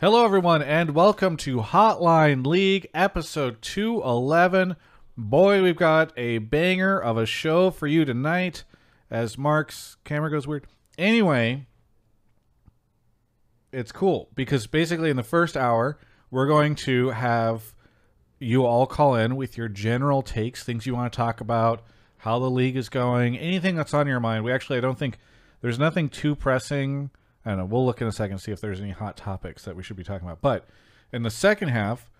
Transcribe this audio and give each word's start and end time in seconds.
Hello, 0.00 0.24
everyone, 0.24 0.60
and 0.60 0.90
welcome 0.90 1.36
to 1.36 1.58
Hotline 1.58 2.44
League 2.44 2.88
episode 2.92 3.62
211. 3.62 4.74
Boy, 5.16 5.62
we've 5.62 5.76
got 5.76 6.12
a 6.16 6.38
banger 6.38 6.98
of 6.98 7.16
a 7.16 7.24
show 7.24 7.70
for 7.70 7.86
you 7.86 8.04
tonight 8.04 8.64
as 9.08 9.38
Mark's 9.38 9.96
camera 10.02 10.32
goes 10.32 10.48
weird. 10.48 10.66
Anyway, 10.98 11.68
it's 13.72 13.92
cool 13.92 14.30
because 14.34 14.66
basically 14.66 15.10
in 15.10 15.16
the 15.16 15.22
first 15.22 15.56
hour, 15.56 15.96
we're 16.28 16.48
going 16.48 16.74
to 16.74 17.10
have 17.10 17.72
you 18.40 18.66
all 18.66 18.88
call 18.88 19.14
in 19.14 19.36
with 19.36 19.56
your 19.56 19.68
general 19.68 20.22
takes, 20.22 20.64
things 20.64 20.86
you 20.86 20.94
want 20.96 21.12
to 21.12 21.16
talk 21.16 21.40
about, 21.40 21.84
how 22.18 22.40
the 22.40 22.50
league 22.50 22.76
is 22.76 22.88
going, 22.88 23.38
anything 23.38 23.76
that's 23.76 23.94
on 23.94 24.08
your 24.08 24.18
mind. 24.18 24.42
We 24.42 24.52
actually, 24.52 24.78
I 24.78 24.82
don't 24.82 24.98
think 24.98 25.18
there's 25.60 25.78
nothing 25.78 26.08
too 26.08 26.34
pressing. 26.34 27.10
I 27.44 27.50
don't 27.50 27.58
know. 27.58 27.64
We'll 27.66 27.84
look 27.84 28.00
in 28.00 28.06
a 28.06 28.12
second 28.12 28.38
to 28.38 28.42
see 28.42 28.52
if 28.52 28.60
there's 28.60 28.80
any 28.80 28.90
hot 28.90 29.16
topics 29.16 29.64
that 29.64 29.76
we 29.76 29.82
should 29.82 29.96
be 29.96 30.04
talking 30.04 30.26
about. 30.26 30.40
But 30.40 30.66
in 31.12 31.22
the 31.22 31.30
second 31.30 31.68
half, 31.68 32.10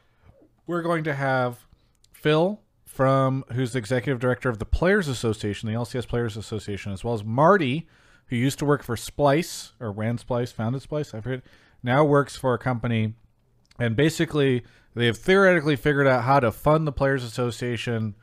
we're 0.66 0.82
going 0.82 1.04
to 1.04 1.14
have 1.14 1.66
Phil 2.12 2.60
from 2.84 3.44
who's 3.52 3.72
the 3.72 3.78
executive 3.78 4.20
director 4.20 4.48
of 4.48 4.58
the 4.58 4.64
Players 4.64 5.08
Association, 5.08 5.68
the 5.68 5.74
LCS 5.74 6.06
Players 6.06 6.36
Association, 6.36 6.92
as 6.92 7.02
well 7.02 7.14
as 7.14 7.24
Marty, 7.24 7.88
who 8.26 8.36
used 8.36 8.58
to 8.58 8.64
work 8.64 8.82
for 8.82 8.96
Splyce 8.96 9.72
or 9.80 9.90
ran 9.90 10.18
Splyce, 10.18 10.52
founded 10.52 10.82
Splyce, 10.82 11.14
I 11.14 11.20
forget, 11.20 11.42
now 11.82 12.04
works 12.04 12.36
for 12.36 12.54
a 12.54 12.58
company, 12.58 13.14
and 13.78 13.96
basically 13.96 14.62
they 14.94 15.06
have 15.06 15.18
theoretically 15.18 15.76
figured 15.76 16.06
out 16.06 16.24
how 16.24 16.40
to 16.40 16.52
fund 16.52 16.86
the 16.86 16.92
Players 16.92 17.24
Association 17.24 18.14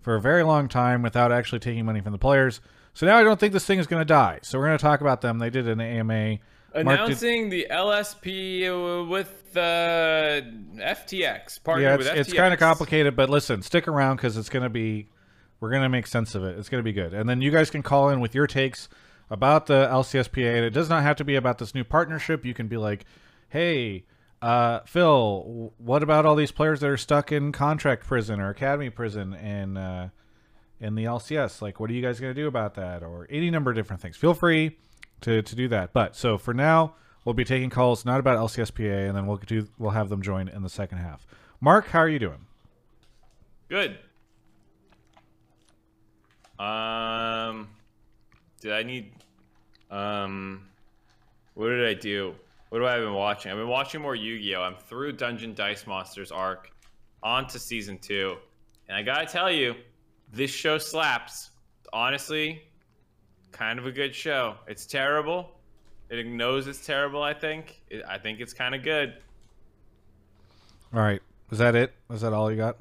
for 0.00 0.16
a 0.16 0.20
very 0.20 0.42
long 0.42 0.68
time 0.68 1.02
without 1.02 1.32
actually 1.32 1.58
taking 1.58 1.84
money 1.84 2.00
from 2.00 2.12
the 2.12 2.18
players. 2.18 2.60
So 2.94 3.06
now 3.06 3.16
I 3.16 3.22
don't 3.22 3.38
think 3.38 3.52
this 3.52 3.66
thing 3.66 3.78
is 3.78 3.86
going 3.86 4.00
to 4.00 4.04
die. 4.04 4.40
So 4.42 4.58
we're 4.58 4.66
going 4.66 4.78
to 4.78 4.82
talk 4.82 5.00
about 5.00 5.20
them. 5.20 5.38
They 5.38 5.50
did 5.50 5.68
an 5.68 5.80
AMA. 5.80 6.38
Did- 6.76 6.86
Announcing 6.86 7.48
the 7.48 7.66
LSP 7.70 9.08
with 9.08 9.56
uh, 9.56 10.40
FTX. 10.76 11.62
Partnered 11.64 11.82
yeah, 11.82 11.96
with 11.96 12.06
it's, 12.06 12.28
it's 12.28 12.32
kind 12.32 12.52
of 12.52 12.60
complicated, 12.60 13.16
but 13.16 13.30
listen, 13.30 13.62
stick 13.62 13.88
around 13.88 14.16
because 14.16 14.36
it's 14.36 14.48
going 14.48 14.62
to 14.62 14.68
be, 14.68 15.08
we're 15.60 15.70
going 15.70 15.82
to 15.82 15.88
make 15.88 16.06
sense 16.06 16.34
of 16.34 16.44
it. 16.44 16.58
It's 16.58 16.68
going 16.68 16.80
to 16.80 16.84
be 16.84 16.92
good. 16.92 17.14
And 17.14 17.28
then 17.28 17.40
you 17.40 17.50
guys 17.50 17.70
can 17.70 17.82
call 17.82 18.10
in 18.10 18.20
with 18.20 18.34
your 18.34 18.46
takes 18.46 18.88
about 19.30 19.66
the 19.66 19.88
LCSPA. 19.90 20.56
And 20.56 20.64
it 20.64 20.70
does 20.70 20.90
not 20.90 21.02
have 21.02 21.16
to 21.16 21.24
be 21.24 21.34
about 21.34 21.58
this 21.58 21.74
new 21.74 21.84
partnership. 21.84 22.44
You 22.44 22.52
can 22.52 22.68
be 22.68 22.76
like, 22.76 23.06
hey, 23.48 24.04
uh, 24.42 24.80
Phil, 24.86 25.72
what 25.78 26.02
about 26.02 26.26
all 26.26 26.36
these 26.36 26.52
players 26.52 26.80
that 26.80 26.90
are 26.90 26.98
stuck 26.98 27.32
in 27.32 27.52
contract 27.52 28.06
prison 28.06 28.38
or 28.38 28.50
academy 28.50 28.90
prison 28.90 29.32
and, 29.32 29.78
uh, 29.78 30.08
in 30.78 30.94
the 30.94 31.04
LCS. 31.04 31.62
Like, 31.62 31.80
what 31.80 31.88
are 31.88 31.94
you 31.94 32.02
guys 32.02 32.20
going 32.20 32.34
to 32.34 32.38
do 32.38 32.46
about 32.46 32.74
that? 32.74 33.02
Or 33.02 33.26
any 33.30 33.50
number 33.50 33.70
of 33.70 33.76
different 33.76 34.02
things. 34.02 34.14
Feel 34.16 34.34
free 34.34 34.76
to, 35.22 35.42
to 35.42 35.54
do 35.54 35.68
that. 35.68 35.92
But 35.92 36.16
so 36.16 36.38
for 36.38 36.54
now, 36.54 36.94
we'll 37.24 37.34
be 37.34 37.44
taking 37.44 37.70
calls 37.70 38.04
not 38.04 38.20
about 38.20 38.38
LCSPA, 38.38 39.08
and 39.08 39.16
then 39.16 39.26
we'll 39.26 39.36
do 39.36 39.68
we'll 39.78 39.90
have 39.90 40.08
them 40.08 40.22
join 40.22 40.48
in 40.48 40.62
the 40.62 40.68
second 40.68 40.98
half. 40.98 41.26
Mark, 41.60 41.88
how 41.88 42.00
are 42.00 42.08
you 42.08 42.18
doing? 42.18 42.46
Good. 43.68 43.98
Um, 46.58 47.68
did 48.60 48.72
I 48.72 48.82
need? 48.82 49.12
Um, 49.90 50.68
what 51.54 51.68
did 51.68 51.86
I 51.86 51.94
do? 51.94 52.34
What 52.70 52.80
have 52.80 52.90
I 52.90 52.94
have 52.94 53.04
been 53.04 53.14
watching? 53.14 53.52
I've 53.52 53.58
been 53.58 53.68
watching 53.68 54.00
more 54.00 54.14
Yu-Gi-Oh. 54.14 54.60
I'm 54.60 54.74
through 54.74 55.12
Dungeon 55.12 55.54
Dice 55.54 55.86
Monsters 55.86 56.32
arc, 56.32 56.70
on 57.22 57.46
to 57.48 57.58
season 57.58 57.98
two, 57.98 58.36
and 58.88 58.96
I 58.96 59.02
gotta 59.02 59.26
tell 59.26 59.50
you, 59.50 59.74
this 60.32 60.50
show 60.50 60.78
slaps. 60.78 61.50
Honestly, 61.92 62.62
kind 63.56 63.78
of 63.78 63.86
a 63.86 63.92
good 63.92 64.14
show. 64.14 64.54
It's 64.66 64.84
terrible. 64.86 65.50
It 66.10 66.26
knows 66.26 66.66
it's 66.66 66.84
terrible. 66.84 67.22
I 67.22 67.32
think. 67.34 67.80
It, 67.90 68.02
I 68.06 68.18
think 68.18 68.40
it's 68.40 68.52
kind 68.52 68.74
of 68.74 68.82
good. 68.82 69.14
All 70.94 71.00
right, 71.00 71.20
Was 71.50 71.58
that 71.58 71.74
it? 71.74 71.92
Was 72.08 72.20
that 72.20 72.32
all 72.32 72.50
you 72.50 72.56
got? 72.56 72.76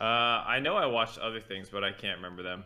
Uh, 0.00 0.04
I 0.46 0.60
know 0.60 0.76
I 0.76 0.86
watched 0.86 1.18
other 1.18 1.40
things, 1.40 1.68
but 1.68 1.82
I 1.84 1.90
can't 1.92 2.16
remember 2.16 2.42
them. 2.42 2.64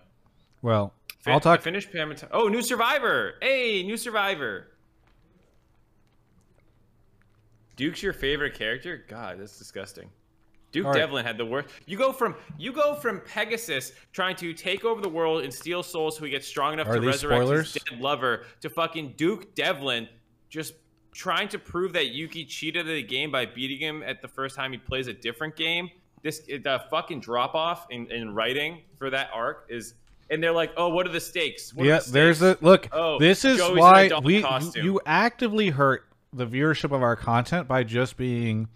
Well, 0.62 0.92
Fin- 1.20 1.32
I'll 1.32 1.41
talk. 1.41 1.60
I 1.60 1.62
finished 1.62 1.92
Pam. 1.92 2.10
and 2.10 2.19
T- 2.19 2.26
Oh, 2.32 2.48
new 2.48 2.62
Survivor! 2.62 3.34
Hey, 3.41 3.82
new 3.82 3.97
Survivor. 3.97 4.69
Duke's 7.76 8.02
your 8.02 8.12
favorite 8.12 8.54
character? 8.54 9.04
God, 9.08 9.38
that's 9.41 9.58
disgusting. 9.58 10.08
Duke 10.72 10.87
All 10.87 10.93
right. 10.93 10.99
Devlin 10.99 11.25
had 11.25 11.38
the 11.38 11.47
worst. 11.47 11.69
You 11.87 11.97
go 11.97 12.12
from 12.12 12.34
you 12.59 12.72
go 12.72 12.94
from 12.94 13.21
Pegasus 13.21 13.93
trying 14.12 14.37
to 14.37 14.53
take 14.53 14.84
over 14.84 15.00
the 15.00 15.09
world 15.09 15.43
and 15.43 15.53
steal 15.53 15.82
souls 15.82 16.16
so 16.16 16.25
he 16.25 16.31
gets 16.31 16.47
strong 16.47 16.75
enough 16.75 16.88
Are 16.88 16.99
to 16.99 17.06
resurrect 17.06 17.43
spoilers? 17.44 17.72
his 17.72 17.82
dead 17.84 18.00
lover 18.00 18.44
to 18.60 18.69
fucking 18.69 19.15
Duke 19.16 19.55
Devlin 19.55 20.09
just 20.49 20.75
trying 21.12 21.49
to 21.49 21.59
prove 21.59 21.93
that 21.94 22.06
Yugi 22.06 22.47
cheated 22.47 22.87
at 22.87 22.93
the 22.93 23.03
game 23.03 23.31
by 23.31 23.47
beating 23.47 23.78
him 23.78 24.03
at 24.03 24.21
the 24.21 24.28
first 24.28 24.55
time 24.55 24.72
he 24.72 24.78
plays 24.78 25.06
a 25.06 25.15
different 25.15 25.56
game. 25.56 25.88
This 26.22 26.41
the 26.41 26.82
fucking 26.91 27.21
drop 27.21 27.55
off 27.55 27.87
in, 27.91 28.10
in 28.10 28.34
writing 28.34 28.82
for 28.99 29.09
that 29.10 29.31
arc 29.32 29.66
is 29.69 29.94
and 30.28 30.43
they're 30.43 30.53
like, 30.53 30.72
oh, 30.76 30.88
what 30.88 31.06
are 31.06 31.12
the 31.12 31.21
stakes? 31.21 31.72
What 31.72 31.87
Yeah, 31.87 32.00
the 32.00 32.10
there's 32.10 32.43
a 32.43 32.59
look. 32.60 32.88
Oh, 32.93 33.19
this 33.19 33.44
is 33.44 33.59
Joey's 33.59 33.78
why 33.78 34.10
we 34.22 34.43
costume. 34.43 34.84
you 34.84 35.00
actively 35.06 35.71
hurt 35.71 36.05
the 36.32 36.47
viewership 36.47 36.93
of 36.93 37.03
our 37.03 37.16
content 37.16 37.69
by 37.69 37.84
just 37.84 38.16
being 38.16 38.69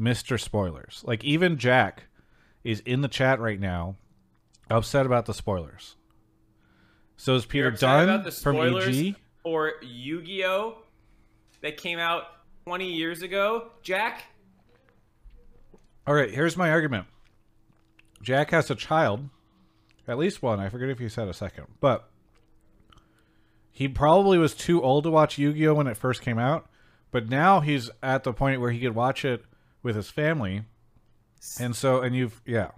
Mr. 0.00 0.40
Spoilers. 0.40 1.02
Like 1.06 1.22
even 1.24 1.58
Jack 1.58 2.04
is 2.64 2.80
in 2.80 3.02
the 3.02 3.08
chat 3.08 3.38
right 3.40 3.60
now, 3.60 3.96
upset 4.70 5.06
about 5.06 5.26
the 5.26 5.34
spoilers. 5.34 5.96
So 7.16 7.34
is 7.34 7.44
Peter 7.44 7.68
You're 7.68 7.72
Dunn 7.76 8.08
about 8.08 8.24
the 8.24 8.30
from 8.30 8.56
spoilers 8.56 8.98
EG. 8.98 9.16
or 9.44 9.72
Yu-Gi-Oh 9.82 10.78
that 11.60 11.76
came 11.76 11.98
out 11.98 12.24
20 12.64 12.90
years 12.92 13.22
ago. 13.22 13.70
Jack, 13.82 14.24
All 16.06 16.14
right, 16.14 16.30
here's 16.30 16.56
my 16.56 16.70
argument. 16.70 17.06
Jack 18.22 18.50
has 18.50 18.70
a 18.70 18.74
child, 18.74 19.28
at 20.08 20.18
least 20.18 20.42
one. 20.42 20.60
I 20.60 20.68
forget 20.70 20.88
if 20.88 21.00
you 21.00 21.08
said 21.08 21.28
a 21.28 21.34
second, 21.34 21.66
but 21.80 22.08
he 23.70 23.88
probably 23.88 24.38
was 24.38 24.54
too 24.54 24.82
old 24.82 25.04
to 25.04 25.10
watch 25.10 25.38
Yu-Gi-Oh 25.38 25.74
when 25.74 25.86
it 25.86 25.96
first 25.96 26.22
came 26.22 26.38
out. 26.38 26.68
But 27.10 27.28
now 27.28 27.60
he's 27.60 27.90
at 28.02 28.24
the 28.24 28.32
point 28.32 28.60
where 28.60 28.70
he 28.70 28.80
could 28.80 28.94
watch 28.94 29.24
it 29.24 29.44
with 29.82 29.96
his 29.96 30.10
family, 30.10 30.62
and 31.58 31.74
so 31.74 32.00
and 32.00 32.14
you've 32.14 32.40
yeah. 32.44 32.70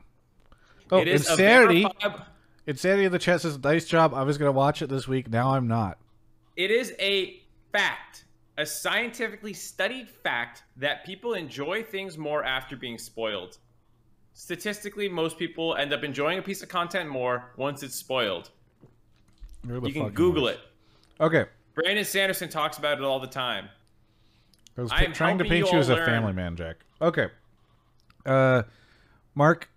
Oh, 0.91 0.99
it 0.99 1.09
is 1.09 1.29
insanity! 1.29 1.83
verifiable- 1.83 2.27
Insanity 2.67 3.07
of 3.07 3.13
the 3.13 3.19
chat 3.19 3.41
says 3.41 3.59
nice 3.59 3.87
job. 3.87 4.15
I 4.15 4.23
was 4.23 4.39
gonna 4.39 4.53
watch 4.53 4.83
it 4.83 4.89
this 4.89 5.09
week. 5.09 5.29
Now 5.29 5.55
I'm 5.55 5.67
not. 5.67 5.99
It 6.57 6.71
is 6.71 6.95
a 7.01 7.43
fact, 7.73 8.25
a 8.57 8.65
scientifically 8.65 9.53
studied 9.53 10.09
fact 10.09 10.63
that 10.77 11.05
people 11.05 11.35
enjoy 11.35 11.83
things 11.83 12.17
more 12.17 12.45
after 12.45 12.77
being 12.77 12.99
spoiled. 12.99 13.59
Statistically, 14.35 15.09
most 15.09 15.39
people 15.39 15.75
end 15.75 15.93
up 15.93 16.05
enjoying 16.05 16.39
a 16.39 16.43
piece 16.43 16.63
of 16.63 16.69
content 16.69 17.09
more 17.09 17.53
once 17.57 17.83
it's 17.83 17.97
spoiled. 17.97 18.51
You 19.67 19.81
can 19.93 20.11
Google 20.11 20.45
worst. 20.45 20.59
it. 20.59 21.23
Okay, 21.23 21.45
Brandon 21.75 22.05
Sanderson 22.05 22.49
talks 22.49 22.79
about 22.79 22.99
it 22.99 23.05
all 23.05 23.19
the 23.19 23.27
time. 23.27 23.69
I 24.77 24.81
was 24.83 24.93
I 24.93 25.07
trying 25.07 25.39
to 25.39 25.45
paint 25.45 25.67
you 25.67 25.73
you 25.75 25.79
as 25.79 25.89
a 25.89 25.97
family 25.97 26.33
man, 26.33 26.57
Jack. 26.57 26.77
Okay. 27.01 27.29
Uh, 28.25 28.63
Mark, 29.35 29.69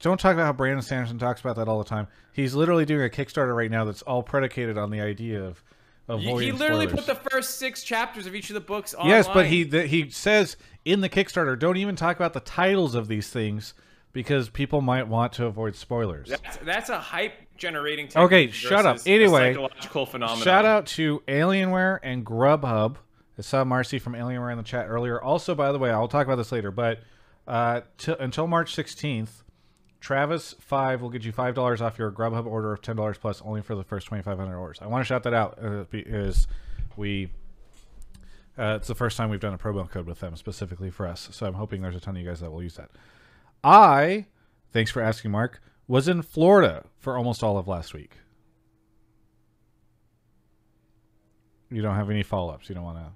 don't 0.00 0.18
talk 0.18 0.34
about 0.34 0.46
how 0.46 0.52
Brandon 0.52 0.82
Sanderson 0.82 1.18
talks 1.18 1.40
about 1.40 1.56
that 1.56 1.68
all 1.68 1.78
the 1.78 1.88
time. 1.88 2.06
He's 2.32 2.54
literally 2.54 2.84
doing 2.84 3.04
a 3.04 3.08
Kickstarter 3.08 3.54
right 3.54 3.70
now 3.70 3.84
that's 3.84 4.02
all 4.02 4.22
predicated 4.22 4.78
on 4.78 4.90
the 4.90 5.00
idea 5.00 5.42
of 5.42 5.62
avoiding 6.08 6.52
he 6.52 6.52
literally 6.52 6.86
spoilers. 6.86 7.06
put 7.06 7.22
the 7.22 7.30
first 7.30 7.58
six 7.58 7.82
chapters 7.82 8.26
of 8.26 8.34
each 8.34 8.48
of 8.50 8.54
the 8.54 8.60
books 8.60 8.94
online. 8.94 9.10
yes, 9.10 9.28
but 9.28 9.46
he 9.46 9.64
th- 9.64 9.90
he 9.90 10.10
says 10.10 10.56
in 10.84 11.00
the 11.00 11.08
Kickstarter, 11.08 11.58
don't 11.58 11.76
even 11.76 11.96
talk 11.96 12.16
about 12.16 12.32
the 12.32 12.40
titles 12.40 12.94
of 12.94 13.08
these 13.08 13.28
things 13.28 13.74
because 14.12 14.48
people 14.48 14.80
might 14.80 15.06
want 15.06 15.32
to 15.34 15.46
avoid 15.46 15.74
spoilers. 15.74 16.28
That's, 16.28 16.56
that's 16.58 16.90
a 16.90 16.98
hype 16.98 17.34
generating 17.56 18.08
Okay, 18.16 18.50
shut 18.50 18.86
up. 18.86 18.98
Anyway, 19.04 19.52
psychological 19.52 20.06
phenomenon. 20.06 20.42
Shout 20.42 20.64
out 20.64 20.86
to 20.86 21.22
Alienware 21.28 21.98
and 22.02 22.24
Grubhub. 22.24 22.96
I 23.38 23.42
saw 23.42 23.64
Marcy 23.64 23.98
from 23.98 24.14
Alienware 24.14 24.50
in 24.50 24.58
the 24.58 24.64
chat 24.64 24.86
earlier. 24.88 25.22
Also, 25.22 25.54
by 25.54 25.70
the 25.70 25.78
way, 25.78 25.90
I'll 25.90 26.08
talk 26.08 26.26
about 26.26 26.36
this 26.36 26.50
later, 26.50 26.72
but 26.72 27.00
uh, 27.46 27.82
t- 27.96 28.16
until 28.18 28.46
March 28.48 28.74
16th, 28.74 29.42
Travis 30.00 30.54
Five 30.60 31.00
will 31.00 31.10
get 31.10 31.24
you 31.24 31.32
five 31.32 31.54
dollars 31.54 31.80
off 31.80 31.98
your 31.98 32.10
Grubhub 32.12 32.46
order 32.46 32.72
of 32.72 32.82
ten 32.82 32.96
dollars 32.96 33.18
plus, 33.18 33.42
only 33.42 33.62
for 33.62 33.74
the 33.74 33.82
first 33.82 34.06
2,500 34.06 34.56
orders. 34.56 34.78
I 34.80 34.86
want 34.86 35.02
to 35.02 35.04
shout 35.04 35.22
that 35.24 35.34
out 35.34 35.58
uh, 35.62 35.84
because 35.90 36.46
we. 36.96 37.30
Uh, 38.56 38.74
it's 38.76 38.88
the 38.88 38.94
first 38.94 39.16
time 39.16 39.30
we've 39.30 39.38
done 39.38 39.54
a 39.54 39.58
promo 39.58 39.88
code 39.88 40.06
with 40.06 40.18
them 40.18 40.34
specifically 40.36 40.90
for 40.90 41.06
us, 41.06 41.28
so 41.32 41.46
I'm 41.46 41.54
hoping 41.54 41.80
there's 41.80 41.94
a 41.94 42.00
ton 42.00 42.16
of 42.16 42.22
you 42.22 42.28
guys 42.28 42.40
that 42.40 42.50
will 42.50 42.62
use 42.62 42.74
that. 42.74 42.90
I, 43.62 44.26
thanks 44.72 44.90
for 44.90 45.00
asking, 45.00 45.30
Mark, 45.30 45.60
was 45.86 46.08
in 46.08 46.22
Florida 46.22 46.84
for 46.98 47.16
almost 47.16 47.44
all 47.44 47.56
of 47.56 47.68
last 47.68 47.94
week. 47.94 48.16
You 51.70 51.82
don't 51.82 51.94
have 51.94 52.10
any 52.10 52.24
follow 52.24 52.52
ups. 52.52 52.68
You 52.68 52.74
don't 52.74 52.84
want 52.84 52.98
to. 52.98 53.12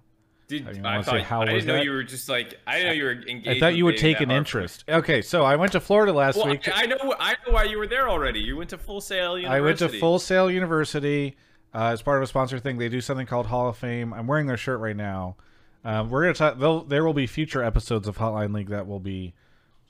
Did, 0.58 0.84
I, 0.84 0.93
wanna 0.93 1.04
say 1.04 1.10
thought, 1.10 1.20
how 1.22 1.43
I 1.43 1.46
didn't 1.46 1.66
know 1.66 1.75
that? 1.75 1.84
you 1.84 1.90
were 1.90 2.02
just 2.02 2.28
like 2.28 2.58
I 2.66 2.82
know 2.82 2.93
you 2.93 3.04
were 3.04 3.12
engaged. 3.12 3.49
I 3.49 3.58
thought 3.58 3.75
you 3.75 3.84
would 3.84 3.96
take 3.96 4.20
an 4.20 4.31
interest. 4.31 4.84
Okay, 4.88 5.22
so 5.22 5.44
I 5.44 5.56
went 5.56 5.72
to 5.72 5.81
Florida 5.81 6.12
last 6.12 6.37
Well, 6.37 6.49
week. 6.49 6.69
I, 6.69 6.82
I 6.82 6.87
know 6.87 6.96
I 7.19 7.32
know 7.46 7.52
why 7.52 7.64
you 7.64 7.78
were 7.78 7.87
there 7.87 8.08
already. 8.08 8.40
You 8.40 8.56
went 8.56 8.70
to 8.70 8.78
Full 8.78 9.00
Sail 9.00 9.38
University. 9.38 9.56
I 9.56 9.60
went 9.60 9.78
to 9.78 9.88
Full 9.88 10.19
Sail 10.19 10.50
University 10.50 11.37
uh, 11.75 11.87
as 11.87 12.02
part 12.02 12.19
of 12.19 12.22
a 12.22 12.26
sponsor 12.26 12.58
thing. 12.58 12.78
They 12.78 12.88
do 12.88 13.00
something 13.00 13.26
called 13.26 13.46
Hall 13.46 13.69
of 13.69 13.76
Fame. 13.76 14.12
I'm 14.12 14.26
wearing 14.26 14.46
their 14.46 14.56
shirt 14.56 14.81
right 14.81 14.96
now. 14.96 15.37
Um, 15.84 16.10
we're 16.10 16.22
gonna 16.22 16.34
talk. 16.34 16.88
There 16.88 17.04
will 17.04 17.14
be 17.14 17.26
future 17.26 17.62
episodes 17.62 18.06
of 18.06 18.19
Hotline 18.19 18.54
League 18.54 18.69
that 18.69 18.87
will 18.87 19.00
be. 19.00 19.34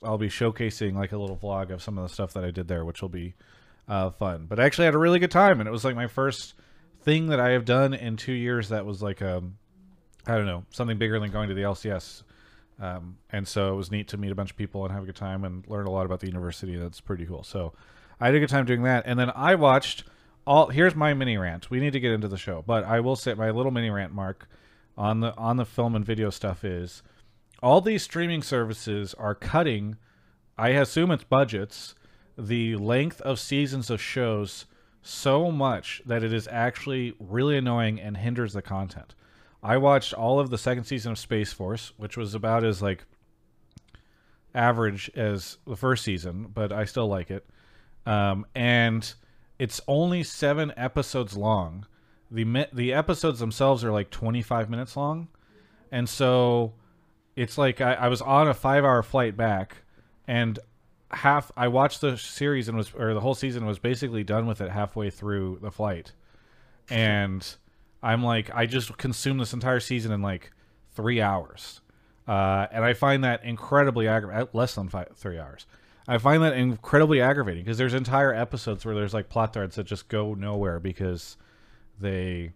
I'll 0.01 0.17
be 0.17 0.27
showcasing 0.27 0.95
like 0.95 1.13
a 1.13 1.17
little 1.17 1.37
vlog 1.37 1.71
of 1.71 1.81
some 1.81 1.97
of 1.97 2.03
the 2.03 2.13
stuff 2.13 2.33
that 2.33 2.43
I 2.43 2.51
did 2.51 2.67
there, 2.67 2.83
which 2.83 3.01
will 3.01 3.09
be 3.09 3.35
uh, 3.87 4.09
fun. 4.09 4.47
But 4.49 4.59
I 4.59 4.65
actually 4.65 4.85
had 4.85 4.95
a 4.95 4.97
really 4.97 5.19
good 5.19 5.31
time, 5.31 5.61
and 5.61 5.67
it 5.67 5.71
was 5.71 5.85
like 5.85 5.95
my 5.95 6.07
first 6.07 6.55
thing 7.03 7.27
that 7.27 7.39
I 7.39 7.51
have 7.51 7.65
done 7.65 7.93
in 7.93 8.17
two 8.17 8.33
years 8.33 8.69
that 8.69 8.85
was 8.85 9.01
like 9.01 9.21
um, 9.21 9.57
I 10.25 10.35
don't 10.35 10.45
know 10.45 10.63
something 10.69 10.97
bigger 10.97 11.19
than 11.19 11.31
going 11.31 11.49
to 11.49 11.55
the 11.55 11.63
LCS. 11.63 12.23
Um, 12.79 13.17
and 13.29 13.47
so 13.47 13.73
it 13.73 13.75
was 13.75 13.91
neat 13.91 14.07
to 14.09 14.17
meet 14.17 14.31
a 14.31 14.35
bunch 14.35 14.51
of 14.51 14.57
people 14.57 14.83
and 14.83 14.93
have 14.93 15.03
a 15.03 15.05
good 15.05 15.15
time 15.15 15.43
and 15.43 15.67
learn 15.67 15.85
a 15.85 15.91
lot 15.91 16.05
about 16.05 16.19
the 16.19 16.27
university. 16.27 16.75
That's 16.75 17.01
pretty 17.01 17.25
cool. 17.25 17.43
So 17.43 17.73
I 18.19 18.27
had 18.27 18.35
a 18.35 18.39
good 18.39 18.49
time 18.49 18.65
doing 18.65 18.83
that. 18.83 19.03
And 19.05 19.19
then 19.19 19.31
I 19.35 19.55
watched 19.55 20.03
all. 20.45 20.67
Here's 20.67 20.95
my 20.95 21.13
mini 21.13 21.37
rant. 21.37 21.69
We 21.69 21.79
need 21.79 21.93
to 21.93 21.99
get 21.99 22.11
into 22.11 22.27
the 22.27 22.37
show, 22.37 22.63
but 22.65 22.83
I 22.83 22.99
will 22.99 23.15
say 23.15 23.33
my 23.33 23.51
little 23.51 23.71
mini 23.71 23.89
rant, 23.89 24.13
Mark, 24.13 24.47
on 24.97 25.19
the 25.19 25.35
on 25.35 25.57
the 25.57 25.65
film 25.65 25.95
and 25.95 26.05
video 26.05 26.29
stuff 26.29 26.63
is 26.63 27.03
all 27.61 27.81
these 27.81 28.03
streaming 28.03 28.41
services 28.41 29.13
are 29.15 29.35
cutting. 29.35 29.97
I 30.57 30.69
assume 30.69 31.11
it's 31.11 31.23
budgets. 31.23 31.95
The 32.37 32.75
length 32.75 33.21
of 33.21 33.39
seasons 33.39 33.89
of 33.89 34.01
shows 34.01 34.65
so 35.01 35.51
much 35.51 36.01
that 36.05 36.23
it 36.23 36.33
is 36.33 36.47
actually 36.51 37.13
really 37.19 37.57
annoying 37.57 37.99
and 37.99 38.17
hinders 38.17 38.53
the 38.53 38.61
content. 38.61 39.15
I 39.63 39.77
watched 39.77 40.13
all 40.13 40.39
of 40.41 40.49
the 40.49 40.57
second 40.57 40.83
season 40.83 41.13
of 41.13 41.17
Space 41.17 41.53
Force, 41.53 41.93
which 41.95 42.17
was 42.17 42.35
about 42.35 42.65
as 42.65 42.81
like 42.81 43.05
average 44.53 45.09
as 45.15 45.57
the 45.65 45.77
first 45.77 46.03
season, 46.03 46.47
but 46.53 46.73
I 46.73 46.83
still 46.83 47.07
like 47.07 47.31
it. 47.31 47.45
Um, 48.05 48.45
and 48.53 49.11
it's 49.57 49.79
only 49.87 50.23
seven 50.23 50.73
episodes 50.75 51.37
long. 51.37 51.85
the 52.29 52.67
The 52.73 52.93
episodes 52.93 53.39
themselves 53.39 53.83
are 53.85 53.91
like 53.91 54.09
twenty 54.09 54.41
five 54.41 54.69
minutes 54.69 54.97
long, 54.97 55.29
and 55.91 56.09
so 56.09 56.73
it's 57.37 57.57
like 57.57 57.79
I, 57.79 57.93
I 57.93 58.07
was 58.09 58.21
on 58.21 58.49
a 58.49 58.53
five 58.53 58.83
hour 58.83 59.01
flight 59.01 59.37
back, 59.37 59.77
and 60.27 60.59
half 61.11 61.51
I 61.55 61.69
watched 61.69 62.01
the 62.01 62.17
series 62.17 62.67
and 62.67 62.75
was 62.75 62.93
or 62.93 63.13
the 63.13 63.21
whole 63.21 63.35
season 63.35 63.65
was 63.65 63.79
basically 63.79 64.25
done 64.25 64.45
with 64.45 64.59
it 64.59 64.71
halfway 64.71 65.09
through 65.09 65.59
the 65.61 65.71
flight, 65.71 66.11
and 66.89 67.55
I'm 68.03 68.23
like 68.23 68.51
I 68.53 68.65
just 68.65 68.97
consumed 68.97 69.39
this 69.39 69.53
entire 69.53 69.79
season 69.79 70.11
in 70.11 70.21
like 70.21 70.51
three 70.91 71.21
hours, 71.21 71.81
uh, 72.27 72.67
and 72.71 72.83
I 72.83 72.93
find 72.93 73.23
that 73.23 73.43
incredibly 73.43 74.07
aggravating. 74.07 74.49
Less 74.53 74.75
than 74.75 74.89
five, 74.89 75.09
three 75.15 75.39
hours. 75.39 75.65
I 76.07 76.17
find 76.17 76.43
that 76.43 76.53
incredibly 76.53 77.21
aggravating 77.21 77.63
because 77.63 77.77
there's 77.77 77.93
entire 77.93 78.33
episodes 78.33 78.85
where 78.85 78.93
there's 78.93 79.13
like 79.13 79.29
plot 79.29 79.53
threads 79.53 79.77
that 79.77 79.85
just 79.85 80.09
go 80.09 80.33
nowhere 80.33 80.79
because 80.79 81.37
they 81.99 82.51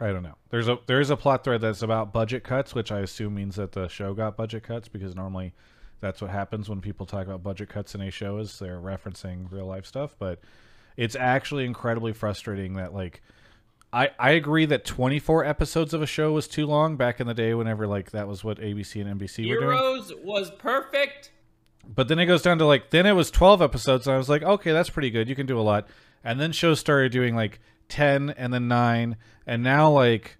I 0.00 0.12
don't 0.12 0.22
know. 0.22 0.36
There's 0.50 0.68
a 0.68 0.78
there's 0.86 1.10
a 1.10 1.16
plot 1.16 1.42
thread 1.42 1.60
that's 1.60 1.82
about 1.82 2.12
budget 2.12 2.44
cuts, 2.44 2.74
which 2.74 2.92
I 2.92 3.00
assume 3.00 3.34
means 3.34 3.56
that 3.56 3.72
the 3.72 3.88
show 3.88 4.14
got 4.14 4.36
budget 4.36 4.62
cuts 4.62 4.88
because 4.88 5.14
normally 5.14 5.54
that's 6.00 6.20
what 6.20 6.30
happens 6.30 6.68
when 6.68 6.80
people 6.80 7.06
talk 7.06 7.26
about 7.26 7.42
budget 7.42 7.68
cuts 7.70 7.94
in 7.94 8.02
a 8.02 8.10
show 8.10 8.38
is 8.38 8.58
they're 8.58 8.78
referencing 8.78 9.50
real 9.50 9.66
life 9.66 9.86
stuff, 9.86 10.14
but 10.18 10.40
it's 10.96 11.16
actually 11.16 11.64
incredibly 11.64 12.12
frustrating 12.12 12.74
that 12.74 12.92
like 12.92 13.22
I, 13.92 14.10
I 14.18 14.30
agree 14.32 14.66
that 14.66 14.84
24 14.84 15.44
episodes 15.44 15.94
of 15.94 16.02
a 16.02 16.06
show 16.06 16.32
was 16.32 16.48
too 16.48 16.66
long 16.66 16.96
back 16.96 17.20
in 17.20 17.26
the 17.26 17.34
day 17.34 17.54
whenever 17.54 17.86
like 17.86 18.10
that 18.10 18.28
was 18.28 18.42
what 18.42 18.58
ABC 18.58 19.00
and 19.00 19.20
NBC 19.20 19.44
Heroes 19.44 20.10
were 20.10 20.14
doing. 20.14 20.26
Was 20.26 20.50
perfect. 20.50 21.30
But 21.86 22.08
then 22.08 22.18
it 22.18 22.26
goes 22.26 22.42
down 22.42 22.58
to 22.58 22.66
like 22.66 22.90
then 22.90 23.06
it 23.06 23.12
was 23.12 23.30
12 23.30 23.62
episodes 23.62 24.06
and 24.06 24.14
I 24.14 24.18
was 24.18 24.28
like, 24.28 24.42
"Okay, 24.42 24.72
that's 24.72 24.90
pretty 24.90 25.10
good. 25.10 25.28
You 25.28 25.36
can 25.36 25.46
do 25.46 25.58
a 25.58 25.62
lot." 25.62 25.88
And 26.24 26.40
then 26.40 26.52
shows 26.52 26.80
started 26.80 27.12
doing 27.12 27.36
like 27.36 27.60
10 27.88 28.30
and 28.30 28.52
then 28.52 28.66
9 28.66 29.16
and 29.46 29.62
now 29.62 29.90
like 29.90 30.36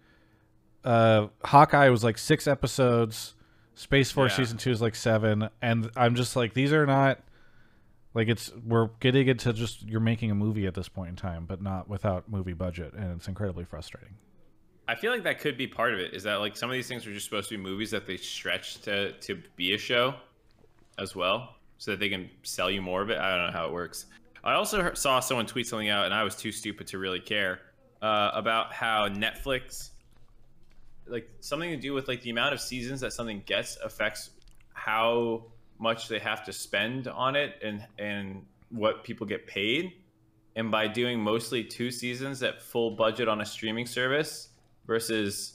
uh 0.85 1.29
Hawkeye 1.45 1.89
was 1.89 2.03
like 2.03 2.19
6 2.19 2.47
episodes. 2.47 3.35
Space 3.75 4.11
Force 4.11 4.33
yeah. 4.33 4.39
season 4.39 4.59
2 4.59 4.71
is 4.71 4.83
like 4.83 4.95
7 4.95 5.49
and 5.63 5.91
I'm 5.97 6.15
just 6.15 6.35
like 6.35 6.55
these 6.55 6.73
are 6.73 6.87
not 6.87 7.21
like 8.17 8.29
it's 8.29 8.51
we're 8.65 8.89
getting 8.99 9.29
into 9.29 9.53
just 9.53 9.83
you're 9.83 10.01
making 10.01 10.31
a 10.31 10.35
movie 10.35 10.67
at 10.67 10.75
this 10.75 10.89
point 10.89 11.11
in 11.11 11.17
time 11.17 11.45
but 11.45 11.61
not 11.61 11.87
without 11.87 12.31
movie 12.31 12.55
budget 12.55 12.95
and 12.95 13.13
it's 13.13 13.29
incredibly 13.29 13.65
frustrating. 13.65 14.15
I 14.89 14.95
feel 14.95 15.13
like 15.13 15.25
that 15.25 15.39
could 15.41 15.59
be 15.59 15.67
part 15.67 15.93
of 15.93 16.01
it. 16.01 16.15
Is 16.15 16.23
that 16.23 16.37
like 16.37 16.57
some 16.57 16.71
of 16.71 16.75
these 16.75 16.89
things 16.89 17.07
are 17.07 17.13
just 17.13 17.27
supposed 17.27 17.51
to 17.51 17.59
be 17.59 17.63
movies 17.63 17.91
that 17.91 18.07
they 18.07 18.17
stretch 18.17 18.81
to 18.83 19.13
to 19.13 19.43
be 19.55 19.75
a 19.75 19.79
show 19.79 20.15
as 20.99 21.15
well 21.15 21.57
so 21.77 21.91
that 21.91 22.01
they 22.01 22.09
can 22.09 22.31
sell 22.43 22.71
you 22.71 22.81
more 22.81 23.03
of 23.03 23.11
it. 23.11 23.19
I 23.19 23.37
don't 23.37 23.47
know 23.49 23.53
how 23.53 23.67
it 23.67 23.73
works. 23.73 24.07
I 24.43 24.55
also 24.55 24.95
saw 24.95 25.21
someone 25.21 25.45
tweet 25.45 25.67
something 25.67 25.89
out, 25.89 26.07
and 26.07 26.15
I 26.15 26.23
was 26.23 26.37
too 26.37 26.53
stupid 26.53 26.87
to 26.89 26.99
really 26.99 27.21
care 27.21 27.61
uh, 28.01 28.31
about 28.33 28.73
how 28.73 29.09
Netflix, 29.09 29.91
like 31.07 31.29
something 31.41 31.69
to 31.69 31.77
do 31.77 31.93
with 31.93 32.09
like 32.09 32.23
the 32.23 32.31
amount 32.31 32.55
of 32.55 32.61
seasons 32.61 33.01
that 33.01 33.13
something 33.13 33.43
gets 33.45 33.77
affects 33.85 34.31
how 34.73 35.47
much 35.79 36.09
they 36.09 36.19
have 36.19 36.45
to 36.45 36.53
spend 36.53 37.09
on 37.09 37.37
it 37.37 37.55
and 37.63 37.85
and 37.99 38.45
what 38.71 39.05
people 39.05 39.27
get 39.27 39.47
paid. 39.47 39.93
And 40.57 40.71
by 40.71 40.89
doing 40.89 41.21
mostly 41.21 41.65
two 41.65 41.91
seasons 41.91 42.43
at 42.43 42.63
full 42.63 42.93
budget 42.93 43.29
on 43.29 43.41
a 43.41 43.45
streaming 43.45 43.87
service 43.87 44.49
versus 44.87 45.55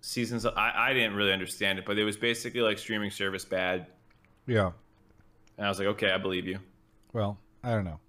seasons, 0.00 0.46
I, 0.46 0.72
I 0.74 0.92
didn't 0.94 1.14
really 1.14 1.32
understand 1.32 1.78
it, 1.78 1.84
but 1.84 1.98
it 1.98 2.04
was 2.04 2.16
basically 2.16 2.62
like 2.62 2.78
streaming 2.78 3.10
service 3.10 3.44
bad. 3.44 3.88
Yeah. 4.46 4.70
And 5.58 5.66
I 5.66 5.68
was 5.68 5.78
like, 5.78 5.88
okay, 5.88 6.10
I 6.10 6.18
believe 6.18 6.46
you. 6.46 6.60
Well, 7.12 7.38
I 7.62 7.72
don't 7.72 7.84
know. 7.84 8.00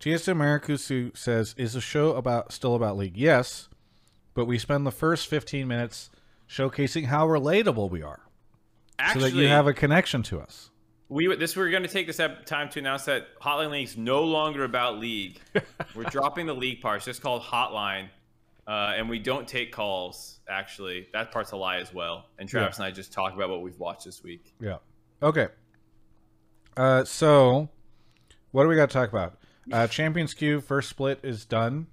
TSM 0.00 0.36
Marikusu 0.36 1.16
says, 1.16 1.54
"Is 1.56 1.74
the 1.74 1.80
show 1.80 2.16
about 2.16 2.52
still 2.52 2.74
about 2.74 2.96
League? 2.96 3.16
Yes, 3.16 3.68
but 4.34 4.46
we 4.46 4.58
spend 4.58 4.84
the 4.84 4.90
first 4.90 5.28
15 5.28 5.68
minutes 5.68 6.10
showcasing 6.48 7.06
how 7.06 7.26
relatable 7.26 7.88
we 7.88 8.02
are, 8.02 8.20
Actually, 8.98 9.30
so 9.30 9.36
that 9.36 9.42
you 9.42 9.48
have 9.48 9.66
a 9.66 9.74
connection 9.74 10.22
to 10.24 10.40
us." 10.40 10.70
We 11.08 11.34
this 11.36 11.56
we're 11.56 11.70
going 11.70 11.82
to 11.82 11.88
take 11.88 12.06
this 12.06 12.20
time 12.46 12.70
to 12.70 12.78
announce 12.78 13.04
that 13.04 13.38
Hotline 13.40 13.70
League's 13.70 13.96
no 13.96 14.24
longer 14.24 14.64
about 14.64 14.98
League. 14.98 15.40
we're 15.94 16.04
dropping 16.04 16.46
the 16.46 16.54
League 16.54 16.80
part. 16.80 16.96
It's 16.98 17.04
just 17.04 17.20
called 17.20 17.42
Hotline, 17.42 18.08
uh, 18.66 18.94
and 18.96 19.10
we 19.10 19.18
don't 19.18 19.46
take 19.46 19.72
calls. 19.72 20.40
Actually, 20.48 21.08
that 21.12 21.30
part's 21.30 21.52
a 21.52 21.56
lie 21.56 21.78
as 21.78 21.92
well. 21.92 22.26
And 22.38 22.48
Travis 22.48 22.78
yeah. 22.78 22.84
and 22.84 22.92
I 22.92 22.94
just 22.94 23.12
talk 23.12 23.34
about 23.34 23.50
what 23.50 23.62
we've 23.62 23.78
watched 23.78 24.04
this 24.04 24.22
week. 24.22 24.54
Yeah. 24.60 24.78
Okay. 25.22 25.48
Uh, 26.76 27.04
so 27.04 27.68
what 28.52 28.62
do 28.62 28.68
we 28.68 28.76
got 28.76 28.90
to 28.90 28.94
talk 28.94 29.10
about? 29.10 29.38
Uh, 29.70 29.86
Champions 29.86 30.34
Queue 30.34 30.60
first 30.60 30.88
split 30.88 31.20
is 31.22 31.44
done. 31.44 31.86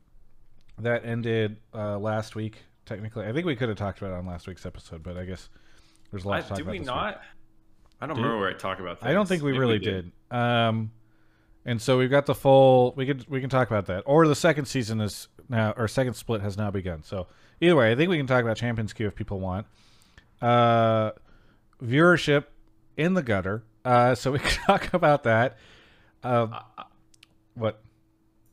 That 0.78 1.06
ended 1.06 1.58
uh, 1.74 1.98
last 1.98 2.36
week. 2.36 2.64
Technically, 2.86 3.26
I 3.26 3.34
think 3.34 3.46
we 3.46 3.56
could 3.56 3.70
have 3.70 3.78
talked 3.78 4.00
about 4.00 4.12
it 4.12 4.18
on 4.18 4.26
last 4.26 4.48
week's 4.48 4.66
episode, 4.66 5.04
but 5.04 5.18
I 5.18 5.26
guess 5.26 5.50
there's 6.12 6.26
a 6.26 6.28
lot 6.28 6.38
I, 6.38 6.42
talk 6.42 6.58
did 6.58 6.68
we 6.68 6.80
not? 6.80 7.16
Week. 7.16 7.24
I 8.02 8.08
don't 8.08 8.16
did, 8.16 8.22
remember 8.22 8.42
where 8.42 8.50
I 8.50 8.54
talked 8.54 8.80
about. 8.80 9.00
Things. 9.00 9.10
I 9.10 9.14
don't 9.14 9.28
think 9.28 9.44
we 9.44 9.52
Maybe 9.52 9.60
really 9.60 9.80
we 9.80 9.86
did. 9.86 10.12
did. 10.32 10.38
Um, 10.38 10.92
and 11.66 11.82
so 11.82 11.98
we've 11.98 12.10
got 12.10 12.26
the 12.26 12.36
full. 12.36 12.94
We 12.96 13.06
could 13.06 13.28
we 13.30 13.42
can 13.42 13.50
talk 13.50 13.70
about 13.70 13.88
that, 13.88 14.04
or 14.06 14.28
the 14.28 14.36
second 14.36 14.66
season 14.66 15.02
is 15.02 15.28
now, 15.50 15.74
or 15.76 15.88
second 15.88 16.14
split 16.14 16.42
has 16.42 16.58
now 16.58 16.72
begun. 16.72 17.04
So 17.04 17.28
either 17.62 17.76
way, 17.76 17.92
I 17.92 17.96
think 17.96 18.10
we 18.10 18.18
can 18.18 18.28
talk 18.28 18.44
about 18.44 18.58
Champions 18.58 18.94
Queue 18.94 19.08
if 19.08 19.16
people 19.16 19.40
want. 19.40 19.68
Uh, 20.42 21.12
viewership 21.84 22.46
in 22.98 23.14
the 23.14 23.22
gutter. 23.24 23.64
Uh, 23.84 24.16
so 24.16 24.32
we 24.32 24.40
can 24.40 24.64
talk 24.66 24.94
about 24.94 25.24
that. 25.24 25.58
Um, 26.24 26.54
uh, 26.54 26.84
what? 27.56 27.82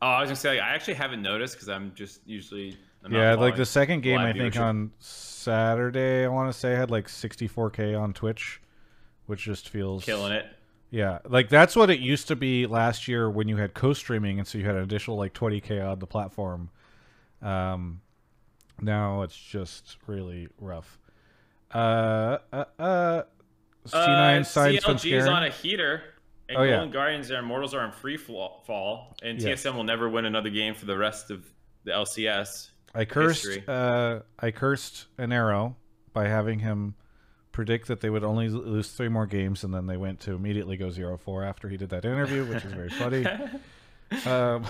Oh, 0.03 0.07
I 0.07 0.21
was 0.21 0.29
gonna 0.29 0.37
say 0.37 0.59
I 0.59 0.75
actually 0.75 0.95
haven't 0.95 1.23
noticed 1.23 1.55
because 1.55 1.69
I'm 1.69 1.93
just 1.95 2.21
usually. 2.27 2.77
Yeah, 3.11 3.35
like 3.35 3.57
the 3.57 3.67
second 3.67 4.03
game 4.03 4.19
I 4.19 4.33
think 4.33 4.59
on 4.59 4.93
Saturday 4.99 6.25
I 6.25 6.29
want 6.29 6.53
to 6.53 6.59
say 6.59 6.73
had 6.73 6.91
like 6.91 7.09
64k 7.09 7.99
on 7.99 8.13
Twitch, 8.13 8.61
which 9.27 9.43
just 9.43 9.69
feels 9.69 10.05
killing 10.05 10.33
it. 10.33 10.47
Yeah, 10.91 11.19
like 11.29 11.49
that's 11.49 11.75
what 11.75 11.91
it 11.91 12.01
used 12.01 12.29
to 12.29 12.37
be 12.37 12.67
last 12.67 13.09
year 13.09 13.29
when 13.31 13.49
you 13.49 13.57
had 13.57 13.75
co-streaming, 13.75 14.39
and 14.39 14.47
so 14.47 14.59
you 14.59 14.65
had 14.65 14.77
an 14.77 14.83
additional 14.83 15.17
like 15.17 15.35
20k 15.35 15.85
on 15.85 15.99
the 15.99 16.07
platform. 16.07 16.71
Um, 17.43 18.01
now 18.81 19.23
it's 19.23 19.37
just 19.37 19.97
really 20.07 20.49
rough. 20.59 20.99
Uh, 21.75 22.39
uh, 22.53 22.65
uh 22.79 23.23
C9 23.87 24.41
uh, 24.41 24.43
CLG's 24.43 25.27
on 25.27 25.45
a 25.45 25.51
heater. 25.51 26.03
And 26.49 26.59
oh, 26.59 26.61
Golden 26.61 26.89
yeah. 26.89 26.93
Guardians 26.93 27.31
and 27.31 27.41
Immortals 27.41 27.75
are 27.75 27.85
in 27.85 27.91
free 27.91 28.17
fall, 28.17 29.17
and 29.23 29.43
yes. 29.43 29.65
TSM 29.65 29.75
will 29.75 29.85
never 29.85 30.09
win 30.09 30.27
another 30.27 30.51
game 30.51 30.75
for 30.75 30.87
the 30.87 30.97
rest 30.97 31.33
of 31.33 31.45
the 31.85 31.91
LCS. 31.91 32.71
I 32.97 33.05
cursed. 33.05 33.69
Uh, 33.69 34.21
I 34.39 34.51
cursed 34.51 35.07
an 35.19 35.31
arrow 35.31 35.77
by 36.15 36.29
having 36.29 36.61
him 36.61 36.95
predict 37.53 37.89
that 37.89 38.01
they 38.01 38.09
would 38.09 38.25
only 38.25 38.49
lose 38.49 38.91
three 38.91 39.09
more 39.09 39.27
games, 39.27 39.65
and 39.65 39.73
then 39.73 39.87
they 39.87 39.99
went 39.99 40.21
to 40.21 40.33
immediately 40.33 40.77
go 40.77 40.87
0-4 40.87 41.47
after 41.47 41.69
he 41.69 41.77
did 41.77 41.91
that 41.91 42.05
interview, 42.05 42.45
which 42.47 42.65
is 42.65 42.73
very 42.73 42.89
funny. 42.89 43.27
um, 44.27 44.67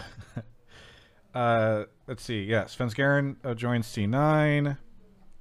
uh, 1.34 1.84
let's 2.08 2.24
see. 2.24 2.42
Yes, 2.42 2.76
Svenskeren 2.76 3.36
uh, 3.44 3.54
joins 3.54 3.86
C9. 3.86 4.76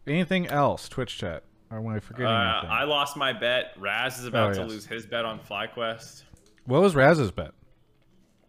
Anything 0.06 0.48
else? 0.48 0.88
Twitch 0.88 1.18
chat. 1.18 1.44
Or 1.72 1.80
am 1.80 1.88
I 1.88 2.00
forgetting 2.00 2.28
uh, 2.28 2.68
I 2.70 2.84
lost 2.84 3.18
my 3.18 3.34
bet. 3.34 3.74
Raz 3.78 4.20
is 4.20 4.28
about 4.28 4.52
oh, 4.52 4.54
to 4.54 4.62
yes. 4.62 4.70
lose 4.70 4.86
his 4.86 5.06
bet 5.08 5.26
on 5.26 5.40
FlyQuest. 5.40 6.24
What 6.66 6.82
was 6.84 6.96
Raz's 6.96 7.32
bet? 7.32 7.52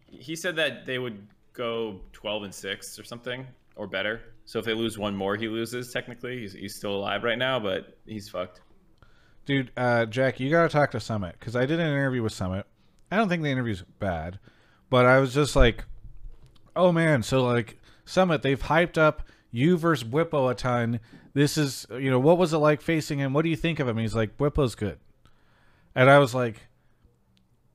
He 0.05 0.35
said 0.35 0.55
that 0.57 0.85
they 0.85 0.99
would 0.99 1.27
go 1.53 2.01
12 2.13 2.43
and 2.43 2.53
6 2.53 2.99
or 2.99 3.03
something 3.03 3.47
or 3.77 3.87
better. 3.87 4.21
So 4.45 4.59
if 4.59 4.65
they 4.65 4.73
lose 4.73 4.97
one 4.97 5.15
more, 5.15 5.35
he 5.35 5.47
loses. 5.47 5.91
Technically, 5.91 6.39
he's, 6.39 6.53
he's 6.53 6.75
still 6.75 6.95
alive 6.95 7.23
right 7.23 7.37
now, 7.37 7.59
but 7.59 7.97
he's 8.05 8.29
fucked. 8.29 8.61
Dude, 9.45 9.71
uh, 9.77 10.05
Jack, 10.05 10.39
you 10.39 10.49
gotta 10.49 10.67
talk 10.67 10.91
to 10.91 10.99
Summit 10.99 11.35
because 11.39 11.55
I 11.55 11.65
did 11.65 11.79
an 11.79 11.87
interview 11.87 12.21
with 12.21 12.33
Summit. 12.33 12.65
I 13.09 13.15
don't 13.15 13.29
think 13.29 13.43
the 13.43 13.49
interview's 13.49 13.83
bad, 13.99 14.39
but 14.89 15.05
I 15.05 15.19
was 15.19 15.33
just 15.33 15.55
like, 15.55 15.85
oh 16.75 16.91
man, 16.91 17.23
so 17.23 17.43
like 17.43 17.79
Summit, 18.03 18.41
they've 18.41 18.61
hyped 18.61 18.97
up 18.97 19.23
you 19.49 19.77
versus 19.77 20.07
Bwipo 20.07 20.51
a 20.51 20.55
ton. 20.55 20.99
This 21.33 21.57
is, 21.57 21.87
you 21.91 22.11
know, 22.11 22.19
what 22.19 22.37
was 22.37 22.51
it 22.51 22.57
like 22.57 22.81
facing 22.81 23.19
him? 23.19 23.31
What 23.31 23.43
do 23.43 23.49
you 23.49 23.55
think 23.55 23.79
of 23.79 23.87
him? 23.87 23.97
He's 23.97 24.15
like, 24.15 24.37
Bwipo's 24.37 24.75
good, 24.75 24.99
and 25.95 26.09
I 26.09 26.19
was 26.19 26.35
like, 26.35 26.67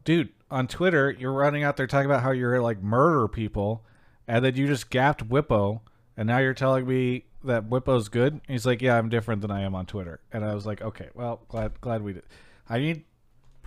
dude, 0.05 0.29
on 0.51 0.67
Twitter, 0.67 1.11
you're 1.11 1.33
running 1.33 1.65
out 1.65 1.79
there 1.79 1.87
talking 1.87 2.07
about 2.07 2.23
how 2.23 2.33
you're 2.33 2.61
like 2.61 2.83
murder 2.83 3.29
people, 3.29 3.85
and 4.29 4.45
then 4.45 4.57
you 4.57 4.67
just 4.67 4.91
gapped 4.91 5.27
Bwipo, 5.27 5.81
and 6.17 6.27
now 6.27 6.39
you're 6.39 6.55
telling 6.55 6.87
me 6.87 7.25
that 7.45 7.69
Bwipo's 7.69 8.09
good. 8.09 8.41
He's 8.49 8.67
like, 8.67 8.83
yeah, 8.83 8.97
I'm 8.97 9.09
different 9.09 9.43
than 9.43 9.51
I 9.51 9.63
am 9.63 9.75
on 9.75 9.87
Twitter, 9.87 10.21
and 10.33 10.45
I 10.45 10.55
was 10.55 10.67
like, 10.67 10.83
okay, 10.83 11.09
well, 11.15 11.43
glad 11.49 11.81
glad 11.81 12.03
we 12.03 12.13
did. 12.13 12.25
I 12.69 12.79
need 12.79 13.05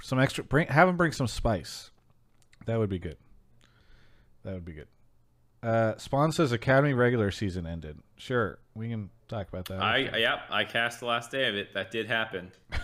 some 0.02 0.20
extra. 0.20 0.44
Bring 0.44 0.68
have 0.68 0.88
him 0.88 0.98
bring 0.98 1.12
some 1.12 1.28
spice. 1.28 1.92
That 2.66 2.80
would 2.80 2.90
be 2.90 3.00
good. 3.00 3.18
That 4.44 4.54
would 4.54 4.66
be 4.66 4.74
good. 4.74 4.88
Uh, 5.64 5.98
Spawn 5.98 6.32
says 6.32 6.52
Academy 6.52 6.94
regular 6.94 7.32
season 7.32 7.66
ended. 7.66 7.98
Sure, 8.18 8.60
we 8.76 8.90
can 8.90 9.10
talk 9.28 9.48
about 9.48 9.66
that. 9.66 9.82
I 9.82 10.18
yep, 10.18 10.42
I 10.50 10.64
cast 10.64 11.00
the 11.00 11.08
last 11.08 11.32
day 11.32 11.48
of 11.48 11.56
it. 11.56 11.74
That 11.74 11.92
did 11.92 12.08
happen. 12.08 12.52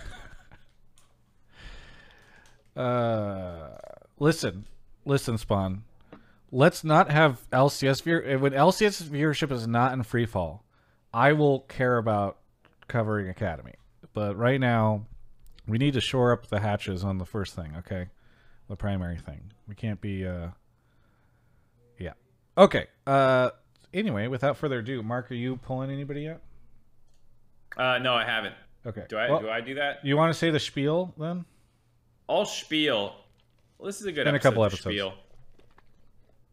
uh, 2.76 3.68
listen, 4.18 4.66
listen, 5.04 5.38
Spawn. 5.38 5.84
Let's 6.54 6.84
not 6.84 7.10
have 7.10 7.48
LCS 7.50 8.02
viewer 8.02 8.38
when 8.38 8.52
LCS 8.52 9.02
viewership 9.04 9.50
is 9.50 9.66
not 9.66 9.94
in 9.94 10.02
free 10.02 10.26
fall. 10.26 10.64
I 11.12 11.32
will 11.32 11.60
care 11.60 11.96
about 11.96 12.38
covering 12.88 13.30
Academy, 13.30 13.72
but 14.12 14.36
right 14.36 14.60
now 14.60 15.06
we 15.66 15.78
need 15.78 15.94
to 15.94 16.00
shore 16.00 16.30
up 16.30 16.48
the 16.48 16.60
hatches 16.60 17.04
on 17.04 17.16
the 17.16 17.24
first 17.24 17.54
thing. 17.54 17.72
Okay, 17.78 18.08
the 18.68 18.76
primary 18.76 19.16
thing. 19.16 19.52
We 19.66 19.74
can't 19.74 20.00
be. 20.00 20.26
uh 20.26 20.48
Yeah. 21.98 22.12
Okay. 22.58 22.86
Uh. 23.06 23.50
Anyway, 23.94 24.26
without 24.26 24.56
further 24.58 24.78
ado, 24.80 25.02
Mark, 25.02 25.30
are 25.30 25.34
you 25.34 25.56
pulling 25.56 25.90
anybody 25.90 26.22
yet? 26.22 26.42
Uh, 27.76 27.98
no, 27.98 28.14
I 28.14 28.24
haven't. 28.24 28.54
Okay. 28.86 29.04
Do 29.08 29.16
I 29.16 29.30
Well, 29.30 29.40
do 29.40 29.48
I 29.48 29.60
do 29.60 29.74
that? 29.74 30.04
You 30.04 30.16
want 30.16 30.32
to 30.32 30.38
say 30.38 30.50
the 30.50 30.60
spiel 30.60 31.14
then? 31.16 31.44
All 32.26 32.44
spiel. 32.44 33.16
Well, 33.78 33.86
this 33.86 34.00
is 34.00 34.06
a 34.06 34.12
good 34.12 34.26
In 34.26 34.34
a 34.34 34.40
couple 34.40 34.64
episodes. 34.64 34.94
Spiel. 34.94 35.14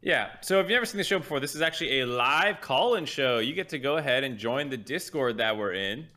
Yeah. 0.01 0.29
So 0.41 0.59
if 0.59 0.65
you've 0.65 0.75
never 0.75 0.85
seen 0.85 0.97
the 0.97 1.03
show 1.03 1.19
before, 1.19 1.41
this 1.41 1.55
is 1.55 1.61
actually 1.61 1.99
a 1.99 2.05
live 2.05 2.61
call-in 2.61 3.05
show. 3.05 3.39
You 3.39 3.53
get 3.53 3.67
to 3.69 3.79
go 3.79 3.97
ahead 3.97 4.23
and 4.23 4.37
join 4.37 4.69
the 4.69 4.77
Discord 4.77 5.37
that 5.37 5.57
we're 5.57 5.73
in. 5.73 6.07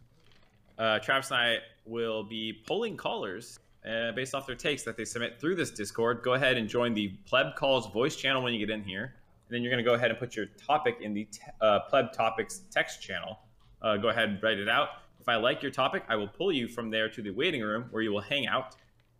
Uh, 0.79 1.01
Travis 1.01 1.31
and 1.31 1.41
I 1.41 1.57
will 1.85 2.23
be 2.23 2.62
polling 2.67 2.97
callers 2.97 3.59
uh, 3.85 4.12
based 4.12 4.37
off 4.37 4.47
their 4.47 4.55
takes 4.55 4.85
that 4.85 4.97
they 4.97 5.05
submit 5.05 5.41
through 5.41 5.57
this 5.57 5.73
Discord. 5.73 6.23
Go 6.23 6.35
ahead 6.35 6.57
and 6.57 6.69
join 6.69 6.95
the 6.95 7.09
Pleb 7.27 7.57
Calls 7.57 7.91
voice 7.93 8.15
channel 8.15 8.43
when 8.43 8.55
you 8.55 8.65
get 8.65 8.73
in 8.73 8.85
here. 8.85 9.15
And 9.49 9.57
then 9.57 9.62
you're 9.62 9.73
going 9.73 9.85
to 9.85 9.89
go 9.89 9.95
ahead 9.95 10.11
and 10.11 10.19
put 10.19 10.37
your 10.37 10.47
topic 10.47 10.99
in 11.01 11.12
the 11.12 11.25
t- 11.25 11.41
uh, 11.61 11.81
Pleb 11.91 12.12
Topics 12.12 12.62
text 12.71 13.03
channel. 13.03 13.41
Uh, 13.83 13.97
go 13.97 14.11
ahead 14.11 14.29
and 14.29 14.43
write 14.43 14.59
it 14.59 14.69
out. 14.69 14.91
If 15.21 15.29
I 15.29 15.37
like 15.37 15.61
your 15.61 15.73
topic, 15.73 16.05
I 16.09 16.15
will 16.15 16.29
pull 16.29 16.53
you 16.53 16.69
from 16.69 16.89
there 16.89 17.09
to 17.09 17.21
the 17.21 17.31
waiting 17.31 17.62
room 17.62 17.87
where 17.91 18.03
you 18.03 18.12
will 18.12 18.21
hang 18.21 18.47
out 18.47 18.77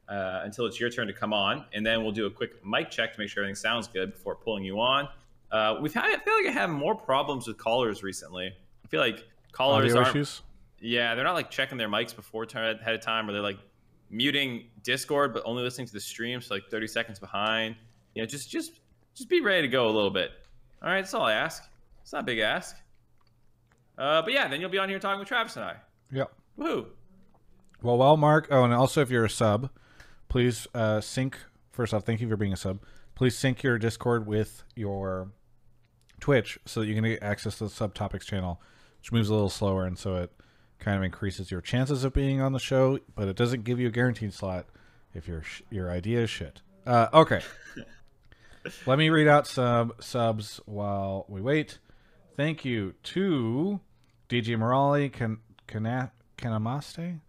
uh, 0.09 0.40
until 0.44 0.66
it's 0.66 0.78
your 0.78 0.90
turn 0.90 1.06
to 1.06 1.12
come 1.12 1.32
on, 1.32 1.64
and 1.73 1.85
then 1.85 2.02
we'll 2.02 2.12
do 2.12 2.26
a 2.26 2.30
quick 2.30 2.64
mic 2.64 2.90
check 2.90 3.14
to 3.14 3.21
make 3.21 3.28
sure 3.28 3.42
everything 3.42 3.54
sounds 3.54 3.88
good 3.88 4.12
before 4.12 4.35
pulling 4.35 4.64
you 4.64 4.80
on. 4.80 5.09
Uh, 5.50 5.78
we've 5.80 5.94
had 5.94 6.04
I 6.04 6.18
feel 6.18 6.35
like 6.35 6.47
I 6.47 6.50
have 6.50 6.71
more 6.71 6.94
problems 6.94 7.47
with 7.47 7.59
callers 7.59 8.02
recently. 8.02 8.47
I 8.85 8.88
feel 8.88 9.00
like 9.00 9.25
callers 9.52 9.94
aren't. 9.94 10.09
issues. 10.09 10.42
Yeah, 10.80 11.14
they're 11.14 11.25
not 11.25 11.35
like 11.35 11.50
checking 11.50 11.78
their 11.78 11.88
mics 11.88 12.14
before 12.14 12.44
turn 12.47 12.76
ahead 12.76 12.94
of 12.94 13.00
time, 13.00 13.28
or 13.28 13.32
they're 13.32 13.42
like 13.42 13.59
muting 14.11 14.64
Discord 14.82 15.32
but 15.32 15.42
only 15.44 15.62
listening 15.62 15.87
to 15.87 15.92
the 15.92 16.00
stream, 16.00 16.40
so 16.40 16.54
like 16.54 16.68
30 16.71 16.87
seconds 16.87 17.18
behind. 17.18 17.76
You 18.14 18.23
know, 18.23 18.26
just 18.26 18.50
just 18.50 18.80
just 19.14 19.28
be 19.28 19.40
ready 19.40 19.62
to 19.62 19.68
go 19.68 19.87
a 19.87 19.92
little 19.92 20.11
bit. 20.11 20.32
All 20.82 20.88
right, 20.88 21.00
that's 21.00 21.14
all 21.14 21.25
I 21.25 21.35
ask. 21.35 21.64
It's 22.02 22.12
not 22.12 22.23
a 22.23 22.26
big 22.26 22.40
ask. 22.40 22.76
Uh, 23.97 24.23
but 24.23 24.32
yeah, 24.32 24.49
then 24.49 24.61
you'll 24.61 24.71
be 24.71 24.78
on 24.78 24.88
here 24.88 24.99
talking 24.99 25.18
with 25.18 25.28
Travis 25.28 25.56
and 25.56 25.64
I. 25.64 25.76
Yep. 26.11 26.32
Woohoo! 26.59 26.87
Well, 27.82 27.99
well, 27.99 28.16
Mark. 28.16 28.49
Oh, 28.50 28.64
and 28.64 28.73
also 28.73 29.00
if 29.00 29.11
you're 29.11 29.25
a 29.25 29.30
sub, 29.30 29.71
please 30.32 30.66
uh, 30.74 30.98
sync. 30.98 31.38
First 31.72 31.92
off, 31.92 32.04
thank 32.04 32.22
you 32.22 32.28
for 32.28 32.38
being 32.38 32.54
a 32.54 32.56
sub. 32.56 32.80
Please 33.14 33.36
sync 33.36 33.62
your 33.62 33.76
Discord 33.76 34.26
with 34.26 34.64
your 34.74 35.30
Twitch 36.20 36.58
so 36.64 36.80
that 36.80 36.86
you 36.86 36.94
can 36.94 37.04
get 37.04 37.22
access 37.22 37.58
to 37.58 37.64
the 37.64 37.70
subtopics 37.70 38.24
channel, 38.24 38.58
which 38.98 39.12
moves 39.12 39.28
a 39.28 39.34
little 39.34 39.50
slower, 39.50 39.84
and 39.84 39.98
so 39.98 40.16
it 40.16 40.32
kind 40.78 40.96
of 40.96 41.02
increases 41.02 41.50
your 41.50 41.60
chances 41.60 42.02
of 42.02 42.14
being 42.14 42.40
on 42.40 42.54
the 42.54 42.58
show, 42.58 42.98
but 43.14 43.28
it 43.28 43.36
doesn't 43.36 43.64
give 43.64 43.78
you 43.78 43.88
a 43.88 43.90
guaranteed 43.90 44.32
slot 44.32 44.64
if 45.12 45.28
your 45.28 45.42
sh- 45.42 45.60
your 45.68 45.90
idea 45.90 46.22
is 46.22 46.30
shit. 46.30 46.62
Uh, 46.86 47.08
okay. 47.12 47.42
Let 48.86 48.98
me 48.98 49.10
read 49.10 49.28
out 49.28 49.46
some 49.46 49.92
subs 50.00 50.62
while 50.64 51.26
we 51.28 51.42
wait. 51.42 51.78
Thank 52.38 52.64
you 52.64 52.94
to 53.02 53.80
DJ 54.30 54.56
Morali, 54.56 55.12
Kana- 55.66 56.12
Kanamaste, 56.38 57.20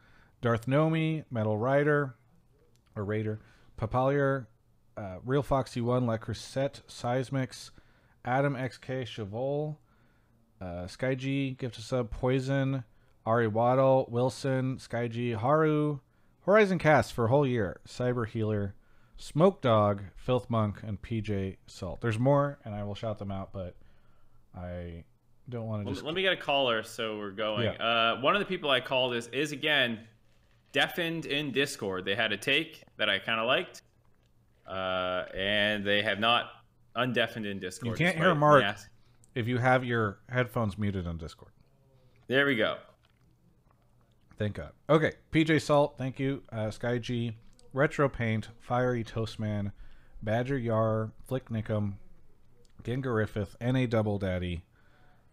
Darth 0.41 0.67
Nomi, 0.67 1.25
Metal 1.29 1.57
Rider, 1.57 2.15
or 2.95 3.03
Raider, 3.03 3.39
Papalier, 3.79 4.47
uh, 4.97 5.17
Real 5.25 5.43
Foxy 5.43 5.81
One, 5.81 6.05
La 6.05 6.17
Crusette, 6.17 6.81
Seismix, 6.87 7.71
Adam 8.25 8.55
XK, 8.55 9.03
Chevol, 9.03 9.77
uh, 10.61 10.87
Sky 10.87 11.15
G, 11.15 11.51
Gift 11.51 11.77
of 11.77 11.83
Sub, 11.83 12.09
Poison, 12.09 12.83
Ari 13.25 13.47
Waddle, 13.47 14.07
Wilson, 14.09 14.79
Sky 14.79 15.07
G, 15.07 15.31
Haru, 15.31 15.99
Horizon 16.41 16.77
Cast 16.79 17.13
for 17.13 17.25
a 17.25 17.29
whole 17.29 17.47
year, 17.47 17.79
Cyber 17.87 18.27
Healer, 18.27 18.75
Smoke 19.17 19.61
Dog, 19.61 20.03
Filth 20.15 20.49
Monk, 20.49 20.81
and 20.83 21.01
PJ 21.01 21.57
Salt. 21.67 22.01
There's 22.01 22.19
more, 22.19 22.59
and 22.65 22.75
I 22.75 22.83
will 22.83 22.95
shout 22.95 23.19
them 23.19 23.31
out, 23.31 23.53
but 23.53 23.75
I 24.55 25.05
don't 25.49 25.67
want 25.67 25.85
to 25.85 25.91
just. 25.93 26.03
let 26.05 26.13
me 26.13 26.21
get 26.21 26.33
a 26.33 26.37
caller 26.37 26.83
so 26.83 27.17
we're 27.17 27.31
going. 27.31 27.63
Yeah. 27.63 27.71
Uh, 28.15 28.21
one 28.21 28.35
of 28.35 28.39
the 28.39 28.45
people 28.45 28.69
I 28.69 28.79
called 28.79 29.15
is 29.15 29.27
is 29.27 29.51
again 29.51 29.99
deafened 30.73 31.25
in 31.25 31.51
Discord. 31.51 32.03
They 32.03 32.15
had 32.15 32.33
a 32.33 32.37
take 32.37 32.83
that 32.97 33.09
I 33.09 33.19
kind 33.19 33.39
of 33.39 33.47
liked, 33.47 33.83
uh, 34.67 35.23
and 35.33 35.85
they 35.85 36.01
have 36.01 36.19
not 36.19 36.49
undeafened 36.97 37.49
in 37.49 37.59
Discord. 37.59 37.97
You 37.97 38.05
can't 38.05 38.17
hear 38.17 38.35
Mark. 38.35 38.65
If 39.35 39.47
you 39.47 39.57
have 39.57 39.83
your 39.83 40.19
headphones 40.29 40.77
muted 40.77 41.07
on 41.07 41.17
Discord. 41.17 41.51
There 42.27 42.45
we 42.45 42.55
go. 42.55 42.77
Thank 44.37 44.55
God. 44.55 44.71
Okay, 44.89 45.13
PJ 45.31 45.61
Salt, 45.61 45.95
thank 45.97 46.19
you. 46.19 46.43
Uh, 46.51 46.69
Sky 46.69 46.97
G, 46.97 47.35
Retro 47.71 48.09
Paint, 48.09 48.49
Fiery 48.59 49.03
Toastman, 49.03 49.71
Badger 50.21 50.57
Yar, 50.57 51.11
Flick 51.27 51.49
Nickum, 51.49 51.93
Gengariffith, 52.83 53.55
NA 53.61 53.85
Double 53.85 54.19
Daddy, 54.19 54.63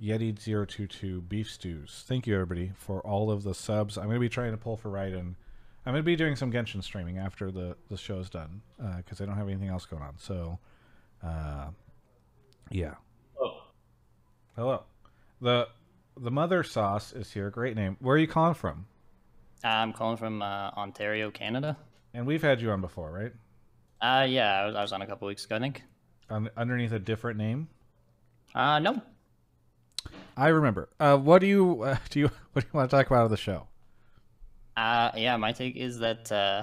Yeti022, 0.03 1.29
Beef 1.29 1.51
Stews. 1.51 2.05
Thank 2.07 2.27
you, 2.27 2.35
everybody, 2.35 2.73
for 2.77 3.01
all 3.01 3.31
of 3.31 3.43
the 3.43 3.55
subs. 3.55 3.99
I'm 3.99 4.05
going 4.05 4.17
to 4.17 4.21
be 4.21 4.29
trying 4.29 4.53
to 4.53 4.57
pull 4.57 4.77
for 4.77 4.91
Raiden. 4.91 5.35
I'm 5.87 5.93
going 5.93 5.97
to 5.97 6.03
be 6.03 6.17
doing 6.17 6.37
some 6.37 6.53
Genshin 6.53 6.83
streaming 6.83 7.19
after 7.19 7.51
the, 7.51 7.77
the 7.89 7.97
show's 7.97 8.31
done 8.31 8.63
because 8.99 9.21
I 9.21 9.27
don't 9.27 9.37
have 9.37 9.49
anything 9.49 9.69
else 9.69 9.87
going 9.87 10.03
on. 10.03 10.15
So, 10.19 10.59
uh, 11.23 11.69
yeah. 12.71 12.95
Oh, 13.41 13.63
Hello. 14.57 14.85
The 15.41 15.69
the 16.17 16.31
mother 16.31 16.63
sauce 16.63 17.13
is 17.13 17.33
here. 17.33 17.49
Great 17.51 17.77
name. 17.77 17.97
Where 18.01 18.17
are 18.17 18.19
you 18.19 18.27
calling 18.27 18.55
from? 18.55 18.87
I'm 19.65 19.93
calling 19.93 20.17
from 20.19 20.43
uh, 20.43 20.71
Ontario, 20.77 21.31
Canada. 21.31 21.77
And 22.13 22.27
we've 22.27 22.43
had 22.43 22.61
you 22.61 22.71
on 22.71 22.81
before, 22.81 23.11
right? 23.11 23.33
Uh, 24.03 24.25
yeah, 24.25 24.61
I 24.61 24.67
was, 24.67 24.75
I 24.75 24.83
was 24.83 24.93
on 24.93 25.03
a 25.03 25.07
couple 25.07 25.29
weeks 25.29 25.45
ago, 25.45 25.57
I 25.57 25.61
think. 25.61 25.83
Un- 26.29 26.51
underneath 26.57 26.93
a 26.93 26.99
different 26.99 27.39
name. 27.39 27.69
Uh, 28.55 28.79
no. 28.81 29.01
I 30.41 30.49
remember. 30.49 30.89
Uh, 30.99 31.17
what 31.19 31.41
do 31.41 31.47
you 31.47 31.83
uh, 31.83 31.97
do? 32.11 32.21
You 32.21 32.31
what 32.53 32.63
do 32.63 32.69
you 32.73 32.77
want 32.79 32.91
to 32.91 32.97
talk 32.97 33.07
about 33.07 33.25
on 33.25 33.31
the 33.31 33.37
show? 33.37 33.67
Uh, 34.77 35.11
yeah, 35.17 35.37
my 35.37 35.53
take 35.53 35.77
is 35.77 35.99
that 35.99 36.33
uh, 36.33 36.63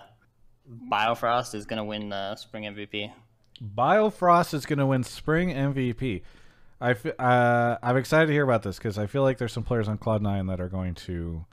Biofrost 0.92 1.54
is 1.54 1.66
gonna 1.66 1.86
win 1.86 2.10
the 2.10 2.36
spring 2.36 2.64
MVP. 2.64 3.12
Biofrost 3.62 4.54
is 4.54 4.66
going 4.66 4.80
to 4.80 4.86
win 4.86 5.04
Spring 5.04 5.50
MVP. 5.50 6.22
I 6.80 6.92
f- 6.92 7.20
uh, 7.20 7.78
I'm 7.82 7.98
excited 7.98 8.28
to 8.28 8.34
hear 8.34 8.44
about 8.44 8.64
this 8.64 8.78
because 8.78 8.98
I 8.98 9.08
feel 9.08 9.24
like 9.24 9.40
there's 9.40 9.54
some 9.54 9.64
players 9.64 9.88
on 9.88 9.98
Cloud 9.98 10.22
Nine 10.22 10.46
that 10.48 10.62
are 10.62 10.70
going 10.70 10.94
to 10.96 11.46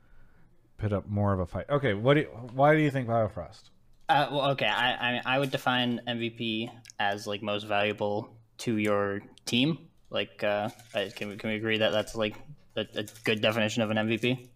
put 0.76 0.92
up 0.92 1.08
more 1.08 1.32
of 1.32 1.40
a 1.40 1.46
fight. 1.46 1.66
Okay, 1.70 1.94
what? 1.94 2.14
Do 2.14 2.20
you, 2.20 2.26
why 2.52 2.74
do 2.74 2.82
you 2.82 2.90
think 2.90 3.08
Biofrost? 3.08 3.70
Uh, 4.08 4.28
well, 4.30 4.50
okay, 4.50 4.66
I, 4.66 5.16
I 5.16 5.22
I 5.24 5.38
would 5.38 5.50
define 5.50 6.00
MVP 6.06 6.70
as 6.98 7.26
like 7.26 7.42
most 7.42 7.64
valuable 7.64 8.36
to 8.58 8.76
your 8.76 9.22
team. 9.46 9.78
Like, 10.14 10.42
uh, 10.44 10.70
can 11.16 11.28
we 11.28 11.36
can 11.36 11.50
we 11.50 11.56
agree 11.56 11.78
that 11.78 11.90
that's 11.92 12.14
like 12.14 12.36
a, 12.76 12.86
a 12.94 13.04
good 13.24 13.42
definition 13.42 13.82
of 13.82 13.90
an 13.90 13.96
MVP? 13.98 14.48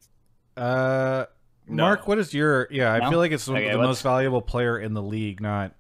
Uh, 0.56 1.26
No. 1.68 1.82
Mark, 1.84 2.08
what 2.08 2.18
is 2.18 2.32
your? 2.32 2.68
Yeah, 2.70 2.92
I 2.92 2.98
No? 3.00 3.10
feel 3.10 3.18
like 3.18 3.32
it's 3.32 3.48
Okay, 3.48 3.70
the 3.70 3.76
what's- 3.76 3.86
most 3.86 4.02
valuable 4.02 4.40
player 4.40 4.78
in 4.78 4.94
the 4.94 5.02
league, 5.02 5.40
not 5.40 5.74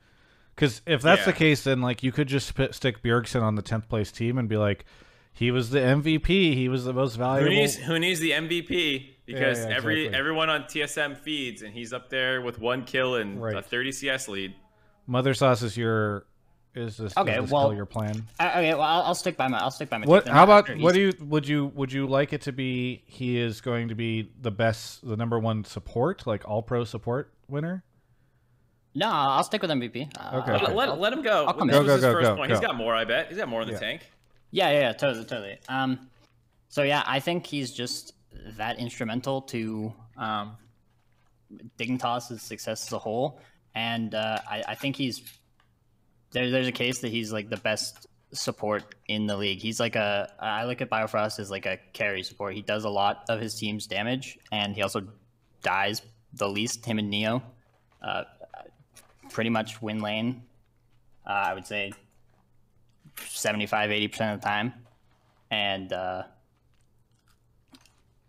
because 0.54 0.82
if 0.86 1.00
that's 1.02 1.24
the 1.24 1.32
case, 1.32 1.62
then 1.64 1.80
like 1.80 2.02
you 2.02 2.12
could 2.12 2.26
just 2.28 2.54
put, 2.54 2.74
stick 2.74 3.02
Bjergsen 3.02 3.42
on 3.42 3.54
the 3.54 3.62
tenth 3.62 3.88
place 3.88 4.10
team 4.12 4.36
and 4.38 4.48
be 4.48 4.56
like, 4.56 4.84
he 5.32 5.50
was 5.52 5.70
the 5.70 5.78
MVP. 5.78 6.26
He 6.54 6.68
was 6.68 6.84
the 6.84 6.92
most 6.92 7.12
Who 7.14 7.18
valuable. 7.20 7.50
needs 7.54 7.76
who 7.76 7.98
needs 7.98 8.18
the 8.20 8.32
MVP? 8.32 9.14
Because 9.24 9.58
yeah, 9.64 9.76
every 9.76 10.06
exactly. 10.06 10.18
everyone 10.18 10.50
on 10.50 10.62
TSM 10.64 11.16
feeds, 11.18 11.62
and 11.62 11.72
he's 11.72 11.92
up 11.92 12.08
there 12.10 12.40
with 12.42 12.58
one 12.58 12.84
kill 12.84 13.14
and 13.14 13.40
a 13.42 13.62
30 13.62 13.92
CS 13.92 14.26
lead. 14.28 14.54
Mother 15.06 15.32
sauce 15.34 15.62
is 15.62 15.76
your 15.76 16.26
is 16.74 16.96
this, 16.96 17.16
Okay, 17.16 17.36
is 17.36 17.42
this 17.44 17.50
well- 17.50 17.64
still 17.66 17.74
your 17.76 17.86
plan? 17.86 18.26
Uh, 18.38 18.50
okay, 18.56 18.74
well, 18.74 18.82
I'll, 18.82 19.02
I'll 19.02 19.14
stick 19.14 19.36
by 19.36 19.48
my. 19.48 19.58
I'll 19.58 19.70
stick 19.70 19.88
by 19.90 19.98
my. 19.98 20.06
What? 20.06 20.28
How 20.28 20.44
about 20.44 20.68
what 20.78 20.94
do 20.94 21.00
you 21.00 21.12
would 21.20 21.46
you 21.48 21.66
would 21.74 21.92
you 21.92 22.06
like 22.06 22.32
it 22.32 22.42
to 22.42 22.52
be? 22.52 23.02
He 23.06 23.38
is 23.38 23.60
going 23.60 23.88
to 23.88 23.94
be 23.94 24.30
the 24.40 24.50
best, 24.50 25.06
the 25.06 25.16
number 25.16 25.38
one 25.38 25.64
support, 25.64 26.26
like 26.26 26.48
all 26.48 26.62
pro 26.62 26.84
support 26.84 27.32
winner. 27.48 27.82
No, 28.94 29.08
I'll 29.08 29.44
stick 29.44 29.62
with 29.62 29.70
MVP. 29.70 30.10
Uh, 30.18 30.38
Okay. 30.38 30.52
I'll- 30.52 30.74
Let, 30.74 30.88
let, 30.90 30.98
let 31.00 31.12
him 31.12 31.22
go. 31.22 31.44
I'll 31.46 31.54
come 31.54 31.68
This 31.68 31.76
in. 31.76 31.86
Go, 31.86 32.00
go, 32.00 32.12
go, 32.22 32.36
go. 32.36 32.42
He's 32.44 32.58
got 32.60 32.74
more, 32.74 32.94
I 32.94 33.04
bet. 33.04 33.28
He's 33.28 33.36
got 33.38 33.48
more 33.48 33.62
in 33.62 33.68
the 33.68 33.74
Yeah. 33.74 33.78
tank. 33.80 34.10
Yeah, 34.50 34.70
yeah, 34.70 34.80
yeah, 34.80 34.92
totally, 34.94 35.24
totally. 35.24 35.58
Um, 35.68 36.08
so 36.68 36.82
yeah, 36.82 37.02
I 37.06 37.20
think 37.20 37.46
he's 37.46 37.70
just 37.72 38.14
that 38.56 38.78
instrumental 38.78 39.42
to 39.42 39.92
um, 40.16 40.56
Dignitas's 41.78 42.42
success 42.42 42.86
as 42.86 42.92
a 42.92 42.98
whole, 42.98 43.40
and 43.74 44.14
uh, 44.14 44.38
I, 44.50 44.64
I 44.68 44.74
think 44.74 44.96
he's 44.96 45.22
there. 46.32 46.50
There's 46.50 46.68
a 46.68 46.72
case 46.72 47.00
that 47.00 47.10
he's 47.10 47.32
like 47.32 47.48
the 47.50 47.56
best 47.56 48.06
support 48.32 48.94
in 49.06 49.26
the 49.26 49.36
league. 49.36 49.60
He's 49.60 49.80
like 49.80 49.96
a 49.96 50.32
I 50.38 50.64
look 50.64 50.80
at 50.80 50.90
Biofrost 50.90 51.38
as 51.38 51.50
like 51.50 51.66
a 51.66 51.78
carry 51.92 52.22
support. 52.22 52.54
He 52.54 52.62
does 52.62 52.84
a 52.84 52.90
lot 52.90 53.24
of 53.28 53.40
his 53.40 53.54
team's 53.54 53.86
damage, 53.86 54.38
and 54.52 54.74
he 54.74 54.82
also 54.82 55.02
dies 55.62 56.02
the 56.34 56.48
least. 56.48 56.84
Him 56.84 56.98
and 56.98 57.10
Neo, 57.10 57.42
uh, 58.02 58.24
pretty 59.30 59.50
much 59.50 59.80
win 59.82 60.00
lane. 60.00 60.42
Uh, 61.26 61.30
I 61.30 61.54
would 61.54 61.66
say 61.66 61.92
75 63.26 63.90
80% 63.90 64.34
of 64.34 64.40
the 64.40 64.46
time 64.46 64.72
and 65.50 65.92
uh, 65.92 66.22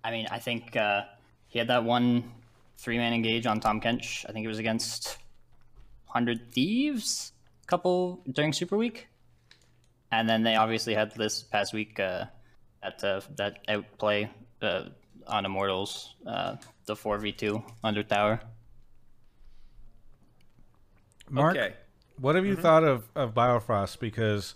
i 0.03 0.11
mean 0.11 0.27
i 0.31 0.39
think 0.39 0.75
uh, 0.75 1.01
he 1.47 1.59
had 1.59 1.67
that 1.67 1.83
one 1.83 2.23
three 2.77 2.97
man 2.97 3.13
engage 3.13 3.45
on 3.45 3.59
Tahm 3.59 3.81
Kench 3.81 4.25
i 4.27 4.31
think 4.31 4.45
it 4.45 4.47
was 4.47 4.59
against 4.59 5.17
100 6.07 6.51
thieves 6.51 7.33
couple 7.69 8.21
during 8.31 8.51
super 8.53 8.77
week 8.77 9.07
and 10.11 10.27
then 10.27 10.41
they 10.43 10.55
obviously 10.55 10.93
had 10.95 11.13
this 11.15 11.43
past 11.43 11.73
week 11.73 11.99
uh, 11.99 12.25
at 12.81 13.03
uh, 13.03 13.21
that 13.37 13.59
outplay 13.67 14.29
uh, 14.61 14.83
on 15.27 15.45
immortals 15.45 16.15
uh, 16.25 16.55
the 16.87 16.95
4v2 16.95 17.61
under 17.83 18.03
tower 18.03 18.39
Mark, 21.29 21.55
Okay. 21.55 21.73
what 22.19 22.35
have 22.35 22.45
you 22.45 22.53
Mm-hmm. 22.53 22.61
thought 22.61 22.83
of 22.83 23.07
of 23.15 23.33
Biofrost? 23.33 23.99
Because 23.99 24.55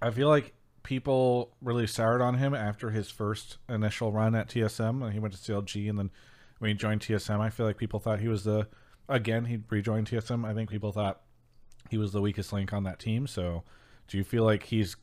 I 0.00 0.10
feel 0.10 0.28
like 0.28 0.54
people 0.82 1.56
really 1.60 1.86
soured 1.86 2.22
on 2.22 2.34
him 2.36 2.54
after 2.54 2.90
his 2.90 3.10
first 3.10 3.58
initial 3.68 4.12
run 4.12 4.34
at 4.34 4.48
TSM, 4.48 5.02
and 5.02 5.12
he 5.12 5.18
went 5.18 5.34
to 5.34 5.40
CLG, 5.40 5.88
and 5.90 5.98
then 5.98 6.10
when 6.58 6.68
he 6.70 6.74
joined 6.74 7.00
TSM, 7.00 7.40
I 7.40 7.50
feel 7.50 7.66
like 7.66 7.76
people 7.78 7.98
thought 8.00 8.20
he 8.20 8.28
was 8.28 8.44
the 8.44 8.68
again 9.08 9.46
he 9.46 9.58
rejoined 9.68 10.08
TSM. 10.08 10.46
I 10.46 10.54
think 10.54 10.70
people 10.70 10.92
thought 10.92 11.20
he 11.90 11.98
was 11.98 12.12
the 12.12 12.20
weakest 12.20 12.52
link 12.52 12.72
on 12.72 12.84
that 12.84 12.98
team. 12.98 13.26
So, 13.26 13.64
do 14.08 14.16
you 14.16 14.24
feel 14.24 14.44
like 14.44 14.64
he's 14.64 14.96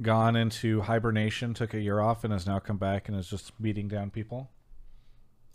gone 0.00 0.36
into 0.36 0.80
hibernation, 0.82 1.54
took 1.54 1.74
a 1.74 1.80
year 1.80 2.00
off, 2.00 2.24
and 2.24 2.32
has 2.32 2.46
now 2.46 2.58
come 2.58 2.78
back 2.78 3.08
and 3.08 3.16
is 3.16 3.28
just 3.28 3.60
beating 3.62 3.88
down 3.88 4.10
people? 4.10 4.50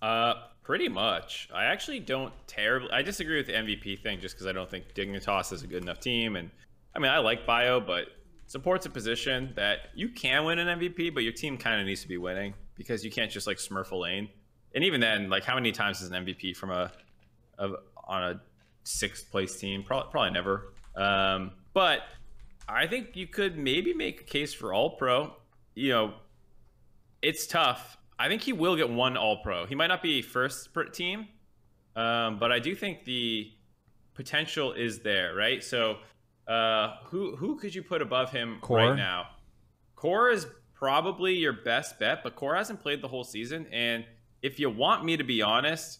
Uh, 0.01 0.35
pretty 0.63 0.89
much. 0.89 1.49
I 1.53 1.65
actually 1.65 1.99
don't 1.99 2.33
terribly. 2.47 2.89
I 2.91 3.01
disagree 3.01 3.37
with 3.37 3.47
the 3.47 3.53
MVP 3.53 4.01
thing 4.01 4.19
just 4.19 4.35
because 4.35 4.47
I 4.47 4.51
don't 4.51 4.69
think 4.69 4.93
Dignitas 4.93 5.51
is 5.53 5.63
a 5.63 5.67
good 5.67 5.81
enough 5.81 5.99
team. 5.99 6.35
And 6.35 6.51
I 6.95 6.99
mean, 6.99 7.11
I 7.11 7.19
like 7.19 7.45
Bio, 7.45 7.79
but 7.79 8.07
support's 8.47 8.85
a 8.85 8.89
position 8.89 9.53
that 9.55 9.89
you 9.95 10.09
can 10.09 10.45
win 10.45 10.59
an 10.59 10.79
MVP, 10.79 11.13
but 11.13 11.23
your 11.23 11.33
team 11.33 11.57
kind 11.57 11.79
of 11.79 11.85
needs 11.85 12.01
to 12.01 12.07
be 12.07 12.17
winning 12.17 12.53
because 12.75 13.03
you 13.03 13.11
can't 13.11 13.31
just 13.31 13.47
like 13.47 13.57
smurf 13.57 13.91
a 13.91 13.95
lane. 13.95 14.29
And 14.75 14.83
even 14.83 15.01
then, 15.01 15.29
like, 15.29 15.43
how 15.43 15.55
many 15.55 15.71
times 15.71 16.01
is 16.01 16.11
an 16.11 16.25
MVP 16.25 16.55
from 16.55 16.71
a, 16.71 16.91
a 17.57 17.71
on 18.05 18.23
a 18.23 18.41
sixth 18.83 19.31
place 19.31 19.57
team? 19.57 19.83
Probably, 19.83 20.11
probably 20.11 20.31
never. 20.31 20.73
Um, 20.97 21.51
but 21.73 22.01
I 22.67 22.87
think 22.87 23.15
you 23.15 23.27
could 23.27 23.57
maybe 23.57 23.93
make 23.93 24.21
a 24.21 24.23
case 24.23 24.53
for 24.53 24.73
All 24.73 24.97
Pro. 24.97 25.33
You 25.75 25.89
know, 25.91 26.13
it's 27.21 27.47
tough. 27.47 27.97
I 28.19 28.27
think 28.27 28.41
he 28.41 28.51
will 28.51 28.75
get 28.75 28.89
one 28.89 29.15
All 29.15 29.37
Pro. 29.43 29.65
He 29.65 29.75
might 29.75 29.87
not 29.87 30.01
be 30.01 30.21
first 30.21 30.69
team, 30.93 31.27
um, 31.95 32.39
but 32.39 32.51
I 32.51 32.59
do 32.59 32.75
think 32.75 33.05
the 33.05 33.51
potential 34.15 34.73
is 34.73 34.99
there, 34.99 35.35
right? 35.35 35.63
So, 35.63 35.97
uh, 36.47 36.95
who 37.05 37.35
who 37.35 37.57
could 37.57 37.75
you 37.75 37.83
put 37.83 38.01
above 38.01 38.31
him 38.31 38.57
Core? 38.61 38.77
right 38.77 38.95
now? 38.95 39.27
Core 39.95 40.31
is 40.31 40.47
probably 40.73 41.35
your 41.35 41.53
best 41.53 41.99
bet, 41.99 42.23
but 42.23 42.35
Core 42.35 42.55
hasn't 42.55 42.81
played 42.81 43.01
the 43.01 43.07
whole 43.07 43.23
season, 43.23 43.67
and 43.71 44.03
if 44.41 44.59
you 44.59 44.69
want 44.69 45.05
me 45.05 45.17
to 45.17 45.23
be 45.23 45.41
honest, 45.41 45.99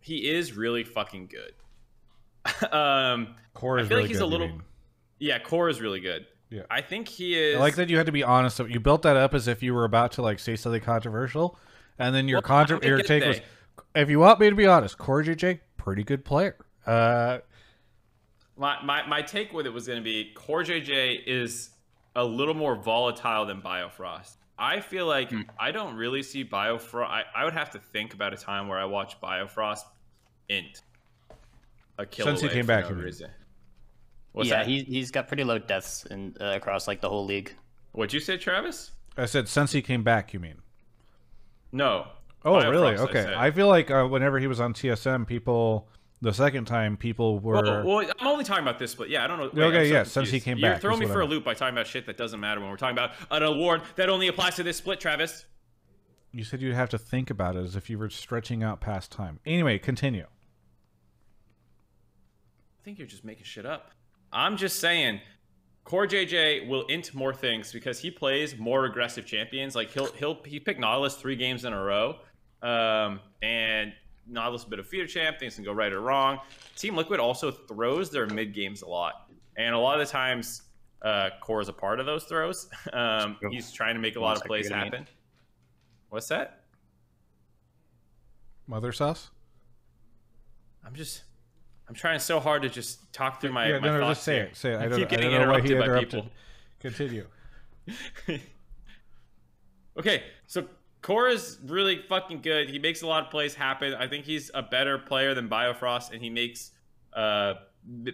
he 0.00 0.30
is 0.30 0.56
really 0.56 0.84
fucking 0.84 1.28
good. 1.28 1.52
um, 2.72 3.34
Core 3.54 3.78
I 3.78 3.82
is 3.82 3.88
feel 3.88 3.96
really 3.98 4.02
like 4.04 4.08
he's 4.08 4.18
good, 4.18 4.24
a 4.24 4.26
little. 4.26 4.50
Yeah, 5.18 5.38
Core 5.38 5.68
is 5.68 5.80
really 5.80 6.00
good. 6.00 6.26
Yeah. 6.50 6.62
I 6.70 6.80
think 6.80 7.06
he 7.08 7.38
is. 7.38 7.56
I 7.56 7.60
like 7.60 7.76
that 7.76 7.90
you 7.90 7.96
had 7.96 8.06
to 8.06 8.12
be 8.12 8.22
honest. 8.24 8.58
You 8.58 8.80
built 8.80 9.02
that 9.02 9.16
up 9.16 9.34
as 9.34 9.46
if 9.48 9.62
you 9.62 9.72
were 9.74 9.84
about 9.84 10.12
to 10.12 10.22
like 10.22 10.38
say 10.38 10.56
something 10.56 10.80
controversial, 10.80 11.58
and 11.98 12.14
then 12.14 12.26
your 12.28 12.36
Well, 12.38 12.42
contra- 12.42 12.84
your 12.86 13.02
take 13.02 13.22
they? 13.22 13.28
was, 13.28 13.40
if 13.94 14.08
you 14.10 14.18
want 14.18 14.40
me 14.40 14.50
to 14.50 14.56
be 14.56 14.66
honest, 14.66 14.98
Core 14.98 15.22
JJ, 15.22 15.60
pretty 15.76 16.02
good 16.04 16.24
player. 16.24 16.56
Uh, 16.86 17.38
My, 18.56 18.82
my, 18.82 19.06
my 19.06 19.22
take 19.22 19.52
with 19.52 19.66
it 19.66 19.72
was 19.72 19.86
going 19.86 19.98
to 19.98 20.04
be 20.04 20.32
Core 20.34 20.62
JJ 20.64 21.20
is 21.26 21.70
a 22.16 22.24
little 22.24 22.54
more 22.54 22.74
volatile 22.74 23.46
than 23.46 23.62
Biofrost. 23.62 24.36
I 24.58 24.80
feel 24.80 25.06
like 25.06 25.30
Hmm. 25.30 25.42
I 25.58 25.70
don't 25.70 25.94
really 25.96 26.22
see 26.22 26.44
Biofrost. 26.44 27.06
I, 27.08 27.24
I 27.34 27.44
would 27.44 27.54
have 27.54 27.70
to 27.70 27.78
think 27.78 28.12
about 28.14 28.34
a 28.34 28.36
time 28.36 28.66
where 28.68 28.78
I 28.78 28.84
watched 28.86 29.20
Biofrost 29.20 29.84
int 30.48 30.82
a 32.00 32.06
kill 32.06 32.26
Since 32.26 32.40
he 32.40 32.48
came 32.48 32.66
back, 32.66 32.84
no 32.84 32.90
you 32.90 32.96
mean. 32.96 33.04
reason. 33.04 33.30
What's 34.32 34.48
yeah 34.48 34.58
that? 34.58 34.66
he, 34.66 34.82
he's 34.82 35.10
got 35.10 35.28
pretty 35.28 35.44
low 35.44 35.58
deaths 35.58 36.06
in, 36.06 36.36
uh, 36.40 36.52
across 36.56 36.86
like 36.88 37.00
the 37.00 37.08
whole 37.08 37.24
league 37.24 37.54
What'd 37.92 38.12
you 38.12 38.20
say, 38.20 38.36
Travis? 38.38 38.92
I 39.16 39.26
said 39.26 39.48
since 39.48 39.72
he 39.72 39.82
came 39.82 40.04
back, 40.04 40.32
you 40.32 40.38
mean? 40.38 40.58
No. 41.72 42.06
Oh, 42.44 42.52
Biofrost, 42.52 42.70
really? 42.70 42.88
I 42.96 42.98
Okay. 42.98 43.22
said. 43.24 43.34
I, 43.34 43.50
feel 43.50 43.66
like 43.68 43.90
uh, 43.90 44.06
whenever 44.06 44.38
he 44.38 44.46
was 44.46 44.60
on 44.60 44.72
TSM, 44.74 45.26
people 45.26 45.88
the 46.22 46.32
second 46.32 46.66
time 46.66 46.96
people 46.96 47.38
were. 47.40 47.54
Well, 47.62 47.84
well, 47.86 48.10
I'm 48.20 48.26
only 48.28 48.44
talking 48.44 48.62
about 48.62 48.78
this, 48.78 48.94
but 48.94 49.10
yeah, 49.10 49.24
I 49.24 49.26
don't 49.26 49.38
know. 49.38 49.50
Wait, 49.52 49.64
Okay, 49.74 49.88
so 49.88 49.92
yeah, 49.94 50.02
since 50.04 50.30
he 50.30 50.38
confused. 50.38 50.44
came 50.44 50.58
You're 50.58 50.70
back 50.72 50.80
throwing 50.80 51.00
me 51.00 51.06
what 51.06 51.12
for 51.12 51.20
I 51.20 51.24
a 51.24 51.26
meant. 51.26 51.30
loop 51.32 51.44
by 51.44 51.54
talking 51.54 51.74
about 51.74 51.86
shit 51.86 52.06
that 52.06 52.16
doesn't 52.16 52.38
matter 52.40 52.60
when 52.60 52.70
we're 52.70 52.76
talking 52.76 52.96
about 52.96 53.12
an 53.30 53.42
award 53.42 53.82
that 53.96 54.08
only 54.08 54.28
applies 54.28 54.54
to 54.56 54.62
this 54.62 54.76
split, 54.76 55.00
Travis. 55.00 55.46
you 56.32 56.44
said 56.44 56.62
you'd 56.62 56.74
have 56.74 56.90
to 56.90 56.98
think 56.98 57.28
about 57.30 57.56
it 57.56 57.64
as 57.64 57.74
if 57.76 57.90
you 57.90 57.98
were 57.98 58.08
stretching 58.10 58.62
out 58.62 58.80
past 58.80 59.10
time. 59.10 59.40
Anyway, 59.44 59.78
continue. 59.78 60.26
I 62.80 62.82
think 62.82 62.98
you're 62.98 63.06
just 63.06 63.24
making 63.26 63.44
shit 63.44 63.66
up. 63.66 63.90
I'm 64.32 64.56
just 64.56 64.80
saying, 64.80 65.20
Core 65.84 66.06
JJ 66.06 66.66
will 66.66 66.86
int 66.86 67.14
more 67.14 67.34
things 67.34 67.72
because 67.72 67.98
he 67.98 68.10
plays 68.10 68.56
more 68.56 68.86
aggressive 68.86 69.26
champions. 69.26 69.74
Like 69.74 69.90
he'll 69.90 70.10
he'll 70.12 70.42
he 70.44 70.58
picked 70.58 70.80
Nautilus 70.80 71.16
three 71.16 71.36
games 71.36 71.66
in 71.66 71.74
a 71.74 71.82
row, 71.82 72.16
um, 72.62 73.20
and 73.42 73.92
Nautilus 74.26 74.64
a 74.64 74.68
bit 74.68 74.78
of 74.78 74.86
feeder 74.86 75.06
champ. 75.06 75.38
Things 75.38 75.56
can 75.56 75.64
go 75.64 75.72
right 75.72 75.92
or 75.92 76.00
wrong. 76.00 76.38
Team 76.74 76.96
Liquid 76.96 77.20
also 77.20 77.50
throws 77.50 78.10
their 78.10 78.26
mid 78.26 78.54
games 78.54 78.80
a 78.80 78.88
lot, 78.88 79.30
and 79.58 79.74
a 79.74 79.78
lot 79.78 80.00
of 80.00 80.06
the 80.06 80.10
times, 80.10 80.62
uh, 81.02 81.28
Core 81.42 81.60
is 81.60 81.68
a 81.68 81.74
part 81.74 82.00
of 82.00 82.06
those 82.06 82.24
throws. 82.24 82.68
Um, 82.94 83.36
he's 83.50 83.72
trying 83.72 83.94
to 83.94 84.00
make 84.00 84.16
a 84.16 84.20
lot 84.20 84.38
of 84.38 84.44
plays 84.44 84.70
happen. 84.70 85.06
What's 86.08 86.28
that? 86.28 86.64
Mother 88.66 88.92
sauce. 88.92 89.30
I'm 90.84 90.94
just. 90.94 91.24
I'm 91.90 91.94
trying 91.94 92.20
so 92.20 92.40
hard 92.40 92.62
to 92.62 92.70
just 92.70 93.12
talk 93.12 93.40
through 93.40 93.52
my, 93.52 93.68
yeah, 93.68 93.80
my 93.80 93.88
no, 93.88 93.92
no, 93.94 94.00
thoughts 94.00 94.20
just 94.20 94.24
say 94.24 94.34
here. 94.34 94.44
it. 94.44 94.56
Say 94.56 94.72
it. 94.72 94.76
I, 94.76 94.84
I 94.84 94.88
don't, 94.88 94.98
keep 95.00 95.08
I 95.08 95.10
getting 95.10 95.30
why 95.32 95.60
he 95.60 95.72
interrupted 95.72 95.78
by 95.78 95.98
people. 95.98 96.30
Continue. 96.78 97.26
Okay, 99.98 100.22
so 100.46 100.66
Core 101.02 101.28
is 101.28 101.58
really 101.66 102.02
fucking 102.08 102.40
good. 102.40 102.70
He 102.70 102.78
makes 102.78 103.02
a 103.02 103.06
lot 103.06 103.24
of 103.24 103.30
plays 103.30 103.54
happen. 103.54 103.92
I 103.94 104.06
think 104.06 104.24
he's 104.24 104.50
a 104.54 104.62
better 104.62 104.98
player 104.98 105.34
than 105.34 105.48
Biofrost, 105.48 106.12
and 106.12 106.22
he 106.22 106.30
makes 106.30 106.70
uh, 107.12 107.54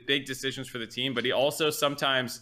big 0.07 0.25
decisions 0.25 0.69
for 0.69 0.79
the 0.79 0.87
team. 0.87 1.15
But 1.15 1.25
he 1.25 1.33
also 1.33 1.71
sometimes 1.71 2.41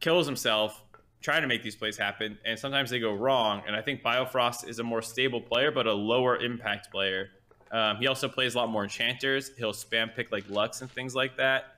kills 0.00 0.26
himself 0.26 0.84
trying 1.22 1.42
to 1.42 1.48
make 1.48 1.62
these 1.62 1.76
plays 1.76 1.96
happen, 1.96 2.38
and 2.44 2.58
sometimes 2.58 2.90
they 2.90 2.98
go 2.98 3.14
wrong. 3.14 3.62
And 3.66 3.74
I 3.74 3.82
think 3.82 4.02
Biofrost 4.02 4.68
is 4.68 4.78
a 4.78 4.84
more 4.84 5.02
stable 5.02 5.40
player, 5.40 5.70
but 5.70 5.86
a 5.86 5.92
lower 5.92 6.36
impact 6.36 6.90
player. 6.90 7.30
Um, 7.72 7.96
he 7.96 8.06
also 8.06 8.28
plays 8.28 8.54
a 8.54 8.58
lot 8.58 8.68
more 8.68 8.84
enchanters. 8.84 9.50
He'll 9.56 9.72
spam 9.72 10.14
pick 10.14 10.30
like 10.30 10.48
Lux 10.50 10.82
and 10.82 10.90
things 10.90 11.14
like 11.14 11.36
that. 11.38 11.76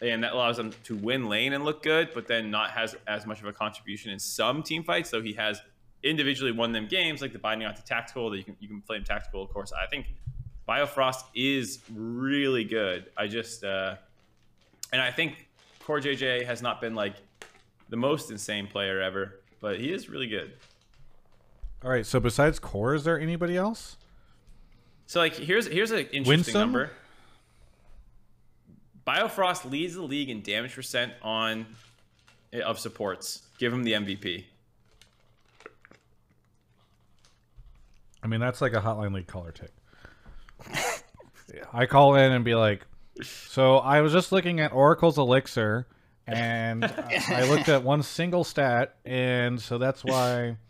And 0.00 0.22
that 0.22 0.32
allows 0.32 0.58
him 0.58 0.72
to 0.84 0.96
win 0.96 1.28
lane 1.28 1.54
and 1.54 1.64
look 1.64 1.82
good, 1.82 2.10
but 2.14 2.28
then 2.28 2.52
not 2.52 2.70
has 2.70 2.94
as 3.08 3.26
much 3.26 3.40
of 3.40 3.46
a 3.46 3.52
contribution 3.52 4.12
in 4.12 4.18
some 4.20 4.62
team 4.62 4.84
fights. 4.84 5.10
So 5.10 5.20
he 5.20 5.32
has 5.32 5.60
individually 6.04 6.52
won 6.52 6.70
them 6.70 6.86
games, 6.86 7.20
like 7.20 7.32
the 7.32 7.38
binding 7.40 7.66
onto 7.66 7.82
tactical. 7.82 8.30
That 8.30 8.38
you 8.38 8.44
can 8.44 8.56
you 8.60 8.68
can 8.68 8.80
play 8.80 8.96
him 8.98 9.04
tactical, 9.04 9.42
of 9.42 9.50
course. 9.50 9.72
I 9.72 9.86
think 9.88 10.06
Biofrost 10.68 11.24
is 11.34 11.80
really 11.92 12.62
good. 12.62 13.06
I 13.16 13.26
just 13.26 13.64
uh, 13.64 13.96
and 14.92 15.02
I 15.02 15.10
think 15.10 15.48
Core 15.80 16.00
JJ 16.00 16.44
has 16.46 16.62
not 16.62 16.80
been 16.80 16.94
like 16.94 17.14
the 17.88 17.96
most 17.96 18.30
insane 18.30 18.68
player 18.68 19.00
ever, 19.00 19.40
but 19.60 19.80
he 19.80 19.92
is 19.92 20.08
really 20.08 20.28
good. 20.28 20.52
All 21.82 21.90
right. 21.90 22.06
So 22.06 22.20
besides 22.20 22.58
core, 22.58 22.94
is 22.94 23.04
there 23.04 23.18
anybody 23.18 23.56
else? 23.56 23.96
So 25.08 25.20
like 25.20 25.34
here's 25.34 25.66
here's 25.66 25.90
an 25.90 26.00
interesting 26.00 26.28
Winston? 26.28 26.54
number. 26.60 26.90
Biofrost 29.06 29.68
leads 29.68 29.94
the 29.94 30.02
league 30.02 30.28
in 30.28 30.42
damage 30.42 30.74
percent 30.74 31.14
on 31.22 31.64
eh, 32.52 32.60
of 32.60 32.78
supports. 32.78 33.40
Give 33.58 33.72
him 33.72 33.84
the 33.84 33.92
MVP. 33.92 34.44
I 38.22 38.26
mean, 38.26 38.38
that's 38.38 38.60
like 38.60 38.74
a 38.74 38.82
hotline 38.82 39.14
league 39.14 39.26
caller 39.26 39.50
tick. 39.50 39.70
I 41.72 41.86
call 41.86 42.16
in 42.16 42.30
and 42.32 42.44
be 42.44 42.54
like, 42.54 42.84
so 43.22 43.78
I 43.78 44.02
was 44.02 44.12
just 44.12 44.30
looking 44.30 44.60
at 44.60 44.74
Oracle's 44.74 45.16
Elixir, 45.16 45.86
and 46.26 46.84
I 46.84 47.48
looked 47.48 47.70
at 47.70 47.82
one 47.82 48.02
single 48.02 48.44
stat, 48.44 48.96
and 49.06 49.58
so 49.58 49.78
that's 49.78 50.04
why. 50.04 50.56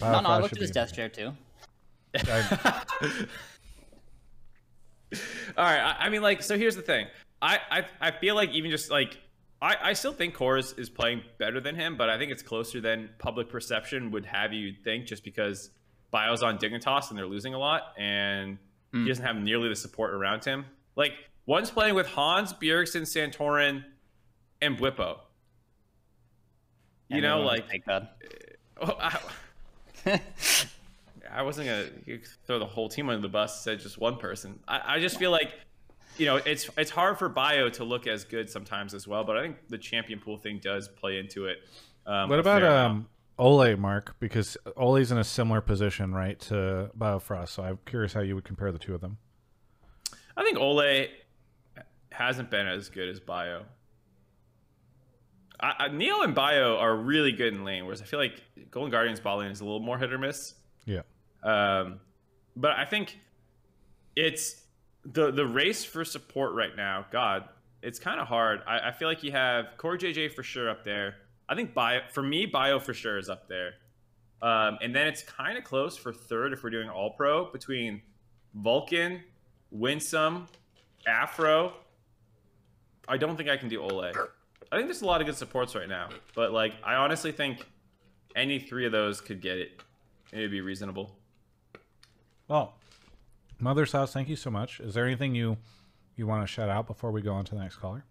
No, 0.00 0.20
no, 0.20 0.30
I 0.30 0.38
looked 0.38 0.54
at 0.54 0.62
his 0.62 0.70
death 0.70 0.94
share 0.94 1.10
too. 1.10 1.34
All 5.56 5.64
right. 5.64 5.80
I, 5.80 5.96
I 6.00 6.08
mean, 6.08 6.22
like, 6.22 6.42
so 6.42 6.56
here's 6.56 6.76
the 6.76 6.82
thing. 6.82 7.06
I, 7.40 7.58
I, 7.70 7.84
I 8.00 8.10
feel 8.12 8.34
like 8.34 8.50
even 8.50 8.70
just 8.70 8.90
like 8.90 9.18
I, 9.62 9.76
I 9.82 9.92
still 9.92 10.12
think 10.12 10.34
Kors 10.34 10.76
is 10.76 10.90
playing 10.90 11.22
better 11.38 11.60
than 11.60 11.76
him, 11.76 11.96
but 11.96 12.10
I 12.10 12.18
think 12.18 12.32
it's 12.32 12.42
closer 12.42 12.80
than 12.80 13.10
public 13.18 13.48
perception 13.48 14.10
would 14.10 14.26
have 14.26 14.52
you 14.52 14.72
think, 14.82 15.06
just 15.06 15.22
because 15.22 15.70
Bio's 16.12 16.42
on 16.42 16.58
Dignitas 16.58 17.10
and 17.10 17.18
they're 17.18 17.26
losing 17.26 17.54
a 17.54 17.58
lot, 17.58 17.94
and 17.96 18.58
he 18.90 18.98
hmm. 18.98 19.06
doesn't 19.06 19.24
have 19.24 19.36
nearly 19.36 19.68
the 19.68 19.76
support 19.76 20.14
around 20.14 20.44
him. 20.44 20.66
Like 20.96 21.12
one's 21.46 21.70
playing 21.70 21.94
with 21.94 22.08
Hans, 22.08 22.52
Bjergsen, 22.52 23.02
Santorin, 23.02 23.84
and 24.60 24.76
Bwipo. 24.76 25.18
You 27.08 27.18
And 27.18 27.22
know, 27.22 27.40
like 27.42 27.68
thank 27.68 27.86
God. 27.86 28.08
Eh, 28.24 28.82
oh, 28.82 28.98
I, 30.06 30.20
I 31.32 31.42
wasn't 31.42 31.68
gonna 31.68 32.18
throw 32.46 32.58
the 32.58 32.66
whole 32.66 32.88
team 32.88 33.08
under 33.08 33.22
the 33.22 33.28
bus. 33.28 33.62
Said 33.62 33.80
just 33.80 33.98
one 33.98 34.16
person. 34.16 34.58
I, 34.68 34.96
I 34.96 35.00
just 35.00 35.18
feel 35.18 35.30
like, 35.30 35.52
you 36.18 36.26
know, 36.26 36.36
it's 36.36 36.68
it's 36.76 36.90
hard 36.90 37.18
for 37.18 37.28
Bio 37.28 37.68
to 37.70 37.84
look 37.84 38.06
as 38.06 38.24
good 38.24 38.50
sometimes 38.50 38.94
as 38.94 39.08
well. 39.08 39.24
But 39.24 39.38
I 39.38 39.42
think 39.42 39.56
the 39.68 39.78
champion 39.78 40.20
pool 40.20 40.36
thing 40.36 40.60
does 40.62 40.88
play 40.88 41.18
into 41.18 41.46
it. 41.46 41.58
Um, 42.06 42.28
what 42.28 42.38
about 42.38 42.62
um, 42.62 43.08
Olleh, 43.38 43.78
Mark? 43.78 44.16
Because 44.20 44.56
Olleh's 44.76 45.10
in 45.10 45.18
a 45.18 45.24
similar 45.24 45.60
position, 45.60 46.12
right, 46.12 46.38
to 46.40 46.90
Biofrost. 46.98 47.48
So 47.48 47.62
I'm 47.62 47.78
curious 47.86 48.12
how 48.12 48.20
you 48.20 48.34
would 48.34 48.44
compare 48.44 48.72
the 48.72 48.78
two 48.78 48.94
of 48.94 49.00
them. 49.00 49.18
I 50.36 50.42
think 50.44 50.58
Olleh 50.58 51.08
hasn't 52.10 52.50
been 52.50 52.66
as 52.66 52.88
good 52.88 53.08
as 53.08 53.20
Bio. 53.20 53.64
I, 55.60 55.74
I, 55.78 55.88
Neo 55.88 56.22
and 56.22 56.34
Bio 56.34 56.76
are 56.76 56.96
really 56.96 57.32
good 57.32 57.54
in 57.54 57.64
lane, 57.64 57.84
whereas 57.84 58.02
I 58.02 58.04
feel 58.04 58.18
like 58.18 58.42
Golden 58.70 58.90
Guardians 58.90 59.20
bot 59.20 59.38
lane 59.38 59.50
is 59.50 59.60
a 59.60 59.64
little 59.64 59.80
more 59.80 59.96
hit 59.96 60.12
or 60.12 60.18
miss. 60.18 60.54
Um, 61.42 62.00
but 62.56 62.72
I 62.72 62.84
think 62.84 63.18
it's 64.16 64.62
the 65.04 65.30
the 65.30 65.46
race 65.46 65.84
for 65.84 66.04
support 66.04 66.54
right 66.54 66.76
now. 66.76 67.06
God, 67.10 67.44
it's 67.82 67.98
kind 67.98 68.20
of 68.20 68.28
hard. 68.28 68.60
I, 68.66 68.88
I 68.88 68.92
feel 68.92 69.08
like 69.08 69.22
you 69.22 69.32
have 69.32 69.76
Core 69.76 69.96
JJ 69.96 70.32
for 70.34 70.42
sure 70.42 70.70
up 70.70 70.84
there. 70.84 71.16
I 71.48 71.54
think 71.54 71.74
Bio 71.74 72.00
for 72.12 72.22
me, 72.22 72.46
Bio 72.46 72.78
for 72.78 72.94
sure 72.94 73.18
is 73.18 73.28
up 73.28 73.48
there. 73.48 73.74
Um, 74.40 74.78
and 74.82 74.94
then 74.94 75.06
it's 75.06 75.22
kind 75.22 75.56
of 75.56 75.64
close 75.64 75.96
for 75.96 76.12
third 76.12 76.52
if 76.52 76.64
we're 76.64 76.70
doing 76.70 76.88
All 76.88 77.10
Pro 77.10 77.50
between 77.52 78.02
Vulcan, 78.54 79.22
Winsome, 79.70 80.48
Afro. 81.06 81.74
I 83.08 83.16
don't 83.16 83.36
think 83.36 83.48
I 83.48 83.56
can 83.56 83.68
do 83.68 83.80
Olleh. 83.80 84.16
I 84.70 84.76
think 84.76 84.86
there's 84.86 85.02
a 85.02 85.06
lot 85.06 85.20
of 85.20 85.26
good 85.26 85.36
supports 85.36 85.74
right 85.74 85.88
now, 85.88 86.08
but 86.34 86.52
like 86.52 86.74
I 86.82 86.94
honestly 86.94 87.30
think 87.32 87.66
any 88.34 88.58
three 88.58 88.86
of 88.86 88.92
those 88.92 89.20
could 89.20 89.40
get 89.40 89.58
it. 89.58 89.82
It'd 90.32 90.50
be 90.50 90.60
reasonable. 90.60 91.14
Well, 92.52 92.74
Mother's 93.58 93.92
House, 93.92 94.12
thank 94.12 94.28
you 94.28 94.36
so 94.36 94.50
much. 94.50 94.78
Is 94.78 94.92
there 94.92 95.06
anything 95.06 95.34
you 95.34 95.56
you 96.16 96.26
want 96.26 96.42
to 96.42 96.46
shout 96.46 96.68
out 96.68 96.86
before 96.86 97.10
we 97.10 97.22
go 97.22 97.32
on 97.32 97.46
to 97.46 97.54
the 97.54 97.62
next 97.62 97.76
caller? 97.76 98.04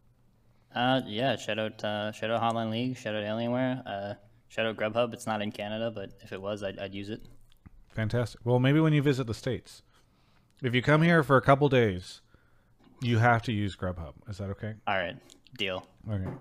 Uh, 0.74 1.02
yeah, 1.06 1.36
shout 1.36 1.60
out, 1.60 1.84
uh, 1.84 2.12
shout 2.12 2.32
out 2.32 2.42
Hotline 2.42 2.72
League, 2.72 2.98
shout 2.98 3.14
out 3.14 3.24
Alienware, 3.24 3.84
uh, 3.86 4.16
shout 4.48 4.66
out 4.66 4.78
Grubhub. 4.78 5.14
It's 5.14 5.28
not 5.28 5.44
in 5.44 5.52
Canada, 5.52 5.92
but 5.94 6.14
if 6.22 6.34
it 6.34 6.42
was, 6.42 6.64
I'd, 6.64 6.80
I'd 6.80 6.96
use 6.96 7.10
it. 7.10 7.22
Fantastic. 7.90 8.42
Well, 8.44 8.58
maybe 8.58 8.80
when 8.80 8.94
you 8.94 9.04
visit 9.04 9.28
the 9.28 9.36
states, 9.36 9.84
if 10.64 10.74
you 10.74 10.82
come 10.82 11.04
here 11.04 11.22
for 11.22 11.38
a 11.38 11.42
couple 11.42 11.70
days, 11.70 12.22
you 13.00 13.20
have 13.20 13.44
to 13.44 13.52
use 13.52 13.76
Grubhub. 13.76 14.14
Is 14.28 14.40
that 14.40 14.50
okay? 14.50 14.74
All 14.88 14.98
right, 14.98 15.18
deal. 15.56 15.86
Okay. 16.12 16.32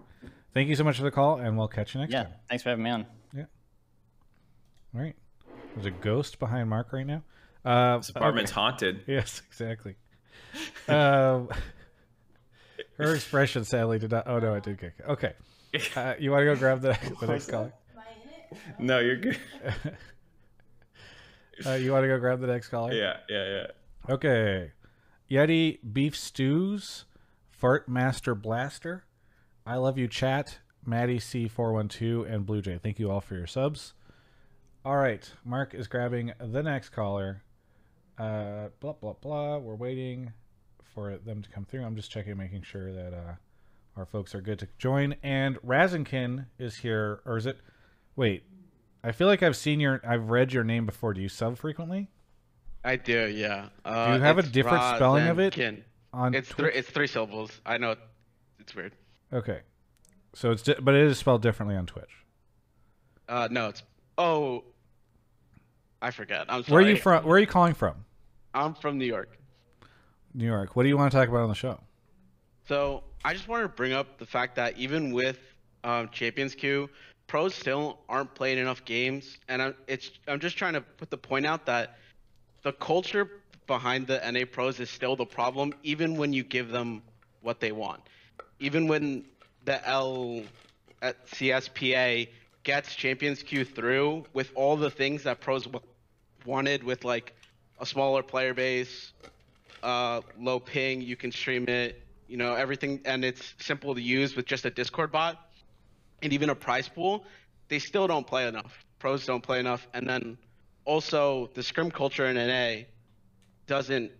Thank 0.55 0.71
you 0.71 0.75
so 0.77 0.85
much 0.85 0.97
for 0.97 1.03
the 1.03 1.11
call, 1.11 1.39
and 1.39 1.59
we'll 1.59 1.69
catch 1.69 1.95
you 1.95 2.01
next 2.01 2.15
Yeah, 2.15 2.23
time. 2.23 2.33
Yeah, 2.33 2.39
thanks 2.49 2.63
for 2.63 2.71
having 2.71 2.83
me 2.85 2.91
on. 2.93 3.07
Yeah. 3.35 3.45
All 4.95 5.03
right. 5.03 5.17
There's 5.75 5.85
a 5.85 5.91
ghost 5.91 6.39
behind 6.39 6.71
Mark 6.71 6.95
right 6.95 7.07
now. 7.07 7.25
Uh, 7.65 7.99
This 7.99 8.11
apartment's 8.11 8.51
haunted. 8.51 9.03
Yes, 9.07 9.43
exactly. 9.49 9.97
um, 10.89 11.49
her 12.99 13.15
expression 13.15 13.65
sadly 13.65 13.99
did 13.99 14.11
not. 14.11 14.27
Oh 14.27 14.39
no, 14.39 14.55
it 14.55 14.63
did 14.65 14.79
kick. 14.79 14.95
Okay. 15.09 15.33
Uh, 15.97 16.15
you 16.19 16.31
want 16.33 16.41
to 16.43 16.47
go 16.47 16.57
grab 16.57 16.81
the, 16.81 16.99
the 17.21 17.27
next 17.27 17.51
caller? 17.51 17.73
No, 18.81 18.99
you're 18.99 19.15
good. 19.17 19.39
Uh, 21.65 21.75
you 21.75 21.93
want 21.93 22.03
to 22.03 22.09
go 22.09 22.19
grab 22.19 22.41
the 22.41 22.49
next 22.49 22.69
caller? 22.69 22.93
Yeah, 22.93 23.19
yeah, 23.29 23.45
yeah. 23.49 23.67
Okay. 24.13 24.73
Yeti 25.31 25.79
Beef 25.93 26.17
Stews, 26.17 27.05
Fart 27.49 27.89
Master 27.89 28.35
Blaster, 28.35 29.05
I 29.65 29.77
Love 29.77 29.99
You 29.99 30.09
Chat, 30.09 30.59
Maddie 30.85 31.19
C412, 31.21 32.29
and 32.33 32.45
Blue 32.45 32.61
Jay. 32.61 32.81
Thank 32.83 32.99
you 32.99 33.09
all 33.11 33.21
for 33.21 33.37
your 33.37 33.47
subs. 33.47 33.93
All 34.85 34.97
right. 34.97 35.31
Mark 35.45 35.73
is 35.75 35.87
grabbing 35.87 36.33
the 36.41 36.63
next 36.65 36.89
caller. 36.89 37.43
Uh, 38.21 38.69
blah, 38.81 38.93
blah, 38.93 39.15
blah. 39.15 39.57
We're 39.57 39.75
waiting 39.75 40.33
for 40.95 41.17
them 41.17 41.41
to 41.43 41.49
come 41.49 41.65
through. 41.65 41.85
I'm 41.85 41.97
just 41.97 42.11
checking, 42.11 42.37
making 42.37 42.63
sure 42.63 42.93
that 42.93 43.15
uh, 43.15 43.35
our 43.97 44.05
folks 44.05 44.35
are 44.35 44.43
good 44.43 44.59
to 44.59 44.69
join. 44.79 45.15
And 45.23 45.57
Razenkin 45.63 46.47
is 46.59 46.77
here. 46.77 47.21
Or 47.25 47.39
is 47.39 47.47
it? 47.47 47.59
Wait. 48.17 48.45
I 49.03 49.13
feel 49.13 49.27
like 49.27 49.43
I've 49.43 49.57
seen 49.57 49.81
your, 49.81 50.03
I've 50.07 50.29
read 50.29 50.53
your 50.53 50.65
name 50.65 50.85
before. 50.85 51.15
Do 51.15 51.23
you 51.23 51.31
sub 51.31 51.57
frequently? 51.57 52.09
I 52.85 52.97
do, 52.97 53.29
yeah. 53.29 53.69
Uh, 53.85 54.09
do 54.09 54.15
you 54.15 54.21
have 54.21 54.39
a 54.39 54.43
different 54.43 54.97
spelling 54.97 55.27
of 55.27 55.39
it? 55.39 55.59
On 56.13 56.35
It's 56.35 56.49
three. 56.49 56.73
It's 56.73 56.91
three 56.91 57.07
syllables. 57.07 57.61
I 57.65 57.79
know. 57.79 57.95
It's 58.59 58.75
weird. 58.75 58.93
Okay. 59.33 59.61
So 60.35 60.51
it's 60.51 60.63
di- 60.63 60.77
but 60.81 60.95
it 60.95 61.07
is 61.07 61.19
spelled 61.19 61.41
differently 61.41 61.77
on 61.77 61.87
Twitch. 61.87 62.25
Uh, 63.29 63.49
no, 63.51 63.69
it's. 63.69 63.83
Oh. 64.19 64.65
I 66.03 66.11
forget. 66.11 66.47
I'm 66.49 66.65
sorry. 66.65 66.75
Where 66.75 66.85
are 66.85 66.95
you 66.95 67.01
from? 67.01 67.25
Where 67.25 67.37
are 67.37 67.41
you 67.41 67.47
calling 67.47 67.75
from? 67.75 68.05
I'm 68.55 68.75
from 68.75 68.99
New 68.99 69.07
York. 69.07 69.39
New 70.35 70.47
York. 70.47 70.77
What 70.77 70.85
do 70.85 70.89
you 70.89 70.97
want 70.97 71.13
to 71.13 71.19
talk 71.19 71.29
about 71.29 71.43
on 71.43 71.49
the 71.49 71.55
show? 71.55 71.81
So 72.69 73.03
I 73.25 73.33
just 73.33 73.49
wanted 73.49 73.65
to 73.65 73.69
bring 73.69 73.93
up 73.93 74.19
the 74.19 74.27
fact 74.27 74.57
that 74.57 74.79
even 74.79 75.13
with 75.13 75.39
um, 75.85 76.09
Champions 76.11 76.55
Queue, 76.55 76.89
pros 77.27 77.55
still 77.55 77.99
aren't 78.09 78.35
playing 78.35 78.59
enough 78.59 78.85
games, 78.85 79.39
and 79.49 79.63
I'm 79.63 79.75
it's 79.87 80.11
I'm 80.29 80.41
just 80.41 80.57
trying 80.57 80.75
to 80.75 80.81
put 80.81 81.11
the 81.11 81.17
point 81.17 81.47
out 81.47 81.67
that 81.67 81.99
the 82.63 82.73
culture 82.73 83.29
behind 83.67 84.07
the 84.07 84.21
NA 84.31 84.45
pros 84.51 84.81
is 84.81 84.91
still 84.91 85.17
the 85.17 85.25
problem, 85.27 85.73
even 85.83 86.17
when 86.17 86.33
you 86.33 86.43
give 86.43 86.71
them 86.71 87.03
what 87.43 87.61
they 87.61 87.73
want. 87.73 88.01
Even 88.59 88.89
when 88.89 89.25
the 89.65 89.87
L 89.89 90.43
at 91.03 91.27
CSPA 91.29 92.29
gets 92.63 92.95
Champions 92.95 93.43
Queue 93.43 93.65
through 93.65 94.25
with 94.33 94.51
all 94.55 94.77
the 94.77 94.91
things 94.91 95.23
that 95.23 95.41
pros 95.41 95.65
w- 95.65 95.85
wanted, 96.45 96.83
with 96.83 97.05
like 97.05 97.33
a 97.81 97.87
smaller 97.87 98.23
player 98.23 98.55
base, 98.55 99.13
uh, 99.83 100.21
low 100.39 100.61
ping, 100.61 101.01
you 101.01 101.17
can 101.17 101.33
stream 101.33 101.69
it, 101.69 102.03
you 102.29 102.37
know, 102.37 102.55
everything, 102.55 103.01
and 103.05 103.25
it's 103.25 103.55
simple 103.59 103.95
to 103.95 104.01
use 104.01 104.37
with 104.37 104.47
just 104.47 104.65
a 104.67 104.71
Discord 104.71 105.11
bot 105.11 105.51
and 106.23 106.33
even 106.33 106.51
a 106.51 106.55
prize 106.55 106.89
pool, 106.89 107.25
they 107.69 107.79
still 107.79 108.07
don't 108.07 108.27
play 108.27 108.47
enough. 108.47 108.85
Pros 108.99 109.25
don't 109.25 109.43
play 109.43 109.59
enough, 109.59 109.89
and 109.95 110.09
then 110.09 110.37
also 110.85 111.51
the 111.55 111.63
scrim 111.63 111.91
culture 111.91 112.27
in 112.27 112.37
NA 112.37 112.85
doesn't 113.67 114.13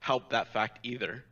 help 0.00 0.30
that 0.30 0.52
fact 0.52 0.80
either. 0.82 1.24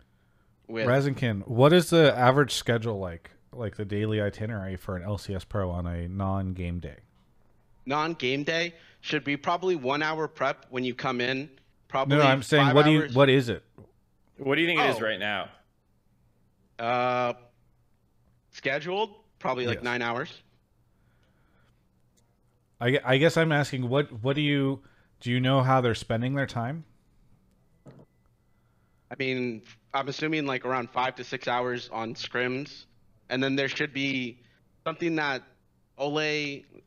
With 0.69 0.87
Razenkin, 0.87 1.47
what 1.47 1.73
is 1.73 1.91
the 1.91 2.17
average 2.17 2.55
schedule 2.55 2.99
like? 2.99 3.31
Like 3.53 3.77
the 3.77 3.85
daily 3.85 4.21
itinerary 4.21 4.77
for 4.77 4.97
an 4.97 5.03
LCS 5.03 5.49
pro 5.49 5.71
on 5.71 5.87
a 5.87 6.09
non-game 6.09 6.79
day? 6.79 6.99
non-game 7.87 8.43
day 8.43 8.75
should 9.07 9.23
be 9.23 9.37
probably 9.37 9.77
one 9.77 10.03
hour 10.03 10.27
prep 10.27 10.66
when 10.71 10.83
you 10.83 10.92
come 10.95 11.21
in. 11.21 11.49
Probably 11.87 12.16
No, 12.16 12.25
no 12.25 12.29
I'm 12.29 12.42
saying 12.42 12.66
five 12.66 12.75
what 12.75 12.85
do 12.85 12.90
you 12.90 13.09
what 13.12 13.31
is 13.31 13.49
it? 13.49 13.62
What 14.38 14.57
do 14.57 14.62
you 14.62 14.66
think 14.66 14.81
it 14.81 14.90
is 14.90 14.97
Oh. 14.97 15.01
right 15.01 15.19
now? 15.21 15.49
uh 16.79 17.33
scheduled 18.51 19.14
probably 19.38 19.66
like 19.66 19.77
Yes. 19.77 19.85
nine 19.85 20.03
hours. 20.03 20.42
I, 22.81 22.99
I 23.05 23.16
guess 23.16 23.37
I'm 23.37 23.53
asking 23.53 23.88
what 23.88 24.12
what 24.23 24.35
do 24.35 24.42
you 24.42 24.83
do 25.21 25.31
you 25.31 25.40
know 25.40 25.62
how 25.62 25.81
they're 25.81 25.95
spending 25.95 26.35
their 26.35 26.47
time? 26.47 26.85
I 29.11 29.14
mean, 29.19 29.62
I'm 29.95 30.09
assuming 30.09 30.47
like 30.47 30.66
around 30.66 30.90
five 30.90 31.14
to 31.14 31.25
six 31.25 31.47
hours 31.47 31.88
on 31.92 32.14
scrims, 32.14 32.87
and 33.31 33.42
then 33.42 33.55
there 33.55 33.69
should 33.69 33.92
be 33.95 34.40
something 34.85 35.14
that 35.16 35.42
Ole, 35.98 36.18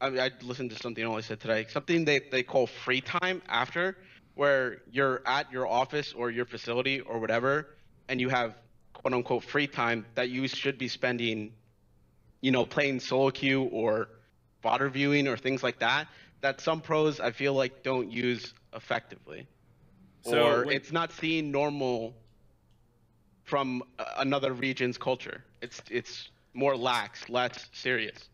I, 0.01 0.09
mean, 0.09 0.19
I 0.19 0.31
listened 0.43 0.69
to 0.71 0.75
something 0.77 1.03
Ole 1.03 1.21
said 1.21 1.39
today, 1.39 1.65
something 1.69 2.05
they, 2.05 2.19
they 2.31 2.43
call 2.43 2.67
free 2.67 3.01
time 3.01 3.41
after, 3.47 3.97
where 4.35 4.81
you're 4.91 5.21
at 5.25 5.51
your 5.51 5.67
office 5.67 6.13
or 6.13 6.29
your 6.29 6.45
facility 6.45 7.01
or 7.01 7.19
whatever, 7.19 7.67
and 8.07 8.21
you 8.21 8.29
have 8.29 8.55
quote 8.93 9.13
unquote 9.13 9.43
free 9.43 9.67
time 9.67 10.05
that 10.15 10.29
you 10.29 10.47
should 10.47 10.77
be 10.77 10.87
spending, 10.87 11.51
you 12.41 12.51
know, 12.51 12.65
playing 12.65 12.99
solo 12.99 13.31
queue 13.31 13.63
or 13.63 14.09
fodder 14.61 14.89
viewing 14.89 15.27
or 15.27 15.37
things 15.37 15.63
like 15.63 15.79
that, 15.79 16.07
that 16.41 16.61
some 16.61 16.81
pros 16.81 17.19
I 17.19 17.31
feel 17.31 17.53
like 17.53 17.83
don't 17.83 18.11
use 18.11 18.53
effectively. 18.73 19.47
So 20.21 20.43
or 20.43 20.65
when- 20.65 20.75
it's 20.75 20.91
not 20.91 21.11
seen 21.11 21.51
normal 21.51 22.15
from 23.43 23.83
another 24.17 24.53
region's 24.53 24.97
culture. 24.97 25.43
It's 25.61 25.81
it's 25.89 26.29
more 26.53 26.77
lax, 26.77 27.27
less 27.29 27.67
serious. 27.73 28.29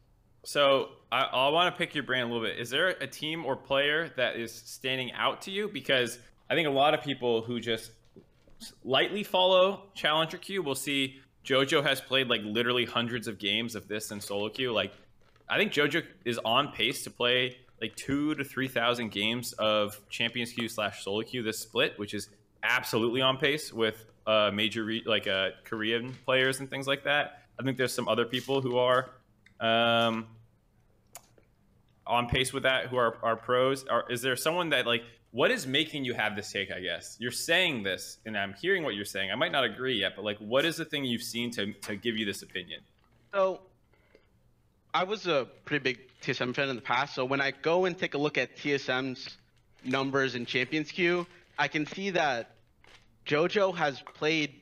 So 0.45 0.89
I, 1.11 1.23
I 1.23 1.49
want 1.49 1.73
to 1.73 1.77
pick 1.77 1.95
your 1.95 2.03
brain 2.03 2.21
a 2.21 2.25
little 2.25 2.41
bit. 2.41 2.59
Is 2.59 2.69
there 2.69 2.89
a 2.89 3.07
team 3.07 3.45
or 3.45 3.55
player 3.55 4.13
that 4.15 4.35
is 4.35 4.53
standing 4.53 5.11
out 5.13 5.41
to 5.43 5.51
you? 5.51 5.67
Because 5.67 6.19
I 6.49 6.53
think 6.53 6.67
a 6.67 6.71
lot 6.71 6.93
of 6.93 7.01
people 7.01 7.41
who 7.41 7.59
just 7.59 7.91
lightly 8.83 9.23
follow 9.23 9.83
Challenger 9.95 10.37
Queue 10.37 10.61
will 10.61 10.75
see 10.75 11.19
JoJo 11.43 11.83
has 11.83 11.99
played 11.99 12.27
like 12.27 12.41
literally 12.43 12.85
hundreds 12.85 13.27
of 13.27 13.39
games 13.39 13.75
of 13.75 13.87
this 13.87 14.11
in 14.11 14.21
solo 14.21 14.49
queue. 14.49 14.71
Like, 14.71 14.93
I 15.49 15.57
think 15.57 15.71
JoJo 15.71 16.03
is 16.25 16.39
on 16.45 16.71
pace 16.71 17.03
to 17.03 17.09
play 17.09 17.57
like 17.81 17.95
two 17.95 18.35
to 18.35 18.43
three 18.43 18.67
thousand 18.67 19.11
games 19.11 19.53
of 19.53 19.99
Champions 20.09 20.51
Queue 20.51 20.69
slash 20.69 21.03
solo 21.03 21.23
queue 21.23 21.41
this 21.41 21.59
split, 21.59 21.97
which 21.97 22.13
is 22.13 22.29
absolutely 22.63 23.21
on 23.21 23.37
pace 23.37 23.73
with 23.73 24.05
uh, 24.27 24.51
major 24.53 24.83
re- 24.83 25.03
like 25.05 25.27
uh, 25.27 25.49
Korean 25.63 26.15
players 26.25 26.59
and 26.59 26.69
things 26.69 26.87
like 26.87 27.03
that. 27.03 27.41
I 27.59 27.63
think 27.63 27.77
there's 27.77 27.93
some 27.93 28.07
other 28.07 28.25
people 28.25 28.61
who 28.61 28.77
are 28.77 29.09
um, 29.59 30.27
on 32.05 32.27
pace 32.27 32.53
with 32.53 32.63
that 32.63 32.87
who 32.87 32.97
are, 32.97 33.17
are 33.23 33.35
pros. 33.35 33.85
Are, 33.85 34.05
is 34.09 34.21
there 34.21 34.35
someone 34.35 34.69
that 34.69 34.85
like 34.85 35.03
what 35.31 35.51
is 35.51 35.67
making 35.67 36.05
you 36.05 36.13
have 36.13 36.35
this 36.35 36.51
take? 36.51 36.71
I 36.71 36.79
guess 36.79 37.17
you're 37.19 37.31
saying 37.31 37.83
this, 37.83 38.19
and 38.25 38.37
I'm 38.37 38.53
hearing 38.53 38.83
what 38.83 38.95
you're 38.95 39.05
saying. 39.05 39.31
I 39.31 39.35
might 39.35 39.51
not 39.51 39.65
agree 39.65 39.99
yet, 39.99 40.13
but 40.15 40.23
like, 40.23 40.37
what 40.37 40.65
is 40.65 40.77
the 40.77 40.85
thing 40.85 41.03
you've 41.03 41.23
seen 41.23 41.51
to 41.51 41.73
to 41.73 41.95
give 41.95 42.17
you 42.17 42.25
this 42.25 42.41
opinion? 42.41 42.81
So, 43.33 43.59
I 44.93 45.03
was 45.03 45.27
a 45.27 45.45
pretty 45.65 45.83
big 45.83 45.99
TSM 46.21 46.55
fan 46.55 46.69
in 46.69 46.77
the 46.77 46.81
past. 46.81 47.15
So 47.15 47.25
when 47.25 47.41
I 47.41 47.51
go 47.51 47.83
and 47.83 47.97
take 47.97 48.13
a 48.13 48.17
look 48.17 48.37
at 48.37 48.55
TSM's 48.55 49.37
numbers 49.83 50.35
in 50.35 50.45
Champions 50.45 50.89
Queue, 50.89 51.27
I 51.59 51.67
can 51.67 51.85
see 51.85 52.11
that 52.11 52.55
JoJo 53.25 53.75
has 53.75 54.01
played 54.01 54.53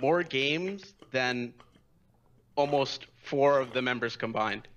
more 0.00 0.22
games 0.22 0.94
than 1.12 1.52
almost 2.56 3.06
four 3.24 3.58
of 3.58 3.72
the 3.72 3.82
members 3.82 4.16
combined, 4.16 4.68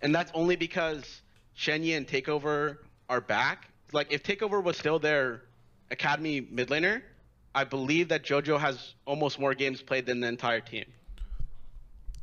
and 0.00 0.14
that's 0.14 0.32
only 0.34 0.56
because 0.56 1.22
Shenyi 1.56 1.96
and 1.96 2.06
Takeover 2.06 2.78
are 3.08 3.20
back. 3.20 3.68
Like 3.92 4.12
if 4.12 4.22
Takeover 4.22 4.62
was 4.62 4.76
still 4.76 4.98
their 4.98 5.42
academy 5.90 6.40
mid 6.50 6.68
laner, 6.68 7.02
I 7.54 7.64
believe 7.64 8.08
that 8.08 8.22
JoJo 8.24 8.58
has 8.58 8.94
almost 9.06 9.38
more 9.38 9.54
games 9.54 9.82
played 9.82 10.06
than 10.06 10.20
the 10.20 10.28
entire 10.28 10.60
team. 10.60 10.86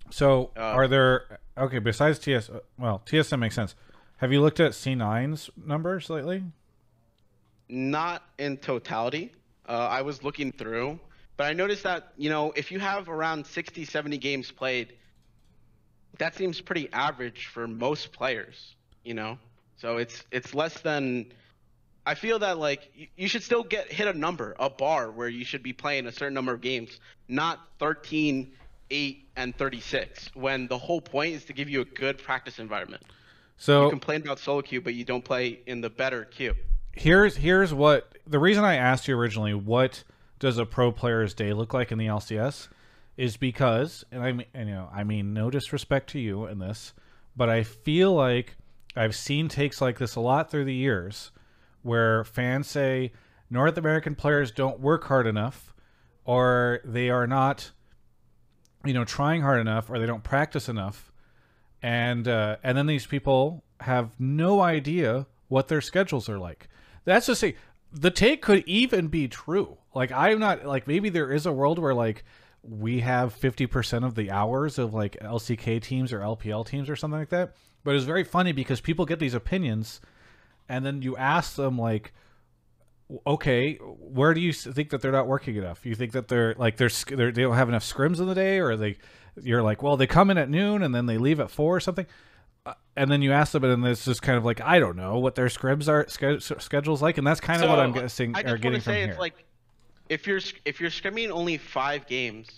So, 0.09 0.49
Uh, 0.57 0.61
are 0.61 0.87
there 0.87 1.39
okay 1.55 1.77
besides 1.77 2.17
TS? 2.17 2.49
Well, 2.79 3.03
TSM 3.05 3.39
makes 3.39 3.53
sense. 3.53 3.75
Have 4.17 4.33
you 4.33 4.41
looked 4.41 4.59
at 4.59 4.71
C9's 4.71 5.49
numbers 5.55 6.09
lately? 6.09 6.43
not 7.71 8.23
in 8.39 8.57
totality. 8.57 9.31
Uh, 9.67 9.73
I 9.73 10.01
was 10.01 10.23
looking 10.23 10.51
through, 10.51 10.99
but 11.37 11.43
I 11.45 11.53
noticed 11.53 11.83
that, 11.83 12.13
you 12.17 12.27
know, 12.31 12.51
if 12.55 12.71
you 12.71 12.79
have 12.79 13.07
around 13.09 13.45
60, 13.45 13.85
70 13.85 14.17
games 14.17 14.49
played, 14.51 14.93
that 16.19 16.35
seems 16.35 16.61
pretty 16.61 16.89
average 16.93 17.47
for 17.47 17.67
most 17.67 18.11
players, 18.11 18.75
you 19.03 19.13
know? 19.13 19.37
So 19.77 19.97
it's 19.97 20.23
it's 20.31 20.53
less 20.53 20.79
than 20.81 21.31
I 22.05 22.15
feel 22.15 22.39
that 22.39 22.59
like 22.59 22.91
you, 22.93 23.07
you 23.17 23.27
should 23.27 23.43
still 23.43 23.63
get 23.63 23.91
hit 23.91 24.07
a 24.07 24.17
number, 24.17 24.55
a 24.59 24.69
bar 24.69 25.09
where 25.11 25.27
you 25.27 25.43
should 25.43 25.63
be 25.63 25.73
playing 25.73 26.05
a 26.05 26.11
certain 26.11 26.33
number 26.33 26.53
of 26.53 26.61
games, 26.61 26.99
not 27.27 27.59
13, 27.79 28.51
8 28.91 29.27
and 29.37 29.57
36 29.57 30.31
when 30.35 30.67
the 30.67 30.77
whole 30.77 31.01
point 31.01 31.35
is 31.35 31.45
to 31.45 31.53
give 31.53 31.69
you 31.69 31.81
a 31.81 31.85
good 31.85 32.17
practice 32.17 32.59
environment. 32.59 33.03
So 33.57 33.85
you 33.85 33.89
complain 33.89 34.21
about 34.21 34.39
solo 34.39 34.61
queue 34.61 34.81
but 34.81 34.93
you 34.93 35.05
don't 35.05 35.23
play 35.23 35.59
in 35.65 35.81
the 35.81 35.89
better 35.89 36.25
queue. 36.25 36.55
here's 36.93 37.37
here's 37.37 37.73
what 37.73 38.17
the 38.27 38.39
reason 38.39 38.63
I 38.63 38.75
asked 38.75 39.07
you 39.07 39.17
originally. 39.17 39.53
What 39.53 40.03
does 40.39 40.57
a 40.57 40.65
pro 40.65 40.91
player's 40.91 41.33
day 41.33 41.53
look 41.53 41.73
like 41.73 41.91
in 41.91 41.97
the 41.97 42.07
LCS? 42.07 42.67
Is 43.19 43.35
because, 43.35 44.05
and 44.13 44.23
I 44.23 44.31
mean, 44.31 44.47
you 44.55 44.63
know, 44.63 44.87
I 44.93 45.03
mean, 45.03 45.33
no 45.33 45.49
disrespect 45.49 46.09
to 46.11 46.19
you 46.19 46.45
in 46.45 46.59
this, 46.59 46.93
but 47.35 47.49
I 47.49 47.63
feel 47.63 48.13
like 48.13 48.55
I've 48.95 49.13
seen 49.13 49.49
takes 49.49 49.81
like 49.81 49.99
this 49.99 50.15
a 50.15 50.21
lot 50.21 50.49
through 50.49 50.63
the 50.63 50.73
years, 50.73 51.31
where 51.81 52.23
fans 52.23 52.69
say 52.69 53.11
North 53.49 53.77
American 53.77 54.15
players 54.15 54.51
don't 54.51 54.79
work 54.79 55.03
hard 55.03 55.27
enough, 55.27 55.73
or 56.23 56.79
they 56.85 57.09
are 57.09 57.27
not, 57.27 57.71
you 58.85 58.93
know, 58.93 59.03
trying 59.03 59.41
hard 59.41 59.59
enough, 59.59 59.89
or 59.89 59.99
they 59.99 60.05
don't 60.05 60.23
practice 60.23 60.69
enough, 60.69 61.11
and 61.81 62.25
uh, 62.25 62.55
and 62.63 62.77
then 62.77 62.85
these 62.85 63.05
people 63.05 63.65
have 63.81 64.17
no 64.17 64.61
idea 64.61 65.27
what 65.49 65.67
their 65.67 65.81
schedules 65.81 66.29
are 66.29 66.39
like. 66.39 66.69
That's 67.03 67.25
to 67.25 67.35
say, 67.35 67.55
the 67.91 68.11
take 68.11 68.41
could 68.41 68.63
even 68.65 69.07
be 69.07 69.27
true. 69.27 69.77
Like 69.93 70.13
I'm 70.13 70.39
not 70.39 70.65
like 70.65 70.87
maybe 70.87 71.09
there 71.09 71.33
is 71.33 71.45
a 71.45 71.51
world 71.51 71.79
where 71.79 71.93
like 71.93 72.23
we 72.61 72.99
have 72.99 73.33
50% 73.33 74.05
of 74.05 74.15
the 74.15 74.29
hours 74.31 74.77
of 74.77 74.93
like 74.93 75.17
LCK 75.21 75.81
teams 75.81 76.11
or 76.13 76.19
LPL 76.19 76.65
teams 76.65 76.89
or 76.89 76.95
something 76.95 77.19
like 77.19 77.29
that. 77.29 77.55
But 77.83 77.95
it's 77.95 78.05
very 78.05 78.23
funny 78.23 78.51
because 78.51 78.81
people 78.81 79.05
get 79.05 79.19
these 79.19 79.33
opinions 79.33 80.01
and 80.67 80.85
then 80.85 81.01
you 81.01 81.15
ask 81.17 81.55
them 81.55 81.77
like 81.77 82.13
okay, 83.25 83.75
where 83.77 84.33
do 84.33 84.39
you 84.39 84.53
think 84.53 84.91
that 84.91 85.01
they're 85.01 85.11
not 85.11 85.25
working 85.27 85.55
enough? 85.55 85.85
You 85.85 85.95
think 85.95 86.11
that 86.11 86.27
they're 86.27 86.53
like 86.57 86.77
they're, 86.77 86.89
they're 87.07 87.31
they 87.31 87.41
don't 87.41 87.55
have 87.55 87.69
enough 87.69 87.83
scrims 87.83 88.19
in 88.19 88.27
the 88.27 88.35
day, 88.35 88.59
or 88.59 88.75
they 88.75 88.97
you're 89.41 89.63
like, 89.63 89.81
well, 89.81 89.97
they 89.97 90.05
come 90.07 90.29
in 90.29 90.37
at 90.37 90.49
noon 90.49 90.83
and 90.83 90.93
then 90.93 91.05
they 91.05 91.17
leave 91.17 91.39
at 91.39 91.49
four 91.49 91.75
or 91.75 91.79
something. 91.79 92.05
Uh, 92.65 92.73
And 92.95 93.09
then 93.09 93.21
you 93.21 93.31
ask 93.31 93.53
them, 93.53 93.63
and 93.63 93.85
it's 93.87 94.05
just 94.05 94.21
kind 94.21 94.37
of 94.37 94.45
like 94.45 94.61
I 94.61 94.79
don't 94.79 94.95
know 94.95 95.17
what 95.17 95.33
their 95.35 95.47
scrims 95.47 95.87
are 95.87 96.05
sch- 96.07 96.61
schedules 96.61 97.01
like, 97.01 97.17
and 97.17 97.25
that's 97.25 97.39
kind 97.41 97.63
of 97.63 97.69
what 97.69 97.79
I'm 97.79 97.93
guessing 97.93 98.35
I 98.35 98.41
or 98.41 98.43
just 98.43 98.51
want 98.51 98.61
getting 98.61 98.79
to 98.79 98.83
from 98.83 98.93
say 98.93 99.05
here. 99.05 99.15
like 99.19 99.33
if 100.09 100.25
you're 100.27 100.41
if 100.65 100.81
you're 100.81 100.89
scrimming 100.89 101.29
only 101.29 101.57
five 101.57 102.07
games, 102.07 102.49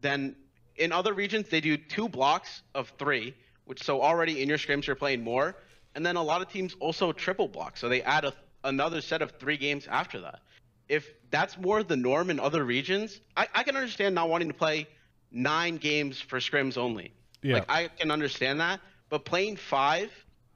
then 0.00 0.34
in 0.76 0.90
other 0.90 1.12
regions 1.12 1.48
they 1.48 1.60
do 1.60 1.76
two 1.76 2.08
blocks 2.08 2.62
of 2.74 2.92
three, 2.98 3.34
which 3.66 3.82
so 3.82 4.02
already 4.02 4.42
in 4.42 4.48
your 4.48 4.58
scrims 4.58 4.86
you're 4.86 4.96
playing 4.96 5.22
more, 5.22 5.54
and 5.94 6.04
then 6.04 6.16
a 6.16 6.22
lot 6.22 6.40
of 6.40 6.48
teams 6.48 6.74
also 6.80 7.12
triple 7.12 7.48
block, 7.48 7.76
so 7.76 7.88
they 7.88 8.02
add 8.02 8.24
a, 8.24 8.32
another 8.64 9.00
set 9.00 9.22
of 9.22 9.32
three 9.32 9.58
games 9.58 9.86
after 9.86 10.20
that. 10.20 10.40
If 10.88 11.12
that's 11.30 11.56
more 11.58 11.82
the 11.82 11.96
norm 11.96 12.30
in 12.30 12.40
other 12.40 12.64
regions, 12.64 13.20
I, 13.36 13.46
I 13.54 13.62
can 13.62 13.76
understand 13.76 14.14
not 14.14 14.28
wanting 14.28 14.48
to 14.48 14.54
play 14.54 14.88
nine 15.30 15.76
games 15.76 16.20
for 16.20 16.38
scrims 16.38 16.76
only. 16.76 17.12
Yeah. 17.42 17.54
Like 17.54 17.70
I 17.70 17.88
can 17.88 18.10
understand 18.10 18.60
that, 18.60 18.80
but 19.08 19.24
playing 19.24 19.56
five 19.56 20.10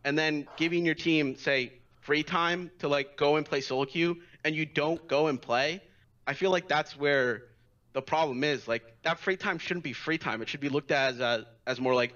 and 0.05 0.19
then 0.19 0.47
giving 0.57 0.85
your 0.85 0.95
team 0.95 1.37
say 1.37 1.73
free 2.01 2.23
time 2.23 2.71
to 2.79 2.89
like 2.89 3.17
go 3.17 3.37
and 3.37 3.45
play 3.45 3.61
solo 3.61 3.85
queue 3.85 4.19
and 4.45 4.55
you 4.55 4.65
don't 4.65 5.07
go 5.09 5.27
and 5.27 5.41
play, 5.41 5.83
I 6.27 6.35
feel 6.35 6.51
like 6.51 6.69
that's 6.69 6.97
where 6.97 7.45
the 7.93 8.03
problem 8.03 8.43
is. 8.45 8.67
Like 8.69 8.83
that 9.03 9.19
free 9.19 9.37
time 9.37 9.59
shouldn't 9.59 9.85
be 9.85 9.93
free 9.93 10.19
time. 10.19 10.43
It 10.43 10.49
should 10.49 10.61
be 10.61 10.69
looked 10.69 10.91
at 10.91 11.15
as 11.15 11.21
a, 11.21 11.47
as 11.67 11.81
more 11.81 11.95
like 11.95 12.15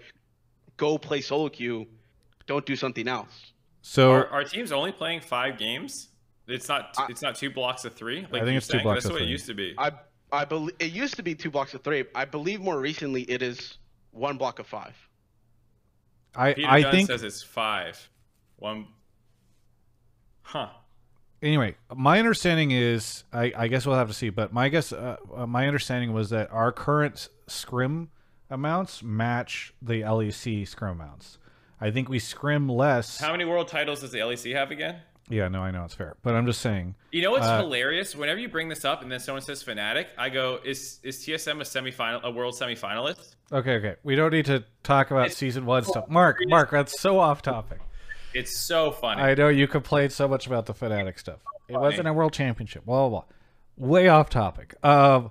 go 0.76 0.98
play 0.98 1.20
solo 1.20 1.48
queue, 1.48 1.86
don't 2.46 2.66
do 2.66 2.74
something 2.76 3.06
else. 3.08 3.52
so 3.82 4.10
Are, 4.12 4.26
are 4.28 4.44
teams 4.44 4.72
only 4.72 4.92
playing 4.92 5.20
five 5.20 5.58
games? 5.58 6.08
It's 6.48 6.68
not. 6.68 6.94
I- 6.98 7.06
It's 7.08 7.22
not 7.22 7.36
two 7.36 7.50
blocks 7.50 7.84
of 7.84 7.94
three. 7.94 8.22
Like 8.22 8.30
think 8.32 8.46
you're 8.46 8.56
it's 8.56 8.66
two 8.66 8.72
saying? 8.72 8.82
blocks 8.84 9.04
That's 9.04 9.06
of 9.06 9.12
what 9.12 9.22
it 9.22 9.24
three. 9.26 9.30
used 9.32 9.46
to 9.46 9.54
be. 9.54 9.74
I 9.78 9.92
I 10.32 10.44
believe 10.44 10.74
it 10.80 10.92
used 10.92 11.14
to 11.16 11.22
be 11.22 11.34
two 11.34 11.50
blocks 11.50 11.74
of 11.74 11.82
three. 11.82 12.04
I 12.14 12.24
believe 12.24 12.60
more 12.60 12.80
recently 12.80 13.22
it 13.22 13.42
is 13.42 13.78
one 14.10 14.36
block 14.36 14.58
of 14.58 14.66
five. 14.66 14.96
I 16.34 16.54
Peter 16.54 16.68
I 16.68 16.82
Dunn 16.82 16.92
think 16.92 17.06
says 17.08 17.22
it's 17.22 17.42
five. 17.42 18.08
One. 18.56 18.86
Huh. 20.42 20.68
Anyway, 21.42 21.76
my 21.94 22.18
understanding 22.18 22.70
is, 22.70 23.24
I, 23.33 23.53
I 23.57 23.68
guess 23.68 23.87
we'll 23.87 23.96
have 23.96 24.09
to 24.09 24.14
see, 24.14 24.31
but 24.31 24.53
my 24.53 24.68
guess, 24.68 24.92
uh, 24.92 25.16
uh, 25.35 25.46
my 25.46 25.66
understanding 25.66 26.12
was 26.12 26.31
that 26.31 26.50
our 26.53 26.72
current 26.72 27.29
scrim 27.46 28.11
amounts 28.50 29.03
match 29.03 29.72
the 29.81 30.00
LEC 30.03 30.66
scrim 30.66 30.92
amounts. 30.92 31.38
I 31.81 31.90
think 31.90 32.09
we 32.09 32.18
scrim 32.18 32.68
less. 32.68 33.18
How 33.18 33.33
many 33.33 33.44
world 33.44 33.68
titles 33.68 34.00
does 34.00 34.12
the 34.12 34.18
LEC 34.18 34.55
have 34.55 34.70
again? 34.70 35.00
yeah, 35.33 35.46
no, 35.46 35.62
I 35.62 35.70
know 35.70 35.85
it's 35.85 35.94
fair, 35.94 36.16
but 36.22 36.35
I'm 36.35 36.44
just 36.44 36.61
saying. 36.61 36.96
You 37.12 37.22
know 37.22 37.31
what's 37.31 37.46
Uh, 37.46 37.59
hilarious? 37.61 38.16
Whenever 38.16 38.40
you 38.40 38.48
bring 38.48 38.68
this 38.68 38.85
up 38.85 39.03
and 39.03 39.11
then 39.12 39.20
someone 39.20 39.42
says 39.42 39.62
Fnatic, 39.62 40.07
I 40.18 40.29
go, 40.29 40.59
"Is 40.64 40.98
is 41.05 41.24
TSM 41.24 41.61
a 41.61 41.64
semifinal, 41.64 42.20
a 42.24 42.31
world 42.33 42.55
semifinalist?" 42.55 43.37
Okay, 43.53 43.76
okay, 43.76 43.94
we 44.03 44.16
don't 44.16 44.33
need 44.33 44.46
to 44.46 44.64
talk 44.83 45.12
about 45.12 45.26
It's 45.29 45.37
season 45.37 45.66
one 45.66 45.85
stuff. 45.85 46.09
Mark, 46.09 46.38
Mark, 46.48 46.72
that's 46.72 47.00
so 47.00 47.20
off 47.20 47.42
topic. 47.42 47.79
It's 48.34 48.56
so 48.56 48.90
funny. 48.90 49.22
I 49.22 49.34
know 49.34 49.48
you 49.48 49.66
complained 49.66 50.12
so 50.12 50.28
much 50.28 50.46
about 50.46 50.66
the 50.66 50.74
Fnatic 50.74 51.18
stuff. 51.18 51.40
It 51.68 51.76
wasn't 51.78 52.08
a 52.08 52.12
world 52.12 52.32
championship. 52.32 52.84
Blah 52.84 53.08
blah 53.08 53.20
blah. 53.76 53.88
Way 53.88 54.08
off 54.08 54.28
topic. 54.30 54.74
Um, 54.84 55.30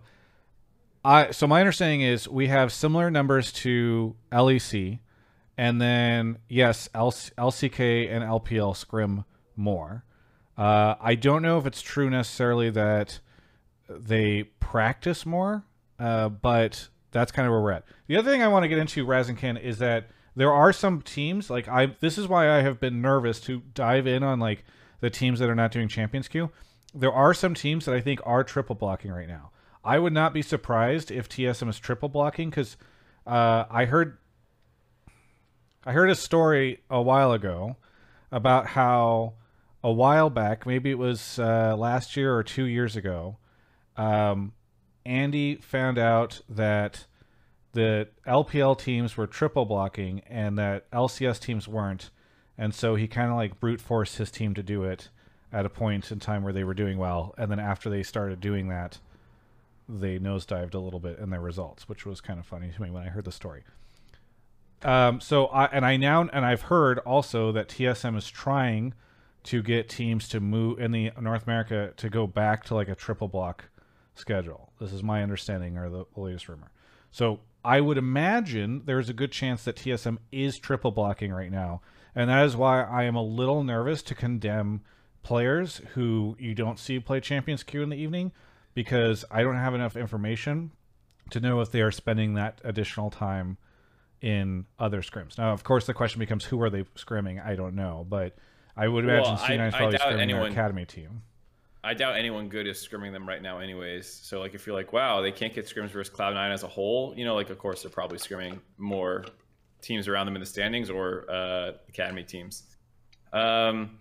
I 1.03 1.31
so 1.31 1.47
my 1.47 1.59
understanding 1.59 2.01
is 2.01 2.27
we 2.27 2.47
have 2.47 2.71
similar 2.73 3.09
numbers 3.11 3.51
to 3.53 4.15
LEC, 4.31 4.99
And 5.57 5.81
then 5.81 6.37
yes, 6.49 6.89
LC- 6.93 7.33
LCK 7.35 8.09
and 8.11 8.23
LPL 8.23 8.75
scrim 8.75 9.23
more. 9.55 10.03
Uh, 10.57 10.95
I 10.99 11.15
don't 11.15 11.41
know 11.41 11.57
if 11.57 11.65
it's 11.65 11.81
true 11.81 12.09
necessarily 12.09 12.69
that 12.71 13.19
they 13.89 14.43
practice 14.59 15.25
more, 15.25 15.63
uh, 15.99 16.29
but 16.29 16.89
that's 17.11 17.31
kind 17.31 17.47
of 17.47 17.51
where 17.51 17.61
we're 17.61 17.71
at. 17.71 17.85
The 18.07 18.17
other 18.17 18.29
thing 18.29 18.43
I 18.43 18.49
want 18.49 18.63
to 18.63 18.67
get 18.67 18.77
into, 18.77 19.05
Razenkin, 19.05 19.59
is 19.61 19.77
that 19.79 20.09
there 20.39 20.53
are 20.53 20.71
some 20.71 21.01
teams 21.01 21.49
like 21.49 21.67
I. 21.67 21.87
This 21.99 22.17
is 22.17 22.25
why 22.25 22.49
I 22.49 22.61
have 22.61 22.79
been 22.79 23.01
nervous 23.01 23.41
to 23.41 23.61
dive 23.73 24.07
in 24.07 24.23
on 24.23 24.39
like 24.39 24.63
the 25.01 25.09
teams 25.09 25.39
that 25.39 25.49
are 25.49 25.55
not 25.55 25.69
doing 25.69 25.89
Champions 25.89 26.29
Queue. 26.29 26.49
There 26.95 27.11
are 27.11 27.33
some 27.33 27.53
teams 27.53 27.83
that 27.83 27.93
I 27.93 27.99
think 27.99 28.21
are 28.23 28.45
triple 28.45 28.75
blocking 28.75 29.11
right 29.11 29.27
now. 29.27 29.51
I 29.83 29.99
would 29.99 30.13
not 30.13 30.33
be 30.33 30.41
surprised 30.41 31.11
if 31.11 31.27
TSM 31.27 31.67
is 31.67 31.77
triple 31.77 32.07
blocking 32.07 32.49
because 32.49 32.77
uh, 33.27 33.65
I 33.69 33.83
heard 33.83 34.17
I 35.85 35.91
heard 35.91 36.09
a 36.09 36.15
story 36.15 36.83
a 36.89 37.01
while 37.01 37.33
ago 37.33 37.75
about 38.31 38.67
how 38.67 39.33
a 39.83 39.91
while 39.91 40.29
back, 40.29 40.65
maybe 40.65 40.89
it 40.89 40.97
was 40.97 41.37
uh, 41.37 41.75
last 41.77 42.15
year 42.15 42.33
or 42.33 42.43
two 42.43 42.63
years 42.63 42.95
ago, 42.95 43.39
um, 43.97 44.53
Andy 45.05 45.55
found 45.55 45.97
out 45.97 46.39
that 46.47 47.07
the 47.73 48.07
LPL 48.25 48.77
teams 48.77 49.15
were 49.15 49.27
triple 49.27 49.65
blocking 49.65 50.21
and 50.27 50.57
that 50.57 50.89
LCS 50.91 51.39
teams 51.39 51.67
weren't, 51.67 52.09
and 52.57 52.73
so 52.73 52.95
he 52.95 53.07
kind 53.07 53.29
of 53.29 53.35
like 53.35 53.59
brute 53.59 53.81
forced 53.81 54.17
his 54.17 54.31
team 54.31 54.53
to 54.55 54.63
do 54.63 54.83
it 54.83 55.09
at 55.51 55.65
a 55.65 55.69
point 55.69 56.11
in 56.11 56.19
time 56.19 56.43
where 56.43 56.53
they 56.53 56.63
were 56.63 56.73
doing 56.73 56.97
well, 56.97 57.33
and 57.37 57.51
then 57.51 57.59
after 57.59 57.89
they 57.89 58.03
started 58.03 58.39
doing 58.39 58.67
that, 58.69 58.99
they 59.87 60.19
nosedived 60.19 60.75
a 60.75 60.79
little 60.79 60.99
bit 60.99 61.17
in 61.17 61.31
their 61.31 61.41
results, 61.41 61.89
which 61.89 62.05
was 62.05 62.21
kind 62.21 62.39
of 62.39 62.45
funny 62.45 62.71
to 62.71 62.81
me 62.81 62.91
when 62.91 63.03
I 63.03 63.07
heard 63.07 63.25
the 63.25 63.31
story. 63.31 63.63
Um, 64.83 65.19
so 65.19 65.47
I 65.47 65.65
and 65.65 65.85
I 65.85 65.97
now 65.97 66.21
and 66.21 66.45
I've 66.45 66.63
heard 66.63 66.99
also 66.99 67.51
that 67.51 67.67
TSM 67.67 68.15
is 68.17 68.29
trying 68.29 68.93
to 69.43 69.61
get 69.61 69.89
teams 69.89 70.29
to 70.29 70.39
move 70.39 70.79
in 70.79 70.91
the 70.91 71.11
North 71.19 71.43
America 71.43 71.93
to 71.97 72.09
go 72.09 72.27
back 72.27 72.63
to 72.65 72.75
like 72.75 72.87
a 72.87 72.95
triple 72.95 73.27
block 73.27 73.65
schedule. 74.15 74.71
This 74.79 74.93
is 74.93 75.01
my 75.01 75.23
understanding 75.23 75.77
or 75.77 75.89
the 75.89 76.05
latest 76.15 76.47
rumor. 76.47 76.71
So 77.11 77.39
I 77.63 77.81
would 77.81 77.97
imagine 77.97 78.83
there's 78.85 79.09
a 79.09 79.13
good 79.13 79.31
chance 79.31 79.63
that 79.65 79.75
TSM 79.75 80.17
is 80.31 80.57
triple 80.57 80.91
blocking 80.91 81.31
right 81.31 81.51
now, 81.51 81.81
and 82.15 82.29
that 82.29 82.45
is 82.45 82.55
why 82.55 82.83
I 82.83 83.03
am 83.03 83.15
a 83.15 83.23
little 83.23 83.63
nervous 83.63 84.01
to 84.03 84.15
condemn 84.15 84.81
players 85.23 85.81
who 85.93 86.35
you 86.39 86.55
don't 86.55 86.79
see 86.79 86.99
play 86.99 87.19
Champions 87.19 87.63
Queue 87.63 87.83
in 87.83 87.89
the 87.89 87.97
evening 87.97 88.31
because 88.73 89.25
I 89.29 89.43
don't 89.43 89.57
have 89.57 89.73
enough 89.73 89.97
information 89.97 90.71
to 91.31 91.39
know 91.39 91.59
if 91.61 91.71
they 91.71 91.81
are 91.81 91.91
spending 91.91 92.35
that 92.35 92.61
additional 92.63 93.09
time 93.09 93.57
in 94.21 94.65
other 94.79 95.01
scrims. 95.01 95.37
Now, 95.37 95.51
of 95.51 95.63
course, 95.63 95.85
the 95.85 95.93
question 95.93 96.19
becomes 96.19 96.45
who 96.45 96.61
are 96.61 96.69
they 96.69 96.83
scrimming? 96.95 97.45
I 97.45 97.55
don't 97.55 97.75
know, 97.75 98.05
but 98.07 98.35
I 98.75 98.87
would 98.87 99.03
imagine 99.03 99.23
Well, 99.33 99.41
I- 99.41 99.47
C9 99.49 99.67
is 99.67 99.75
probably 99.75 99.97
scrimming 99.97 100.19
anyone- 100.19 100.41
their 100.43 100.51
academy 100.51 100.85
team. 100.85 101.23
I 101.83 101.93
doubt 101.93 102.17
anyone 102.17 102.49
good 102.49 102.67
is 102.67 102.77
scrimming 102.77 103.13
them 103.13 103.27
right 103.27 103.41
now, 103.41 103.59
anyways. 103.59 104.07
So 104.07 104.39
like, 104.39 104.53
if 104.53 104.67
you're 104.67 104.75
like, 104.75 104.91
wow, 104.91 105.21
they 105.21 105.31
can't 105.31 105.53
get 105.53 105.65
scrims 105.65 105.91
versus 105.91 106.13
Cloud 106.13 106.33
Nine 106.33 106.51
as 106.51 106.63
a 106.63 106.67
whole, 106.67 107.13
you 107.15 107.23
know, 107.23 107.35
like 107.35 107.49
of 107.49 107.57
course 107.57 107.83
they're 107.83 107.91
probably 107.91 108.17
scrimming 108.17 108.59
more 108.77 109.25
teams 109.81 110.07
around 110.07 110.25
them 110.25 110.35
in 110.35 110.41
the 110.41 110.45
standings 110.45 110.89
or 110.89 111.29
uh, 111.31 111.71
academy 111.87 112.23
teams. 112.23 112.63
Um, 113.31 113.99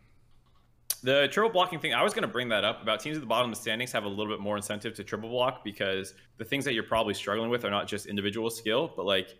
the 1.02 1.28
triple 1.30 1.50
blocking 1.50 1.78
thing, 1.78 1.94
I 1.94 2.02
was 2.02 2.12
going 2.12 2.22
to 2.22 2.28
bring 2.28 2.48
that 2.48 2.64
up 2.64 2.82
about 2.82 2.98
teams 2.98 3.16
at 3.16 3.20
the 3.20 3.26
bottom 3.26 3.50
of 3.50 3.56
the 3.56 3.60
standings 3.60 3.92
have 3.92 4.04
a 4.04 4.08
little 4.08 4.32
bit 4.32 4.40
more 4.40 4.56
incentive 4.56 4.94
to 4.94 5.04
triple 5.04 5.28
block 5.28 5.62
because 5.62 6.14
the 6.38 6.44
things 6.44 6.64
that 6.64 6.74
you're 6.74 6.82
probably 6.82 7.14
struggling 7.14 7.50
with 7.50 7.64
are 7.64 7.70
not 7.70 7.86
just 7.86 8.06
individual 8.06 8.50
skill, 8.50 8.92
but 8.96 9.06
like 9.06 9.38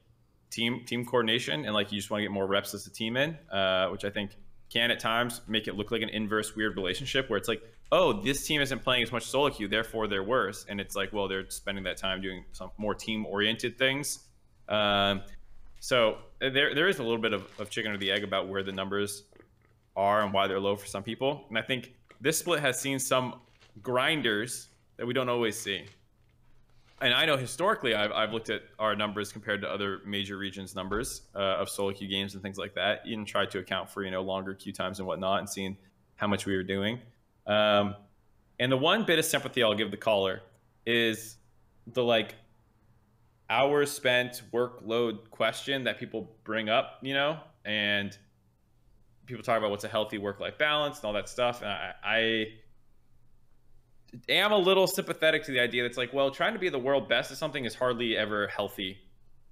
team 0.51 0.85
team 0.87 1.05
coordination 1.05 1.64
and 1.64 1.74
like 1.74 1.90
you 1.90 1.98
just 1.98 2.11
want 2.11 2.20
to 2.20 2.24
get 2.24 2.31
more 2.31 2.46
reps 2.46 2.74
as 2.74 2.87
a 2.87 2.90
team 2.90 3.16
in, 3.16 3.37
uh, 3.51 3.88
which 3.88 4.05
I 4.05 4.11
think 4.11 4.37
can 4.70 4.90
at 4.90 5.01
times 5.01 5.40
make 5.48 5.66
it 5.66 5.77
look 5.77 5.90
like 5.90 6.03
an 6.03 6.11
inverse 6.11 6.55
weird 6.55 6.77
relationship 6.77 7.29
where 7.29 7.37
it's 7.37 7.48
like, 7.48 7.62
oh, 7.90 8.12
this 8.12 8.46
team 8.46 8.61
isn't 8.61 8.83
playing 8.83 9.03
as 9.03 9.12
much 9.12 9.24
solo 9.24 9.51
queue, 9.51 9.68
therefore 9.68 10.07
they're 10.07 10.22
worse, 10.22 10.66
and 10.68 10.81
it's 10.81 10.94
like, 10.94 11.12
well, 11.12 11.29
they're 11.29 11.48
spending 11.48 11.85
that 11.85 11.96
time 11.96 12.20
doing 12.20 12.44
some 12.53 12.70
more 12.77 12.94
team 12.94 13.24
oriented 13.27 13.79
things. 13.79 14.20
Um, 14.68 15.22
so 15.81 16.18
there 16.40 16.74
there 16.74 16.88
is 16.88 16.98
a 16.98 17.03
little 17.03 17.18
bit 17.18 17.33
of, 17.33 17.48
of 17.59 17.70
chicken 17.70 17.92
or 17.92 17.96
the 17.96 18.11
egg 18.11 18.24
about 18.24 18.48
where 18.48 18.62
the 18.62 18.72
numbers 18.72 19.24
are 19.96 20.22
and 20.22 20.33
why 20.33 20.46
they're 20.46 20.61
low 20.61 20.77
for 20.77 20.87
some 20.87 21.03
people. 21.03 21.44
And 21.48 21.59
I 21.59 21.62
think 21.62 21.94
this 22.20 22.38
split 22.38 22.61
has 22.61 22.81
seen 22.81 22.98
some 22.98 23.40
grinders 23.83 24.68
that 24.96 25.07
we 25.07 25.14
don't 25.14 25.29
always 25.29 25.59
see. 25.59 25.85
And 27.01 27.14
I 27.14 27.27
know 27.27 27.37
historically, 27.37 27.94
I've, 27.94 28.11
I've 28.11 28.33
looked 28.33 28.51
at 28.51 28.62
our 28.81 28.96
numbers 28.96 29.31
compared 29.31 29.61
to 29.62 29.70
other 29.70 30.01
major 30.05 30.37
regions' 30.37 30.74
numbers 30.74 31.22
uh, 31.35 31.38
of 31.38 31.68
solo 31.68 31.92
queue 31.92 32.09
games 32.09 32.35
and 32.35 32.42
things 32.42 32.59
like 32.59 32.74
that, 32.74 33.07
and 33.07 33.24
tried 33.24 33.53
to 33.53 33.61
account 33.61 33.88
for 33.88 34.03
you 34.03 34.11
know 34.11 34.22
longer 34.22 34.55
queue 34.55 34.72
times 34.72 34.98
and 34.98 35.07
whatnot, 35.07 35.38
and 35.38 35.48
seeing 35.48 35.77
how 36.16 36.27
much 36.27 36.44
we 36.44 36.57
were 36.57 36.64
doing. 36.64 36.98
Um, 37.49 37.97
and 38.61 38.71
the 38.71 38.77
one 38.77 39.05
bit 39.05 39.19
of 39.19 39.25
sympathy 39.25 39.63
I'll 39.63 39.75
give 39.75 39.91
the 39.91 39.97
caller 39.97 40.43
is 40.87 41.37
the 41.87 42.05
like 42.05 42.35
hours 43.51 43.91
spent 43.91 44.43
workload 44.53 45.31
question 45.31 45.85
that 45.85 45.99
people 45.99 46.37
bring 46.45 46.69
up, 46.69 46.99
you 47.03 47.15
know, 47.15 47.39
and 47.65 48.17
people 49.27 49.43
talk 49.43 49.59
about 49.59 49.71
what's 49.71 49.85
a 49.85 49.89
healthy 49.89 50.19
work 50.19 50.41
life 50.41 50.59
balance 50.59 50.99
and 50.99 51.07
all 51.07 51.13
that 51.15 51.29
stuff. 51.29 51.63
And 51.63 51.71
I, 51.71 51.93
I 52.05 52.47
am 54.29 54.53
a 54.53 54.59
little 54.59 54.87
sympathetic 54.87 55.45
to 55.45 55.53
the 55.53 55.61
idea 55.61 55.83
that's 55.83 55.99
like, 55.99 56.13
well, 56.13 56.31
trying 56.31 56.53
to 56.53 56.59
be 56.59 56.69
the 56.69 56.79
world 56.79 57.09
best 57.09 57.31
at 57.31 57.39
something 57.39 57.65
is 57.65 57.75
hardly 57.75 58.17
ever 58.17 58.49
healthy 58.49 58.99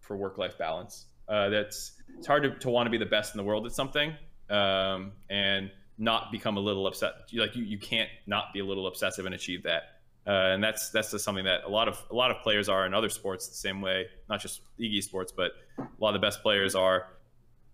for 0.01 0.17
work 0.17 0.39
life 0.39 0.59
balance. 0.59 1.07
Uh, 1.29 1.49
that's 1.49 1.93
it's 2.19 2.27
hard 2.27 2.43
to, 2.43 2.51
to 2.51 2.71
want 2.71 2.87
to 2.87 2.91
be 2.91 2.99
the 2.99 3.07
best 3.07 3.35
in 3.35 3.39
the 3.39 3.45
world 3.45 3.67
at 3.67 3.73
something 3.73 4.15
um, 4.49 5.13
and 5.29 5.71
not 5.99 6.31
become 6.31 6.57
a 6.57 6.61
little 6.61 6.87
upset. 6.87 7.13
Like 7.33 7.57
you, 7.57 7.65
you 7.65 7.79
can't 7.79 8.11
not 8.27 8.53
be 8.53 8.61
a 8.61 8.65
little 8.65 8.87
obsessive 8.87 9.27
and 9.27 9.35
achieve 9.35 9.63
that. 9.63 10.01
Uh, 10.27 10.55
and 10.55 10.63
that's 10.63 10.91
that's 10.91 11.13
just 11.13 11.25
something 11.25 11.45
that 11.45 11.63
a 11.65 11.69
lot 11.69 11.87
of 11.87 12.03
a 12.11 12.15
lot 12.15 12.33
of 12.33 12.43
players 12.43 12.69
are 12.69 12.85
in 12.85 12.93
other 12.93 13.09
sports 13.09 13.47
the 13.49 13.55
same 13.55 13.81
way, 13.81 14.07
not 14.29 14.41
just 14.41 14.61
league 14.77 15.01
sports, 15.03 15.33
but 15.33 15.53
a 15.79 15.87
lot 16.01 16.15
of 16.15 16.21
the 16.21 16.27
best 16.27 16.43
players 16.43 16.75
are. 16.75 17.09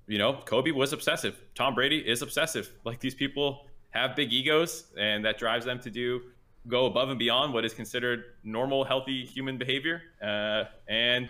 You 0.07 0.19
know, 0.19 0.35
Kobe 0.45 0.73
was 0.73 0.93
obsessive. 0.93 1.41
Tom 1.55 1.75
Brady 1.75 1.99
is 1.99 2.21
obsessive. 2.21 2.71
Like 2.85 3.01
these 3.01 3.15
people 3.15 3.67
have 3.91 4.15
big 4.17 4.33
egos, 4.33 4.85
and 4.99 5.25
that 5.25 5.39
drives 5.39 5.65
them 5.65 5.79
to 5.81 5.91
do 5.91 6.21
go 6.69 6.87
above 6.87 7.09
and 7.09 7.19
beyond 7.19 7.53
what 7.53 7.65
is 7.65 7.75
considered 7.75 8.25
normal, 8.45 8.85
healthy 8.85 9.25
human 9.25 9.59
behavior, 9.59 10.03
uh, 10.23 10.65
and 10.89 11.29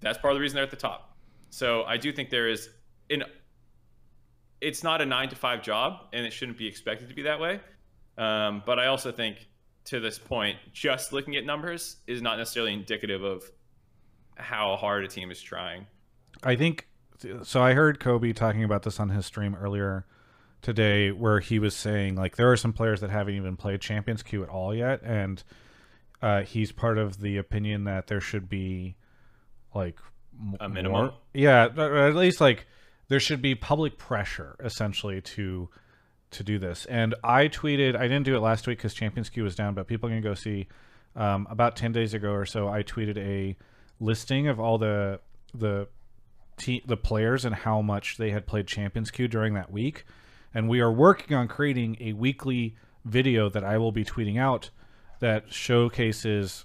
that's 0.00 0.18
part 0.18 0.32
of 0.32 0.36
the 0.36 0.40
reason 0.40 0.56
they're 0.56 0.64
at 0.64 0.70
the 0.70 0.76
top. 0.76 1.16
So 1.50 1.84
I 1.84 1.96
do 1.96 2.12
think 2.12 2.30
there 2.30 2.48
is 2.48 2.70
an. 3.10 3.24
It's 4.60 4.82
not 4.82 5.00
a 5.00 5.06
nine 5.06 5.28
to 5.30 5.36
five 5.36 5.62
job, 5.62 6.08
and 6.12 6.26
it 6.26 6.32
shouldn't 6.32 6.58
be 6.58 6.66
expected 6.66 7.08
to 7.08 7.14
be 7.14 7.22
that 7.22 7.40
way. 7.40 7.60
Um, 8.18 8.62
but 8.66 8.78
I 8.78 8.86
also 8.88 9.10
think 9.12 9.48
to 9.86 10.00
this 10.00 10.18
point, 10.18 10.58
just 10.72 11.12
looking 11.12 11.36
at 11.36 11.44
numbers 11.46 11.96
is 12.06 12.20
not 12.20 12.36
necessarily 12.38 12.72
indicative 12.74 13.22
of 13.24 13.42
how 14.36 14.76
hard 14.76 15.04
a 15.04 15.08
team 15.08 15.30
is 15.30 15.40
trying. 15.40 15.86
I 16.42 16.56
think 16.56 16.86
so. 17.42 17.62
I 17.62 17.72
heard 17.74 18.00
Kobe 18.00 18.32
talking 18.32 18.64
about 18.64 18.82
this 18.82 19.00
on 19.00 19.08
his 19.10 19.26
stream 19.26 19.54
earlier 19.54 20.06
today, 20.62 21.10
where 21.10 21.40
he 21.40 21.58
was 21.58 21.74
saying 21.74 22.16
like 22.16 22.36
there 22.36 22.50
are 22.50 22.56
some 22.56 22.72
players 22.74 23.00
that 23.00 23.10
haven't 23.10 23.34
even 23.34 23.56
played 23.56 23.80
Champions 23.80 24.22
Queue 24.22 24.42
at 24.42 24.48
all 24.50 24.74
yet, 24.74 25.00
and 25.02 25.42
uh, 26.20 26.42
he's 26.42 26.72
part 26.72 26.98
of 26.98 27.20
the 27.20 27.38
opinion 27.38 27.84
that 27.84 28.06
there 28.08 28.20
should 28.20 28.48
be 28.48 28.96
like 29.74 29.98
A 30.60 30.68
minimum? 30.68 30.92
more- 31.06 31.14
yeah, 31.32 31.64
at 31.64 32.14
least 32.14 32.40
like 32.40 32.66
there 33.10 33.20
should 33.20 33.42
be 33.42 33.54
public 33.54 33.98
pressure 33.98 34.56
essentially 34.64 35.20
to 35.20 35.68
to 36.30 36.44
do 36.44 36.60
this. 36.60 36.86
And 36.86 37.16
I 37.24 37.48
tweeted, 37.48 37.96
I 37.96 38.02
didn't 38.02 38.22
do 38.22 38.36
it 38.36 38.40
last 38.40 38.68
week 38.68 38.78
because 38.78 38.94
Champions 38.94 39.28
Queue 39.28 39.42
was 39.42 39.56
down, 39.56 39.74
but 39.74 39.88
people 39.88 40.08
can 40.08 40.22
go 40.22 40.32
see. 40.34 40.68
Um, 41.16 41.48
about 41.50 41.74
ten 41.74 41.90
days 41.90 42.14
ago 42.14 42.30
or 42.30 42.46
so, 42.46 42.68
I 42.68 42.84
tweeted 42.84 43.18
a 43.18 43.56
listing 43.98 44.46
of 44.46 44.60
all 44.60 44.78
the 44.78 45.18
the 45.52 45.88
te- 46.56 46.84
the 46.86 46.96
players 46.96 47.44
and 47.44 47.52
how 47.52 47.82
much 47.82 48.16
they 48.16 48.30
had 48.30 48.46
played 48.46 48.68
Champions 48.68 49.10
Queue 49.10 49.26
during 49.26 49.54
that 49.54 49.72
week. 49.72 50.04
And 50.54 50.68
we 50.68 50.80
are 50.80 50.92
working 50.92 51.36
on 51.36 51.48
creating 51.48 51.96
a 52.00 52.12
weekly 52.12 52.76
video 53.04 53.48
that 53.48 53.64
I 53.64 53.76
will 53.78 53.92
be 53.92 54.04
tweeting 54.04 54.38
out 54.38 54.70
that 55.18 55.52
showcases 55.52 56.64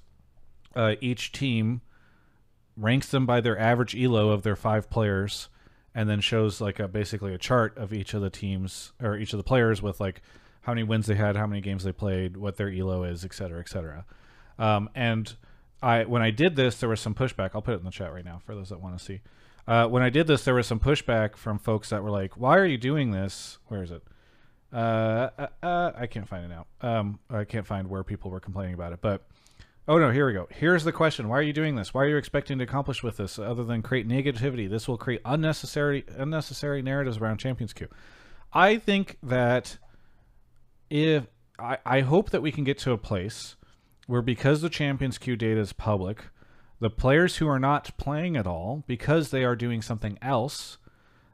uh, 0.76 0.94
each 1.02 1.32
team, 1.32 1.82
ranks 2.78 3.10
them 3.10 3.26
by 3.26 3.42
their 3.42 3.58
average 3.58 3.96
elo 3.96 4.30
of 4.30 4.44
their 4.44 4.56
five 4.56 4.92
players, 4.92 5.50
and 5.96 6.10
then 6.10 6.20
shows 6.20 6.60
like 6.60 6.80
a 6.80 6.88
basically 6.88 7.34
a 7.34 7.38
chart 7.38 7.76
of 7.78 7.94
each 7.94 8.14
of 8.14 8.22
the 8.22 8.30
teams 8.30 8.92
or 9.02 9.18
each 9.18 9.34
of 9.34 9.38
the 9.38 9.44
players 9.44 9.82
with 9.82 10.00
like 10.00 10.22
how 10.62 10.74
many 10.74 10.84
wins 10.84 11.08
they 11.08 11.16
had, 11.16 11.36
how 11.38 11.48
many 11.48 11.62
games 11.62 11.84
they 11.84 11.94
played, 11.94 12.36
what 12.36 12.58
their 12.58 12.70
elo 12.70 13.04
is, 13.04 13.24
et 13.24 13.34
cetera, 13.34 13.60
et 13.60 13.70
cetera. 13.70 14.06
Um, 14.60 14.90
and 14.94 15.34
I 15.82 16.04
when 16.04 16.22
I 16.22 16.32
did 16.32 16.56
this, 16.56 16.80
there 16.80 16.90
was 16.90 17.00
some 17.00 17.16
pushback. 17.16 17.52
I'll 17.56 17.62
put 17.62 17.74
it 17.74 17.80
in 17.80 17.86
the 17.86 17.92
chat 17.92 18.14
right 18.14 18.26
now 18.26 18.42
for 18.46 18.54
those 18.54 18.70
that 18.70 18.82
want 18.82 18.98
to 18.98 19.04
see. 19.04 19.22
Uh, 19.68 19.88
when 19.88 20.04
I 20.04 20.10
did 20.10 20.28
this, 20.28 20.44
there 20.44 20.54
was 20.54 20.68
some 20.68 20.80
pushback 20.80 21.38
from 21.38 21.58
folks 21.58 21.90
that 21.90 22.04
were 22.04 22.12
like, 22.12 22.38
"Why 22.38 22.58
are 22.58 22.66
you 22.66 22.78
doing 22.78 23.12
this? 23.12 23.58
Where 23.68 23.82
is 23.82 23.92
it? 23.92 24.04
Uh, 24.72 25.30
uh, 25.38 25.48
uh, 25.64 25.92
I 25.96 26.08
can't 26.08 26.28
find 26.28 26.46
it 26.46 26.50
now. 26.50 26.66
Um, 26.82 27.20
I 27.30 27.46
can't 27.46 27.66
find 27.66 27.90
where 27.90 28.04
people 28.04 28.30
were 28.30 28.40
complaining 28.40 28.74
about 28.74 28.92
it. 28.94 29.00
But 29.02 29.26
Oh 29.88 30.00
no, 30.00 30.10
here 30.10 30.26
we 30.26 30.34
go. 30.34 30.48
Here's 30.50 30.84
the 30.84 30.92
question: 30.92 31.30
Why 31.30 31.38
are 31.38 31.44
you 31.44 31.54
doing 31.54 31.76
this? 31.76 31.94
Why 31.94 32.04
are 32.04 32.10
you 32.10 32.18
expecting 32.18 32.58
to 32.58 32.64
accomplish 32.64 33.04
with 33.04 33.18
this, 33.18 33.38
other 33.38 33.64
than 33.64 33.84
create 33.84 34.08
negativity? 34.08 34.68
This 34.68 34.88
will 34.88 34.98
create 34.98 35.22
unnecessary 35.24 36.06
unnecessary 36.18 36.82
narratives 36.82 37.18
around 37.18 37.38
Champions 37.38 37.72
Queue. 37.72 37.90
I 38.52 38.78
think 38.78 39.18
that 39.22 39.78
if 40.90 41.28
I, 41.60 41.78
I 41.86 42.00
hope 42.02 42.32
that 42.32 42.42
we 42.42 42.52
can 42.52 42.64
get 42.64 42.80
to 42.80 42.94
a 42.94 42.98
place 42.98 43.56
where 44.08 44.24
because 44.24 44.62
the 44.62 44.70
Champions 44.70 45.20
Queue 45.20 45.36
data 45.36 45.60
is 45.60 45.72
public, 45.72 46.24
the 46.80 46.90
players 46.90 47.38
who 47.38 47.48
are 47.48 47.60
not 47.60 47.96
playing 47.98 48.36
at 48.36 48.48
all 48.48 48.84
because 48.88 49.30
they 49.30 49.44
are 49.44 49.56
doing 49.56 49.84
something 49.84 50.18
else, 50.20 50.80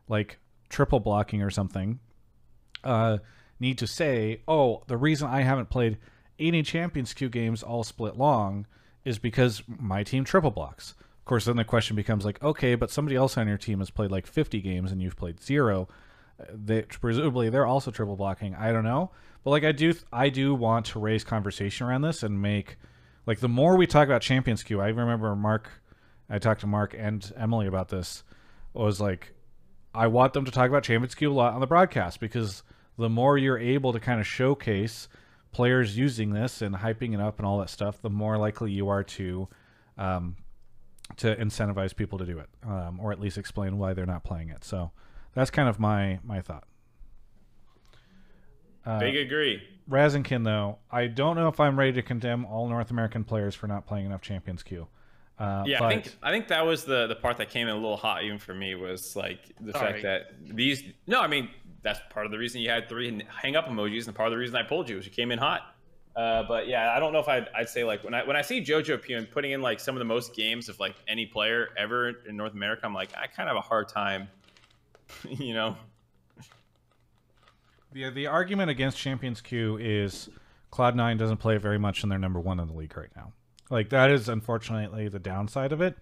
like 0.09 0.39
triple 0.67 0.99
blocking 0.99 1.41
or 1.41 1.49
something, 1.49 1.99
uh, 2.83 3.19
need 3.61 3.77
to 3.77 3.87
say, 3.87 4.41
"Oh, 4.45 4.83
the 4.87 4.97
reason 4.97 5.29
I 5.29 5.43
haven't 5.43 5.69
played 5.69 5.99
any 6.41 6.63
Champions 6.63 7.13
Queue 7.13 7.29
games 7.29 7.63
all 7.63 7.83
split 7.83 8.17
long 8.17 8.67
is 9.05 9.19
because 9.19 9.63
my 9.67 10.03
team 10.03 10.23
triple 10.23 10.51
blocks." 10.51 10.95
Of 11.19 11.25
course, 11.25 11.45
then 11.45 11.55
the 11.55 11.63
question 11.63 11.95
becomes 11.95 12.25
like, 12.25 12.41
"Okay, 12.43 12.75
but 12.75 12.89
somebody 12.89 13.15
else 13.15 13.37
on 13.37 13.47
your 13.47 13.57
team 13.57 13.79
has 13.79 13.89
played 13.91 14.11
like 14.11 14.27
50 14.27 14.59
games 14.61 14.91
and 14.91 15.01
you've 15.01 15.15
played 15.15 15.41
zero. 15.41 15.87
Uh, 16.39 16.45
they 16.53 16.81
presumably 16.83 17.49
they're 17.49 17.65
also 17.65 17.91
triple 17.91 18.15
blocking. 18.15 18.55
I 18.55 18.71
don't 18.71 18.83
know, 18.83 19.11
but 19.43 19.51
like 19.51 19.63
I 19.63 19.71
do, 19.71 19.93
I 20.11 20.29
do 20.29 20.55
want 20.55 20.87
to 20.87 20.99
raise 20.99 21.23
conversation 21.23 21.87
around 21.87 22.01
this 22.01 22.23
and 22.23 22.41
make 22.41 22.77
like 23.25 23.39
the 23.39 23.49
more 23.49 23.77
we 23.77 23.87
talk 23.87 24.07
about 24.07 24.21
Champions 24.21 24.63
Queue. 24.63 24.81
I 24.81 24.87
remember 24.87 25.35
Mark. 25.35 25.69
I 26.29 26.39
talked 26.39 26.61
to 26.61 26.67
Mark 26.67 26.95
and 26.97 27.31
Emily 27.35 27.67
about 27.67 27.89
this. 27.89 28.23
Was 28.73 29.01
like, 29.01 29.33
I 29.93 30.07
want 30.07 30.33
them 30.33 30.45
to 30.45 30.51
talk 30.51 30.69
about 30.69 30.83
Champions 30.83 31.13
Queue 31.13 31.31
a 31.31 31.33
lot 31.33 31.53
on 31.53 31.59
the 31.59 31.67
broadcast 31.67 32.19
because 32.19 32.63
the 32.97 33.09
more 33.09 33.37
you're 33.37 33.59
able 33.59 33.93
to 33.93 33.99
kind 33.99 34.19
of 34.19 34.25
showcase 34.25 35.07
players 35.51 35.97
using 35.97 36.31
this 36.31 36.61
and 36.61 36.75
hyping 36.75 37.13
it 37.13 37.19
up 37.19 37.37
and 37.39 37.45
all 37.45 37.59
that 37.59 37.69
stuff, 37.69 38.01
the 38.01 38.09
more 38.09 38.37
likely 38.37 38.71
you 38.71 38.87
are 38.89 39.03
to 39.03 39.47
um, 39.97 40.35
to 41.17 41.35
incentivize 41.35 41.95
people 41.95 42.17
to 42.19 42.25
do 42.25 42.39
it, 42.39 42.49
um, 42.63 42.99
or 43.01 43.11
at 43.11 43.19
least 43.19 43.37
explain 43.37 43.77
why 43.77 43.93
they're 43.93 44.05
not 44.05 44.23
playing 44.23 44.49
it. 44.49 44.63
So 44.63 44.91
that's 45.33 45.51
kind 45.51 45.67
of 45.69 45.79
my 45.79 46.19
my 46.23 46.41
thought. 46.41 46.63
Uh, 48.85 48.99
Big 48.99 49.15
agree. 49.15 49.61
Razinkin, 49.89 50.43
though, 50.43 50.79
I 50.91 51.07
don't 51.07 51.35
know 51.35 51.47
if 51.47 51.59
I'm 51.59 51.77
ready 51.77 51.91
to 51.93 52.01
condemn 52.01 52.45
all 52.45 52.67
North 52.67 52.91
American 52.91 53.23
players 53.23 53.53
for 53.55 53.67
not 53.67 53.85
playing 53.85 54.05
enough 54.05 54.21
Champions 54.21 54.63
Queue. 54.63 54.87
Uh, 55.37 55.63
Yeah, 55.65 55.79
but 55.79 55.85
I 55.85 55.89
think 55.89 56.15
I 56.23 56.31
think 56.31 56.47
that 56.47 56.65
was 56.65 56.85
the 56.85 57.07
the 57.07 57.15
part 57.15 57.37
that 57.37 57.49
came 57.49 57.67
in 57.67 57.73
a 57.73 57.77
little 57.77 57.97
hot 57.97 58.23
even 58.23 58.37
for 58.37 58.53
me 58.53 58.75
was 58.75 59.15
like 59.15 59.39
the 59.59 59.71
Sorry. 59.73 60.01
fact 60.01 60.03
that 60.03 60.55
these 60.55 60.83
no, 61.07 61.19
I 61.21 61.27
mean 61.27 61.49
that's 61.83 61.99
part 62.09 62.25
of 62.25 62.31
the 62.31 62.37
reason 62.37 62.61
you 62.61 62.69
had 62.69 62.87
three 62.87 63.23
hang 63.41 63.55
up 63.55 63.67
emojis 63.67 64.07
and 64.07 64.15
part 64.15 64.27
of 64.27 64.31
the 64.31 64.37
reason 64.37 64.55
I 64.55 64.63
pulled 64.63 64.89
you 64.89 64.97
was 64.97 65.05
you 65.05 65.11
came 65.11 65.31
in 65.31 65.39
hot. 65.39 65.61
Uh, 66.15 66.43
but 66.43 66.67
yeah, 66.67 66.93
I 66.95 66.99
don't 66.99 67.13
know 67.13 67.19
if 67.19 67.27
I'd, 67.29 67.47
I'd 67.55 67.69
say 67.69 67.83
like 67.83 68.03
when 68.03 68.13
I 68.13 68.23
when 68.25 68.35
I 68.35 68.41
see 68.41 68.61
Jojopyun 68.61 69.31
putting 69.31 69.51
in 69.51 69.61
like 69.61 69.79
some 69.79 69.95
of 69.95 69.99
the 69.99 70.05
most 70.05 70.35
games 70.35 70.67
of 70.67 70.79
like 70.79 70.95
any 71.07 71.25
player 71.25 71.69
ever 71.77 72.09
in 72.27 72.35
North 72.35 72.53
America, 72.53 72.81
I'm 72.85 72.93
like 72.93 73.11
I 73.15 73.27
kind 73.27 73.49
of 73.49 73.55
have 73.55 73.63
a 73.63 73.67
hard 73.67 73.87
time, 73.87 74.27
you 75.29 75.53
know. 75.53 75.77
the 77.93 78.09
the 78.09 78.27
argument 78.27 78.69
against 78.69 78.97
Champions 78.97 79.39
Queue 79.39 79.77
is 79.77 80.29
Cloud9 80.71 81.17
doesn't 81.17 81.37
play 81.37 81.57
very 81.57 81.79
much, 81.79 82.03
and 82.03 82.11
they're 82.11 82.19
number 82.19 82.39
one 82.39 82.59
in 82.59 82.67
the 82.67 82.73
league 82.73 82.95
right 82.97 83.11
now. 83.15 83.31
Like 83.69 83.89
that 83.89 84.11
is 84.11 84.27
unfortunately 84.27 85.07
the 85.07 85.19
downside 85.19 85.71
of 85.71 85.81
it. 85.81 85.97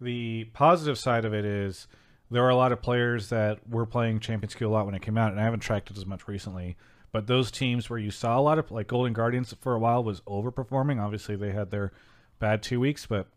The 0.00 0.44
positive 0.52 0.98
side 0.98 1.24
of 1.24 1.32
it 1.32 1.44
is 1.44 1.86
there 2.30 2.44
are 2.44 2.50
a 2.50 2.56
lot 2.56 2.72
of 2.72 2.82
players 2.82 3.28
that 3.30 3.68
were 3.68 3.86
playing 3.86 4.20
Champions 4.20 4.54
Queue 4.54 4.68
a 4.68 4.70
lot 4.70 4.86
when 4.86 4.94
it 4.94 5.02
came 5.02 5.16
out, 5.16 5.32
and 5.32 5.40
I 5.40 5.44
haven't 5.44 5.60
tracked 5.60 5.90
it 5.90 5.96
as 5.96 6.06
much 6.06 6.28
recently. 6.28 6.76
But 7.10 7.26
those 7.26 7.50
teams 7.50 7.88
where 7.88 7.98
you 7.98 8.10
saw 8.10 8.38
a 8.38 8.42
lot 8.42 8.58
of 8.58 8.70
like 8.70 8.86
Golden 8.86 9.14
Guardians 9.14 9.54
for 9.60 9.74
a 9.74 9.78
while 9.78 10.04
was 10.04 10.20
overperforming. 10.22 11.02
Obviously, 11.02 11.36
they 11.36 11.52
had 11.52 11.70
their 11.70 11.92
bad 12.38 12.62
two 12.62 12.80
weeks, 12.80 13.06
but 13.06 13.28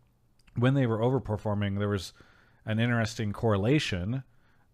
when 0.55 0.73
they 0.73 0.85
were 0.85 0.99
overperforming, 0.99 1.79
there 1.79 1.87
was 1.87 2.13
an 2.65 2.79
interesting 2.79 3.31
correlation 3.31 4.23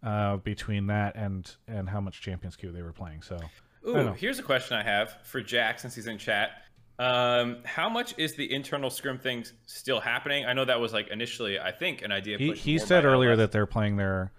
uh, 0.04 0.38
between 0.38 0.88
that 0.88 1.16
and 1.16 1.56
and 1.68 1.90
how 1.90 2.02
much 2.02 2.22
Champions 2.22 2.56
Queue 2.56 2.72
they 2.72 2.82
were 2.82 2.94
playing. 2.94 3.22
So 3.22 3.38
Ooh, 3.88 4.14
here's 4.14 4.40
a 4.40 4.44
question 4.44 4.78
I 4.78 4.84
have 4.84 5.18
for 5.24 5.42
Jack 5.42 5.80
since 5.80 5.96
he's 5.96 6.08
in 6.08 6.18
chat. 6.18 6.64
Um, 7.00 7.58
how 7.64 7.90
much 7.90 8.16
is 8.18 8.36
the 8.36 8.52
internal 8.52 8.90
scrim 8.90 9.20
thing 9.20 9.46
still 9.68 10.00
happening? 10.00 10.46
I 10.46 10.54
know 10.54 10.66
that 10.66 10.80
was 10.80 10.94
like 10.94 11.10
initially, 11.10 11.60
I 11.60 11.72
think, 11.72 12.02
an 12.02 12.12
idea. 12.12 12.38
he 12.38 12.54
he 12.54 12.80
said 12.80 13.06
earlier 13.06 13.32
LS. 13.32 13.38
that 13.40 13.52
they're 13.52 13.68
playing 13.68 13.98
their 13.98 14.32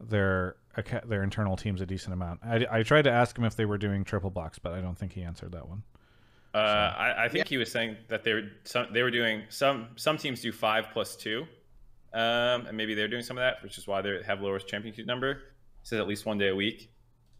their 0.00 0.56
their 1.04 1.22
internal 1.22 1.56
teams 1.56 1.80
a 1.80 1.86
decent 1.86 2.12
amount. 2.12 2.40
I, 2.42 2.66
I 2.70 2.82
tried 2.82 3.02
to 3.02 3.10
ask 3.10 3.38
him 3.38 3.44
if 3.44 3.54
they 3.54 3.64
were 3.64 3.78
doing 3.78 4.04
triple 4.04 4.30
blocks, 4.30 4.58
but 4.58 4.72
I 4.72 4.80
don't 4.80 4.98
think 4.98 5.12
he 5.12 5.22
answered 5.22 5.52
that 5.52 5.68
one. 5.68 5.82
Uh, 6.52 6.58
I, 6.58 7.24
I 7.24 7.28
think 7.28 7.46
he 7.46 7.58
was 7.58 7.70
saying 7.70 7.96
that 8.08 8.24
they 8.24 8.32
were 8.32 8.42
some, 8.64 8.86
they 8.92 9.02
were 9.02 9.10
doing 9.10 9.42
some 9.48 9.88
some 9.94 10.16
teams 10.18 10.40
do 10.40 10.50
five 10.50 10.86
plus 10.92 11.14
two, 11.14 11.46
um, 12.12 12.66
and 12.66 12.76
maybe 12.76 12.94
they're 12.94 13.08
doing 13.08 13.22
some 13.22 13.38
of 13.38 13.42
that, 13.42 13.62
which 13.62 13.78
is 13.78 13.86
why 13.86 14.02
they 14.02 14.20
have 14.26 14.40
lowest 14.40 14.66
championship 14.66 15.06
number. 15.06 15.30
It 15.30 15.38
says 15.84 16.00
at 16.00 16.08
least 16.08 16.26
one 16.26 16.38
day 16.38 16.48
a 16.48 16.56
week. 16.56 16.90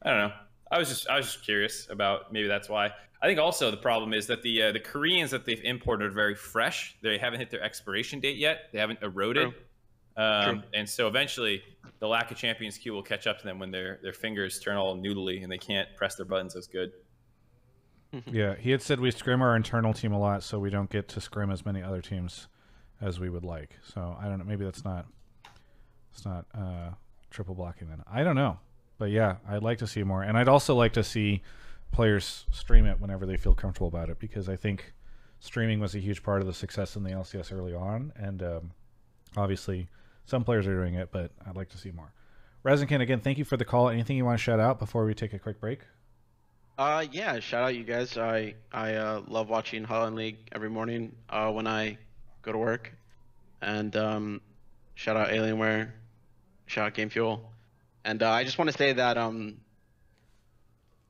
I 0.03 0.11
don't 0.11 0.19
know. 0.29 0.35
I 0.71 0.79
was 0.79 0.89
just 0.89 1.09
I 1.09 1.17
was 1.17 1.27
just 1.27 1.45
curious 1.45 1.89
about 1.91 2.33
maybe 2.33 2.49
that's 2.49 2.69
why. 2.69 2.93
I 3.23 3.27
think 3.27 3.39
also 3.39 3.71
the 3.71 3.77
problem 3.77 4.15
is 4.15 4.27
that 4.29 4.43
the 4.43 4.63
uh, 4.63 4.73
the 4.73 4.81
Koreans 4.81 5.31
that 5.31 5.45
they've 5.45 5.63
imported 5.63 6.07
are 6.07 6.15
very 6.15 6.35
fresh. 6.35 6.97
They 7.03 7.19
haven't 7.19 7.41
hit 7.41 7.51
their 7.51 7.63
expiration 7.63 8.21
date 8.21 8.37
yet. 8.37 8.71
They 8.73 8.79
haven't 8.79 9.03
eroded. 9.03 9.53
Um, 10.17 10.61
True. 10.61 10.63
and 10.75 10.89
so 10.89 11.07
eventually, 11.07 11.63
the 11.99 12.09
lack 12.09 12.31
of 12.31 12.37
Champions 12.37 12.79
Queue 12.79 12.93
will 12.93 13.03
catch 13.03 13.27
up 13.27 13.39
to 13.39 13.45
them 13.45 13.59
when 13.59 13.71
their 13.71 13.99
their 14.03 14.13
fingers 14.13 14.59
turn 14.59 14.77
all 14.77 14.97
noodly 14.97 15.43
and 15.43 15.51
they 15.51 15.59
can't 15.59 15.89
press 15.97 16.15
their 16.15 16.27
buttons 16.27 16.57
as 16.57 16.67
good. 16.67 16.93
Yeah, 18.27 18.57
he 18.57 18.71
had 18.71 18.83
said 18.83 18.99
we 18.99 19.11
scrim 19.13 19.41
our 19.41 19.55
internal 19.55 19.93
team 19.93 20.13
a 20.13 20.19
lot, 20.19 20.43
so 20.43 20.59
we 20.59 20.69
don't 20.69 20.91
get 20.91 21.07
to 21.09 21.21
scrim 21.21 21.51
as 21.51 21.65
many 21.65 21.81
other 21.81 22.01
teams 22.01 22.49
as 23.01 23.21
we 23.21 23.31
would 23.31 23.45
like. 23.45 23.77
So 23.83 24.17
I 24.21 24.27
don't 24.27 24.39
know. 24.39 24.45
Maybe 24.45 24.65
that's 24.65 24.85
not 24.85 25.07
it's 26.13 26.25
not 26.25 26.47
uh, 26.55 26.91
triple 27.31 27.55
blocking 27.55 27.89
then. 27.89 28.03
I 28.11 28.25
don't 28.25 28.37
know, 28.37 28.59
but 29.01 29.11
yeah, 29.11 29.37
I'd 29.49 29.63
like 29.63 29.79
to 29.79 29.87
see 29.87 30.05
more, 30.05 30.23
and 30.23 30.37
I'd 30.37 30.47
also 30.47 30.77
like 30.77 30.93
to 30.93 31.03
see 31.03 31.43
players 31.91 32.45
stream 32.53 32.85
it 32.85 33.01
whenever 33.01 33.25
they 33.25 33.39
feel 33.39 33.55
comfortable 33.55 33.89
about 33.89 34.11
it 34.11 34.19
because 34.21 34.47
I 34.47 34.57
think 34.57 34.93
streaming 35.41 35.81
was 35.81 35.95
a 35.95 35.99
huge 35.99 36.23
part 36.23 36.43
of 36.43 36.47
the 36.47 36.53
success 36.53 36.97
in 36.97 37.03
the 37.03 37.11
LCS 37.11 37.51
early 37.51 37.75
on, 37.75 38.13
and 38.15 38.43
um, 38.43 38.71
obviously 39.39 39.89
some 40.27 40.45
players 40.45 40.67
are 40.67 40.77
doing 40.77 40.95
it, 40.95 41.09
but 41.11 41.31
I'd 41.47 41.57
like 41.57 41.71
to 41.71 41.79
see 41.79 41.91
more. 41.91 42.13
Rezinkin, 42.63 43.01
again, 43.01 43.21
thank 43.21 43.39
you 43.39 43.45
for 43.47 43.57
the 43.57 43.65
call. 43.65 43.89
Anything 43.89 44.19
you 44.19 44.27
want 44.27 44.39
to 44.39 44.43
shout 44.43 44.61
out 44.61 44.79
before 44.79 45.07
we 45.07 45.15
take 45.15 45.33
a 45.33 45.39
quick 45.39 45.59
break? 45.59 45.81
Uh, 46.77 47.07
yeah, 47.11 47.41
shout 47.41 47.63
out 47.63 47.75
you 47.75 47.85
guys. 47.85 48.19
I 48.19 48.55
I 48.71 48.97
uh, 48.97 49.23
love 49.27 49.49
watching 49.49 49.87
Hotline 49.87 50.15
League 50.15 50.37
every 50.53 50.69
morning 50.69 51.17
uh, 51.31 51.51
when 51.51 51.67
I 51.67 51.97
go 52.43 52.53
to 52.53 52.59
work, 52.59 52.93
and 53.63 53.97
um, 53.97 54.43
shout 54.95 55.17
out 55.17 55.31
Alienware, 55.31 55.89
shout 56.67 56.89
out 56.89 56.95
Game 56.95 57.09
Fuel, 57.09 57.51
and 58.05 58.23
uh, 58.23 58.31
I 58.31 58.45
just 58.45 58.59
want 58.59 58.71
to 58.71 58.77
say 58.77 58.93
that 58.93 59.17
um, 59.19 59.57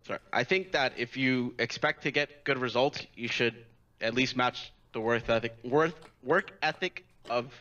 sorry, 0.06 0.20
I 0.32 0.44
think 0.44 0.72
that 0.72 0.94
if 0.96 1.16
you 1.16 1.54
expect 1.58 2.02
to 2.04 2.10
get 2.10 2.44
good 2.44 2.58
results, 2.58 3.06
you 3.14 3.28
should 3.28 3.64
at 4.00 4.14
least 4.14 4.36
match 4.36 4.72
the 4.92 5.00
worth 5.00 5.28
ethic, 5.30 5.56
worth 5.64 5.94
work 6.22 6.52
ethic 6.62 7.04
of 7.28 7.52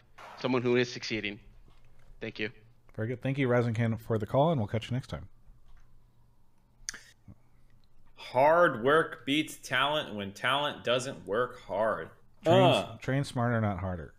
someone 0.42 0.62
who 0.62 0.76
is 0.76 0.92
succeeding. 0.92 1.40
Thank 2.22 2.40
you. 2.40 2.50
Very 2.96 3.10
good. 3.10 3.22
Thank 3.22 3.38
you, 3.38 3.48
Razinkin, 3.48 4.00
for 4.00 4.18
the 4.18 4.26
call, 4.26 4.52
and 4.52 4.60
we'll 4.60 4.68
catch 4.68 4.90
you 4.90 4.96
next 4.96 5.08
time. 5.08 5.28
Hard 8.16 8.84
work 8.84 9.26
beats 9.26 9.58
talent 9.58 10.14
when 10.14 10.34
talent 10.34 10.84
doesn't 10.84 11.26
work 11.26 11.62
hard. 11.62 12.10
Train, 12.44 12.62
Uh, 12.62 12.98
train 12.98 13.24
smarter, 13.24 13.60
not 13.62 13.80
harder. 13.80 14.14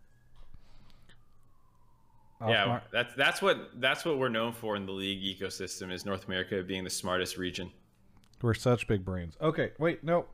Yeah, 2.49 2.65
mar- 2.65 2.83
that's 2.91 3.13
that's 3.15 3.41
what 3.41 3.69
that's 3.79 4.03
what 4.05 4.17
we're 4.17 4.29
known 4.29 4.53
for 4.53 4.75
in 4.75 4.85
the 4.85 4.91
league 4.91 5.21
ecosystem 5.21 5.91
is 5.91 6.05
North 6.05 6.27
America 6.27 6.63
being 6.63 6.83
the 6.83 6.89
smartest 6.89 7.37
region. 7.37 7.71
we're 8.41 8.53
such 8.53 8.87
big 8.87 9.05
brains. 9.05 9.35
Okay, 9.41 9.71
wait, 9.77 10.03
no. 10.03 10.25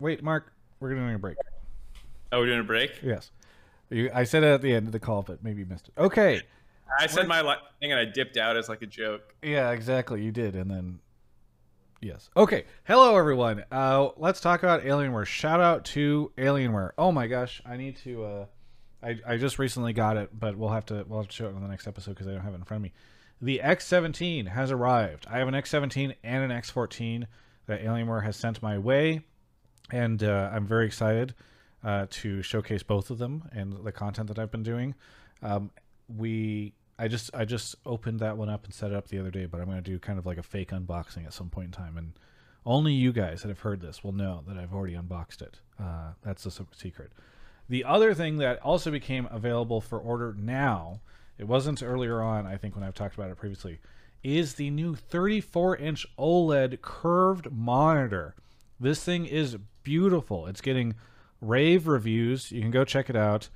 Wait, 0.00 0.22
Mark, 0.22 0.52
we're 0.80 0.94
doing 0.94 1.14
a 1.14 1.18
break. 1.18 1.36
Oh, 2.30 2.38
we're 2.40 2.46
doing 2.46 2.60
a 2.60 2.64
break. 2.64 2.92
Yes. 3.02 3.30
You, 3.90 4.10
I 4.14 4.24
said 4.24 4.44
it 4.44 4.48
at 4.48 4.62
the 4.62 4.72
end 4.74 4.86
of 4.86 4.92
the 4.92 5.00
call, 5.00 5.22
but 5.22 5.42
maybe 5.42 5.60
you 5.60 5.66
missed 5.66 5.88
it. 5.88 6.00
Okay. 6.00 6.42
I 7.00 7.06
said 7.06 7.26
my 7.26 7.42
thing 7.80 7.92
and 7.92 8.00
I 8.00 8.04
dipped 8.04 8.36
out 8.36 8.56
as 8.56 8.68
like 8.68 8.82
a 8.82 8.86
joke. 8.86 9.34
Yeah, 9.42 9.70
exactly. 9.70 10.22
You 10.22 10.30
did, 10.30 10.54
and 10.54 10.70
then 10.70 11.00
yes. 12.00 12.30
Okay. 12.36 12.64
Hello, 12.84 13.16
everyone. 13.16 13.64
Uh, 13.72 14.10
let's 14.16 14.40
talk 14.40 14.62
about 14.62 14.82
Alienware. 14.82 15.26
Shout 15.26 15.60
out 15.60 15.84
to 15.86 16.32
Alienware. 16.38 16.90
Oh 16.96 17.12
my 17.12 17.26
gosh, 17.26 17.60
I 17.66 17.76
need 17.76 17.96
to. 17.98 18.24
Uh, 18.24 18.46
I 19.02 19.18
I 19.26 19.36
just 19.36 19.58
recently 19.58 19.92
got 19.92 20.16
it, 20.16 20.30
but 20.38 20.56
we'll 20.56 20.70
have 20.70 20.86
to 20.86 21.04
we'll 21.08 21.20
have 21.20 21.28
to 21.28 21.34
show 21.34 21.46
it 21.46 21.54
on 21.54 21.62
the 21.62 21.68
next 21.68 21.86
episode 21.86 22.12
because 22.12 22.26
I 22.26 22.32
don't 22.32 22.42
have 22.42 22.52
it 22.52 22.56
in 22.56 22.64
front 22.64 22.80
of 22.80 22.82
me. 22.84 22.92
The 23.40 23.60
X17 23.62 24.48
has 24.48 24.70
arrived. 24.72 25.26
I 25.30 25.38
have 25.38 25.46
an 25.46 25.54
X17 25.54 26.14
and 26.24 26.50
an 26.50 26.60
X14 26.60 27.26
that 27.66 27.84
Alienware 27.84 28.24
has 28.24 28.36
sent 28.36 28.60
my 28.62 28.78
way, 28.78 29.20
and 29.92 30.22
uh, 30.24 30.50
I'm 30.52 30.66
very 30.66 30.86
excited 30.86 31.34
uh, 31.84 32.06
to 32.10 32.42
showcase 32.42 32.82
both 32.82 33.10
of 33.10 33.18
them 33.18 33.48
and 33.52 33.84
the 33.84 33.92
content 33.92 34.26
that 34.28 34.38
I've 34.40 34.50
been 34.50 34.64
doing. 34.64 34.94
Um, 35.42 35.70
we 36.08 36.72
I 36.98 37.06
just 37.06 37.30
I 37.32 37.44
just 37.44 37.76
opened 37.86 38.18
that 38.20 38.36
one 38.36 38.48
up 38.48 38.64
and 38.64 38.74
set 38.74 38.90
it 38.90 38.96
up 38.96 39.06
the 39.06 39.20
other 39.20 39.30
day, 39.30 39.46
but 39.46 39.60
I'm 39.60 39.66
going 39.66 39.76
to 39.82 39.90
do 39.90 39.98
kind 40.00 40.18
of 40.18 40.26
like 40.26 40.38
a 40.38 40.42
fake 40.42 40.70
unboxing 40.70 41.24
at 41.24 41.32
some 41.32 41.48
point 41.48 41.66
in 41.66 41.72
time, 41.72 41.96
and 41.96 42.14
Only 42.66 42.92
you 42.92 43.12
guys 43.12 43.42
that 43.42 43.48
have 43.48 43.60
heard 43.60 43.80
this 43.80 44.02
will 44.02 44.12
know 44.12 44.42
that 44.48 44.58
I've 44.58 44.74
already 44.74 44.94
unboxed 44.94 45.40
it. 45.42 45.60
Uh, 45.78 46.12
that's 46.24 46.42
the 46.42 46.50
secret. 46.74 47.12
The 47.68 47.84
other 47.84 48.14
thing 48.14 48.38
that 48.38 48.60
also 48.62 48.90
became 48.90 49.28
available 49.30 49.80
for 49.80 49.98
order 49.98 50.34
now, 50.38 51.00
it 51.36 51.46
wasn't 51.46 51.82
earlier 51.82 52.22
on, 52.22 52.46
I 52.46 52.56
think, 52.56 52.74
when 52.74 52.84
I've 52.84 52.94
talked 52.94 53.14
about 53.14 53.30
it 53.30 53.36
previously, 53.36 53.78
is 54.22 54.54
the 54.54 54.70
new 54.70 54.94
34 54.94 55.76
inch 55.76 56.06
OLED 56.18 56.80
curved 56.80 57.52
monitor. 57.52 58.34
This 58.80 59.04
thing 59.04 59.26
is 59.26 59.56
beautiful. 59.82 60.46
It's 60.46 60.60
getting 60.60 60.94
rave 61.40 61.86
reviews. 61.86 62.50
You 62.50 62.60
can 62.60 62.70
go 62.70 62.84
check 62.84 63.10
it 63.10 63.16
out 63.16 63.48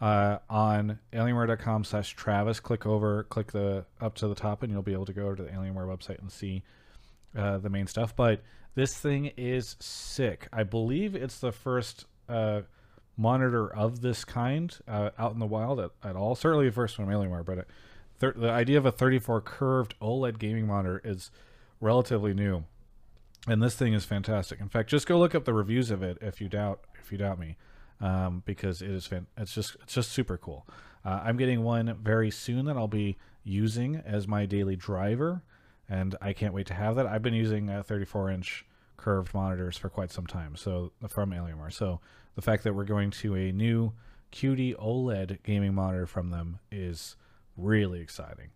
uh, 0.00 0.38
on 0.48 0.98
alienware.com 1.12 1.84
slash 1.84 2.14
Travis. 2.14 2.60
Click 2.60 2.86
over, 2.86 3.24
click 3.24 3.52
the 3.52 3.84
up 4.00 4.14
to 4.16 4.28
the 4.28 4.34
top, 4.34 4.62
and 4.62 4.72
you'll 4.72 4.82
be 4.82 4.92
able 4.92 5.06
to 5.06 5.12
go 5.12 5.34
to 5.34 5.42
the 5.42 5.50
Alienware 5.50 5.86
website 5.86 6.20
and 6.20 6.30
see 6.30 6.62
uh, 7.36 7.58
the 7.58 7.70
main 7.70 7.86
stuff. 7.86 8.14
But 8.14 8.42
this 8.74 8.96
thing 8.96 9.32
is 9.36 9.76
sick. 9.80 10.48
I 10.52 10.62
believe 10.62 11.14
it's 11.14 11.38
the 11.38 11.52
first 11.52 12.06
uh, 12.28 12.62
monitor 13.18 13.68
of 13.74 14.00
this 14.00 14.24
kind 14.24 14.74
uh, 14.86 15.10
out 15.18 15.32
in 15.32 15.40
the 15.40 15.46
wild 15.46 15.80
at, 15.80 15.90
at, 16.02 16.16
all. 16.16 16.34
Certainly 16.34 16.66
the 16.66 16.72
first 16.72 16.98
one 16.98 17.08
Alienware, 17.08 17.44
but 17.44 17.66
thir- 18.18 18.32
the 18.34 18.48
idea 18.48 18.78
of 18.78 18.86
a 18.86 18.92
34 18.92 19.40
curved 19.42 19.94
OLED 20.00 20.38
gaming 20.38 20.66
monitor 20.66 21.02
is 21.04 21.30
relatively 21.80 22.32
new. 22.32 22.64
And 23.48 23.62
this 23.62 23.74
thing 23.74 23.92
is 23.92 24.04
fantastic. 24.04 24.60
In 24.60 24.68
fact, 24.68 24.88
just 24.88 25.06
go 25.06 25.18
look 25.18 25.34
up 25.34 25.44
the 25.44 25.52
reviews 25.52 25.90
of 25.90 26.02
it 26.02 26.18
if 26.20 26.40
you 26.40 26.48
doubt 26.48 26.80
if 27.02 27.10
you 27.10 27.18
doubt 27.18 27.38
me 27.38 27.56
um, 28.00 28.42
because 28.46 28.82
it 28.82 28.90
is 28.90 29.06
fan- 29.06 29.26
it's 29.36 29.54
just 29.54 29.76
it's 29.82 29.94
just 29.94 30.12
super 30.12 30.36
cool. 30.36 30.66
Uh, 31.04 31.20
I'm 31.24 31.36
getting 31.36 31.62
one 31.62 31.96
very 32.02 32.30
soon 32.30 32.66
that 32.66 32.76
I'll 32.76 32.88
be 32.88 33.16
using 33.44 33.96
as 34.04 34.28
my 34.28 34.46
daily 34.46 34.76
driver, 34.76 35.42
and 35.88 36.14
I 36.20 36.32
can't 36.32 36.52
wait 36.52 36.66
to 36.66 36.74
have 36.74 36.96
that. 36.96 37.06
I've 37.06 37.22
been 37.22 37.34
using 37.34 37.70
a 37.70 37.82
34 37.82 38.30
inch 38.30 38.64
curved 38.98 39.32
monitors 39.32 39.78
for 39.78 39.88
quite 39.88 40.10
some 40.10 40.26
time, 40.26 40.54
so 40.56 40.92
from 41.08 41.30
Alienware. 41.30 41.72
So 41.72 42.00
the 42.34 42.42
fact 42.42 42.64
that 42.64 42.74
we're 42.74 42.84
going 42.84 43.10
to 43.12 43.34
a 43.34 43.50
new 43.52 43.92
QD 44.32 44.76
OLED 44.76 45.42
gaming 45.42 45.74
monitor 45.74 46.06
from 46.06 46.30
them 46.30 46.58
is 46.70 47.16
really 47.56 48.00
exciting. 48.00 48.50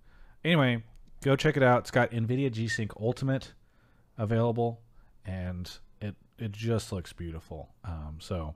Anyway, 0.45 0.82
go 1.22 1.34
check 1.34 1.57
it 1.57 1.62
out. 1.62 1.80
It's 1.80 1.90
got 1.90 2.11
NVIDIA 2.11 2.53
G-Sync 2.53 2.93
Ultimate 3.01 3.55
available, 4.18 4.80
and 5.24 5.70
it 6.01 6.16
it 6.38 6.53
just 6.53 6.93
looks 6.93 7.14
beautiful. 7.14 7.70
Um, 7.84 8.18
so 8.20 8.55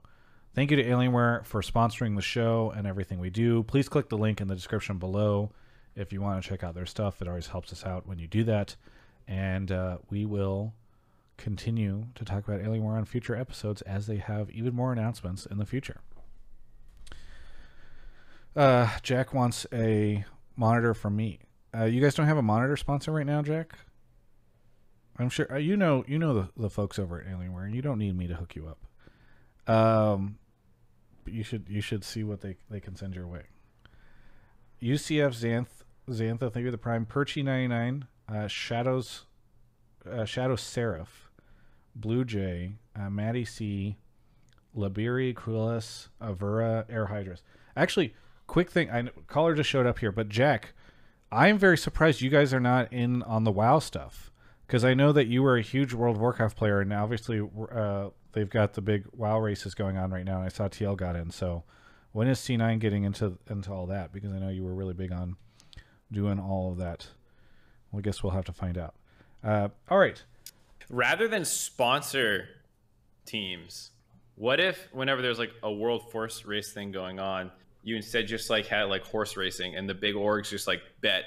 Thank 0.57 0.71
you 0.71 0.77
to 0.77 0.83
Alienware 0.85 1.45
for 1.45 1.61
sponsoring 1.61 2.15
the 2.15 2.21
show 2.23 2.73
and 2.75 2.87
everything 2.87 3.19
we 3.19 3.29
do. 3.29 3.61
Please 3.61 3.87
click 3.87 4.09
the 4.09 4.17
link 4.17 4.41
in 4.41 4.47
the 4.47 4.55
description 4.55 4.97
below 4.97 5.51
if 5.95 6.11
you 6.11 6.19
want 6.19 6.41
to 6.41 6.49
check 6.49 6.63
out 6.63 6.73
their 6.73 6.87
stuff. 6.87 7.21
It 7.21 7.27
always 7.27 7.45
helps 7.45 7.71
us 7.71 7.85
out 7.85 8.07
when 8.07 8.17
you 8.17 8.25
do 8.25 8.43
that. 8.45 8.75
And 9.27 9.71
uh, 9.71 9.99
we 10.09 10.25
will 10.25 10.73
continue 11.37 12.07
to 12.15 12.25
talk 12.25 12.47
about 12.47 12.61
Alienware 12.61 12.97
on 12.97 13.05
future 13.05 13.35
episodes 13.35 13.81
as 13.83 14.07
they 14.07 14.17
have 14.17 14.49
even 14.51 14.75
more 14.75 14.91
announcements 14.91 15.45
in 15.45 15.57
the 15.57 15.65
future. 15.65 16.01
Uh, 18.55 18.89
Jack 19.03 19.33
wants 19.33 19.67
a 19.71 20.25
monitor 20.55 20.93
from 20.93 21.15
me. 21.15 21.39
Uh, 21.77 21.83
you 21.83 22.01
guys 22.01 22.15
don't 22.15 22.25
have 22.25 22.37
a 22.37 22.41
monitor 22.41 22.75
sponsor 22.75 23.11
right 23.11 23.25
now, 23.25 23.41
Jack? 23.41 23.77
I'm 25.19 25.29
sure 25.29 25.51
uh, 25.51 25.57
you 25.57 25.77
know 25.77 26.03
you 26.07 26.19
know 26.19 26.33
the, 26.33 26.49
the 26.57 26.69
folks 26.69 26.99
over 26.99 27.21
at 27.21 27.27
Alienware, 27.27 27.65
and 27.65 27.75
you 27.75 27.81
don't 27.81 27.97
need 27.99 28.15
me 28.15 28.27
to 28.27 28.35
hook 28.35 28.55
you 28.55 28.67
up. 28.67 29.73
Um, 29.73 30.37
you 31.25 31.43
should 31.43 31.67
you 31.69 31.81
should 31.81 32.03
see 32.03 32.23
what 32.23 32.41
they 32.41 32.55
they 32.69 32.79
can 32.79 32.95
send 32.95 33.15
your 33.15 33.27
way. 33.27 33.43
UCF 34.81 35.35
Xanth 35.35 35.83
Xantha, 36.09 36.51
thank 36.51 36.63
you 36.63 36.71
the 36.71 36.77
prime. 36.77 37.05
Perchy 37.05 37.43
ninety 37.43 37.67
nine, 37.67 38.07
uh, 38.29 38.47
Shadows, 38.47 39.25
uh, 40.09 40.25
Shadow 40.25 40.55
Seraph, 40.55 41.26
Blue 41.99 42.23
Jay, 42.23 42.73
uh, 42.95 43.09
Maddie 43.09 43.45
C, 43.45 43.97
Labiri, 44.75 45.33
Cruelis, 45.33 46.09
Avura, 46.21 46.85
Air 46.89 47.07
Hydras. 47.07 47.41
Actually, 47.75 48.13
quick 48.45 48.69
thing, 48.69 48.89
I 48.89 49.03
caller 49.27 49.55
just 49.55 49.69
showed 49.69 49.85
up 49.85 49.99
here, 49.99 50.11
but 50.11 50.29
Jack, 50.29 50.73
I'm 51.31 51.57
very 51.57 51.77
surprised 51.77 52.21
you 52.21 52.29
guys 52.29 52.53
are 52.53 52.59
not 52.59 52.91
in 52.93 53.23
on 53.23 53.43
the 53.43 53.51
WoW 53.51 53.79
stuff 53.79 54.31
because 54.65 54.85
I 54.85 54.93
know 54.93 55.11
that 55.11 55.27
you 55.27 55.43
were 55.43 55.57
a 55.57 55.61
huge 55.61 55.93
World 55.93 56.17
of 56.17 56.21
Warcraft 56.21 56.55
player, 56.55 56.81
and 56.81 56.93
obviously 56.93 57.41
uh, 57.71 58.09
they've 58.33 58.49
got 58.49 58.73
the 58.73 58.81
big 58.81 59.05
WoW 59.13 59.39
races 59.39 59.73
going 59.73 59.97
on 59.97 60.11
right 60.11 60.25
now, 60.25 60.37
and 60.37 60.45
I 60.45 60.49
saw 60.49 60.67
TL 60.67 60.97
got 60.97 61.15
in. 61.15 61.31
So 61.31 61.63
when 62.11 62.27
is 62.27 62.39
C9 62.39 62.79
getting 62.79 63.03
into 63.03 63.37
into 63.49 63.71
all 63.71 63.87
that? 63.87 64.13
Because 64.13 64.31
I 64.31 64.39
know 64.39 64.49
you 64.49 64.63
were 64.63 64.73
really 64.73 64.93
big 64.93 65.11
on 65.11 65.35
doing 66.11 66.39
all 66.39 66.71
of 66.71 66.77
that. 66.77 67.07
Well, 67.91 67.99
I 67.99 68.01
guess 68.01 68.23
we'll 68.23 68.33
have 68.33 68.45
to 68.45 68.53
find 68.53 68.77
out. 68.77 68.95
Uh, 69.43 69.69
all 69.89 69.97
right. 69.97 70.23
Rather 70.89 71.27
than 71.27 71.45
sponsor 71.45 72.47
teams, 73.25 73.91
what 74.35 74.59
if 74.59 74.87
whenever 74.91 75.21
there's 75.21 75.39
like 75.39 75.51
a 75.63 75.71
world 75.71 76.11
first 76.11 76.45
race 76.45 76.71
thing 76.73 76.91
going 76.91 77.19
on, 77.19 77.51
you 77.83 77.95
instead 77.95 78.27
just 78.27 78.49
like 78.49 78.67
had 78.67 78.83
like 78.83 79.03
horse 79.03 79.35
racing, 79.37 79.75
and 79.75 79.89
the 79.89 79.93
big 79.93 80.15
orgs 80.15 80.49
just 80.49 80.67
like 80.67 80.81
bet 81.01 81.23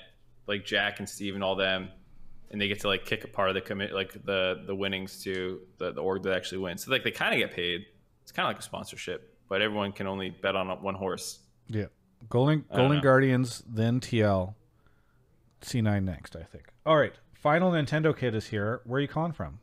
like 0.46 0.64
Jack 0.64 0.98
and 0.98 1.08
Steve 1.08 1.34
and 1.34 1.44
all 1.44 1.56
them 1.56 1.90
and 2.50 2.60
they 2.60 2.68
get 2.68 2.80
to 2.80 2.88
like 2.88 3.04
kick 3.04 3.24
a 3.24 3.28
part 3.28 3.48
of 3.48 3.54
the 3.54 3.60
commit 3.60 3.92
like 3.92 4.12
the 4.24 4.62
the 4.66 4.74
winnings 4.74 5.22
to 5.22 5.60
the, 5.78 5.92
the 5.92 6.00
org 6.00 6.22
that 6.24 6.34
actually 6.34 6.58
wins. 6.58 6.84
So 6.84 6.90
like 6.90 7.04
they 7.04 7.10
kind 7.10 7.32
of 7.32 7.38
get 7.38 7.54
paid. 7.54 7.86
It's 8.22 8.32
kind 8.32 8.46
of 8.46 8.50
like 8.50 8.60
a 8.60 8.62
sponsorship, 8.62 9.36
but 9.48 9.62
everyone 9.62 9.92
can 9.92 10.06
only 10.06 10.30
bet 10.30 10.56
on 10.56 10.68
one 10.82 10.94
horse. 10.94 11.40
Yeah, 11.68 11.86
Golden 12.28 12.64
Golden 12.74 13.00
Guardians, 13.00 13.62
then 13.68 14.00
TL, 14.00 14.54
C9 15.62 16.04
next, 16.04 16.36
I 16.36 16.42
think. 16.42 16.64
All 16.84 16.96
right, 16.96 17.14
final 17.40 17.72
Nintendo 17.72 18.16
kid 18.16 18.34
is 18.34 18.46
here. 18.46 18.80
Where 18.84 18.98
are 18.98 19.00
you 19.00 19.08
calling 19.08 19.32
from? 19.32 19.58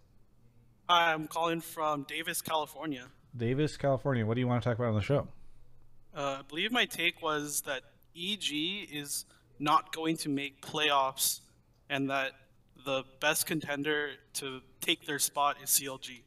I'm 0.90 1.28
calling 1.28 1.62
from 1.62 2.04
Davis, 2.04 2.42
California. 2.42 3.06
Davis, 3.36 3.78
California. 3.78 4.26
What 4.26 4.36
do 4.36 4.42
you 4.42 4.48
want 4.48 4.64
to 4.64 4.70
talk 4.70 4.78
about 4.78 4.90
on 4.90 4.96
the 4.96 5.02
show? 5.02 5.28
Uh, 6.16 6.38
I 6.40 6.42
believe 6.48 6.72
my 6.72 6.86
take 6.86 7.22
was 7.22 7.62
that 7.62 7.84
EG 8.16 8.52
is 8.92 9.26
not 9.60 9.94
going 9.94 10.18
to 10.18 10.30
make 10.30 10.62
playoffs, 10.62 11.42
and 11.90 12.10
that 12.10 12.32
the 12.86 13.04
best 13.20 13.46
contender 13.46 14.12
to 14.34 14.62
take 14.82 15.06
their 15.06 15.20
spot 15.20 15.58
is 15.62 15.70
CLG. 15.70 16.22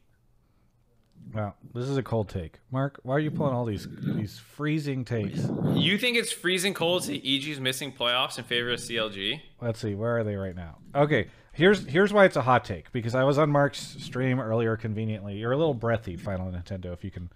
Wow, 1.33 1.55
this 1.73 1.87
is 1.87 1.97
a 1.97 2.03
cold 2.03 2.29
take. 2.29 2.59
Mark, 2.71 2.99
why 3.03 3.15
are 3.15 3.19
you 3.19 3.31
pulling 3.31 3.53
all 3.53 3.65
these 3.65 3.87
these 3.91 4.39
freezing 4.39 5.05
takes? 5.05 5.47
You 5.73 5.97
think 5.97 6.17
it's 6.17 6.31
freezing 6.31 6.73
cold 6.73 7.03
to 7.03 7.15
EG's 7.15 7.59
missing 7.59 7.91
playoffs 7.91 8.37
in 8.37 8.43
favor 8.43 8.71
of 8.71 8.79
CLG? 8.79 9.39
Let's 9.61 9.79
see, 9.79 9.95
where 9.95 10.17
are 10.17 10.23
they 10.23 10.35
right 10.35 10.55
now? 10.55 10.79
Okay, 10.95 11.27
here's 11.53 11.85
here's 11.85 12.13
why 12.13 12.25
it's 12.25 12.35
a 12.35 12.41
hot 12.41 12.65
take 12.65 12.91
because 12.91 13.15
I 13.15 13.23
was 13.23 13.37
on 13.37 13.49
Mark's 13.51 13.79
stream 13.79 14.39
earlier 14.39 14.77
conveniently. 14.77 15.37
You're 15.37 15.51
a 15.51 15.57
little 15.57 15.73
breathy, 15.73 16.17
Final 16.17 16.51
Nintendo. 16.51 16.93
If 16.93 17.03
you 17.03 17.11
can 17.11 17.29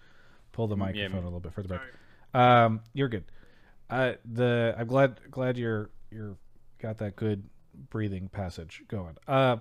pull 0.51 0.67
the 0.67 0.77
microphone 0.77 1.11
yeah, 1.11 1.23
a 1.23 1.25
little 1.25 1.39
bit 1.39 1.53
further 1.53 1.67
back. 1.67 1.81
Um, 2.33 2.81
you're 2.93 3.09
good. 3.09 3.25
Uh, 3.89 4.13
the 4.25 4.75
I'm 4.77 4.87
glad 4.87 5.19
glad 5.29 5.57
you're 5.57 5.89
you're 6.11 6.37
got 6.79 6.97
that 6.99 7.15
good 7.15 7.43
breathing 7.89 8.29
passage 8.29 8.83
going. 8.87 9.15
Uh, 9.27 9.57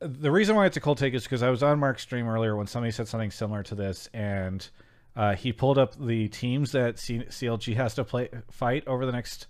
the 0.00 0.30
reason 0.30 0.56
why 0.56 0.66
it's 0.66 0.76
a 0.76 0.80
cold 0.80 0.98
take 0.98 1.14
is 1.14 1.22
because 1.22 1.42
I 1.42 1.50
was 1.50 1.62
on 1.62 1.78
Mark's 1.78 2.02
stream 2.02 2.28
earlier 2.28 2.56
when 2.56 2.66
somebody 2.66 2.90
said 2.90 3.08
something 3.08 3.30
similar 3.30 3.62
to 3.64 3.74
this, 3.74 4.08
and 4.12 4.68
uh, 5.14 5.34
he 5.34 5.52
pulled 5.52 5.78
up 5.78 5.94
the 5.94 6.28
teams 6.28 6.72
that 6.72 6.98
C- 6.98 7.20
CLG 7.20 7.76
has 7.76 7.94
to 7.94 8.04
play 8.04 8.28
fight 8.50 8.86
over 8.86 9.06
the 9.06 9.12
next 9.12 9.46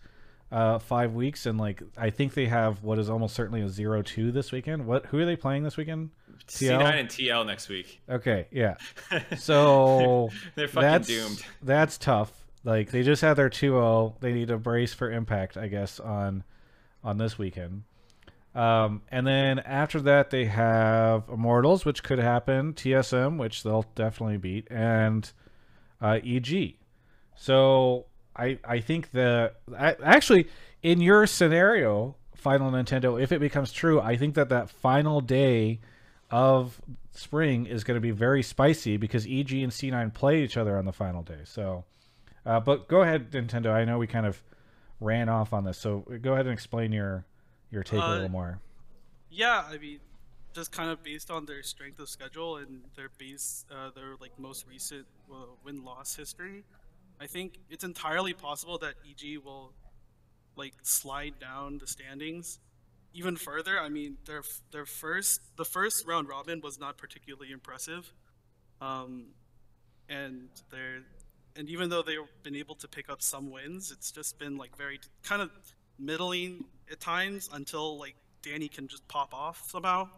uh, 0.53 0.78
five 0.78 1.14
weeks, 1.14 1.46
and 1.46 1.59
like 1.59 1.82
I 1.96 2.11
think 2.11 2.34
they 2.34 2.46
have 2.46 2.82
what 2.82 2.98
is 2.98 3.09
almost 3.09 3.34
certainly 3.34 3.62
a 3.62 3.68
zero 3.68 4.03
two 4.03 4.30
this 4.30 4.53
weekend. 4.53 4.86
What 4.86 5.07
who 5.07 5.18
are 5.18 5.24
they 5.24 5.34
playing 5.34 5.62
this 5.62 5.78
weekend? 5.78 6.11
TL? 6.46 6.78
C9 6.78 7.00
and 7.00 7.09
TL 7.09 7.46
next 7.46 7.68
week. 7.68 8.00
Okay, 8.09 8.46
yeah. 8.50 8.74
So 9.38 10.30
they're 10.55 10.68
fucking 10.68 10.90
that's, 10.90 11.09
doomed. 11.09 11.42
That's 11.62 11.96
tough. 11.96 12.30
Like 12.64 12.90
they 12.90 13.03
just 13.03 13.22
had 13.22 13.34
their 13.34 13.48
2-0. 13.48 14.20
They 14.20 14.32
need 14.32 14.50
a 14.50 14.59
brace 14.59 14.92
for 14.92 15.11
impact, 15.11 15.57
I 15.57 15.68
guess, 15.68 15.98
on 15.98 16.44
on 17.03 17.16
this 17.16 17.38
weekend. 17.38 17.84
Um, 18.55 19.00
and 19.11 19.26
then 19.26 19.59
after 19.61 20.00
that, 20.03 20.28
they 20.28 20.44
have 20.44 21.28
Immortals, 21.30 21.86
which 21.86 22.03
could 22.03 22.18
happen, 22.18 22.74
TSM, 22.74 23.38
which 23.38 23.62
they'll 23.62 23.86
definitely 23.94 24.36
beat, 24.36 24.68
and 24.70 25.32
uh, 26.03 26.18
EG. 26.22 26.74
So 27.34 28.05
I 28.37 28.59
I 28.64 28.80
think 28.80 29.12
the 29.12 29.53
I, 29.76 29.97
actually 30.03 30.49
in 30.83 31.01
your 31.01 31.26
scenario, 31.26 32.16
Final 32.35 32.70
Nintendo, 32.72 33.20
if 33.20 33.33
it 33.33 33.41
becomes 33.41 33.72
true, 33.72 34.01
I 34.01 34.16
think 34.16 34.35
that 34.35 34.49
that 34.49 34.68
final 34.68 35.20
day 35.20 35.80
of 36.30 36.80
spring 37.12 37.66
is 37.66 37.85
going 37.85 37.97
to 37.97 38.01
be 38.01 38.11
very 38.11 38.43
spicy 38.43 38.97
because 38.97 39.26
EG 39.26 39.53
and 39.53 39.70
C9 39.70 40.12
play 40.14 40.43
each 40.43 40.57
other 40.57 40.78
on 40.78 40.85
the 40.87 40.93
final 40.93 41.22
day. 41.22 41.41
So, 41.45 41.85
uh, 42.45 42.59
but 42.59 42.89
go 42.89 43.03
ahead, 43.03 43.30
Nintendo. 43.30 43.72
I 43.72 43.85
know 43.85 43.99
we 43.99 44.07
kind 44.07 44.26
of 44.26 44.43
ran 44.99 45.28
off 45.28 45.53
on 45.53 45.64
this. 45.64 45.78
So 45.78 46.05
go 46.22 46.33
ahead 46.33 46.47
and 46.47 46.53
explain 46.53 46.93
your 46.93 47.24
your 47.70 47.83
take 47.83 48.01
uh, 48.01 48.07
a 48.07 48.11
little 48.11 48.28
more. 48.28 48.61
Yeah, 49.30 49.64
I 49.70 49.78
mean, 49.78 50.01
just 50.53 50.72
kind 50.72 50.91
of 50.91 51.03
based 51.03 51.30
on 51.30 51.47
their 51.47 51.62
strength 51.62 51.99
of 51.99 52.09
schedule 52.09 52.57
and 52.57 52.83
their 52.97 53.09
base, 53.18 53.64
uh, 53.70 53.91
their 53.95 54.14
like 54.20 54.39
most 54.39 54.66
recent 54.68 55.07
uh, 55.30 55.47
win 55.64 55.85
loss 55.85 56.16
history, 56.16 56.64
I 57.23 57.27
think 57.27 57.59
it's 57.70 57.85
entirely 57.85 58.35
possible 58.35 58.79
that 58.79 58.95
EG 59.09 59.39
will 59.45 59.73
like 60.57 60.75
slide 60.83 61.35
down 61.41 61.79
the 61.79 61.87
standings 61.87 62.59
even 63.14 63.37
further, 63.37 63.79
I 63.79 63.89
mean, 63.89 64.16
their 64.27 64.43
their 64.70 64.87
first 64.87 65.41
the 65.57 65.64
first 65.64 66.07
round 66.07 66.29
robin 66.29 66.61
was 66.61 66.79
not 66.79 66.97
particularly 66.97 67.53
impressive, 67.53 68.12
um, 68.81 69.27
and 70.09 70.49
they're 70.70 71.03
and 71.55 71.68
even 71.68 71.91
though 71.91 72.03
they've 72.03 72.18
been 72.43 72.57
able 72.57 72.75
to 72.77 72.89
pick 72.89 73.11
up 73.11 73.20
some 73.20 73.51
wins, 73.51 73.93
it's 73.93 74.11
just 74.11 74.39
been 74.39 74.57
like 74.57 74.77
very 74.77 74.99
kind 75.23 75.43
of 75.43 75.51
middling 75.99 76.64
at 76.91 77.01
times 77.01 77.51
until 77.53 77.99
like 77.99 78.14
Danny 78.43 78.68
can 78.68 78.89
just 78.89 79.07
pop 79.09 79.35
off 79.35 79.68
somehow. 79.68 80.09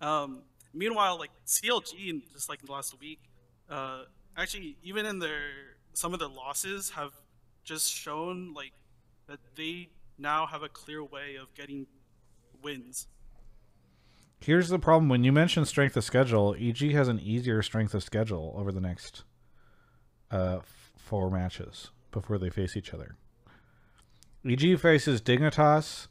Um, 0.00 0.42
meanwhile, 0.74 1.18
like 1.18 1.30
CLG, 1.46 2.22
just 2.32 2.48
like 2.48 2.60
in 2.60 2.66
the 2.66 2.72
last 2.72 2.98
week, 3.00 3.20
uh, 3.70 4.02
actually 4.36 4.76
even 4.82 5.06
in 5.06 5.20
their 5.20 5.75
some 5.96 6.12
of 6.12 6.20
their 6.20 6.28
losses 6.28 6.90
have 6.90 7.12
just 7.64 7.90
shown 7.90 8.52
like 8.52 8.72
that 9.28 9.38
they 9.56 9.88
now 10.18 10.46
have 10.46 10.62
a 10.62 10.68
clear 10.68 11.02
way 11.02 11.36
of 11.36 11.52
getting 11.54 11.86
wins. 12.62 13.06
Here's 14.40 14.68
the 14.68 14.78
problem: 14.78 15.08
when 15.08 15.24
you 15.24 15.32
mention 15.32 15.64
strength 15.64 15.96
of 15.96 16.04
schedule, 16.04 16.54
EG 16.58 16.92
has 16.92 17.08
an 17.08 17.18
easier 17.18 17.62
strength 17.62 17.94
of 17.94 18.04
schedule 18.04 18.54
over 18.58 18.70
the 18.70 18.80
next 18.80 19.24
uh, 20.30 20.58
four 20.98 21.30
matches 21.30 21.90
before 22.12 22.36
they 22.36 22.50
face 22.50 22.76
each 22.76 22.92
other. 22.92 23.16
EG 24.46 24.78
faces 24.78 25.22
Dignitas 25.22 26.08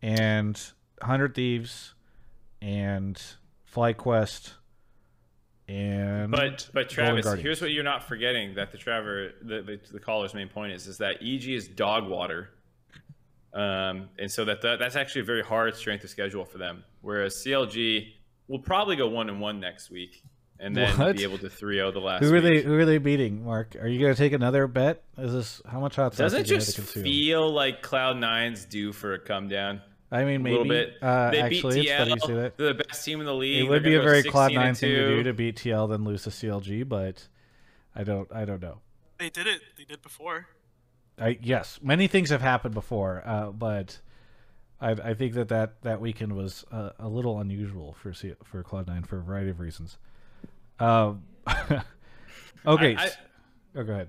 and 0.00 0.72
Hundred 1.02 1.34
Thieves 1.34 1.94
and 2.62 3.20
FlyQuest 3.74 4.52
and 5.68 6.30
But 6.30 6.68
but 6.72 6.88
Travis, 6.88 7.26
here's 7.40 7.60
what 7.60 7.72
you're 7.72 7.84
not 7.84 8.04
forgetting 8.04 8.54
that 8.54 8.70
the 8.72 8.78
Trevor 8.78 9.32
the, 9.42 9.62
the, 9.62 9.80
the 9.92 9.98
caller's 10.00 10.34
main 10.34 10.48
point 10.48 10.72
is 10.72 10.86
is 10.86 10.98
that 10.98 11.16
EG 11.22 11.48
is 11.48 11.68
dog 11.68 12.08
water. 12.08 12.50
Um, 13.52 14.10
and 14.18 14.30
so 14.30 14.44
that, 14.44 14.60
that 14.62 14.78
that's 14.78 14.96
actually 14.96 15.22
a 15.22 15.24
very 15.24 15.42
hard 15.42 15.74
strength 15.74 16.04
of 16.04 16.10
schedule 16.10 16.44
for 16.44 16.58
them. 16.58 16.84
Whereas 17.00 17.34
CLG 17.36 18.12
will 18.48 18.58
probably 18.58 18.96
go 18.96 19.08
one 19.08 19.28
and 19.30 19.40
one 19.40 19.60
next 19.60 19.90
week, 19.90 20.22
and 20.60 20.76
then 20.76 20.96
What? 20.98 21.16
be 21.16 21.22
able 21.22 21.38
to 21.38 21.48
3-0 21.48 21.92
the 21.94 22.00
last. 22.00 22.22
Who 22.22 22.34
are 22.34 22.40
they? 22.40 22.56
week. 22.56 22.64
Who 22.64 22.78
are 22.78 22.84
they 22.84 22.98
beating? 22.98 23.44
Mark, 23.44 23.74
are 23.80 23.88
you 23.88 23.98
gonna 23.98 24.14
take 24.14 24.34
another 24.34 24.66
bet? 24.66 25.02
Is 25.16 25.32
this 25.32 25.62
how 25.66 25.80
much 25.80 25.96
hot? 25.96 26.14
Doesn't 26.14 26.42
it 26.42 26.48
you 26.50 26.56
have 26.56 26.64
to 26.64 26.72
just 26.72 26.92
feel 26.92 27.50
like 27.50 27.82
Cloud 27.82 28.18
Nine's 28.18 28.66
due 28.66 28.92
for 28.92 29.14
a 29.14 29.18
come 29.18 29.48
down? 29.48 29.80
I 30.16 30.24
mean, 30.24 30.36
A 30.36 30.38
maybe. 30.38 30.50
little 30.56 30.68
bit. 30.68 30.94
Uh, 31.02 31.30
they 31.30 31.40
actually, 31.40 31.80
beat 31.80 31.88
it's 31.90 31.98
funny 31.98 32.10
you 32.10 32.16
TL. 32.16 32.26
say 32.26 32.34
that. 32.34 32.56
They're 32.56 32.74
the 32.74 32.84
best 32.84 33.04
team 33.04 33.20
in 33.20 33.26
the 33.26 33.34
league. 33.34 33.64
It 33.64 33.68
would 33.68 33.82
They're 33.82 33.90
be 33.90 33.94
a 33.96 34.02
very 34.02 34.22
Cloud 34.22 34.52
Nine 34.54 34.74
thing 34.74 34.90
to 34.90 35.08
do 35.16 35.22
to 35.24 35.32
beat 35.32 35.56
TL 35.56 35.88
then 35.90 36.04
lose 36.04 36.22
to 36.24 36.30
CLG, 36.30 36.88
but 36.88 37.26
I 37.94 38.04
don't. 38.04 38.30
I 38.32 38.44
don't 38.44 38.60
know. 38.62 38.78
They 39.18 39.30
did 39.30 39.46
it. 39.46 39.60
They 39.76 39.84
did 39.84 40.02
before. 40.02 40.46
I 41.18 41.38
yes, 41.42 41.78
many 41.82 42.06
things 42.08 42.30
have 42.30 42.42
happened 42.42 42.74
before, 42.74 43.22
uh, 43.24 43.50
but 43.50 44.00
I, 44.80 44.90
I 44.90 45.14
think 45.14 45.32
that 45.34 45.48
that, 45.48 45.80
that 45.82 45.98
weekend 46.00 46.34
was 46.36 46.66
uh, 46.70 46.90
a 46.98 47.08
little 47.08 47.40
unusual 47.40 47.94
for 48.02 48.12
C- 48.12 48.34
for 48.44 48.62
Cloud 48.62 48.86
Nine 48.86 49.02
for 49.02 49.18
a 49.18 49.22
variety 49.22 49.48
of 49.50 49.58
reasons. 49.60 49.96
Um, 50.78 51.22
okay, 52.66 52.94
I- 52.96 53.02
I- 53.02 53.06
s- 53.06 53.16
oh, 53.76 53.82
go 53.84 53.92
ahead. 53.92 54.08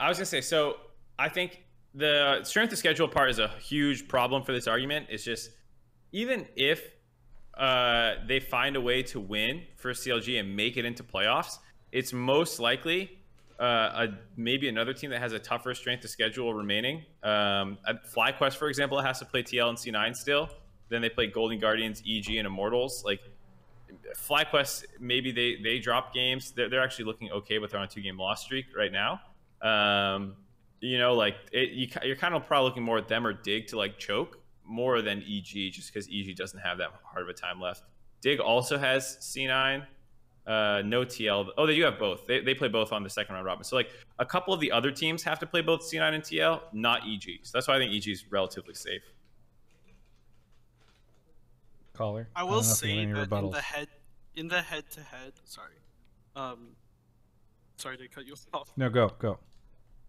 I 0.00 0.08
was 0.08 0.18
gonna 0.18 0.26
say, 0.26 0.40
so 0.40 0.76
I 1.18 1.28
think 1.28 1.62
the 1.94 2.40
strength 2.44 2.72
of 2.72 2.78
schedule 2.78 3.08
part 3.08 3.30
is 3.30 3.38
a 3.38 3.48
huge 3.60 4.08
problem 4.08 4.42
for 4.42 4.52
this 4.52 4.66
argument. 4.66 5.06
It's 5.10 5.24
just 5.24 5.50
even 6.12 6.46
if 6.56 6.82
uh, 7.56 8.14
they 8.26 8.40
find 8.40 8.76
a 8.76 8.80
way 8.80 9.02
to 9.04 9.20
win 9.20 9.62
for 9.76 9.92
CLG 9.92 10.40
and 10.40 10.56
make 10.56 10.76
it 10.76 10.84
into 10.84 11.02
playoffs, 11.02 11.58
it's 11.90 12.12
most 12.12 12.58
likely 12.58 13.18
uh, 13.60 14.06
a, 14.06 14.08
maybe 14.36 14.68
another 14.68 14.94
team 14.94 15.10
that 15.10 15.20
has 15.20 15.32
a 15.32 15.38
tougher 15.38 15.74
strength 15.74 16.04
of 16.04 16.10
schedule 16.10 16.54
remaining. 16.54 17.04
Um, 17.22 17.78
FlyQuest, 18.14 18.56
for 18.56 18.68
example, 18.68 19.00
has 19.00 19.18
to 19.18 19.24
play 19.24 19.42
TL 19.42 19.68
and 19.68 19.78
C9 19.78 20.16
still. 20.16 20.48
Then 20.88 21.02
they 21.02 21.10
play 21.10 21.26
Golden 21.26 21.58
Guardians, 21.58 22.02
EG, 22.08 22.36
and 22.36 22.46
Immortals. 22.46 23.04
Like 23.04 23.20
FlyQuest, 24.16 24.84
maybe 25.00 25.30
they 25.32 25.56
they 25.62 25.78
drop 25.78 26.12
games. 26.12 26.52
They're, 26.52 26.68
they're 26.68 26.82
actually 26.82 27.04
looking 27.04 27.30
okay, 27.30 27.58
but 27.58 27.70
they're 27.70 27.80
on 27.80 27.86
a 27.86 27.88
two 27.88 28.00
game 28.00 28.18
loss 28.18 28.42
streak 28.42 28.66
right 28.76 28.92
now. 28.92 29.20
Um, 29.62 30.36
you 30.82 30.98
know, 30.98 31.14
like 31.14 31.36
it, 31.52 31.70
you, 31.70 31.86
you're 32.02 32.16
kind 32.16 32.34
of 32.34 32.44
probably 32.46 32.68
looking 32.68 32.82
more 32.82 32.98
at 32.98 33.08
them 33.08 33.26
or 33.26 33.32
Dig 33.32 33.68
to 33.68 33.78
like 33.78 33.98
choke 33.98 34.38
more 34.64 35.00
than 35.00 35.22
EG, 35.22 35.72
just 35.72 35.92
because 35.92 36.08
EG 36.12 36.36
doesn't 36.36 36.58
have 36.58 36.78
that 36.78 36.90
hard 37.04 37.22
of 37.22 37.28
a 37.28 37.32
time 37.32 37.60
left. 37.60 37.84
Dig 38.20 38.40
also 38.40 38.76
has 38.76 39.16
C9, 39.20 39.86
uh, 40.46 40.82
no 40.84 41.04
TL. 41.04 41.48
Oh, 41.56 41.66
they 41.66 41.76
do 41.76 41.84
have 41.84 41.98
both. 41.98 42.26
They, 42.26 42.40
they 42.40 42.54
play 42.54 42.68
both 42.68 42.92
on 42.92 43.04
the 43.04 43.10
second 43.10 43.34
round 43.34 43.46
robin. 43.46 43.64
So 43.64 43.76
like 43.76 43.90
a 44.18 44.26
couple 44.26 44.52
of 44.52 44.60
the 44.60 44.72
other 44.72 44.90
teams 44.90 45.22
have 45.22 45.38
to 45.38 45.46
play 45.46 45.62
both 45.62 45.82
C9 45.82 46.14
and 46.14 46.22
TL, 46.22 46.60
not 46.72 47.02
EG. 47.06 47.40
So 47.42 47.50
that's 47.54 47.68
why 47.68 47.76
I 47.76 47.78
think 47.78 47.92
EG 47.94 48.08
is 48.08 48.24
relatively 48.30 48.74
safe. 48.74 49.02
Caller, 51.94 52.28
I 52.34 52.42
will 52.42 52.52
know 52.52 52.58
if 52.58 52.64
you 52.64 52.68
have 52.68 52.76
say 52.76 52.90
any 52.90 53.12
that 53.12 53.22
in 53.22 53.28
rebuttals. 53.28 53.52
the 53.52 53.60
head, 53.60 53.88
in 54.34 54.48
the 54.48 54.62
head 54.62 54.84
to 54.92 55.00
head. 55.02 55.34
Sorry, 55.44 55.76
um, 56.34 56.70
sorry 57.76 57.98
to 57.98 58.08
cut 58.08 58.26
you 58.26 58.34
off. 58.54 58.72
No, 58.76 58.88
go 58.88 59.10
go. 59.18 59.38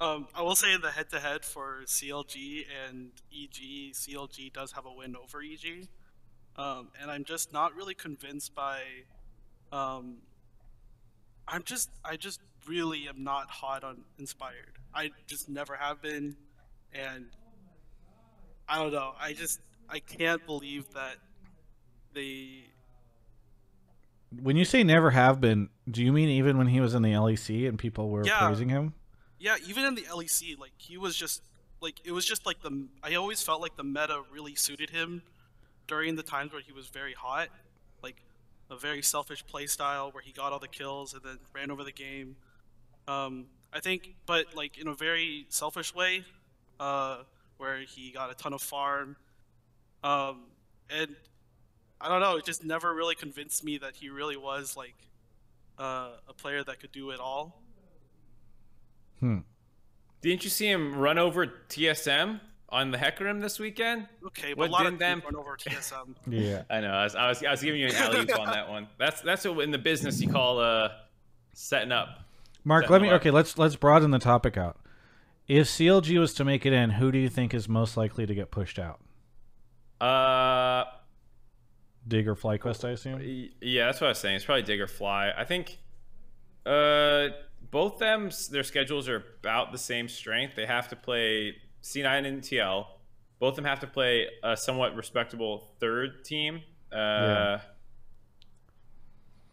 Um, 0.04 0.28
I 0.36 0.42
will 0.42 0.56
say 0.56 0.74
in 0.74 0.82
the 0.82 0.92
head 0.92 1.10
to 1.12 1.20
head 1.20 1.46
for 1.46 1.84
CLG 1.86 2.66
and 2.90 3.12
EG, 3.34 3.94
CLG 3.94 4.52
does 4.52 4.74
have 4.74 4.86
a 4.86 4.92
win 4.92 5.16
over 5.16 5.42
EG, 5.42 5.88
um, 6.58 6.90
and 7.02 7.10
I'm 7.10 7.24
just 7.24 7.54
not 7.54 7.74
really 7.74 7.94
convinced 7.94 8.54
by. 8.54 8.82
Um, 9.72 10.18
I'm 11.48 11.64
just, 11.64 11.90
I 12.04 12.18
just 12.18 12.42
really 12.68 13.08
am 13.08 13.24
not 13.24 13.50
hot 13.50 13.86
on 13.86 14.04
Inspired. 14.20 14.78
I 14.94 15.12
just 15.26 15.48
never 15.48 15.76
have 15.76 16.02
been, 16.02 16.36
and 16.94 17.28
I 18.68 18.80
don't 18.84 18.92
know. 18.92 19.14
I 19.18 19.32
just, 19.32 19.62
I 19.90 20.00
can't 20.00 20.46
believe 20.46 20.86
that 20.96 21.16
they 22.14 22.66
When 24.42 24.58
you 24.58 24.66
say 24.66 24.84
never 24.84 25.12
have 25.12 25.40
been, 25.40 25.70
do 25.90 26.04
you 26.04 26.12
mean 26.12 26.28
even 26.28 26.58
when 26.58 26.68
he 26.68 26.82
was 26.82 26.94
in 26.94 27.04
the 27.04 27.12
LEC 27.14 27.70
and 27.70 27.80
people 27.80 28.10
were 28.10 28.26
Yeah. 28.26 28.46
praising 28.48 28.68
him? 28.68 28.96
Yeah, 29.44 29.58
even 29.68 29.84
in 29.84 29.96
the 29.96 30.04
LEC, 30.04 30.58
like 30.58 30.72
he 30.78 30.98
was 30.98 31.18
just 31.18 31.42
like 31.82 31.96
it 32.06 32.14
was 32.14 32.26
just 32.26 32.46
like 32.46 32.62
the 32.62 32.88
I 33.04 33.16
always 33.16 33.42
felt 33.42 33.60
like 33.60 33.76
the 33.76 33.84
meta 33.84 34.22
really 34.32 34.56
suited 34.56 34.90
him 34.90 35.22
during 35.86 36.16
the 36.16 36.24
times 36.24 36.54
where 36.54 36.62
he 36.62 36.72
was 36.72 36.88
very 36.88 37.12
hot, 37.12 37.50
like 38.02 38.16
a 38.72 38.78
very 38.78 39.02
selfish 39.02 39.46
play 39.46 39.68
style 39.68 40.12
where 40.12 40.24
he 40.24 40.32
got 40.32 40.54
all 40.54 40.60
the 40.60 40.70
kills 40.70 41.14
and 41.14 41.22
then 41.24 41.40
ran 41.54 41.72
over 41.72 41.84
the 41.84 41.92
game. 41.92 42.38
Um, 43.06 43.48
I 43.74 43.82
think, 43.82 44.16
but 44.26 44.56
like 44.56 44.78
in 44.78 44.88
a 44.88 44.94
very 44.94 45.46
selfish 45.50 45.94
way, 45.94 46.24
uh, 46.80 47.24
where 47.58 47.80
he 47.80 48.12
got 48.12 48.32
a 48.32 48.36
ton 48.36 48.54
of 48.54 48.62
farm, 48.62 49.18
um, 50.06 50.44
and 50.90 51.18
I 52.00 52.08
don't 52.08 52.22
know, 52.22 52.38
it 52.38 52.46
just 52.46 52.64
never 52.64 52.94
really 52.94 53.16
convinced 53.16 53.62
me 53.62 53.78
that 53.80 53.98
he 53.98 54.08
really 54.08 54.38
was 54.38 54.78
like 54.78 54.96
uh, 55.78 56.12
a 56.30 56.34
player 56.34 56.64
that 56.64 56.80
could 56.80 56.94
do 56.94 57.10
it 57.10 57.20
all. 57.20 57.63
Hmm. 59.24 59.38
Didn't 60.22 60.44
you 60.44 60.50
see 60.50 60.70
him 60.70 60.96
run 60.96 61.18
over 61.18 61.46
TSM 61.48 62.42
on 62.68 62.92
the 62.92 62.98
Hecarim 62.98 63.40
this 63.42 63.58
weekend? 63.58 64.08
Okay, 64.28 64.50
but 64.54 64.58
What 64.58 64.70
a 64.70 64.72
lot 64.72 64.78
didn't 64.80 64.94
of 64.96 65.00
them- 65.00 65.20
them 65.20 65.34
run 65.34 65.36
over 65.38 65.56
TSM. 65.56 66.16
Yeah. 66.28 66.64
I 66.70 66.82
know. 66.82 66.92
I 66.92 67.04
was, 67.06 67.16
I 67.16 67.30
was, 67.30 67.44
I 67.44 67.52
was 67.52 67.62
giving 67.62 67.80
you 67.80 67.88
an 67.88 67.96
alley 67.96 68.32
on 68.34 68.48
that 68.48 68.68
one. 68.76 68.88
That's 69.00 69.22
that's 69.22 69.46
what 69.46 69.60
in 69.64 69.72
the 69.72 69.78
business 69.78 70.20
you 70.22 70.30
call 70.30 70.60
uh, 70.60 70.90
setting 71.54 71.92
up. 71.94 72.20
Mark, 72.66 72.84
Setting 72.84 72.92
let 72.94 73.02
me 73.02 73.10
up. 73.10 73.22
okay. 73.22 73.32
Let's 73.32 73.58
let's 73.58 73.76
broaden 73.78 74.12
the 74.12 74.20
topic 74.20 74.58
out. 74.58 74.78
If 75.48 75.68
CLG 75.68 76.20
was 76.20 76.34
to 76.36 76.44
make 76.46 76.66
it 76.66 76.74
in, 76.74 76.90
who 76.92 77.12
do 77.12 77.18
you 77.18 77.30
think 77.30 77.54
is 77.54 77.68
most 77.70 77.96
likely 77.98 78.26
to 78.26 78.36
get 78.36 78.52
pushed 78.52 78.78
out? 78.80 79.00
Uh, 80.02 80.84
Dig 82.08 82.28
or 82.28 82.36
FlyQuest, 82.36 82.86
I 82.88 82.92
assume. 82.92 83.22
yeah, 83.62 83.86
that's 83.86 84.02
what 84.02 84.08
I 84.08 84.12
was 84.12 84.20
saying. 84.20 84.36
It's 84.38 84.46
probably 84.46 84.64
Dig 84.64 84.82
or 84.82 84.88
Fly. 84.88 85.32
I 85.38 85.44
think 85.46 85.80
uh, 86.66 87.28
both 87.74 87.98
them 87.98 88.30
their 88.52 88.64
schedules 88.64 89.10
are 89.10 89.24
about 89.42 89.72
the 89.72 89.78
same 89.80 90.08
strength. 90.08 90.56
They 90.56 90.68
have 90.68 90.88
to 90.90 90.96
play 90.96 91.56
C9 91.82 92.26
and 92.26 92.42
TL. 92.42 92.86
Both 93.40 93.50
of 93.54 93.56
them 93.58 93.66
have 93.66 93.80
to 93.80 93.88
play 93.88 94.28
a 94.44 94.56
somewhat 94.56 94.96
respectable 94.96 95.72
third 95.80 96.24
team. 96.24 96.62
Uh, 96.92 96.96
Yeah. 96.96 97.62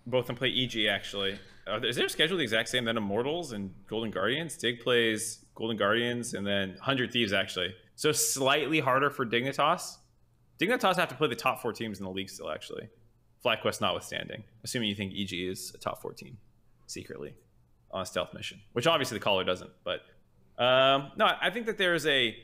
Both 0.06 0.24
of 0.24 0.26
them 0.28 0.36
play 0.36 0.50
EG 0.50 0.86
actually. 0.86 1.38
Is 1.82 1.96
their 1.96 2.08
schedule 2.08 2.36
the 2.36 2.42
exact 2.42 2.68
same? 2.68 2.84
Then 2.84 2.96
Immortals 2.98 3.52
and 3.52 3.72
Golden 3.86 4.10
Guardians. 4.10 4.56
Dig 4.56 4.80
plays 4.80 5.44
Golden 5.54 5.76
Guardians 5.78 6.34
and 6.34 6.46
then 6.46 6.76
Hundred 6.80 7.12
Thieves 7.12 7.32
actually. 7.32 7.74
So 7.96 8.12
slightly 8.12 8.80
harder 8.80 9.10
for 9.10 9.24
Dignitas. 9.24 9.96
Dignitas 10.58 10.96
have 10.96 11.08
to 11.08 11.14
play 11.14 11.28
the 11.28 11.34
top 11.34 11.60
four 11.62 11.72
teams 11.72 11.98
in 11.98 12.04
the 12.04 12.10
league 12.10 12.28
still, 12.28 12.50
actually. 12.50 12.88
FlyQuest 13.44 13.80
notwithstanding, 13.80 14.42
assuming 14.62 14.90
you 14.90 14.94
think 14.94 15.14
EG 15.16 15.32
is 15.32 15.72
a 15.74 15.78
top 15.78 16.02
four 16.02 16.12
team 16.12 16.36
secretly 16.86 17.34
on 17.92 18.02
a 18.02 18.06
stealth 18.06 18.32
mission, 18.34 18.60
which 18.72 18.86
obviously 18.86 19.18
the 19.18 19.24
caller 19.24 19.44
doesn't. 19.44 19.70
But 19.84 20.00
um, 20.62 21.12
no, 21.16 21.28
I 21.40 21.50
think 21.50 21.66
that 21.66 21.78
there 21.78 21.94
is 21.94 22.06
a 22.06 22.36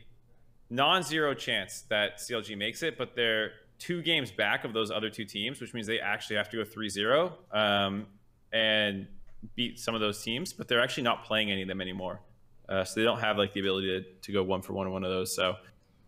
non-zero 0.71 1.35
chance 1.35 1.83
that 1.89 2.19
CLG 2.19 2.57
makes 2.57 2.83
it, 2.83 2.99
but 2.99 3.15
they're 3.15 3.53
two 3.79 4.03
games 4.03 4.31
back 4.31 4.65
of 4.65 4.73
those 4.73 4.91
other 4.91 5.11
two 5.11 5.25
teams, 5.25 5.61
which 5.61 5.75
means 5.75 5.87
they 5.87 6.01
actually 6.01 6.37
have 6.37 6.49
to 6.51 6.57
go 6.57 6.65
3-0 6.65 7.33
um, 7.55 8.07
and 8.53 9.07
beat 9.55 9.79
some 9.79 9.95
of 9.95 10.01
those 10.01 10.23
teams. 10.23 10.53
But 10.53 10.67
they're 10.69 10.81
actually 10.83 11.05
not 11.05 11.25
playing 11.25 11.51
any 11.51 11.63
of 11.63 11.69
them 11.69 11.81
anymore, 11.81 12.21
uh, 12.69 12.85
so 12.85 12.99
they 12.99 13.05
don't 13.05 13.21
have 13.21 13.39
like 13.39 13.53
the 13.53 13.61
ability 13.61 13.87
to, 13.89 14.03
to 14.23 14.33
go 14.33 14.43
one 14.43 14.63
for 14.63 14.73
one 14.73 14.87
on 14.87 14.93
one 14.93 15.05
of 15.05 15.11
those. 15.11 15.35
So 15.35 15.57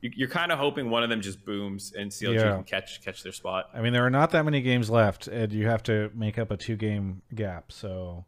you, 0.01 0.11
you're 0.17 0.29
kind 0.29 0.51
of 0.51 0.59
hoping 0.59 0.91
one 0.91 1.03
of 1.03 1.11
them 1.11 1.21
just 1.21 1.45
booms 1.45 1.93
and 1.97 2.11
CLG 2.11 2.35
Yeah. 2.35 2.55
can 2.55 2.65
catch 2.65 3.03
catch 3.05 3.23
their 3.23 3.33
spot. 3.33 3.67
I 3.75 3.81
mean, 3.83 3.93
there 3.93 4.05
are 4.07 4.11
not 4.11 4.31
that 4.33 4.45
many 4.45 4.61
games 4.63 4.91
left, 4.91 5.29
and 5.29 5.53
you 5.53 5.67
have 5.67 5.83
to 5.85 6.11
make 6.15 6.39
up 6.39 6.51
a 6.51 6.57
two 6.57 6.77
game 6.77 7.23
gap. 7.35 7.71
So 7.71 8.25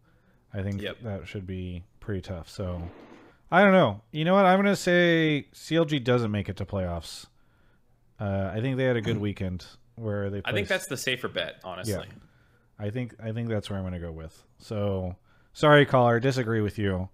I 0.53 0.63
think 0.63 0.81
Yep. 0.83 0.97
that 1.03 1.29
should 1.29 1.47
be 1.47 1.85
pretty 2.01 2.21
tough. 2.23 2.49
So 2.49 2.83
I 3.51 3.63
don't 3.63 3.73
know. 3.73 4.01
You 4.13 4.25
know 4.25 4.35
what? 4.35 4.47
I'm 4.47 4.61
going 4.61 4.73
to 4.73 4.77
say 4.77 5.47
CLG 5.53 6.03
doesn't 6.03 6.31
make 6.31 6.49
it 6.49 6.57
to 6.57 6.65
playoffs. 6.65 7.27
Uh, 8.19 8.51
I 8.55 8.61
think 8.61 8.77
they 8.77 8.85
had 8.85 8.97
a 8.97 9.01
good 9.01 9.19
weekend 9.19 9.65
where 9.97 10.31
they. 10.31 10.43
I 10.45 10.53
think 10.53 10.69
that's 10.69 10.87
the 10.87 10.97
safer 10.97 11.29
bet, 11.29 11.57
honestly. 11.65 11.95
Yeah. 11.95 12.85
I 12.87 12.91
think 12.91 13.15
I 13.23 13.33
think 13.33 13.49
that's 13.49 13.69
where 13.71 13.79
I'm 13.79 13.85
going 13.85 13.95
to 13.95 14.01
go 14.01 14.13
with. 14.13 14.43
So 14.59 15.17
sorry, 15.53 15.85
caller, 15.87 16.21
disagree 16.21 16.61
with 16.61 16.79
you. 16.79 17.09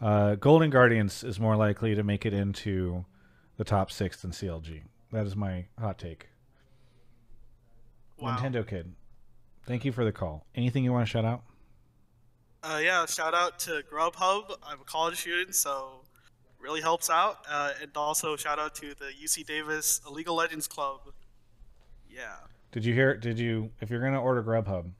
Uh, 0.00 0.34
Golden 0.36 0.70
Guardians 0.70 1.22
is 1.24 1.38
more 1.38 1.56
likely 1.56 1.94
to 1.94 2.02
make 2.02 2.24
it 2.24 2.32
into 2.32 3.04
the 3.58 3.64
top 3.64 3.90
six 3.90 4.20
than 4.22 4.30
CLG. 4.30 4.82
That 5.12 5.26
is 5.26 5.36
my 5.36 5.66
hot 5.78 5.98
take. 5.98 6.28
Wow. 8.18 8.36
Nintendo 8.36 8.66
Kid, 8.66 8.94
thank 9.66 9.84
you 9.84 9.92
for 9.92 10.04
the 10.04 10.12
call. 10.12 10.46
Anything 10.54 10.84
you 10.84 10.92
want 10.92 11.06
to 11.06 11.10
shout 11.10 11.24
out? 11.24 11.42
Uh, 12.62 12.80
yeah, 12.82 13.06
shout 13.06 13.34
out 13.34 13.58
to 13.60 13.82
Grubhub. 13.90 14.54
I'm 14.62 14.80
a 14.80 14.84
college 14.84 15.20
student, 15.20 15.54
so 15.54 16.02
really 16.58 16.80
helps 16.80 17.08
out. 17.08 17.38
Uh, 17.48 17.70
and 17.80 17.90
also 17.96 18.36
shout 18.36 18.58
out 18.58 18.74
to 18.76 18.94
the 18.94 19.10
UC 19.22 19.46
Davis 19.46 20.00
Illegal 20.06 20.36
Legends 20.36 20.68
Club. 20.68 21.00
Yeah. 22.08 22.36
Did 22.72 22.84
you 22.84 22.92
hear? 22.92 23.16
Did 23.16 23.38
you? 23.38 23.70
If 23.80 23.90
you're 23.90 24.00
going 24.00 24.12
to 24.12 24.18
order 24.18 24.42
Grubhub, 24.42 24.90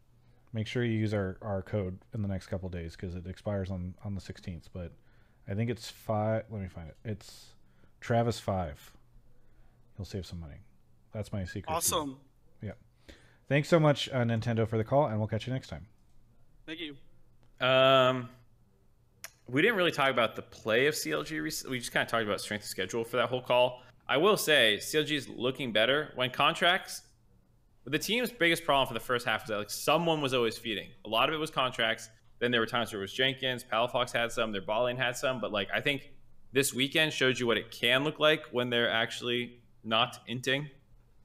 make 0.52 0.66
sure 0.66 0.82
you 0.82 0.98
use 0.98 1.12
our, 1.12 1.36
our 1.42 1.62
code 1.62 1.98
in 2.14 2.22
the 2.22 2.28
next 2.28 2.46
couple 2.46 2.68
days 2.68 2.96
because 2.96 3.14
it 3.14 3.26
expires 3.26 3.70
on 3.70 3.94
on 4.04 4.14
the 4.14 4.20
16th. 4.20 4.64
But 4.72 4.92
I 5.48 5.54
think 5.54 5.70
it's 5.70 5.90
five. 5.90 6.44
Let 6.50 6.62
me 6.62 6.68
find 6.68 6.88
it. 6.88 6.96
It's 7.04 7.50
Travis 8.00 8.40
five. 8.40 8.92
You'll 9.98 10.06
save 10.06 10.24
some 10.24 10.40
money. 10.40 10.62
That's 11.12 11.32
my 11.32 11.44
secret. 11.44 11.68
key. 12.60 12.66
Yeah. 12.68 12.72
Thanks 13.48 13.68
so 13.68 13.78
much, 13.80 14.08
uh, 14.08 14.22
Nintendo, 14.22 14.66
for 14.66 14.78
the 14.78 14.84
call, 14.84 15.06
and 15.06 15.18
we'll 15.18 15.28
catch 15.28 15.46
you 15.46 15.52
next 15.52 15.68
time. 15.68 15.86
Thank 16.66 16.80
you. 16.80 16.96
Um, 17.60 18.28
we 19.48 19.62
didn't 19.62 19.76
really 19.76 19.90
talk 19.90 20.10
about 20.10 20.36
the 20.36 20.42
play 20.42 20.86
of 20.86 20.94
CLG. 20.94 21.42
recently. 21.42 21.76
We 21.76 21.80
just 21.80 21.92
kind 21.92 22.02
of 22.02 22.10
talked 22.10 22.24
about 22.24 22.40
strength 22.40 22.62
of 22.62 22.68
schedule 22.68 23.04
for 23.04 23.16
that 23.16 23.28
whole 23.28 23.42
call. 23.42 23.82
I 24.08 24.16
will 24.16 24.36
say 24.36 24.78
CLG 24.80 25.12
is 25.12 25.28
looking 25.28 25.72
better 25.72 26.12
when 26.14 26.30
Contractz. 26.30 27.02
The 27.86 27.98
team's 27.98 28.30
biggest 28.30 28.64
problem 28.64 28.86
for 28.86 28.94
the 28.94 29.00
first 29.00 29.26
half 29.26 29.42
was 29.42 29.48
that 29.48 29.58
like 29.58 29.70
someone 29.70 30.20
was 30.20 30.34
always 30.34 30.58
feeding. 30.58 30.88
A 31.04 31.08
lot 31.08 31.28
of 31.28 31.34
it 31.34 31.38
was 31.38 31.50
Contractz. 31.50 32.08
Then 32.38 32.50
there 32.50 32.60
were 32.60 32.66
times 32.66 32.92
where 32.92 33.00
it 33.00 33.04
was 33.04 33.12
Jenkins, 33.12 33.64
Palafox 33.64 34.12
had 34.12 34.32
some, 34.32 34.52
their 34.52 34.62
ball 34.62 34.84
lane 34.84 34.96
had 34.96 35.16
some. 35.16 35.40
But 35.40 35.52
like 35.52 35.68
I 35.74 35.80
think 35.80 36.10
this 36.52 36.72
weekend 36.72 37.12
showed 37.12 37.38
you 37.38 37.46
what 37.46 37.56
it 37.56 37.70
can 37.70 38.04
look 38.04 38.18
like 38.18 38.46
when 38.50 38.70
they're 38.70 38.90
actually 38.90 39.60
not 39.84 40.18
inting. 40.28 40.68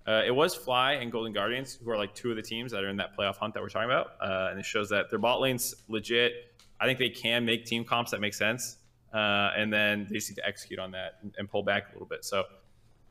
Uh, 0.08 0.22
it 0.26 0.32
was 0.32 0.54
Fly 0.54 0.94
and 0.94 1.12
Golden 1.12 1.34
Guardians, 1.34 1.80
who 1.84 1.90
are 1.90 1.98
like 1.98 2.14
two 2.14 2.30
of 2.30 2.36
the 2.36 2.42
teams 2.42 2.72
that 2.72 2.84
are 2.84 2.90
in 2.90 2.98
that 2.98 3.18
playoff 3.18 3.38
hunt 3.38 3.54
that 3.56 3.64
we're 3.64 3.70
talking 3.70 3.90
about. 3.90 4.12
Uh, 4.22 4.50
and 4.52 4.60
it 4.60 4.66
shows 4.66 4.90
that 4.90 5.10
their 5.10 5.20
bot 5.20 5.42
lane's 5.42 5.74
legit. 5.88 6.34
I 6.80 6.86
think 6.86 7.00
they 7.00 7.10
can 7.10 7.46
make 7.46 7.66
team 7.66 7.84
comps 7.84 8.12
that 8.12 8.22
make 8.22 8.34
sense. 8.34 8.78
Uh, 9.14 9.52
and 9.56 9.72
then 9.72 10.06
they 10.10 10.16
just 10.16 10.30
need 10.30 10.36
to 10.36 10.46
execute 10.46 10.80
on 10.80 10.92
that 10.92 11.14
and, 11.22 11.34
and 11.38 11.50
pull 11.50 11.64
back 11.64 11.90
a 11.90 11.94
little 11.94 12.08
bit. 12.08 12.24
So 12.24 12.44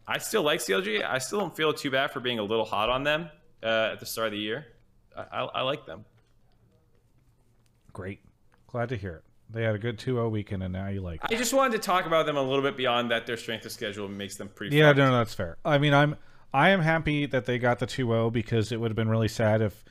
I 0.06 0.18
still 0.18 0.42
like 0.42 0.60
CLG. 0.60 1.04
I 1.04 1.18
still 1.18 1.40
don't 1.40 1.56
feel 1.56 1.72
too 1.72 1.90
bad 1.90 2.10
for 2.10 2.20
being 2.20 2.38
a 2.38 2.42
little 2.42 2.64
hot 2.64 2.90
on 2.90 3.02
them 3.02 3.30
uh, 3.62 3.90
at 3.92 4.00
the 4.00 4.06
start 4.06 4.26
of 4.26 4.32
the 4.32 4.38
year. 4.38 4.66
I, 5.16 5.22
I, 5.22 5.44
I 5.44 5.60
like 5.62 5.86
them. 5.86 6.04
Great. 7.92 8.20
Glad 8.66 8.90
to 8.90 8.96
hear 8.96 9.16
it. 9.16 9.24
They 9.50 9.62
had 9.62 9.74
a 9.74 9.78
good 9.78 9.98
2-0 9.98 10.30
weekend, 10.30 10.62
and 10.62 10.72
now 10.72 10.88
you 10.88 11.00
like. 11.00 11.22
it. 11.24 11.32
I 11.32 11.36
just 11.36 11.54
wanted 11.54 11.72
to 11.72 11.78
talk 11.78 12.06
about 12.06 12.26
them 12.26 12.36
a 12.36 12.42
little 12.42 12.62
bit 12.62 12.76
beyond 12.76 13.10
that. 13.10 13.26
Their 13.26 13.36
strength 13.36 13.64
of 13.66 13.72
schedule 13.72 14.08
makes 14.08 14.36
them 14.36 14.48
pretty. 14.48 14.76
Yeah, 14.76 14.92
no, 14.92 15.12
that's 15.12 15.34
fair. 15.34 15.58
I 15.64 15.78
mean, 15.78 15.94
I'm 15.94 16.16
I 16.54 16.70
am 16.70 16.80
happy 16.80 17.26
that 17.26 17.46
they 17.46 17.58
got 17.58 17.80
the 17.80 17.86
2-0 17.86 18.32
because 18.32 18.70
it 18.70 18.80
would 18.80 18.90
have 18.92 18.96
been 18.96 19.08
really 19.08 19.26
sad 19.28 19.60
if 19.60 19.84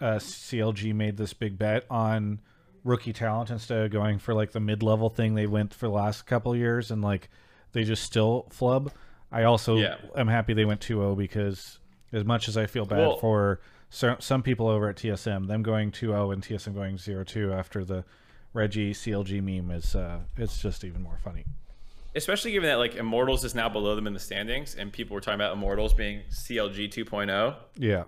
uh, 0.00 0.14
CLG 0.18 0.94
made 0.94 1.16
this 1.16 1.34
big 1.34 1.58
bet 1.58 1.84
on 1.90 2.40
rookie 2.84 3.12
talent 3.12 3.50
instead 3.50 3.84
of 3.84 3.90
going 3.90 4.18
for 4.20 4.32
like 4.32 4.52
the 4.52 4.60
mid-level 4.60 5.10
thing 5.10 5.34
they 5.34 5.46
went 5.48 5.74
for 5.74 5.86
the 5.88 5.92
last 5.92 6.22
couple 6.26 6.54
years 6.54 6.92
and 6.92 7.02
like 7.02 7.28
they 7.72 7.82
just 7.82 8.04
still 8.04 8.46
flub. 8.50 8.92
I 9.32 9.42
also 9.42 9.76
Yeah. 9.76 9.96
am 10.16 10.28
happy 10.28 10.54
they 10.54 10.64
went 10.64 10.80
2-0 10.80 11.16
because 11.16 11.80
as 12.12 12.24
much 12.24 12.48
as 12.48 12.56
I 12.56 12.66
feel 12.66 12.84
bad 12.84 12.98
Well- 12.98 13.16
for 13.18 13.60
so, 13.90 14.16
some 14.20 14.42
people 14.42 14.68
over 14.68 14.88
at 14.88 14.96
TSM, 14.96 15.48
them 15.48 15.62
going 15.62 15.90
2-0 15.90 16.32
and 16.32 16.42
TSM 16.42 16.74
going 16.74 16.96
0-2 16.96 17.52
after 17.52 17.84
the 17.84 18.04
Reggie 18.54 18.92
CLG 18.94 19.40
meme 19.42 19.70
is 19.76 19.96
uh, 19.96 20.20
it's 20.36 20.60
just 20.62 20.84
even 20.84 21.02
more 21.02 21.18
funny. 21.24 21.44
Especially 22.14 22.52
given 22.52 22.68
that 22.68 22.76
like 22.76 22.94
Immortals 22.96 23.44
is 23.44 23.54
now 23.54 23.68
below 23.68 23.94
them 23.96 24.06
in 24.06 24.12
the 24.12 24.20
standings, 24.20 24.74
and 24.74 24.92
people 24.92 25.14
were 25.14 25.20
talking 25.20 25.36
about 25.36 25.52
Immortals 25.52 25.94
being 25.94 26.22
CLG 26.30 26.88
2.0, 26.92 27.56
Yeah. 27.78 28.04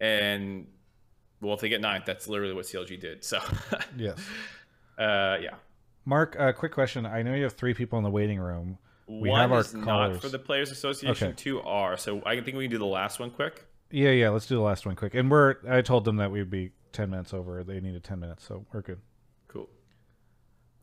and 0.00 0.66
well, 1.40 1.54
if 1.54 1.60
they 1.60 1.68
get 1.68 1.80
ninth, 1.80 2.04
that's 2.04 2.26
literally 2.28 2.52
what 2.54 2.64
CLG 2.64 2.98
did. 3.00 3.24
So, 3.24 3.38
Yes. 3.96 4.18
uh, 4.98 5.38
yeah. 5.40 5.54
Mark, 6.04 6.36
uh, 6.38 6.52
quick 6.52 6.72
question. 6.72 7.06
I 7.06 7.22
know 7.22 7.34
you 7.34 7.44
have 7.44 7.52
three 7.52 7.74
people 7.74 7.98
in 7.98 8.04
the 8.04 8.10
waiting 8.10 8.38
room. 8.40 8.78
We 9.06 9.28
one 9.30 9.40
have 9.40 9.52
our 9.52 9.60
is 9.60 9.74
not 9.74 10.20
for 10.20 10.28
the 10.28 10.38
Players 10.38 10.70
Association. 10.70 11.28
Okay. 11.28 11.34
Two 11.36 11.60
are. 11.62 11.96
So 11.96 12.22
I 12.26 12.40
think 12.40 12.56
we 12.56 12.64
can 12.64 12.70
do 12.70 12.78
the 12.78 12.84
last 12.86 13.20
one 13.20 13.30
quick. 13.30 13.64
Yeah, 13.90 14.10
yeah. 14.10 14.28
Let's 14.30 14.46
do 14.46 14.54
the 14.56 14.60
last 14.62 14.84
one 14.84 14.96
quick. 14.96 15.14
And 15.14 15.30
we're. 15.30 15.56
I 15.68 15.80
told 15.80 16.04
them 16.04 16.16
that 16.16 16.30
we'd 16.30 16.50
be 16.50 16.72
ten 16.92 17.08
minutes 17.10 17.32
over. 17.32 17.62
They 17.64 17.80
needed 17.80 18.04
ten 18.04 18.20
minutes, 18.20 18.44
so 18.44 18.66
we're 18.72 18.82
good. 18.82 19.00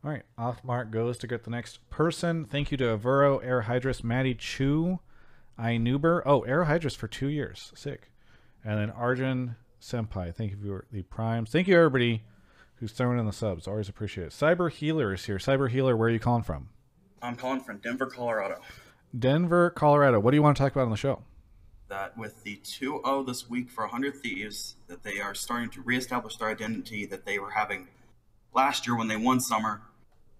All 0.04 0.10
right. 0.10 0.22
Off 0.38 0.62
mark 0.62 0.90
goes 0.90 1.18
to 1.18 1.26
get 1.26 1.44
the 1.44 1.50
next 1.50 1.88
person. 1.90 2.44
Thank 2.44 2.70
you 2.70 2.76
to 2.78 2.84
Avuro, 2.96 3.44
Aerohydrus, 3.44 4.04
Maddie 4.04 4.34
Chu, 4.34 5.00
Inuber. 5.58 6.22
Oh, 6.24 6.42
Aerohydrus 6.42 6.96
for 6.96 7.08
two 7.08 7.28
years. 7.28 7.72
Sick. 7.74 8.10
And 8.64 8.78
then 8.78 8.90
Arjun 8.90 9.56
Senpai. 9.80 10.34
Thank 10.34 10.52
you 10.52 10.58
for 10.58 10.86
the 10.92 11.02
primes. 11.02 11.50
Thank 11.50 11.68
you 11.68 11.76
everybody 11.76 12.22
who's 12.76 12.92
throwing 12.92 13.18
in 13.18 13.26
the 13.26 13.32
subs. 13.32 13.66
Always 13.66 13.88
appreciate 13.88 14.26
it. 14.28 14.30
Cyber 14.30 14.70
Healer 14.70 15.14
is 15.14 15.24
here. 15.24 15.38
Cyber 15.38 15.70
Healer, 15.70 15.96
where 15.96 16.08
are 16.08 16.12
you 16.12 16.18
calling 16.18 16.42
from? 16.42 16.68
I'm 17.22 17.36
calling 17.36 17.60
from 17.60 17.78
Denver, 17.78 18.06
Colorado. 18.06 18.60
Denver, 19.18 19.70
Colorado. 19.70 20.20
What 20.20 20.32
do 20.32 20.36
you 20.36 20.42
want 20.42 20.56
to 20.56 20.62
talk 20.62 20.72
about 20.72 20.84
on 20.84 20.90
the 20.90 20.96
show? 20.96 21.22
That 21.88 22.16
with 22.18 22.42
the 22.42 22.56
2-0 22.64 23.26
this 23.26 23.48
week 23.48 23.70
for 23.70 23.84
100 23.84 24.16
Thieves, 24.16 24.76
that 24.88 25.02
they 25.02 25.20
are 25.20 25.34
starting 25.34 25.70
to 25.70 25.82
reestablish 25.82 26.36
their 26.36 26.48
identity 26.48 27.06
that 27.06 27.24
they 27.24 27.38
were 27.38 27.50
having 27.50 27.88
last 28.56 28.86
year 28.86 28.96
when 28.96 29.06
they 29.06 29.16
won 29.16 29.38
Summer, 29.38 29.82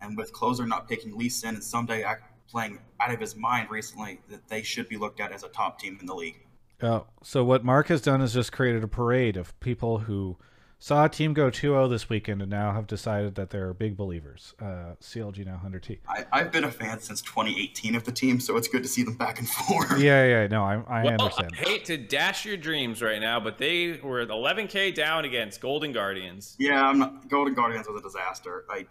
and 0.00 0.16
with 0.16 0.32
Closer 0.32 0.66
not 0.66 0.88
picking 0.88 1.16
Lee 1.16 1.28
Sin 1.28 1.54
and 1.54 1.62
Ssumday 1.62 2.18
playing 2.50 2.78
out 3.00 3.12
of 3.12 3.20
his 3.20 3.36
mind 3.36 3.70
recently, 3.70 4.20
that 4.28 4.48
they 4.48 4.62
should 4.62 4.88
be 4.88 4.96
looked 4.96 5.20
at 5.20 5.30
as 5.32 5.44
a 5.44 5.48
top 5.48 5.78
team 5.78 5.98
in 6.00 6.06
the 6.06 6.14
league. 6.14 6.40
Oh, 6.82 7.06
so 7.22 7.44
what 7.44 7.64
Mark 7.64 7.88
has 7.88 8.00
done 8.00 8.20
is 8.20 8.32
just 8.32 8.52
created 8.52 8.82
a 8.82 8.88
parade 8.88 9.36
of 9.36 9.58
people 9.60 9.98
who 9.98 10.36
saw 10.78 11.04
a 11.06 11.08
team 11.08 11.32
go 11.32 11.50
2-0 11.50 11.88
this 11.88 12.08
weekend 12.08 12.42
and 12.42 12.50
now 12.50 12.72
have 12.72 12.86
decided 12.86 13.34
that 13.36 13.50
they're 13.50 13.72
big 13.72 13.96
believers. 13.96 14.54
Uh, 14.60 14.94
CLG 15.00 15.44
now 15.46 15.60
100T. 15.64 15.98
I, 16.08 16.24
I've 16.32 16.52
been 16.52 16.64
a 16.64 16.70
fan 16.70 17.00
since 17.00 17.22
2018 17.22 17.94
of 17.94 18.04
the 18.04 18.12
team, 18.12 18.40
so 18.40 18.56
it's 18.56 18.68
good 18.68 18.82
to 18.82 18.88
see 18.88 19.02
them 19.02 19.16
back 19.16 19.38
and 19.38 19.48
forth. 19.66 19.98
Yeah, 19.98 20.24
yeah, 20.26 20.46
no, 20.48 20.62
I, 20.64 20.74
I 20.88 21.04
Well, 21.04 21.12
understand. 21.22 21.52
I 21.60 21.68
hate 21.68 21.84
to 21.86 21.96
dash 21.96 22.44
your 22.44 22.56
dreams 22.56 23.00
right 23.02 23.20
now, 23.20 23.40
but 23.40 23.58
they 23.58 23.98
were 24.02 24.24
11k 24.26 24.94
down 24.94 25.24
against 25.24 25.60
Golden 25.60 25.92
Guardians. 25.92 26.56
Yeah, 26.58 26.86
I'm 26.86 26.98
not. 26.98 27.28
Golden 27.28 27.54
Guardians 27.54 27.88
was 27.88 27.98
a 28.00 28.02
disaster. 28.02 28.64
I 28.70 28.86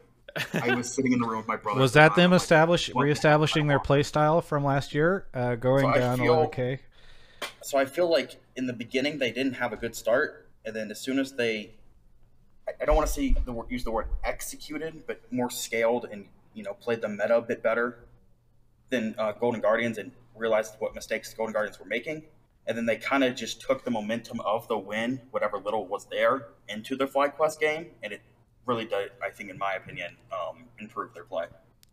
I 0.53 0.75
was 0.75 0.91
sitting 0.93 1.13
in 1.13 1.19
the 1.19 1.27
room 1.27 1.37
with 1.37 1.47
my 1.47 1.55
brother. 1.55 1.79
Was 1.79 1.93
that 1.93 2.15
them 2.15 2.25
I'm 2.25 2.31
like, 2.31 2.41
establish 2.41 2.89
what 2.93 3.03
the 3.03 3.05
reestablishing 3.05 3.67
their 3.67 3.79
play 3.79 4.03
style 4.03 4.41
from 4.41 4.65
last 4.65 4.93
year, 4.93 5.27
uh, 5.33 5.55
going 5.55 5.85
So 5.93 5.99
down 5.99 6.17
feel- 6.17 6.35
11k? 6.51 6.79
so 7.61 7.77
I 7.77 7.85
feel 7.85 8.09
like 8.11 8.35
in 8.55 8.65
the 8.65 8.73
beginning 8.73 9.17
they 9.19 9.31
didn't 9.31 9.53
have 9.53 9.71
a 9.71 9.77
good 9.77 9.95
start, 9.95 10.44
and 10.65 10.75
then 10.75 10.91
as 10.91 10.99
soon 10.99 11.19
as 11.19 11.33
they, 11.33 11.71
I- 12.67 12.73
I 12.81 12.85
don't 12.85 12.95
want 12.95 13.07
to 13.07 13.13
say 13.13 13.35
the 13.45 13.51
word, 13.53 13.67
use 13.69 13.83
the 13.83 13.91
word 13.91 14.07
executed, 14.23 15.03
but 15.07 15.21
more 15.31 15.49
scaled 15.49 16.07
and 16.11 16.25
you 16.53 16.63
know 16.63 16.73
played 16.73 17.01
the 17.01 17.09
meta 17.09 17.37
a 17.37 17.41
bit 17.41 17.61
better 17.63 17.99
than 18.89 19.15
uh, 19.17 19.31
Golden 19.33 19.61
Guardians 19.61 19.97
and 19.97 20.11
realized 20.35 20.75
what 20.79 20.93
mistakes 20.95 21.33
Golden 21.33 21.53
Guardians 21.53 21.79
were 21.79 21.85
making, 21.85 22.23
and 22.67 22.77
then 22.77 22.85
they 22.85 22.97
kind 22.97 23.23
of 23.23 23.35
just 23.35 23.61
took 23.61 23.83
the 23.83 23.91
momentum 23.91 24.39
of 24.41 24.67
the 24.67 24.77
win, 24.77 25.21
whatever 25.31 25.57
little 25.57 25.85
was 25.87 26.05
there, 26.11 26.47
into 26.69 26.95
the 26.95 27.05
FlyQuest 27.07 27.59
game, 27.59 27.87
and 28.03 28.11
it 28.13 28.21
really 28.65 28.85
did, 28.85 29.11
I 29.23 29.29
think, 29.29 29.49
in 29.49 29.57
my 29.57 29.73
opinion, 29.73 30.15
um, 30.31 30.65
improve 30.79 31.13
their 31.13 31.23
play. 31.23 31.45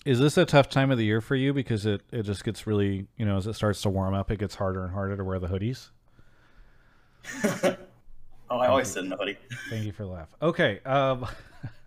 Is 0.05 0.19
this 0.19 0.37
a 0.37 0.45
tough 0.45 0.69
time 0.69 0.91
of 0.91 0.99
the 0.99 1.05
year 1.05 1.21
for 1.21 1.37
you 1.37 1.53
because 1.53 1.87
it, 1.87 2.01
it 2.11 2.23
just 2.25 2.43
gets 2.45 2.67
really, 2.67 3.07
you 3.17 3.25
know, 3.25 3.37
as 3.37 3.47
it 3.47 3.53
starts 3.55 3.81
to 3.83 3.91
warm 3.91 4.15
up, 4.15 4.31
it 4.31 4.39
gets 4.39 4.57
harder 4.57 4.83
and 4.85 4.93
harder 4.93 5.17
to 5.17 5.23
wear 5.25 5.39
the 5.39 5.47
hoodies? 5.49 5.91
Oh, 8.53 8.59
I 8.59 8.67
always 8.67 8.89
sit 8.89 9.03
in 9.03 9.09
the. 9.09 9.37
Thank 9.71 9.87
you 9.87 9.93
for 9.93 10.03
the 10.03 10.11
laugh. 10.11 10.29
Okay. 10.43 10.81
Um, 10.85 11.27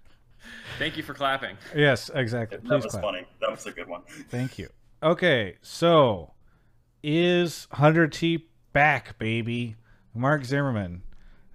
Thank 0.79 0.97
you 0.97 1.03
for 1.03 1.13
clapping. 1.13 1.57
yes, 1.75 2.09
exactly. 2.13 2.57
Please 2.57 2.69
that 2.69 2.83
was 2.83 2.91
clap. 2.91 3.03
funny. 3.03 3.25
That 3.39 3.51
was 3.51 3.65
a 3.67 3.71
good 3.71 3.87
one. 3.87 4.01
Thank 4.29 4.57
you. 4.57 4.69
Okay, 5.03 5.57
so 5.61 6.33
is 7.03 7.67
100T 7.73 8.45
back, 8.73 9.19
baby? 9.19 9.75
Mark 10.15 10.43
Zimmerman, 10.43 11.03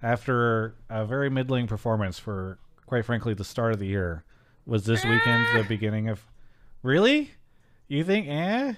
after 0.01 0.75
a 0.89 1.05
very 1.05 1.29
middling 1.29 1.67
performance 1.67 2.17
for, 2.17 2.57
quite 2.85 3.03
frankly, 3.03 3.33
the 3.33 3.43
start 3.43 3.73
of 3.73 3.79
the 3.79 3.87
year, 3.87 4.23
was 4.65 4.85
this 4.85 5.03
weekend 5.03 5.45
the 5.57 5.65
beginning 5.67 6.07
of. 6.07 6.25
Really? 6.83 7.31
You 7.89 8.05
think, 8.05 8.27
eh? 8.29 8.73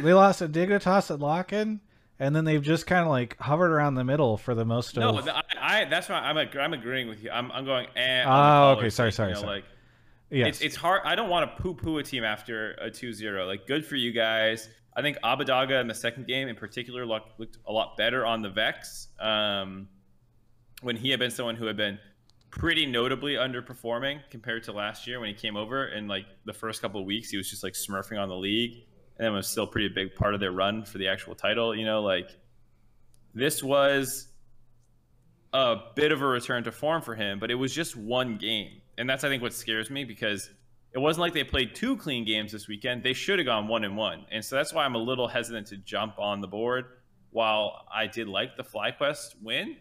they 0.00 0.14
lost 0.14 0.38
to 0.38 0.48
Dignitas 0.48 1.10
at 1.10 1.18
Lock 1.18 1.52
In, 1.52 1.80
and 2.20 2.34
then 2.34 2.44
they've 2.44 2.62
just 2.62 2.86
kind 2.86 3.02
of 3.02 3.08
like 3.08 3.36
hovered 3.38 3.70
around 3.70 3.94
the 3.94 4.04
middle 4.04 4.36
for 4.36 4.54
the 4.54 4.64
most 4.64 4.96
of. 4.96 5.24
th- 5.24 5.36
I, 5.60 5.82
I 5.82 5.84
that's 5.84 6.08
why 6.08 6.16
I'm 6.16 6.36
I'm 6.36 6.72
agreeing 6.72 7.08
with 7.08 7.22
you. 7.22 7.30
I'm 7.30 7.50
I'm 7.52 7.64
going. 7.64 7.86
Eh, 7.96 8.24
Oh, 8.26 8.74
okay, 8.78 8.90
sorry, 8.90 9.12
sorry, 9.12 9.30
you 9.30 9.34
know, 9.36 9.40
sorry. 9.42 9.56
Like 9.56 9.64
yes. 10.30 10.48
it's 10.48 10.60
it's 10.60 10.76
hard. 10.76 11.02
I 11.04 11.14
don't 11.14 11.28
want 11.30 11.50
to 11.56 11.62
poo 11.62 11.74
poo 11.74 11.98
a 11.98 12.02
team 12.02 12.24
after 12.24 12.72
a 12.74 12.90
2-0. 12.90 13.46
Like 13.46 13.66
good 13.66 13.84
for 13.84 13.96
you 13.96 14.12
guys. 14.12 14.68
I 14.96 15.02
think 15.02 15.16
Abbedagge 15.22 15.80
in 15.80 15.86
the 15.86 15.94
second 15.94 16.26
game 16.26 16.48
in 16.48 16.56
particular 16.56 17.06
looked, 17.06 17.38
looked 17.38 17.58
a 17.66 17.72
lot 17.72 17.96
better 17.96 18.26
on 18.26 18.42
the 18.42 18.48
Vex. 18.48 19.06
Um, 19.20 19.88
when 20.82 20.96
he 20.96 21.10
had 21.10 21.20
been 21.20 21.30
someone 21.30 21.54
who 21.54 21.66
had 21.66 21.76
been 21.76 22.00
pretty 22.50 22.84
notably 22.86 23.34
underperforming 23.34 24.20
compared 24.30 24.64
to 24.64 24.72
last 24.72 25.06
year 25.06 25.20
when 25.20 25.28
he 25.28 25.34
came 25.34 25.56
over 25.56 25.84
and 25.86 26.08
like 26.08 26.24
the 26.46 26.52
first 26.52 26.80
couple 26.80 26.98
of 27.00 27.06
weeks 27.06 27.30
he 27.30 27.36
was 27.36 27.48
just 27.50 27.62
like 27.62 27.74
smurfing 27.74 28.18
on 28.18 28.28
the 28.28 28.34
league 28.36 28.84
and 29.18 29.26
then 29.26 29.32
was 29.32 29.48
still 29.48 29.66
pretty 29.66 29.88
big 29.88 30.14
part 30.14 30.34
of 30.34 30.40
their 30.40 30.52
run 30.52 30.84
for 30.84 30.98
the 30.98 31.08
actual 31.08 31.34
title 31.34 31.74
you 31.74 31.84
know 31.84 32.02
like 32.02 32.36
this 33.34 33.62
was 33.62 34.28
a 35.52 35.76
bit 35.94 36.12
of 36.12 36.22
a 36.22 36.26
return 36.26 36.64
to 36.64 36.72
form 36.72 37.02
for 37.02 37.14
him 37.14 37.38
but 37.38 37.50
it 37.50 37.54
was 37.54 37.74
just 37.74 37.96
one 37.96 38.36
game. 38.36 38.80
And 38.96 39.08
that's 39.08 39.24
i 39.24 39.28
think 39.28 39.42
what 39.42 39.52
scares 39.52 39.90
me 39.90 40.04
because 40.04 40.50
it 40.92 40.98
wasn't 40.98 41.20
like 41.20 41.34
they 41.34 41.44
played 41.44 41.74
two 41.74 41.98
clean 41.98 42.24
games 42.24 42.50
this 42.50 42.66
weekend. 42.66 43.02
They 43.02 43.12
should 43.12 43.38
have 43.38 43.44
gone 43.44 43.68
one 43.68 43.84
and 43.84 43.94
one. 43.94 44.24
And 44.32 44.42
so 44.44 44.56
that's 44.56 44.72
why 44.72 44.84
i'm 44.84 44.94
a 44.94 44.98
little 44.98 45.28
hesitant 45.28 45.68
to 45.68 45.76
jump 45.76 46.18
on 46.18 46.40
the 46.40 46.48
board. 46.48 46.86
While 47.30 47.86
i 47.92 48.06
did 48.06 48.28
like 48.28 48.56
the 48.56 48.64
flyquest 48.64 49.36
win 49.42 49.76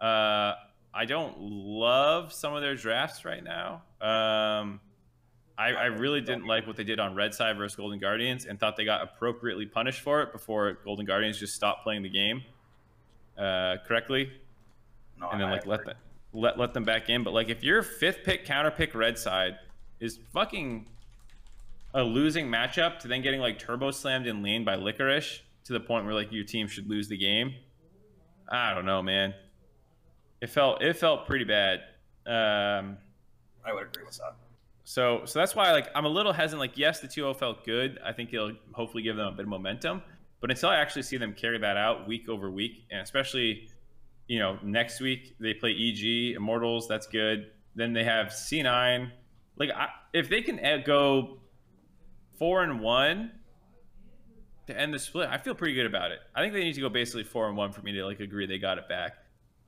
uh, 0.00 0.54
I 0.92 1.04
don't 1.06 1.36
love 1.38 2.32
some 2.32 2.54
of 2.54 2.62
their 2.62 2.74
drafts 2.74 3.24
right 3.24 3.44
now. 3.44 3.82
Um, 4.00 4.80
I, 5.60 5.72
I 5.72 5.84
really 5.86 6.22
didn't 6.22 6.46
like 6.46 6.66
what 6.66 6.76
they 6.76 6.84
did 6.84 6.98
on 6.98 7.14
Red 7.14 7.34
Side 7.34 7.58
versus 7.58 7.76
Golden 7.76 7.98
Guardians 7.98 8.46
and 8.46 8.58
thought 8.58 8.76
they 8.76 8.84
got 8.86 9.02
appropriately 9.02 9.66
punished 9.66 10.00
for 10.00 10.22
it 10.22 10.32
before 10.32 10.78
Golden 10.84 11.04
Guardians 11.04 11.38
just 11.38 11.54
stopped 11.54 11.82
playing 11.82 12.02
the 12.02 12.08
game 12.08 12.42
uh, 13.36 13.76
correctly 13.86 14.32
No, 15.20 15.28
and 15.28 15.38
then 15.38 15.48
I 15.48 15.52
like 15.52 15.66
let 15.66 15.84
them 15.84 15.96
let 16.32 16.58
let 16.58 16.72
them 16.72 16.84
back 16.84 17.10
in. 17.10 17.22
But 17.22 17.34
like 17.34 17.50
if 17.50 17.62
your 17.62 17.82
fifth 17.82 18.24
pick 18.24 18.46
counter 18.46 18.70
pick 18.70 18.94
Red 18.94 19.18
Side 19.18 19.58
is 20.00 20.18
fucking 20.32 20.86
a 21.92 22.02
losing 22.02 22.46
matchup 22.46 22.98
to 23.00 23.08
then 23.08 23.20
getting 23.20 23.40
like 23.40 23.58
turbo 23.58 23.90
slammed 23.90 24.26
in 24.26 24.42
lane 24.42 24.64
by 24.64 24.76
Licorice 24.76 25.40
to 25.64 25.74
the 25.74 25.80
point 25.80 26.06
where 26.06 26.14
like 26.14 26.32
your 26.32 26.44
team 26.44 26.68
should 26.68 26.88
lose 26.88 27.06
the 27.06 27.18
game. 27.18 27.52
I 28.48 28.72
don't 28.72 28.86
know, 28.86 29.02
man. 29.02 29.34
It 30.40 30.48
felt 30.48 30.80
it 30.80 30.96
felt 30.96 31.26
pretty 31.26 31.44
bad. 31.44 31.80
Um, 32.24 32.96
I 33.62 33.74
would 33.74 33.88
agree 33.88 34.04
with 34.04 34.16
that. 34.16 34.36
So 34.90 35.22
so 35.24 35.38
that's 35.38 35.54
why 35.54 35.70
like 35.70 35.88
I'm 35.94 36.04
a 36.04 36.08
little 36.08 36.32
hesitant. 36.32 36.58
Like 36.58 36.76
yes, 36.76 36.98
the 36.98 37.06
2-0 37.06 37.38
felt 37.38 37.64
good. 37.64 38.00
I 38.04 38.12
think 38.12 38.34
it'll 38.34 38.56
hopefully 38.72 39.04
give 39.04 39.14
them 39.14 39.28
a 39.28 39.30
bit 39.30 39.42
of 39.42 39.48
momentum. 39.48 40.02
But 40.40 40.50
until 40.50 40.68
I 40.68 40.78
actually 40.78 41.02
see 41.02 41.16
them 41.16 41.32
carry 41.32 41.58
that 41.58 41.76
out 41.76 42.08
week 42.08 42.28
over 42.28 42.50
week, 42.50 42.86
and 42.90 43.00
especially 43.00 43.68
you 44.26 44.40
know 44.40 44.58
next 44.64 45.00
week 45.00 45.36
they 45.38 45.54
play 45.54 45.70
EG 45.70 46.34
Immortals, 46.34 46.88
that's 46.88 47.06
good. 47.06 47.52
Then 47.76 47.92
they 47.92 48.02
have 48.02 48.30
C9. 48.30 49.12
Like 49.56 49.70
I, 49.70 49.90
if 50.12 50.28
they 50.28 50.42
can 50.42 50.58
go 50.84 51.38
four 52.36 52.64
and 52.64 52.80
one 52.80 53.30
to 54.66 54.76
end 54.76 54.92
the 54.92 54.98
split, 54.98 55.28
I 55.30 55.38
feel 55.38 55.54
pretty 55.54 55.74
good 55.74 55.86
about 55.86 56.10
it. 56.10 56.18
I 56.34 56.40
think 56.40 56.52
they 56.52 56.64
need 56.64 56.74
to 56.74 56.80
go 56.80 56.88
basically 56.88 57.22
four 57.22 57.46
and 57.46 57.56
one 57.56 57.70
for 57.70 57.82
me 57.82 57.92
to 57.92 58.04
like 58.04 58.18
agree 58.18 58.44
they 58.44 58.58
got 58.58 58.76
it 58.76 58.88
back. 58.88 59.12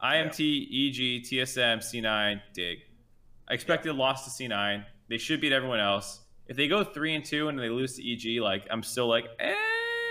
IMT, 0.03 0.41
EG, 0.67 1.23
TSM, 1.23 1.79
C9, 1.79 2.41
Dig. 2.55 2.79
I 3.49 3.55
expected 3.55 3.91
a 3.91 3.93
loss 3.93 4.25
to 4.25 4.43
C9. 4.43 4.85
They 5.13 5.19
should 5.19 5.43
beat 5.43 5.53
everyone 5.53 5.79
else. 5.79 6.21
If 6.47 6.57
they 6.57 6.69
go 6.69 6.83
three 6.85 7.15
and 7.15 7.23
two 7.23 7.49
and 7.49 7.59
they 7.59 7.69
lose 7.69 7.97
to 7.97 8.03
EG, 8.03 8.41
like 8.41 8.67
I'm 8.71 8.83
still 8.83 9.07
like, 9.07 9.27
eh, 9.39 9.55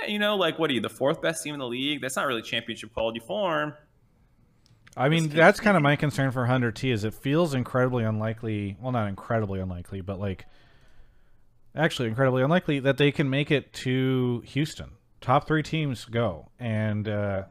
you 0.07 0.19
know, 0.19 0.35
like 0.35 0.59
what 0.59 0.69
are 0.69 0.73
you, 0.73 0.79
the 0.79 0.89
fourth 0.89 1.23
best 1.23 1.43
team 1.43 1.55
in 1.55 1.59
the 1.59 1.65
league? 1.65 2.01
That's 2.01 2.15
not 2.17 2.27
really 2.27 2.43
championship 2.43 2.93
quality 2.93 3.19
form. 3.19 3.73
I 4.95 5.09
mean, 5.09 5.29
that's 5.29 5.59
kind 5.59 5.75
of 5.75 5.81
my 5.81 5.95
concern 5.95 6.29
for 6.29 6.45
100T. 6.45 6.93
Is 6.93 7.03
it 7.03 7.15
feels 7.15 7.55
incredibly 7.55 8.03
unlikely. 8.03 8.77
Well, 8.79 8.91
not 8.91 9.07
incredibly 9.09 9.59
unlikely, 9.59 10.01
but 10.01 10.19
like 10.19 10.45
actually 11.75 12.07
incredibly 12.07 12.43
unlikely 12.43 12.79
that 12.81 12.97
they 12.97 13.11
can 13.11 13.27
make 13.27 13.49
it 13.49 13.73
to 13.73 14.43
Houston. 14.45 14.91
Top 15.19 15.47
three 15.47 15.63
teams 15.63 16.05
go, 16.05 16.51
and 16.59 17.09
uh, 17.09 17.45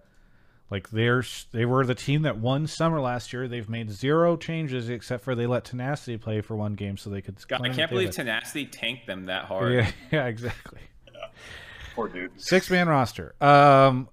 like 0.71 0.91
they're 0.91 1.25
they 1.51 1.65
were 1.65 1.85
the 1.85 1.97
team 1.97 2.23
that 2.23 2.39
won 2.39 2.67
summer 2.69 3.01
last 3.01 3.33
year. 3.33 3.49
They've 3.49 3.69
made 3.69 3.91
zero 3.91 4.37
changes 4.37 4.89
except 4.89 5.25
for 5.25 5.35
they 5.35 5.47
let 5.47 5.65
Tenacity 5.65 6.17
play 6.17 6.41
for 6.41 6.55
one 6.57 6.75
game 6.75 6.97
so 6.97 7.11
they 7.11 7.21
could. 7.21 7.37
God, 7.49 7.63
I 7.63 7.71
can't 7.71 7.91
believe 7.91 8.09
had 8.09 8.15
Tenacity 8.15 8.67
tanked 8.67 9.07
them 9.07 9.25
that 9.25 9.47
hard. 9.47 9.73
Yeah, 9.73 9.91
yeah, 10.13 10.27
exactly. 10.27 10.81
Poor 11.95 12.09
dude. 12.09 12.41
six 12.41 12.71
man 12.71 12.89
roster. 12.89 13.35
Um, 13.41 14.09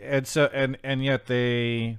and 0.00 0.26
so 0.26 0.48
and 0.52 0.78
and 0.84 1.04
yet 1.04 1.26
they, 1.26 1.98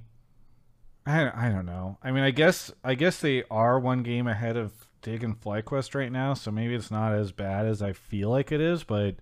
I 1.04 1.48
I 1.48 1.50
don't 1.50 1.66
know. 1.66 1.98
I 2.02 2.10
mean, 2.10 2.24
I 2.24 2.30
guess 2.30 2.72
I 2.82 2.94
guess 2.94 3.20
they 3.20 3.44
are 3.50 3.78
one 3.78 4.02
game 4.02 4.26
ahead 4.26 4.56
of 4.56 4.72
Dig 5.02 5.22
and 5.22 5.38
FlyQuest 5.38 5.94
right 5.94 6.10
now, 6.10 6.32
so 6.32 6.50
maybe 6.50 6.74
it's 6.74 6.90
not 6.90 7.12
as 7.12 7.32
bad 7.32 7.66
as 7.66 7.82
I 7.82 7.92
feel 7.92 8.30
like 8.30 8.50
it 8.50 8.62
is. 8.62 8.82
But 8.82 9.16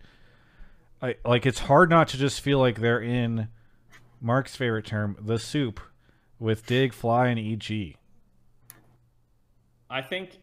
I 1.02 1.16
like 1.24 1.46
it's 1.46 1.58
hard 1.58 1.90
not 1.90 2.06
to 2.08 2.16
just 2.16 2.40
feel 2.40 2.60
like 2.60 2.80
they're 2.80 3.02
in 3.02 3.48
Mark's 4.20 4.56
favorite 4.56 4.86
term, 4.86 5.16
the 5.20 5.38
soup, 5.38 5.80
with 6.38 6.66
Dig, 6.66 6.92
Fly, 6.92 7.28
and 7.28 7.38
EG. 7.38 7.96
I 9.90 10.02
think 10.02 10.38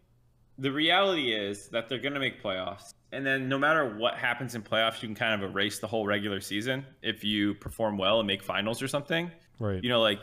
the 0.58 0.72
reality 0.72 1.34
is 1.34 1.68
that 1.70 1.90
they're 1.90 2.00
going 2.00 2.14
to 2.14 2.20
make 2.20 2.42
playoffs. 2.42 2.94
And 3.12 3.26
then 3.26 3.48
no 3.48 3.58
matter 3.58 3.98
what 3.98 4.16
happens 4.16 4.56
in 4.56 4.62
playoffs, 4.62 5.02
you 5.02 5.08
can 5.08 5.16
kind 5.16 5.42
of 5.42 5.50
erase 5.50 5.80
the 5.80 5.88
whole 5.88 6.06
regular 6.06 6.42
season 6.42 6.86
if 7.02 7.24
you 7.24 7.54
perform 7.56 7.98
well 7.98 8.20
and 8.20 8.28
make 8.28 8.44
finals 8.44 8.82
or 8.82 8.88
something. 8.88 9.32
Right. 9.60 9.82
You 9.84 9.90
know, 9.90 10.02
like 10.02 10.20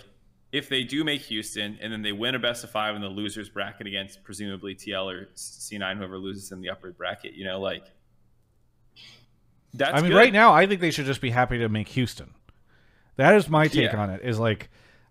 if 0.53 0.69
they 0.69 0.83
do 0.83 1.03
make 1.05 1.23
Houston 1.23 1.79
and 1.81 1.93
then 1.93 2.03
they 2.03 2.13
win 2.13 2.35
a 2.35 2.39
best 2.39 2.65
of 2.65 2.71
five 2.71 2.95
in 2.95 3.01
the 3.01 3.09
losers 3.09 3.49
bracket 3.49 3.87
against 3.87 4.23
presumably 4.23 4.75
TL 4.75 5.11
or 5.11 5.29
C9, 5.35 5.97
whoever 5.97 6.19
loses 6.19 6.53
in 6.53 6.61
the 6.61 6.69
upper 6.69 6.93
bracket, 6.93 7.33
you 7.35 7.45
know, 7.45 7.61
like 7.61 7.85
that's 9.73 9.95
I 9.95 10.03
mean, 10.03 10.11
good. 10.11 10.19
right 10.19 10.33
now, 10.33 10.53
I 10.53 10.67
think 10.67 10.83
they 10.83 10.91
should 10.91 11.07
just 11.07 11.23
be 11.23 11.31
happy 11.31 11.59
to 11.59 11.69
make 11.71 11.89
Houston. 11.89 12.35
That 13.17 13.35
is 13.35 13.49
my 13.49 13.69
take 13.69 13.93
Yeah. 13.93 14.01
on 14.01 14.11
it. 14.11 14.21
Is 14.25 14.39
like, 14.39 14.71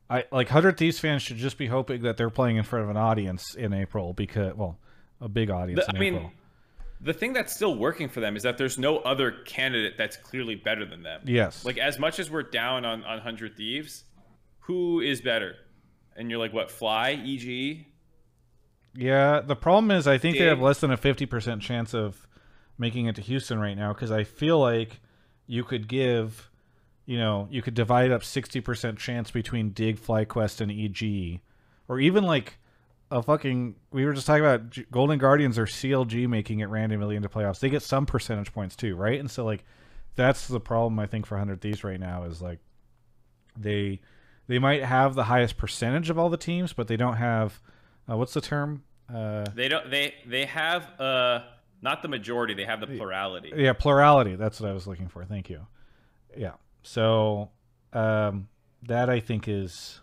I 0.09 0.25
like 0.31 0.49
Hundred 0.49 0.77
Thieves 0.77 0.99
fans 0.99 1.21
should 1.21 1.37
just 1.37 1.57
be 1.57 1.67
hoping 1.67 2.01
that 2.03 2.17
they're 2.17 2.29
playing 2.29 2.57
in 2.57 2.63
front 2.63 2.83
of 2.83 2.89
an 2.89 2.97
audience 2.97 3.55
in 3.55 3.73
April 3.73 4.13
because, 4.13 4.53
well, 4.55 4.79
a 5.19 5.29
big 5.29 5.49
audience 5.49 5.85
The- 5.85 5.91
in 5.91 5.95
I 5.95 5.99
mean, 5.99 6.31
the 6.99 7.13
thing 7.13 7.33
that's 7.33 7.53
still 7.55 7.75
working 7.75 8.09
for 8.09 8.19
them 8.19 8.35
is 8.35 8.43
that 8.43 8.57
there's 8.57 8.77
no 8.77 8.97
other 8.99 9.31
candidate 9.45 9.97
that's 9.97 10.17
clearly 10.17 10.55
better 10.55 10.85
than 10.85 11.03
them. 11.03 11.21
Yes. 11.25 11.63
Like 11.65 11.77
as 11.77 11.97
much 11.97 12.19
as 12.19 12.29
we're 12.29 12.43
down 12.43 12.85
on 12.85 13.03
on 13.03 13.19
Hundred 13.19 13.55
Thieves, 13.55 14.03
who 14.61 14.99
is 14.99 15.21
better? 15.21 15.55
And 16.15 16.29
you're 16.29 16.39
like, 16.39 16.53
what? 16.53 16.69
Fly, 16.69 17.11
EG. 17.11 17.85
Yeah, 18.93 19.39
the 19.39 19.55
problem 19.55 19.89
is 19.91 20.05
I 20.07 20.17
think 20.17 20.37
they 20.37 20.45
have 20.45 20.59
less 20.59 20.79
than 20.81 20.91
a 20.91 20.97
50% 20.97 21.61
chance 21.61 21.93
of 21.93 22.27
making 22.77 23.05
it 23.05 23.15
to 23.15 23.21
Houston 23.21 23.57
right 23.59 23.77
now 23.77 23.93
because 23.93 24.11
I 24.11 24.25
feel 24.25 24.59
like 24.59 24.99
you 25.47 25.63
could 25.63 25.87
give, 25.87 26.50
you 27.05 27.17
know, 27.17 27.47
you 27.51 27.61
could 27.61 27.73
divide 27.73 28.11
up 28.11 28.21
60% 28.21 28.97
chance 28.97 29.31
between 29.31 29.71
Dig, 29.71 29.99
FlyQuest, 29.99 30.61
and 30.61 30.71
EG. 30.71 31.41
Or 31.87 31.99
even 31.99 32.23
like 32.23 32.57
a 33.09 33.21
fucking, 33.21 33.75
we 33.91 34.05
were 34.05 34.13
just 34.13 34.27
talking 34.27 34.43
about 34.45 34.69
G- 34.69 34.85
Golden 34.91 35.17
Guardians 35.19 35.57
or 35.59 35.65
CLG 35.65 36.27
making 36.29 36.59
it 36.59 36.67
randomly 36.67 37.15
into 37.15 37.27
playoffs. 37.29 37.59
They 37.59 37.69
get 37.69 37.81
some 37.81 38.05
percentage 38.05 38.53
points 38.53 38.75
too, 38.75 38.95
right? 38.95 39.19
And 39.19 39.29
so, 39.29 39.43
like, 39.43 39.63
that's 40.15 40.47
the 40.47 40.59
problem 40.59 40.99
I 40.99 41.07
think 41.07 41.25
for 41.25 41.35
100 41.35 41.59
Thieves 41.61 41.83
right 41.83 41.99
now 41.99 42.23
is 42.23 42.41
like 42.41 42.59
they 43.57 43.99
they 44.47 44.59
might 44.59 44.83
have 44.83 45.15
the 45.15 45.23
highest 45.25 45.57
percentage 45.57 46.09
of 46.09 46.17
all 46.19 46.29
the 46.29 46.37
teams, 46.37 46.73
but 46.73 46.87
they 46.87 46.97
don't 46.97 47.15
have 47.17 47.59
uh, 48.09 48.17
what's 48.17 48.33
the 48.33 48.41
term? 48.41 48.83
Uh, 49.13 49.45
They 49.55 49.67
don't. 49.67 49.89
They 49.89 50.13
they 50.25 50.45
have 50.45 50.83
uh 50.99 51.41
not 51.81 52.01
the 52.01 52.07
majority. 52.07 52.53
They 52.53 52.65
have 52.65 52.79
the 52.79 52.87
plurality. 52.87 53.51
yeah, 53.55 53.73
plurality. 53.73 54.35
That's 54.35 54.59
what 54.61 54.69
I 54.69 54.73
was 54.73 54.85
looking 54.87 55.07
for. 55.07 55.25
Thank 55.25 55.49
you. 55.49 55.65
Yeah. 56.37 56.51
So 56.83 57.49
um, 57.93 58.47
that 58.83 59.09
I 59.09 59.19
think 59.19 59.47
is 59.47 60.01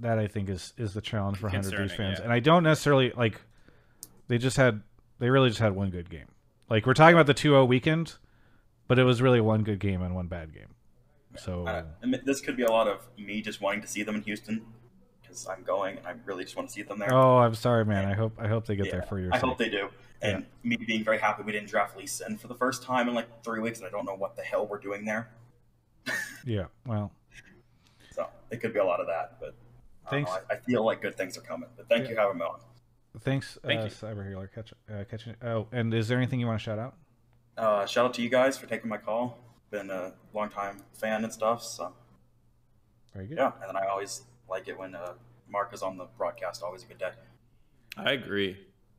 that 0.00 0.18
I 0.18 0.26
think 0.26 0.48
is 0.48 0.72
is 0.76 0.94
the 0.94 1.00
challenge 1.00 1.38
for 1.38 1.48
hundred 1.48 1.62
Concerning, 1.62 1.88
Thieves 1.88 1.96
fans, 1.96 2.18
yeah. 2.18 2.24
and 2.24 2.32
I 2.32 2.40
don't 2.40 2.62
necessarily 2.62 3.12
like. 3.16 3.40
They 4.26 4.38
just 4.38 4.56
had 4.56 4.82
they 5.18 5.30
really 5.30 5.50
just 5.50 5.60
had 5.60 5.74
one 5.74 5.90
good 5.90 6.10
game. 6.10 6.28
Like 6.70 6.86
we're 6.86 6.94
talking 6.94 7.14
about 7.14 7.26
the 7.26 7.34
2-0 7.34 7.68
weekend, 7.68 8.14
but 8.88 8.98
it 8.98 9.04
was 9.04 9.20
really 9.20 9.40
one 9.40 9.62
good 9.62 9.78
game 9.78 10.02
and 10.02 10.14
one 10.14 10.28
bad 10.28 10.52
game. 10.52 10.74
So 11.36 11.66
I, 11.66 11.82
I 12.02 12.06
mean, 12.06 12.22
this 12.24 12.40
could 12.40 12.56
be 12.56 12.62
a 12.62 12.70
lot 12.70 12.88
of 12.88 13.06
me 13.18 13.42
just 13.42 13.60
wanting 13.60 13.82
to 13.82 13.88
see 13.88 14.02
them 14.02 14.14
in 14.14 14.22
Houston 14.22 14.64
because 15.20 15.46
I'm 15.46 15.62
going 15.62 15.98
and 15.98 16.06
I 16.06 16.14
really 16.24 16.44
just 16.44 16.56
want 16.56 16.68
to 16.68 16.74
see 16.74 16.82
them 16.82 16.98
there. 16.98 17.12
oh, 17.12 17.38
I'm 17.38 17.54
sorry, 17.54 17.84
man. 17.84 18.04
I 18.04 18.14
hope 18.14 18.34
I 18.38 18.48
hope 18.48 18.66
they 18.66 18.76
get 18.76 18.90
there 18.90 19.02
for 19.02 19.18
your 19.18 19.32
I 19.32 19.36
sake. 19.36 19.44
hope 19.44 19.58
they 19.58 19.68
do. 19.68 19.88
And 20.22 20.46
me 20.62 20.76
being 20.76 21.04
very 21.04 21.18
happy 21.18 21.42
we 21.42 21.52
didn't 21.52 21.68
draft 21.68 21.96
Lee 21.98 22.06
Sin 22.06 22.38
for 22.38 22.48
the 22.48 22.54
first 22.54 22.82
time 22.82 23.08
in 23.08 23.14
like 23.14 23.42
three 23.44 23.60
weeks, 23.60 23.78
and 23.78 23.86
I 23.86 23.90
don't 23.90 24.06
know 24.06 24.14
what 24.14 24.36
the 24.36 24.42
hell 24.42 24.66
we're 24.66 24.78
doing 24.80 25.04
there. 25.04 25.30
Yeah. 26.46 26.66
Well, 26.86 27.10
So 28.12 28.26
it 28.50 28.60
could 28.60 28.74
be 28.74 28.78
a 28.78 28.84
lot 28.84 29.00
of 29.00 29.06
that, 29.06 29.38
but 29.40 29.54
I, 30.06 30.10
Thanks. 30.10 30.30
know, 30.30 30.38
I, 30.50 30.54
I 30.54 30.56
feel 30.58 30.84
like 30.84 31.00
good 31.00 31.16
things 31.16 31.38
are 31.38 31.40
coming. 31.40 31.70
But 31.74 31.88
thank 31.88 32.04
Yeah. 32.04 32.10
you 32.10 32.14
for 32.16 32.20
having 32.20 32.36
me 32.38 32.44
on. 32.44 32.60
thanks, 33.20 33.56
Thank 33.64 33.80
uh, 33.80 33.84
you. 33.84 33.90
Cyber 33.90 34.28
Healer. 34.28 34.46
Catch 34.54 34.74
uh, 34.92 35.04
catching. 35.10 35.34
Oh, 35.42 35.68
and 35.72 35.94
is 35.94 36.08
there 36.08 36.18
anything 36.18 36.40
you 36.40 36.46
want 36.46 36.58
to 36.60 36.62
shout 36.62 36.78
out? 36.78 36.96
Uh, 37.56 37.86
shout 37.86 38.04
out 38.04 38.14
to 38.14 38.22
you 38.22 38.28
guys 38.28 38.58
for 38.58 38.66
taking 38.66 38.90
my 38.90 38.98
call. 38.98 39.38
Been 39.70 39.88
a 39.90 40.12
long 40.34 40.50
time 40.50 40.82
fan 40.92 41.24
and 41.24 41.32
stuff. 41.32 41.62
So 41.62 41.94
Very 43.14 43.26
good. 43.26 43.38
yeah, 43.38 43.52
and 43.60 43.68
then 43.68 43.76
I 43.82 43.86
always 43.86 44.22
like 44.50 44.68
it 44.68 44.78
when 44.78 44.94
uh, 44.94 45.14
Mark 45.48 45.72
is 45.72 45.82
on 45.82 45.96
the 45.96 46.04
broadcast. 46.18 46.62
Always 46.62 46.82
a 46.82 46.86
good 46.86 46.98
day. 46.98 47.12
I 47.96 48.12
agree. 48.12 48.58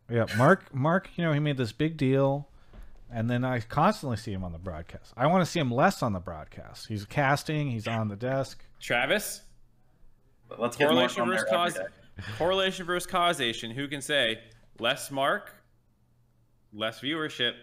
Yeah, 0.10 0.26
Mark. 0.38 0.74
Mark, 0.74 1.10
you 1.16 1.24
know, 1.24 1.34
he 1.34 1.40
made 1.40 1.58
this 1.58 1.72
big 1.72 1.98
deal, 1.98 2.48
and 3.12 3.30
then 3.30 3.44
I 3.44 3.60
constantly 3.60 4.18
see 4.18 4.32
him 4.32 4.44
on 4.44 4.52
the 4.52 4.60
broadcast. 4.60 5.14
I 5.18 5.28
want 5.28 5.44
to 5.44 5.50
see 5.50 5.60
him 5.60 5.72
less 5.72 6.04
on 6.04 6.14
the 6.14 6.20
broadcast. 6.20 6.88
He's 6.88 7.06
casting. 7.06 7.72
He's 7.72 7.88
on 7.88 8.08
the 8.08 8.16
desk. 8.16 8.64
Travis, 8.80 9.42
But 10.48 10.60
let's 10.60 10.78
get 10.78 10.86
Mark 10.86 10.94
correlation 10.94 11.22
on 11.24 11.30
versus 11.30 11.46
there 11.50 11.60
every 11.60 11.74
cause, 11.74 12.38
correlation 12.38 12.86
versus 12.86 13.08
causation. 13.08 13.72
Who 13.72 13.88
can 13.88 14.02
say 14.02 14.40
less 14.80 15.10
mark, 15.10 15.52
less 16.74 17.00
viewership? 17.02 17.54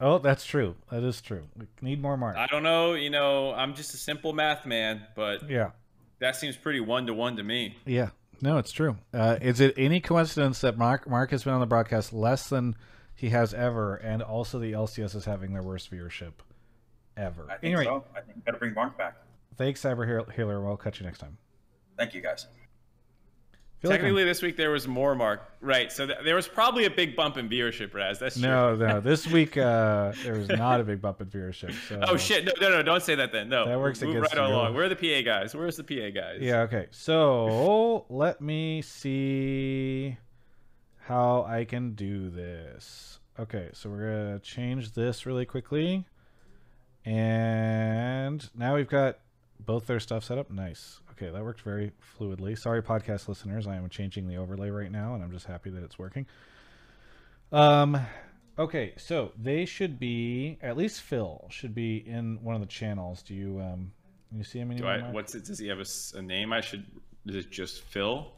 Oh, 0.00 0.18
that's 0.18 0.44
true. 0.44 0.74
That 0.90 1.04
is 1.04 1.20
true. 1.20 1.44
We 1.56 1.66
need 1.80 2.02
more 2.02 2.16
Mark. 2.16 2.36
I 2.36 2.46
don't 2.46 2.64
know. 2.64 2.94
You 2.94 3.10
know, 3.10 3.52
I'm 3.52 3.74
just 3.74 3.94
a 3.94 3.96
simple 3.96 4.32
math 4.32 4.66
man, 4.66 5.06
but 5.14 5.48
yeah. 5.48 5.70
that 6.18 6.34
seems 6.34 6.56
pretty 6.56 6.80
one 6.80 7.06
to 7.06 7.14
one 7.14 7.36
to 7.36 7.44
me. 7.44 7.76
Yeah. 7.86 8.10
No, 8.42 8.58
it's 8.58 8.72
true. 8.72 8.96
Uh, 9.14 9.38
is 9.40 9.60
it 9.60 9.72
any 9.78 10.00
coincidence 10.00 10.60
that 10.62 10.76
Mark 10.76 11.08
Mark 11.08 11.30
has 11.30 11.44
been 11.44 11.54
on 11.54 11.60
the 11.60 11.66
broadcast 11.66 12.12
less 12.12 12.48
than 12.48 12.74
he 13.14 13.28
has 13.30 13.54
ever, 13.54 13.94
and 13.94 14.20
also 14.20 14.58
the 14.58 14.72
LCS 14.72 15.14
is 15.14 15.24
having 15.24 15.52
their 15.52 15.62
worst 15.62 15.90
viewership 15.90 16.32
ever? 17.16 17.44
I 17.48 17.56
think 17.58 17.64
anyway, 17.76 17.84
so. 17.84 18.04
I 18.16 18.20
think 18.20 18.36
we 18.36 18.42
gotta 18.42 18.58
bring 18.58 18.74
Mark 18.74 18.98
back. 18.98 19.16
thanks, 19.56 19.80
Cyber 19.80 20.06
Heal- 20.08 20.24
Healer. 20.34 20.60
We'll 20.60 20.76
catch 20.76 20.98
you 20.98 21.06
next 21.06 21.18
time. 21.20 21.38
Thank 21.96 22.14
you 22.14 22.20
guys. 22.20 22.46
Feel 23.82 23.90
like 23.90 23.98
Technically, 24.00 24.22
this 24.22 24.42
week 24.42 24.56
there 24.56 24.70
was 24.70 24.86
more 24.86 25.16
mark. 25.16 25.42
Right. 25.60 25.90
So 25.90 26.06
th- 26.06 26.18
there 26.24 26.36
was 26.36 26.46
probably 26.46 26.84
a 26.84 26.90
big 26.90 27.16
bump 27.16 27.36
in 27.36 27.48
viewership, 27.48 27.92
Raz. 27.92 28.20
That's 28.20 28.38
true. 28.38 28.48
no, 28.48 28.76
no. 28.76 29.00
This 29.12 29.26
week 29.26 29.56
uh, 29.56 30.12
there 30.22 30.34
was 30.38 30.48
not 30.48 30.80
a 30.80 30.84
big 30.84 31.00
bump 31.02 31.20
in 31.20 31.26
viewership. 31.26 31.74
So 31.88 31.98
Oh 32.02 32.16
shit! 32.16 32.44
No, 32.44 32.52
no, 32.60 32.70
no! 32.76 32.82
Don't 32.84 33.02
say 33.02 33.16
that 33.16 33.32
then. 33.32 33.48
No, 33.48 33.66
That 33.66 33.80
works 33.80 34.00
Move 34.00 34.14
against 34.14 34.36
right 34.36 34.48
you. 34.48 34.54
along. 34.54 34.74
Where 34.74 34.84
are 34.84 34.88
the 34.88 34.94
PA 34.94 35.22
guys? 35.24 35.52
Where's 35.54 35.76
the 35.76 35.82
PA 35.82 36.10
guys? 36.14 36.38
Yeah. 36.40 36.60
Okay. 36.60 36.86
So 36.92 38.06
let 38.08 38.40
me 38.40 38.82
see 38.82 40.16
how 41.00 41.44
I 41.48 41.64
can 41.64 41.94
do 41.94 42.30
this. 42.30 43.18
Okay. 43.40 43.70
So 43.72 43.90
we're 43.90 44.08
gonna 44.12 44.38
change 44.38 44.92
this 44.92 45.26
really 45.26 45.44
quickly, 45.44 46.06
and 47.04 48.48
now 48.54 48.76
we've 48.76 48.88
got 48.88 49.18
both 49.58 49.86
their 49.86 49.98
stuff 50.00 50.22
set 50.24 50.38
up. 50.38 50.50
Nice. 50.50 51.00
Okay, 51.22 51.30
that 51.30 51.44
worked 51.44 51.60
very 51.60 51.92
fluidly. 52.18 52.58
Sorry, 52.58 52.82
podcast 52.82 53.28
listeners. 53.28 53.68
I 53.68 53.76
am 53.76 53.88
changing 53.88 54.26
the 54.26 54.38
overlay 54.38 54.70
right 54.70 54.90
now, 54.90 55.14
and 55.14 55.22
I'm 55.22 55.30
just 55.30 55.46
happy 55.46 55.70
that 55.70 55.82
it's 55.84 55.98
working. 55.98 56.26
Um. 57.52 58.04
Okay, 58.58 58.92
so 58.96 59.32
they 59.38 59.64
should 59.64 60.00
be 60.00 60.58
at 60.60 60.76
least 60.76 61.00
Phil 61.00 61.46
should 61.48 61.74
be 61.74 61.96
in 61.96 62.42
one 62.42 62.54
of 62.56 62.60
the 62.60 62.66
channels. 62.66 63.22
Do 63.22 63.34
you 63.34 63.60
um 63.60 63.92
you 64.32 64.42
see 64.42 64.58
him 64.58 64.68
Do 64.70 64.74
anywhere? 64.74 65.04
I? 65.06 65.10
What's 65.12 65.34
it? 65.36 65.44
Does 65.44 65.60
he 65.60 65.68
have 65.68 65.78
a, 65.78 66.18
a, 66.18 66.22
name? 66.22 66.52
I 66.52 66.60
should. 66.60 66.84
Is 67.26 67.36
it 67.36 67.50
just 67.50 67.82
Phil? 67.82 68.32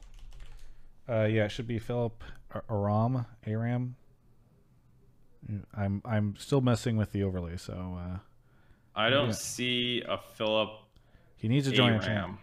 Uh, 1.08 1.24
yeah, 1.24 1.46
it 1.46 1.50
should 1.50 1.66
be 1.66 1.78
Philip 1.78 2.22
Ar- 2.52 2.64
Aram. 2.68 3.24
Aram. 3.46 3.96
I'm 5.74 6.02
I'm 6.04 6.36
still 6.36 6.60
messing 6.60 6.98
with 6.98 7.12
the 7.12 7.22
overlay, 7.22 7.56
so 7.56 7.98
uh, 7.98 8.18
I 8.94 9.08
don't 9.08 9.28
Yeah. 9.28 9.32
see 9.32 10.02
a 10.06 10.18
Philip 10.18 10.70
he 11.36 11.48
needs 11.48 11.68
to 11.68 11.74
join 11.74 11.92
a 11.92 12.00
channel. 12.00 12.38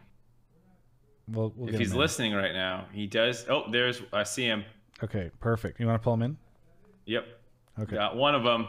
Aram. 1.31 1.35
We'll, 1.39 1.53
we'll 1.55 1.67
If 1.69 1.73
get 1.73 1.81
he's 1.81 1.93
listening 1.93 2.33
right 2.33 2.53
now, 2.53 2.85
he 2.91 3.07
does. 3.07 3.45
Oh, 3.49 3.63
there's. 3.71 4.01
I 4.13 4.23
see 4.23 4.43
him. 4.45 4.63
Okay, 5.03 5.31
perfect. 5.39 5.79
You 5.79 5.87
want 5.87 6.01
to 6.01 6.03
pull 6.03 6.13
him 6.13 6.21
in? 6.23 6.37
Yep. 7.05 7.25
Okay. 7.79 7.95
Got 7.95 8.15
one 8.15 8.35
of 8.35 8.43
them. 8.43 8.67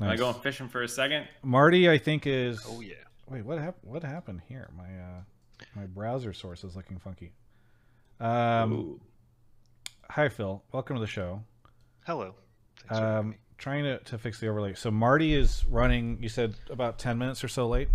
Am 0.00 0.06
I 0.06 0.06
Nice. 0.10 0.18
going 0.18 0.34
fishing 0.34 0.68
for 0.68 0.82
a 0.82 0.88
second? 0.88 1.26
Marty, 1.42 1.88
I 1.90 1.98
think 1.98 2.26
is. 2.26 2.60
Oh 2.68 2.80
yeah. 2.80 2.94
Wait, 3.28 3.44
what 3.44 3.58
happened? 3.58 3.90
What 3.92 4.02
happened 4.02 4.42
here? 4.48 4.68
My 4.76 4.84
uh, 4.84 5.20
my 5.76 5.86
browser 5.86 6.32
source 6.32 6.64
is 6.64 6.74
looking 6.76 6.98
funky. 6.98 7.32
Um, 8.18 8.72
Ooh. 8.72 9.00
hi 10.10 10.28
Phil, 10.28 10.62
welcome 10.72 10.96
to 10.96 11.00
the 11.00 11.06
show. 11.06 11.42
Hello. 12.06 12.34
Thanks 12.76 12.88
for 12.88 12.94
having 13.04 13.18
Um, 13.18 13.30
me. 13.30 13.36
trying 13.56 13.84
to, 13.84 13.98
to 13.98 14.18
fix 14.18 14.40
the 14.40 14.48
overlay. 14.48 14.74
So 14.74 14.90
Marty 14.90 15.34
is 15.34 15.64
running. 15.66 16.18
You 16.22 16.28
said 16.28 16.54
about 16.70 16.98
ten 16.98 17.16
minutes 17.18 17.42
or 17.44 17.48
so 17.48 17.68
late. 17.68 17.88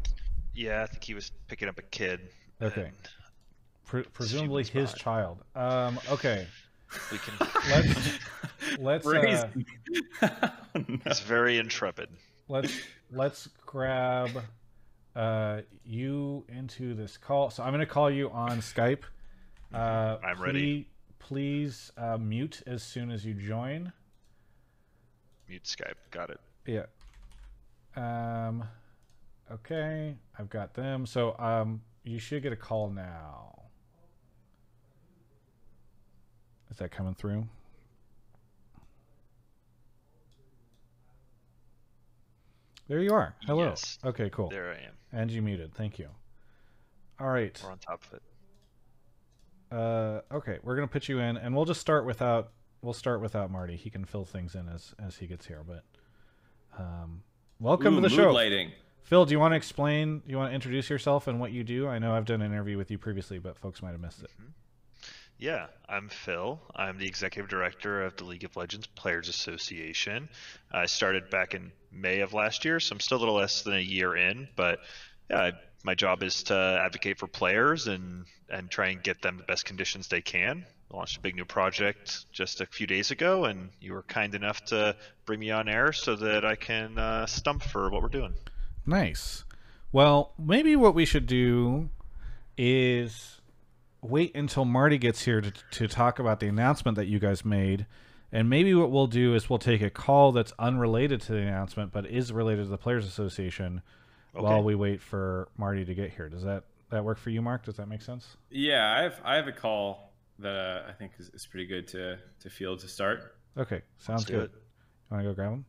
Yeah, 0.55 0.83
I 0.83 0.85
think 0.87 1.03
he 1.03 1.13
was 1.13 1.31
picking 1.47 1.67
up 1.67 1.77
a 1.77 1.83
kid. 1.83 2.29
Okay. 2.61 2.85
and 2.85 2.93
Pre- 3.85 4.03
presumably 4.03 4.63
his 4.63 4.91
fine. 4.91 4.99
child. 4.99 5.43
Um, 5.55 5.99
okay, 6.09 6.47
We 7.11 7.17
can. 7.19 7.33
let's 7.69 8.19
let's 8.79 9.05
uh, 9.07 9.09
Raising. 9.09 9.65
He's 11.05 11.19
very 11.19 11.57
intrepid. 11.57 12.09
let's 12.47 12.73
let's 13.11 13.47
grab 13.65 14.29
uh, 15.15 15.61
you 15.85 16.43
into 16.49 16.93
this 16.95 17.17
call. 17.17 17.49
So 17.49 17.63
I'm 17.63 17.69
going 17.71 17.79
to 17.79 17.85
call 17.85 18.09
you 18.11 18.29
on 18.31 18.59
Skype. 18.59 19.03
Uh, 19.73 20.17
I'm 20.23 20.41
ready. 20.41 20.87
Please, 21.19 21.89
please 21.89 21.91
uh, 21.97 22.17
mute 22.17 22.61
as 22.67 22.83
soon 22.83 23.11
as 23.11 23.25
you 23.25 23.33
join. 23.33 23.91
Mute 25.47 25.63
Skype. 25.63 25.95
Got 26.11 26.31
it. 26.31 26.39
Yeah. 26.65 26.85
Um. 27.95 28.63
Okay, 29.51 30.15
I've 30.39 30.49
got 30.49 30.73
them. 30.73 31.05
So 31.05 31.35
um, 31.37 31.81
you 32.03 32.17
should 32.19 32.41
get 32.41 32.51
a 32.51 32.55
call 32.57 32.89
now. 32.89 33.51
Is 36.75 36.79
that 36.79 36.91
coming 36.91 37.15
through? 37.15 37.47
There 42.89 42.99
you 42.99 43.13
are. 43.13 43.33
Hello. 43.47 43.63
Yes. 43.63 43.97
Okay, 44.03 44.29
cool. 44.29 44.49
There 44.49 44.71
I 44.71 44.87
am. 44.87 44.91
And 45.13 45.31
you 45.31 45.41
muted. 45.41 45.73
Thank 45.73 45.97
you. 45.99 46.09
All 47.17 47.29
right. 47.29 47.57
We're 47.63 47.71
on 47.71 47.77
top 47.77 48.03
of 48.03 48.13
it. 48.15 48.23
Uh, 49.71 50.35
okay, 50.35 50.59
we're 50.63 50.75
gonna 50.75 50.89
put 50.89 51.07
you 51.07 51.19
in, 51.19 51.37
and 51.37 51.55
we'll 51.55 51.63
just 51.63 51.79
start 51.79 52.05
without. 52.05 52.51
We'll 52.81 52.91
start 52.91 53.21
without 53.21 53.49
Marty. 53.49 53.77
He 53.77 53.89
can 53.89 54.03
fill 54.03 54.25
things 54.25 54.53
in 54.53 54.67
as 54.67 54.93
as 54.99 55.15
he 55.15 55.27
gets 55.27 55.47
here. 55.47 55.63
But 55.65 55.85
um, 56.77 57.23
welcome 57.61 57.93
Ooh, 57.93 58.01
to 58.01 58.09
the 58.09 58.09
mood 58.09 58.17
show, 58.17 58.33
lighting. 58.33 58.73
Phil. 59.03 59.25
Do 59.25 59.31
you 59.31 59.39
want 59.39 59.53
to 59.53 59.55
explain? 59.55 60.19
Do 60.19 60.29
you 60.29 60.37
want 60.37 60.51
to 60.51 60.55
introduce 60.55 60.89
yourself 60.89 61.27
and 61.27 61.39
what 61.39 61.53
you 61.53 61.63
do? 61.63 61.87
I 61.87 61.99
know 61.99 62.13
I've 62.13 62.25
done 62.25 62.41
an 62.41 62.51
interview 62.51 62.77
with 62.77 62.91
you 62.91 62.97
previously, 62.97 63.39
but 63.39 63.57
folks 63.57 63.81
might 63.81 63.91
have 63.91 64.01
missed 64.01 64.23
it. 64.23 64.31
Yeah, 65.37 65.67
I'm 65.89 66.07
Phil. 66.07 66.61
I'm 66.75 66.97
the 66.97 67.07
executive 67.07 67.49
director 67.49 68.03
of 68.03 68.15
the 68.15 68.23
League 68.23 68.45
of 68.45 68.55
Legends 68.55 68.87
Players 68.87 69.27
Association. 69.27 70.29
I 70.71 70.85
started 70.85 71.29
back 71.29 71.53
in 71.53 71.73
May 71.91 72.21
of 72.21 72.33
last 72.33 72.63
year, 72.63 72.79
so 72.79 72.93
I'm 72.93 73.01
still 73.01 73.17
a 73.17 73.19
little 73.19 73.35
less 73.35 73.63
than 73.63 73.73
a 73.73 73.81
year 73.81 74.15
in. 74.15 74.47
But 74.55 74.79
yeah, 75.29 75.51
my 75.83 75.93
job 75.93 76.23
is 76.23 76.43
to 76.43 76.81
advocate 76.83 77.19
for 77.19 77.27
players 77.27 77.87
and 77.87 78.25
and 78.49 78.69
try 78.69 78.89
and 78.89 79.03
get 79.03 79.21
them 79.21 79.37
the 79.37 79.43
best 79.43 79.65
conditions 79.65 80.07
they 80.07 80.21
can. 80.21 80.65
I 80.91 80.97
launched 80.97 81.17
a 81.17 81.19
big 81.19 81.35
new 81.35 81.45
project 81.45 82.31
just 82.31 82.61
a 82.61 82.65
few 82.65 82.87
days 82.87 83.11
ago, 83.11 83.45
and 83.45 83.69
you 83.81 83.93
were 83.93 84.03
kind 84.03 84.35
enough 84.35 84.63
to 84.65 84.95
bring 85.25 85.39
me 85.39 85.51
on 85.51 85.67
air 85.67 85.91
so 85.91 86.15
that 86.15 86.45
I 86.45 86.55
can 86.55 86.97
uh, 86.97 87.25
stump 87.25 87.63
for 87.63 87.89
what 87.89 88.01
we're 88.01 88.07
doing. 88.07 88.35
Nice. 88.85 89.43
Well, 89.91 90.33
maybe 90.37 90.75
what 90.75 90.95
we 90.95 91.05
should 91.05 91.25
do 91.27 91.89
is 92.57 93.41
wait 94.09 94.35
until 94.35 94.65
Marty 94.65 94.97
gets 94.97 95.23
here 95.23 95.41
to, 95.41 95.51
to 95.71 95.87
talk 95.87 96.19
about 96.19 96.39
the 96.39 96.47
announcement 96.47 96.95
that 96.97 97.07
you 97.07 97.19
guys 97.19 97.43
made. 97.43 97.85
And 98.31 98.49
maybe 98.49 98.73
what 98.73 98.91
we'll 98.91 99.07
do 99.07 99.33
is 99.33 99.49
we'll 99.49 99.59
take 99.59 99.81
a 99.81 99.89
call 99.89 100.31
that's 100.31 100.51
unrelated 100.59 101.21
to 101.21 101.33
the 101.33 101.39
announcement 101.39 101.91
but 101.91 102.05
is 102.05 102.33
related 102.33 102.63
to 102.63 102.69
the 102.69 102.77
Players 102.77 103.05
Association 103.05 103.81
while 104.33 104.63
we 104.63 104.75
wait 104.75 105.01
for 105.01 105.47
Marty 105.57 105.85
to 105.85 105.93
get 105.93 106.11
here. 106.11 106.29
Does 106.29 106.43
that 106.43 106.63
that 106.89 107.03
work 107.03 107.17
for 107.17 107.29
you, 107.29 107.41
Mark? 107.41 107.65
Does 107.65 107.77
that 107.77 107.87
make 107.87 108.01
sense? 108.01 108.37
Yeah, 108.49 108.93
I 108.97 109.03
have 109.03 109.21
I 109.23 109.35
have 109.35 109.47
a 109.47 109.51
call 109.51 110.13
that 110.39 110.55
uh, 110.55 110.89
I 110.89 110.91
think 110.93 111.13
is, 111.17 111.29
is 111.29 111.45
pretty 111.45 111.65
good 111.65 111.87
to 111.89 112.17
to 112.41 112.49
field 112.49 112.79
to 112.79 112.87
start. 112.87 113.35
Okay, 113.57 113.81
sounds 113.97 114.25
do 114.25 114.33
good. 114.33 114.43
it. 114.43 114.51
You 114.53 115.15
want 115.15 115.23
to 115.23 115.29
go 115.29 115.33
grab 115.35 115.51
him? 115.53 115.65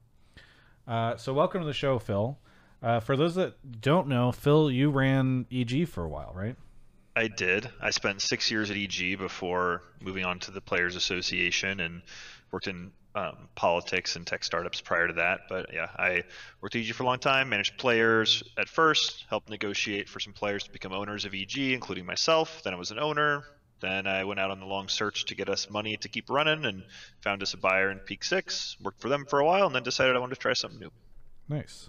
Uh, 0.86 1.16
so 1.16 1.32
welcome 1.32 1.60
to 1.60 1.66
the 1.66 1.72
show, 1.72 1.98
Phil. 1.98 2.38
Uh, 2.82 3.00
for 3.00 3.16
those 3.16 3.34
that 3.36 3.80
don't 3.80 4.08
know, 4.08 4.32
Phil, 4.32 4.70
you 4.70 4.90
ran 4.90 5.46
EG 5.50 5.88
for 5.88 6.04
a 6.04 6.08
while, 6.08 6.32
right? 6.34 6.56
I 7.16 7.28
did. 7.28 7.68
I 7.80 7.90
spent 7.90 8.20
six 8.20 8.50
years 8.50 8.70
at 8.70 8.76
EG 8.76 9.18
before 9.18 9.82
moving 10.02 10.26
on 10.26 10.38
to 10.40 10.50
the 10.50 10.60
Players 10.60 10.96
Association 10.96 11.80
and 11.80 12.02
worked 12.52 12.68
in 12.68 12.92
um, 13.14 13.48
politics 13.54 14.16
and 14.16 14.26
tech 14.26 14.44
startups 14.44 14.82
prior 14.82 15.08
to 15.08 15.14
that. 15.14 15.40
But 15.48 15.72
yeah, 15.72 15.88
I 15.96 16.24
worked 16.60 16.76
at 16.76 16.82
EG 16.82 16.92
for 16.92 17.04
a 17.04 17.06
long 17.06 17.18
time, 17.18 17.48
managed 17.48 17.78
players 17.78 18.42
at 18.58 18.68
first, 18.68 19.24
helped 19.30 19.48
negotiate 19.48 20.10
for 20.10 20.20
some 20.20 20.34
players 20.34 20.64
to 20.64 20.70
become 20.70 20.92
owners 20.92 21.24
of 21.24 21.32
EG, 21.32 21.56
including 21.56 22.04
myself. 22.04 22.62
Then 22.62 22.74
I 22.74 22.76
was 22.76 22.90
an 22.90 22.98
owner. 22.98 23.44
Then 23.80 24.06
I 24.06 24.24
went 24.24 24.38
out 24.38 24.50
on 24.50 24.60
the 24.60 24.66
long 24.66 24.88
search 24.88 25.24
to 25.26 25.34
get 25.34 25.48
us 25.48 25.70
money 25.70 25.96
to 25.96 26.08
keep 26.08 26.28
running 26.28 26.66
and 26.66 26.84
found 27.22 27.42
us 27.42 27.54
a 27.54 27.56
buyer 27.56 27.90
in 27.90 27.98
Peak 27.98 28.24
Six, 28.24 28.76
worked 28.82 29.00
for 29.00 29.08
them 29.08 29.24
for 29.24 29.38
a 29.38 29.44
while, 29.44 29.66
and 29.66 29.74
then 29.74 29.82
decided 29.82 30.16
I 30.16 30.18
wanted 30.18 30.34
to 30.34 30.40
try 30.40 30.52
something 30.52 30.80
new. 30.80 30.90
Nice. 31.48 31.88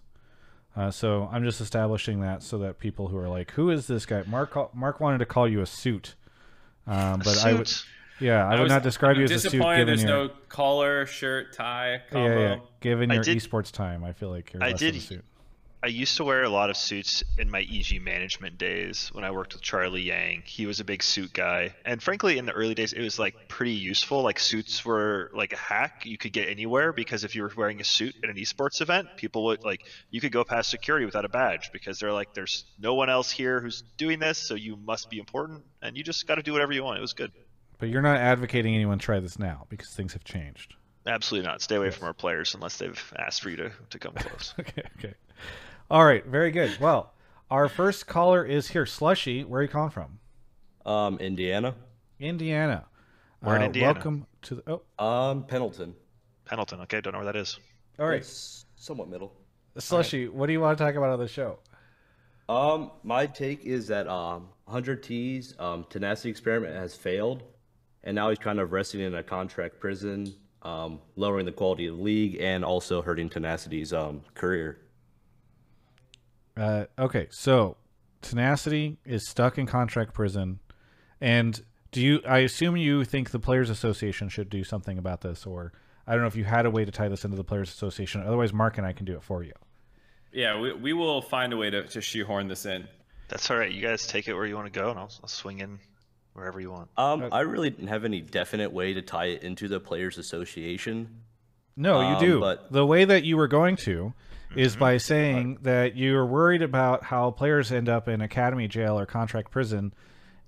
Uh, 0.77 0.91
so 0.91 1.27
I'm 1.31 1.43
just 1.43 1.59
establishing 1.59 2.21
that 2.21 2.43
so 2.43 2.59
that 2.59 2.77
people 2.77 3.07
who 3.07 3.17
are 3.17 3.27
like, 3.27 3.51
"Who 3.51 3.71
is 3.71 3.87
this 3.87 4.05
guy?" 4.05 4.23
Mark 4.27 4.75
Mark 4.75 4.99
wanted 4.99 5.17
to 5.17 5.25
call 5.25 5.47
you 5.47 5.61
a 5.61 5.65
suit, 5.65 6.13
um, 6.85 7.19
but 7.23 7.43
I 7.43 7.53
would 7.53 7.71
Yeah, 8.19 8.45
I 8.47 8.51
would 8.55 8.63
was- 8.63 8.69
not 8.71 8.83
describe 8.83 9.15
I'm 9.15 9.19
you 9.21 9.23
as 9.25 9.31
a 9.31 9.39
suit 9.39 9.51
disappointed 9.53 9.87
there's 9.87 10.03
your 10.03 10.11
no 10.11 10.29
collar, 10.49 11.05
shirt, 11.07 11.53
tie 11.53 12.01
combo. 12.11 12.39
yeah, 12.39 12.55
given 12.79 13.09
I 13.11 13.15
your 13.15 13.23
did- 13.23 13.37
esports 13.37 13.71
time. 13.71 14.03
I 14.03 14.11
feel 14.13 14.29
like 14.29 14.53
you're 14.53 14.63
I 14.63 14.69
less 14.71 14.79
did- 14.79 14.95
of 14.95 15.01
a 15.01 15.03
suit. 15.05 15.25
I 15.87 15.91
used 15.91 16.17
to 16.17 16.25
wear 16.25 16.43
a 16.43 16.49
lot 16.49 16.69
of 16.69 16.75
suits 16.75 17.23
in 17.37 17.49
my 17.49 17.61
EG 17.61 18.01
management 18.01 18.57
days 18.57 19.07
when 19.13 19.23
I 19.23 19.31
worked 19.31 19.53
with 19.53 19.61
Charlie 19.61 20.01
Yang. 20.01 20.43
He 20.45 20.65
was 20.65 20.81
a 20.81 20.83
big 20.83 21.01
suit 21.01 21.31
guy. 21.31 21.75
And 21.85 22.03
frankly, 22.03 22.37
in 22.37 22.45
the 22.45 22.51
early 22.51 22.75
days, 22.75 22.91
it 22.91 23.01
was 23.01 23.17
like 23.17 23.47
pretty 23.47 23.71
useful. 23.71 24.21
Like 24.21 24.37
suits 24.37 24.83
were 24.83 25.31
like 25.33 25.53
a 25.53 25.55
hack 25.55 26.05
you 26.05 26.17
could 26.17 26.33
get 26.33 26.49
anywhere 26.49 26.91
because 26.91 27.23
if 27.23 27.35
you 27.35 27.43
were 27.43 27.53
wearing 27.55 27.79
a 27.79 27.85
suit 27.85 28.15
at 28.21 28.29
an 28.29 28.35
esports 28.35 28.81
event, 28.81 29.07
people 29.15 29.45
would 29.45 29.63
like, 29.63 29.85
you 30.11 30.19
could 30.19 30.33
go 30.33 30.43
past 30.43 30.69
security 30.69 31.05
without 31.05 31.23
a 31.23 31.29
badge 31.29 31.71
because 31.71 31.99
they're 31.99 32.11
like, 32.11 32.33
there's 32.33 32.65
no 32.77 32.93
one 32.93 33.09
else 33.09 33.31
here 33.31 33.61
who's 33.61 33.81
doing 33.95 34.19
this, 34.19 34.37
so 34.37 34.55
you 34.55 34.75
must 34.75 35.09
be 35.09 35.19
important. 35.19 35.63
And 35.81 35.95
you 35.95 36.03
just 36.03 36.27
got 36.27 36.35
to 36.35 36.43
do 36.43 36.51
whatever 36.51 36.73
you 36.73 36.83
want. 36.83 36.97
It 36.97 37.01
was 37.01 37.13
good. 37.13 37.31
But 37.77 37.87
you're 37.87 38.01
not 38.01 38.17
advocating 38.17 38.75
anyone 38.75 38.99
try 38.99 39.21
this 39.21 39.39
now 39.39 39.67
because 39.69 39.87
things 39.91 40.11
have 40.11 40.25
changed. 40.25 40.75
Absolutely 41.05 41.47
not. 41.47 41.61
Stay 41.61 41.77
away 41.77 41.91
from 41.91 42.07
our 42.07 42.13
players 42.13 42.55
unless 42.55 42.75
they've 42.75 43.13
asked 43.17 43.41
for 43.41 43.49
you 43.49 43.55
to, 43.55 43.71
to 43.91 43.99
come 43.99 44.13
close. 44.15 44.53
Okay, 44.59 44.83
okay. 44.97 45.13
All 45.89 46.03
right, 46.05 46.25
very 46.25 46.51
good. 46.51 46.77
Well, 46.79 47.13
our 47.49 47.69
first 47.69 48.07
caller 48.07 48.43
is 48.43 48.67
here. 48.69 48.85
Slushy, 48.85 49.43
where 49.43 49.59
are 49.59 49.63
you 49.63 49.69
calling 49.69 49.89
from? 49.91 50.19
Um, 50.85 51.17
Indiana. 51.19 51.75
Indiana. 52.19 52.85
We're 53.41 53.55
in 53.55 53.61
Uh, 53.61 53.65
Indiana. 53.65 53.93
Welcome 53.93 54.27
to 54.43 54.55
the. 54.55 54.79
Oh, 54.99 55.03
Um, 55.05 55.43
Pendleton. 55.45 55.95
Pendleton. 56.45 56.81
Okay, 56.81 57.01
don't 57.01 57.13
know 57.13 57.19
where 57.19 57.25
that 57.31 57.35
is. 57.35 57.59
all 57.99 58.07
right. 58.07 58.19
It's 58.19 58.65
somewhat 58.75 59.09
middle. 59.09 59.33
Slushy, 59.77 60.27
what 60.27 60.47
do 60.47 60.53
you 60.53 60.59
want 60.59 60.77
to 60.77 60.83
talk 60.83 60.95
about 60.95 61.09
on 61.11 61.19
the 61.19 61.27
show? 61.27 61.59
Um, 62.49 62.91
my 63.03 63.25
take 63.27 63.65
is 63.65 63.87
that 63.87 64.07
um, 64.07 64.49
100 64.65 65.03
T's 65.03 65.53
um, 65.59 65.85
tenacity 65.89 66.29
experiment 66.29 66.75
has 66.75 66.95
failed, 66.95 67.43
and 68.03 68.15
now 68.15 68.29
he's 68.29 68.39
kind 68.39 68.59
of 68.59 68.71
resting 68.71 69.01
in 69.01 69.15
a 69.15 69.23
contract 69.23 69.79
prison, 69.79 70.33
um, 70.63 70.99
lowering 71.15 71.45
the 71.45 71.51
quality 71.51 71.87
of 71.87 71.97
the 71.97 72.01
league, 72.03 72.37
and 72.41 72.63
also 72.65 73.01
hurting 73.01 73.29
tenacity's 73.29 73.93
um, 73.93 74.21
career. 74.33 74.79
Uh, 76.57 76.85
okay, 76.97 77.27
so 77.29 77.77
Tenacity 78.21 78.97
is 79.05 79.27
stuck 79.29 79.57
in 79.57 79.65
contract 79.67 80.13
prison, 80.13 80.59
and 81.21 81.61
do 81.91 82.01
you? 82.01 82.21
I 82.27 82.39
assume 82.39 82.75
you 82.75 83.03
think 83.05 83.29
the 83.31 83.39
Players 83.39 83.69
Association 83.69 84.27
should 84.29 84.49
do 84.49 84.63
something 84.63 84.97
about 84.97 85.21
this, 85.21 85.45
or 85.45 85.71
I 86.07 86.13
don't 86.13 86.21
know 86.21 86.27
if 86.27 86.35
you 86.35 86.43
had 86.45 86.65
a 86.65 86.71
way 86.71 86.83
to 86.83 86.91
tie 86.91 87.07
this 87.09 87.23
into 87.23 87.37
the 87.37 87.43
Players 87.43 87.69
Association. 87.69 88.21
Otherwise, 88.21 88.53
Mark 88.53 88.77
and 88.77 88.87
I 88.87 88.91
can 88.93 89.05
do 89.05 89.13
it 89.15 89.23
for 89.23 89.43
you. 89.43 89.53
Yeah, 90.33 90.59
we, 90.59 90.73
we 90.73 90.93
will 90.93 91.21
find 91.21 91.53
a 91.53 91.57
way 91.57 91.69
to, 91.69 91.83
to 91.83 92.01
shoehorn 92.01 92.47
this 92.47 92.65
in. 92.65 92.87
That's 93.29 93.49
all 93.49 93.57
right. 93.57 93.71
You 93.71 93.81
guys 93.81 94.05
take 94.07 94.27
it 94.27 94.33
where 94.33 94.45
you 94.45 94.55
want 94.55 94.71
to 94.71 94.77
go, 94.79 94.89
and 94.89 94.99
I'll, 94.99 95.11
I'll 95.21 95.27
swing 95.29 95.59
in 95.59 95.79
wherever 96.33 96.59
you 96.59 96.71
want. 96.71 96.89
Um, 96.97 97.29
I 97.31 97.41
really 97.41 97.69
didn't 97.69 97.87
have 97.87 98.03
any 98.03 98.21
definite 98.21 98.71
way 98.71 98.93
to 98.93 99.01
tie 99.01 99.25
it 99.27 99.43
into 99.43 99.67
the 99.67 99.79
Players 99.79 100.17
Association. 100.17 101.21
No, 101.75 102.01
you 102.01 102.15
Um, 102.15 102.19
do. 102.19 102.39
but- 102.39 102.71
The 102.71 102.85
way 102.85 103.05
that 103.05 103.23
you 103.23 103.37
were 103.37 103.47
going 103.47 103.75
to 103.77 104.13
is 104.55 104.75
by 104.75 104.97
saying 104.97 105.59
that 105.61 105.95
you're 105.95 106.25
worried 106.25 106.61
about 106.61 107.03
how 107.03 107.31
players 107.31 107.71
end 107.71 107.89
up 107.89 108.07
in 108.07 108.21
academy 108.21 108.67
jail 108.67 108.97
or 108.99 109.05
contract 109.05 109.51
prison, 109.51 109.93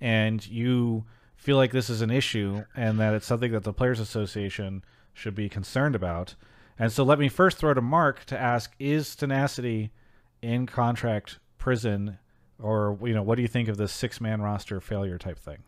and 0.00 0.46
you 0.46 1.04
feel 1.36 1.56
like 1.56 1.72
this 1.72 1.88
is 1.88 2.02
an 2.02 2.10
issue 2.10 2.64
and 2.76 2.98
that 3.00 3.14
it's 3.14 3.26
something 3.26 3.52
that 3.52 3.64
the 3.64 3.72
Players 3.72 4.00
Association 4.00 4.84
should 5.14 5.34
be 5.34 5.48
concerned 5.48 5.94
about. 5.94 6.34
And 6.78 6.92
so 6.92 7.02
let 7.02 7.18
me 7.18 7.28
first 7.28 7.58
throw 7.58 7.74
to 7.74 7.80
Mark 7.80 8.24
to 8.26 8.38
ask 8.38 8.74
is 8.78 9.14
Tenacity 9.14 9.90
in 10.42 10.66
contract 10.66 11.38
prison 11.58 12.18
or 12.58 12.98
you 13.02 13.14
know 13.14 13.22
what 13.22 13.36
do 13.36 13.42
you 13.42 13.48
think 13.48 13.68
of 13.68 13.76
this 13.76 13.92
six 13.92 14.20
man 14.20 14.40
roster 14.40 14.80
failure 14.80 15.18
type 15.18 15.38
thing? 15.38 15.58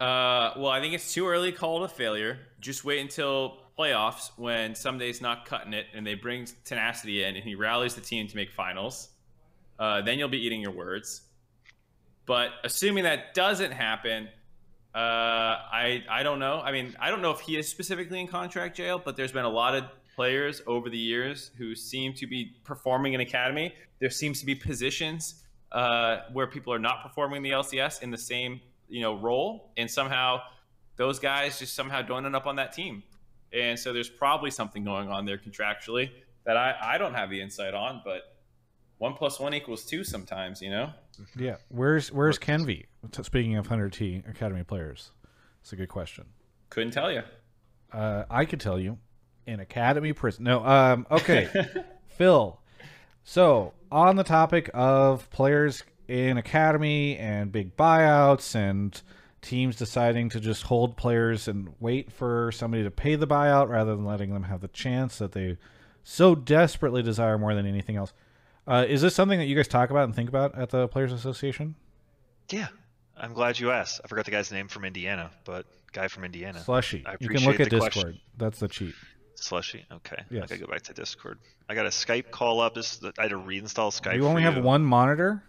Uh, 0.00 0.52
well, 0.56 0.68
I 0.68 0.80
think 0.80 0.94
it's 0.94 1.14
too 1.14 1.26
early 1.26 1.52
to 1.52 1.56
call 1.56 1.82
it 1.82 1.86
a 1.86 1.94
failure. 1.94 2.38
Just 2.60 2.84
wait 2.84 3.00
until 3.00 3.58
playoffs 3.78 4.30
when 4.36 4.72
Ssumday's 4.72 5.20
not 5.20 5.46
cutting 5.46 5.72
it 5.72 5.86
and 5.94 6.06
they 6.06 6.14
bring 6.14 6.46
tenacity 6.64 7.24
in 7.24 7.36
and 7.36 7.44
he 7.44 7.54
rallies 7.54 7.94
the 7.94 8.00
team 8.00 8.28
to 8.28 8.36
make 8.36 8.52
finals. 8.52 9.08
Uh, 9.78 10.02
then 10.02 10.18
you'll 10.18 10.28
be 10.28 10.44
eating 10.44 10.60
your 10.60 10.70
words. 10.70 11.22
But 12.26 12.50
assuming 12.62 13.04
that 13.04 13.34
doesn't 13.34 13.72
happen, 13.72 14.28
uh, 14.94 14.98
I 14.98 16.04
I 16.08 16.22
don't 16.22 16.38
know. 16.38 16.60
I 16.60 16.72
mean, 16.72 16.94
I 17.00 17.10
don't 17.10 17.20
know 17.20 17.32
if 17.32 17.40
he 17.40 17.56
is 17.56 17.68
specifically 17.68 18.20
in 18.20 18.28
contract 18.28 18.76
jail, 18.76 19.02
but 19.04 19.16
there's 19.16 19.32
been 19.32 19.44
a 19.44 19.50
lot 19.50 19.74
of 19.74 19.84
players 20.14 20.62
over 20.66 20.88
the 20.88 20.98
years 20.98 21.50
who 21.58 21.74
seem 21.74 22.14
to 22.14 22.26
be 22.26 22.56
performing 22.64 23.14
in 23.14 23.20
academy. 23.20 23.74
There 23.98 24.10
seems 24.10 24.38
to 24.40 24.46
be 24.46 24.54
positions 24.54 25.42
uh, 25.72 26.18
where 26.32 26.46
people 26.46 26.72
are 26.72 26.78
not 26.78 27.02
performing 27.02 27.42
the 27.42 27.50
LCS 27.50 28.02
in 28.02 28.10
the 28.12 28.18
same 28.18 28.60
you 28.88 29.00
know 29.00 29.16
role, 29.16 29.72
and 29.76 29.90
somehow 29.90 30.40
those 30.96 31.18
guys 31.18 31.58
just 31.58 31.74
somehow 31.74 32.00
don't 32.00 32.24
end 32.24 32.36
up 32.36 32.46
on 32.46 32.56
that 32.56 32.72
team. 32.72 33.02
And 33.54 33.78
so 33.78 33.92
there's 33.92 34.08
probably 34.08 34.50
something 34.50 34.84
going 34.84 35.08
on 35.08 35.24
there 35.24 35.38
contractually 35.38 36.10
that 36.44 36.56
I, 36.56 36.74
I 36.82 36.98
don't 36.98 37.14
have 37.14 37.30
the 37.30 37.40
insight 37.40 37.74
on, 37.74 38.02
but 38.04 38.34
one 38.98 39.14
plus 39.14 39.38
one 39.38 39.54
equals 39.54 39.84
two 39.84 40.04
sometimes, 40.04 40.60
you 40.60 40.70
know? 40.70 40.90
Yeah, 41.36 41.56
where's 41.68 42.10
where's 42.10 42.38
Kenvi? 42.38 42.86
Speaking 43.22 43.56
of 43.56 43.66
hundred 43.66 43.92
T 43.92 44.22
academy 44.28 44.64
players, 44.64 45.12
it's 45.60 45.72
a 45.72 45.76
good 45.76 45.88
question. 45.88 46.24
Couldn't 46.70 46.92
tell 46.92 47.12
you. 47.12 47.22
Uh, 47.92 48.24
I 48.28 48.44
could 48.44 48.60
tell 48.60 48.80
you, 48.80 48.98
in 49.46 49.60
academy 49.60 50.12
prison. 50.12 50.44
No, 50.44 50.64
um, 50.64 51.06
okay, 51.10 51.48
Phil. 52.08 52.58
So 53.22 53.72
on 53.92 54.16
the 54.16 54.24
topic 54.24 54.70
of 54.74 55.30
players 55.30 55.84
in 56.08 56.36
academy 56.36 57.16
and 57.16 57.52
big 57.52 57.76
buyouts 57.76 58.54
and 58.54 59.00
teams 59.44 59.76
deciding 59.76 60.28
to 60.30 60.40
just 60.40 60.64
hold 60.64 60.96
players 60.96 61.46
and 61.46 61.72
wait 61.78 62.10
for 62.10 62.50
somebody 62.52 62.82
to 62.82 62.90
pay 62.90 63.14
the 63.14 63.26
buyout 63.26 63.68
rather 63.68 63.94
than 63.94 64.04
letting 64.04 64.32
them 64.32 64.44
have 64.44 64.60
the 64.60 64.68
chance 64.68 65.18
that 65.18 65.32
they 65.32 65.56
so 66.02 66.34
desperately 66.34 67.02
desire 67.02 67.38
more 67.38 67.54
than 67.54 67.66
anything 67.66 67.96
else. 67.96 68.12
Uh, 68.66 68.84
is 68.88 69.02
this 69.02 69.14
something 69.14 69.38
that 69.38 69.44
you 69.46 69.54
guys 69.54 69.68
talk 69.68 69.90
about 69.90 70.04
and 70.04 70.14
think 70.14 70.28
about 70.28 70.54
at 70.58 70.70
the 70.70 70.88
Players 70.88 71.12
Association? 71.12 71.74
Yeah, 72.50 72.68
I'm 73.16 73.32
glad 73.34 73.58
you 73.58 73.70
asked. 73.70 74.00
I 74.04 74.08
forgot 74.08 74.24
the 74.24 74.30
guy's 74.30 74.50
name 74.50 74.68
from 74.68 74.84
Indiana, 74.84 75.30
but 75.44 75.66
guy 75.92 76.08
from 76.08 76.24
Indiana. 76.24 76.60
Slushy. 76.60 77.04
I 77.06 77.12
You 77.12 77.18
can 77.18 77.26
appreciate 77.26 77.46
look 77.48 77.60
at 77.60 77.64
the 77.70 77.76
Discord. 77.76 77.92
question. 77.92 78.20
That's 78.38 78.58
the 78.58 78.68
cheat. 78.68 78.94
Slushy. 79.36 79.84
Okay. 79.92 80.22
Yes. 80.30 80.44
I 80.44 80.46
gotta 80.46 80.60
go 80.60 80.66
back 80.72 80.82
to 80.82 80.94
Discord. 80.94 81.38
I 81.68 81.74
got 81.74 81.86
a 81.86 81.90
Skype 81.90 82.30
call 82.30 82.60
up. 82.60 82.74
This 82.74 83.00
I 83.18 83.22
had 83.22 83.30
to 83.30 83.36
reinstall 83.36 83.90
Skype. 83.98 84.16
you 84.16 84.26
only 84.26 84.42
have 84.42 84.62
one 84.62 84.84
monitor. 84.84 85.42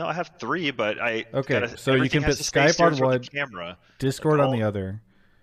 No, 0.00 0.06
I 0.06 0.14
have 0.14 0.30
three, 0.38 0.70
but 0.70 0.98
I. 0.98 1.26
Okay, 1.34 1.60
gotta- 1.60 1.76
so 1.76 1.92
you 1.92 2.08
can 2.08 2.22
put 2.22 2.36
Skype 2.36 2.80
on 2.80 2.96
one, 2.96 3.22
camera. 3.22 3.76
Discord 3.98 4.40
on 4.40 4.50
the 4.50 4.62
other. 4.62 5.02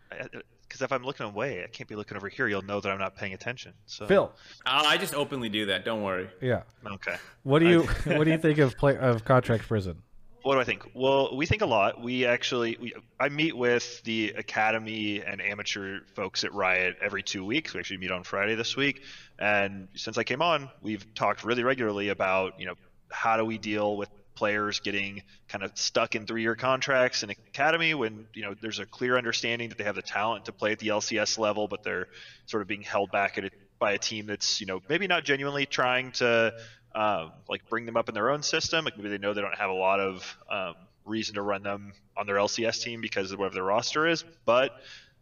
Because 0.10 0.82
if 0.82 0.92
I'm 0.92 1.04
looking 1.04 1.28
away, 1.28 1.64
I 1.64 1.68
can't 1.68 1.88
be 1.88 1.94
looking 1.94 2.18
over 2.18 2.28
here. 2.28 2.48
You'll 2.48 2.64
know 2.64 2.82
that 2.82 2.92
I'm 2.92 2.98
not 2.98 3.16
paying 3.16 3.36
attention. 3.36 3.74
So. 3.86 4.08
Phil. 4.08 4.34
Uh, 4.66 4.82
I 4.84 4.98
just 4.98 5.14
openly 5.14 5.50
do 5.50 5.68
that. 5.68 5.86
Don't 5.86 6.02
worry. 6.02 6.28
Yeah. 6.42 6.64
Okay. 6.84 7.18
What 7.44 7.60
do 7.60 7.70
you 7.70 7.84
What 8.06 8.24
do 8.24 8.32
you 8.32 8.40
think 8.40 8.58
of 8.58 8.76
play 8.78 8.98
of 8.98 9.24
contract 9.24 9.68
prison? 9.68 10.02
What 10.42 10.56
do 10.56 10.62
I 10.62 10.64
think? 10.64 10.90
Well, 10.96 11.38
we 11.38 11.46
think 11.46 11.62
a 11.62 11.68
lot. 11.68 12.02
We 12.02 12.26
actually, 12.26 12.78
we, 12.82 12.94
I 13.20 13.30
meet 13.30 13.56
with 13.56 14.02
the 14.04 14.30
academy 14.38 15.22
and 15.22 15.40
amateur 15.40 16.00
folks 16.16 16.44
at 16.44 16.52
Riot 16.52 16.96
every 17.00 17.22
two 17.22 17.46
weeks. 17.46 17.76
We 17.76 17.80
actually 17.80 17.98
meet 17.98 18.12
on 18.12 18.24
Friday 18.24 18.56
this 18.56 18.76
week, 18.76 19.04
and 19.38 19.88
since 19.94 20.18
I 20.18 20.24
came 20.24 20.42
on, 20.42 20.70
we've 20.82 21.14
talked 21.14 21.44
really 21.44 21.64
regularly 21.64 22.10
about, 22.10 22.60
you 22.60 22.66
know, 22.66 22.76
how 23.10 23.38
do 23.38 23.46
we 23.46 23.58
deal 23.58 23.98
with 23.98 24.10
players 24.38 24.80
getting 24.80 25.24
kind 25.50 25.64
of 25.64 25.72
stuck 25.74 26.16
in 26.16 26.28
three-year 26.28 26.56
contracts 26.56 27.24
in 27.24 27.32
academy 27.32 27.96
when 27.96 28.28
you 28.34 28.44
know 28.44 28.54
there's 28.62 28.78
a 28.78 28.86
clear 28.86 29.18
understanding 29.18 29.70
that 29.70 29.80
they 29.80 29.84
have 29.84 29.96
the 29.96 30.02
talent 30.02 30.46
to 30.46 30.52
play 30.52 30.72
at 30.72 30.80
the 30.80 30.90
LCS 30.90 31.40
level, 31.40 31.68
but 31.68 31.84
they're 31.84 32.08
sort 32.46 32.62
of 32.62 32.68
being 32.68 32.84
held 32.84 33.12
back 33.12 33.40
by 33.80 33.94
a 33.94 33.98
team 33.98 34.28
that's 34.28 34.62
you 34.62 34.68
know 34.68 34.80
maybe 34.88 35.08
not 35.08 35.26
genuinely 35.26 35.66
trying 35.66 36.12
to 36.12 36.54
um, 36.94 37.32
like 37.50 37.68
bring 37.68 37.88
them 37.88 37.98
up 37.98 38.10
in 38.10 38.16
their 38.16 38.30
own 38.30 38.44
system. 38.44 38.86
Like 38.86 38.96
maybe 38.96 39.10
they 39.10 39.18
know 39.18 39.34
they 39.34 39.42
don't 39.42 39.58
have 39.58 39.72
a 39.72 39.74
lot 39.74 40.00
of 40.00 40.38
um, 40.50 40.76
reason 41.04 41.36
to 41.36 41.42
run 41.42 41.64
them 41.64 41.94
on 42.16 42.28
their 42.28 42.36
LCS 42.36 42.84
team 42.84 43.02
because 43.02 43.32
of 43.32 43.40
whatever 43.40 43.56
their 43.56 43.64
roster 43.64 44.06
is, 44.06 44.24
but 44.46 44.72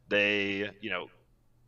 they, 0.10 0.70
you 0.82 0.90
know, 0.90 1.08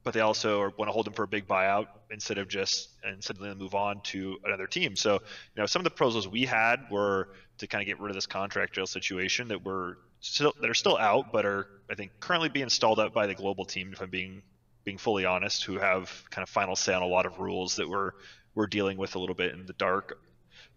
but 0.08 0.14
they 0.14 0.22
also 0.22 0.72
want 0.78 0.88
to 0.88 0.94
hold 0.94 1.06
them 1.06 1.12
for 1.12 1.24
a 1.24 1.28
big 1.28 1.50
buyout 1.50 1.88
instead 2.10 2.38
of 2.38 2.48
just 2.48 2.92
of 3.30 3.38
them 3.40 3.58
move 3.58 3.76
on 3.76 4.00
to 4.04 4.38
another 4.46 4.66
team. 4.66 4.96
So, 4.96 5.16
you 5.16 5.20
know, 5.58 5.66
some 5.66 5.82
of 5.82 5.84
the 5.84 5.90
proposals 5.90 6.30
we 6.30 6.46
had 6.46 6.80
were 6.90 7.28
to 7.58 7.68
kind 7.68 7.82
of 7.82 7.88
get 7.88 8.00
rid 8.00 8.10
of 8.10 8.16
this 8.16 8.26
contract 8.26 8.74
jail 8.74 8.88
situation 8.88 9.50
that 9.50 9.66
were 9.66 9.98
still 10.22 10.54
that 10.62 10.70
are 10.70 10.74
still 10.74 10.98
out, 10.98 11.34
but 11.34 11.46
are 11.46 11.68
I 11.92 11.96
think 11.96 12.12
currently 12.22 12.48
being 12.48 12.70
stalled 12.70 13.00
up 13.00 13.14
by 13.14 13.28
the 13.28 13.36
global 13.36 13.66
team. 13.66 13.92
If 13.92 14.02
I'm 14.02 14.10
being 14.10 14.44
being 14.86 14.98
fully 14.98 15.26
honest, 15.26 15.66
who 15.66 15.78
have 15.78 16.24
kind 16.30 16.42
of 16.42 16.48
final 16.48 16.78
say 16.78 16.94
on 16.94 17.02
a 17.02 17.06
lot 17.06 17.26
of 17.26 17.40
rules 17.40 17.76
that 17.76 17.90
we're 17.90 18.12
we're 18.56 18.68
dealing 18.68 18.98
with 18.98 19.16
a 19.16 19.20
little 19.20 19.36
bit 19.36 19.54
in 19.54 19.66
the 19.66 19.74
dark. 19.74 20.22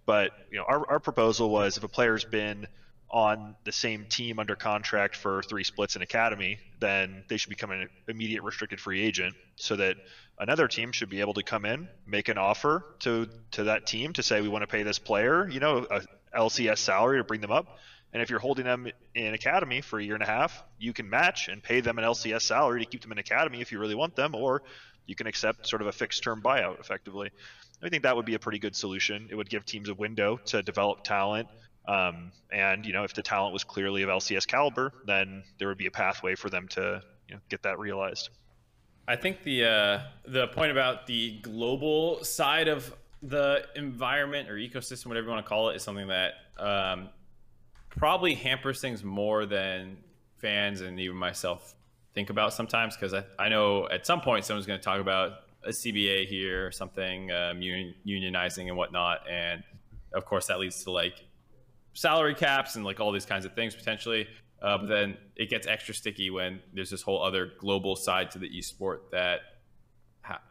But 0.06 0.32
you 0.50 0.58
know, 0.58 0.64
our, 0.66 0.90
our 0.90 0.98
proposal 0.98 1.50
was 1.50 1.76
if 1.76 1.84
a 1.84 1.88
player's 1.88 2.24
been 2.24 2.66
on 3.10 3.56
the 3.64 3.72
same 3.72 4.06
team 4.08 4.38
under 4.38 4.54
contract 4.54 5.16
for 5.16 5.42
three 5.42 5.64
splits 5.64 5.96
in 5.96 6.02
academy, 6.02 6.58
then 6.78 7.24
they 7.28 7.36
should 7.36 7.50
become 7.50 7.70
an 7.70 7.88
immediate 8.08 8.42
restricted 8.42 8.80
free 8.80 9.02
agent, 9.02 9.34
so 9.56 9.76
that 9.76 9.96
another 10.38 10.68
team 10.68 10.92
should 10.92 11.10
be 11.10 11.20
able 11.20 11.34
to 11.34 11.42
come 11.42 11.64
in, 11.64 11.88
make 12.06 12.28
an 12.28 12.38
offer 12.38 12.84
to 13.00 13.28
to 13.50 13.64
that 13.64 13.86
team 13.86 14.12
to 14.12 14.22
say 14.22 14.40
we 14.40 14.48
want 14.48 14.62
to 14.62 14.68
pay 14.68 14.84
this 14.84 14.98
player, 14.98 15.48
you 15.48 15.60
know, 15.60 15.86
a 15.90 16.02
LCS 16.36 16.78
salary 16.78 17.18
to 17.18 17.24
bring 17.24 17.40
them 17.40 17.50
up, 17.50 17.66
And 18.12 18.22
if 18.22 18.30
you're 18.30 18.40
holding 18.40 18.64
them 18.64 18.88
in 19.14 19.34
academy 19.34 19.80
for 19.80 19.98
a 19.98 20.02
year 20.02 20.14
and 20.14 20.22
a 20.22 20.26
half, 20.26 20.64
you 20.78 20.92
can 20.92 21.08
match 21.08 21.48
and 21.48 21.62
pay 21.62 21.80
them 21.80 21.98
an 21.98 22.04
LCS 22.04 22.42
salary 22.42 22.84
to 22.84 22.90
keep 22.90 23.02
them 23.02 23.12
in 23.12 23.18
academy 23.18 23.60
if 23.60 23.70
you 23.70 23.78
really 23.78 23.94
want 23.94 24.16
them, 24.16 24.34
or 24.34 24.62
you 25.06 25.14
can 25.14 25.26
accept 25.26 25.68
sort 25.68 25.80
of 25.82 25.88
a 25.88 25.92
fixed 25.92 26.22
term 26.22 26.42
buyout 26.42 26.80
effectively. 26.80 27.30
I 27.82 27.88
think 27.88 28.02
that 28.02 28.16
would 28.16 28.26
be 28.26 28.34
a 28.34 28.38
pretty 28.38 28.58
good 28.58 28.74
solution. 28.74 29.28
It 29.30 29.36
would 29.36 29.48
give 29.48 29.64
teams 29.64 29.88
a 29.88 29.94
window 29.94 30.38
to 30.46 30.62
develop 30.62 31.04
talent. 31.04 31.48
Um, 31.90 32.30
and 32.52 32.86
you 32.86 32.92
know, 32.92 33.02
if 33.02 33.14
the 33.14 33.22
talent 33.22 33.52
was 33.52 33.64
clearly 33.64 34.02
of 34.02 34.08
LCS 34.08 34.46
caliber, 34.46 34.92
then 35.06 35.42
there 35.58 35.66
would 35.66 35.78
be 35.78 35.86
a 35.86 35.90
pathway 35.90 36.36
for 36.36 36.48
them 36.48 36.68
to 36.68 37.02
you 37.28 37.34
know, 37.34 37.40
get 37.48 37.62
that 37.64 37.78
realized. 37.80 38.30
I 39.08 39.16
think 39.16 39.42
the 39.42 39.64
uh, 39.64 40.00
the 40.24 40.46
point 40.48 40.70
about 40.70 41.08
the 41.08 41.40
global 41.40 42.22
side 42.22 42.68
of 42.68 42.94
the 43.22 43.64
environment 43.74 44.48
or 44.48 44.54
ecosystem, 44.54 45.06
whatever 45.06 45.26
you 45.26 45.32
want 45.32 45.44
to 45.44 45.48
call 45.48 45.70
it, 45.70 45.76
is 45.76 45.82
something 45.82 46.06
that 46.06 46.34
um, 46.58 47.08
probably 47.88 48.34
hampers 48.34 48.80
things 48.80 49.02
more 49.02 49.44
than 49.44 49.96
fans 50.36 50.82
and 50.82 51.00
even 51.00 51.16
myself 51.16 51.74
think 52.14 52.30
about 52.30 52.54
sometimes. 52.54 52.94
Because 52.94 53.14
I, 53.14 53.24
I 53.36 53.48
know 53.48 53.88
at 53.88 54.06
some 54.06 54.20
point 54.20 54.44
someone's 54.44 54.66
going 54.66 54.78
to 54.78 54.84
talk 54.84 55.00
about 55.00 55.32
a 55.64 55.70
CBA 55.70 56.26
here 56.26 56.68
or 56.68 56.70
something, 56.70 57.32
um, 57.32 57.60
union, 57.60 57.94
unionizing 58.06 58.68
and 58.68 58.76
whatnot, 58.76 59.28
and 59.28 59.64
of 60.14 60.24
course 60.24 60.46
that 60.46 60.60
leads 60.60 60.84
to 60.84 60.92
like 60.92 61.14
salary 61.92 62.34
caps 62.34 62.76
and 62.76 62.84
like 62.84 63.00
all 63.00 63.12
these 63.12 63.26
kinds 63.26 63.44
of 63.44 63.52
things 63.54 63.74
potentially. 63.74 64.26
Uh, 64.62 64.78
but 64.78 64.88
then 64.88 65.16
it 65.36 65.48
gets 65.48 65.66
extra 65.66 65.94
sticky 65.94 66.30
when 66.30 66.60
there's 66.74 66.90
this 66.90 67.02
whole 67.02 67.22
other 67.22 67.52
global 67.58 67.96
side 67.96 68.30
to 68.30 68.38
the 68.38 68.48
esport 68.50 68.98
that 69.10 69.40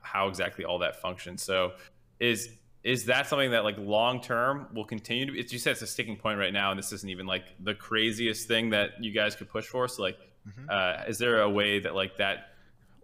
how 0.02 0.28
exactly 0.28 0.66
all 0.66 0.80
that 0.80 1.00
functions. 1.02 1.44
So 1.44 1.74
is 2.20 2.50
is 2.84 3.06
that 3.06 3.28
something 3.28 3.52
that 3.52 3.64
like 3.64 3.78
long 3.78 4.22
term 4.22 4.68
will 4.74 4.86
continue 4.86 5.26
to 5.26 5.32
be? 5.32 5.46
You 5.48 5.60
said 5.60 5.72
it's 5.72 5.82
a 5.82 5.88
sticking 5.88 6.18
point 6.18 6.40
right 6.40 6.54
now, 6.54 6.72
and 6.72 6.80
this 6.80 6.92
isn't 6.92 7.10
even 7.10 7.26
like 7.26 7.44
the 7.60 7.76
craziest 7.76 8.48
thing 8.48 8.70
that 8.72 9.04
you 9.04 9.12
guys 9.12 9.36
could 9.36 9.50
push 9.50 9.66
for. 9.66 9.88
So 9.88 10.02
like, 10.02 10.18
mm-hmm. 10.48 10.70
uh, 10.70 11.08
is 11.08 11.18
there 11.18 11.42
a 11.42 11.50
way 11.50 11.80
that 11.80 11.94
like 11.94 12.18
that 12.18 12.54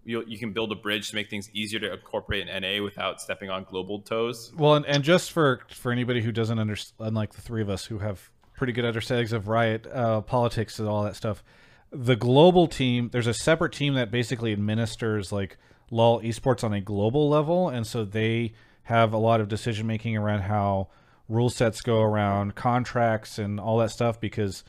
you 0.05 0.23
you 0.27 0.37
can 0.37 0.53
build 0.53 0.71
a 0.71 0.75
bridge 0.75 1.09
to 1.09 1.15
make 1.15 1.29
things 1.29 1.49
easier 1.53 1.79
to 1.79 1.93
incorporate 1.93 2.47
an 2.47 2.61
NA 2.61 2.83
without 2.83 3.19
stepping 3.19 3.49
on 3.49 3.65
global 3.65 3.99
toes? 3.99 4.53
Well, 4.55 4.75
and, 4.75 4.85
and 4.85 5.03
just 5.03 5.31
for 5.31 5.61
for 5.69 5.91
anybody 5.91 6.21
who 6.21 6.31
doesn't 6.31 6.59
understand, 6.59 7.07
unlike 7.07 7.33
the 7.33 7.41
three 7.41 7.61
of 7.61 7.69
us 7.69 7.85
who 7.85 7.99
have 7.99 8.29
pretty 8.55 8.73
good 8.73 8.85
understandings 8.85 9.33
of 9.33 9.47
Riot 9.47 9.87
uh, 9.87 10.21
politics 10.21 10.79
and 10.79 10.87
all 10.87 11.03
that 11.03 11.15
stuff, 11.15 11.43
the 11.91 12.15
global 12.15 12.67
team 12.67 13.09
there's 13.11 13.27
a 13.27 13.33
separate 13.33 13.73
team 13.73 13.95
that 13.95 14.11
basically 14.11 14.53
administers 14.53 15.31
like 15.31 15.57
LOL 15.91 16.21
esports 16.21 16.63
on 16.63 16.73
a 16.73 16.81
global 16.81 17.29
level, 17.29 17.69
and 17.69 17.85
so 17.85 18.05
they 18.05 18.53
have 18.83 19.13
a 19.13 19.17
lot 19.17 19.41
of 19.41 19.47
decision 19.47 19.87
making 19.87 20.15
around 20.15 20.41
how 20.41 20.87
rule 21.27 21.49
sets 21.49 21.81
go 21.81 22.01
around 22.01 22.53
contracts 22.53 23.39
and 23.39 23.59
all 23.59 23.79
that 23.79 23.89
stuff 23.89 24.19
because 24.19 24.63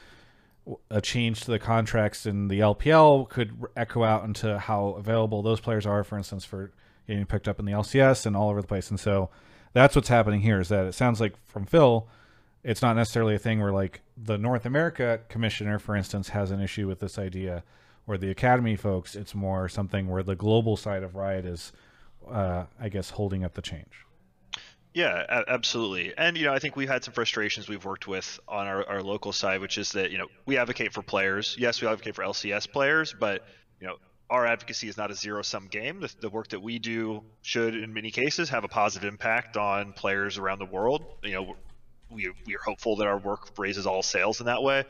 a 0.90 1.01
change 1.01 1.40
to 1.43 1.51
the 1.51 1.59
contracts 1.59 2.26
in 2.26 2.48
the 2.48 2.60
LPL 2.60 3.28
could 3.28 3.52
echo 3.76 4.02
out 4.02 4.24
into 4.24 4.59
how 4.59 4.88
available 4.98 5.43
those 5.43 5.60
players 5.60 5.86
are, 5.86 6.02
for 6.02 6.18
instance, 6.18 6.44
for 6.44 6.72
getting 7.06 7.26
picked 7.26 7.47
up 7.47 7.59
in 7.59 7.64
the 7.64 7.72
LCS 7.72 8.26
and 8.26 8.36
all 8.36 8.51
over 8.51 8.60
the 8.60 8.66
place. 8.66 8.90
And 8.90 8.98
so 8.98 9.30
that's 9.72 9.94
what's 9.94 10.09
happening 10.09 10.40
here 10.40 10.60
is 10.60 10.68
that 10.68 10.86
it 10.86 10.94
sounds 10.94 11.20
like 11.20 11.34
from 11.47 11.66
Phil, 11.66 12.09
it's 12.64 12.82
not 12.82 12.97
necessarily 12.97 13.34
a 13.34 13.38
thing 13.38 13.60
where 13.60 13.72
like 13.72 14.01
the 14.16 14.38
North 14.38 14.66
America 14.66 15.20
commissioner, 15.28 15.78
for 15.78 15.94
instance, 15.94 16.30
has 16.30 16.51
an 16.51 16.60
issue 16.60 16.88
with 16.88 16.98
this 16.98 17.18
idea, 17.18 17.62
or 18.06 18.16
the 18.16 18.30
Academy 18.30 18.76
folks. 18.76 19.14
It's 19.14 19.34
more 19.34 19.68
something 19.68 20.09
where 20.09 20.22
the 20.22 20.34
global 20.34 20.76
side 20.76 21.02
of 21.02 21.14
Riot 21.14 21.44
is, 21.44 21.72
uh, 22.28 22.64
I 22.80 22.88
guess, 22.88 23.10
holding 23.10 23.44
up 23.44 23.55
the 23.55 23.62
change. 23.62 24.06
Yeah, 24.97 25.43
absolutely. 25.47 26.14
And, 26.16 26.39
you 26.39 26.47
know, 26.47 26.55
I 26.55 26.59
think 26.59 26.74
we've 26.74 26.89
had 26.89 27.05
some 27.05 27.12
frustrations 27.12 27.68
we've 27.68 27.85
worked 27.85 28.09
with 28.09 28.40
on 28.48 28.66
our, 28.66 28.82
our 28.89 29.02
local 29.02 29.31
side, 29.31 29.60
which 29.60 29.77
is 29.77 29.93
that, 29.93 30.10
you 30.10 30.16
know, 30.16 30.28
we 30.47 30.56
advocate 30.56 30.94
for 30.94 31.02
players. 31.02 31.55
Yes, 31.59 31.82
we 31.82 31.86
advocate 31.86 32.14
for 32.14 32.24
LCS 32.24 32.73
players, 32.73 33.14
but, 33.20 33.47
you 33.78 33.89
know, 33.89 33.97
our 34.31 34.47
advocacy 34.47 34.89
is 34.89 34.97
not 34.97 35.10
a 35.10 35.14
zero 35.14 35.43
sum 35.43 35.66
game. 35.66 36.01
The, 36.01 36.14
the, 36.23 36.31
work 36.31 36.48
that 36.48 36.62
we 36.62 36.78
do 36.78 37.23
should, 37.43 37.77
in 37.77 37.93
many 37.93 38.10
cases, 38.10 38.48
have 38.48 38.64
a 38.64 38.68
positive 38.68 39.06
impact 39.06 39.59
on 39.59 39.93
players 39.93 40.39
around 40.39 40.60
the 40.60 40.64
world. 40.64 41.05
You 41.23 41.32
know, 41.35 41.56
we, 42.10 42.32
we 42.47 42.55
are 42.55 42.62
hopeful 42.64 42.97
that 42.97 43.06
our 43.06 43.18
work 43.18 43.51
raises 43.59 43.86
all 43.86 44.02
sales 44.02 44.40
in 44.40 44.47
that 44.47 44.62
way. 44.62 44.85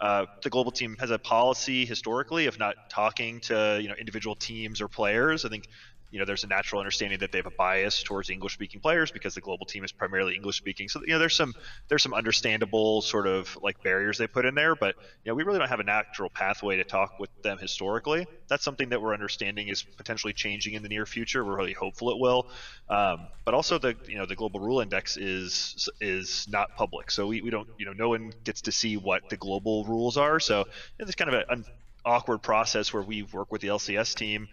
Uh, 0.00 0.24
the 0.42 0.48
global 0.48 0.70
team 0.70 0.96
has 0.98 1.10
a 1.10 1.18
policy 1.18 1.84
historically 1.84 2.46
of 2.46 2.58
not 2.58 2.88
talking 2.88 3.40
to 3.40 3.78
you 3.82 3.88
know 3.88 3.94
individual 3.94 4.34
teams 4.34 4.80
or 4.80 4.88
players. 4.88 5.44
I 5.44 5.50
think 5.50 5.66
you 6.10 6.18
know 6.18 6.24
there's 6.24 6.44
a 6.44 6.46
natural 6.46 6.80
understanding 6.80 7.18
that 7.20 7.32
they 7.32 7.38
have 7.38 7.46
a 7.46 7.50
bias 7.50 8.02
towards 8.02 8.30
English 8.30 8.54
speaking 8.54 8.80
players 8.80 9.10
because 9.10 9.34
the 9.34 9.40
global 9.40 9.66
team 9.66 9.84
is 9.84 9.92
primarily 9.92 10.34
English 10.34 10.56
speaking. 10.56 10.88
So 10.88 11.00
you 11.02 11.12
know 11.12 11.18
there's 11.18 11.36
some 11.36 11.54
there's 11.88 12.02
some 12.02 12.14
understandable 12.14 13.02
sort 13.02 13.26
of 13.26 13.56
like 13.62 13.82
barriers 13.82 14.18
they 14.18 14.26
put 14.26 14.44
in 14.44 14.54
there, 14.54 14.74
but 14.74 14.96
you 15.24 15.30
know 15.30 15.34
we 15.34 15.42
really 15.42 15.58
don't 15.58 15.68
have 15.68 15.80
a 15.80 15.84
natural 15.84 16.30
pathway 16.30 16.76
to 16.76 16.84
talk 16.84 17.18
with 17.18 17.30
them 17.42 17.58
historically. 17.58 18.26
That's 18.48 18.64
something 18.64 18.88
that 18.90 19.00
we're 19.00 19.14
understanding 19.14 19.68
is 19.68 19.82
potentially 19.82 20.32
changing 20.32 20.74
in 20.74 20.82
the 20.82 20.88
near 20.88 21.06
future. 21.06 21.44
We're 21.44 21.56
really 21.56 21.72
hopeful 21.72 22.10
it 22.10 22.18
will. 22.18 22.48
Um, 22.88 23.28
but 23.44 23.54
also 23.54 23.78
the 23.78 23.96
you 24.06 24.18
know 24.18 24.26
the 24.26 24.36
global 24.36 24.60
rule 24.60 24.80
index 24.80 25.16
is 25.16 25.88
is 26.00 26.46
not 26.50 26.76
public, 26.76 27.10
so 27.10 27.26
we, 27.26 27.40
we 27.40 27.50
don't 27.50 27.68
you 27.78 27.86
know 27.86 27.92
no 27.92 28.08
one 28.08 28.32
gets 28.44 28.62
to 28.62 28.72
see 28.72 28.96
what 28.96 29.28
the 29.28 29.36
global 29.36 29.84
rules 29.84 30.16
are. 30.16 30.40
So 30.40 30.64
it's 30.98 31.14
kind 31.14 31.32
of 31.32 31.44
an 31.48 31.64
awkward 32.04 32.38
process 32.38 32.92
where 32.92 33.02
we 33.02 33.22
work 33.22 33.52
with 33.52 33.60
the 33.60 33.68
LCS 33.68 34.14
team 34.14 34.48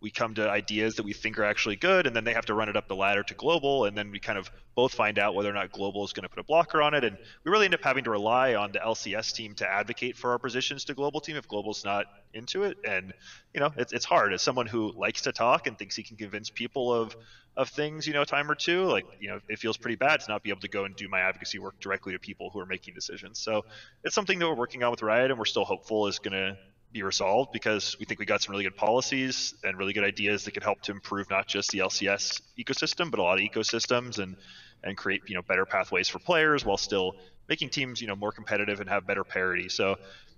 we 0.00 0.10
come 0.10 0.34
to 0.34 0.48
ideas 0.48 0.94
that 0.96 1.04
we 1.04 1.12
think 1.12 1.38
are 1.38 1.44
actually 1.44 1.76
good, 1.76 2.06
and 2.06 2.14
then 2.14 2.24
they 2.24 2.32
have 2.32 2.46
to 2.46 2.54
run 2.54 2.68
it 2.68 2.76
up 2.76 2.86
the 2.86 2.94
ladder 2.94 3.22
to 3.24 3.34
global, 3.34 3.84
and 3.84 3.96
then 3.96 4.10
we 4.10 4.20
kind 4.20 4.38
of 4.38 4.50
both 4.76 4.94
find 4.94 5.18
out 5.18 5.34
whether 5.34 5.50
or 5.50 5.54
not 5.54 5.72
global 5.72 6.04
is 6.04 6.12
going 6.12 6.22
to 6.22 6.28
put 6.28 6.38
a 6.38 6.44
blocker 6.44 6.80
on 6.80 6.94
it, 6.94 7.02
and 7.02 7.18
we 7.44 7.50
really 7.50 7.64
end 7.64 7.74
up 7.74 7.82
having 7.82 8.04
to 8.04 8.10
rely 8.10 8.54
on 8.54 8.70
the 8.70 8.78
LCS 8.78 9.32
team 9.34 9.54
to 9.54 9.68
advocate 9.68 10.16
for 10.16 10.30
our 10.30 10.38
positions 10.38 10.84
to 10.84 10.94
global 10.94 11.20
team 11.20 11.36
if 11.36 11.48
global's 11.48 11.84
not 11.84 12.06
into 12.32 12.62
it, 12.62 12.78
and 12.86 13.12
you 13.52 13.60
know 13.60 13.72
it's, 13.76 13.92
it's 13.92 14.04
hard 14.04 14.32
as 14.32 14.40
someone 14.40 14.66
who 14.66 14.92
likes 14.92 15.22
to 15.22 15.32
talk 15.32 15.66
and 15.66 15.78
thinks 15.78 15.96
he 15.96 16.02
can 16.02 16.16
convince 16.16 16.48
people 16.50 16.94
of 16.94 17.16
of 17.58 17.68
things, 17.68 18.06
you 18.06 18.12
know, 18.12 18.22
a 18.22 18.26
time 18.26 18.48
or 18.48 18.54
two, 18.54 18.84
like 18.84 19.04
you 19.18 19.28
know, 19.28 19.40
it 19.48 19.58
feels 19.58 19.76
pretty 19.76 19.96
bad 19.96 20.20
to 20.20 20.30
not 20.30 20.44
be 20.44 20.50
able 20.50 20.60
to 20.60 20.68
go 20.68 20.84
and 20.84 20.94
do 20.94 21.08
my 21.08 21.18
advocacy 21.18 21.58
work 21.58 21.78
directly 21.80 22.12
to 22.12 22.18
people 22.20 22.50
who 22.50 22.60
are 22.60 22.66
making 22.66 22.94
decisions. 22.94 23.40
So 23.40 23.64
it's 24.04 24.14
something 24.14 24.38
that 24.38 24.48
we're 24.48 24.54
working 24.54 24.84
on 24.84 24.92
with 24.92 25.02
Riot, 25.02 25.32
and 25.32 25.38
we're 25.38 25.44
still 25.44 25.64
hopeful 25.64 26.06
is 26.06 26.20
going 26.20 26.34
to 26.34 26.56
be 26.92 27.02
resolved 27.02 27.50
because 27.52 27.96
we 27.98 28.06
think 28.06 28.18
we 28.18 28.26
got 28.26 28.42
some 28.42 28.52
really 28.52 28.64
good 28.64 28.76
policies 28.76 29.54
and 29.62 29.76
really 29.78 29.92
good 29.92 30.04
ideas 30.04 30.44
that 30.44 30.52
could 30.52 30.62
help 30.62 30.80
to 30.82 30.92
improve 30.92 31.28
not 31.30 31.46
just 31.46 31.70
the 31.70 31.78
LCS 31.78 32.40
ecosystem, 32.58 33.10
but 33.10 33.20
a 33.20 33.22
lot 33.22 33.38
of 33.38 33.44
ecosystems 33.44 34.18
and 34.18 34.36
and 34.84 34.96
create 34.96 35.22
you 35.26 35.34
know 35.34 35.42
better 35.42 35.66
pathways 35.66 36.08
for 36.08 36.18
players 36.20 36.64
while 36.64 36.76
still 36.76 37.16
making 37.48 37.68
teams 37.68 38.00
you 38.00 38.06
know 38.06 38.16
more 38.16 38.32
competitive 38.32 38.80
and 38.80 38.88
have 38.88 39.06
better 39.06 39.24
parity. 39.24 39.68
So, 39.68 39.96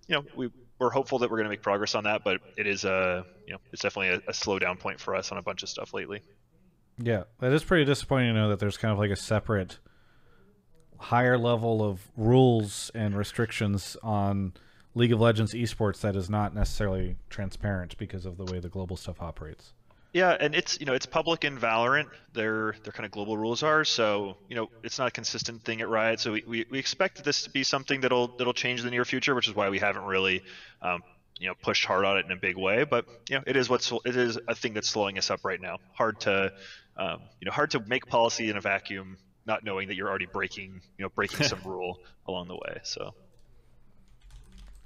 you 0.08 0.16
know, 0.16 0.22
we 0.34 0.50
we're 0.78 0.90
hopeful 0.90 1.18
that 1.18 1.30
we're 1.30 1.36
going 1.36 1.44
to 1.44 1.50
make 1.50 1.62
progress 1.62 1.94
on 1.94 2.04
that, 2.04 2.22
but 2.24 2.40
it 2.56 2.66
is 2.66 2.84
a 2.84 3.24
you 3.46 3.52
know 3.52 3.58
it's 3.72 3.82
definitely 3.82 4.08
a, 4.08 4.30
a 4.30 4.32
slowdown 4.32 4.78
point 4.78 4.98
for 5.00 5.14
us 5.14 5.30
on 5.30 5.38
a 5.38 5.42
bunch 5.42 5.62
of 5.62 5.68
stuff 5.68 5.94
lately. 5.94 6.22
Yeah, 6.98 7.24
that 7.38 7.52
is 7.52 7.64
pretty 7.64 7.84
disappointing 7.84 8.34
to 8.34 8.40
know 8.40 8.48
that 8.48 8.58
there's 8.58 8.76
kind 8.76 8.92
of 8.92 8.98
like 8.98 9.10
a 9.10 9.16
separate 9.16 9.78
higher 10.98 11.38
level 11.38 11.82
of 11.82 12.10
rules 12.16 12.90
and 12.94 13.16
restrictions 13.16 13.96
on 14.02 14.52
League 14.94 15.12
of 15.12 15.20
Legends 15.20 15.54
esports 15.54 16.00
that 16.00 16.16
is 16.16 16.28
not 16.28 16.54
necessarily 16.54 17.16
transparent 17.28 17.96
because 17.98 18.26
of 18.26 18.36
the 18.36 18.44
way 18.44 18.58
the 18.58 18.68
global 18.68 18.96
stuff 18.96 19.22
operates. 19.22 19.72
Yeah, 20.12 20.36
and 20.40 20.56
it's 20.56 20.80
you 20.80 20.86
know 20.86 20.94
it's 20.94 21.06
public 21.06 21.44
in 21.44 21.56
Valorant. 21.56 22.08
Their 22.32 22.74
their 22.82 22.92
kind 22.92 23.06
of 23.06 23.12
global 23.12 23.36
rules 23.36 23.62
are 23.62 23.84
so 23.84 24.36
you 24.48 24.56
know 24.56 24.68
it's 24.82 24.98
not 24.98 25.06
a 25.06 25.10
consistent 25.12 25.62
thing 25.62 25.80
at 25.80 25.88
Riot. 25.88 26.18
So 26.18 26.32
we, 26.32 26.42
we, 26.46 26.66
we 26.68 26.78
expect 26.80 27.22
this 27.22 27.42
to 27.44 27.50
be 27.50 27.62
something 27.62 28.00
that'll 28.00 28.36
that'll 28.36 28.52
change 28.52 28.80
in 28.80 28.86
the 28.86 28.90
near 28.90 29.04
future, 29.04 29.36
which 29.36 29.46
is 29.46 29.54
why 29.54 29.68
we 29.68 29.78
haven't 29.78 30.02
really 30.02 30.42
um, 30.82 31.02
you 31.38 31.46
know 31.46 31.54
pushed 31.62 31.84
hard 31.84 32.04
on 32.04 32.18
it 32.18 32.26
in 32.26 32.32
a 32.32 32.36
big 32.36 32.56
way. 32.56 32.82
But 32.82 33.06
you 33.28 33.36
know 33.36 33.44
it 33.46 33.54
is 33.54 33.68
what's 33.68 33.92
it 34.04 34.16
is 34.16 34.36
a 34.48 34.54
thing 34.56 34.74
that's 34.74 34.88
slowing 34.88 35.16
us 35.16 35.30
up 35.30 35.44
right 35.44 35.60
now. 35.60 35.78
Hard 35.92 36.18
to 36.22 36.52
um, 36.96 37.20
you 37.40 37.46
know 37.46 37.52
hard 37.52 37.70
to 37.72 37.80
make 37.86 38.06
policy 38.06 38.50
in 38.50 38.56
a 38.56 38.60
vacuum, 38.60 39.16
not 39.46 39.62
knowing 39.62 39.86
that 39.88 39.94
you're 39.94 40.08
already 40.08 40.26
breaking 40.26 40.80
you 40.98 41.04
know 41.04 41.08
breaking 41.10 41.46
some 41.46 41.60
rule 41.64 42.00
along 42.26 42.48
the 42.48 42.56
way. 42.56 42.80
So. 42.82 43.14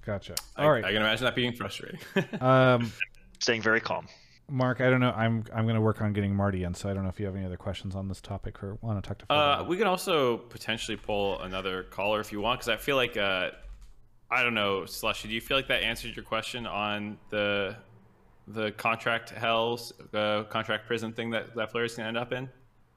Gotcha. 0.04 0.34
All 0.56 0.66
I, 0.66 0.70
right. 0.70 0.84
I 0.84 0.88
can 0.88 1.02
imagine 1.02 1.24
that 1.24 1.34
being 1.34 1.54
frustrating. 1.54 2.00
um, 2.40 2.92
Staying 3.38 3.62
very 3.62 3.80
calm. 3.80 4.06
Mark, 4.50 4.80
I 4.80 4.90
don't 4.90 5.00
know. 5.00 5.12
I'm 5.16 5.44
I'm 5.54 5.64
going 5.64 5.74
to 5.74 5.80
work 5.80 6.02
on 6.02 6.12
getting 6.12 6.34
Marty 6.34 6.64
in, 6.64 6.74
so 6.74 6.90
I 6.90 6.94
don't 6.94 7.02
know 7.02 7.08
if 7.08 7.18
you 7.18 7.24
have 7.26 7.34
any 7.34 7.46
other 7.46 7.56
questions 7.56 7.94
on 7.94 8.08
this 8.08 8.20
topic 8.20 8.62
or 8.62 8.76
want 8.82 9.02
to 9.02 9.08
talk 9.08 9.18
to. 9.18 9.32
Uh, 9.32 9.64
we 9.66 9.78
can 9.78 9.86
also 9.86 10.36
potentially 10.36 10.96
pull 10.96 11.40
another 11.40 11.84
caller 11.84 12.20
if 12.20 12.30
you 12.30 12.40
want, 12.40 12.60
because 12.60 12.68
I 12.68 12.76
feel 12.76 12.96
like 12.96 13.16
uh, 13.16 13.50
I 14.30 14.42
don't 14.42 14.54
know, 14.54 14.84
Slushy. 14.84 15.28
Do 15.28 15.34
you 15.34 15.40
feel 15.40 15.56
like 15.56 15.68
that 15.68 15.82
answered 15.82 16.14
your 16.14 16.24
question 16.24 16.66
on 16.66 17.18
the 17.30 17.76
the 18.48 18.72
contract 18.72 19.30
hells, 19.30 19.94
uh, 20.12 20.42
contract 20.44 20.86
prison 20.86 21.12
thing 21.12 21.30
that 21.30 21.54
that 21.54 21.70
Flurry's 21.70 21.94
gonna 21.94 22.08
end 22.08 22.18
up 22.18 22.32
in? 22.32 22.48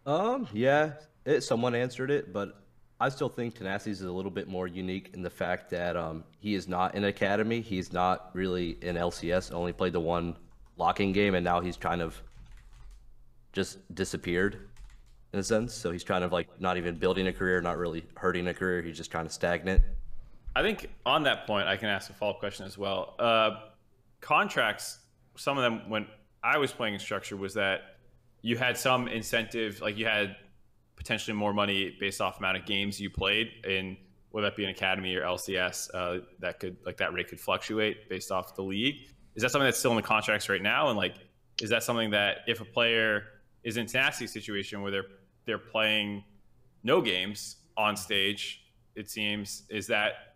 Um, 0.05 0.47
yeah, 0.51 0.93
it, 1.25 1.41
someone 1.41 1.75
answered 1.75 2.11
it, 2.11 2.33
but 2.33 2.61
I 2.99 3.09
still 3.09 3.29
think 3.29 3.53
Tenacious 3.53 3.99
is 3.99 4.01
a 4.01 4.11
little 4.11 4.31
bit 4.31 4.47
more 4.47 4.65
unique 4.65 5.11
in 5.13 5.21
the 5.21 5.29
fact 5.29 5.69
that 5.69 5.95
um, 5.95 6.23
he 6.39 6.55
is 6.55 6.67
not 6.67 6.95
in 6.95 7.03
academy. 7.03 7.61
He's 7.61 7.93
not 7.93 8.31
really 8.33 8.77
in 8.81 8.95
LCS. 8.95 9.53
Only 9.53 9.71
played 9.71 9.93
the 9.93 9.99
one 9.99 10.35
Lock 10.77 10.99
In 10.99 11.11
game, 11.11 11.35
and 11.35 11.43
now 11.43 11.59
he's 11.59 11.77
kind 11.77 12.01
of 12.01 12.19
just 13.53 13.77
disappeared 13.93 14.67
in 15.33 15.39
a 15.39 15.43
sense. 15.43 15.73
So 15.73 15.91
he's 15.91 16.03
kind 16.03 16.23
of 16.23 16.31
like 16.31 16.47
not 16.59 16.77
even 16.77 16.95
building 16.95 17.27
a 17.27 17.33
career, 17.33 17.61
not 17.61 17.77
really 17.77 18.03
hurting 18.15 18.47
a 18.47 18.53
career. 18.53 18.81
He's 18.81 18.97
just 18.97 19.11
kind 19.11 19.25
of 19.25 19.31
stagnant. 19.31 19.81
I 20.55 20.63
think 20.63 20.89
on 21.05 21.23
that 21.23 21.45
point, 21.45 21.67
I 21.67 21.77
can 21.77 21.89
ask 21.89 22.09
a 22.09 22.13
follow 22.13 22.33
up 22.33 22.39
question 22.39 22.65
as 22.65 22.79
well. 22.79 23.13
Uh, 23.19 23.59
contracts, 24.21 24.99
some 25.35 25.57
of 25.57 25.63
them 25.63 25.87
when 25.87 26.07
I 26.43 26.57
was 26.57 26.71
playing 26.71 26.95
in 26.95 26.99
structure 26.99 27.37
was 27.37 27.53
that 27.53 27.81
you 28.41 28.57
had 28.57 28.75
some 28.75 29.07
incentive, 29.07 29.81
like 29.81 29.97
you 29.97 30.05
had 30.05 30.35
potentially 31.07 31.33
more 31.33 31.53
money 31.53 31.95
based 32.01 32.19
off 32.19 32.37
amount 32.39 32.57
of 32.57 32.65
games 32.65 32.99
you 32.99 33.09
played 33.09 33.49
in 33.65 33.95
whether 34.31 34.45
that 34.45 34.57
be 34.57 34.65
an 34.65 34.69
academy 34.69 35.15
or 35.15 35.21
LCS, 35.21 35.89
uh, 35.93 36.21
that 36.39 36.59
could 36.59 36.75
like 36.85 36.97
that 36.97 37.13
rate 37.13 37.29
could 37.29 37.39
fluctuate 37.39 38.09
based 38.09 38.29
off 38.29 38.55
the 38.55 38.61
league. 38.61 39.07
Is 39.35 39.41
that 39.41 39.51
something 39.51 39.65
that's 39.65 39.79
still 39.79 39.91
in 39.91 39.95
the 39.97 40.03
contracts 40.03 40.49
right 40.49 40.61
now? 40.61 40.89
And 40.89 40.97
like, 40.97 41.15
is 41.61 41.69
that 41.69 41.81
something 41.81 42.09
that 42.11 42.39
if 42.45 42.59
a 42.59 42.65
player 42.65 43.23
is 43.63 43.77
in 43.77 43.85
tenacity 43.85 44.27
situation 44.27 44.81
where 44.81 44.91
they're 44.91 45.05
they're 45.45 45.57
playing 45.57 46.25
no 46.83 47.01
games 47.01 47.55
on 47.77 47.95
stage, 47.95 48.65
it 48.95 49.09
seems, 49.09 49.63
is 49.69 49.87
that 49.87 50.35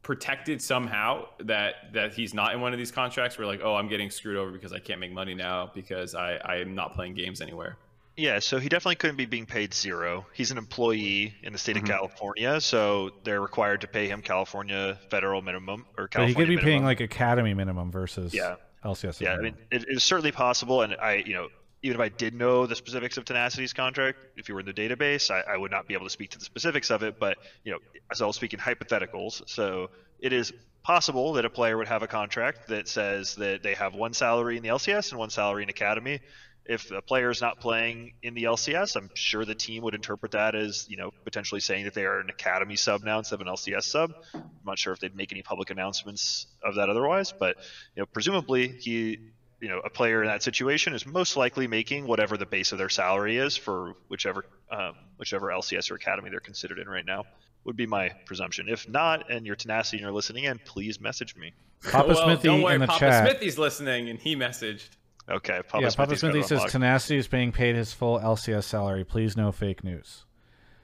protected 0.00 0.62
somehow 0.62 1.26
that 1.40 1.92
that 1.92 2.14
he's 2.14 2.32
not 2.32 2.54
in 2.54 2.62
one 2.62 2.72
of 2.72 2.78
these 2.78 2.90
contracts 2.90 3.36
where 3.36 3.46
like, 3.46 3.60
oh, 3.62 3.74
I'm 3.74 3.88
getting 3.88 4.10
screwed 4.10 4.38
over 4.38 4.50
because 4.50 4.72
I 4.72 4.78
can't 4.78 5.00
make 5.00 5.12
money 5.12 5.34
now 5.34 5.70
because 5.74 6.14
I 6.14 6.36
I 6.36 6.56
am 6.56 6.74
not 6.74 6.94
playing 6.94 7.12
games 7.12 7.42
anywhere. 7.42 7.76
Yeah, 8.18 8.40
so 8.40 8.58
he 8.58 8.68
definitely 8.68 8.96
couldn't 8.96 9.16
be 9.16 9.26
being 9.26 9.46
paid 9.46 9.72
zero. 9.72 10.26
He's 10.34 10.50
an 10.50 10.58
employee 10.58 11.34
in 11.42 11.52
the 11.52 11.58
state 11.58 11.76
Mm-hmm. 11.76 11.84
of 11.84 11.90
California, 11.90 12.60
so 12.60 13.10
they're 13.24 13.40
required 13.40 13.82
to 13.82 13.88
pay 13.88 14.08
him 14.08 14.22
California 14.22 14.98
federal 15.08 15.40
minimum 15.40 15.86
or 15.96 16.08
But 16.12 16.26
he 16.28 16.34
could 16.34 16.40
be 16.48 16.56
minimum. 16.56 16.64
paying 16.64 16.84
like 16.84 17.00
academy 17.00 17.54
minimum 17.54 17.90
versus 17.92 18.34
Yeah. 18.34 18.56
LCS. 18.84 19.20
Yeah, 19.20 19.34
I 19.34 19.38
mean, 19.38 19.54
it, 19.70 19.84
it's 19.88 20.04
certainly 20.04 20.32
possible, 20.32 20.82
and 20.82 20.94
I, 20.96 21.22
you 21.26 21.34
know, 21.34 21.48
even 21.82 21.94
if 21.96 22.00
I 22.00 22.08
did 22.08 22.34
know 22.34 22.66
the 22.66 22.74
specifics 22.74 23.16
of 23.18 23.24
Tenacity's 23.24 23.72
contract, 23.72 24.18
if 24.36 24.48
you 24.48 24.54
were 24.54 24.60
in 24.60 24.66
the 24.66 24.72
database, 24.72 25.30
I, 25.30 25.52
I 25.52 25.56
would 25.56 25.70
not 25.70 25.86
be 25.86 25.94
able 25.94 26.06
to 26.06 26.10
speak 26.10 26.30
to 26.30 26.38
the 26.38 26.44
specifics 26.44 26.90
of 26.90 27.04
it. 27.04 27.20
But 27.20 27.38
you 27.62 27.70
know, 27.72 27.78
as 28.10 28.20
I'll 28.20 28.32
speak 28.32 28.52
in 28.52 28.58
hypotheticals, 28.58 29.48
so 29.48 29.90
it 30.18 30.32
is 30.32 30.52
possible 30.82 31.34
that 31.34 31.44
a 31.44 31.50
player 31.50 31.76
would 31.76 31.86
have 31.88 32.02
a 32.02 32.08
contract 32.08 32.68
that 32.68 32.88
says 32.88 33.36
that 33.36 33.62
they 33.62 33.74
have 33.74 33.94
one 33.94 34.12
salary 34.12 34.56
in 34.56 34.62
the 34.64 34.70
LCS 34.70 35.10
and 35.10 35.18
one 35.20 35.30
salary 35.30 35.62
in 35.62 35.68
Academy. 35.68 36.20
If 36.68 36.90
a 36.90 37.00
player 37.00 37.30
is 37.30 37.40
not 37.40 37.60
playing 37.60 38.12
in 38.22 38.34
the 38.34 38.44
LCS, 38.44 38.94
I'm 38.94 39.08
sure 39.14 39.46
the 39.46 39.54
team 39.54 39.82
would 39.84 39.94
interpret 39.94 40.32
that 40.32 40.54
as, 40.54 40.86
you 40.90 40.98
know, 40.98 41.12
potentially 41.24 41.62
saying 41.62 41.84
that 41.84 41.94
they 41.94 42.04
are 42.04 42.20
an 42.20 42.28
Academy 42.28 42.76
sub 42.76 43.02
now 43.02 43.18
instead 43.18 43.40
of 43.40 43.46
an 43.46 43.46
LCS 43.46 43.84
sub. 43.84 44.12
I'm 44.34 44.44
not 44.66 44.78
sure 44.78 44.92
if 44.92 45.00
they'd 45.00 45.16
make 45.16 45.32
any 45.32 45.40
public 45.40 45.70
announcements 45.70 46.46
of 46.62 46.74
that 46.74 46.90
otherwise, 46.90 47.32
but 47.32 47.56
you 47.96 48.02
know, 48.02 48.06
presumably 48.06 48.68
he, 48.68 49.18
you 49.60 49.68
know, 49.68 49.78
a 49.78 49.88
player 49.88 50.22
in 50.22 50.28
that 50.28 50.42
situation 50.42 50.92
is 50.92 51.06
most 51.06 51.38
likely 51.38 51.66
making 51.66 52.06
whatever 52.06 52.36
the 52.36 52.46
base 52.46 52.72
of 52.72 52.78
their 52.78 52.90
salary 52.90 53.38
is 53.38 53.56
for 53.56 53.94
whichever, 54.08 54.44
um, 54.70 54.94
whichever 55.16 55.46
LCS 55.46 55.90
or 55.90 55.94
Academy 55.94 56.28
they're 56.28 56.38
considered 56.38 56.78
in 56.78 56.86
right 56.86 57.06
now. 57.06 57.24
Would 57.64 57.76
be 57.76 57.86
my 57.86 58.10
presumption. 58.26 58.66
If 58.68 58.88
not, 58.88 59.30
and 59.30 59.44
you're 59.46 59.56
tenacity 59.56 59.96
and 59.96 60.02
you're 60.02 60.12
listening 60.12 60.44
in, 60.44 60.58
please 60.58 61.00
message 61.00 61.34
me. 61.34 61.54
Papa 61.82 62.08
well, 62.08 62.24
Smithy 62.24 62.48
don't 62.48 62.62
worry, 62.62 62.74
in 62.74 62.80
the 62.80 62.86
Papa 62.86 63.00
chat. 63.00 63.26
Smithy's 63.26 63.58
listening 63.58 64.08
and 64.08 64.18
he 64.18 64.36
messaged. 64.36 64.88
Okay, 65.30 65.60
Papa 65.68 65.82
yeah, 65.84 65.90
Papa 65.94 66.16
Smithy's 66.16 66.20
got 66.22 66.28
Smithy 66.32 66.38
it 66.40 66.48
says. 66.62 66.72
Tenacity 66.72 67.16
is 67.18 67.28
being 67.28 67.52
paid 67.52 67.76
his 67.76 67.92
full 67.92 68.18
LCS 68.18 68.64
salary. 68.64 69.04
Please, 69.04 69.36
no 69.36 69.52
fake 69.52 69.84
news. 69.84 70.24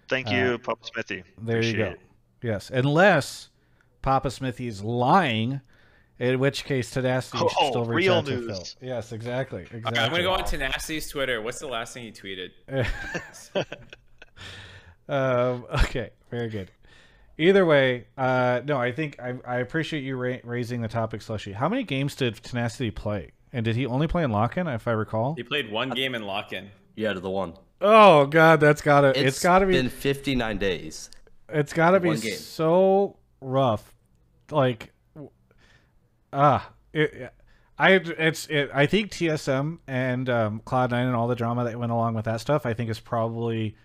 Thank 0.09 0.31
you, 0.31 0.59
Papa 0.59 0.85
Smithy. 0.85 1.25
There 1.41 1.57
you 1.63 1.71
Appreciate 1.71 1.77
go. 1.79 1.91
it. 1.93 2.01
Yes, 2.43 2.71
unless 2.71 3.49
Papa 4.03 4.31
Smithy 4.31 4.67
is 4.67 4.85
lying, 4.85 5.63
in 6.19 6.39
which 6.39 6.65
case 6.65 6.91
Tenacity 6.91 7.39
should 7.39 7.49
Oh, 7.59 7.71
still 7.71 7.85
reach 7.87 8.05
real 8.07 8.15
out 8.17 8.27
to 8.27 8.37
news. 8.37 8.75
Phil. 8.79 8.89
Yes, 8.89 9.13
exactly. 9.13 9.63
exactly. 9.63 9.83
All 9.87 9.93
right, 9.93 10.01
I'm 10.03 10.11
gonna 10.11 10.23
go 10.23 10.33
on 10.35 10.45
Tenacity's 10.45 11.09
Twitter. 11.09 11.41
What's 11.41 11.59
the 11.59 11.67
last 11.67 11.95
thing 11.95 12.05
he 12.05 12.13
tweeted? 12.13 12.51
um, 15.09 15.65
okay, 15.85 16.11
very 16.31 16.49
good. 16.49 16.71
Either 17.37 17.65
way, 17.67 18.07
uh, 18.17 18.61
no, 18.65 18.77
I 18.79 18.93
think 18.93 19.19
I, 19.21 19.35
I 19.47 19.57
appreciate 19.59 20.05
you 20.05 20.17
ra- 20.17 20.37
raising 20.45 20.83
the 20.83 20.89
topic, 20.89 21.21
Slushy. 21.23 21.53
How 21.53 21.69
many 21.69 21.83
games 21.83 22.15
did 22.15 22.37
Tenacity 22.37 22.91
play? 22.91 23.33
And 23.55 23.65
did 23.65 23.77
he 23.77 23.87
only 23.87 24.09
play 24.09 24.25
in 24.25 24.33
lock-in, 24.33 24.67
if 24.67 24.89
I 24.89 24.91
recall? 24.91 25.37
He 25.37 25.45
played 25.45 25.71
one 25.71 25.91
game 25.91 26.17
in 26.17 26.25
lock-in. 26.25 26.73
Yeah, 26.97 27.13
to 27.13 27.21
the 27.21 27.31
one. 27.31 27.55
Oh 27.81 28.27
God, 28.27 28.59
that's 28.61 28.83
gotta 28.83 29.13
it's 29.19 29.43
gotta 29.43 29.65
be 29.67 29.75
been 29.75 29.89
59 29.89 30.59
days. 30.59 31.09
It's 31.49 31.73
got 31.73 31.91
to 31.91 32.01
be 32.01 32.17
game. 32.17 32.37
so 32.37 33.17
rough. 33.41 33.95
Like, 34.51 34.93
w- 35.15 35.31
ah, 36.33 36.71
it, 36.93 37.33
I 37.79 37.93
it's 37.93 38.47
it. 38.47 38.71
I 38.73 38.87
think 38.87 39.11
TSM 39.11 39.79
and 39.87 40.29
um, 40.29 40.63
Cloud 40.65 40.91
Nine 40.91 41.07
and 41.07 41.15
all 41.15 41.29
the 41.29 41.35
drama 41.35 41.65
that 41.65 41.79
went 41.79 41.93
along 41.93 42.15
with 42.15 42.25
that 42.25 42.41
stuff. 42.41 42.67
I 42.67 42.75
think 42.75 42.89
has 42.89 43.01
probably 43.01 43.77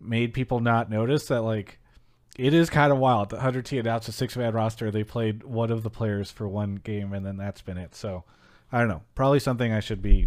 made 0.00 0.34
people 0.34 0.60
not 0.60 0.90
notice 0.90 1.26
that 1.26 1.42
like 1.42 1.78
it 2.36 2.52
is 2.52 2.68
kind 2.68 2.92
of 2.92 2.98
wild. 2.98 3.30
The 3.30 3.40
hundred 3.40 3.66
T 3.66 3.78
announced 3.78 4.08
a 4.08 4.12
six 4.12 4.36
man 4.36 4.52
roster. 4.52 4.90
They 4.90 5.04
played 5.04 5.44
one 5.44 5.70
of 5.70 5.82
the 5.82 5.90
players 5.90 6.30
for 6.30 6.48
one 6.48 6.76
game, 6.76 7.12
and 7.12 7.24
then 7.24 7.36
that's 7.36 7.62
been 7.62 7.78
it. 7.78 7.94
So 7.94 8.24
I 8.74 8.80
don't 8.80 8.88
know. 8.88 9.02
Probably 9.14 9.38
something 9.38 9.72
I 9.72 9.78
should 9.78 10.02
be 10.02 10.26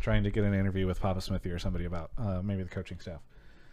trying 0.00 0.24
to 0.24 0.30
get 0.30 0.42
an 0.42 0.52
interview 0.52 0.86
with 0.86 1.00
Papa 1.00 1.20
Smithy 1.20 1.50
or 1.50 1.58
somebody 1.60 1.84
about. 1.84 2.10
Uh, 2.18 2.42
maybe 2.42 2.64
the 2.64 2.68
coaching 2.68 2.98
staff. 2.98 3.20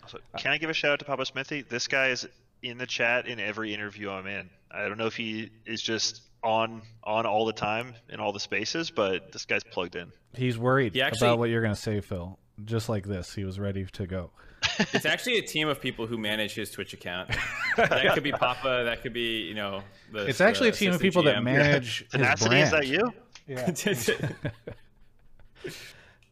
Also, 0.04 0.20
can 0.38 0.52
I 0.52 0.58
give 0.60 0.70
a 0.70 0.74
shout 0.74 0.92
out 0.92 1.00
to 1.00 1.06
Papa 1.06 1.26
Smithy? 1.26 1.64
This 1.64 1.88
guy 1.88 2.10
is 2.10 2.28
in 2.62 2.78
the 2.78 2.86
chat 2.86 3.28
in 3.28 3.40
every 3.40 3.74
interview 3.74 4.12
I'm 4.12 4.28
in. 4.28 4.48
I 4.70 4.88
don't 4.88 5.00
know 5.00 5.08
if 5.08 5.16
he 5.16 5.50
is 5.66 5.82
just 5.82 6.22
on 6.44 6.84
on 7.04 7.26
all 7.26 7.46
the 7.48 7.54
time 7.54 7.96
in 8.10 8.20
all 8.20 8.32
the 8.32 8.40
spaces, 8.40 8.92
but 8.92 9.32
this 9.32 9.46
guy's 9.46 9.64
plugged 9.64 9.96
in. 9.96 10.12
He's 10.36 10.58
worried 10.60 10.94
He 10.94 11.02
actually- 11.02 11.28
about 11.30 11.40
what 11.40 11.50
you're 11.50 11.62
going 11.64 11.74
to 11.74 11.82
say, 11.82 12.00
Phil. 12.02 12.38
Just 12.64 12.88
like 12.90 13.06
this, 13.06 13.34
he 13.34 13.44
was 13.44 13.60
ready 13.60 13.86
to 13.94 14.06
go. 14.06 14.30
It's 14.94 15.06
actually 15.06 15.38
a 15.38 15.42
team 15.42 15.68
of 15.68 15.82
people 15.82 16.06
who 16.08 16.18
manage 16.18 16.54
his 16.54 16.70
Twitch 16.70 16.94
account. 16.94 17.30
that 17.78 18.14
could 18.14 18.24
be 18.24 18.32
Papa. 18.32 18.84
That 18.86 19.02
could 19.02 19.14
be 19.14 19.42
you 19.48 19.54
know. 19.56 19.82
The, 20.12 20.28
It's 20.28 20.42
actually 20.42 20.70
a 20.70 20.72
team 20.74 20.90
of 20.90 20.96
assistant 20.96 21.02
people 21.02 21.24
that 21.24 21.38
GM. 21.38 21.44
manage 21.44 22.00
his 22.04 22.10
Tenacity, 22.12 22.50
brand. 22.50 22.64
is 22.66 22.72
that 22.72 22.88
you? 22.88 23.12
Yeah. 23.48 23.72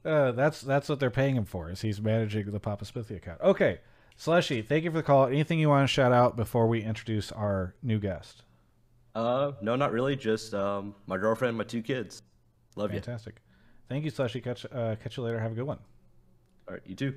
Uh, 0.05 0.33
that's 0.33 0.59
that's 0.59 0.89
what 0.89 0.99
they're 0.99 1.09
paying 1.09 1.35
him 1.35 1.45
for. 1.45 1.69
Is 1.69 1.81
he's 1.81 2.01
managing 2.01 2.51
the 2.51 2.59
Papa 2.59 2.83
Smithy 2.83 3.15
account? 3.15 3.39
Okay, 3.39 3.79
Slushy, 4.17 4.61
thank 4.61 4.83
you 4.83 4.91
for 4.91 4.97
the 4.97 5.03
call. 5.03 5.27
Anything 5.27 5.59
you 5.59 5.69
want 5.69 5.87
to 5.87 5.91
shout 5.91 6.11
out 6.11 6.35
before 6.35 6.67
we 6.67 6.83
introduce 6.83 7.31
our 7.31 7.73
new 7.81 7.99
guest? 7.99 8.43
Uh, 9.15 9.53
no, 9.61 9.75
not 9.75 9.93
really. 9.93 10.15
Just 10.15 10.53
um, 10.53 10.95
my 11.07 11.17
girlfriend, 11.17 11.49
and 11.49 11.57
my 11.57 11.63
two 11.63 11.81
kids. 11.81 12.21
Love 12.75 12.91
you. 12.91 12.99
Fantastic. 12.99 13.35
Thank 13.87 14.03
you, 14.03 14.09
Slushy. 14.09 14.41
Catch 14.41 14.65
uh, 14.73 14.95
catch 15.01 15.15
you 15.15 15.23
later. 15.23 15.39
Have 15.39 15.53
a 15.53 15.55
good 15.55 15.67
one. 15.67 15.79
All 16.67 16.73
right, 16.73 16.83
you 16.85 16.95
too. 16.95 17.13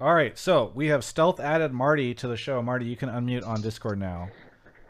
All 0.00 0.14
right, 0.14 0.36
so 0.36 0.72
we 0.74 0.88
have 0.88 1.04
stealth 1.04 1.40
added 1.40 1.72
Marty 1.72 2.12
to 2.14 2.28
the 2.28 2.36
show. 2.36 2.60
Marty, 2.60 2.86
you 2.86 2.96
can 2.96 3.08
unmute 3.08 3.46
on 3.46 3.62
Discord 3.62 3.98
now. 3.98 4.28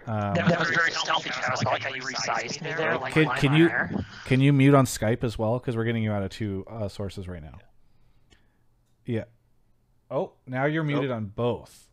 Um, 0.07 0.35
That, 0.35 0.49
that 0.49 0.59
was 0.61 0.69
very 0.71 0.93
stealthy, 0.93 1.31
Travis. 1.31 1.65
I 1.67 1.71
like 1.71 1.83
how 1.83 1.95
you 1.95 2.03
resized 2.03 2.63
me 2.63 2.73
there. 2.73 2.97
Like 2.99 3.13
can 3.13 3.29
can 3.31 3.55
you 3.55 3.69
hair. 3.69 3.91
can 4.25 4.41
you 4.41 4.53
mute 4.53 4.75
on 4.75 4.85
Skype 4.87 5.25
as 5.25 5.37
well? 5.39 5.59
Because 5.59 5.77
we're 5.77 5.85
getting 5.85 6.03
you 6.03 6.13
out 6.13 6.23
of 6.23 6.31
two 6.31 6.65
uh, 6.71 6.89
sources 6.89 7.27
right 7.29 7.43
now. 7.43 7.59
Yeah. 9.05 9.25
Oh, 10.11 10.33
now 10.47 10.67
you're 10.67 10.85
muted 10.85 11.11
on 11.11 11.27
both. 11.27 11.89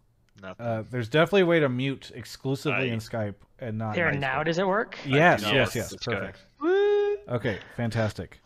Uh, 0.59 0.83
there's 0.91 1.07
definitely 1.09 1.41
a 1.41 1.45
way 1.45 1.59
to 1.59 1.69
mute 1.69 2.11
exclusively 2.13 2.89
I- 2.91 2.93
in 2.93 2.99
Skype 2.99 3.35
and 3.59 3.77
not. 3.77 3.95
There 3.95 4.09
in 4.09 4.19
now, 4.19 4.43
Discord. 4.43 4.45
does 4.47 4.57
it 4.59 4.67
work? 4.67 4.97
Yes, 5.05 5.41
No, 5.41 5.51
yes, 5.53 5.75
yes. 5.75 5.89
this 5.91 5.99
guy. 6.01 6.13
Perfect. 6.13 6.39
Okay, 7.29 7.59
fantastic. 7.77 8.41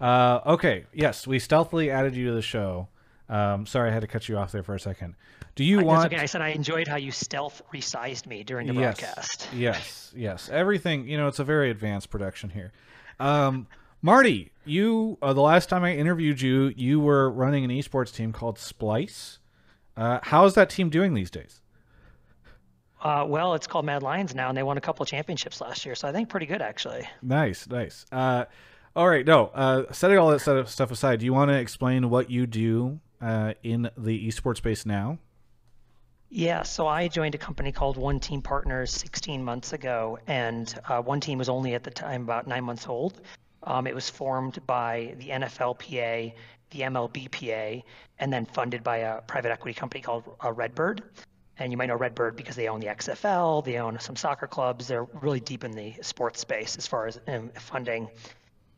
Uh, 0.00 0.40
okay, 0.46 0.86
yes, 0.92 1.26
we 1.26 1.38
stealthily 1.38 1.90
added 1.90 2.16
you 2.16 2.26
to 2.28 2.32
the 2.32 2.42
show. 2.42 2.88
Um, 3.32 3.64
sorry, 3.64 3.88
I 3.88 3.94
had 3.94 4.02
to 4.02 4.06
cut 4.06 4.28
you 4.28 4.36
off 4.36 4.52
there 4.52 4.62
for 4.62 4.74
a 4.74 4.80
second. 4.80 5.14
Do 5.54 5.64
you 5.64 5.78
That's 5.78 5.86
want? 5.86 6.12
okay. 6.12 6.22
I 6.22 6.26
said 6.26 6.42
I 6.42 6.48
enjoyed 6.48 6.86
how 6.86 6.96
you 6.96 7.10
stealth 7.10 7.62
resized 7.72 8.26
me 8.26 8.44
during 8.44 8.66
the 8.66 8.74
yes, 8.74 9.00
broadcast. 9.00 9.48
yes, 9.56 10.12
yes. 10.14 10.50
Everything. 10.52 11.08
You 11.08 11.16
know, 11.16 11.28
it's 11.28 11.38
a 11.38 11.44
very 11.44 11.70
advanced 11.70 12.10
production 12.10 12.50
here. 12.50 12.72
Um, 13.18 13.68
Marty, 14.02 14.52
you 14.66 15.16
uh, 15.22 15.32
the 15.32 15.40
last 15.40 15.70
time 15.70 15.82
I 15.82 15.94
interviewed 15.94 16.42
you, 16.42 16.74
you 16.76 17.00
were 17.00 17.30
running 17.30 17.64
an 17.64 17.70
esports 17.70 18.14
team 18.14 18.32
called 18.32 18.58
Splyce. 18.58 19.38
Uh, 19.96 20.18
how 20.22 20.44
is 20.44 20.52
that 20.52 20.68
team 20.68 20.90
doing 20.90 21.14
these 21.14 21.30
days? 21.30 21.62
Uh, 23.00 23.24
well, 23.26 23.54
it's 23.54 23.66
called 23.66 23.86
Mad 23.86 24.02
Lions 24.02 24.34
now, 24.34 24.50
and 24.50 24.58
they 24.58 24.62
won 24.62 24.76
a 24.76 24.80
couple 24.80 25.06
championships 25.06 25.62
last 25.62 25.86
year, 25.86 25.94
so 25.94 26.06
I 26.06 26.12
think 26.12 26.28
pretty 26.28 26.46
good 26.46 26.60
actually. 26.60 27.08
Nice, 27.22 27.66
nice. 27.66 28.04
Uh, 28.12 28.44
all 28.94 29.08
right, 29.08 29.24
no. 29.24 29.46
Uh, 29.54 29.90
setting 29.90 30.18
all 30.18 30.30
that 30.30 30.68
stuff 30.68 30.90
aside, 30.90 31.20
do 31.20 31.24
you 31.24 31.32
want 31.32 31.50
to 31.50 31.58
explain 31.58 32.10
what 32.10 32.30
you 32.30 32.46
do 32.46 33.00
uh, 33.22 33.54
in 33.62 33.88
the 33.96 34.26
esports 34.28 34.58
space 34.58 34.84
now? 34.84 35.18
Yeah, 36.34 36.62
so 36.62 36.86
I 36.86 37.08
joined 37.08 37.34
a 37.34 37.38
company 37.38 37.72
called 37.72 37.98
One 37.98 38.18
Team 38.18 38.40
Partners 38.40 38.90
16 38.90 39.44
months 39.44 39.74
ago, 39.74 40.18
and 40.26 40.74
uh, 40.88 41.02
One 41.02 41.20
Team 41.20 41.38
was 41.38 41.50
only 41.50 41.74
at 41.74 41.84
the 41.84 41.90
time 41.90 42.22
about 42.22 42.46
nine 42.46 42.64
months 42.64 42.88
old. 42.88 43.20
Um, 43.64 43.86
it 43.86 43.94
was 43.94 44.08
formed 44.08 44.58
by 44.66 45.14
the 45.18 45.28
NFLPA, 45.28 46.32
the 46.70 46.80
MLBPA, 46.80 47.82
and 48.18 48.32
then 48.32 48.46
funded 48.46 48.82
by 48.82 48.98
a 48.98 49.20
private 49.20 49.52
equity 49.52 49.74
company 49.74 50.00
called 50.00 50.24
uh, 50.42 50.50
Redbird. 50.52 51.02
And 51.58 51.70
you 51.70 51.76
might 51.76 51.86
know 51.86 51.96
Redbird 51.96 52.34
because 52.34 52.56
they 52.56 52.68
own 52.68 52.80
the 52.80 52.86
XFL, 52.86 53.62
they 53.62 53.76
own 53.76 54.00
some 54.00 54.16
soccer 54.16 54.46
clubs. 54.46 54.88
They're 54.88 55.04
really 55.04 55.40
deep 55.40 55.64
in 55.64 55.72
the 55.72 55.94
sports 56.00 56.40
space 56.40 56.78
as 56.78 56.86
far 56.86 57.06
as 57.06 57.20
um, 57.28 57.50
funding. 57.58 58.08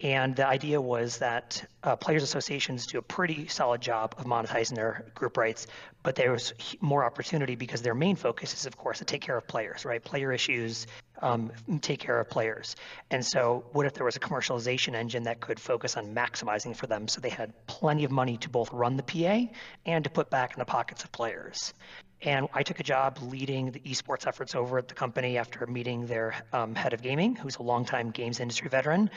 And 0.05 0.37
the 0.37 0.47
idea 0.47 0.79
was 0.83 1.17
that 1.19 1.65
uh, 1.83 1.97
players 1.97 2.23
associations 2.23 2.87
do 2.87 2.99
a 2.99 3.03
pretty 3.03 3.49
solid 3.49 3.81
job 3.81 4.15
of 4.19 4.27
monetizing 4.27 4.75
their 4.75 5.07
group 5.15 5.39
rights, 5.39 5.67
but 6.03 6.15
there 6.15 6.31
was 6.31 6.53
more 6.83 7.07
opportunity 7.07 7.57
because 7.57 7.81
their 7.81 7.95
main 7.95 8.15
focus 8.15 8.53
is, 8.53 8.67
of 8.67 8.77
course, 8.77 8.99
to 8.99 9.07
take 9.07 9.23
care 9.23 9.39
of 9.39 9.47
players, 9.47 9.87
right? 9.87 10.05
Player 10.05 10.31
issues, 10.31 10.87
um, 11.23 11.51
take 11.81 12.01
care 12.01 12.21
of 12.21 12.29
players. 12.29 12.77
And 13.11 13.25
so, 13.25 13.65
what 13.73 13.87
if 13.87 13.95
there 13.95 14.05
was 14.05 14.15
a 14.17 14.21
commercialization 14.21 14.95
engine 14.95 15.23
that 15.23 15.41
could 15.41 15.59
focus 15.59 15.97
on 15.97 16.15
maximizing 16.15 16.77
for 16.77 16.87
them 16.87 17.09
so 17.09 17.23
they 17.23 17.31
had 17.31 17.55
plenty 17.67 18.05
of 18.05 18.11
money 18.11 18.37
to 18.37 18.51
both 18.51 18.71
run 18.75 18.99
the 18.99 19.03
PA 19.03 19.51
and 19.87 20.05
to 20.05 20.11
put 20.11 20.29
back 20.29 20.53
in 20.53 20.59
the 20.59 20.67
pockets 20.67 21.05
of 21.05 21.13
players? 21.13 21.73
And 22.21 22.47
I 22.53 22.63
took 22.63 22.79
a 22.79 22.83
job 22.83 23.21
leading 23.23 23.71
the 23.71 23.81
esports 23.81 24.27
efforts 24.27 24.55
over 24.55 24.77
at 24.77 24.89
the 24.89 24.95
company 24.95 25.39
after 25.39 25.67
meeting 25.67 26.07
their 26.07 26.35
um, 26.53 26.75
head 26.75 26.93
of 26.93 27.01
gaming, 27.01 27.37
who's 27.37 27.57
a 27.57 27.63
longtime 27.63 28.11
games 28.11 28.39
industry 28.39 28.69
veteran, 28.69 29.09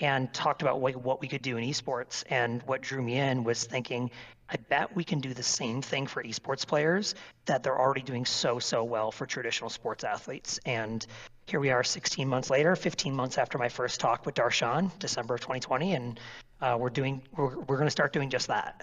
and 0.00 0.32
talked 0.34 0.62
about 0.62 0.80
what, 0.80 1.20
we 1.20 1.28
could 1.28 1.42
do 1.42 1.56
in 1.56 1.64
esports. 1.64 2.24
And 2.28 2.62
what 2.64 2.80
drew 2.80 3.02
me 3.02 3.16
in 3.16 3.44
was 3.44 3.64
thinking, 3.64 4.10
I 4.50 4.56
bet 4.56 4.94
we 4.94 5.04
can 5.04 5.20
do 5.20 5.32
the 5.32 5.42
same 5.42 5.82
thing 5.82 6.06
for 6.06 6.22
esports 6.22 6.66
players 6.66 7.14
that 7.46 7.62
they're 7.62 7.78
already 7.78 8.02
doing 8.02 8.26
so, 8.26 8.58
so 8.58 8.84
well 8.84 9.10
for 9.10 9.26
traditional 9.26 9.70
sports 9.70 10.04
athletes. 10.04 10.58
And 10.66 11.06
here 11.46 11.60
we 11.60 11.70
are 11.70 11.84
16 11.84 12.28
months 12.28 12.50
later, 12.50 12.74
15 12.74 13.14
months 13.14 13.38
after 13.38 13.58
my 13.58 13.68
first 13.68 14.00
talk 14.00 14.26
with 14.26 14.34
Darshan, 14.34 14.96
December 14.98 15.34
of 15.34 15.40
2020, 15.40 15.94
and 15.94 16.20
uh, 16.60 16.76
we're 16.78 16.90
doing, 16.90 17.22
we're, 17.36 17.58
we're 17.60 17.76
going 17.76 17.86
to 17.86 17.90
start 17.90 18.12
doing 18.12 18.30
just 18.30 18.48
that. 18.48 18.82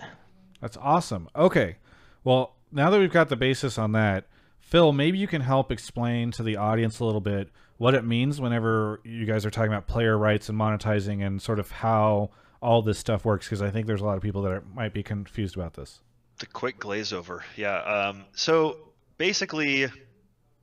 That's 0.62 0.78
awesome. 0.78 1.28
Okay. 1.36 1.78
Well, 2.24 2.56
now 2.72 2.90
that 2.90 3.00
we've 3.00 3.12
got 3.12 3.30
the 3.30 3.36
basis 3.36 3.78
on 3.78 3.92
that, 3.94 4.28
Phil, 4.60 4.94
maybe 4.94 5.18
you 5.18 5.28
can 5.28 5.42
help 5.42 5.72
explain 5.72 6.32
to 6.32 6.44
the 6.44 6.56
audience 6.56 7.00
a 7.00 7.06
little 7.06 7.22
bit 7.22 7.50
what 7.82 7.96
it 7.96 8.06
means 8.06 8.40
whenever 8.40 9.02
you 9.04 9.26
guys 9.26 9.44
are 9.44 9.50
talking 9.50 9.72
about 9.72 9.88
player 9.88 10.16
rights 10.16 10.50
and 10.50 10.60
monetizing 10.60 11.26
and 11.26 11.42
sort 11.42 11.58
of 11.58 11.72
how 11.72 12.30
all 12.62 12.84
this 12.84 13.00
stuff 13.00 13.26
works 13.26 13.48
because 13.48 13.60
I 13.60 13.72
think 13.72 13.88
there's 13.88 14.02
a 14.02 14.06
lot 14.06 14.18
of 14.18 14.22
people 14.22 14.44
that 14.44 14.52
are, 14.52 14.64
might 14.76 14.94
be 14.94 15.02
confused 15.02 15.56
about 15.56 15.74
this. 15.74 16.00
The 16.38 16.46
quick 16.46 16.78
glaze 16.78 17.12
over. 17.12 17.44
Yeah. 17.58 17.80
Um, 17.80 18.26
so 18.34 18.78
basically, 19.18 19.88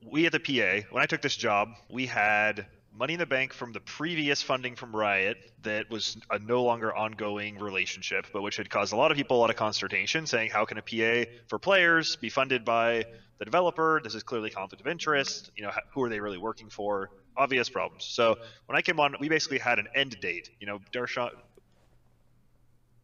we 0.09 0.27
at 0.27 0.33
the 0.33 0.39
PA, 0.39 0.87
when 0.93 1.03
I 1.03 1.07
took 1.07 1.21
this 1.21 1.35
job, 1.35 1.71
we 1.91 2.07
had 2.07 2.67
money 2.99 3.13
in 3.15 3.19
the 3.21 3.27
bank 3.27 3.53
from 3.53 3.73
the 3.73 3.81
previous 3.81 4.43
funding 4.43 4.75
from 4.75 4.95
Riot 4.95 5.39
that 5.63 5.89
was 5.89 6.17
a 6.31 6.39
no 6.41 6.65
longer 6.65 6.95
ongoing 6.95 7.59
relationship, 7.59 8.27
but 8.33 8.43
which 8.43 8.57
had 8.57 8.69
caused 8.69 8.93
a 8.93 8.97
lot 8.97 9.11
of 9.13 9.17
people 9.17 9.37
a 9.37 9.41
lot 9.41 9.51
of 9.51 9.57
consternation, 9.57 10.27
saying, 10.27 10.51
how 10.51 10.65
can 10.65 10.79
a 10.79 10.83
PA 10.83 11.31
for 11.47 11.59
players 11.59 12.17
be 12.17 12.29
funded 12.29 12.65
by 12.65 13.05
the 13.39 13.45
developer? 13.45 14.01
This 14.03 14.15
is 14.17 14.25
clearly 14.25 14.51
conflict 14.51 14.81
of 14.81 14.89
interest. 14.89 15.51
You 15.57 15.63
know, 15.65 15.71
who 15.93 16.03
are 16.03 16.09
they 16.09 16.19
really 16.19 16.39
working 16.39 16.69
for? 16.71 17.11
Obvious 17.37 17.69
problems. 17.69 18.05
So 18.05 18.37
when 18.67 18.77
I 18.77 18.83
came 18.83 18.99
on, 18.99 19.15
we 19.21 19.29
basically 19.29 19.59
had 19.59 19.79
an 19.79 19.87
end 19.95 20.17
date. 20.21 20.51
You 20.59 20.67
know, 20.67 20.81
Darshan. 20.93 21.31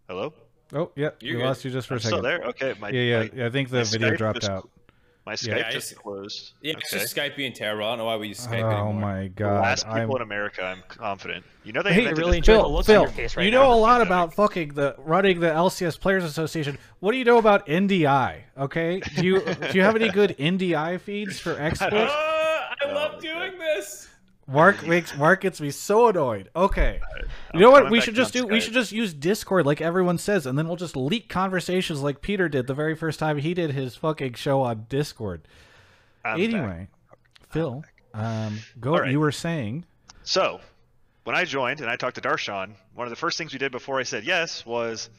Hello. 0.09 0.35
Oh 0.75 0.91
yeah, 0.97 1.11
You're 1.21 1.39
we 1.39 1.45
lost 1.45 1.65
you 1.65 1.71
just 1.71 1.87
for 1.87 1.95
I'm 1.95 1.99
a 1.99 2.01
second. 2.01 2.17
still 2.19 2.23
there. 2.23 2.43
Okay. 2.47 2.75
My, 2.81 2.89
yeah, 2.91 3.01
yeah, 3.01 3.19
my- 3.19 3.31
yeah. 3.33 3.47
I 3.47 3.51
think 3.51 3.71
my 3.71 3.79
the 3.79 3.85
video 3.85 4.11
Skype 4.11 4.17
dropped 4.19 4.41
just- 4.41 4.51
out. 4.51 4.69
My 5.27 5.33
Skype 5.35 5.57
Yeah, 5.57 5.71
just 5.71 5.97
closed. 5.97 6.53
Yeah, 6.61 6.75
it's 6.77 6.91
just 6.91 7.17
Skype 7.17 7.35
being 7.35 7.55
terrible. 7.55 7.87
I 7.87 7.91
don't 7.93 7.99
know 7.99 8.05
why 8.05 8.17
we 8.17 8.29
use 8.29 8.47
Skype 8.47 8.63
Oh 8.63 8.71
anymore. 8.89 8.93
my 8.95 9.23
The 9.23 9.29
god! 9.31 9.63
last 9.63 9.85
people 9.87 10.01
I'm... 10.03 10.11
in 10.17 10.23
America, 10.23 10.63
I'm 10.63 10.83
confident. 10.89 11.47
You 11.65 11.73
know 11.73 11.83
they 11.83 11.95
Hey, 11.95 12.01
invented 12.01 12.19
really 12.19 12.31
this- 12.41 12.49
enjoyed 12.49 12.59
the 12.59 12.63
Phil, 12.65 12.73
looks 12.75 12.87
Phil, 12.87 13.03
your 13.05 13.11
face 13.11 13.37
right 13.37 13.45
you 13.47 13.51
now. 13.51 13.63
know 13.63 13.73
a 13.73 13.77
lot 13.77 14.01
Pandemic. 14.01 14.09
about 14.09 14.35
fucking 14.35 14.69
the 14.75 14.95
running 14.99 15.41
the 15.41 15.47
LCS 15.49 15.99
Players 15.99 16.25
Association. 16.25 16.77
What 17.01 17.13
do 17.13 17.19
you 17.19 17.25
know 17.25 17.39
about 17.39 17.67
NDI? 17.67 18.41
Okay, 18.59 19.01
do 19.17 19.25
you 19.25 19.41
do 19.41 19.79
you 19.79 19.83
have 19.83 19.97
any 19.97 20.11
good 20.11 20.37
NDI 20.39 21.01
feeds 21.01 21.39
for 21.41 21.59
experts? 21.59 21.95
Ah, 21.97 22.75
I 22.83 22.91
Oh 22.91 22.95
love 22.95 23.15
my 23.15 23.21
doing 23.21 23.59
this. 23.59 24.09
Mark 24.47 24.87
makes 24.87 25.17
Mark 25.17 25.41
gets 25.41 25.61
me 25.61 25.71
so 25.71 26.09
annoyed. 26.09 26.51
Okay, 26.55 27.01
you 27.55 27.61
know 27.61 27.71
what? 27.71 27.91
We 27.91 28.01
should 28.01 28.15
just 28.15 28.33
do. 28.33 28.47
We 28.47 28.61
should 28.61 28.75
just 28.75 28.93
use 28.93 29.15
Discord 29.15 29.65
like 29.65 29.81
everyone 29.81 30.19
says, 30.19 30.47
and 30.47 30.59
then 30.59 30.67
we'll 30.67 30.77
just 30.77 30.97
leak 30.97 31.29
conversations 31.29 32.03
like 32.03 32.21
Peter 32.21 32.49
did 32.49 32.67
the 32.67 32.75
very 32.75 32.95
first 32.95 33.19
time 33.19 33.39
he 33.39 33.55
did 33.55 33.71
his 33.71 33.97
fucking 33.97 34.35
show 34.35 34.61
on 34.61 34.87
Discord. 34.89 35.49
I'm 36.25 36.39
back. 36.39 36.45
anyway, 36.45 36.89
Phil, 37.51 37.85
um, 38.13 38.59
go. 38.81 38.99
Right. 38.99 39.11
You 39.11 39.21
were 39.21 39.33
saying. 39.33 39.87
So, 40.25 40.61
when 41.25 41.35
I 41.37 41.45
joined 41.45 41.81
and 41.81 41.89
I 41.91 41.97
talked 41.97 42.17
to 42.17 42.21
Darshan, 42.21 42.73
one 42.95 43.07
of 43.07 43.11
the 43.11 43.17
first 43.17 43.39
things 43.39 43.53
we 43.53 43.59
did 43.59 43.73
before 43.73 43.99
I 43.99 44.03
said 44.05 44.25
yes 44.25 44.65
was, 44.65 45.11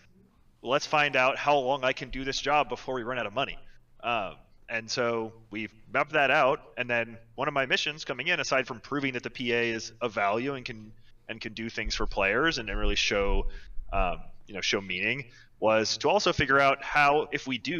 let's 0.62 0.86
find 0.86 1.16
out 1.16 1.38
how 1.38 1.58
long 1.58 1.84
I 1.84 1.94
can 1.94 2.10
do 2.10 2.24
this 2.24 2.40
job 2.40 2.70
before 2.70 2.96
we 2.96 3.04
run 3.04 3.20
out 3.20 3.26
of 3.26 3.34
money. 3.34 3.58
Um, 4.04 4.36
and 4.70 4.90
so 4.90 5.34
we 5.52 5.70
mapped 5.94 6.14
that 6.14 6.32
out, 6.32 6.62
and 6.78 6.90
then 6.90 7.18
one 7.36 7.48
of 7.48 7.54
my 7.54 7.66
missions 7.66 8.06
coming 8.06 8.28
in, 8.28 8.40
aside 8.40 8.68
from 8.68 8.80
proving 8.80 9.14
that 9.14 9.24
the 9.24 9.30
PA 9.30 9.44
is 9.44 9.92
of 10.02 10.14
value 10.14 10.54
and 10.54 10.66
can 10.66 10.92
and 11.28 11.42
can 11.42 11.54
do 11.54 11.70
things 11.70 11.96
for 11.96 12.06
players 12.06 12.58
and 12.58 12.70
really 12.70 12.96
show, 12.96 13.48
um, 13.92 14.20
you 14.48 14.54
know, 14.54 14.62
show 14.62 14.82
meaning, 14.82 15.26
was 15.60 15.98
to 15.98 16.10
also 16.10 16.32
figure 16.34 16.60
out 16.60 16.84
how, 16.84 17.28
if 17.32 17.48
we 17.48 17.58
do, 17.58 17.76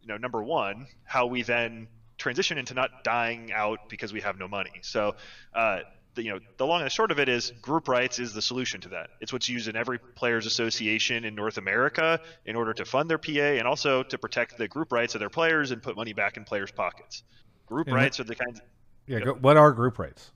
you 0.00 0.08
know, 0.08 0.16
number 0.16 0.42
one, 0.42 0.86
how 1.04 1.26
we 1.26 1.42
then 1.42 1.88
transition 2.18 2.56
into 2.56 2.74
not 2.74 3.04
dying 3.04 3.52
out 3.52 3.88
because 3.88 4.12
we 4.12 4.20
have 4.20 4.38
no 4.38 4.48
money. 4.48 4.72
So, 4.80 5.16
uh, 5.54 5.80
the, 6.16 6.24
you 6.24 6.32
know, 6.32 6.40
the 6.56 6.66
long 6.66 6.80
and 6.80 6.86
the 6.86 6.90
short 6.90 7.12
of 7.12 7.20
it 7.20 7.28
is 7.28 7.52
group 7.62 7.88
rights 7.88 8.18
is 8.18 8.32
the 8.32 8.42
solution 8.42 8.80
to 8.80 8.88
that. 8.88 9.10
It's 9.20 9.32
what's 9.32 9.48
used 9.48 9.68
in 9.68 9.76
every 9.76 9.98
players 9.98 10.46
association 10.46 11.24
in 11.24 11.34
North 11.34 11.58
America 11.58 12.20
in 12.44 12.56
order 12.56 12.74
to 12.74 12.84
fund 12.84 13.08
their 13.08 13.18
PA 13.18 13.30
and 13.30 13.68
also 13.68 14.02
to 14.02 14.18
protect 14.18 14.58
the 14.58 14.66
group 14.66 14.90
rights 14.90 15.14
of 15.14 15.20
their 15.20 15.30
players 15.30 15.70
and 15.70 15.82
put 15.82 15.94
money 15.94 16.12
back 16.12 16.36
in 16.36 16.44
players' 16.44 16.72
pockets. 16.72 17.22
Group 17.66 17.86
And 17.86 17.96
rights 17.96 18.18
are 18.18 18.24
the 18.24 18.34
kinds. 18.34 18.60
Yeah. 19.06 19.20
Go, 19.20 19.34
what 19.34 19.56
are 19.56 19.72
group 19.72 19.98
rights? 19.98 20.32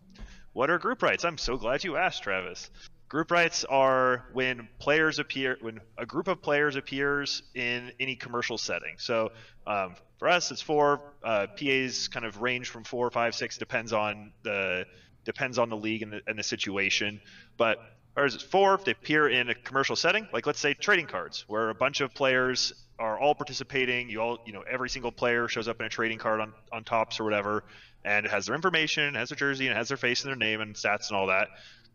What 0.52 0.70
are 0.70 0.78
group 0.78 1.02
rights? 1.02 1.24
I'm 1.24 1.38
so 1.38 1.56
glad 1.56 1.82
you 1.84 1.96
asked, 1.96 2.22
Travis. 2.22 2.70
Group 3.08 3.32
rights 3.32 3.64
are 3.64 4.26
when 4.32 4.68
players 4.78 5.18
appear, 5.18 5.56
when 5.60 5.80
a 5.98 6.06
group 6.06 6.28
of 6.28 6.42
players 6.42 6.76
appears 6.76 7.42
in 7.54 7.90
any 7.98 8.14
commercial 8.14 8.56
setting. 8.56 8.94
So 8.98 9.32
um, 9.66 9.96
for 10.18 10.28
us, 10.28 10.50
it's 10.52 10.62
four. 10.62 11.00
Uh, 11.24 11.48
PAs 11.58 12.08
kind 12.08 12.24
of 12.24 12.40
range 12.40 12.68
from 12.68 12.84
four, 12.84 13.10
five, 13.10 13.34
six, 13.34 13.58
depends 13.58 13.92
on 13.92 14.32
the 14.42 14.86
depends 15.32 15.58
on 15.58 15.68
the 15.68 15.76
league 15.76 16.02
and 16.02 16.12
the, 16.12 16.20
and 16.26 16.38
the 16.38 16.42
situation. 16.42 17.20
But 17.56 17.78
ours 18.16 18.34
is 18.34 18.42
it 18.42 18.50
four. 18.50 18.74
if 18.74 18.84
They 18.84 18.92
appear 18.92 19.28
in 19.28 19.48
a 19.48 19.54
commercial 19.54 19.96
setting, 19.96 20.26
like 20.32 20.46
let's 20.46 20.60
say 20.60 20.74
trading 20.74 21.06
cards, 21.06 21.44
where 21.48 21.70
a 21.70 21.74
bunch 21.74 22.00
of 22.00 22.14
players 22.14 22.72
are 22.98 23.18
all 23.18 23.34
participating. 23.34 24.10
You 24.10 24.20
all, 24.20 24.38
you 24.46 24.52
know, 24.52 24.62
every 24.62 24.90
single 24.90 25.12
player 25.12 25.48
shows 25.48 25.68
up 25.68 25.80
in 25.80 25.86
a 25.86 25.88
trading 25.88 26.18
card 26.18 26.40
on 26.40 26.52
on 26.72 26.84
Topps 26.84 27.20
or 27.20 27.24
whatever, 27.24 27.64
and 28.04 28.26
it 28.26 28.30
has 28.30 28.46
their 28.46 28.54
information, 28.54 29.14
has 29.14 29.28
their 29.28 29.36
jersey, 29.36 29.66
and 29.68 29.76
has 29.76 29.88
their 29.88 29.96
face 29.96 30.24
and 30.24 30.30
their 30.30 30.36
name 30.36 30.60
and 30.60 30.74
stats 30.74 31.08
and 31.08 31.16
all 31.16 31.28
that. 31.28 31.48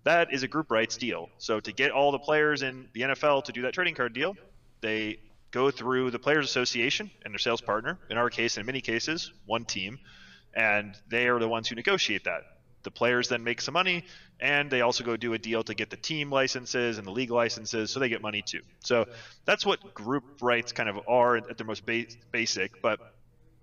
That 0.04 0.32
is 0.32 0.44
a 0.44 0.48
group 0.48 0.70
rights 0.70 0.98
deal. 0.98 1.30
So 1.40 1.60
to 1.60 1.72
get 1.72 1.92
all 1.92 2.12
the 2.12 2.20
players 2.20 2.62
in 2.62 2.88
the 2.94 3.02
NFL 3.02 3.46
to 3.46 3.52
do 3.52 3.64
that 3.64 3.74
trading 3.74 3.96
card 3.96 4.14
deal, 4.14 4.36
they 4.82 5.20
go 5.50 5.72
through 5.72 6.12
the 6.12 6.20
Players 6.20 6.46
Association 6.46 7.10
and 7.24 7.34
their 7.34 7.40
sales 7.40 7.62
partner. 7.62 7.98
In 8.10 8.18
our 8.18 8.30
case, 8.30 8.58
in 8.58 8.66
many 8.66 8.82
cases, 8.82 9.32
one 9.46 9.66
team, 9.66 9.98
and 10.54 10.96
they 11.10 11.28
are 11.28 11.40
the 11.40 11.48
ones 11.48 11.68
who 11.68 11.76
negotiate 11.76 12.26
that. 12.26 12.44
The 12.86 12.92
players 12.92 13.28
then 13.28 13.44
make 13.44 13.60
some 13.60 13.74
money, 13.74 14.06
and 14.40 14.72
they 14.72 14.82
also 14.82 15.04
go 15.04 15.18
do 15.18 15.34
a 15.34 15.38
deal 15.38 15.64
to 15.64 15.74
get 15.74 15.90
the 15.90 15.98
team 15.98 16.32
licenses 16.32 16.98
and 16.98 17.06
the 17.06 17.12
league 17.12 17.32
licenses, 17.32 17.92
so 17.92 18.00
they 18.00 18.10
get 18.10 18.22
money 18.22 18.42
too. 18.42 18.62
So 18.80 19.06
that's 19.44 19.66
what 19.66 19.94
group 19.94 20.24
rights 20.42 20.72
kind 20.72 20.88
of 20.88 21.00
are 21.08 21.36
at 21.38 21.58
their 21.58 21.68
most 21.68 21.86
ba- 21.86 22.06
basic. 22.32 22.82
But 22.82 23.00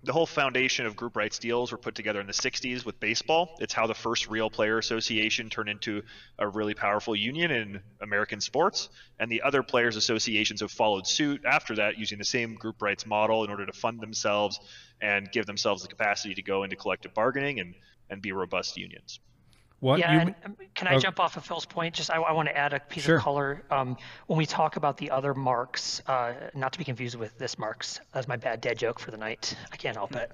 the 0.03 0.11
whole 0.11 0.25
foundation 0.25 0.85
of 0.85 0.97
group 0.97 1.15
rights 1.15 1.39
deals 1.39 1.71
were 1.71 1.77
put 1.77 1.95
together 1.95 2.19
in 2.19 2.27
the 2.27 2.33
60s 2.33 2.85
with 2.85 2.99
baseball. 2.99 3.55
It's 3.59 3.73
how 3.73 3.87
the 3.87 3.93
first 3.93 4.27
real 4.27 4.49
player 4.49 4.77
association 4.77 5.49
turned 5.49 5.69
into 5.69 6.03
a 6.37 6.47
really 6.47 6.73
powerful 6.73 7.15
union 7.15 7.51
in 7.51 7.81
American 8.01 8.41
sports. 8.41 8.89
And 9.17 9.31
the 9.31 9.41
other 9.43 9.63
players 9.63 9.95
associations 9.95 10.59
have 10.59 10.71
followed 10.71 11.07
suit 11.07 11.45
after 11.45 11.75
that 11.75 11.97
using 11.97 12.17
the 12.17 12.25
same 12.25 12.55
group 12.55 12.81
rights 12.81 13.05
model 13.05 13.45
in 13.45 13.49
order 13.49 13.65
to 13.65 13.71
fund 13.71 14.01
themselves 14.01 14.59
and 15.01 15.31
give 15.31 15.45
themselves 15.45 15.83
the 15.83 15.87
capacity 15.87 16.35
to 16.35 16.41
go 16.41 16.63
into 16.63 16.75
collective 16.75 17.13
bargaining 17.13 17.61
and, 17.61 17.73
and 18.13 18.21
be 18.21 18.31
robust 18.31 18.77
unions. 18.77 19.19
What 19.83 19.99
yeah, 19.99 20.13
you? 20.13 20.19
and 20.19 20.35
um, 20.45 20.55
can 20.75 20.87
I 20.87 20.95
oh. 20.95 20.99
jump 20.99 21.19
off 21.19 21.35
of 21.35 21.45
Phil's 21.45 21.65
point? 21.65 21.93
Just 21.93 22.09
I, 22.09 22.15
I 22.15 22.31
want 22.31 22.47
to 22.47 22.57
add 22.57 22.71
a 22.71 22.79
piece 22.79 23.03
Sure. 23.03 23.17
of 23.17 23.21
color. 23.21 23.63
Um, 23.69 23.97
when 24.27 24.37
we 24.37 24.45
talk 24.45 24.77
about 24.77 24.95
the 24.95 25.11
other 25.11 25.33
marks, 25.33 26.01
uh, 26.07 26.33
not 26.53 26.71
to 26.71 26.79
be 26.79 26.85
confused 26.85 27.17
with 27.17 27.37
this 27.37 27.59
marks. 27.59 27.99
That's 28.13 28.29
my 28.29 28.37
bad 28.37 28.61
dad 28.61 28.77
joke 28.77 28.97
for 28.97 29.11
the 29.11 29.17
night. 29.17 29.57
I 29.73 29.75
can't 29.75 29.97
help 29.97 30.15
it. 30.15 30.31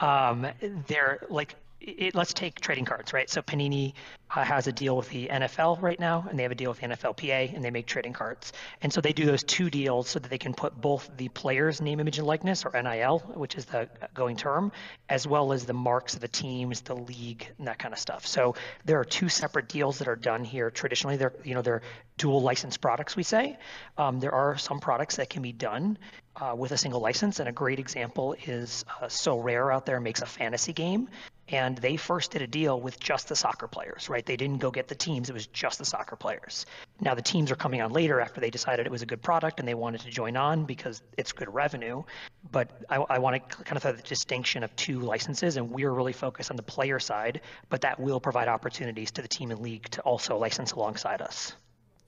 Um, 0.00 0.46
they're 0.86 1.26
like, 1.28 1.56
it, 1.80 2.14
let's 2.14 2.32
take 2.32 2.60
trading 2.60 2.84
cards, 2.84 3.12
right? 3.12 3.28
So 3.28 3.42
Panini 3.42 3.92
uh, 4.34 4.44
has 4.44 4.66
a 4.66 4.72
deal 4.72 4.96
with 4.96 5.08
the 5.08 5.28
NFL 5.28 5.80
right 5.80 5.98
now, 6.00 6.26
and 6.28 6.38
they 6.38 6.42
have 6.42 6.52
a 6.52 6.56
deal 6.56 6.70
with 6.70 6.80
the 6.80 6.88
NFLPA, 6.88 7.54
and 7.54 7.64
they 7.64 7.70
make 7.70 7.86
trading 7.86 8.12
cards. 8.12 8.52
And 8.82 8.92
so 8.92 9.00
they 9.00 9.12
do 9.12 9.24
those 9.26 9.42
two 9.42 9.70
deals 9.70 10.08
so 10.08 10.18
that 10.18 10.28
they 10.28 10.38
can 10.38 10.54
put 10.54 10.80
both 10.80 11.08
the 11.16 11.28
player's 11.28 11.80
name, 11.80 12.00
image, 12.00 12.18
and 12.18 12.26
likeness, 12.26 12.64
or 12.64 12.80
NIL, 12.80 13.18
which 13.34 13.54
is 13.54 13.66
the 13.66 13.88
going 14.14 14.36
term, 14.36 14.72
as 15.08 15.26
well 15.26 15.52
as 15.52 15.64
the 15.64 15.74
marks 15.74 16.14
of 16.14 16.20
the 16.20 16.28
teams, 16.28 16.80
the 16.80 16.96
league, 16.96 17.46
and 17.58 17.68
that 17.68 17.78
kind 17.78 17.92
of 17.92 18.00
stuff. 18.00 18.26
So 18.26 18.56
there 18.84 18.98
are 18.98 19.04
two 19.04 19.28
separate 19.28 19.68
deals 19.68 19.98
that 19.98 20.08
are 20.08 20.16
done 20.16 20.44
here. 20.44 20.70
Traditionally, 20.70 21.16
they're 21.16 21.34
you 21.44 21.54
know 21.54 21.62
they're 21.62 21.82
dual 22.16 22.42
license 22.42 22.76
products. 22.76 23.16
We 23.16 23.22
say 23.22 23.58
um, 23.98 24.20
there 24.20 24.32
are 24.32 24.56
some 24.56 24.80
products 24.80 25.16
that 25.16 25.30
can 25.30 25.42
be 25.42 25.52
done 25.52 25.98
uh, 26.36 26.54
with 26.56 26.72
a 26.72 26.78
single 26.78 27.00
license, 27.00 27.40
and 27.40 27.48
a 27.48 27.52
great 27.52 27.78
example 27.78 28.34
is 28.46 28.84
uh, 29.00 29.06
Sorare 29.06 29.72
out 29.72 29.86
there 29.86 30.00
makes 30.00 30.22
a 30.22 30.26
fantasy 30.26 30.72
game, 30.72 31.08
and 31.48 31.78
they 31.78 31.96
first 31.96 32.32
did 32.32 32.42
a 32.42 32.46
deal 32.46 32.80
with 32.80 32.98
just 32.98 33.28
the 33.28 33.36
soccer 33.36 33.68
players, 33.68 34.08
right? 34.08 34.24
They 34.24 34.36
didn't 34.36 34.58
go 34.58 34.70
get 34.70 34.88
the 34.88 34.94
teams; 34.94 35.30
it 35.30 35.32
was 35.32 35.46
just 35.46 35.78
the 35.78 35.84
soccer 35.84 36.16
players. 36.16 36.66
Now 37.00 37.14
the 37.14 37.22
teams 37.22 37.50
are 37.50 37.56
coming 37.56 37.80
on 37.80 37.92
later 37.92 38.20
after 38.20 38.40
they 38.40 38.50
decided 38.50 38.86
it 38.86 38.92
was 38.92 39.02
a 39.02 39.06
good 39.06 39.22
product 39.22 39.60
and 39.60 39.68
they 39.68 39.74
wanted 39.74 40.00
to 40.02 40.10
join 40.10 40.36
on 40.36 40.64
because 40.64 41.02
it's 41.16 41.32
good 41.32 41.52
revenue. 41.52 42.02
But 42.50 42.70
I, 42.88 42.96
I 42.96 43.18
want 43.18 43.48
to 43.48 43.64
kind 43.64 43.76
of 43.76 43.82
throw 43.82 43.92
the 43.92 44.02
distinction 44.02 44.64
of 44.64 44.74
two 44.76 45.00
licenses, 45.00 45.56
and 45.56 45.70
we're 45.70 45.92
really 45.92 46.12
focused 46.12 46.50
on 46.50 46.56
the 46.56 46.62
player 46.62 46.98
side, 46.98 47.40
but 47.68 47.80
that 47.82 48.00
will 48.00 48.20
provide 48.20 48.48
opportunities 48.48 49.10
to 49.12 49.22
the 49.22 49.28
team 49.28 49.50
and 49.50 49.60
league 49.60 49.88
to 49.90 50.00
also 50.02 50.36
license 50.36 50.72
alongside 50.72 51.22
us. 51.22 51.54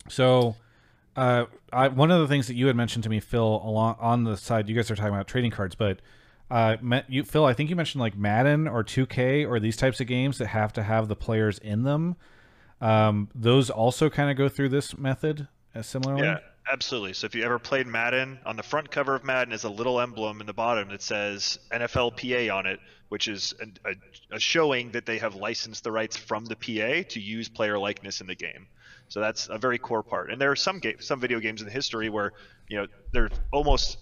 So, 0.09 0.57
uh, 1.17 1.47
I, 1.73 1.89
one 1.89 2.11
of 2.11 2.21
the 2.21 2.29
things 2.29 2.47
that 2.47 2.55
you 2.55 2.69
had 2.69 2.77
mentioned 2.77 3.05
to 3.05 3.11
me, 3.11 3.21
Phil, 3.21 3.61
along 3.65 3.97
on 4.01 4.25
the 4.25 4.37
side, 4.37 4.69
you 4.69 4.75
guys 4.75 4.91
are 4.91 4.97
talking 4.97 5.13
about 5.13 5.27
trading 5.27 5.51
cards, 5.51 5.75
but 5.75 6.01
uh, 6.51 6.77
you, 7.09 7.25
Phil, 7.25 7.45
I 7.45 7.53
think 7.53 7.71
you 7.71 7.77
mentioned 7.77 8.01
like 8.01 8.17
Madden 8.17 8.67
or 8.67 8.83
2K 8.83 9.49
or 9.49 9.61
these 9.61 9.77
types 9.77 10.01
of 10.01 10.07
games 10.07 10.39
that 10.39 10.49
have 10.49 10.73
to 10.75 10.83
have 10.83 11.09
the 11.09 11.17
players 11.17 11.59
in 11.59 11.83
them. 11.83 12.17
Um, 12.81 13.29
those 13.35 13.71
also 13.71 14.09
kind 14.09 14.31
of 14.31 14.37
go 14.37 14.49
through 14.49 14.71
this 14.71 14.97
method 14.97 15.49
uh, 15.75 15.83
similarly. 15.83 16.23
Yeah, 16.23 16.39
absolutely. 16.71 17.13
So 17.13 17.27
if 17.27 17.35
you 17.35 17.45
ever 17.45 17.59
played 17.59 17.87
Madden, 17.87 18.39
on 18.47 18.57
the 18.57 18.63
front 18.63 18.91
cover 18.91 19.15
of 19.15 19.25
Madden 19.25 19.53
is 19.53 19.65
a 19.65 19.71
little 19.71 20.01
emblem 20.01 20.41
in 20.41 20.47
the 20.47 20.55
bottom 20.55 20.89
that 20.89 21.03
says 21.03 21.59
NFLPA 21.71 22.55
on 22.55 22.67
it, 22.67 22.81
which 23.09 23.29
is 23.29 23.55
a, 23.61 23.91
a, 23.91 24.37
a 24.37 24.41
showing 24.41 24.93
that 24.93 25.07
they 25.07 25.19
have 25.19 25.35
licensed 25.35 25.85
the 25.85 25.93
rights 25.93 26.17
from 26.17 26.45
the 26.47 26.57
PA 26.57 27.09
to 27.11 27.21
use 27.21 27.49
player 27.49 27.79
likeness 27.79 28.21
in 28.21 28.27
the 28.27 28.35
game. 28.35 28.69
So 29.09 29.21
that's 29.21 29.49
a 29.49 29.59
very 29.59 29.79
core 29.79 30.03
part. 30.03 30.31
And 30.31 30.41
there 30.41 30.51
are 30.51 30.57
some 30.57 30.81
ga- 30.81 30.99
some 31.01 31.21
video 31.21 31.41
games 31.41 31.61
in 31.61 31.67
the 31.67 31.73
history 31.73 32.11
where 32.11 32.33
you 32.69 32.77
know 32.77 32.87
there's 33.13 33.33
almost 33.51 33.99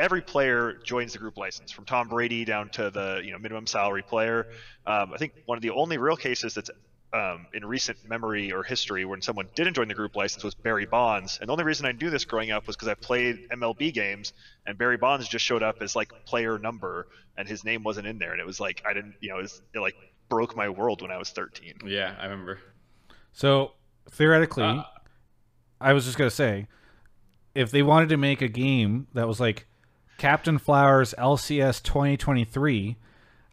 every 0.00 0.22
player 0.22 0.80
joins 0.82 1.12
the 1.12 1.18
group 1.18 1.36
license, 1.36 1.70
from 1.70 1.84
Tom 1.84 2.08
Brady 2.08 2.44
down 2.44 2.70
to 2.70 2.90
the 2.90 3.20
you 3.24 3.32
know 3.32 3.38
minimum 3.38 3.66
salary 3.66 4.02
player. 4.02 4.48
Um, 4.86 5.12
I 5.12 5.18
think 5.18 5.34
one 5.44 5.58
of 5.58 5.62
the 5.62 5.70
only 5.70 5.98
real 5.98 6.16
cases 6.16 6.54
that's 6.54 6.70
um, 7.12 7.46
in 7.52 7.64
recent 7.64 7.98
memory 8.08 8.52
or 8.52 8.62
history 8.62 9.04
when 9.04 9.20
someone 9.20 9.48
didn't 9.54 9.74
join 9.74 9.88
the 9.88 9.94
group 9.94 10.14
license 10.16 10.44
was 10.44 10.54
Barry 10.54 10.86
Bonds. 10.86 11.38
And 11.40 11.48
the 11.48 11.52
only 11.52 11.64
reason 11.64 11.86
I 11.86 11.92
knew 11.92 12.08
this 12.08 12.24
growing 12.24 12.50
up 12.50 12.66
was 12.66 12.76
because 12.76 12.88
I 12.88 12.94
played 12.94 13.48
MLB 13.50 13.92
games 13.92 14.32
and 14.66 14.78
Barry 14.78 14.96
Bonds 14.96 15.26
just 15.28 15.44
showed 15.44 15.62
up 15.62 15.82
as 15.82 15.96
like 15.96 16.12
player 16.24 16.58
number 16.58 17.08
and 17.36 17.48
his 17.48 17.64
name 17.64 17.82
wasn't 17.82 18.06
in 18.06 18.18
there. 18.18 18.30
And 18.32 18.40
it 18.40 18.46
was 18.46 18.60
like, 18.60 18.82
I 18.88 18.92
didn't, 18.94 19.14
you 19.20 19.30
know, 19.30 19.38
it, 19.38 19.42
was, 19.42 19.62
it 19.74 19.80
like 19.80 19.96
broke 20.28 20.56
my 20.56 20.68
world 20.68 21.02
when 21.02 21.10
I 21.10 21.18
was 21.18 21.30
13. 21.30 21.80
Yeah, 21.84 22.14
I 22.18 22.26
remember. 22.26 22.60
So 23.32 23.72
theoretically, 24.10 24.64
Uh, 24.64 24.84
I 25.80 25.92
was 25.94 26.04
just 26.04 26.16
gonna 26.16 26.30
say, 26.30 26.68
if 27.54 27.70
they 27.70 27.82
wanted 27.82 28.10
to 28.10 28.16
make 28.16 28.40
a 28.40 28.48
game 28.48 29.08
that 29.14 29.26
was 29.26 29.40
like 29.40 29.66
Captain 30.20 30.58
Flowers 30.58 31.14
LCS 31.16 31.82
2023, 31.82 32.98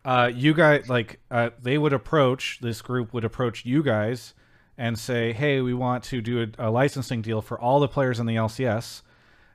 uh, 0.03 0.29
you 0.35 0.53
guys 0.53 0.89
like 0.89 1.17
uh, 1.31 1.51
they 1.61 1.77
would 1.77 1.93
approach 1.93 2.59
this 2.61 2.81
group 2.81 3.13
would 3.13 3.23
approach 3.23 3.63
you 3.63 3.81
guys 3.81 4.33
and 4.77 4.99
say, 4.99 5.31
"Hey, 5.31 5.61
we 5.61 5.73
want 5.73 6.03
to 6.03 6.19
do 6.19 6.43
a, 6.43 6.67
a 6.67 6.69
licensing 6.69 7.21
deal 7.21 7.41
for 7.41 7.57
all 7.57 7.79
the 7.79 7.87
players 7.87 8.19
in 8.19 8.25
the 8.25 8.35
LCS." 8.35 9.01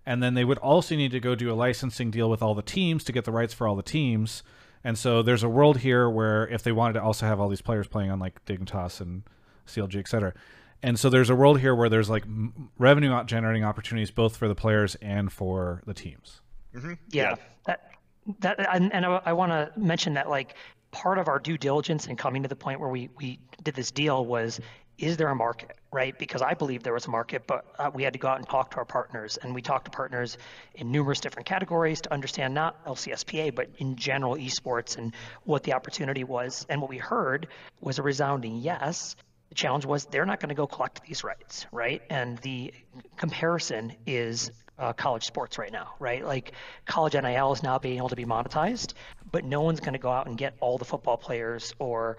And 0.07 0.23
then 0.23 0.33
they 0.33 0.43
would 0.47 0.57
also 0.57 0.97
need 0.97 1.11
to 1.11 1.21
go 1.21 1.35
do 1.35 1.53
a 1.53 1.55
licensing 1.55 2.11
deal 2.11 2.31
with 2.31 2.41
all 2.41 2.55
the 2.55 2.63
teams 2.63 3.05
to 3.05 3.13
get 3.13 3.27
the 3.27 3.31
rights 3.31 3.53
for 3.53 3.69
all 3.69 3.77
the 3.77 3.83
teams. 3.83 4.43
And 4.83 4.97
so 4.97 5.23
there's 5.23 5.43
a 5.43 5.51
world 5.51 5.81
here 5.81 6.09
where 6.09 6.49
if 6.49 6.63
they 6.63 6.73
wanted 6.73 6.95
to 6.95 7.03
also 7.03 7.27
have 7.27 7.39
all 7.39 7.51
these 7.51 7.61
players 7.61 7.89
playing 7.89 8.11
on 8.11 8.21
like 8.21 8.43
Dignitas 8.47 9.03
and 9.03 9.25
CLG, 9.67 9.97
etc. 9.97 10.33
And 10.83 10.99
so 10.99 11.11
there's 11.11 11.29
a 11.29 11.37
world 11.37 11.61
here 11.61 11.75
where 11.75 11.91
there's 11.91 12.09
like 12.09 12.25
revenue 12.79 13.23
generating 13.25 13.65
opportunities 13.65 14.11
both 14.11 14.35
for 14.35 14.49
the 14.49 14.55
players 14.55 14.95
and 15.03 15.31
for 15.31 15.83
the 15.85 15.93
teams. 15.93 16.41
Mm-hmm. 16.75 16.93
Yeah, 17.11 17.35
that 17.67 17.91
that 18.41 18.75
and, 18.75 18.93
and 18.93 19.05
I, 19.05 19.21
I 19.27 19.33
want 19.33 19.53
to 19.53 19.73
mention 19.79 20.15
that 20.15 20.29
like 20.29 20.55
part 20.91 21.19
of 21.19 21.29
our 21.29 21.39
due 21.39 21.59
diligence 21.59 22.07
in 22.07 22.17
coming 22.17 22.43
to 22.43 22.49
the 22.49 22.57
point 22.57 22.81
where 22.81 22.89
we 22.89 23.09
we 23.17 23.39
did 23.63 23.75
this 23.75 23.91
deal 23.91 24.25
was 24.25 24.61
is 24.99 25.17
there 25.17 25.29
a 25.29 25.35
market 25.35 25.77
right? 25.93 26.19
Because 26.19 26.41
i 26.41 26.55
believe 26.55 26.83
there 26.83 26.95
was 26.95 27.07
a 27.07 27.11
market 27.11 27.47
but 27.47 27.67
uh, 27.79 27.91
we 27.93 28.03
had 28.03 28.15
to 28.15 28.19
go 28.19 28.29
out 28.29 28.39
and 28.39 28.49
talk 28.49 28.71
to 28.73 28.79
our 28.79 28.85
partners. 28.85 29.39
And 29.43 29.55
we 29.55 29.63
talked 29.63 29.85
to 29.87 29.91
partners 29.91 30.39
in 30.75 30.91
numerous 30.91 31.21
different 31.21 31.47
categories 31.47 32.01
to 32.03 32.13
understand 32.13 32.55
not 32.55 32.85
lcspa 32.87 33.55
but 33.55 33.69
in 33.79 33.97
general 33.97 34.37
esports 34.37 34.97
and 34.97 35.15
what 35.45 35.63
the 35.65 35.75
opportunity 35.75 36.25
was. 36.25 36.67
And 36.69 36.81
what 36.81 36.91
we 36.91 36.99
heard 36.99 37.49
was 37.81 37.99
a 37.99 38.03
resounding 38.03 38.57
yes. 38.57 39.17
The 39.51 39.55
challenge 39.55 39.85
was 39.85 40.07
they're 40.07 40.25
not 40.25 40.41
going 40.41 40.49
to 40.49 40.55
go 40.55 40.67
collect 40.67 41.03
these 41.07 41.23
rights 41.25 41.67
right? 41.73 42.03
And 42.09 42.39
the 42.39 42.73
comparison 43.17 43.95
is 44.07 44.51
uh, 44.79 44.93
college 44.93 45.25
sports 45.25 45.59
right 45.59 45.73
now, 45.73 45.95
right? 45.99 46.25
Like 46.25 46.53
college 46.87 47.15
NIL 47.15 47.53
is 47.53 47.63
now 47.63 47.79
being 47.79 47.99
able 47.99 48.09
to 48.09 48.17
be 48.17 48.25
monetized, 48.25 48.95
but 49.31 49.45
no 49.45 49.61
one's 49.61 49.81
going 49.81 49.93
to 49.93 49.99
go 49.99 50.11
out 50.11 50.27
and 50.27 50.37
get 50.37 50.55
all 50.61 50.79
the 50.79 50.85
football 50.85 51.17
players 51.17 51.75
or 51.79 52.19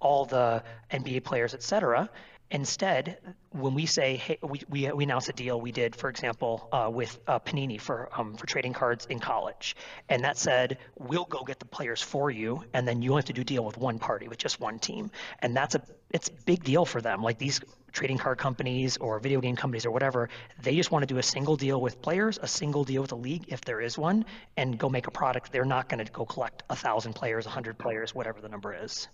all 0.00 0.24
the 0.24 0.62
NBA 0.90 1.24
players, 1.24 1.54
et 1.54 1.62
cetera. 1.62 2.10
Instead, 2.50 3.16
when 3.52 3.72
we 3.72 3.86
say, 3.86 4.16
hey, 4.16 4.38
we, 4.42 4.60
we, 4.68 4.92
we 4.92 5.04
announced 5.04 5.30
a 5.30 5.32
deal 5.32 5.58
we 5.58 5.72
did, 5.72 5.96
for 5.96 6.10
example, 6.10 6.68
uh, 6.70 6.90
with 6.92 7.18
uh, 7.26 7.38
Panini 7.38 7.80
for 7.80 8.10
um, 8.12 8.36
for 8.36 8.44
trading 8.44 8.74
cards 8.74 9.06
in 9.06 9.18
college, 9.18 9.74
and 10.10 10.22
that 10.24 10.36
said, 10.36 10.76
we'll 10.98 11.24
go 11.24 11.44
get 11.44 11.58
the 11.60 11.64
players 11.64 12.02
for 12.02 12.30
you, 12.30 12.62
and 12.74 12.86
then 12.86 13.00
you 13.00 13.16
have 13.16 13.24
to 13.24 13.32
do 13.32 13.42
deal 13.42 13.64
with 13.64 13.78
one 13.78 13.98
party, 13.98 14.28
with 14.28 14.36
just 14.36 14.60
one 14.60 14.78
team, 14.78 15.10
and 15.38 15.56
that's 15.56 15.76
a 15.76 15.82
it's 16.10 16.28
a 16.28 16.32
big 16.44 16.62
deal 16.62 16.84
for 16.84 17.00
them. 17.00 17.22
Like 17.22 17.38
these 17.38 17.58
trading 17.92 18.18
card 18.18 18.38
companies 18.38 18.96
or 18.96 19.18
video 19.18 19.40
game 19.40 19.56
companies 19.56 19.86
or 19.86 19.90
whatever, 19.90 20.28
they 20.62 20.74
just 20.74 20.90
want 20.90 21.02
to 21.02 21.06
do 21.06 21.18
a 21.18 21.22
single 21.22 21.56
deal 21.56 21.80
with 21.80 22.00
players, 22.02 22.38
a 22.42 22.48
single 22.48 22.84
deal 22.84 23.02
with 23.02 23.12
a 23.12 23.16
league 23.16 23.44
if 23.48 23.60
there 23.62 23.80
is 23.80 23.96
one, 23.98 24.24
and 24.56 24.78
go 24.78 24.88
make 24.88 25.06
a 25.06 25.10
product. 25.10 25.52
They're 25.52 25.64
not 25.64 25.88
going 25.88 26.04
to 26.04 26.12
go 26.12 26.24
collect 26.24 26.62
a 26.70 26.76
thousand 26.76 27.14
players, 27.14 27.46
a 27.46 27.50
hundred 27.50 27.78
players, 27.78 28.14
whatever 28.14 28.40
the 28.40 28.48
number 28.48 28.74
is. 28.74 29.08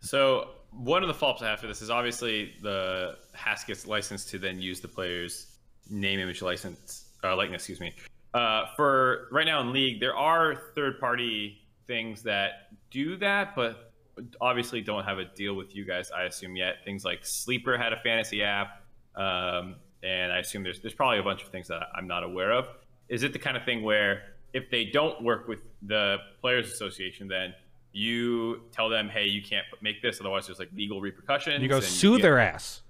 So 0.00 0.50
one 0.70 1.02
of 1.02 1.08
the 1.08 1.14
follow-ups 1.14 1.42
I 1.42 1.50
have 1.50 1.60
for 1.60 1.66
this 1.66 1.82
is 1.82 1.90
obviously 1.90 2.54
the 2.62 3.16
Hask 3.34 3.66
gets 3.66 3.86
licensed 3.86 4.30
to 4.30 4.38
then 4.38 4.60
use 4.60 4.80
the 4.80 4.88
player's 4.88 5.58
name, 5.90 6.18
image, 6.18 6.42
license, 6.42 7.10
uh, 7.22 7.36
likeness. 7.36 7.62
Excuse 7.68 7.80
me. 7.80 7.92
Uh, 8.34 8.66
for 8.74 9.28
right 9.30 9.44
now 9.44 9.60
in 9.60 9.72
League, 9.72 10.00
there 10.00 10.16
are 10.16 10.56
third-party 10.74 11.58
things 11.86 12.22
that 12.22 12.68
do 12.90 13.16
that, 13.18 13.54
but 13.54 13.91
obviously 14.40 14.80
don't 14.80 15.04
have 15.04 15.18
a 15.18 15.24
deal 15.24 15.54
with 15.54 15.74
you 15.74 15.84
guys. 15.84 16.10
I 16.10 16.24
assume 16.24 16.56
yet. 16.56 16.76
Things 16.84 17.04
like 17.04 17.24
Sleeper 17.24 17.76
had 17.78 17.92
a 17.92 18.00
fantasy 18.00 18.42
app, 18.42 18.82
um, 19.16 19.76
and 20.02 20.32
I 20.32 20.38
assume 20.38 20.62
there's 20.62 20.80
there's 20.80 20.94
probably 20.94 21.18
a 21.18 21.22
bunch 21.22 21.42
of 21.42 21.48
things 21.48 21.68
that 21.68 21.88
I'm 21.94 22.06
not 22.06 22.22
aware 22.22 22.52
of. 22.52 22.66
Is 23.08 23.22
it 23.22 23.32
the 23.32 23.38
kind 23.38 23.56
of 23.56 23.64
thing 23.64 23.82
where 23.82 24.22
if 24.52 24.70
they 24.70 24.84
don't 24.84 25.22
work 25.22 25.48
with 25.48 25.60
the 25.82 26.18
Players 26.40 26.70
Association, 26.72 27.26
then 27.28 27.54
you 27.92 28.62
tell 28.72 28.88
them, 28.88 29.08
hey, 29.08 29.26
you 29.26 29.42
can't 29.42 29.66
make 29.82 30.00
this, 30.02 30.20
otherwise 30.20 30.46
there's 30.46 30.58
like 30.58 30.70
legal 30.74 31.00
repercussions. 31.00 31.62
You 31.62 31.68
go 31.68 31.80
sue 31.80 32.16
get- 32.16 32.22
their 32.22 32.38
ass. 32.38 32.82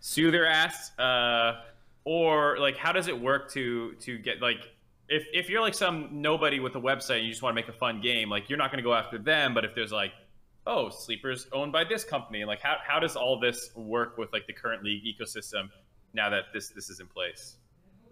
sue 0.00 0.30
their 0.30 0.46
ass, 0.46 0.96
uh, 0.98 1.60
or 2.04 2.58
like 2.58 2.76
how 2.76 2.92
does 2.92 3.08
it 3.08 3.18
work 3.20 3.50
to 3.52 3.92
to 4.00 4.18
get 4.18 4.40
like 4.40 4.58
if 5.08 5.26
if 5.34 5.50
you're 5.50 5.60
like 5.60 5.74
some 5.74 6.08
nobody 6.22 6.60
with 6.60 6.74
a 6.76 6.80
website 6.80 7.16
and 7.18 7.24
you 7.26 7.30
just 7.32 7.42
want 7.42 7.54
to 7.54 7.60
make 7.60 7.68
a 7.68 7.76
fun 7.78 8.00
game, 8.00 8.30
like 8.30 8.48
you're 8.48 8.58
not 8.58 8.70
going 8.70 8.78
to 8.78 8.82
go 8.88 8.94
after 8.94 9.18
them, 9.18 9.52
but 9.54 9.64
if 9.64 9.74
there's 9.74 9.92
like 9.92 10.12
oh, 10.70 10.88
sleepers 10.88 11.48
owned 11.52 11.72
by 11.72 11.84
this 11.84 12.04
company, 12.04 12.44
like 12.44 12.60
how 12.60 12.76
how 12.86 12.98
does 13.00 13.16
all 13.16 13.38
this 13.38 13.70
work 13.74 14.16
with 14.16 14.32
like 14.32 14.46
the 14.46 14.52
current 14.52 14.82
league 14.84 15.02
ecosystem 15.04 15.68
now 16.14 16.30
that 16.30 16.44
this 16.54 16.68
this 16.68 16.88
is 16.88 17.00
in 17.00 17.06
place? 17.06 17.56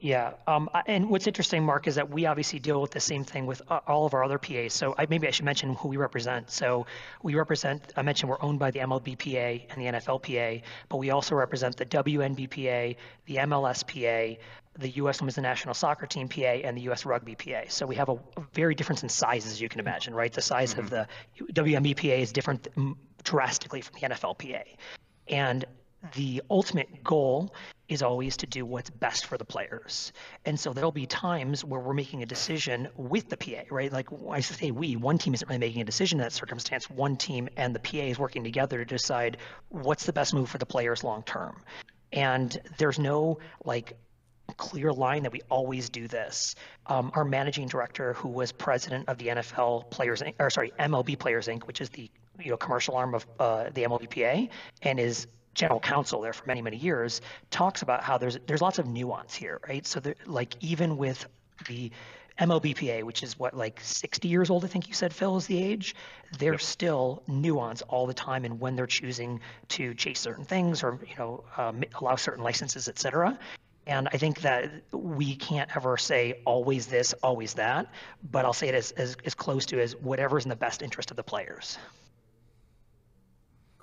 Yeah, 0.01 0.35
um, 0.47 0.71
and 0.87 1.11
what's 1.11 1.27
interesting, 1.27 1.65
Mark, 1.65 1.89
is 1.89 1.97
that 1.97 2.09
we 2.09 2.25
obviously 2.27 2.61
deal 2.61 2.81
with 2.81 2.93
the 2.93 3.01
same 3.01 3.25
thing 3.25 3.47
with 3.47 3.61
uh, 3.69 3.81
all 3.89 4.07
of 4.07 4.15
our 4.15 4.23
other 4.23 4.39
PAs. 4.39 4.73
So 4.73 4.95
I, 4.97 5.07
maybe 5.11 5.27
I 5.27 5.33
should 5.33 5.45
mention 5.45 5.75
who 5.75 5.89
we 5.89 5.97
represent. 5.97 6.51
So 6.53 6.87
we 7.25 7.35
represent, 7.35 7.93
I 7.97 8.03
mentioned 8.03 8.31
we're 8.31 8.41
owned 8.41 8.61
by 8.61 8.71
the 8.71 8.79
MLBPA 8.79 9.65
and 9.71 9.83
the 9.83 9.99
NFLPA, 9.99 10.63
but 10.89 10.99
we 10.99 11.11
also 11.11 11.35
represent 11.35 11.77
the 11.77 11.87
WNBPA, 11.87 12.95
the 13.27 13.37
MLSPA, 13.37 14.39
the 14.79 14.89
U.S. 14.91 15.21
Women's 15.21 15.37
National 15.39 15.75
Soccer 15.75 16.07
Team 16.07 16.29
PA, 16.29 16.41
and 16.41 16.77
the 16.77 16.83
U.S. 16.83 17.05
Rugby 17.05 17.35
PA. 17.35 17.63
So 17.69 17.87
we 17.87 17.97
have 17.97 18.09
a, 18.09 18.15
a 18.15 18.43
very 18.55 18.75
difference 18.75 19.03
in 19.03 19.09
sizes, 19.09 19.53
as 19.53 19.61
you 19.61 19.69
can 19.69 19.81
imagine, 19.81 20.15
right? 20.15 20.33
The 20.33 20.41
size 20.43 20.73
of 20.79 20.91
mm-hmm. 20.91 21.47
the 21.47 21.53
WNBPA 21.53 22.21
is 22.21 22.33
different 22.33 22.69
drastically 23.25 23.81
from 23.81 24.01
the 24.01 24.09
NFLPA. 24.09 24.63
And 25.29 25.65
the 26.15 26.43
ultimate 26.49 27.03
goal 27.03 27.53
is 27.89 28.03
always 28.03 28.37
to 28.37 28.47
do 28.47 28.65
what's 28.65 28.91
best 28.91 29.27
for 29.27 29.37
the 29.39 29.45
players. 29.45 30.13
And 30.45 30.61
so 30.61 30.73
there'll 30.73 30.93
be 30.93 31.07
times 31.07 31.65
where 31.65 31.81
we're 31.81 31.95
making 31.95 32.23
a 32.23 32.27
decision 32.27 32.89
with 32.97 33.29
the 33.29 33.37
PA, 33.37 33.63
right? 33.71 33.93
Like 33.93 34.09
I 34.31 34.41
say 34.41 34.71
we, 34.71 34.97
one 34.97 35.19
team 35.19 35.35
isn't 35.35 35.49
really 35.49 35.59
making 35.59 35.81
a 35.81 35.87
decision 35.87 36.21
in 36.21 36.23
that 36.23 36.33
circumstance. 36.33 36.89
One 36.89 37.17
team 37.17 37.49
and 37.57 37.75
the 37.75 37.81
PA 37.81 37.99
is 37.99 38.19
working 38.19 38.45
together 38.45 38.79
to 38.79 38.85
decide 38.85 39.39
what's 39.71 40.07
the 40.07 40.13
best 40.13 40.35
move 40.35 40.49
for 40.49 40.59
the 40.59 40.67
players 40.67 41.03
long 41.03 41.23
term. 41.23 41.63
And 42.13 42.57
there's 42.79 42.99
no 42.99 43.39
like 43.65 43.95
clear 44.57 44.93
line 44.93 45.23
that 45.23 45.33
we 45.33 45.41
always 45.51 45.89
do 45.89 46.09
this. 46.09 46.55
Um, 46.87 47.11
our 47.15 47.25
managing 47.25 47.69
director, 47.69 48.15
who 48.15 48.29
was 48.29 48.53
president 48.53 49.09
of 49.09 49.19
the 49.19 49.29
NFL 49.29 49.91
Players, 49.91 50.23
Inc., 50.23 50.35
or 50.39 50.51
sorry, 50.51 50.73
MLB 50.79 51.19
Players 51.19 51.49
Inc., 51.49 51.65
which 51.65 51.81
is 51.81 51.91
the 51.91 52.11
you 52.41 52.51
know 52.51 52.57
commercial 52.57 52.97
arm 52.97 53.15
of 53.15 53.27
uh, 53.39 53.71
the 53.75 53.85
MLBPA, 53.85 54.49
and 54.83 55.01
is 55.01 55.27
general 55.55 55.81
counsel 55.81 56.21
there 56.21 56.33
for 56.33 56.47
many 56.47 56.63
many 56.63 56.77
years, 56.77 57.21
talks 57.51 57.83
about 57.83 58.03
how 58.03 58.17
there's 58.19 58.39
there's 58.47 58.63
lots 58.63 58.79
of 58.79 58.87
nuance 58.87 59.35
here, 59.35 59.61
right? 59.69 59.87
So 59.87 60.01
there, 60.01 60.15
like 60.27 60.57
even 60.61 60.97
with 60.97 61.27
the 61.67 61.91
MLBPA, 62.39 63.03
which 63.03 63.23
is 63.23 63.39
what 63.39 63.55
like 63.55 63.81
60 63.83 64.29
years 64.29 64.49
old, 64.49 64.65
I 64.65 64.69
think 64.69 64.87
you 64.87 64.95
said, 64.95 65.13
Phil, 65.13 65.37
is 65.37 65.47
the 65.47 65.61
age. 65.61 65.97
There's 66.39 66.65
still 66.65 67.23
nuance 67.27 67.83
all 67.83 68.07
the 68.07 68.15
time 68.15 68.45
in 68.45 68.61
when 68.61 68.77
they're 68.77 68.87
choosing 68.87 69.41
to 69.71 69.93
chase 69.95 70.21
certain 70.21 70.45
things 70.45 70.85
or 70.85 70.99
you 71.07 71.17
know 71.19 71.45
um, 71.57 71.83
allow 72.01 72.17
certain 72.17 72.45
licenses, 72.45 72.89
et 72.89 72.99
cetera. 72.99 73.39
And 73.89 74.07
I 74.13 74.19
think 74.19 74.43
that 74.43 74.71
we 74.93 75.35
can't 75.35 75.75
ever 75.75 75.97
say 75.97 76.43
always 76.45 76.87
this, 76.87 77.15
always 77.23 77.55
that, 77.55 77.91
but 78.31 78.45
I'll 78.45 78.53
say 78.53 78.69
it 78.69 78.75
as, 78.75 78.93
as, 78.93 79.17
as 79.25 79.35
close 79.35 79.65
to 79.67 79.81
as 79.81 79.97
whatever's 79.97 80.45
in 80.45 80.51
the 80.51 80.57
best 80.57 80.83
interest 80.83 81.11
of 81.11 81.17
the 81.17 81.23
players. 81.23 81.79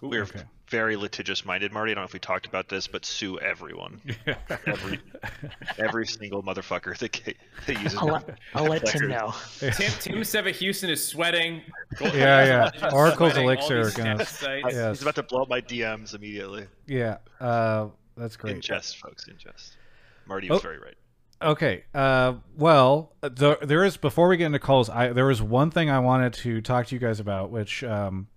We're 0.04 0.24
okay. 0.24 0.44
very 0.70 0.96
litigious 0.96 1.44
minded, 1.44 1.72
Marty. 1.72 1.92
I 1.92 1.96
don't 1.96 2.04
know 2.04 2.06
if 2.06 2.14
we 2.14 2.20
talked 2.20 2.46
about 2.46 2.70
this, 2.70 2.86
but 2.86 3.04
sue 3.04 3.40
everyone. 3.40 4.00
every 4.68 5.00
every 5.80 6.06
single 6.06 6.44
motherfucker 6.44 6.96
that, 7.00 7.34
that 7.66 7.82
uses 7.82 7.98
I'll, 7.98 8.08
let, 8.08 8.40
I'll 8.54 8.66
let 8.66 8.86
Tim 8.86 9.08
know. 9.08 9.34
Tim, 9.60 9.72
Tim 9.72 10.22
Sevenhuysen 10.22 10.90
is 10.90 11.04
sweating. 11.04 11.62
yeah, 12.00 12.70
yeah. 12.76 12.90
Oracle's 12.92 13.38
Elixir. 13.38 13.90
Yes. 13.98 14.40
He's 14.40 15.02
about 15.02 15.16
to 15.16 15.24
blow 15.24 15.44
up 15.44 15.50
my 15.50 15.62
DMs 15.62 16.14
immediately. 16.14 16.68
Yeah, 16.86 17.18
uh, 17.40 17.88
that's 18.16 18.36
great. 18.36 18.58
In 18.58 18.62
jest, 18.62 18.98
folks, 18.98 19.28
in 19.28 19.38
jest. 19.38 19.78
Marty 20.28 20.50
was 20.50 20.60
oh. 20.60 20.62
very 20.62 20.80
right. 20.80 20.96
Okay. 21.42 21.84
Uh, 21.94 22.36
well, 22.58 23.14
the, 23.22 23.58
there 23.62 23.84
is 23.84 23.98
before 23.98 24.28
we 24.28 24.38
get 24.38 24.48
into 24.48 24.60
calls. 24.60 24.90
I 24.90 25.10
there 25.10 25.26
was 25.26 25.42
one 25.42 25.72
thing 25.72 25.90
I 25.90 26.00
wanted 26.00 26.34
to 26.34 26.62
talk 26.62 26.88
to 26.88 26.96
you 26.96 27.00
guys 27.00 27.20
about, 27.20 27.52
which 27.52 27.84
um, 27.84 28.28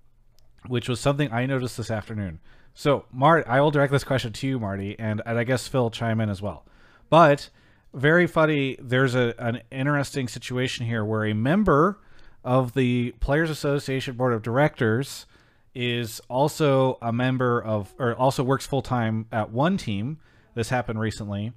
which 0.66 0.88
was 0.88 1.00
something 1.00 1.32
I 1.32 1.46
noticed 1.46 1.76
this 1.76 1.90
afternoon. 1.90 2.40
So, 2.74 3.06
Mart, 3.12 3.44
I 3.48 3.60
will 3.60 3.70
direct 3.70 3.92
this 3.92 4.04
question 4.04 4.32
to 4.32 4.46
you, 4.46 4.60
Marty, 4.60 4.96
and, 5.00 5.20
and 5.26 5.36
I 5.36 5.42
guess 5.42 5.66
Phil 5.66 5.90
chime 5.90 6.20
in 6.20 6.30
as 6.30 6.40
well. 6.40 6.64
But 7.10 7.50
very 7.94 8.26
funny. 8.26 8.76
There's 8.80 9.14
a 9.14 9.34
an 9.38 9.62
interesting 9.70 10.28
situation 10.28 10.86
here 10.86 11.04
where 11.04 11.24
a 11.24 11.34
member 11.34 11.98
of 12.44 12.74
the 12.74 13.12
Players 13.20 13.50
Association 13.50 14.16
Board 14.16 14.32
of 14.32 14.42
Directors 14.42 15.26
is 15.74 16.20
also 16.28 16.98
a 17.02 17.12
member 17.12 17.62
of, 17.62 17.94
or 17.98 18.14
also 18.14 18.42
works 18.42 18.66
full 18.66 18.82
time 18.82 19.26
at 19.32 19.50
one 19.50 19.76
team. 19.76 20.18
This 20.54 20.70
happened 20.70 21.00
recently, 21.00 21.52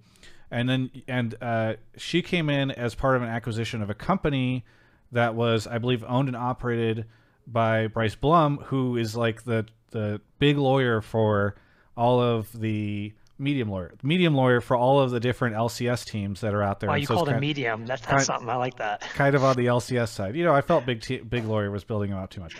and 0.51 0.69
then 0.69 0.91
and 1.07 1.35
uh, 1.41 1.73
she 1.97 2.21
came 2.21 2.49
in 2.49 2.71
as 2.71 2.93
part 2.93 3.15
of 3.15 3.23
an 3.23 3.29
acquisition 3.29 3.81
of 3.81 3.89
a 3.89 3.93
company 3.93 4.65
that 5.11 5.35
was, 5.35 5.67
I 5.67 5.77
believe, 5.77 6.03
owned 6.07 6.27
and 6.27 6.37
operated 6.37 7.05
by 7.47 7.87
Bryce 7.87 8.15
Blum, 8.15 8.57
who 8.57 8.97
is 8.97 9.15
like 9.15 9.43
the 9.43 9.65
the 9.91 10.21
big 10.39 10.57
lawyer 10.57 11.01
for 11.01 11.55
all 11.95 12.21
of 12.21 12.51
the 12.59 13.13
medium 13.37 13.69
lawyer, 13.69 13.93
medium 14.03 14.35
lawyer 14.35 14.61
for 14.61 14.77
all 14.77 14.99
of 14.99 15.11
the 15.11 15.19
different 15.19 15.55
LCS 15.55 16.05
teams 16.05 16.41
that 16.41 16.53
are 16.53 16.63
out 16.63 16.79
there. 16.79 16.91
Oh, 16.91 16.95
you 16.95 17.05
so 17.05 17.15
called 17.15 17.29
a 17.29 17.39
medium. 17.39 17.85
That's, 17.85 18.01
that's 18.01 18.11
kind, 18.11 18.23
something 18.23 18.49
I 18.49 18.55
like 18.55 18.77
that. 18.77 19.01
Kind 19.15 19.35
of 19.35 19.43
on 19.43 19.55
the 19.55 19.65
LCS 19.65 20.09
side. 20.09 20.35
You 20.35 20.43
know, 20.43 20.53
I 20.53 20.61
felt 20.61 20.85
big 20.85 21.29
big 21.29 21.45
lawyer 21.45 21.71
was 21.71 21.83
building 21.83 22.11
him 22.11 22.17
out 22.17 22.31
too 22.31 22.41
much. 22.41 22.55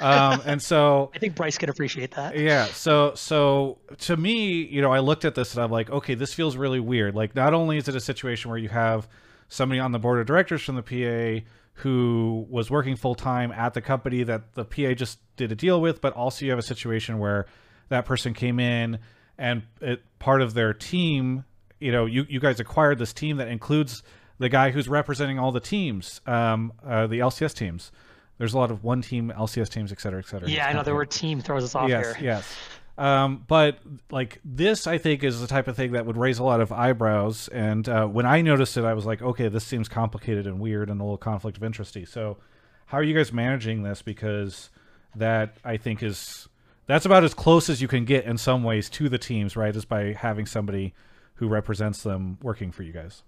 Um, 0.00 0.42
and 0.44 0.62
so 0.62 1.10
I 1.14 1.18
think 1.18 1.34
Bryce 1.34 1.58
could 1.58 1.68
appreciate 1.68 2.12
that. 2.12 2.38
Yeah. 2.38 2.66
So 2.66 3.12
so 3.14 3.78
to 4.00 4.16
me, 4.16 4.62
you 4.62 4.82
know, 4.82 4.92
I 4.92 5.00
looked 5.00 5.24
at 5.24 5.34
this 5.34 5.54
and 5.54 5.62
I'm 5.62 5.70
like, 5.70 5.90
okay, 5.90 6.14
this 6.14 6.34
feels 6.34 6.56
really 6.56 6.80
weird. 6.80 7.14
Like, 7.14 7.34
not 7.34 7.54
only 7.54 7.78
is 7.78 7.88
it 7.88 7.94
a 7.94 8.00
situation 8.00 8.50
where 8.50 8.58
you 8.58 8.68
have 8.68 9.08
somebody 9.48 9.80
on 9.80 9.92
the 9.92 9.98
board 9.98 10.20
of 10.20 10.26
directors 10.26 10.62
from 10.62 10.76
the 10.76 10.82
PA 10.82 11.46
who 11.80 12.46
was 12.48 12.70
working 12.70 12.96
full 12.96 13.14
time 13.14 13.52
at 13.52 13.74
the 13.74 13.80
company 13.80 14.22
that 14.22 14.54
the 14.54 14.64
PA 14.64 14.94
just 14.94 15.18
did 15.36 15.52
a 15.52 15.54
deal 15.54 15.80
with, 15.80 16.00
but 16.00 16.12
also 16.14 16.44
you 16.44 16.50
have 16.50 16.58
a 16.58 16.62
situation 16.62 17.18
where 17.18 17.46
that 17.88 18.06
person 18.06 18.32
came 18.32 18.58
in 18.58 18.98
and 19.38 19.62
it, 19.80 20.02
part 20.18 20.40
of 20.40 20.54
their 20.54 20.72
team, 20.72 21.44
you 21.78 21.92
know, 21.92 22.06
you, 22.06 22.24
you 22.28 22.40
guys 22.40 22.60
acquired 22.60 22.98
this 22.98 23.12
team 23.12 23.36
that 23.36 23.48
includes 23.48 24.02
the 24.38 24.48
guy 24.48 24.70
who's 24.70 24.88
representing 24.88 25.38
all 25.38 25.52
the 25.52 25.60
teams, 25.60 26.20
um, 26.26 26.72
uh, 26.84 27.06
the 27.06 27.18
LCS 27.18 27.54
teams. 27.54 27.92
There's 28.38 28.54
a 28.54 28.58
lot 28.58 28.70
of 28.70 28.84
one 28.84 29.02
team 29.02 29.32
LCS 29.34 29.68
teams, 29.70 29.92
et 29.92 30.00
cetera, 30.00 30.18
et 30.18 30.26
cetera. 30.26 30.48
Yeah, 30.48 30.66
I 30.66 30.72
know 30.72 30.82
the 30.82 30.94
word 30.94 31.10
team 31.10 31.40
throws 31.40 31.64
us 31.64 31.74
off 31.74 31.88
yes, 31.88 32.16
here. 32.16 32.24
Yes, 32.24 32.56
um, 32.98 33.44
but 33.46 33.78
like 34.10 34.40
this, 34.44 34.86
I 34.86 34.98
think 34.98 35.22
is 35.22 35.40
the 35.40 35.46
type 35.46 35.68
of 35.68 35.76
thing 35.76 35.92
that 35.92 36.06
would 36.06 36.16
raise 36.16 36.38
a 36.38 36.44
lot 36.44 36.60
of 36.60 36.72
eyebrows. 36.72 37.48
And 37.48 37.88
uh, 37.88 38.06
when 38.06 38.24
I 38.24 38.40
noticed 38.40 38.76
it, 38.76 38.84
I 38.84 38.94
was 38.94 39.04
like, 39.04 39.20
okay, 39.20 39.48
this 39.48 39.64
seems 39.64 39.88
complicated 39.88 40.46
and 40.46 40.60
weird 40.60 40.88
and 40.88 41.00
a 41.00 41.04
little 41.04 41.18
conflict 41.18 41.56
of 41.56 41.64
interesty. 41.64 42.04
So, 42.04 42.38
how 42.86 42.98
are 42.98 43.02
you 43.02 43.14
guys 43.14 43.32
managing 43.32 43.82
this? 43.82 44.00
Because 44.00 44.70
that 45.14 45.56
I 45.64 45.76
think 45.76 46.02
is 46.02 46.48
that's 46.86 47.04
about 47.04 47.24
as 47.24 47.34
close 47.34 47.68
as 47.68 47.82
you 47.82 47.88
can 47.88 48.04
get 48.04 48.24
in 48.24 48.38
some 48.38 48.62
ways 48.62 48.88
to 48.90 49.08
the 49.08 49.18
teams, 49.18 49.56
right? 49.56 49.74
Is 49.74 49.84
by 49.84 50.12
having 50.12 50.46
somebody 50.46 50.94
who 51.34 51.48
represents 51.48 52.02
them 52.02 52.38
working 52.40 52.72
for 52.72 52.82
you 52.82 52.92
guys. 52.92 53.22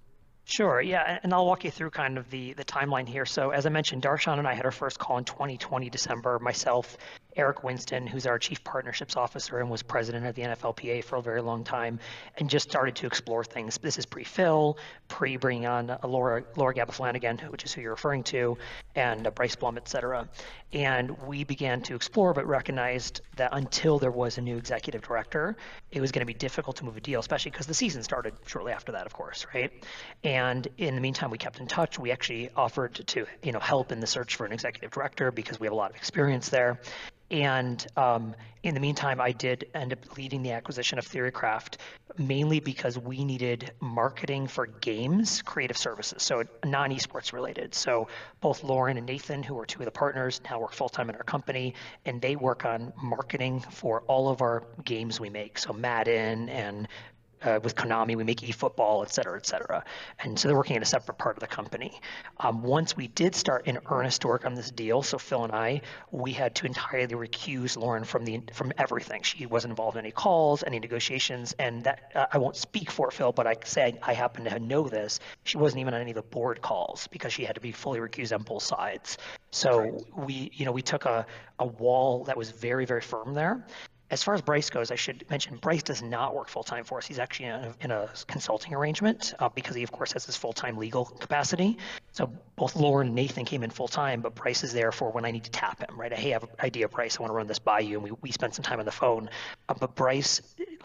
Sure, 0.50 0.80
yeah, 0.80 1.18
and 1.22 1.34
I'll 1.34 1.44
walk 1.44 1.64
you 1.64 1.70
through 1.70 1.90
kind 1.90 2.16
of 2.16 2.30
the 2.30 2.54
the 2.54 2.64
timeline 2.64 3.06
here. 3.06 3.26
So 3.26 3.50
as 3.50 3.66
I 3.66 3.68
mentioned, 3.68 4.02
Darshan 4.02 4.38
and 4.38 4.48
I 4.48 4.54
had 4.54 4.64
our 4.64 4.70
first 4.70 4.98
call 4.98 5.18
in 5.18 5.24
2020 5.24 5.90
December. 5.90 6.38
Myself, 6.38 6.96
Eric 7.38 7.62
Winston, 7.62 8.06
who's 8.06 8.26
our 8.26 8.38
chief 8.38 8.62
partnerships 8.64 9.16
officer 9.16 9.60
and 9.60 9.70
was 9.70 9.82
president 9.82 10.26
of 10.26 10.34
the 10.34 10.42
NFLPA 10.42 11.04
for 11.04 11.16
a 11.16 11.22
very 11.22 11.40
long 11.40 11.62
time, 11.62 12.00
and 12.36 12.50
just 12.50 12.68
started 12.68 12.96
to 12.96 13.06
explore 13.06 13.44
things. 13.44 13.78
This 13.78 13.96
is 13.96 14.04
pre-Phil, 14.04 14.76
pre 15.06 15.36
bringing 15.36 15.66
on 15.66 15.90
uh, 15.90 15.98
Laura 16.04 16.42
Laura 16.56 16.74
Gabba-Flanagan, 16.74 17.38
which 17.50 17.64
is 17.64 17.72
who 17.72 17.80
you're 17.80 17.92
referring 17.92 18.24
to, 18.24 18.58
and 18.96 19.26
uh, 19.26 19.30
Bryce 19.30 19.54
Blum, 19.54 19.76
et 19.76 19.88
cetera. 19.88 20.28
And 20.72 21.16
we 21.22 21.44
began 21.44 21.80
to 21.82 21.94
explore, 21.94 22.34
but 22.34 22.46
recognized 22.46 23.22
that 23.36 23.50
until 23.52 23.98
there 23.98 24.10
was 24.10 24.36
a 24.36 24.42
new 24.42 24.56
executive 24.56 25.00
director, 25.00 25.56
it 25.92 26.00
was 26.00 26.12
going 26.12 26.20
to 26.20 26.26
be 26.26 26.34
difficult 26.34 26.76
to 26.76 26.84
move 26.84 26.96
a 26.96 27.00
deal, 27.00 27.20
especially 27.20 27.52
because 27.52 27.66
the 27.66 27.74
season 27.74 28.02
started 28.02 28.34
shortly 28.46 28.72
after 28.72 28.92
that, 28.92 29.06
of 29.06 29.14
course, 29.14 29.46
right? 29.54 29.72
And 30.24 30.66
in 30.76 30.94
the 30.94 31.00
meantime, 31.00 31.30
we 31.30 31.38
kept 31.38 31.60
in 31.60 31.68
touch. 31.68 31.98
We 31.98 32.10
actually 32.10 32.50
offered 32.56 32.94
to, 32.94 33.26
you 33.42 33.52
know, 33.52 33.60
help 33.60 33.92
in 33.92 34.00
the 34.00 34.06
search 34.06 34.36
for 34.36 34.44
an 34.44 34.52
executive 34.52 34.90
director 34.90 35.30
because 35.30 35.58
we 35.58 35.66
have 35.66 35.72
a 35.72 35.76
lot 35.76 35.90
of 35.90 35.96
experience 35.96 36.48
there. 36.48 36.80
And 37.30 37.84
um, 37.96 38.34
in 38.62 38.74
the 38.74 38.80
meantime, 38.80 39.20
I 39.20 39.32
did 39.32 39.66
end 39.74 39.92
up 39.92 40.16
leading 40.16 40.42
the 40.42 40.52
acquisition 40.52 40.98
of 40.98 41.06
Theorycraft 41.06 41.76
mainly 42.18 42.60
because 42.60 42.98
we 42.98 43.24
needed 43.24 43.72
marketing 43.80 44.46
for 44.46 44.66
games, 44.66 45.42
creative 45.42 45.76
services, 45.76 46.22
so 46.22 46.42
non 46.64 46.90
esports 46.90 47.32
related. 47.32 47.74
So 47.74 48.08
both 48.40 48.64
Lauren 48.64 48.96
and 48.96 49.06
Nathan, 49.06 49.42
who 49.42 49.58
are 49.58 49.66
two 49.66 49.80
of 49.80 49.84
the 49.84 49.90
partners, 49.90 50.40
now 50.44 50.60
work 50.60 50.72
full 50.72 50.88
time 50.88 51.08
in 51.08 51.16
our 51.16 51.22
company, 51.22 51.74
and 52.04 52.20
they 52.20 52.36
work 52.36 52.64
on 52.64 52.92
marketing 53.00 53.60
for 53.70 54.02
all 54.02 54.28
of 54.28 54.42
our 54.42 54.64
games 54.84 55.20
we 55.20 55.30
make. 55.30 55.58
So 55.58 55.72
Madden 55.72 56.48
and 56.48 56.88
uh, 57.42 57.60
with 57.62 57.74
Konami, 57.74 58.16
we 58.16 58.24
make 58.24 58.40
eFootball, 58.40 59.04
et 59.04 59.12
cetera, 59.12 59.36
et 59.36 59.46
cetera. 59.46 59.84
And 60.18 60.38
so 60.38 60.48
they're 60.48 60.56
working 60.56 60.76
in 60.76 60.82
a 60.82 60.86
separate 60.86 61.18
part 61.18 61.36
of 61.36 61.40
the 61.40 61.46
company. 61.46 62.00
Um, 62.38 62.62
once 62.62 62.96
we 62.96 63.08
did 63.08 63.34
start 63.34 63.66
in 63.66 63.78
earnest 63.90 64.22
to 64.22 64.28
work 64.28 64.44
on 64.46 64.54
this 64.54 64.70
deal, 64.70 65.02
so 65.02 65.18
Phil 65.18 65.44
and 65.44 65.52
I, 65.52 65.82
we 66.10 66.32
had 66.32 66.54
to 66.56 66.66
entirely 66.66 67.14
recuse 67.14 67.76
Lauren 67.76 68.04
from 68.04 68.24
the 68.24 68.42
from 68.52 68.72
everything. 68.78 69.22
She 69.22 69.46
wasn't 69.46 69.72
involved 69.72 69.96
in 69.96 70.04
any 70.04 70.12
calls, 70.12 70.62
any 70.66 70.78
negotiations, 70.78 71.54
and 71.58 71.84
that 71.84 72.12
uh, 72.14 72.26
I 72.32 72.38
won't 72.38 72.56
speak 72.56 72.90
for 72.90 73.10
Phil, 73.10 73.32
but 73.32 73.46
I 73.46 73.56
say 73.64 73.98
I 74.02 74.14
happen 74.14 74.44
to 74.44 74.58
know 74.58 74.88
this. 74.88 75.20
She 75.44 75.58
wasn't 75.58 75.80
even 75.80 75.94
on 75.94 76.00
any 76.00 76.10
of 76.10 76.16
the 76.16 76.22
board 76.22 76.62
calls 76.62 77.08
because 77.08 77.32
she 77.32 77.44
had 77.44 77.54
to 77.54 77.60
be 77.60 77.72
fully 77.72 78.00
recused 78.00 78.34
on 78.34 78.42
both 78.42 78.62
sides. 78.62 79.18
So 79.50 79.78
right. 79.78 80.26
we, 80.26 80.50
you 80.52 80.64
know, 80.64 80.72
we 80.72 80.82
took 80.82 81.04
a, 81.04 81.26
a 81.58 81.66
wall 81.66 82.24
that 82.24 82.36
was 82.36 82.50
very, 82.50 82.84
very 82.84 83.00
firm 83.00 83.34
there. 83.34 83.66
As 84.10 84.22
far 84.22 84.34
as 84.34 84.40
Bryce 84.40 84.70
goes, 84.70 84.90
I 84.90 84.94
should 84.94 85.28
mention 85.28 85.56
Bryce 85.56 85.82
does 85.82 86.02
not 86.02 86.34
work 86.34 86.48
full 86.48 86.62
time 86.62 86.84
for 86.84 86.96
us. 86.96 87.06
He's 87.06 87.18
actually 87.18 87.46
in 87.46 87.52
a, 87.52 87.74
in 87.82 87.90
a 87.90 88.08
consulting 88.26 88.72
arrangement 88.72 89.34
uh, 89.38 89.50
because 89.50 89.76
he, 89.76 89.82
of 89.82 89.92
course, 89.92 90.12
has 90.12 90.24
his 90.24 90.34
full 90.34 90.54
time 90.54 90.78
legal 90.78 91.04
capacity. 91.04 91.76
So 92.12 92.32
both 92.56 92.74
Lauren 92.74 93.08
and 93.08 93.14
Nathan 93.14 93.44
came 93.44 93.62
in 93.62 93.70
full 93.70 93.86
time, 93.86 94.22
but 94.22 94.34
Bryce 94.34 94.64
is 94.64 94.72
there 94.72 94.92
for 94.92 95.12
when 95.12 95.26
I 95.26 95.30
need 95.30 95.44
to 95.44 95.50
tap 95.50 95.80
him, 95.80 96.00
right? 96.00 96.12
Hey, 96.12 96.30
I 96.30 96.32
have 96.32 96.44
an 96.44 96.48
idea, 96.60 96.88
Bryce. 96.88 97.18
I 97.18 97.22
want 97.22 97.32
to 97.32 97.34
run 97.34 97.46
this 97.46 97.58
by 97.58 97.80
you. 97.80 97.96
And 97.96 98.02
we, 98.02 98.12
we 98.22 98.32
spent 98.32 98.54
some 98.54 98.62
time 98.62 98.78
on 98.78 98.86
the 98.86 98.92
phone. 98.92 99.28
Uh, 99.68 99.74
but 99.78 99.94
Bryce 99.94 100.40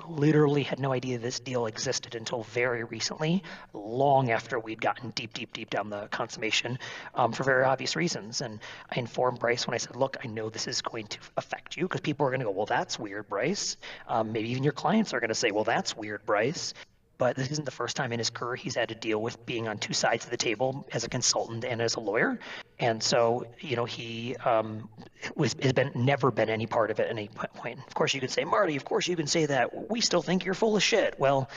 literally 0.06 0.64
had 0.64 0.80
no 0.80 0.92
idea 0.92 1.18
this 1.18 1.40
deal 1.40 1.66
existed 1.66 2.16
until 2.16 2.44
very 2.44 2.84
recently, 2.84 3.42
long 3.72 4.32
after 4.32 4.60
we'd 4.60 4.82
gotten 4.82 5.12
deep, 5.12 5.34
deep, 5.34 5.54
deep 5.54 5.70
down 5.70 5.90
the 5.90 6.08
consummation 6.08 6.78
um, 7.16 7.32
for 7.32 7.44
very 7.44 7.64
obvious 7.64 7.96
reasons. 7.96 8.42
And 8.42 8.60
I 8.94 9.00
informed 9.00 9.40
Bryce 9.40 9.66
when 9.66 9.74
I 9.74 9.78
said, 9.78 9.96
look, 9.96 10.18
I 10.22 10.28
know 10.28 10.50
this 10.50 10.68
is 10.68 10.82
going 10.82 11.08
to 11.08 11.20
affect 11.38 11.78
you 11.78 11.86
because 11.86 12.02
people 12.02 12.26
are 12.28 12.30
going 12.30 12.42
to 12.42 12.46
go, 12.46 12.52
well, 12.52 12.66
that's 12.66 13.00
weird 13.00 13.13
weird, 13.14 13.30
Bryce. 13.30 13.78
Um, 14.08 14.32
maybe 14.32 14.50
even 14.50 14.64
your 14.64 14.74
clients 14.74 15.14
are 15.14 15.20
going 15.20 15.30
to 15.30 15.36
say, 15.36 15.52
well, 15.52 15.64
that's 15.64 15.96
weird, 15.96 16.26
Bryce. 16.26 16.74
But 17.20 17.36
this 17.36 17.52
isn't 17.52 17.66
the 17.66 17.72
first 17.72 17.96
time 17.96 18.12
in 18.12 18.18
his 18.18 18.32
career 18.32 18.56
he's 18.56 18.74
had 18.74 18.90
to 18.90 18.96
deal 18.96 19.22
with 19.22 19.46
being 19.46 19.68
on 19.68 19.78
two 19.78 19.94
sides 19.94 20.26
of 20.26 20.32
the 20.32 20.38
table 20.38 20.88
as 20.92 21.04
a 21.04 21.10
consultant 21.10 21.64
and 21.64 21.80
as 21.80 21.94
a 21.94 22.00
lawyer. 22.00 22.40
And 22.80 23.04
so, 23.04 23.46
you 23.60 23.76
know, 23.76 23.86
he 23.86 24.36
um, 24.38 24.90
was, 25.36 25.56
has 25.62 25.74
been 25.74 25.92
never 25.94 26.32
been 26.32 26.50
any 26.50 26.66
part 26.66 26.90
of 26.90 27.00
it 27.00 27.04
at 27.04 27.10
any 27.12 27.28
point. 27.28 27.78
Of 27.86 27.94
course, 27.94 28.16
you 28.16 28.20
could 28.20 28.32
say, 28.32 28.44
Marty, 28.44 28.76
of 28.76 28.84
course 28.84 29.08
you 29.08 29.16
can 29.16 29.28
say 29.28 29.46
that. 29.46 29.92
We 29.92 30.02
still 30.02 30.24
think 30.24 30.44
you're 30.44 30.56
full 30.56 30.76
of 30.76 30.82
shit. 30.82 31.20
Well, 31.20 31.52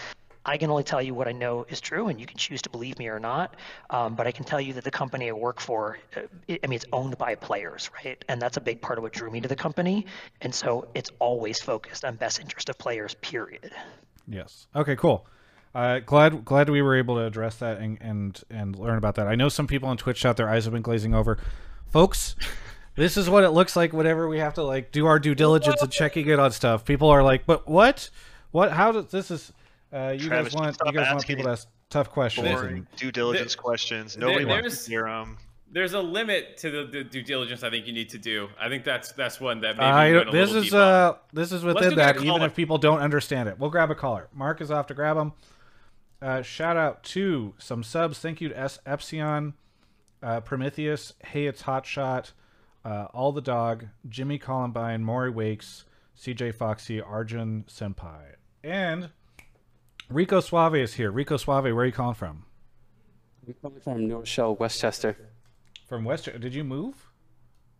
I 0.46 0.56
can 0.58 0.70
only 0.70 0.84
tell 0.84 1.02
you 1.02 1.12
what 1.12 1.26
I 1.26 1.32
know 1.32 1.66
is 1.68 1.80
true, 1.80 2.06
and 2.06 2.20
you 2.20 2.24
can 2.24 2.38
choose 2.38 2.62
to 2.62 2.70
believe 2.70 2.98
me 3.00 3.08
or 3.08 3.18
not. 3.18 3.56
Um, 3.90 4.14
but 4.14 4.28
I 4.28 4.32
can 4.32 4.44
tell 4.44 4.60
you 4.60 4.72
that 4.74 4.84
the 4.84 4.92
company 4.92 5.28
I 5.28 5.32
work 5.32 5.60
for, 5.60 5.98
uh, 6.16 6.20
it, 6.46 6.60
I 6.62 6.68
mean, 6.68 6.76
it's 6.76 6.86
owned 6.92 7.18
by 7.18 7.34
players, 7.34 7.90
right? 8.04 8.24
And 8.28 8.40
that's 8.40 8.56
a 8.56 8.60
big 8.60 8.80
part 8.80 8.98
of 8.98 9.02
what 9.02 9.12
drew 9.12 9.28
me 9.28 9.40
to 9.40 9.48
the 9.48 9.56
company. 9.56 10.06
And 10.40 10.54
so 10.54 10.86
it's 10.94 11.10
always 11.18 11.60
focused 11.60 12.04
on 12.04 12.14
best 12.14 12.38
interest 12.40 12.68
of 12.68 12.78
players, 12.78 13.14
period. 13.14 13.72
Yes. 14.28 14.68
Okay, 14.74 14.94
cool. 14.94 15.26
Uh, 15.74 15.98
glad 15.98 16.42
glad 16.44 16.70
we 16.70 16.80
were 16.80 16.96
able 16.96 17.16
to 17.16 17.24
address 17.24 17.56
that 17.56 17.78
and, 17.78 17.98
and 18.00 18.42
and 18.48 18.78
learn 18.78 18.96
about 18.96 19.16
that. 19.16 19.26
I 19.26 19.34
know 19.34 19.50
some 19.50 19.66
people 19.66 19.90
on 19.90 19.98
Twitch 19.98 20.24
out 20.24 20.38
their 20.38 20.48
eyes 20.48 20.64
have 20.64 20.72
been 20.72 20.80
glazing 20.80 21.14
over. 21.14 21.38
Folks, 21.90 22.34
this 22.94 23.18
is 23.18 23.28
what 23.28 23.44
it 23.44 23.50
looks 23.50 23.76
like 23.76 23.92
whenever 23.92 24.26
we 24.26 24.38
have 24.38 24.54
to 24.54 24.62
like 24.62 24.90
do 24.90 25.04
our 25.04 25.18
due 25.18 25.34
diligence 25.34 25.82
and 25.82 25.92
checking 25.92 26.28
it 26.28 26.38
on 26.38 26.50
stuff. 26.52 26.86
People 26.86 27.10
are 27.10 27.22
like, 27.22 27.44
"But 27.44 27.68
what? 27.68 28.08
What? 28.52 28.72
How 28.72 28.90
does 28.90 29.08
this 29.08 29.30
is?" 29.30 29.52
Uh, 29.96 30.10
you 30.10 30.28
Travis, 30.28 30.52
guys 30.52 30.60
want 30.60 30.76
you 30.84 30.92
guys 30.92 31.10
want 31.12 31.26
people 31.26 31.44
to 31.44 31.50
ask 31.50 31.68
tough 31.88 32.10
questions. 32.10 32.46
Boring 32.48 32.76
and- 32.78 32.86
due 32.96 33.10
diligence 33.10 33.54
questions. 33.54 34.14
there- 34.14 34.28
Nobody 34.28 34.44
wants 34.44 34.62
there's- 34.62 34.84
to 34.84 34.90
hear 34.90 35.04
them. 35.04 35.38
There's 35.68 35.94
a 35.94 36.00
limit 36.00 36.58
to 36.58 36.70
the, 36.70 36.84
the 36.86 37.04
due 37.04 37.22
diligence 37.22 37.62
I 37.62 37.70
think 37.70 37.86
you 37.86 37.92
need 37.92 38.10
to 38.10 38.18
do. 38.18 38.48
I 38.58 38.68
think 38.68 38.84
that's 38.84 39.12
that's 39.12 39.40
one 39.40 39.60
that 39.62 39.76
maybe 39.76 39.86
I, 39.86 40.08
you 40.08 40.16
went 40.16 40.30
this 40.32 40.52
is 40.52 40.64
deep 40.64 40.74
uh 40.74 41.14
this 41.32 41.50
is 41.50 41.64
within 41.64 41.90
go 41.90 41.96
get 41.96 42.16
a 42.16 42.18
that 42.20 42.24
even 42.24 42.42
if 42.42 42.54
people 42.54 42.78
don't 42.78 43.00
understand 43.00 43.48
it. 43.48 43.58
We'll 43.58 43.70
grab 43.70 43.90
a 43.90 43.94
caller. 43.94 44.28
Mark 44.32 44.60
is 44.60 44.70
off 44.70 44.86
to 44.88 44.94
grab 44.94 45.16
him. 45.16 45.32
Uh, 46.22 46.42
shout 46.42 46.76
out 46.76 47.02
to 47.04 47.54
some 47.58 47.82
subs. 47.82 48.18
Thank 48.18 48.40
you 48.40 48.48
to 48.50 48.58
S- 48.58 48.78
Epsilon, 48.86 49.54
uh, 50.22 50.40
Prometheus, 50.40 51.14
Hey 51.24 51.46
It's 51.46 51.62
Hot 51.62 51.84
Shot, 51.84 52.32
uh, 52.84 53.08
All 53.12 53.32
the 53.32 53.42
Dog, 53.42 53.86
Jimmy 54.08 54.38
Columbine, 54.38 55.02
Maury 55.04 55.30
Wakes, 55.30 55.84
CJ 56.18 56.54
Foxy, 56.54 57.00
Arjun 57.02 57.64
Senpai, 57.68 58.36
and 58.64 59.10
Rico 60.08 60.40
Suave 60.40 60.76
is 60.76 60.94
here. 60.94 61.10
Rico 61.10 61.36
Suave, 61.36 61.64
where 61.64 61.78
are 61.78 61.86
you 61.86 61.92
calling 61.92 62.14
from? 62.14 62.44
I'm 63.46 63.54
calling 63.60 63.80
from 63.80 64.08
North 64.08 64.28
Shell, 64.28 64.56
Westchester. 64.56 65.16
From 65.88 66.04
Western. 66.04 66.40
Did 66.40 66.54
you 66.54 66.64
move? 66.64 66.94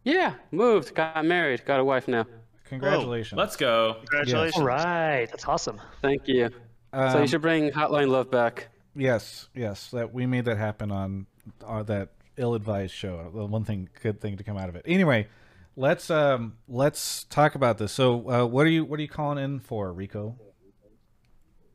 Yeah, 0.05 0.35
moved, 0.51 0.95
got 0.95 1.25
married, 1.25 1.65
got 1.65 1.81
a 1.81 1.85
wife 1.85 2.07
now. 2.07 2.27
Congratulations. 2.69 3.39
Let's 3.39 3.57
go. 3.57 3.97
Congratulations. 4.01 4.61
All 4.61 4.67
right, 4.67 5.27
that's 5.31 5.47
awesome. 5.47 5.81
Thank 6.03 6.27
you. 6.29 6.51
so 6.93 6.99
Um, 6.99 7.21
you 7.23 7.27
should 7.29 7.43
bring 7.43 7.71
Hotline 7.71 8.09
Love 8.09 8.31
back. 8.31 8.69
Yes, 8.95 9.49
yes, 9.55 9.91
that 9.91 10.13
we 10.13 10.27
made 10.27 10.45
that 10.47 10.59
happen 10.59 10.91
on 10.91 11.27
uh, 11.65 11.83
that 11.85 12.11
ill-advised 12.37 12.95
show. 12.95 13.31
The 13.35 13.45
one 13.45 13.65
thing, 13.65 13.89
good 14.03 14.21
thing 14.21 14.37
to 14.37 14.45
come 14.45 14.57
out 14.57 14.69
of 14.69 14.77
it. 14.77 14.83
Anyway, 14.87 15.29
let's 15.77 16.11
um 16.11 16.57
let's 16.69 17.25
talk 17.25 17.55
about 17.55 17.79
this. 17.79 17.93
So, 17.93 18.31
uh, 18.31 18.47
what 18.47 18.67
are 18.67 18.71
you 18.71 18.85
what 18.85 18.99
are 18.99 19.03
you 19.03 19.09
calling 19.09 19.43
in 19.43 19.61
for, 19.61 19.93
Rico? 19.93 20.37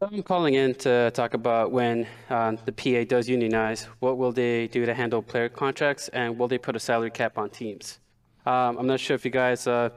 I'm 0.03 0.23
calling 0.23 0.55
in 0.55 0.73
to 0.75 1.11
talk 1.11 1.35
about 1.35 1.71
when 1.71 2.07
um, 2.31 2.57
the 2.65 2.71
PA 2.71 3.03
does 3.07 3.29
unionize, 3.29 3.87
what 3.99 4.17
will 4.17 4.31
they 4.31 4.67
do 4.67 4.83
to 4.83 4.95
handle 4.95 5.21
player 5.21 5.47
contracts, 5.47 6.07
and 6.07 6.39
will 6.39 6.47
they 6.47 6.57
put 6.57 6.75
a 6.75 6.79
salary 6.79 7.11
cap 7.11 7.37
on 7.37 7.51
teams? 7.51 7.99
Um, 8.47 8.79
I'm 8.79 8.87
not 8.87 8.99
sure 8.99 9.13
if 9.13 9.23
you 9.23 9.29
guys 9.29 9.67
uh, 9.67 9.91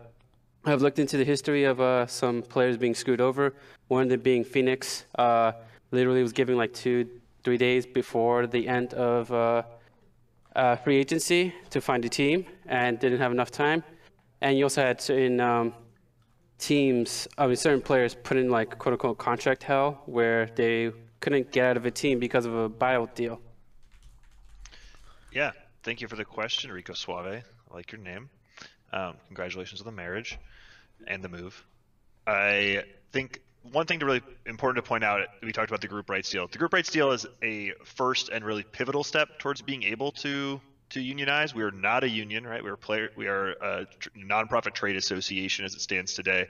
have 0.66 0.82
looked 0.82 0.98
into 0.98 1.16
the 1.16 1.24
history 1.24 1.64
of 1.64 1.80
uh, 1.80 2.06
some 2.06 2.42
players 2.42 2.76
being 2.76 2.94
screwed 2.94 3.22
over. 3.22 3.54
One 3.88 4.02
of 4.02 4.10
them 4.10 4.20
being 4.20 4.44
Phoenix. 4.44 5.06
Uh, 5.16 5.52
literally 5.90 6.22
was 6.22 6.34
giving 6.34 6.58
like 6.58 6.74
two, 6.74 7.08
three 7.42 7.56
days 7.56 7.86
before 7.86 8.46
the 8.46 8.68
end 8.68 8.92
of 8.92 9.32
uh, 9.32 9.62
uh, 10.54 10.76
free 10.76 10.96
agency 10.96 11.54
to 11.70 11.80
find 11.80 12.04
a 12.04 12.10
team 12.10 12.44
and 12.66 12.98
didn't 12.98 13.20
have 13.20 13.32
enough 13.32 13.50
time. 13.50 13.82
And 14.42 14.58
you 14.58 14.66
also 14.66 14.82
had 14.82 15.00
certain 15.00 15.40
um, 15.40 15.72
teams, 16.58 17.28
I 17.36 17.46
mean, 17.46 17.56
certain 17.56 17.80
players 17.80 18.14
put 18.14 18.36
in 18.36 18.50
like 18.50 18.78
quote 18.78 18.92
unquote 18.92 19.18
contract 19.18 19.62
hell 19.62 20.02
where 20.06 20.46
they 20.54 20.92
couldn't 21.20 21.52
get 21.52 21.64
out 21.64 21.76
of 21.76 21.86
a 21.86 21.90
team 21.90 22.18
because 22.18 22.46
of 22.46 22.54
a 22.54 22.68
buyout 22.68 23.14
deal. 23.14 23.40
Yeah, 25.32 25.52
thank 25.82 26.00
you 26.00 26.08
for 26.08 26.16
the 26.16 26.24
question, 26.24 26.70
Rico 26.70 26.92
Suave. 26.92 27.26
I 27.26 27.74
like 27.74 27.90
your 27.92 28.00
name. 28.00 28.30
Um, 28.92 29.16
congratulations 29.26 29.80
on 29.80 29.86
the 29.86 29.92
marriage 29.92 30.38
and 31.06 31.22
the 31.22 31.28
move. 31.28 31.64
I 32.26 32.84
think 33.10 33.42
one 33.72 33.86
thing 33.86 33.98
to 34.00 34.06
really 34.06 34.22
important 34.46 34.84
to 34.84 34.88
point 34.88 35.02
out, 35.02 35.26
we 35.42 35.52
talked 35.52 35.70
about 35.70 35.80
the 35.80 35.88
group 35.88 36.08
rights 36.10 36.30
deal. 36.30 36.46
The 36.46 36.58
group 36.58 36.72
rights 36.72 36.90
deal 36.90 37.10
is 37.12 37.26
a 37.42 37.72
first 37.84 38.28
and 38.28 38.44
really 38.44 38.62
pivotal 38.62 39.02
step 39.02 39.38
towards 39.38 39.62
being 39.62 39.82
able 39.82 40.12
to 40.12 40.60
to 40.94 41.00
unionize. 41.00 41.54
We 41.54 41.62
are 41.62 41.70
not 41.70 42.04
a 42.04 42.08
union, 42.08 42.46
right? 42.46 42.62
We 42.62 42.70
are 42.70 42.76
player. 42.76 43.10
We 43.16 43.26
are 43.26 43.50
a 43.50 43.86
tr- 43.98 44.08
nonprofit 44.16 44.74
trade 44.74 44.96
association 44.96 45.64
as 45.64 45.74
it 45.74 45.80
stands 45.80 46.14
today. 46.14 46.48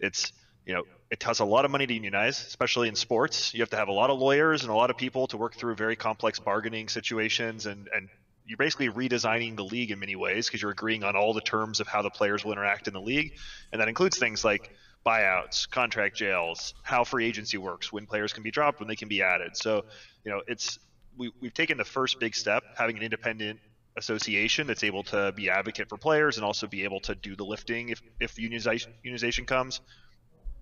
It's 0.00 0.32
you 0.64 0.74
know 0.74 0.84
it 1.10 1.20
costs 1.20 1.40
a 1.40 1.44
lot 1.44 1.64
of 1.64 1.70
money 1.70 1.86
to 1.86 1.94
unionize, 1.94 2.38
especially 2.46 2.88
in 2.88 2.94
sports. 2.94 3.54
You 3.54 3.60
have 3.60 3.70
to 3.70 3.76
have 3.76 3.88
a 3.88 3.92
lot 3.92 4.10
of 4.10 4.18
lawyers 4.18 4.62
and 4.62 4.70
a 4.70 4.74
lot 4.74 4.90
of 4.90 4.96
people 4.96 5.26
to 5.28 5.36
work 5.36 5.54
through 5.54 5.74
very 5.74 5.96
complex 5.96 6.38
bargaining 6.38 6.88
situations 6.88 7.66
and 7.66 7.88
and 7.94 8.08
you're 8.46 8.56
basically 8.56 8.88
redesigning 8.88 9.56
the 9.56 9.64
league 9.64 9.90
in 9.90 9.98
many 9.98 10.14
ways 10.14 10.46
because 10.46 10.62
you're 10.62 10.70
agreeing 10.70 11.02
on 11.02 11.16
all 11.16 11.34
the 11.34 11.40
terms 11.40 11.80
of 11.80 11.88
how 11.88 12.02
the 12.02 12.10
players 12.10 12.44
will 12.44 12.52
interact 12.52 12.86
in 12.86 12.94
the 12.94 13.00
league, 13.00 13.34
and 13.72 13.80
that 13.80 13.88
includes 13.88 14.18
things 14.18 14.44
like 14.44 14.70
buyouts, 15.04 15.68
contract 15.68 16.16
jails, 16.16 16.74
how 16.82 17.02
free 17.04 17.26
agency 17.26 17.58
works, 17.58 17.92
when 17.92 18.06
players 18.06 18.32
can 18.32 18.42
be 18.42 18.50
dropped, 18.50 18.78
when 18.78 18.88
they 18.88 18.96
can 18.96 19.08
be 19.08 19.22
added. 19.22 19.56
So, 19.56 19.84
you 20.24 20.30
know, 20.30 20.42
it's 20.46 20.78
we, 21.16 21.32
we've 21.40 21.54
taken 21.54 21.78
the 21.78 21.84
first 21.84 22.20
big 22.20 22.34
step, 22.34 22.62
having 22.76 22.96
an 22.96 23.02
independent 23.02 23.58
association 23.96 24.66
that's 24.66 24.84
able 24.84 25.02
to 25.04 25.32
be 25.32 25.50
advocate 25.50 25.88
for 25.88 25.96
players 25.96 26.36
and 26.36 26.44
also 26.44 26.66
be 26.66 26.84
able 26.84 27.00
to 27.00 27.14
do 27.14 27.34
the 27.36 27.44
lifting 27.44 27.88
if 27.88 28.02
if 28.20 28.36
unionization, 28.36 28.88
unionization 29.04 29.46
comes. 29.46 29.80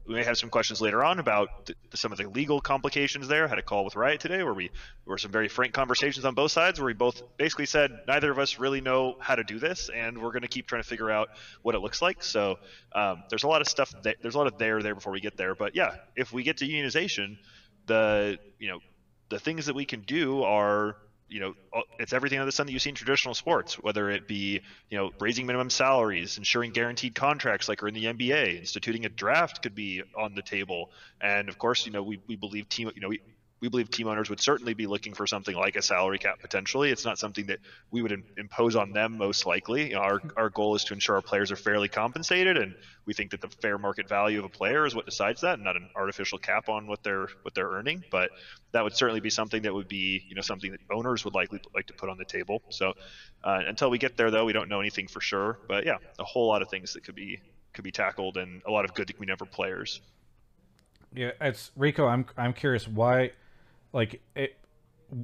We 0.07 0.15
may 0.15 0.25
have 0.25 0.37
some 0.37 0.51
questions 0.51 0.83
later 0.83 1.03
on 1.03 1.19
about 1.19 1.65
th- 1.65 1.79
some 1.95 2.13
of 2.13 2.19
the 2.19 2.29
legal 2.29 2.61
complications 2.61 3.27
there. 3.27 3.47
I 3.47 3.49
had 3.49 3.59
a 3.59 3.63
call 3.63 3.87
with 3.87 3.97
Riot 3.97 4.21
today 4.21 4.43
where 4.43 4.53
we 4.53 4.71
were 5.07 5.17
some 5.17 5.31
very 5.31 5.49
frank 5.49 5.73
conversations 5.73 6.27
on 6.27 6.35
both 6.35 6.53
sides 6.53 6.79
where 6.79 6.87
we 6.87 6.93
both 6.93 7.23
basically 7.39 7.65
said 7.65 7.91
neither 8.07 8.31
of 8.31 8.39
us 8.39 8.59
really 8.59 8.83
know 8.83 9.17
how 9.19 9.35
to 9.35 9.45
do 9.45 9.59
this 9.59 9.89
and 9.89 10.19
we're 10.19 10.33
going 10.33 10.43
to 10.43 10.49
keep 10.49 10.67
trying 10.67 10.83
to 10.83 10.89
figure 10.89 11.11
out 11.11 11.31
what 11.63 11.75
it 11.75 11.79
looks 11.79 12.03
like. 12.03 12.23
So 12.23 12.59
um, 12.95 13.23
there's 13.31 13.45
a 13.45 13.49
lot 13.49 13.63
of 13.63 13.67
stuff 13.67 13.95
that 14.03 14.17
there's 14.21 14.35
a 14.35 14.39
lot 14.39 14.47
of 14.47 14.59
there 14.59 14.83
there 14.83 14.95
before 14.95 15.13
we 15.13 15.21
get 15.21 15.39
there. 15.39 15.55
But 15.55 15.75
yeah, 15.75 15.95
if 16.17 16.35
we 16.35 16.43
get 16.43 16.59
to 16.59 16.67
unionization, 16.67 17.39
the 17.87 18.39
you 18.59 18.69
know 18.69 18.81
the 19.31 19.39
things 19.39 19.67
that 19.67 19.75
we 19.75 19.87
can 19.87 20.03
do 20.03 20.43
are 20.43 20.97
you 21.29 21.41
know 21.41 21.55
uh, 21.75 21.81
it's 21.99 22.13
everything 22.13 22.39
under 22.39 22.47
the 22.47 22.53
sun 22.53 22.67
that 22.67 22.73
you 22.73 22.79
see 22.79 22.91
in 22.91 22.95
traditional 22.95 23.35
sports 23.35 23.75
whether 23.75 24.11
it 24.11 24.29
be 24.29 24.61
you 24.91 24.99
know 24.99 25.11
raising 25.21 25.47
minimum 25.47 25.71
salaries 25.71 26.39
ensuring 26.39 26.71
guaranteed 26.73 27.15
contracts 27.15 27.69
like 27.69 27.83
are 27.83 27.89
in 27.89 27.95
the 27.95 28.05
nba 28.05 28.59
instituting 28.59 29.05
a 29.05 29.09
draft 29.09 29.63
could 29.63 29.75
be 29.75 30.03
on 30.17 30.35
the 30.35 30.43
table. 30.43 30.91
And 31.21 31.49
of 31.49 31.59
course 31.59 31.87
you 31.87 31.93
know 31.93 32.03
we, 32.03 32.21
we 32.29 32.37
believe 32.37 32.69
team 32.69 32.91
you 32.95 33.01
know 33.01 33.09
we, 33.09 33.21
we 33.65 33.71
believe 33.71 33.91
team 33.91 34.09
owners 34.09 34.29
would 34.29 34.41
certainly 34.41 34.75
be 34.75 34.87
looking 34.87 35.15
for 35.15 35.27
something 35.27 35.57
like 35.57 35.75
a 35.75 35.81
salary 35.81 36.19
cap 36.19 36.39
potentially. 36.39 36.91
It's 36.91 37.07
not 37.07 37.19
something 37.19 37.47
that 37.47 37.61
we 37.91 38.03
would 38.03 38.13
im- 38.13 38.25
impose 38.37 38.77
on 38.77 38.93
them 38.93 39.17
most 39.17 39.47
likely. 39.47 39.89
You 39.89 39.95
know, 39.95 40.01
our, 40.01 40.21
our 40.37 40.51
goal 40.51 40.75
is 40.75 40.85
to 40.85 40.93
ensure 40.93 41.17
our 41.17 41.23
players 41.23 41.51
are 41.51 41.57
fairly 41.57 41.89
compensated, 41.89 42.59
and 42.59 42.75
we 43.07 43.15
think 43.15 43.31
that 43.31 43.41
the 43.41 43.49
fair 43.49 43.79
market 43.79 44.07
value 44.07 44.39
of 44.39 44.45
a 44.45 44.51
player 44.51 44.85
is 44.85 44.95
what 44.95 45.07
decides 45.07 45.41
that, 45.41 45.55
and 45.55 45.65
not 45.65 45.77
an 45.77 45.89
artificial 45.97 46.37
cap 46.37 46.69
on 46.69 46.87
what 46.87 47.03
they're 47.03 47.27
what 47.41 47.55
they're 47.55 47.71
earning. 47.71 48.05
But 48.11 48.29
that 48.73 48.85
would 48.85 48.95
certainly 48.95 49.21
be 49.21 49.31
something 49.31 49.63
that 49.63 49.73
would 49.73 49.89
be 49.89 50.23
you 50.29 50.35
know 50.35 50.43
something 50.43 50.71
that 50.73 50.81
owners 50.93 51.25
would 51.25 51.35
likely 51.35 51.63
like 51.75 51.87
to 51.87 51.95
put 51.95 52.11
on 52.11 52.19
the 52.19 52.27
table. 52.27 52.61
So 52.69 52.93
uh, 53.43 53.61
until 53.67 53.89
we 53.89 53.97
get 53.97 54.19
there, 54.19 54.31
though, 54.31 54.45
we 54.45 54.53
don't 54.53 54.69
know 54.69 54.81
anything 54.81 55.09
for 55.09 55.23
sure. 55.23 55.59
But 55.69 55.87
yeah, 55.87 55.97
a 56.19 56.25
whole 56.25 56.49
lot 56.49 56.61
of 56.61 56.69
things 56.69 56.93
that 56.93 57.05
could 57.05 57.15
be 57.15 57.41
could 57.73 57.85
be 57.85 57.93
tackled, 57.93 58.37
and 58.37 58.61
a 58.67 58.71
lot 58.71 58.85
of 58.85 58.93
good 58.93 59.09
that 59.09 59.15
can 59.15 59.25
be 59.25 59.35
for 59.37 59.47
players. 59.47 60.03
Yeah, 61.15 61.31
it's 61.41 61.71
Rico. 61.77 62.07
I'm 62.07 62.27
I'm 62.37 62.53
curious 62.53 62.89
why, 62.89 63.31
like 63.95 64.21
it. 64.35 64.57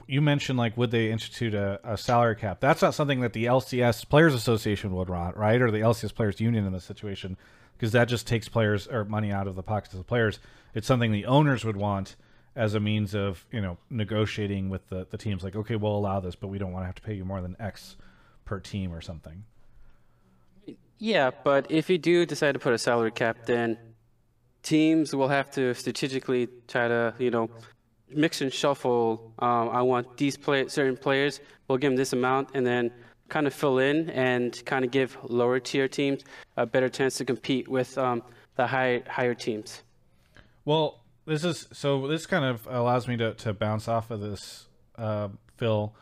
You 0.07 0.21
mentioned 0.21 0.59
like 0.59 0.77
would 0.77 0.91
they 0.91 1.11
institute 1.11 1.53
a, 1.53 1.81
a 1.83 1.99
salary 1.99 2.37
cap? 2.37 2.61
That's 2.61 2.81
not 2.81 2.95
something 2.95 3.21
that 3.21 3.33
the 3.33 3.47
LCS 3.47 4.09
Players 4.09 4.35
Association 4.35 4.95
would 4.95 5.11
want, 5.11 5.37
right? 5.37 5.61
Or 5.61 5.71
the 5.71 5.81
LCS 5.81 6.15
Players 6.15 6.41
Union 6.41 6.65
in 6.65 6.73
this 6.73 6.85
situation, 6.85 7.37
because 7.77 7.93
that 7.93 8.09
just 8.09 8.27
takes 8.27 8.49
players 8.49 8.87
or 8.87 9.05
money 9.05 9.33
out 9.33 9.49
of 9.49 9.57
the 9.57 9.63
pockets 9.63 9.93
of 9.93 9.99
the 9.99 10.05
players. 10.05 10.39
It's 10.75 10.87
something 10.87 11.11
the 11.11 11.27
owners 11.27 11.65
would 11.65 11.77
want 11.77 12.15
as 12.55 12.75
a 12.75 12.81
means 12.81 13.15
of 13.15 13.45
you 13.51 13.61
know 13.61 13.79
negotiating 13.91 14.71
with 14.71 14.89
the 14.89 15.07
the 15.11 15.19
teams. 15.19 15.43
Like, 15.43 15.57
okay, 15.57 15.77
we'll 15.77 15.97
allow 15.97 16.21
this, 16.21 16.37
but 16.37 16.49
we 16.49 16.59
don't 16.59 16.73
want 16.73 16.85
to 16.85 16.87
have 16.87 16.97
to 16.97 17.03
pay 17.03 17.15
you 17.15 17.25
more 17.25 17.41
than 17.41 17.57
X 17.59 17.97
per 18.45 18.61
team 18.61 18.93
or 18.93 19.01
something. 19.01 19.45
Yeah, 20.99 21.31
but 21.43 21.67
if 21.71 21.89
you 21.89 21.99
do 21.99 22.27
decide 22.27 22.53
to 22.53 22.59
put 22.59 22.75
a 22.75 22.79
salary 22.79 23.11
cap, 23.11 23.47
then 23.47 23.79
teams 24.63 25.17
will 25.17 25.29
have 25.29 25.51
to 25.53 25.75
strategically 25.75 26.49
try 26.69 26.89
to, 26.89 27.15
you 27.19 27.31
know, 27.31 27.49
mix 28.15 28.41
and 28.41 28.53
shuffle. 28.53 29.33
Um, 29.39 29.71
I 29.71 29.83
want 29.83 30.17
these 30.17 30.37
play 30.37 30.67
certain 30.69 30.97
players. 30.97 31.41
We'll 31.69 31.79
give 31.79 31.91
them 31.91 31.97
this 31.97 32.13
amount, 32.13 32.51
and 32.55 32.67
then 32.67 32.91
kind 33.29 33.47
of 33.47 33.55
fill 33.55 33.79
in 33.79 34.11
and 34.11 34.61
kind 34.67 34.85
of 34.85 34.91
give 34.91 35.17
lower 35.23 35.61
tier 35.61 35.89
teams 35.89 36.23
a 36.57 36.67
better 36.67 36.89
chance 36.89 37.17
to 37.19 37.25
compete 37.25 37.69
with 37.69 37.97
um, 37.97 38.23
the 38.57 38.67
high 38.67 39.03
higher 39.09 39.35
teams. 39.35 39.83
Well, 40.65 41.01
this 41.27 41.45
is 41.45 41.69
so. 41.73 42.07
This 42.07 42.27
kind 42.27 42.45
of 42.45 42.67
allows 42.67 43.09
me 43.09 43.17
to, 43.19 43.35
to 43.35 43.53
bounce 43.53 43.89
off 43.89 44.11
of 44.11 44.21
this, 44.21 44.69
uh, 44.97 45.29
Phil. 45.57 45.95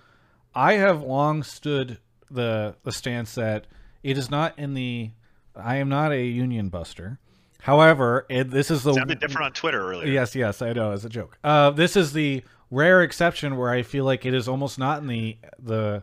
I 0.55 0.75
have 0.75 1.03
long 1.03 1.43
stood 1.43 1.99
the 2.31 2.77
the 2.83 2.93
stance 2.93 3.35
that 3.35 3.67
it 4.03 4.19
is 4.19 4.31
not 4.31 4.59
in 4.59 4.75
the. 4.75 5.11
I 5.55 5.77
am 5.77 5.89
not 5.89 6.13
a 6.13 6.25
union 6.25 6.69
buster. 6.69 7.19
However, 7.63 8.25
it, 8.29 8.51
this 8.51 8.71
is 8.71 8.83
the 8.83 8.95
Sounded 8.95 9.21
different 9.21 9.47
on 9.47 9.53
Twitter 9.53 9.91
earlier. 9.91 10.11
Yes, 10.11 10.35
yes, 10.35 10.63
I 10.63 10.73
know 10.73 10.93
as 10.93 11.05
a 11.05 11.09
joke. 11.09 11.39
Uh, 11.43 11.71
this 11.71 11.97
is 11.97 12.13
the 12.13 12.43
rare 12.71 13.03
exception 13.03 13.57
where 13.57 13.71
I 13.71 13.83
feel 13.83 14.05
like 14.05 14.25
it 14.25 14.35
is 14.35 14.49
almost 14.49 14.79
not 14.79 15.03
in 15.03 15.09
the 15.09 15.39
the. 15.59 16.03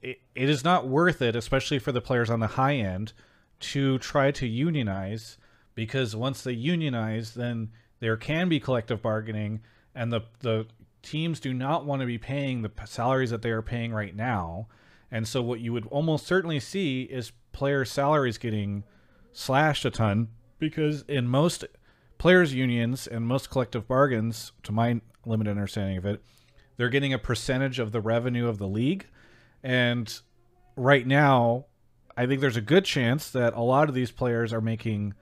It, 0.00 0.20
it 0.34 0.48
is 0.48 0.64
not 0.64 0.88
worth 0.88 1.20
it, 1.20 1.36
especially 1.36 1.78
for 1.78 1.92
the 1.92 2.00
players 2.00 2.30
on 2.30 2.40
the 2.40 2.46
high 2.46 2.76
end, 2.76 3.12
to 3.60 3.98
try 3.98 4.30
to 4.30 4.46
unionize 4.46 5.36
because 5.74 6.16
once 6.16 6.42
they 6.42 6.52
unionize, 6.52 7.34
then 7.34 7.70
there 7.98 8.16
can 8.16 8.48
be 8.48 8.60
collective 8.60 9.02
bargaining, 9.02 9.60
and 9.94 10.12
the 10.12 10.22
the 10.40 10.66
teams 11.02 11.40
do 11.40 11.52
not 11.52 11.84
want 11.84 12.00
to 12.00 12.06
be 12.06 12.18
paying 12.18 12.62
the 12.62 12.70
salaries 12.84 13.30
that 13.30 13.42
they 13.42 13.50
are 13.50 13.62
paying 13.62 13.92
right 13.92 14.14
now. 14.14 14.68
And 15.10 15.26
so 15.26 15.42
what 15.42 15.60
you 15.60 15.72
would 15.72 15.86
almost 15.86 16.26
certainly 16.26 16.60
see 16.60 17.02
is 17.02 17.32
player 17.52 17.84
salaries 17.84 18.38
getting 18.38 18.84
slashed 19.32 19.84
a 19.84 19.90
ton 19.90 20.28
because 20.60 21.02
in 21.08 21.26
most 21.26 21.64
players 22.18 22.54
unions 22.54 23.06
and 23.06 23.26
most 23.26 23.50
collective 23.50 23.88
bargains 23.88 24.52
to 24.62 24.72
my 24.72 25.00
limited 25.26 25.50
understanding 25.50 25.96
of 25.96 26.06
it, 26.06 26.22
they're 26.76 26.88
getting 26.88 27.12
a 27.12 27.18
percentage 27.18 27.78
of 27.78 27.92
the 27.92 28.00
revenue 28.00 28.46
of 28.48 28.58
the 28.58 28.68
league. 28.68 29.06
And 29.62 30.20
right 30.76 31.06
now 31.06 31.66
I 32.16 32.26
think 32.26 32.40
there's 32.40 32.56
a 32.56 32.62
good 32.62 32.84
chance 32.84 33.30
that 33.30 33.54
a 33.54 33.60
lot 33.60 33.88
of 33.88 33.94
these 33.94 34.10
players 34.10 34.52
are 34.52 34.60
making 34.60 35.14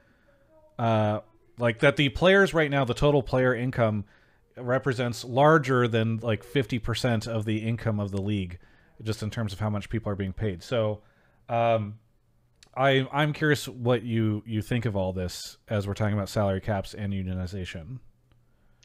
uh 0.78 1.20
like 1.58 1.80
that 1.80 1.96
the 1.96 2.08
players 2.08 2.54
right 2.54 2.70
now 2.70 2.84
the 2.84 2.94
total 2.94 3.22
player 3.22 3.54
income 3.54 4.04
represents 4.56 5.24
larger 5.24 5.86
than 5.86 6.18
like 6.18 6.44
50% 6.44 7.26
of 7.26 7.44
the 7.44 7.58
income 7.58 8.00
of 8.00 8.10
the 8.10 8.20
league 8.20 8.58
just 9.02 9.22
in 9.22 9.30
terms 9.30 9.52
of 9.52 9.60
how 9.60 9.70
much 9.70 9.88
people 9.88 10.10
are 10.10 10.16
being 10.16 10.32
paid. 10.32 10.62
So 10.62 11.02
um 11.48 11.98
i 12.78 13.06
i'm 13.12 13.32
curious 13.32 13.68
what 13.68 14.02
you 14.02 14.42
you 14.46 14.62
think 14.62 14.86
of 14.86 14.96
all 14.96 15.12
this 15.12 15.58
as 15.68 15.86
we're 15.86 15.94
talking 15.94 16.14
about 16.14 16.28
salary 16.28 16.60
caps 16.60 16.94
and 16.94 17.12
unionization 17.12 17.98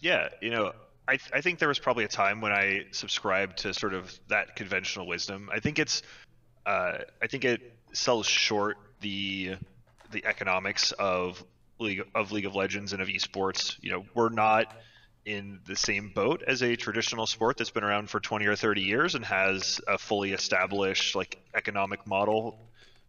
Yeah, 0.03 0.27
you 0.41 0.51
know, 0.51 0.73
I, 1.07 1.17
I 1.31 1.39
think 1.39 1.59
there 1.59 1.69
was 1.69 1.79
probably 1.79 2.03
a 2.03 2.09
time 2.09 2.41
when 2.41 2.51
I 2.51 2.87
subscribed 2.91 3.59
to 3.59 3.73
sort 3.73 3.93
of 3.93 4.13
that 4.27 4.57
conventional 4.57 5.07
wisdom. 5.07 5.49
I 5.49 5.61
think 5.61 5.79
it's, 5.79 6.01
uh, 6.65 6.97
I 7.21 7.27
think 7.27 7.45
it 7.45 7.61
sells 7.93 8.27
short 8.27 8.77
the 8.99 9.55
the 10.11 10.25
economics 10.25 10.91
of 10.91 11.41
League 11.79 12.03
of 12.13 12.33
League 12.33 12.45
of 12.45 12.53
Legends 12.53 12.91
and 12.91 13.01
of 13.01 13.07
esports. 13.07 13.77
You 13.81 13.91
know, 13.91 14.05
we're 14.13 14.27
not 14.27 14.75
in 15.25 15.61
the 15.65 15.75
same 15.77 16.11
boat 16.13 16.43
as 16.45 16.61
a 16.63 16.75
traditional 16.75 17.25
sport 17.25 17.55
that's 17.55 17.69
been 17.69 17.85
around 17.85 18.09
for 18.09 18.19
20 18.19 18.45
or 18.45 18.57
30 18.57 18.81
years 18.81 19.15
and 19.15 19.23
has 19.23 19.79
a 19.87 19.97
fully 19.97 20.33
established 20.33 21.15
like 21.15 21.41
economic 21.55 22.05
model 22.05 22.59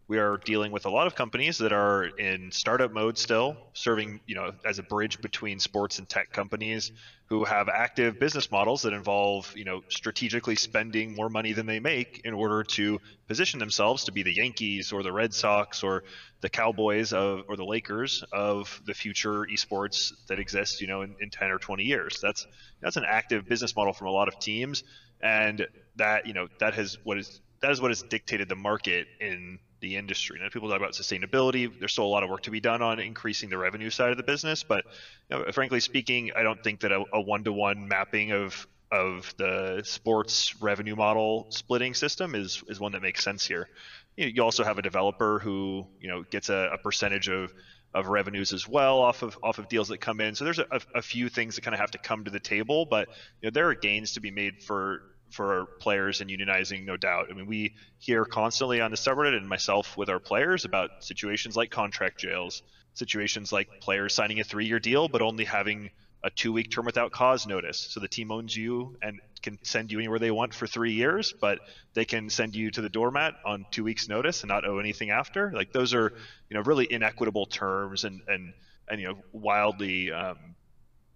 we 0.07 0.19
are 0.19 0.37
dealing 0.37 0.71
with 0.71 0.85
a 0.85 0.89
lot 0.89 1.07
of 1.07 1.15
companies 1.15 1.57
that 1.57 1.73
are 1.73 2.03
in 2.05 2.51
startup 2.51 2.91
mode 2.91 3.17
still 3.17 3.57
serving 3.73 4.19
you 4.27 4.35
know 4.35 4.51
as 4.63 4.79
a 4.79 4.83
bridge 4.83 5.21
between 5.21 5.59
sports 5.59 5.99
and 5.99 6.07
tech 6.07 6.31
companies 6.31 6.91
who 7.27 7.43
have 7.43 7.69
active 7.69 8.19
business 8.19 8.51
models 8.51 8.83
that 8.83 8.93
involve 8.93 9.51
you 9.55 9.65
know 9.65 9.81
strategically 9.89 10.55
spending 10.55 11.15
more 11.15 11.29
money 11.29 11.53
than 11.53 11.65
they 11.65 11.79
make 11.79 12.21
in 12.23 12.33
order 12.33 12.63
to 12.63 12.99
position 13.27 13.59
themselves 13.59 14.03
to 14.03 14.11
be 14.11 14.21
the 14.23 14.33
yankees 14.33 14.91
or 14.91 15.01
the 15.01 15.11
red 15.11 15.33
sox 15.33 15.83
or 15.83 16.03
the 16.41 16.49
cowboys 16.49 17.11
of 17.13 17.41
or 17.47 17.55
the 17.55 17.65
lakers 17.65 18.23
of 18.31 18.81
the 18.85 18.93
future 18.93 19.45
esports 19.51 20.13
that 20.27 20.39
exists 20.39 20.81
you 20.81 20.87
know 20.87 21.01
in, 21.01 21.15
in 21.19 21.29
10 21.29 21.49
or 21.49 21.57
20 21.57 21.83
years. 21.83 22.19
That's 22.21 22.45
that's 22.81 22.97
an 22.97 23.05
active 23.07 23.47
business 23.47 23.75
model 23.75 23.93
from 23.93 24.07
a 24.07 24.11
lot 24.11 24.27
of 24.27 24.39
teams 24.39 24.83
and 25.21 25.65
that 25.95 26.27
you 26.27 26.33
know 26.33 26.47
that 26.59 26.75
has 26.75 26.97
what 27.03 27.17
is 27.17 27.41
that 27.61 27.71
is 27.71 27.81
what 27.81 27.89
has 27.89 28.03
dictated 28.03 28.47
the 28.47 28.55
market 28.55 29.07
in 29.19 29.57
the 29.85 29.95
industry. 29.95 30.39
Now, 30.41 30.49
people 30.49 30.67
talk 30.67 30.79
about 30.79 30.93
sustainability. 30.93 31.71
There's 31.79 31.91
still 31.91 32.05
a 32.05 32.07
lot 32.07 32.23
of 32.23 32.29
work 32.29 32.41
to 32.43 32.51
be 32.51 32.59
done 32.59 32.81
on 32.81 32.99
increasing 32.99 33.51
the 33.51 33.57
revenue 33.57 33.91
side 33.91 34.09
of 34.09 34.17
the 34.17 34.23
business, 34.23 34.63
but 34.63 34.83
you 35.29 35.37
know, 35.37 35.51
frankly 35.51 35.79
speaking, 35.79 36.31
I 36.35 36.41
don't 36.41 36.63
think 36.63 36.79
that 36.79 36.91
a 36.91 37.21
one-to-one 37.21 37.87
mapping 37.87 38.31
of 38.31 38.67
of 38.91 39.33
the 39.37 39.81
sports 39.83 40.61
revenue 40.61 40.95
model 40.95 41.47
splitting 41.49 41.93
system 41.93 42.33
is 42.35 42.63
is 42.67 42.79
one 42.79 42.93
that 42.93 43.01
makes 43.01 43.23
sense 43.23 43.45
here. 43.45 43.67
You, 44.15 44.27
you 44.27 44.43
also 44.43 44.63
have 44.63 44.77
a 44.77 44.81
developer 44.81 45.39
who 45.39 45.85
you 45.99 46.07
know 46.07 46.23
gets 46.23 46.49
a, 46.49 46.71
a 46.73 46.77
percentage 46.79 47.29
of 47.29 47.53
of 47.93 48.07
revenues 48.07 48.53
as 48.53 48.67
well 48.67 48.99
off 48.99 49.21
of 49.21 49.37
off 49.43 49.59
of 49.59 49.69
deals 49.69 49.89
that 49.89 49.99
come 49.99 50.19
in. 50.19 50.33
So 50.33 50.45
there's 50.45 50.59
a, 50.59 50.81
a 50.95 51.01
few 51.01 51.29
things 51.29 51.55
that 51.55 51.61
kind 51.61 51.75
of 51.75 51.79
have 51.79 51.91
to 51.91 51.99
come 51.99 52.23
to 52.25 52.31
the 52.31 52.39
table, 52.39 52.85
but 52.85 53.07
you 53.41 53.47
know, 53.47 53.51
there 53.51 53.69
are 53.69 53.75
gains 53.75 54.13
to 54.13 54.19
be 54.19 54.31
made 54.31 54.63
for 54.63 55.01
for 55.31 55.67
players 55.79 56.21
and 56.21 56.29
unionizing, 56.29 56.85
no 56.85 56.97
doubt. 56.97 57.27
I 57.29 57.33
mean, 57.33 57.47
we 57.47 57.75
hear 57.99 58.25
constantly 58.25 58.81
on 58.81 58.91
the 58.91 58.97
subreddit 58.97 59.35
and 59.35 59.47
myself 59.47 59.97
with 59.97 60.09
our 60.09 60.19
players 60.19 60.65
about 60.65 61.03
situations 61.03 61.55
like 61.55 61.71
contract 61.71 62.19
jails, 62.19 62.61
situations 62.93 63.51
like 63.51 63.67
players 63.81 64.13
signing 64.13 64.39
a 64.39 64.43
three-year 64.43 64.79
deal 64.79 65.07
but 65.07 65.21
only 65.21 65.43
having 65.43 65.89
a 66.23 66.29
two-week 66.31 66.71
term 66.71 66.85
without 66.85 67.11
cause 67.11 67.45
notice. 67.45 67.79
So 67.79 67.99
the 67.99 68.07
team 68.07 68.31
owns 68.31 68.55
you 68.55 68.97
and 69.01 69.19
can 69.43 69.59
send 69.63 69.91
you 69.91 69.99
anywhere 69.99 70.17
they 70.17 70.31
want 70.31 70.55
for 70.55 70.65
three 70.65 70.93
years, 70.93 71.33
but 71.39 71.59
they 71.93 72.03
can 72.03 72.31
send 72.31 72.55
you 72.55 72.71
to 72.71 72.81
the 72.81 72.89
doormat 72.89 73.35
on 73.45 73.65
two 73.69 73.83
weeks' 73.83 74.09
notice 74.09 74.41
and 74.41 74.49
not 74.49 74.65
owe 74.65 74.79
anything 74.79 75.11
after. 75.11 75.51
Like 75.53 75.71
those 75.71 75.93
are, 75.93 76.13
you 76.49 76.55
know, 76.55 76.61
really 76.61 76.91
inequitable 76.91 77.45
terms 77.45 78.05
and 78.05 78.21
and 78.27 78.53
and 78.87 78.99
you 78.99 79.07
know 79.07 79.17
wildly, 79.33 80.11
um, 80.11 80.37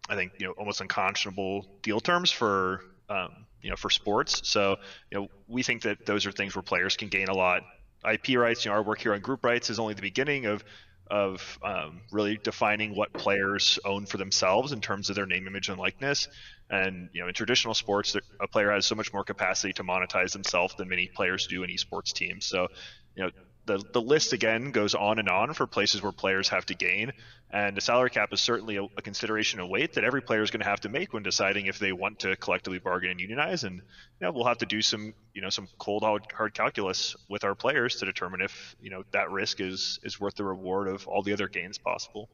I 0.07 0.15
think 0.15 0.33
you 0.37 0.45
know 0.45 0.53
almost 0.53 0.79
unconscionable 0.79 1.65
deal 1.81 1.99
terms 1.99 2.29
for 2.29 2.81
um, 3.09 3.31
you 3.61 3.69
know 3.69 3.75
for 3.75 3.89
sports. 3.89 4.41
So 4.49 4.77
you 5.11 5.19
know 5.19 5.27
we 5.47 5.63
think 5.63 5.83
that 5.83 6.05
those 6.05 6.25
are 6.25 6.31
things 6.31 6.55
where 6.55 6.63
players 6.63 6.97
can 6.97 7.09
gain 7.09 7.27
a 7.27 7.33
lot. 7.35 7.63
IP 8.09 8.37
rights, 8.37 8.63
you 8.63 8.71
know, 8.71 8.77
our 8.77 8.83
work 8.83 9.01
here 9.01 9.13
on 9.13 9.19
group 9.19 9.43
rights 9.43 9.69
is 9.69 9.77
only 9.77 9.93
the 9.93 10.01
beginning 10.01 10.45
of 10.45 10.63
of 11.09 11.57
um, 11.63 12.01
really 12.11 12.37
defining 12.43 12.95
what 12.95 13.11
players 13.13 13.79
own 13.83 14.05
for 14.05 14.17
themselves 14.17 14.71
in 14.71 14.79
terms 14.79 15.09
of 15.09 15.15
their 15.15 15.25
name, 15.25 15.47
image, 15.47 15.69
and 15.69 15.79
likeness. 15.79 16.27
And 16.69 17.09
you 17.13 17.21
know, 17.21 17.27
in 17.27 17.33
traditional 17.33 17.73
sports, 17.73 18.15
a 18.39 18.47
player 18.47 18.71
has 18.71 18.85
so 18.85 18.95
much 18.95 19.11
more 19.11 19.23
capacity 19.23 19.73
to 19.73 19.83
monetize 19.83 20.33
themselves 20.33 20.75
than 20.75 20.87
many 20.87 21.07
players 21.07 21.47
do 21.47 21.63
in 21.63 21.69
esports 21.71 22.13
teams. 22.13 22.45
So, 22.45 22.67
you 23.15 23.23
know, 23.23 23.31
the 23.65 23.83
the 23.91 24.01
list 24.01 24.33
again 24.33 24.71
goes 24.71 24.93
on 24.93 25.19
and 25.19 25.29
on 25.29 25.53
for 25.53 25.65
places 25.65 26.01
where 26.01 26.11
players 26.11 26.49
have 26.49 26.65
to 26.67 26.75
gain. 26.75 27.11
And 27.51 27.75
the 27.75 27.81
salary 27.81 28.11
cap 28.11 28.31
is 28.31 28.41
certainly 28.41 28.77
a, 28.77 28.83
a 28.83 29.01
consideration 29.01 29.59
of 29.59 29.69
weight 29.69 29.93
that 29.93 30.03
every 30.03 30.21
player 30.21 30.43
is 30.43 30.51
going 30.51 30.61
to 30.61 30.69
have 30.69 30.81
to 30.81 30.89
make 30.89 31.13
when 31.13 31.23
deciding 31.23 31.65
if 31.65 31.79
they 31.79 31.91
want 31.91 32.19
to 32.19 32.35
collectively 32.35 32.77
bargain 32.77 33.09
and 33.09 33.19
unionize. 33.19 33.63
And 33.63 33.81
we'll 34.21 34.45
have 34.45 34.59
to 34.59 34.67
do 34.67 34.81
some, 34.83 35.13
you 35.33 35.41
know, 35.41 35.49
some 35.49 35.67
cold 35.79 36.03
hard 36.03 36.53
calculus 36.53 37.15
with 37.27 37.43
our 37.43 37.55
players 37.55 37.95
to 37.97 38.05
determine 38.05 38.41
if 38.41 38.75
you 38.79 38.91
know 38.91 39.03
that 39.11 39.31
risk 39.31 39.61
is 39.61 39.99
is 40.03 40.19
worth 40.19 40.35
the 40.35 40.43
reward 40.43 40.87
of 40.87 41.07
all 41.07 41.23
the 41.23 41.33
other 41.33 41.47
gains 41.47 41.79
possible. 41.79 42.29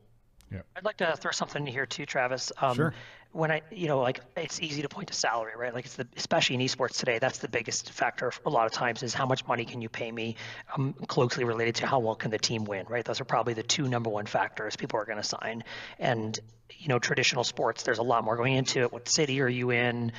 Yeah. 0.51 0.61
I'd 0.75 0.85
like 0.85 0.97
to 0.97 1.15
throw 1.17 1.31
something 1.31 1.65
in 1.65 1.71
here 1.71 1.85
too, 1.85 2.05
Travis. 2.05 2.51
Um, 2.61 2.75
Sure. 2.75 2.93
When 3.31 3.51
I, 3.51 3.63
you 3.69 3.89
know, 3.89 3.99
like 3.99 4.21
it's 4.37 4.61
easy 4.61 4.81
to 4.83 4.87
point 4.87 5.09
to 5.09 5.13
salary, 5.13 5.51
right? 5.57 5.73
Like 5.73 5.85
it's 5.85 5.97
the, 5.97 6.07
especially 6.15 6.55
in 6.55 6.61
esports 6.61 6.97
today, 6.97 7.19
that's 7.19 7.39
the 7.39 7.49
biggest 7.49 7.91
factor 7.91 8.31
a 8.45 8.49
lot 8.49 8.65
of 8.65 8.71
times 8.71 9.03
is 9.03 9.13
how 9.13 9.25
much 9.25 9.45
money 9.45 9.65
can 9.65 9.81
you 9.81 9.89
pay 9.89 10.09
me, 10.09 10.37
um, 10.73 10.93
closely 11.07 11.43
related 11.43 11.75
to 11.75 11.87
how 11.87 11.99
well 11.99 12.15
can 12.15 12.31
the 12.31 12.37
team 12.37 12.63
win, 12.63 12.85
right? 12.87 13.03
Those 13.03 13.19
are 13.19 13.25
probably 13.25 13.53
the 13.53 13.63
two 13.63 13.89
number 13.89 14.09
one 14.09 14.25
factors 14.25 14.77
people 14.77 15.01
are 15.01 15.05
going 15.05 15.17
to 15.17 15.23
sign. 15.23 15.65
And 15.99 16.39
you 16.77 16.87
know, 16.87 16.99
traditional 16.99 17.43
sports, 17.43 17.83
there's 17.83 17.97
a 17.97 18.03
lot 18.03 18.23
more 18.23 18.37
going 18.37 18.53
into 18.53 18.81
it. 18.81 18.91
What 18.91 19.09
city 19.09 19.41
are 19.41 19.49
you 19.49 19.71
in? 19.71 20.11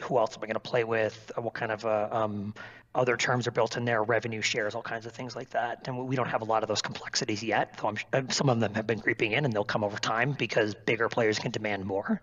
Who 0.00 0.18
else 0.18 0.36
am 0.36 0.42
I 0.42 0.46
going 0.46 0.54
to 0.54 0.60
play 0.60 0.84
with? 0.84 1.32
What 1.36 1.54
kind 1.54 1.72
of 1.72 1.84
uh, 1.86 2.08
um, 2.10 2.54
other 2.94 3.16
terms 3.16 3.46
are 3.46 3.52
built 3.52 3.76
in 3.76 3.84
there, 3.84 4.02
revenue 4.02 4.42
shares, 4.42 4.74
all 4.74 4.82
kinds 4.82 5.06
of 5.06 5.12
things 5.12 5.36
like 5.36 5.50
that. 5.50 5.86
And 5.86 6.06
we 6.06 6.16
don't 6.16 6.28
have 6.28 6.42
a 6.42 6.44
lot 6.44 6.62
of 6.62 6.68
those 6.68 6.82
complexities 6.82 7.42
yet, 7.42 7.78
though 7.78 7.94
I'm, 8.12 8.30
some 8.30 8.48
of 8.48 8.58
them 8.60 8.74
have 8.74 8.86
been 8.86 9.00
creeping 9.00 9.32
in 9.32 9.44
and 9.44 9.54
they'll 9.54 9.64
come 9.64 9.84
over 9.84 9.98
time 9.98 10.32
because 10.32 10.74
bigger 10.74 11.08
players 11.08 11.38
can 11.38 11.50
demand 11.50 11.84
more. 11.84 12.20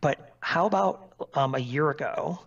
But 0.00 0.34
how 0.40 0.66
about 0.66 1.12
um, 1.34 1.54
a 1.54 1.58
year 1.58 1.90
ago 1.90 2.40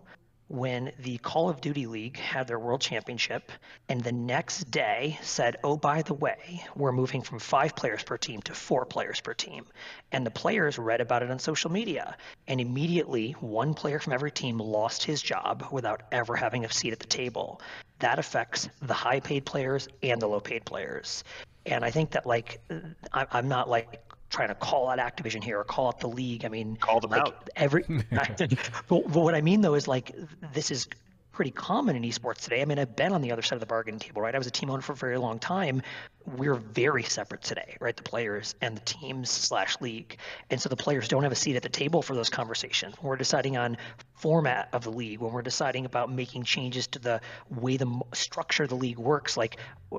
when 0.48 0.92
the 0.98 1.18
Call 1.18 1.48
of 1.48 1.60
Duty 1.60 1.86
League 1.86 2.18
had 2.18 2.46
their 2.46 2.58
world 2.58 2.80
championship 2.80 3.50
and 3.88 4.02
the 4.02 4.12
next 4.12 4.70
day 4.70 5.18
said, 5.22 5.56
oh, 5.64 5.76
by 5.76 6.02
the 6.02 6.14
way, 6.14 6.62
we're 6.76 6.92
moving 6.92 7.22
from 7.22 7.38
five 7.38 7.74
players 7.74 8.02
per 8.02 8.16
team 8.18 8.42
to 8.42 8.54
four 8.54 8.84
players 8.84 9.20
per 9.20 9.32
team. 9.32 9.64
And 10.12 10.26
the 10.26 10.30
players 10.30 10.78
read 10.78 11.00
about 11.00 11.22
it 11.22 11.30
on 11.30 11.38
social 11.38 11.70
media. 11.70 12.16
And 12.46 12.60
immediately, 12.60 13.32
one 13.40 13.74
player 13.74 13.98
from 13.98 14.12
every 14.12 14.30
team 14.30 14.58
lost 14.58 15.02
his 15.02 15.22
job 15.22 15.66
without 15.70 16.02
ever 16.12 16.36
having 16.36 16.64
a 16.64 16.72
seat 16.72 16.92
at 16.92 17.00
the 17.00 17.06
table. 17.06 17.60
That 18.00 18.18
affects 18.18 18.68
the 18.82 18.94
high 18.94 19.20
paid 19.20 19.46
players 19.46 19.88
and 20.02 20.20
the 20.20 20.26
low 20.26 20.40
paid 20.40 20.64
players. 20.64 21.24
And 21.66 21.84
I 21.84 21.90
think 21.90 22.10
that, 22.10 22.26
like, 22.26 22.60
uh, 22.70 22.76
I- 23.12 23.26
I'm 23.32 23.48
not 23.48 23.70
like 23.70 24.02
trying 24.30 24.48
to 24.48 24.54
call 24.54 24.88
out 24.88 24.98
Activision 24.98 25.42
here 25.42 25.58
or 25.60 25.64
call 25.64 25.88
out 25.88 26.00
the 26.00 26.08
league. 26.08 26.44
I 26.44 26.48
mean, 26.48 26.76
Call 26.76 27.00
them 27.00 27.10
like 27.10 27.22
out. 27.22 27.50
every. 27.56 27.84
but, 28.10 28.48
but 28.88 29.06
what 29.06 29.34
I 29.34 29.40
mean 29.40 29.60
though 29.60 29.74
is 29.74 29.86
like 29.88 30.14
this 30.52 30.70
is 30.70 30.88
pretty 31.32 31.50
common 31.50 31.96
in 31.96 32.02
esports 32.02 32.42
today. 32.42 32.62
I 32.62 32.64
mean, 32.64 32.78
I've 32.78 32.94
been 32.94 33.12
on 33.12 33.20
the 33.20 33.32
other 33.32 33.42
side 33.42 33.56
of 33.56 33.60
the 33.60 33.66
bargaining 33.66 33.98
table, 33.98 34.22
right? 34.22 34.34
I 34.34 34.38
was 34.38 34.46
a 34.46 34.52
team 34.52 34.70
owner 34.70 34.82
for 34.82 34.92
a 34.92 34.96
very 34.96 35.18
long 35.18 35.38
time. 35.38 35.82
We're 36.26 36.54
very 36.54 37.02
separate 37.02 37.42
today, 37.42 37.76
right? 37.80 37.96
The 37.96 38.02
players 38.02 38.54
and 38.60 38.76
the 38.76 38.80
teams 38.82 39.30
slash 39.30 39.80
league, 39.80 40.16
and 40.50 40.60
so 40.60 40.68
the 40.68 40.76
players 40.76 41.08
don't 41.08 41.22
have 41.22 41.32
a 41.32 41.36
seat 41.36 41.56
at 41.56 41.62
the 41.62 41.68
table 41.68 42.02
for 42.02 42.14
those 42.14 42.30
conversations. 42.30 42.94
When 43.00 43.10
we're 43.10 43.16
deciding 43.16 43.56
on 43.56 43.76
format 44.14 44.68
of 44.72 44.84
the 44.84 44.90
league, 44.90 45.20
when 45.20 45.32
we're 45.32 45.42
deciding 45.42 45.84
about 45.84 46.10
making 46.10 46.44
changes 46.44 46.86
to 46.86 46.98
the 46.98 47.20
way 47.50 47.76
the 47.76 48.00
structure 48.12 48.62
of 48.62 48.70
the 48.70 48.76
league 48.76 48.98
works, 48.98 49.36
like 49.36 49.58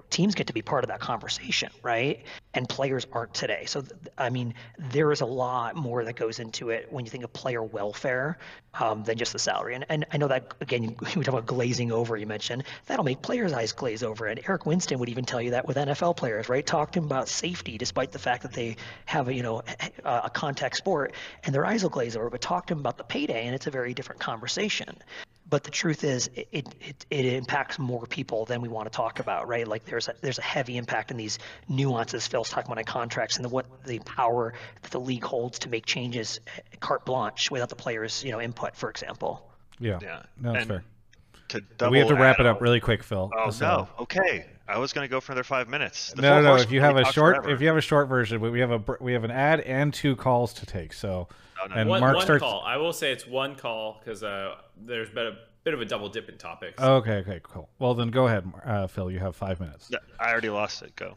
teams 0.09 0.35
get 0.35 0.47
to 0.47 0.53
be 0.53 0.61
part 0.61 0.83
of 0.83 0.87
that 0.87 0.99
conversation, 0.99 1.69
right? 1.83 2.23
And 2.53 2.67
players 2.67 3.05
aren't 3.11 3.33
today. 3.33 3.65
So, 3.65 3.83
I 4.17 4.29
mean, 4.29 4.53
there 4.79 5.11
is 5.11 5.21
a 5.21 5.25
lot 5.25 5.75
more 5.75 6.03
that 6.03 6.15
goes 6.15 6.39
into 6.39 6.69
it 6.69 6.91
when 6.91 7.05
you 7.05 7.11
think 7.11 7.23
of 7.23 7.33
player 7.33 7.63
welfare 7.63 8.37
um, 8.79 9.03
than 9.03 9.17
just 9.17 9.33
the 9.33 9.39
salary. 9.39 9.75
And, 9.75 9.85
and 9.89 10.05
I 10.11 10.17
know 10.17 10.27
that, 10.27 10.53
again, 10.61 10.83
you, 10.83 10.95
we 11.15 11.23
talk 11.23 11.27
about 11.27 11.45
glazing 11.45 11.91
over, 11.91 12.17
you 12.17 12.25
mentioned, 12.25 12.63
that'll 12.87 13.05
make 13.05 13.21
players' 13.21 13.53
eyes 13.53 13.71
glaze 13.71 14.03
over. 14.03 14.25
And 14.25 14.39
Eric 14.47 14.65
Winston 14.65 14.99
would 14.99 15.09
even 15.09 15.25
tell 15.25 15.41
you 15.41 15.51
that 15.51 15.67
with 15.67 15.77
NFL 15.77 16.14
NFL 16.15 16.17
players, 16.17 16.49
right? 16.49 16.65
Talk 16.65 16.91
to 16.93 16.99
them 16.99 17.05
about 17.05 17.27
safety, 17.27 17.77
despite 17.77 18.11
the 18.11 18.19
fact 18.19 18.43
that 18.43 18.53
they 18.53 18.77
have 19.05 19.27
a 19.27 19.33
you 19.33 19.43
know 19.43 19.61
a, 20.03 20.21
a 20.25 20.29
contact 20.29 20.77
sport 20.77 21.13
and 21.43 21.53
their 21.53 21.65
eyes 21.65 21.83
will 21.83 21.89
glaze 21.89 22.15
over. 22.15 22.29
But 22.29 22.41
talk 22.41 22.67
to 22.67 22.73
them 22.73 22.79
about 22.79 22.97
the 22.97 23.03
payday, 23.03 23.45
and 23.45 23.55
it's 23.55 23.67
a 23.67 23.71
very 23.71 23.93
different 23.93 24.21
conversation. 24.21 24.97
But 25.47 25.63
the 25.63 25.69
truth 25.69 26.03
is, 26.03 26.27
it, 26.33 26.47
it, 26.81 27.05
it 27.11 27.25
impacts 27.25 27.77
more 27.77 28.07
people 28.07 28.45
than 28.45 28.61
we 28.61 28.67
want 28.67 28.91
to 28.91 28.95
talk 28.95 29.19
about, 29.19 29.47
right? 29.47 29.67
Like 29.67 29.85
there's 29.85 30.07
a, 30.07 30.15
there's 30.19 30.39
a 30.39 30.41
heavy 30.41 30.75
impact 30.75 31.11
in 31.11 31.17
these 31.17 31.37
nuances 31.69 32.25
Phil's 32.25 32.49
talking 32.49 32.71
about 32.71 32.79
in 32.79 32.85
contracts 32.85 33.35
and 33.35 33.45
the, 33.45 33.49
what 33.49 33.67
the 33.85 33.99
power 33.99 34.55
that 34.81 34.89
the 34.89 34.99
league 34.99 35.23
holds 35.23 35.59
to 35.59 35.69
make 35.69 35.85
changes 35.85 36.39
eh, 36.47 36.61
carte 36.79 37.05
blanche 37.05 37.51
without 37.51 37.69
the 37.69 37.75
players' 37.75 38.23
you 38.23 38.31
know 38.31 38.41
input, 38.41 38.75
for 38.75 38.89
example. 38.89 39.47
Yeah. 39.79 39.99
Yeah. 40.01 40.23
No, 40.41 40.53
that's 40.53 40.63
And 40.63 40.69
fair. 40.69 40.83
To 41.77 41.89
we 41.91 41.99
have 41.99 42.07
to 42.07 42.15
wrap 42.15 42.39
it 42.39 42.47
up 42.47 42.59
really 42.59 42.79
quick, 42.79 43.03
Phil. 43.03 43.29
Oh 43.37 43.51
So- 43.51 43.65
no. 43.67 43.87
Uh, 43.99 44.01
okay. 44.01 44.45
I 44.67 44.77
was 44.79 44.93
gonna 44.93 45.07
go 45.07 45.19
for 45.21 45.31
another 45.31 45.43
five 45.43 45.69
minutes. 45.69 46.11
The 46.13 46.21
no, 46.23 46.41
no, 46.41 46.55
no. 46.55 46.61
If 46.61 46.71
you 46.71 46.81
have 46.81 46.97
a 46.97 47.05
short, 47.11 47.37
forever. 47.37 47.53
if 47.53 47.61
you 47.61 47.67
have 47.67 47.77
a 47.77 47.81
short 47.81 48.07
version, 48.09 48.41
we 48.41 48.59
have 48.59 48.71
a 48.71 48.97
we 48.99 49.13
have 49.13 49.23
an 49.23 49.31
ad 49.31 49.59
and 49.61 49.93
two 49.93 50.15
calls 50.15 50.53
to 50.55 50.65
take. 50.65 50.93
So, 50.93 51.27
Oh, 51.63 51.67
no, 51.67 51.75
and 51.75 51.89
one, 51.89 52.01
Mark 52.01 52.15
one 52.15 52.25
starts. 52.25 52.41
call. 52.43 52.61
I 52.65 52.77
will 52.77 52.91
say 52.93 53.11
it's 53.11 53.25
one 53.27 53.55
call 53.55 54.01
because 54.03 54.23
uh, 54.23 54.55
there's 54.77 55.09
been 55.09 55.27
a 55.27 55.37
bit 55.63 55.73
of 55.73 55.81
a 55.81 55.85
double 55.85 56.09
dip 56.09 56.27
in 56.29 56.37
topics. 56.37 56.81
Okay, 56.81 57.17
okay, 57.17 57.39
cool. 57.43 57.69
Well, 57.79 57.93
then 57.93 58.09
go 58.09 58.27
ahead, 58.27 58.51
uh, 58.65 58.87
Phil. 58.87 59.09
You 59.09 59.19
have 59.19 59.35
five 59.35 59.59
minutes. 59.59 59.89
Yeah, 59.91 59.99
I 60.19 60.31
already 60.31 60.49
lost 60.49 60.81
it. 60.81 60.95
Go. 60.95 61.15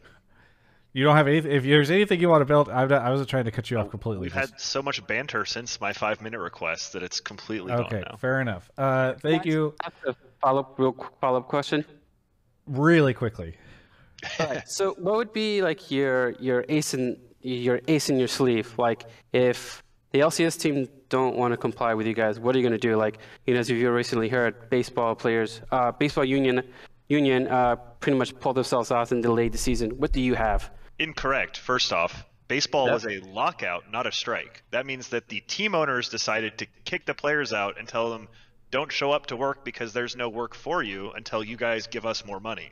You 0.93 1.03
don't 1.03 1.15
have 1.15 1.27
anything. 1.27 1.51
If 1.51 1.63
there's 1.63 1.91
anything 1.91 2.19
you 2.19 2.29
want 2.29 2.41
to 2.41 2.45
build, 2.45 2.67
I've, 2.69 2.91
I 2.91 3.11
wasn't 3.11 3.29
trying 3.29 3.45
to 3.45 3.51
cut 3.51 3.69
you 3.69 3.77
off 3.77 3.89
completely. 3.91 4.23
We've 4.23 4.33
Just- 4.33 4.51
had 4.53 4.59
so 4.61 4.81
much 4.81 5.05
banter 5.05 5.45
since 5.45 5.79
my 5.81 5.93
five 5.93 6.21
minute 6.21 6.39
request 6.39 6.93
that 6.93 7.03
it's 7.03 7.19
completely 7.19 7.71
okay, 7.73 7.89
gone 7.97 8.05
now. 8.09 8.15
fair 8.15 8.41
enough. 8.41 8.71
Uh, 8.77 9.13
thank 9.15 9.45
you. 9.45 9.75
Follow 10.41 10.61
up, 10.61 10.79
real 10.79 10.95
follow 11.21 11.39
up 11.39 11.47
question. 11.47 11.83
Really 12.69 13.13
quickly. 13.15 13.57
Alright, 14.39 14.69
so 14.69 14.93
what 14.99 15.15
would 15.15 15.33
be 15.33 15.61
like 15.61 15.89
your 15.89 16.31
your 16.39 16.65
ace 16.69 16.93
in 16.93 17.17
your 17.41 17.81
ace 17.87 18.09
in 18.09 18.19
your 18.19 18.27
sleeve? 18.27 18.73
Like 18.77 19.05
if 19.33 19.81
the 20.11 20.19
LCS 20.19 20.59
team 20.59 20.87
don't 21.09 21.35
want 21.35 21.51
to 21.53 21.57
comply 21.57 21.93
with 21.95 22.05
you 22.05 22.13
guys, 22.13 22.39
what 22.39 22.55
are 22.55 22.59
you 22.59 22.63
going 22.63 22.79
to 22.79 22.87
do? 22.87 22.95
Like 22.95 23.17
you 23.47 23.53
know, 23.53 23.59
as 23.59 23.69
you've 23.69 23.91
recently 23.93 24.29
heard, 24.29 24.69
baseball 24.69 25.15
players, 25.15 25.61
uh, 25.71 25.91
baseball 25.93 26.25
union 26.25 26.61
union 27.07 27.47
uh, 27.47 27.75
pretty 28.01 28.17
much 28.19 28.37
pulled 28.39 28.55
themselves 28.57 28.91
out 28.91 29.11
and 29.11 29.23
delayed 29.23 29.51
the 29.51 29.57
season. 29.57 29.91
What 29.97 30.11
do 30.11 30.21
you 30.21 30.35
have? 30.35 30.69
Incorrect. 30.99 31.57
First 31.57 31.91
off, 31.91 32.25
baseball 32.47 32.85
Yep. 32.85 32.93
was 32.93 33.05
a 33.07 33.19
lockout, 33.21 33.89
not 33.91 34.05
a 34.05 34.11
strike. 34.11 34.61
That 34.69 34.85
means 34.85 35.07
that 35.09 35.27
the 35.29 35.39
team 35.41 35.73
owners 35.73 36.09
decided 36.09 36.57
to 36.59 36.67
kick 36.85 37.05
the 37.07 37.15
players 37.15 37.51
out 37.53 37.79
and 37.79 37.87
tell 37.87 38.11
them, 38.11 38.27
don't 38.71 38.91
show 38.91 39.11
up 39.11 39.27
to 39.27 39.35
work 39.35 39.63
because 39.63 39.93
there's 39.93 40.15
no 40.15 40.29
work 40.29 40.55
for 40.55 40.83
you 40.83 41.11
until 41.11 41.43
you 41.43 41.57
guys 41.57 41.87
give 41.87 42.05
us 42.05 42.25
more 42.25 42.39
money. 42.39 42.71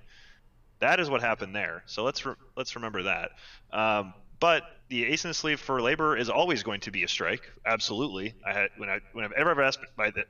That 0.80 1.00
is 1.00 1.10
what 1.10 1.22
happened 1.22 1.56
there. 1.56 1.84
So 1.88 2.04
let's 2.04 2.26
re- 2.26 2.36
let's 2.56 2.76
remember 2.76 3.04
that. 3.04 3.32
Um, 3.72 4.14
but 4.40 4.64
the 4.90 5.06
ace 5.06 5.26
in 5.26 5.32
the 5.32 5.34
sleeve 5.34 5.60
for 5.60 5.82
labor 5.82 6.16
is 6.16 6.30
always 6.30 6.64
going 6.64 6.82
to 6.82 6.92
be 6.92 7.04
a 7.04 7.08
strike. 7.08 7.42
Absolutely. 7.66 8.36
I 8.46 8.54
had 8.54 8.70
when 8.78 8.90
I 8.90 9.00
when 9.14 9.26
I've 9.26 9.32
ever 9.32 9.62
asked 9.62 9.80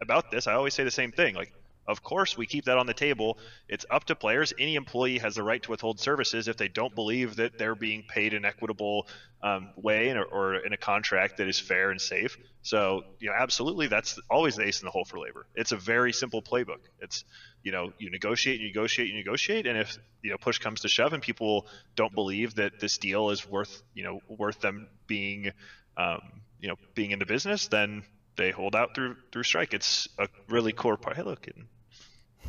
about 0.02 0.31
this, 0.31 0.48
I 0.48 0.53
always 0.53 0.73
say 0.73 0.84
the 0.84 0.91
same 0.91 1.11
thing. 1.11 1.35
Like, 1.35 1.52
of 1.88 2.03
course 2.03 2.38
we 2.38 2.45
keep 2.45 2.65
that 2.65 2.77
on 2.77 2.85
the 2.85 2.93
table. 2.93 3.38
It's 3.69 3.85
up 3.89 4.05
to 4.05 4.15
players. 4.15 4.53
Any 4.59 4.76
employee 4.76 5.19
has 5.19 5.35
the 5.35 5.43
right 5.43 5.61
to 5.64 5.72
withhold 5.72 5.99
services 5.99 6.47
if 6.47 6.57
they 6.57 6.68
don't 6.68 6.93
believe 6.93 7.38
that 7.38 7.57
they're 7.57 7.76
being 7.76 8.03
paid 8.03 8.34
an 8.34 8.45
equitable 8.45 9.07
um, 9.41 9.69
way 9.76 10.09
a, 10.09 10.22
or 10.22 10.55
in 10.55 10.73
a 10.73 10.77
contract 10.77 11.38
that 11.38 11.47
is 11.47 11.59
fair 11.59 11.91
and 11.91 12.01
safe. 12.01 12.38
So 12.61 13.03
you 13.19 13.30
know, 13.30 13.35
absolutely, 13.38 13.88
that's 13.88 14.19
always 14.30 14.55
the 14.55 14.65
ace 14.65 14.81
in 14.81 14.85
the 14.85 14.91
hole 14.91 15.05
for 15.05 15.19
labor. 15.19 15.45
It's 15.55 15.72
a 15.72 15.77
very 15.77 16.11
simple 16.11 16.41
playbook. 16.41 16.80
It's 16.99 17.23
you 17.64 17.72
know, 17.72 17.91
you 17.97 18.09
negotiate, 18.09 18.59
you 18.59 18.68
negotiate, 18.68 19.09
you 19.09 19.15
negotiate, 19.15 19.68
and 19.68 19.77
if 19.77 19.97
you 20.22 20.31
know 20.31 20.38
push 20.38 20.59
comes 20.59 20.81
to 20.81 20.88
shove 20.88 21.14
and 21.14 21.22
people 21.22 21.68
don't 21.95 22.14
believe 22.14 22.55
that 22.55 22.80
this 22.80 22.97
deal 22.97 23.30
is 23.30 23.47
worth 23.47 23.81
you 23.93 24.03
know 24.03 24.19
worth 24.27 24.59
them 24.59 24.88
being 25.05 25.51
um, 25.95 26.22
you 26.59 26.68
know 26.68 26.76
being 26.95 27.11
in 27.11 27.19
the 27.19 27.26
business, 27.26 27.68
then 27.68 28.03
they 28.35 28.51
hold 28.51 28.76
out 28.76 28.95
through 28.95 29.15
through 29.31 29.43
strike. 29.43 29.73
It's 29.73 30.07
a 30.18 30.27
really 30.49 30.72
core 30.72 30.97
part. 30.97 31.15
Hey, 31.15 31.23
look, 31.23 31.47
and 31.47 31.68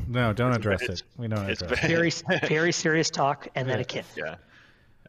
No, 0.07 0.33
don't 0.33 0.53
address 0.55 0.83
it's- 0.83 1.01
it. 1.01 1.07
We 1.17 1.29
don't 1.29 1.49
it's 1.51 1.63
address 1.63 1.85
it. 1.85 1.89
Very 1.89 2.11
very 2.49 2.73
serious 2.73 3.11
talk 3.11 3.49
and 3.55 3.69
then 3.69 3.81
a 3.81 3.85
kid. 3.85 4.05
yeah. 4.17 4.37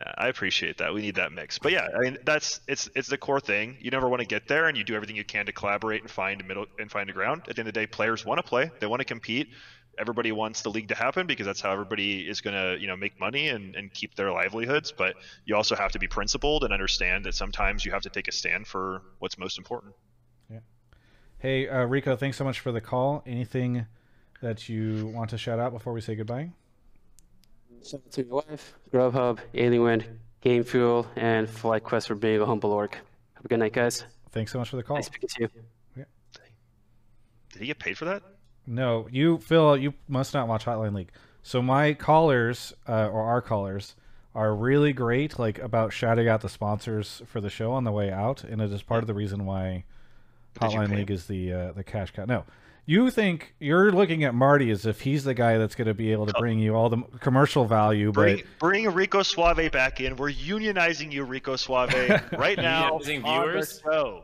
Yeah, 0.02 0.14
I 0.18 0.28
appreciate 0.30 0.78
that. 0.78 0.94
We 0.94 1.02
need 1.02 1.16
that 1.16 1.34
mix. 1.34 1.60
But 1.60 1.74
yeah, 1.74 1.90
I 1.94 1.99
mean 1.99 2.18
that's 2.24 2.61
it's 2.70 2.90
it's 2.95 3.10
the 3.10 3.18
core 3.18 3.41
thing. 3.41 3.76
You 3.82 3.91
never 3.91 4.07
want 4.07 4.22
to 4.22 4.26
get 4.26 4.48
there 4.48 4.68
and 4.70 4.78
you 4.78 4.86
do 4.86 4.95
everything 4.95 5.18
you 5.18 5.26
can 5.26 5.45
to 5.48 5.52
collaborate 5.52 6.02
and 6.02 6.10
find 6.10 6.40
a 6.40 6.44
middle 6.45 6.68
and 6.80 6.90
find 6.90 7.10
a 7.10 7.14
ground. 7.14 7.41
At 7.49 7.56
the 7.57 7.61
end 7.61 7.68
of 7.68 7.74
the 7.74 7.80
day, 7.82 7.86
players 7.86 8.26
want 8.26 8.38
to 8.38 8.44
play. 8.44 8.72
They 8.80 8.88
want 8.88 9.02
to 9.02 9.06
compete. 9.06 9.49
Everybody 9.98 10.32
wants 10.32 10.61
the 10.61 10.70
league 10.70 10.88
to 10.88 10.95
happen 10.95 11.28
because 11.28 11.45
that's 11.45 11.60
how 11.60 11.74
everybody 11.74 12.22
is 12.22 12.40
going 12.40 12.53
to, 12.56 12.80
you 12.82 12.88
know, 12.88 12.95
make 12.95 13.20
money 13.20 13.49
and, 13.49 13.76
and 13.76 13.94
keep 13.94 14.16
their 14.16 14.32
livelihoods. 14.32 14.94
But 14.94 15.16
you 15.44 15.57
also 15.57 15.76
have 15.76 15.91
to 15.91 15.99
be 15.99 16.07
principled 16.07 16.64
and 16.64 16.72
understand 16.72 17.26
that 17.26 17.36
sometimes 17.36 17.84
you 17.84 17.91
have 17.91 18.03
to 18.03 18.10
take 18.10 18.30
a 18.30 18.32
stand 18.32 18.66
for 18.68 19.02
what's 19.18 19.38
most 19.38 19.57
important. 19.57 19.94
Yeah. 20.49 20.60
Hey, 21.40 21.68
uh, 21.68 21.84
Rico, 21.84 22.16
thanks 22.16 22.38
so 22.38 22.45
much 22.45 22.61
for 22.61 22.72
the 22.72 22.80
call. 22.80 23.22
Anything 23.26 23.88
that 24.41 24.70
you 24.70 25.07
want 25.07 25.30
to 25.32 25.38
shout 25.38 25.60
out 25.60 25.72
before 25.74 25.94
we 25.94 26.02
say 26.02 26.16
goodbye? 26.16 26.49
Shout 27.86 28.02
out 28.06 28.11
to 28.11 28.26
my 28.26 28.36
wife, 28.36 28.74
Grubhub, 28.91 29.40
Alienware, 29.53 30.06
Game 30.41 30.64
Fuel, 30.64 31.07
and 31.16 31.48
FlyQuest 31.48 32.07
for 32.07 32.16
being 32.16 32.41
a 32.41 32.45
humble 32.45 32.72
org. 32.72 32.94
Have 33.36 33.45
a 33.45 33.48
good 33.48 33.60
night, 33.60 33.74
guys. 33.74 34.03
Thanks 34.32 34.52
so 34.52 34.60
much 34.60 34.70
for 34.70 34.76
the 34.76 34.84
call. 34.84 34.98
Nice 34.98 35.06
speaking 35.07 35.30
to 35.30 35.41
you. 35.44 36.06
Did 37.52 37.61
he 37.61 37.68
get 37.68 37.80
paid 37.80 37.98
for 37.98 38.06
that? 38.06 38.22
No, 38.68 39.07
you, 39.11 39.40
Phil, 39.40 39.76
you 39.78 39.94
must 40.07 40.34
not 40.34 40.48
watch 40.48 40.66
Hotline 40.66 40.94
League. 40.94 41.11
So 41.41 41.61
my 41.61 41.94
callers, 41.94 42.74
uh, 42.88 43.07
or 43.07 43.24
our 43.24 43.41
callers, 43.41 43.95
are 44.36 44.53
really 44.56 44.94
great, 44.94 45.40
like 45.40 45.57
about 45.57 45.91
shouting 45.91 46.28
out 46.28 46.41
the 46.41 46.49
sponsors 46.49 47.24
for 47.26 47.41
the 47.41 47.49
show 47.49 47.72
on 47.72 47.84
the 47.86 47.91
way 47.91 48.11
out, 48.11 48.44
and 48.44 48.61
it 48.61 48.72
is 48.72 48.84
part 48.84 49.03
of 49.03 49.07
the 49.07 49.14
reason 49.16 49.45
why 49.45 49.84
But 50.53 50.70
did 50.70 50.74
you 50.74 50.80
Hotline 50.80 50.95
League 50.95 51.10
him? 51.10 51.16
is 51.16 51.26
the 51.26 51.52
uh, 51.53 51.72
the 51.72 51.84
cash 51.84 52.11
cow. 52.11 52.26
No, 52.26 52.45
you 52.90 53.11
think 53.11 53.53
you're 53.60 53.91
looking 53.91 54.24
at 54.24 54.34
Marty 54.34 54.72
as 54.72 54.86
if 54.88 55.02
he's 55.02 55.24
the 55.24 55.36
guy 55.36 55.60
that's 55.60 55.76
going 55.76 55.88
to 55.88 55.94
be 55.94 56.11
able 56.11 56.26
to 56.26 56.34
bring 56.40 56.57
you 56.57 56.74
all 56.76 56.90
the 56.90 57.03
commercial 57.20 57.66
value, 57.66 58.11
but 58.11 58.22
Bring, 58.22 58.44
bring 58.60 58.94
Rico 58.94 59.22
Suave 59.22 59.72
back 59.72 60.02
in. 60.02 60.16
We're 60.16 60.32
unionizing 60.32 61.11
you, 61.11 61.24
Rico 61.24 61.56
Suave, 61.56 61.94
right 62.38 62.57
now 62.57 62.98
Unionizing 62.98 63.22
the 63.24 63.41
viewers? 63.44 63.82
show. 63.84 64.24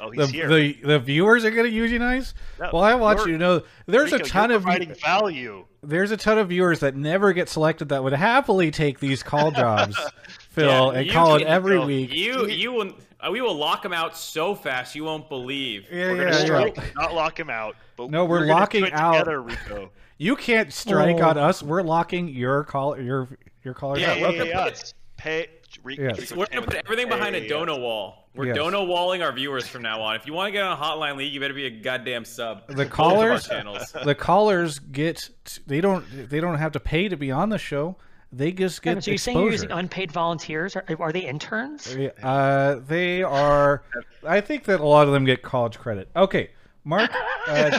Oh, 0.00 0.10
the, 0.14 0.22
he's 0.26 0.30
here. 0.30 0.48
the 0.48 0.72
the 0.82 0.98
viewers 0.98 1.44
are 1.44 1.50
going 1.50 1.66
to 1.66 1.72
unionize. 1.72 2.32
No, 2.58 2.70
well, 2.72 2.82
I 2.82 2.94
want 2.94 3.18
you're- 3.20 3.32
to 3.32 3.38
know 3.38 3.62
there's 3.86 4.12
Rico, 4.12 4.24
a 4.24 4.28
ton 4.28 4.50
of 4.50 4.62
value. 5.02 5.66
there's 5.82 6.10
a 6.10 6.16
ton 6.16 6.38
of 6.38 6.48
viewers 6.48 6.80
that 6.80 6.96
never 6.96 7.32
get 7.34 7.48
selected 7.50 7.90
that 7.90 8.02
would 8.02 8.12
happily 8.14 8.70
take 8.70 8.98
these 9.00 9.22
call 9.22 9.50
jobs, 9.50 9.94
Phil, 10.50 10.68
Yeah, 10.68 11.00
and 11.00 11.10
call 11.10 11.36
it 11.36 11.42
every 11.42 11.76
Phil, 11.76 11.86
week. 11.86 12.12
You 12.14 12.46
you 12.46 12.72
will 12.72 12.92
Uh, 13.20 13.30
we 13.30 13.40
will 13.40 13.54
lock 13.54 13.84
him 13.84 13.92
out 13.92 14.16
so 14.16 14.54
fast 14.54 14.94
you 14.94 15.04
won't 15.04 15.28
believe. 15.28 15.86
Yeah, 15.90 16.10
We're 16.12 16.16
yeah, 16.16 16.24
gonna 16.24 16.36
yeah. 16.36 16.44
strike, 16.44 16.94
not 16.96 17.14
lock 17.14 17.38
him 17.40 17.48
out. 17.50 17.76
But 17.96 18.10
No, 18.10 18.24
we're 18.24 18.40
gonna 18.40 18.52
do 18.52 18.54
locking 18.54 18.92
out- 18.92 19.12
together, 19.12 19.42
Rico. 19.42 19.90
You 20.18 20.34
can't 20.34 20.72
strike 20.72 21.16
Oh. 21.20 21.28
on 21.28 21.36
us. 21.36 21.62
We're 21.62 21.82
locking 21.82 22.28
your 22.28 22.64
call 22.64 22.98
your 22.98 23.28
your 23.62 23.74
callers 23.74 24.00
Yeah, 24.00 24.12
out. 24.12 24.18
yeah, 24.20 24.26
Okay. 24.28 24.48
yeah, 24.48 24.66
yeah. 24.66 24.74
Pay. 25.18 25.48
Rico, 25.84 26.02
Yes. 26.04 26.18
Rico 26.20 26.36
We're 26.36 26.46
gonna 26.46 26.62
put 26.66 26.74
everything 26.76 27.08
behind 27.10 27.36
a 27.36 27.40
Hey, 27.40 27.48
dono 27.48 27.78
wall. 27.78 28.28
We're 28.34 28.46
Yes. 28.46 28.56
dono 28.56 28.84
walling 28.84 29.22
our 29.22 29.32
viewers 29.32 29.66
from 29.68 29.82
now 29.82 30.00
on. 30.00 30.16
If 30.16 30.26
you 30.26 30.32
want 30.32 30.48
to 30.48 30.52
get 30.52 30.62
on 30.62 30.72
a 30.72 30.80
hotline 30.80 31.16
league, 31.16 31.32
you 31.34 31.40
better 31.40 31.52
be 31.54 31.66
a 31.66 31.70
goddamn 31.70 32.24
sub. 32.24 32.66
The 32.66 32.72
Both 32.74 32.80
of 32.86 32.90
our 32.92 32.96
callers, 32.96 33.92
the 34.04 34.14
callers 34.14 34.78
get 34.78 35.28
they 35.66 35.82
don't 35.82 36.04
they 36.30 36.40
don't 36.40 36.56
have 36.56 36.72
to 36.72 36.80
pay 36.80 37.08
to 37.08 37.16
be 37.16 37.30
on 37.30 37.50
the 37.50 37.58
show. 37.58 37.96
They 38.36 38.52
just 38.52 38.84
Yeah, 38.84 38.94
get 38.94 39.04
so 39.04 39.10
you're 39.12 39.18
saying 39.18 39.38
you're 39.38 39.50
using 39.50 39.70
unpaid 39.70 40.12
volunteers? 40.12 40.76
Are, 40.76 40.84
are 40.98 41.10
they 41.12 41.20
interns? 41.26 41.96
Uh, 42.22 42.80
they 42.86 43.22
are. 43.22 43.82
I 44.26 44.40
think 44.42 44.64
that 44.64 44.80
a 44.80 44.84
lot 44.86 45.06
of 45.06 45.12
them 45.14 45.24
get 45.24 45.42
college 45.42 45.78
credit. 45.78 46.10
Okay, 46.14 46.50
Mark. 46.84 47.10
Uh, 47.48 47.78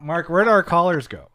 Mark, 0.00 0.28
where 0.28 0.42
do 0.42 0.50
our 0.50 0.62
callers 0.64 1.06
go? 1.06 1.28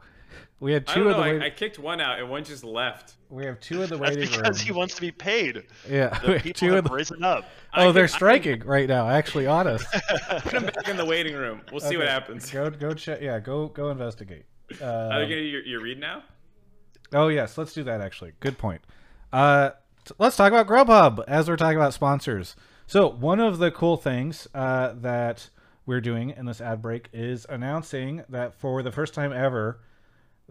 We 0.60 0.74
had 0.74 0.84
I 0.90 0.94
two 0.94 1.04
don't 1.06 1.12
of 1.14 1.18
the. 1.18 1.24
I, 1.24 1.32
wait- 1.32 1.42
I 1.44 1.50
kicked 1.50 1.80
one 1.80 2.02
out 2.02 2.20
and 2.20 2.30
one 2.30 2.44
just 2.44 2.64
left. 2.66 3.14
we 3.30 3.46
have 3.46 3.58
two 3.62 3.82
of 3.82 3.90
the 3.90 3.96
That's 3.98 4.16
waiting 4.18 4.30
room. 4.32 4.42
because 4.42 4.60
he 4.62 4.72
wants 4.74 4.96
to 4.96 5.02
be 5.02 5.12
paid. 5.12 5.64
Yeah, 5.90 6.20
we 6.28 6.28
The 6.28 6.34
have 6.34 6.44
people 6.44 6.60
two 6.60 6.68
in 6.68 6.74
have 6.76 6.84
the. 6.84 6.90
risen 6.94 7.24
up. 7.24 7.46
Oh, 7.74 7.90
I 7.90 7.92
they're 7.94 8.06
can- 8.08 8.14
I 8.14 8.18
striking 8.18 8.60
right 8.66 8.88
now. 8.90 9.10
Actually, 9.10 9.48
on 9.48 9.66
us. 9.68 9.84
Put 10.44 10.54
him 10.54 10.66
back 10.66 10.90
in 10.90 10.98
the 10.98 11.06
waiting 11.06 11.36
room. 11.36 11.62
We'll 11.72 11.80
see 11.80 11.96
what 11.98 12.08
happens. 12.08 12.52
Go 12.52 12.70
go 12.70 12.94
check. 12.94 13.22
Yeah, 13.22 13.40
go 13.40 13.68
go 13.70 13.90
investigate. 13.90 14.44
Are 14.82 14.86
Uh, 15.14 15.20
you 15.20 15.24
gonna 15.30 15.36
your, 15.42 15.62
your 15.64 15.82
read 15.82 16.00
now? 16.00 16.24
Oh 17.14 17.28
yes, 17.28 17.58
let's 17.58 17.74
do 17.74 17.84
that. 17.84 18.02
Actually, 18.02 18.34
good 18.40 18.58
point. 18.58 18.82
Uh, 19.32 19.72
let's 20.18 20.36
talk 20.36 20.52
about 20.52 20.68
Grubhub 20.68 21.24
as 21.28 21.50
we're 21.50 21.58
talking 21.58 21.78
about 21.78 21.94
sponsors. 21.94 22.56
So 22.88 23.08
one 23.08 23.40
of 23.40 23.60
the 23.60 23.72
cool 23.72 23.98
things 23.98 24.48
uh, 24.54 24.94
that 24.98 25.50
we're 25.86 26.02
doing 26.02 26.32
in 26.32 26.46
this 26.46 26.62
ad 26.62 26.82
break 26.82 27.08
is 27.14 27.46
announcing 27.50 28.24
that 28.30 28.54
for 28.54 28.84
the 28.84 28.92
first 28.92 29.14
time 29.14 29.32
ever, 29.32 29.80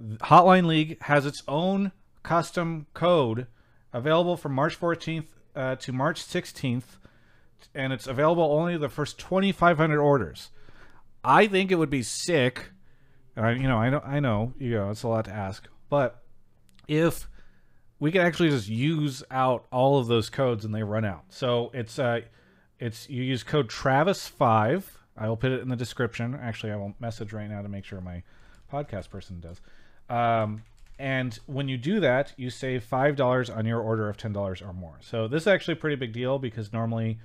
Hotline 0.00 0.66
League 0.66 1.00
has 1.02 1.26
its 1.26 1.42
own 1.46 1.92
custom 2.22 2.86
code 2.94 3.46
available 3.92 4.36
from 4.36 4.54
March 4.54 4.78
14th 4.78 5.26
uh, 5.54 5.76
to 5.76 5.92
March 5.92 6.22
16th, 6.22 6.98
and 7.74 7.92
it's 7.92 8.06
available 8.06 8.44
only 8.44 8.76
the 8.76 8.88
first 8.88 9.18
2,500 9.18 10.00
orders. 10.00 10.50
I 11.22 11.46
think 11.46 11.70
it 11.70 11.76
would 11.76 11.90
be 11.90 12.02
sick. 12.02 12.70
you 13.36 13.42
know, 13.42 13.76
I 13.76 13.90
know, 13.90 14.00
I 14.04 14.20
know, 14.20 14.54
you 14.58 14.70
know, 14.70 14.90
it's 14.90 15.02
a 15.02 15.08
lot 15.08 15.26
to 15.26 15.32
ask, 15.32 15.68
but 15.88 16.19
if 16.90 17.28
we 18.00 18.10
can 18.10 18.20
actually 18.22 18.50
just 18.50 18.68
use 18.68 19.22
out 19.30 19.64
all 19.70 19.98
of 19.98 20.08
those 20.08 20.28
codes 20.28 20.64
and 20.64 20.74
they 20.74 20.82
run 20.82 21.04
out. 21.04 21.24
So 21.28 21.70
it's 21.72 21.98
uh, 21.98 22.22
it's 22.80 23.08
you 23.08 23.22
use 23.22 23.44
code 23.44 23.68
Travis 23.68 24.26
five. 24.26 24.98
I 25.16 25.28
will 25.28 25.36
put 25.36 25.52
it 25.52 25.60
in 25.60 25.68
the 25.68 25.76
description. 25.76 26.34
Actually, 26.34 26.72
I 26.72 26.76
will 26.76 26.94
message 26.98 27.32
right 27.32 27.48
now 27.48 27.62
to 27.62 27.68
make 27.68 27.84
sure 27.84 28.00
my 28.00 28.22
podcast 28.72 29.10
person 29.10 29.40
does. 29.40 29.60
Um, 30.08 30.64
and 30.98 31.38
when 31.46 31.68
you 31.68 31.76
do 31.76 32.00
that, 32.00 32.32
you 32.36 32.50
save 32.50 32.82
five 32.82 33.14
dollars 33.14 33.48
on 33.48 33.66
your 33.66 33.80
order 33.80 34.08
of 34.08 34.16
ten 34.16 34.32
dollars 34.32 34.60
or 34.60 34.72
more. 34.72 34.98
So 35.00 35.28
this 35.28 35.44
is 35.44 35.46
actually 35.46 35.74
a 35.74 35.76
pretty 35.76 35.96
big 35.96 36.12
deal 36.12 36.40
because 36.40 36.72
normally 36.72 37.18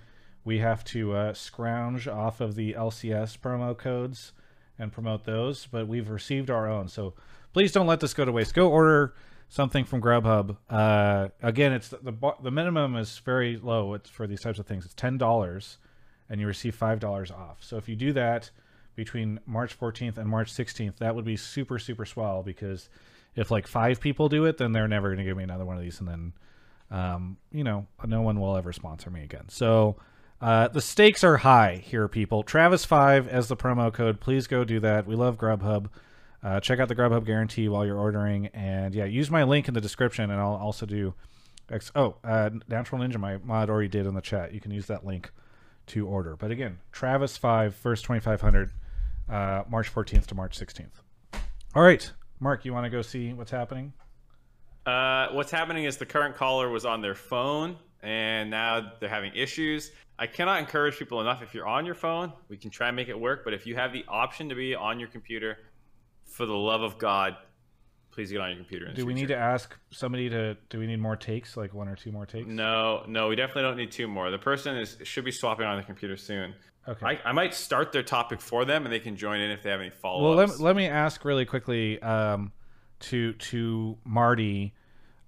we 0.43 0.59
have 0.59 0.83
to 0.85 1.13
uh, 1.13 1.33
scrounge 1.33 2.07
off 2.07 2.39
of 2.39 2.53
the 2.53 2.73
LCS 2.73 3.39
promo 3.39 3.75
codes 3.75 4.33
and 4.77 4.91
promote 4.91 5.23
those, 5.23 5.65
but 5.65 5.87
we've 5.87 6.09
received 6.09 6.51
our 6.51 6.69
own. 6.69 6.87
So 6.87 7.15
please 7.53 7.71
don't 7.71 7.87
let 7.87 8.01
this 8.01 8.13
go 8.13 8.25
to 8.25 8.31
waste. 8.31 8.53
Go 8.53 8.69
order 8.69 9.15
something 9.49 9.85
from 9.85 10.01
Grubhub. 10.01 10.57
Uh, 10.69 11.29
again, 11.41 11.73
it's 11.73 11.89
the, 11.89 11.97
the 11.97 12.33
the 12.41 12.51
minimum 12.51 12.95
is 12.95 13.19
very 13.19 13.57
low. 13.57 13.93
It's 13.93 14.09
for 14.09 14.27
these 14.27 14.41
types 14.41 14.59
of 14.59 14.65
things. 14.65 14.85
It's 14.85 14.93
ten 14.93 15.17
dollars, 15.17 15.77
and 16.29 16.39
you 16.39 16.47
receive 16.47 16.75
five 16.75 16.99
dollars 16.99 17.31
off. 17.31 17.57
So 17.61 17.77
if 17.77 17.87
you 17.87 17.95
do 17.95 18.13
that 18.13 18.51
between 18.95 19.39
March 19.45 19.77
14th 19.77 20.17
and 20.17 20.29
March 20.29 20.53
16th, 20.53 20.97
that 20.97 21.15
would 21.15 21.25
be 21.25 21.35
super 21.35 21.77
super 21.79 22.05
swell 22.05 22.43
because 22.43 22.89
if 23.35 23.51
like 23.51 23.67
five 23.67 23.99
people 23.99 24.29
do 24.29 24.45
it, 24.45 24.57
then 24.57 24.71
they're 24.71 24.87
never 24.87 25.09
going 25.09 25.17
to 25.17 25.25
give 25.25 25.37
me 25.37 25.43
another 25.43 25.65
one 25.65 25.77
of 25.77 25.83
these, 25.83 25.99
and 25.99 26.07
then 26.07 26.33
um, 26.91 27.37
you 27.51 27.63
know 27.63 27.87
no 28.05 28.21
one 28.21 28.39
will 28.39 28.55
ever 28.57 28.73
sponsor 28.73 29.09
me 29.09 29.23
again. 29.23 29.49
So. 29.49 29.95
Uh, 30.41 30.67
the 30.67 30.81
stakes 30.81 31.23
are 31.23 31.37
high 31.37 31.81
here, 31.83 32.09
people. 32.09 32.43
Travis5 32.43 33.29
as 33.29 33.47
the 33.47 33.55
promo 33.55 33.91
code. 33.91 34.19
Please 34.19 34.47
go 34.47 34.65
do 34.65 34.81
that. 34.81 35.07
We 35.07 35.15
love 35.15 35.37
Grubhub. 35.37 35.87
Uh, 36.45 36.59
check 36.59 36.79
out 36.79 36.87
the 36.87 36.95
Grubhub 36.95 37.25
guarantee 37.25 37.67
while 37.67 37.83
you're 37.83 37.97
ordering, 37.97 38.45
and 38.53 38.93
yeah, 38.93 39.05
use 39.05 39.31
my 39.31 39.43
link 39.43 39.67
in 39.67 39.73
the 39.73 39.81
description, 39.81 40.29
and 40.29 40.39
I'll 40.39 40.53
also 40.53 40.85
do. 40.85 41.15
Ex- 41.71 41.91
oh, 41.95 42.17
uh, 42.23 42.51
Natural 42.67 43.01
Ninja, 43.01 43.17
my 43.17 43.37
mod 43.37 43.71
already 43.71 43.87
did 43.87 44.05
in 44.05 44.13
the 44.13 44.21
chat. 44.21 44.53
You 44.53 44.61
can 44.61 44.69
use 44.69 44.85
that 44.85 45.03
link 45.03 45.31
to 45.87 46.05
order. 46.05 46.35
But 46.35 46.51
again, 46.51 46.77
Travis 46.91 47.35
five 47.35 47.73
first 47.73 48.05
twenty 48.05 48.21
five 48.21 48.41
hundred, 48.41 48.69
uh, 49.27 49.63
March 49.67 49.87
fourteenth 49.87 50.27
to 50.27 50.35
March 50.35 50.55
sixteenth. 50.55 51.01
All 51.73 51.81
right, 51.81 52.11
Mark, 52.39 52.63
you 52.63 52.73
want 52.73 52.85
to 52.85 52.91
go 52.91 53.01
see 53.01 53.33
what's 53.33 53.49
happening? 53.49 53.91
Uh, 54.85 55.29
what's 55.31 55.49
happening 55.49 55.85
is 55.85 55.97
the 55.97 56.05
current 56.05 56.35
caller 56.35 56.69
was 56.69 56.85
on 56.85 57.01
their 57.01 57.15
phone, 57.15 57.75
and 58.03 58.51
now 58.51 58.91
they're 58.99 59.09
having 59.09 59.33
issues. 59.33 59.91
I 60.19 60.27
cannot 60.27 60.59
encourage 60.59 60.99
people 60.99 61.21
enough. 61.21 61.41
If 61.41 61.55
you're 61.55 61.67
on 61.67 61.87
your 61.87 61.95
phone, 61.95 62.31
we 62.49 62.57
can 62.57 62.69
try 62.69 62.89
and 62.89 62.95
make 62.95 63.09
it 63.09 63.19
work. 63.19 63.43
But 63.43 63.55
if 63.55 63.65
you 63.65 63.75
have 63.77 63.91
the 63.91 64.05
option 64.07 64.49
to 64.49 64.55
be 64.55 64.75
on 64.75 64.99
your 64.99 65.09
computer, 65.09 65.57
for 66.25 66.45
the 66.45 66.53
love 66.53 66.81
of 66.81 66.97
God, 66.97 67.35
please 68.11 68.31
get 68.31 68.41
on 68.41 68.49
your 68.49 68.57
computer. 68.57 68.91
do 68.93 69.05
we 69.05 69.13
need 69.13 69.27
to 69.27 69.35
ask 69.35 69.75
somebody 69.91 70.29
to? 70.29 70.55
Do 70.69 70.79
we 70.79 70.87
need 70.87 70.99
more 70.99 71.15
takes, 71.15 71.57
like 71.57 71.73
one 71.73 71.87
or 71.87 71.95
two 71.95 72.11
more 72.11 72.25
takes? 72.25 72.47
No, 72.47 73.03
no, 73.07 73.27
we 73.27 73.35
definitely 73.35 73.63
don't 73.63 73.77
need 73.77 73.91
two 73.91 74.07
more. 74.07 74.31
The 74.31 74.37
person 74.37 74.77
is 74.77 74.97
should 75.03 75.25
be 75.25 75.31
swapping 75.31 75.65
on 75.65 75.77
the 75.77 75.83
computer 75.83 76.17
soon. 76.17 76.53
Okay. 76.87 77.05
I, 77.05 77.29
I 77.29 77.31
might 77.31 77.53
start 77.53 77.91
their 77.91 78.03
topic 78.03 78.39
for 78.39 78.63
them, 78.63 78.85
and 78.85 78.93
they 78.93 78.99
can 78.99 79.15
join 79.15 79.39
in 79.39 79.49
if 79.49 79.63
they 79.63 79.71
have 79.71 79.79
any 79.79 79.89
follow 79.89 80.23
Well, 80.23 80.35
let, 80.35 80.59
let 80.59 80.75
me 80.75 80.87
ask 80.87 81.25
really 81.25 81.45
quickly 81.45 82.01
um, 82.01 82.51
to 83.01 83.33
to 83.33 83.97
Marty. 84.03 84.73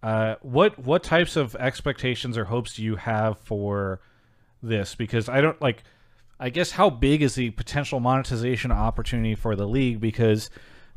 Uh, 0.03 0.35
what 0.41 0.77
what 0.79 1.03
types 1.03 1.35
of 1.35 1.55
expectations 1.55 2.37
or 2.37 2.45
hopes 2.45 2.75
do 2.75 2.83
you 2.83 2.95
have 2.95 3.39
for 3.39 3.99
this? 4.61 4.95
Because 4.95 5.27
I 5.29 5.41
don't 5.41 5.59
like. 5.61 5.83
I 6.39 6.51
guess 6.51 6.69
how 6.69 6.91
big 6.91 7.23
is 7.23 7.33
the 7.33 7.49
potential 7.49 7.99
monetization 7.99 8.71
opportunity 8.71 9.33
for 9.33 9.55
the 9.55 9.67
league? 9.67 9.99
Because 9.99 10.51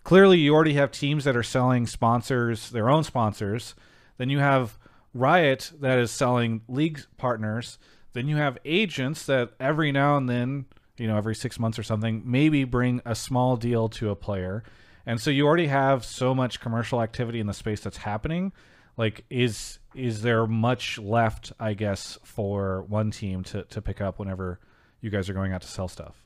clearly 0.05 0.39
you 0.39 0.55
already 0.55 0.75
have 0.75 0.91
teams 0.91 1.25
that 1.25 1.37
are 1.37 1.43
selling 1.43 1.87
sponsors, 1.87 2.71
their 2.71 2.89
own 2.89 3.05
sponsors. 3.05 3.75
Then 4.19 4.31
you 4.31 4.39
have 4.39 4.79
Riot 5.13 5.73
that 5.81 5.99
is 5.99 6.11
selling 6.11 6.63
league 6.69 7.01
partners. 7.17 7.79
Then 8.13 8.29
you 8.29 8.37
have 8.37 8.59
agents 8.65 9.27
that 9.27 9.53
every 9.59 9.93
now 9.93 10.17
and 10.17 10.29
then, 10.29 10.67
you 10.97 11.07
know, 11.07 11.17
every 11.17 11.35
six 11.35 11.59
months 11.59 11.79
or 11.79 11.83
something, 11.83 12.23
maybe 12.25 12.65
bring 12.65 13.01
a 13.05 13.15
small 13.15 13.57
deal 13.57 13.89
to 13.91 14.11
a 14.11 14.17
player. 14.17 14.63
And 15.07 15.21
so 15.21 15.31
you 15.31 15.47
already 15.47 15.69
have 15.69 16.05
so 16.05 16.35
much 16.35 16.61
commercial 16.61 17.03
activity 17.03 17.41
in 17.41 17.47
the 17.47 17.55
space 17.55 17.81
that's 17.81 17.99
happening. 17.99 18.53
Like, 18.97 19.25
is 19.31 19.79
is 19.95 20.23
there 20.23 20.47
much 20.47 20.99
left, 20.99 21.53
I 21.59 21.75
guess, 21.75 22.19
for 22.23 22.83
one 22.83 23.11
team 23.11 23.43
to, 23.45 23.65
to 23.65 23.83
pick 23.83 24.01
up 24.01 24.19
whenever 24.19 24.61
you 25.01 25.11
guys 25.11 25.29
are 25.29 25.35
going 25.35 25.53
out 25.53 25.63
to 25.63 25.69
sell 25.69 25.89
stuff? 25.89 26.23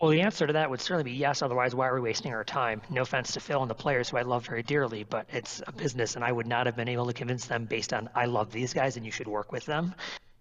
Well, 0.00 0.12
the 0.12 0.20
answer 0.20 0.46
to 0.46 0.52
that 0.52 0.70
would 0.70 0.80
certainly 0.80 1.10
be 1.10 1.16
yes. 1.16 1.42
Otherwise, 1.42 1.74
why 1.74 1.88
are 1.88 1.94
we 1.94 2.00
wasting 2.00 2.32
our 2.32 2.44
time? 2.44 2.82
No 2.88 3.02
offense 3.02 3.32
to 3.32 3.40
Phil 3.40 3.60
and 3.62 3.70
the 3.70 3.74
players 3.74 4.08
who 4.08 4.16
I 4.16 4.22
love 4.22 4.46
very 4.46 4.62
dearly, 4.62 5.02
but 5.02 5.26
it's 5.32 5.60
a 5.66 5.72
business, 5.72 6.14
and 6.14 6.24
I 6.24 6.30
would 6.30 6.46
not 6.46 6.66
have 6.66 6.76
been 6.76 6.88
able 6.88 7.06
to 7.06 7.12
convince 7.12 7.46
them 7.46 7.64
based 7.64 7.92
on 7.92 8.08
I 8.14 8.26
love 8.26 8.52
these 8.52 8.72
guys 8.72 8.96
and 8.96 9.04
you 9.04 9.10
should 9.10 9.26
work 9.26 9.50
with 9.50 9.66
them. 9.66 9.94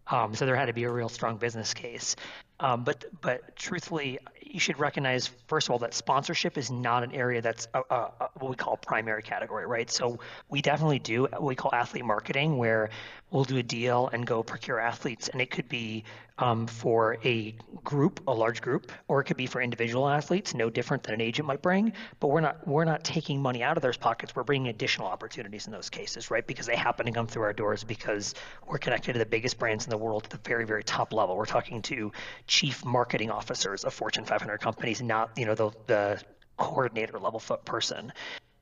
Um, 0.09 0.35
so 0.35 0.45
there 0.45 0.55
had 0.55 0.67
to 0.67 0.73
be 0.73 0.83
a 0.83 0.91
real 0.91 1.09
strong 1.09 1.37
business 1.37 1.73
case. 1.73 2.15
Um, 2.59 2.83
but 2.83 3.05
but 3.21 3.55
truthfully, 3.55 4.19
you 4.41 4.59
should 4.59 4.79
recognize 4.79 5.27
first 5.47 5.67
of 5.67 5.71
all 5.71 5.79
that 5.79 5.93
sponsorship 5.93 6.57
is 6.57 6.71
not 6.71 7.03
an 7.03 7.11
area 7.11 7.41
that's 7.41 7.67
a, 7.73 7.81
a, 7.89 7.95
a, 7.95 8.29
what 8.39 8.49
we 8.49 8.55
call 8.55 8.77
primary 8.77 9.21
category, 9.21 9.65
right? 9.65 9.89
So 9.91 10.19
we 10.49 10.61
definitely 10.61 10.99
do 10.99 11.23
what 11.23 11.43
we 11.43 11.55
call 11.55 11.73
athlete 11.73 12.05
marketing, 12.05 12.57
where 12.57 12.89
we'll 13.31 13.43
do 13.43 13.57
a 13.57 13.63
deal 13.63 14.07
and 14.07 14.25
go 14.25 14.43
procure 14.43 14.79
athletes, 14.79 15.29
and 15.29 15.41
it 15.41 15.51
could 15.51 15.67
be 15.67 16.03
um, 16.39 16.67
for 16.67 17.17
a 17.23 17.55
group, 17.83 18.21
a 18.27 18.33
large 18.33 18.61
group, 18.61 18.91
or 19.07 19.21
it 19.21 19.25
could 19.25 19.37
be 19.37 19.47
for 19.47 19.61
individual 19.61 20.07
athletes, 20.07 20.53
no 20.53 20.69
different 20.69 21.03
than 21.03 21.15
an 21.15 21.21
agent 21.21 21.47
might 21.47 21.61
bring. 21.61 21.93
But 22.19 22.27
we're 22.27 22.41
not 22.41 22.67
we're 22.67 22.85
not 22.85 23.03
taking 23.03 23.41
money 23.41 23.63
out 23.63 23.77
of 23.77 23.81
their 23.81 23.93
pockets. 23.93 24.35
We're 24.35 24.43
bringing 24.43 24.67
additional 24.67 25.07
opportunities 25.07 25.65
in 25.65 25.73
those 25.73 25.89
cases, 25.89 26.29
right? 26.29 26.45
Because 26.45 26.65
they 26.65 26.75
happen 26.75 27.05
to 27.05 27.11
come 27.11 27.27
through 27.27 27.43
our 27.43 27.53
doors 27.53 27.83
because 27.83 28.35
we're 28.67 28.77
connected 28.77 29.13
to 29.13 29.19
the 29.19 29.25
biggest 29.25 29.57
brands 29.57 29.85
in 29.85 29.89
the 29.89 29.97
world 29.97 30.25
at 30.25 30.29
the 30.29 30.49
very 30.49 30.65
very 30.65 30.83
top 30.83 31.13
level. 31.13 31.35
We're 31.35 31.45
talking 31.45 31.81
to 31.83 32.11
chief 32.45 32.85
marketing 32.85 33.31
officers 33.31 33.83
of 33.83 33.93
Fortune 33.93 34.25
500 34.25 34.59
companies, 34.59 35.01
not 35.01 35.31
you 35.37 35.45
know 35.45 35.55
the 35.55 35.71
the 35.87 36.21
coordinator 36.57 37.19
level 37.19 37.39
foot 37.39 37.65
person. 37.65 38.11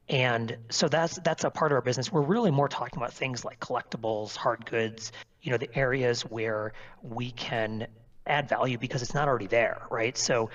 And 0.07 0.57
so 0.69 0.87
that's 0.87 1.15
that's 1.23 1.43
a 1.43 1.49
part 1.49 1.71
of 1.71 1.77
our 1.77 1.81
business. 1.81 2.11
We're 2.11 2.21
really 2.21 2.51
more 2.51 2.67
talking 2.67 2.97
about 2.97 3.13
things 3.13 3.43
like 3.43 3.59
collectibles, 3.59 4.35
hard 4.35 4.65
goods, 4.65 5.11
you 5.41 5.51
know, 5.51 5.57
the 5.57 5.75
areas 5.75 6.21
where 6.21 6.73
we 7.01 7.31
can 7.31 7.87
add 8.27 8.49
value 8.49 8.77
because 8.77 9.01
it's 9.01 9.13
not 9.13 9.27
already 9.27 9.47
there, 9.47 9.81
right? 9.89 10.17
So 10.17 10.49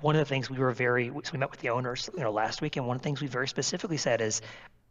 one 0.00 0.14
of 0.14 0.20
the 0.20 0.26
things 0.26 0.50
we 0.50 0.58
were 0.58 0.72
very 0.72 1.08
so 1.08 1.32
we 1.32 1.38
met 1.38 1.50
with 1.50 1.60
the 1.60 1.70
owners, 1.70 2.08
you 2.14 2.22
know, 2.22 2.32
last 2.32 2.62
week, 2.62 2.76
and 2.76 2.86
one 2.86 2.96
of 2.96 3.02
the 3.02 3.06
things 3.06 3.20
we 3.20 3.26
very 3.26 3.48
specifically 3.48 3.96
said 3.98 4.20
is 4.20 4.40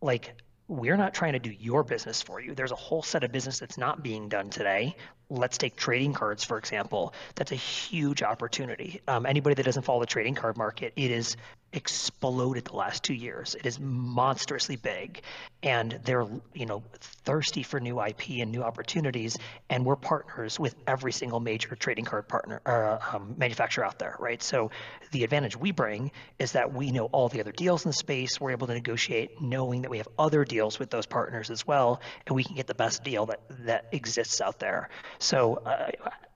like 0.01 0.35
we're 0.67 0.97
not 0.97 1.13
trying 1.13 1.33
to 1.33 1.39
do 1.39 1.51
your 1.51 1.83
business 1.83 2.21
for 2.21 2.39
you. 2.39 2.55
There's 2.55 2.71
a 2.71 2.75
whole 2.75 3.03
set 3.03 3.23
of 3.23 3.31
business 3.31 3.59
that's 3.59 3.77
not 3.77 4.01
being 4.01 4.29
done 4.29 4.49
today. 4.49 4.95
Let's 5.29 5.59
take 5.59 5.75
trading 5.75 6.13
cards, 6.13 6.43
for 6.43 6.57
example. 6.57 7.13
That's 7.35 7.51
a 7.51 7.55
huge 7.55 8.23
opportunity. 8.23 9.01
Um, 9.07 9.27
anybody 9.27 9.53
that 9.55 9.63
doesn't 9.63 9.83
follow 9.83 9.99
the 9.99 10.07
trading 10.07 10.33
card 10.33 10.57
market, 10.57 10.93
it 10.95 11.11
is 11.11 11.37
exploded 11.75 12.65
the 12.65 12.75
last 12.75 13.03
two 13.03 13.13
years. 13.13 13.53
It 13.55 13.65
is 13.65 13.79
monstrously 13.79 14.77
big, 14.77 15.21
and 15.61 15.99
they're 16.05 16.25
you 16.53 16.65
know 16.65 16.83
thirsty 16.99 17.63
for 17.63 17.79
new 17.79 18.01
IP 18.01 18.29
and 18.41 18.51
new 18.51 18.63
opportunities. 18.63 19.37
And 19.69 19.85
we're 19.85 19.97
partners 19.97 20.59
with 20.59 20.75
every 20.87 21.11
single 21.11 21.39
major 21.39 21.75
trading 21.75 22.05
card 22.05 22.27
partner 22.27 22.61
uh, 22.65 22.97
um, 23.13 23.35
manufacturer 23.37 23.83
out 23.83 23.99
there, 23.99 24.15
right? 24.19 24.41
So 24.41 24.71
the 25.11 25.23
advantage 25.23 25.57
we 25.57 25.71
bring 25.71 26.11
is 26.39 26.53
that 26.53 26.73
we 26.73 26.91
know 26.91 27.05
all 27.05 27.27
the 27.29 27.41
other 27.41 27.51
deals 27.51 27.83
in 27.85 27.89
the 27.89 27.93
space. 27.93 28.39
We're 28.39 28.51
able 28.51 28.67
to 28.67 28.73
negotiate, 28.73 29.41
knowing 29.41 29.81
that 29.81 29.91
we 29.91 29.97
have 29.97 30.07
other 30.17 30.45
deals 30.45 30.79
with 30.79 30.89
those 30.89 31.05
partners 31.05 31.49
as 31.49 31.67
well, 31.67 32.01
and 32.25 32.35
we 32.35 32.43
can 32.43 32.55
get 32.55 32.67
the 32.67 32.75
best 32.75 33.03
deal 33.03 33.25
that 33.27 33.41
that 33.65 33.89
exists 33.91 34.39
out 34.39 34.59
there. 34.59 34.89
So, 35.19 35.55
uh, 35.55 35.91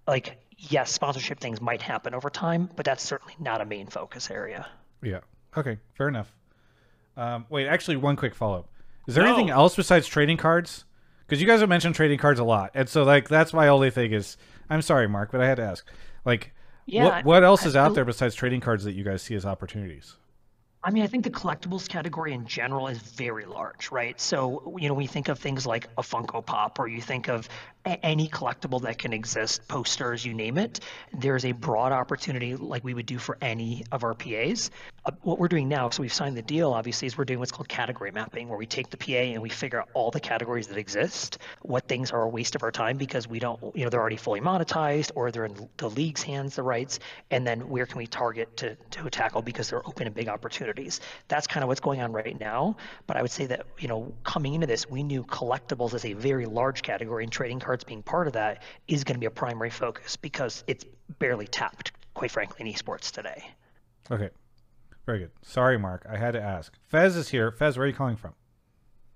like, 0.06 0.38
yes, 0.58 0.92
sponsorship 0.92 1.40
things 1.40 1.62
might 1.62 1.82
happen 1.82 2.14
over 2.14 2.30
time, 2.30 2.70
but 2.76 2.86
that's 2.86 3.04
certainly 3.04 3.36
not 3.40 3.62
a 3.62 3.66
main 3.66 3.88
focus 3.88 4.30
area. 4.30 4.68
Yeah. 5.02 5.20
Okay. 5.58 5.78
Fair 5.94 6.08
enough. 6.08 6.32
Um, 7.18 7.46
wait, 7.50 7.68
actually, 7.68 7.98
one 7.98 8.16
quick 8.16 8.34
follow 8.36 8.60
up. 8.60 8.70
Is 9.08 9.16
there 9.16 9.24
No. 9.24 9.30
anything 9.34 9.50
else 9.50 9.76
besides 9.76 10.08
trading 10.08 10.38
cards? 10.38 10.86
Because 11.26 11.42
you 11.42 11.48
guys 11.48 11.60
have 11.60 11.70
mentioned 11.70 11.96
trading 11.96 12.18
cards 12.18 12.40
a 12.40 12.44
lot, 12.44 12.72
and 12.74 12.88
so 12.90 13.04
like 13.04 13.28
that's 13.30 13.54
my 13.54 13.68
only 13.68 13.90
thing 13.92 14.12
is. 14.14 14.38
I'm 14.70 14.82
sorry, 14.84 15.08
Mark, 15.08 15.32
but 15.32 15.42
I 15.42 15.48
had 15.48 15.56
to 15.56 15.64
ask. 15.64 15.88
Like, 16.26 16.54
Yeah, 16.86 17.06
what 17.06 17.26
what 17.26 17.44
else 17.44 17.64
I- 17.66 17.70
is 17.70 17.76
out 17.76 17.92
I- 17.92 17.94
there 17.96 18.06
besides 18.06 18.36
trading 18.36 18.62
cards 18.62 18.84
that 18.84 18.94
you 18.94 19.04
guys 19.04 19.22
see 19.24 19.36
as 19.36 19.46
opportunities? 19.46 20.16
I 20.84 20.92
mean, 20.92 21.04
I 21.04 21.08
think 21.08 21.24
the 21.26 21.30
collectibles 21.30 21.90
category 21.90 22.34
in 22.34 22.46
general 22.46 22.88
is 22.88 23.00
very 23.00 23.46
large, 23.46 23.92
right? 23.92 24.20
So, 24.22 24.76
you 24.80 24.88
know, 24.88 24.94
when 24.94 25.02
you 25.02 25.10
think 25.10 25.28
of 25.28 25.38
things 25.38 25.66
like 25.68 25.88
a 25.98 26.02
Funko 26.02 26.46
Pop, 26.46 26.80
or 26.80 26.88
you 26.88 27.02
think 27.02 27.28
of 27.28 27.50
a- 27.79 27.79
any 27.86 28.28
collectible 28.28 28.82
that 28.82 28.98
can 28.98 29.14
exist, 29.14 29.68
posters, 29.68 30.26
you 30.26 30.34
name 30.34 30.58
it. 30.58 30.82
There's 31.14 31.46
a 31.46 31.54
broad 31.54 31.92
opportunity 31.92 32.56
like 32.56 32.84
we 32.84 32.94
would 32.94 33.06
do 33.06 33.18
for 33.18 33.38
any 33.42 33.86
of 33.92 34.04
our 34.04 34.14
PAs. 34.14 34.70
Uh, 35.06 35.12
what 35.22 35.40
we're 35.40 35.48
doing 35.48 35.70
now, 35.70 35.90
so 35.90 36.02
we've 36.02 36.14
signed 36.14 36.36
the 36.36 36.42
deal, 36.42 36.74
obviously, 36.74 37.06
is 37.06 37.18
we're 37.18 37.26
doing 37.26 37.40
what's 37.40 37.54
called 37.54 37.70
category 37.70 38.12
mapping, 38.12 38.50
where 38.50 38.58
we 38.58 38.66
take 38.66 38.90
the 38.90 38.98
PA 38.98 39.14
and 39.14 39.42
we 39.42 39.50
figure 39.50 39.80
out 39.80 39.90
all 39.94 40.12
the 40.12 40.20
categories 40.20 40.68
that 40.68 40.78
exist, 40.78 41.38
what 41.62 41.88
things 41.88 42.12
are 42.12 42.24
a 42.24 42.30
waste 42.30 42.56
of 42.56 42.64
our 42.64 42.72
time 42.72 42.98
because 42.98 43.28
we 43.28 43.40
don't, 43.40 43.60
you 43.76 43.84
know, 43.86 43.90
they're 43.90 44.02
already 44.02 44.18
fully 44.18 44.42
monetized 44.42 45.12
or 45.16 45.32
they're 45.32 45.46
in 45.46 45.70
the 45.78 45.90
league's 45.90 46.22
hands, 46.22 46.56
the 46.56 46.64
rights, 46.64 47.00
and 47.32 47.48
then 47.48 47.70
where 47.70 47.86
can 47.86 47.98
we 47.98 48.08
target 48.08 48.56
to, 48.58 48.76
to 48.92 49.10
tackle 49.10 49.42
because 49.42 49.70
they're 49.70 49.88
open 49.88 50.06
and 50.06 50.16
big 50.16 50.28
opportunities. 50.28 51.00
That's 51.30 51.48
kind 51.48 51.64
of 51.64 51.70
what's 51.70 51.80
going 51.80 52.02
on 52.02 52.12
right 52.12 52.38
now. 52.40 52.76
But 53.08 53.16
I 53.16 53.22
would 53.22 53.32
say 53.32 53.46
that, 53.46 53.66
you 53.80 53.88
know, 53.88 54.14
coming 54.24 54.54
into 54.54 54.68
this, 54.68 54.90
we 54.90 55.02
knew 55.02 55.24
collectibles 55.24 55.94
as 55.94 56.04
a 56.04 56.14
very 56.14 56.46
large 56.46 56.82
category 56.82 57.24
and 57.24 57.32
trading 57.32 57.60
cards 57.60 57.69
being 57.78 58.04
part 58.04 58.28
of 58.28 58.34
that 58.34 58.64
is 58.88 59.04
going 59.04 59.16
to 59.16 59.20
be 59.20 59.26
a 59.26 59.32
primary 59.32 59.70
focus 59.70 60.16
because 60.16 60.64
it's 60.68 60.86
barely 61.20 61.48
tapped, 61.48 61.92
quite 62.14 62.32
frankly, 62.32 62.68
in 62.68 62.74
esports 62.74 63.12
today. 63.12 63.52
Okay. 64.12 64.30
Very 65.06 65.20
good. 65.20 65.32
Sorry, 65.42 65.78
Mark. 65.78 66.06
I 66.10 66.18
had 66.18 66.32
to 66.32 66.42
ask. 66.42 66.74
Fez 66.88 67.16
is 67.16 67.30
here. 67.30 67.52
Fez, 67.52 67.78
where 67.78 67.86
are 67.86 67.88
you 67.88 67.96
calling 67.96 68.16
from? 68.16 68.34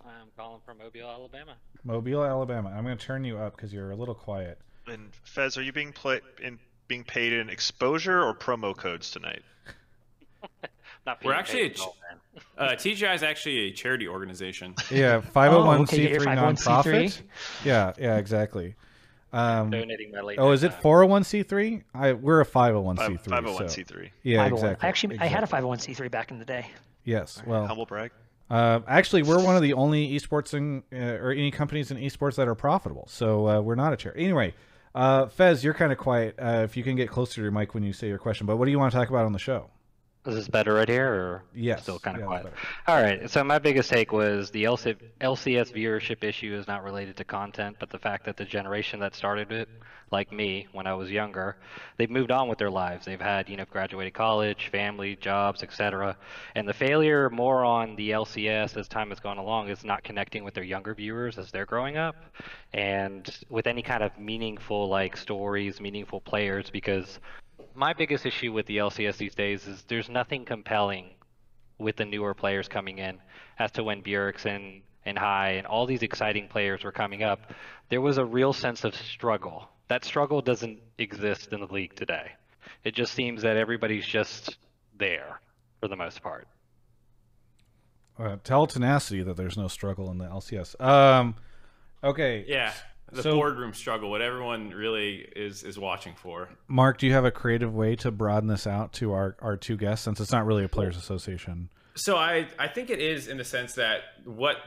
I'm 0.03 0.29
calling 0.35 0.61
from 0.65 0.79
Mobile, 0.79 1.07
Alabama. 1.07 1.55
Mobile, 1.83 2.23
Alabama. 2.23 2.73
I'm 2.75 2.83
going 2.83 2.97
to 2.97 3.05
turn 3.05 3.23
you 3.23 3.37
up 3.37 3.55
because 3.55 3.73
you're 3.73 3.91
a 3.91 3.95
little 3.95 4.15
quiet. 4.15 4.59
And 4.87 5.11
Fez, 5.23 5.57
are 5.57 5.61
you 5.61 5.71
being 5.71 5.93
play 5.93 6.21
in 6.41 6.59
being 6.87 7.03
paid 7.03 7.33
in 7.33 7.49
exposure 7.49 8.21
or 8.21 8.33
promo 8.33 8.75
codes 8.75 9.11
tonight? 9.11 9.43
Not 11.05 11.23
We're 11.23 11.31
being 11.31 11.39
actually 11.39 11.61
a 11.63 11.69
ch- 11.69 11.79
all, 11.81 11.97
uh, 12.57 12.69
TGI 12.71 13.15
is 13.15 13.23
actually 13.23 13.59
a 13.59 13.71
charity 13.71 14.07
organization. 14.07 14.75
Yeah, 14.89 15.21
501c3 15.35 15.81
okay, 15.81 16.11
you're 16.11 16.21
501c3. 16.21 16.37
nonprofit. 16.37 17.21
Yeah, 17.65 17.93
yeah, 17.99 18.17
exactly. 18.17 18.75
Um, 19.33 19.71
Donating 19.71 20.11
my 20.11 20.21
late 20.21 20.37
oh, 20.39 20.51
is 20.51 20.63
it 20.63 20.71
time. 20.71 20.81
401c3? 20.83 21.83
I 21.95 22.13
we're 22.13 22.39
a 22.39 22.45
five 22.45 22.75
hundred 22.75 22.81
one 22.81 22.97
c 22.97 23.03
three. 23.05 23.17
Five 23.17 23.43
hundred 23.43 23.53
one 23.53 23.69
c 23.69 23.83
three. 23.83 24.11
Yeah, 24.21 24.43
501. 24.43 24.53
exactly. 24.53 24.87
Actually, 24.87 25.19
I 25.19 25.25
had 25.25 25.39
a 25.39 25.43
exactly. 25.45 25.95
501c3 25.95 26.11
back 26.11 26.31
in 26.31 26.39
the 26.39 26.45
day. 26.45 26.67
Yes. 27.03 27.41
Well, 27.45 27.65
Humble 27.65 27.87
brag. 27.87 28.11
Uh, 28.49 28.81
actually, 28.87 29.23
we're 29.23 29.43
one 29.43 29.55
of 29.55 29.63
the 29.63 29.73
only 29.73 30.11
esports 30.11 30.53
in, 30.53 30.83
uh, 30.93 31.17
or 31.19 31.31
any 31.31 31.49
companies 31.49 31.89
in 31.89 31.97
esports 31.97 32.35
that 32.35 32.47
are 32.47 32.53
profitable. 32.53 33.07
So 33.09 33.47
uh, 33.47 33.61
we're 33.61 33.73
not 33.73 33.93
a 33.93 33.97
charity. 33.97 34.23
Anyway, 34.23 34.53
uh, 34.93 35.25
Fez, 35.27 35.63
you're 35.63 35.73
kind 35.73 35.91
of 35.91 35.97
quiet. 35.97 36.35
Uh, 36.37 36.61
if 36.63 36.77
you 36.77 36.83
can 36.83 36.95
get 36.95 37.09
closer 37.09 37.35
to 37.35 37.41
your 37.41 37.51
mic 37.51 37.73
when 37.73 37.81
you 37.81 37.93
say 37.93 38.07
your 38.07 38.19
question. 38.19 38.45
But 38.45 38.57
what 38.57 38.65
do 38.65 38.71
you 38.71 38.77
want 38.77 38.91
to 38.91 38.97
talk 38.97 39.09
about 39.09 39.25
on 39.25 39.33
the 39.33 39.39
show? 39.39 39.71
Is 40.25 40.35
this 40.35 40.47
better 40.47 40.73
right 40.73 40.87
here, 40.89 41.13
or 41.13 41.43
Yes, 41.53 41.83
still 41.83 41.99
kind 41.99 42.15
of 42.17 42.21
yeah, 42.21 42.25
quiet? 42.25 42.47
All 42.87 43.01
right. 43.01 43.29
So 43.29 43.43
my 43.43 43.59
biggest 43.59 43.89
take 43.89 44.11
was 44.11 44.51
the 44.51 44.63
LC- 44.63 44.97
LCS 45.21 45.71
viewership 45.71 46.23
issue 46.23 46.53
is 46.55 46.67
not 46.67 46.83
related 46.83 47.17
to 47.17 47.25
content, 47.25 47.77
but 47.79 47.89
the 47.89 47.99
fact 47.99 48.25
that 48.25 48.37
the 48.37 48.45
generation 48.45 48.99
that 49.01 49.15
started 49.15 49.51
it, 49.51 49.69
like 50.11 50.31
me 50.31 50.67
when 50.71 50.87
I 50.87 50.93
was 50.93 51.09
younger, 51.11 51.57
they've 51.97 52.09
moved 52.09 52.31
on 52.31 52.47
with 52.47 52.57
their 52.59 52.69
lives. 52.71 53.05
They've 53.05 53.19
had, 53.19 53.49
you 53.49 53.57
know, 53.57 53.65
graduated 53.65 54.13
college, 54.13 54.67
family, 54.67 55.15
jobs, 55.17 55.63
etc. 55.63 56.17
And 56.55 56.67
the 56.67 56.73
failure 56.73 57.29
more 57.29 57.63
on 57.65 57.95
the 57.95 58.11
LCS 58.11 58.77
as 58.77 58.87
time 58.87 59.09
has 59.09 59.19
gone 59.19 59.37
along 59.37 59.69
is 59.69 59.83
not 59.83 60.03
connecting 60.03 60.43
with 60.43 60.53
their 60.53 60.63
younger 60.63 60.93
viewers 60.95 61.37
as 61.37 61.51
they're 61.51 61.65
growing 61.65 61.97
up, 61.97 62.15
and 62.73 63.29
with 63.49 63.67
any 63.67 63.81
kind 63.81 64.03
of 64.03 64.17
meaningful 64.17 64.87
like 64.89 65.17
stories, 65.17 65.79
meaningful 65.81 66.21
players, 66.21 66.69
because 66.69 67.19
my 67.75 67.93
biggest 67.93 68.25
issue 68.25 68.51
with 68.51 68.65
the 68.65 68.77
LCS 68.77 69.17
these 69.17 69.35
days 69.35 69.67
is 69.67 69.83
there's 69.87 70.09
nothing 70.09 70.45
compelling 70.45 71.11
with 71.77 71.95
the 71.95 72.05
newer 72.05 72.33
players 72.33 72.67
coming 72.67 72.99
in 72.99 73.19
as 73.59 73.71
to 73.71 73.83
when 73.83 74.01
Bjergsen 74.01 74.81
and 75.05 75.17
Hai 75.17 75.51
and 75.51 75.67
all 75.67 75.85
these 75.85 76.03
exciting 76.03 76.47
players 76.47 76.83
were 76.83 76.91
coming 76.91 77.23
up. 77.23 77.51
There 77.89 78.01
was 78.01 78.17
a 78.17 78.25
real 78.25 78.53
sense 78.53 78.83
of 78.83 78.95
struggle. 78.95 79.67
That 79.87 80.05
struggle 80.05 80.41
doesn't 80.41 80.79
exist 80.97 81.51
in 81.51 81.59
the 81.59 81.67
league 81.67 81.95
today. 81.95 82.31
It 82.83 82.95
just 82.95 83.13
seems 83.13 83.41
that 83.41 83.57
everybody's 83.57 84.05
just 84.05 84.57
there 84.97 85.41
for 85.79 85.87
the 85.87 85.95
most 85.95 86.21
part. 86.21 86.47
Uh, 88.17 88.37
tell 88.43 88.67
tenacity 88.67 89.23
that 89.23 89.35
there's 89.35 89.57
no 89.57 89.67
struggle 89.67 90.11
in 90.11 90.19
the 90.19 90.25
LCS. 90.25 90.79
Um, 90.79 91.35
okay. 92.03 92.45
Yeah, 92.47 92.71
the 93.13 93.23
So- 93.23 93.35
boardroom 93.35 93.73
struggle, 93.73 94.09
what 94.09 94.21
everyone 94.21 94.69
really 94.71 95.27
is 95.35 95.63
is 95.63 95.77
watching 95.79 96.15
for. 96.15 96.49
Mark, 96.67 96.97
do 96.97 97.07
you 97.07 97.13
have 97.13 97.25
a 97.25 97.31
creative 97.31 97.73
way 97.73 97.95
to 97.97 98.11
broaden 98.11 98.47
this 98.47 98.65
out 98.67 98.93
to 98.93 99.13
our, 99.13 99.35
our 99.39 99.55
two 99.57 99.77
guests 99.77 100.03
since 100.03 100.19
it's 100.19 100.31
not 100.31 100.45
really 100.45 100.63
a 100.63 100.69
players 100.69 100.97
association? 100.97 101.69
So 101.95 102.17
I 102.17 102.47
I 102.57 102.67
think 102.67 102.89
it 102.89 102.99
is 102.99 103.27
in 103.27 103.37
the 103.37 103.43
sense 103.43 103.73
that 103.75 104.01
what 104.25 104.57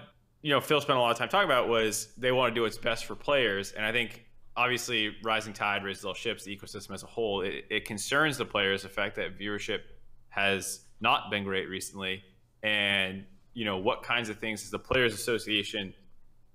you 0.43 0.51
know 0.51 0.60
Phil 0.60 0.81
spent 0.81 0.97
a 0.98 1.01
lot 1.01 1.10
of 1.10 1.18
time 1.18 1.28
talking 1.28 1.48
about 1.48 1.68
was 1.68 2.12
they 2.16 2.31
want 2.32 2.52
to 2.52 2.55
do 2.55 2.62
what's 2.62 2.78
best 2.78 3.05
for 3.06 3.14
players, 3.16 3.73
and 3.73 3.85
I 3.85 3.93
think 3.93 4.24
obviously 4.56 5.14
rising 5.23 5.52
tide 5.52 5.85
raises 5.85 6.05
all 6.05 6.14
ships. 6.14 6.44
The 6.44 6.56
ecosystem 6.56 6.93
as 6.94 7.02
a 7.02 7.06
whole, 7.06 7.43
it, 7.43 7.64
it 7.68 7.85
concerns 7.85 8.39
the 8.39 8.47
players 8.47 8.82
the 8.82 8.89
fact 8.89 9.16
that 9.16 9.39
viewership 9.39 9.81
has 10.28 10.81
not 11.01 11.31
been 11.31 11.44
great 11.44 11.68
recently, 11.68 12.23
and 12.62 13.24
you 13.55 13.64
know 13.64 13.78
what 13.78 14.02
kinds 14.02 14.28
of 14.28 14.39
things 14.39 14.62
does 14.62 14.70
the 14.70 14.78
players 14.78 15.12
association 15.14 15.93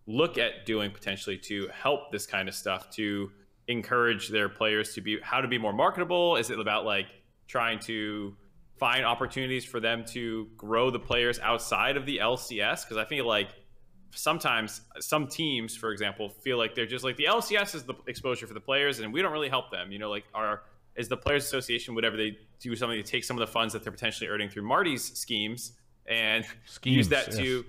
look 0.08 0.38
at 0.38 0.66
doing 0.66 0.92
potentially 0.92 1.38
to 1.38 1.68
help 1.74 2.12
this 2.12 2.26
kind 2.26 2.50
of 2.50 2.56
stuff 2.56 2.90
to 2.90 3.32
encourage 3.68 4.30
their 4.30 4.50
players 4.50 4.94
to 4.94 5.02
be 5.02 5.20
how 5.22 5.40
to 5.40 5.48
be 5.48 5.58
more 5.58 5.74
marketable 5.74 6.36
is 6.36 6.50
it 6.50 6.60
about 6.60 6.86
like 6.86 7.08
trying 7.48 7.80
to 7.80 8.36
find 8.78 9.06
opportunities 9.06 9.64
for 9.64 9.80
them 9.80 10.04
to 10.04 10.48
grow 10.58 10.90
the 10.90 11.00
players 11.00 11.40
outside 11.40 11.96
of 11.96 12.06
the 12.06 12.18
lcs 12.18 12.84
because 12.84 12.98
i 12.98 13.06
feel 13.06 13.26
like 13.26 13.50
sometimes 14.14 14.82
some 15.00 15.28
teams 15.28 15.76
for 15.76 15.92
example 15.92 16.30
feel 16.30 16.58
like 16.58 16.76
they're 16.76 16.88
just 16.88 17.04
like 17.04 17.16
the 17.18 17.26
lcs 17.26 17.76
is 17.76 17.84
the 17.84 17.94
exposure 18.08 18.48
for 18.48 18.54
the 18.54 18.60
players 18.60 19.00
and 19.00 19.14
we 19.14 19.22
don't 19.22 19.32
really 19.32 19.50
help 19.50 19.72
them 19.72 19.92
you 19.92 20.00
know 20.00 20.10
like 20.10 20.26
our 20.34 20.64
is 20.96 21.08
the 21.08 21.16
players 21.16 21.46
association 21.46 21.96
whatever 21.96 22.18
they 22.18 22.38
do 22.60 22.76
something 22.76 23.02
to 23.02 23.10
take 23.10 23.24
some 23.24 23.38
of 23.38 23.48
the 23.48 23.52
funds 23.52 23.72
that 23.72 23.84
they're 23.84 23.92
potentially 23.92 24.28
earning 24.28 24.50
through 24.50 24.64
marty's 24.64 25.18
schemes 25.18 25.74
and 26.08 26.44
use 26.84 27.08
that 27.08 27.28
yes. 27.28 27.38
to 27.38 27.66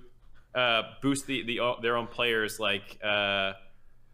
uh, 0.55 0.83
boost 1.01 1.27
the, 1.27 1.45
the 1.45 1.61
their 1.81 1.97
own 1.97 2.07
players 2.07 2.61
like 2.61 2.99
uh, 3.03 3.53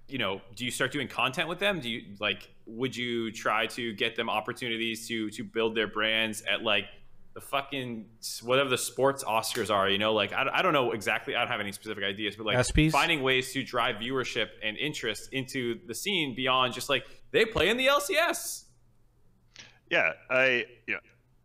you 0.09 0.19
know 0.19 0.41
do 0.55 0.65
you 0.65 0.71
start 0.71 0.93
doing 0.93 1.09
content 1.09 1.49
with 1.49 1.59
them 1.59 1.81
do 1.81 1.89
you 1.89 2.03
like 2.21 2.49
would 2.67 2.97
you 2.97 3.31
try 3.33 3.67
to 3.67 3.93
get 3.95 4.17
them 4.17 4.29
opportunities 4.29 5.09
to 5.09 5.31
to 5.31 5.43
build 5.43 5.75
their 5.75 5.89
brands 5.89 6.43
at 6.51 6.63
like 6.63 6.85
the 7.35 7.41
fucking 7.41 8.07
whatever 8.43 8.69
the 8.69 8.79
sports 8.79 9.23
oscars 9.23 9.71
are 9.71 9.89
you 9.89 9.99
know 9.99 10.13
like 10.13 10.33
i, 10.33 10.49
I 10.53 10.63
don't 10.63 10.73
know 10.73 10.93
exactly 10.93 11.37
i 11.37 11.41
don't 11.41 11.49
have 11.49 11.61
any 11.61 11.73
specific 11.73 12.03
ideas 12.03 12.37
but 12.37 12.47
like 12.47 12.57
ESPYs? 12.57 12.91
finding 12.91 13.23
ways 13.23 13.53
to 13.53 13.63
drive 13.63 13.97
viewership 13.97 14.49
and 14.63 14.77
interest 14.77 15.29
into 15.33 15.79
the 15.87 15.95
scene 15.95 16.35
beyond 16.35 16.73
just 16.73 16.89
like 16.89 17.05
they 17.31 17.45
play 17.45 17.69
in 17.69 17.77
the 17.77 17.87
lcs 17.87 18.65
Yeah, 19.91 20.13
I 20.31 20.65
you 20.87 20.95
know 20.95 21.01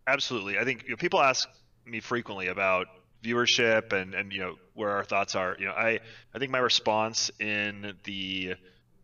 absolutely. 0.08 0.58
I 0.58 0.64
think 0.64 0.84
you 0.84 0.92
know, 0.92 0.96
people 0.98 1.22
ask 1.22 1.48
me 1.86 2.00
frequently 2.00 2.48
about 2.48 2.88
viewership 3.24 3.94
and 3.94 4.14
and 4.14 4.32
you 4.32 4.42
know 4.42 4.56
where 4.74 4.92
our 4.92 5.04
thoughts 5.04 5.36
are. 5.36 5.56
You 5.60 5.68
know, 5.68 5.74
I 5.74 6.00
I 6.34 6.40
think 6.40 6.52
my 6.52 6.60
response 6.60 7.32
in 7.40 7.94
the 8.04 8.56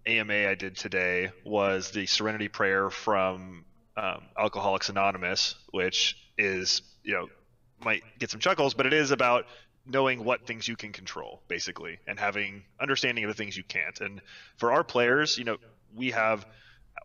AMA 0.05 0.47
I 0.49 0.55
did 0.55 0.75
today 0.75 1.31
was 1.45 1.91
the 1.91 2.05
Serenity 2.05 2.47
Prayer 2.47 2.89
from 2.89 3.65
um, 3.97 4.23
Alcoholics 4.37 4.89
Anonymous, 4.89 5.55
which 5.71 6.17
is 6.37 6.81
you 7.03 7.13
know 7.13 7.27
might 7.83 8.03
get 8.19 8.29
some 8.29 8.39
chuckles, 8.39 8.73
but 8.73 8.85
it 8.85 8.93
is 8.93 9.11
about 9.11 9.45
knowing 9.85 10.23
what 10.23 10.45
things 10.45 10.67
you 10.67 10.75
can 10.75 10.91
control 10.91 11.41
basically 11.47 11.97
and 12.05 12.19
having 12.19 12.63
understanding 12.79 13.23
of 13.23 13.29
the 13.29 13.33
things 13.33 13.57
you 13.57 13.63
can't. 13.63 13.99
And 14.01 14.21
for 14.57 14.71
our 14.71 14.83
players, 14.83 15.37
you 15.37 15.45
know, 15.45 15.57
we 15.95 16.11
have 16.11 16.45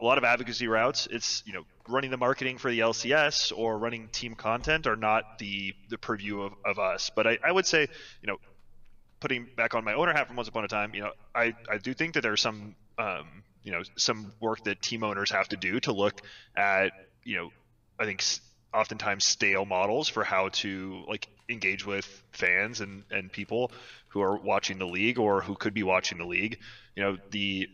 a 0.01 0.05
lot 0.05 0.19
of 0.19 0.25
advocacy 0.25 0.67
routes. 0.69 1.07
It's 1.11 1.43
you 1.47 1.53
know 1.53 1.63
running 1.89 2.11
the 2.11 2.17
marketing 2.17 2.59
for 2.59 2.71
the 2.71 2.81
LCS 2.81 3.53
or 3.57 3.79
running 3.79 4.09
team 4.09 4.35
content 4.35 4.87
are 4.87 4.97
not 4.97 5.39
the 5.39 5.75
the 5.91 5.99
purview 5.99 6.43
of, 6.43 6.53
of 6.65 6.79
us. 6.79 7.11
But 7.15 7.27
I, 7.27 7.39
I 7.45 7.53
would 7.53 7.67
say 7.67 7.89
you 8.23 8.27
know 8.27 8.37
putting 9.21 9.47
back 9.57 9.75
on 9.75 9.85
my 9.85 9.95
owner 9.95 10.13
hat 10.13 10.27
from 10.27 10.37
once 10.37 10.49
upon 10.49 10.65
a 10.65 10.69
time, 10.69 10.95
you 10.95 11.03
know 11.03 11.13
I, 11.35 11.55
I 11.71 11.79
do 11.79 11.95
think 11.95 12.15
that 12.15 12.23
there's 12.23 12.41
some 12.41 12.75
um, 12.99 13.43
you 13.63 13.73
know 13.73 13.83
some 13.97 14.33
work 14.41 14.65
that 14.65 14.83
team 14.83 15.03
owners 15.03 15.31
have 15.31 15.49
to 15.49 15.57
do 15.57 15.81
to 15.81 15.93
look 15.93 16.21
at 16.57 16.93
you 17.25 17.37
know 17.37 17.51
I 17.99 18.05
think 18.05 18.23
oftentimes 18.73 19.25
stale 19.25 19.65
models 19.65 20.09
for 20.09 20.25
how 20.25 20.49
to 20.49 21.05
like 21.09 21.29
engage 21.49 21.87
with 21.87 22.07
fans 22.33 22.81
and 22.81 23.05
and 23.11 23.31
people 23.31 23.71
who 24.09 24.21
are 24.21 24.37
watching 24.37 24.79
the 24.79 24.87
league 24.87 25.19
or 25.19 25.41
who 25.41 25.55
could 25.55 25.75
be 25.75 25.83
watching 25.83 26.19
the 26.19 26.27
league. 26.27 26.59
You 26.97 27.03
know 27.03 27.19
the 27.31 27.69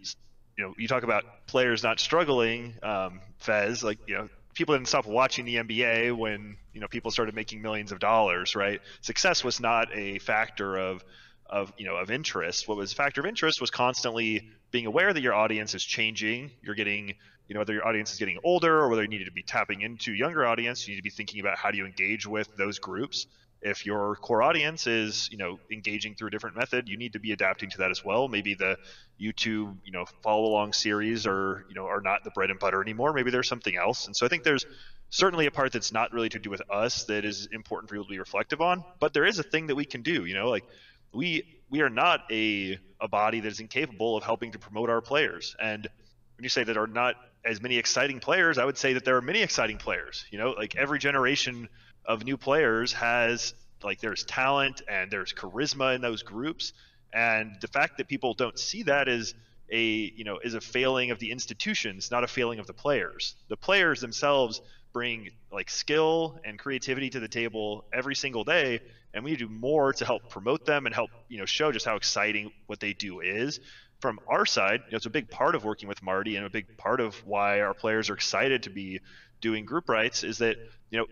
you 0.61 0.67
know, 0.67 0.75
you 0.77 0.89
talk 0.89 1.05
about 1.05 1.25
players 1.47 1.83
not 1.83 1.99
struggling, 1.99 2.75
um, 2.83 3.21
Fez, 3.39 3.83
like, 3.83 3.99
you 4.07 4.15
know, 4.15 4.29
people 4.53 4.75
didn't 4.75 4.89
stop 4.89 5.07
watching 5.07 5.47
the 5.47 5.57
NBA 5.57 6.15
when, 6.15 6.59
you 6.75 6.83
know, 6.83 6.87
people 6.87 7.11
started 7.11 7.35
making 7.35 7.63
millions 7.63 7.93
of 7.93 7.99
dollars, 7.99 8.55
right? 8.55 8.83
Success 9.01 9.43
was 9.43 9.59
not 9.59 9.89
a 9.97 10.19
factor 10.19 10.77
of, 10.77 11.03
of, 11.47 11.73
you 11.79 11.87
know, 11.87 11.97
of 11.97 12.11
interest. 12.11 12.69
What 12.69 12.77
was 12.77 12.93
a 12.93 12.95
factor 12.95 13.23
of 13.23 13.27
interest 13.27 13.59
was 13.59 13.71
constantly 13.71 14.51
being 14.71 14.85
aware 14.85 15.11
that 15.11 15.23
your 15.23 15.33
audience 15.33 15.75
is 15.75 15.83
changing. 15.83 16.51
You're 16.61 16.75
getting, 16.75 17.15
you 17.49 17.55
know, 17.55 17.61
whether 17.61 17.73
your 17.73 17.87
audience 17.87 18.13
is 18.13 18.19
getting 18.19 18.39
older 18.45 18.81
or 18.81 18.91
whether 18.91 19.01
you 19.01 19.09
need 19.09 19.25
to 19.25 19.33
be 19.33 19.43
tapping 19.43 19.81
into 19.81 20.13
younger 20.13 20.45
audience, 20.45 20.87
you 20.87 20.93
need 20.93 20.99
to 20.99 21.03
be 21.03 21.09
thinking 21.09 21.41
about 21.41 21.57
how 21.57 21.71
do 21.71 21.79
you 21.79 21.87
engage 21.87 22.27
with 22.27 22.55
those 22.59 22.79
groups. 22.79 23.27
If 23.63 23.85
your 23.85 24.17
core 24.17 24.43
audience 24.43 24.87
is 24.87 25.29
you 25.31 25.39
know 25.39 25.59
engaging 25.71 26.15
through 26.15 26.29
a 26.29 26.31
different 26.31 26.57
method 26.57 26.89
you 26.89 26.97
need 26.97 27.13
to 27.13 27.19
be 27.21 27.33
adapting 27.33 27.71
to 27.71 27.79
that 27.79 27.91
as 27.91 28.05
well. 28.05 28.29
Maybe 28.29 28.55
the 28.55 28.77
youtube 29.21 29.77
you 29.85 29.93
know 29.93 30.07
follow 30.23 30.47
along 30.47 30.73
series 30.73 31.27
are 31.27 31.65
you 31.69 31.75
know 31.75 31.87
are 31.87 32.01
not 32.01 32.25
the 32.25 32.31
bread 32.31 32.51
and 32.51 32.59
butter 32.59 32.81
anymore. 32.83 33.13
Maybe 33.13 33.31
there's 33.31 33.49
something 33.49 33.77
else. 33.77 34.07
And 34.07 34.17
so 34.17 34.27
i 34.27 34.29
think 34.29 34.43
there's 34.43 34.67
certainly 35.11 35.47
a 35.47 35.51
part 35.51 35.73
that's 35.73 35.93
not 35.93 36.13
really 36.13 36.29
to 36.29 36.39
do 36.39 36.51
with 36.51 36.63
us 36.71 37.05
that 37.05 37.25
is 37.25 37.49
important 37.53 37.89
for 37.89 37.97
people 37.97 38.05
to 38.05 38.11
be 38.11 38.19
reflective 38.19 38.61
on 38.61 38.85
but 39.01 39.13
there 39.13 39.25
is 39.25 39.41
a 39.41 39.43
thing 39.43 39.67
that 39.67 39.75
we 39.75 39.85
can 39.85 40.03
do 40.03 40.25
you 40.25 40.35
know 40.35 40.49
like 40.49 40.65
we 41.13 41.61
we 41.69 41.81
are 41.81 41.91
not 41.91 42.21
a 42.31 42.79
a 43.01 43.09
body 43.09 43.41
that 43.41 43.49
is 43.49 43.61
incapable 43.61 44.17
of 44.17 44.23
helping 44.23 44.53
to 44.53 44.59
promote 44.59 44.91
our 44.91 45.01
players. 45.01 45.57
And 45.59 45.89
when 46.37 46.45
you 46.45 46.49
say 46.49 46.65
that 46.65 46.77
are 46.77 46.87
not 46.87 47.17
as 47.45 47.61
many 47.63 47.79
exciting 47.79 48.21
players 48.21 48.59
i 48.59 48.65
would 48.65 48.77
say 48.77 48.93
that 48.95 49.05
there 49.05 49.17
are 49.17 49.23
many 49.23 49.41
exciting 49.41 49.79
players 49.79 50.27
you 50.31 50.39
know 50.39 50.51
like 50.51 50.77
every 50.77 50.99
generation 50.99 51.69
of 52.05 52.25
new 52.25 52.37
players 52.37 52.93
has 52.93 53.55
like 53.83 54.01
there's 54.01 54.25
talent 54.25 54.83
and 54.89 55.11
there's 55.11 55.33
charisma 55.33 55.95
in 55.95 56.01
those 56.01 56.23
groups. 56.23 56.73
And 57.13 57.57
the 57.61 57.69
fact 57.69 57.99
that 57.99 58.09
people 58.09 58.35
don't 58.35 58.59
see 58.59 58.85
that 58.85 59.09
is 59.09 59.35
a 59.73 59.83
you 59.83 60.25
know 60.25 60.39
is 60.43 60.55
a 60.55 60.61
failing 60.61 61.13
of 61.13 61.19
the 61.21 61.31
institutions 61.31 62.11
not 62.11 62.25
a 62.25 62.27
failing 62.27 62.59
of 62.59 62.67
the 62.67 62.73
players. 62.73 63.37
The 63.49 63.57
players 63.57 64.01
themselves 64.01 64.61
bring 64.93 65.31
like 65.53 65.71
skill 65.71 66.39
and 66.45 66.59
creativity 66.59 67.11
to 67.11 67.21
the 67.21 67.29
table 67.29 67.85
every 67.93 68.17
single 68.17 68.43
day 68.43 68.81
and 69.15 69.25
we 69.25 69.31
need 69.31 69.39
to 69.39 69.47
do 69.47 69.53
more 69.53 69.93
to 69.93 70.05
help 70.05 70.29
promote 70.29 70.65
them 70.65 70.87
and 70.87 70.95
help 70.95 71.11
you 71.29 71.39
know 71.39 71.47
show 71.47 71.73
just 71.73 71.87
how 71.87 71.97
exciting 71.97 72.51
what 72.67 72.81
they 72.81 72.93
do 72.93 73.21
is. 73.21 73.61
From 74.01 74.19
our 74.29 74.47
side 74.47 74.81
you 74.87 74.93
know, 74.93 74.97
it's 74.97 75.07
a 75.07 75.11
big 75.11 75.31
part 75.31 75.55
of 75.55 75.65
working 75.65 75.89
with 75.89 76.03
marty 76.03 76.37
and 76.37 76.47
a 76.47 76.51
big 76.51 76.77
part 76.77 77.01
of 77.01 77.15
why 77.27 77.61
our 77.61 77.75
players 77.75 78.11
are 78.11 78.15
excited 78.15 78.65
to 78.65 78.71
be 78.71 79.01
doing 79.41 79.65
group 79.65 79.89
rights 79.89 80.25
is 80.25 80.39
that 80.39 80.57
you 80.91 80.99
know 80.99 81.07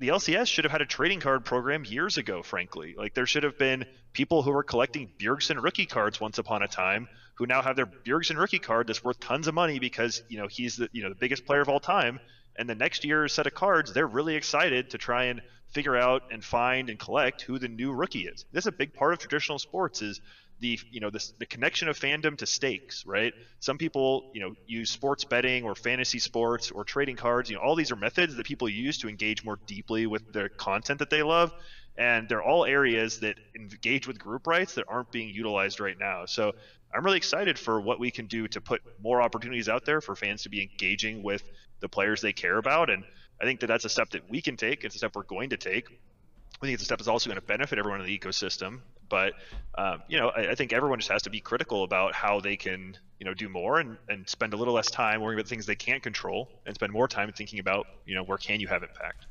the 0.00 0.08
LCS 0.08 0.46
should 0.46 0.64
have 0.64 0.72
had 0.72 0.80
a 0.80 0.86
trading 0.86 1.20
card 1.20 1.44
program 1.44 1.84
years 1.84 2.16
ago, 2.16 2.42
frankly. 2.42 2.94
Like 2.96 3.12
there 3.12 3.26
should 3.26 3.42
have 3.42 3.58
been 3.58 3.84
people 4.14 4.42
who 4.42 4.50
were 4.50 4.62
collecting 4.62 5.12
Bjergsen 5.18 5.62
rookie 5.62 5.84
cards 5.84 6.18
once 6.18 6.38
upon 6.38 6.62
a 6.62 6.68
time 6.68 7.06
who 7.34 7.46
now 7.46 7.60
have 7.60 7.76
their 7.76 7.86
Bjergsen 7.86 8.38
rookie 8.38 8.58
card 8.58 8.86
that's 8.86 9.04
worth 9.04 9.20
tons 9.20 9.46
of 9.46 9.54
money 9.54 9.78
because, 9.78 10.22
you 10.28 10.38
know, 10.38 10.46
he's 10.46 10.76
the 10.76 10.88
you 10.92 11.02
know 11.02 11.10
the 11.10 11.14
biggest 11.14 11.44
player 11.44 11.60
of 11.60 11.68
all 11.68 11.80
time. 11.80 12.18
And 12.56 12.68
the 12.68 12.74
next 12.74 13.04
year's 13.04 13.34
set 13.34 13.46
of 13.46 13.54
cards, 13.54 13.92
they're 13.92 14.06
really 14.06 14.36
excited 14.36 14.90
to 14.90 14.98
try 14.98 15.24
and 15.24 15.42
figure 15.68 15.96
out 15.96 16.22
and 16.32 16.42
find 16.42 16.88
and 16.88 16.98
collect 16.98 17.42
who 17.42 17.58
the 17.58 17.68
new 17.68 17.92
rookie 17.92 18.26
is. 18.26 18.46
This 18.52 18.64
is 18.64 18.68
a 18.68 18.72
big 18.72 18.94
part 18.94 19.12
of 19.12 19.18
traditional 19.18 19.58
sports 19.58 20.00
is 20.00 20.20
the 20.60 20.78
you 20.90 21.00
know 21.00 21.10
the, 21.10 21.24
the 21.38 21.46
connection 21.46 21.88
of 21.88 21.98
fandom 21.98 22.36
to 22.38 22.46
stakes 22.46 23.04
right? 23.06 23.32
Some 23.60 23.78
people 23.78 24.30
you 24.34 24.40
know 24.40 24.54
use 24.66 24.90
sports 24.90 25.24
betting 25.24 25.64
or 25.64 25.74
fantasy 25.74 26.18
sports 26.18 26.70
or 26.70 26.84
trading 26.84 27.16
cards 27.16 27.50
you 27.50 27.56
know 27.56 27.62
all 27.62 27.74
these 27.74 27.90
are 27.90 27.96
methods 27.96 28.36
that 28.36 28.46
people 28.46 28.68
use 28.68 28.98
to 28.98 29.08
engage 29.08 29.44
more 29.44 29.58
deeply 29.66 30.06
with 30.06 30.32
their 30.32 30.48
content 30.48 30.98
that 31.00 31.10
they 31.10 31.22
love 31.22 31.52
and 31.98 32.28
they're 32.28 32.42
all 32.42 32.64
areas 32.64 33.20
that 33.20 33.36
engage 33.54 34.06
with 34.06 34.18
group 34.18 34.46
rights 34.46 34.74
that 34.74 34.84
aren't 34.88 35.10
being 35.10 35.28
utilized 35.28 35.80
right 35.80 35.98
now. 35.98 36.26
So 36.26 36.52
i'm 36.92 37.04
really 37.04 37.18
excited 37.18 37.58
for 37.58 37.80
what 37.80 38.00
we 38.00 38.10
can 38.10 38.26
do 38.26 38.48
to 38.48 38.60
put 38.60 38.80
more 39.00 39.22
opportunities 39.22 39.68
out 39.68 39.84
there 39.84 40.00
for 40.00 40.16
fans 40.16 40.42
to 40.42 40.48
be 40.48 40.60
engaging 40.60 41.22
with 41.22 41.42
the 41.78 41.88
players 41.88 42.20
they 42.20 42.32
care 42.32 42.58
about 42.58 42.90
and 42.90 43.04
i 43.40 43.44
think 43.44 43.60
that 43.60 43.68
that's 43.68 43.84
a 43.84 43.88
step 43.88 44.10
that 44.10 44.28
we 44.28 44.42
can 44.42 44.56
take. 44.56 44.84
It's 44.84 44.94
a 44.94 44.98
step 44.98 45.14
we're 45.14 45.22
going 45.22 45.50
to 45.50 45.56
take. 45.56 45.86
I 46.60 46.66
think 46.66 46.74
it's 46.74 46.82
a 46.82 46.86
step 46.86 46.98
that's 46.98 47.08
also 47.08 47.30
going 47.30 47.40
to 47.40 47.46
benefit 47.46 47.78
everyone 47.78 48.00
in 48.00 48.06
the 48.06 48.18
ecosystem. 48.18 48.80
But 49.10 49.34
um, 49.76 50.02
you 50.08 50.18
know, 50.18 50.30
I, 50.30 50.52
I, 50.52 50.54
think 50.54 50.72
everyone 50.72 50.98
just 50.98 51.10
has 51.10 51.22
to 51.22 51.30
be 51.30 51.40
critical 51.40 51.84
about 51.84 52.14
how 52.14 52.40
they 52.40 52.56
can, 52.56 52.96
you 53.18 53.26
know, 53.26 53.34
do 53.34 53.48
more 53.48 53.80
and, 53.80 53.96
and 54.08 54.28
spend 54.28 54.54
a 54.54 54.56
little 54.56 54.74
less 54.74 54.90
time 54.90 55.20
worrying 55.20 55.38
about 55.38 55.48
things 55.48 55.66
they 55.66 55.76
can't 55.76 56.02
control, 56.02 56.48
and 56.66 56.74
spend 56.74 56.92
more 56.92 57.06
time 57.06 57.30
thinking 57.32 57.58
about, 57.58 57.86
you 58.06 58.14
know, 58.14 58.22
where 58.24 58.38
can 58.38 58.60
you 58.60 58.66
have 58.68 58.82
impact. 58.82 59.26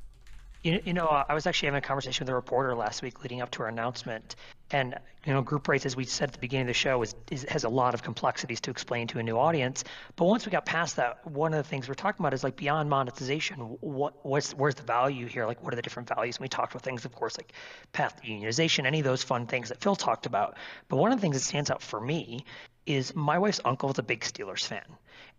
You, 0.64 0.82
you 0.86 0.94
know, 0.94 1.08
uh, 1.08 1.24
I 1.28 1.34
was 1.34 1.48
actually 1.48 1.68
having 1.68 1.80
a 1.80 1.82
conversation 1.82 2.26
with 2.26 2.30
a 2.30 2.36
reporter 2.36 2.76
last 2.76 3.02
week 3.02 3.22
leading 3.24 3.42
up 3.42 3.50
to 3.52 3.64
our 3.64 3.70
announcement. 3.70 4.36
And, 4.72 4.96
you 5.26 5.34
know, 5.34 5.42
group 5.42 5.68
rights, 5.68 5.86
as 5.86 5.96
we 5.96 6.06
said 6.06 6.30
at 6.30 6.34
the 6.34 6.40
beginning 6.40 6.64
of 6.64 6.68
the 6.68 6.74
show, 6.74 7.02
is, 7.02 7.16
is, 7.32 7.44
has 7.50 7.64
a 7.64 7.70
lot 7.70 7.96
of 7.96 8.04
complexities 8.04 8.62
to 8.62 8.72
explain 8.72 9.08
to 9.08 9.20
a 9.20 9.24
new 9.24 9.38
audience. 9.38 9.84
But 10.16 10.26
once 10.26 10.46
we 10.46 10.52
got 10.52 10.66
past 10.66 10.98
that, 10.98 11.26
one 11.26 11.54
of 11.54 11.58
the 11.58 11.68
things 11.68 11.88
we're 11.88 11.96
talking 11.96 12.22
about 12.24 12.34
is 12.36 12.44
like 12.44 12.56
beyond 12.56 12.90
monetization, 12.90 13.58
what 13.82 14.24
what's 14.24 14.54
where's 14.54 14.76
the 14.76 14.84
value 14.84 15.26
here? 15.26 15.48
Like, 15.48 15.64
what 15.64 15.74
are 15.74 15.76
the 15.76 15.82
different 15.82 16.08
values? 16.08 16.38
And 16.38 16.44
we 16.44 16.50
talked 16.50 16.74
about 16.74 16.84
things, 16.84 17.04
of 17.06 17.16
course, 17.16 17.36
like 17.38 17.54
path 17.94 18.22
to 18.22 18.28
unionization, 18.28 18.86
any 18.86 19.00
of 19.00 19.06
those 19.06 19.24
fun 19.24 19.48
things 19.48 19.70
that 19.70 19.82
Phil 19.82 19.96
talked 19.96 20.28
about. 20.28 20.58
But 20.88 20.98
one 20.98 21.12
of 21.12 21.18
the 21.18 21.22
things 21.22 21.36
that 21.36 21.44
stands 21.44 21.72
out 21.72 21.82
for 21.82 22.00
me 22.00 22.46
is 22.86 23.16
my 23.16 23.40
wife's 23.40 23.62
uncle 23.66 23.92
is 23.92 24.00
a 24.00 24.04
big 24.04 24.22
Steelers 24.22 24.66
fan, 24.66 24.86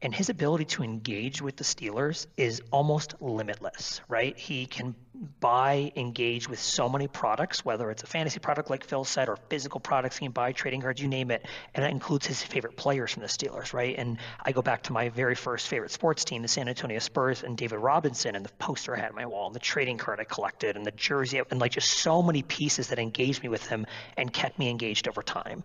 and 0.02 0.15
his 0.15 0.31
ability 0.31 0.65
to 0.65 0.82
engage 0.82 1.43
with 1.43 1.57
the 1.57 1.65
Steelers 1.65 2.27
is 2.36 2.62
almost 2.70 3.15
limitless, 3.20 4.01
right? 4.09 4.36
He 4.39 4.66
can 4.66 4.94
buy, 5.40 5.93
engage 5.97 6.48
with 6.48 6.59
so 6.59 6.89
many 6.89 7.07
products, 7.07 7.65
whether 7.65 7.90
it's 7.90 8.02
a 8.02 8.07
fantasy 8.07 8.39
product 8.39 8.70
like 8.70 8.85
Phil 8.85 9.05
said, 9.05 9.28
or 9.28 9.36
physical 9.51 9.78
products 9.78 10.16
he 10.16 10.24
can 10.24 10.32
buy, 10.32 10.52
trading 10.52 10.81
cards, 10.81 11.02
you 11.02 11.09
name 11.09 11.31
it, 11.31 11.44
and 11.74 11.85
that 11.85 11.90
includes 11.90 12.27
his 12.27 12.43
favorite 12.43 12.77
players 12.77 13.12
from 13.12 13.23
the 13.23 13.28
Steelers, 13.28 13.74
right? 13.74 13.94
And 13.98 14.16
I 14.43 14.52
go 14.52 14.62
back 14.62 14.85
to 14.85 14.93
my 14.94 15.11
very 15.11 15.35
first 15.35 15.69
favorite 15.69 15.90
sports 15.90 16.24
team, 16.24 16.40
the 16.40 16.48
San 16.48 16.69
Antonio 16.69 16.98
Spurs, 16.98 17.43
and 17.43 17.57
David 17.57 17.78
Robinson, 17.78 18.35
and 18.35 18.44
the 18.44 18.52
poster 18.55 18.97
I 18.97 19.01
had 19.01 19.11
on 19.11 19.16
my 19.16 19.27
wall, 19.27 19.47
and 19.48 19.55
the 19.55 19.61
trading 19.61 19.98
card 19.98 20.19
I 20.20 20.24
collected, 20.24 20.77
and 20.77 20.86
the 20.86 20.93
jersey, 20.93 21.43
and 21.51 21.61
like 21.61 21.73
just 21.73 21.89
so 21.98 22.23
many 22.23 22.43
pieces 22.43 22.89
that 22.89 22.98
engaged 22.98 23.43
me 23.43 23.51
with 23.51 23.66
him 23.66 23.85
and 24.16 24.32
kept 24.32 24.59
me 24.59 24.70
engaged 24.70 25.09
over 25.09 25.23
time. 25.23 25.62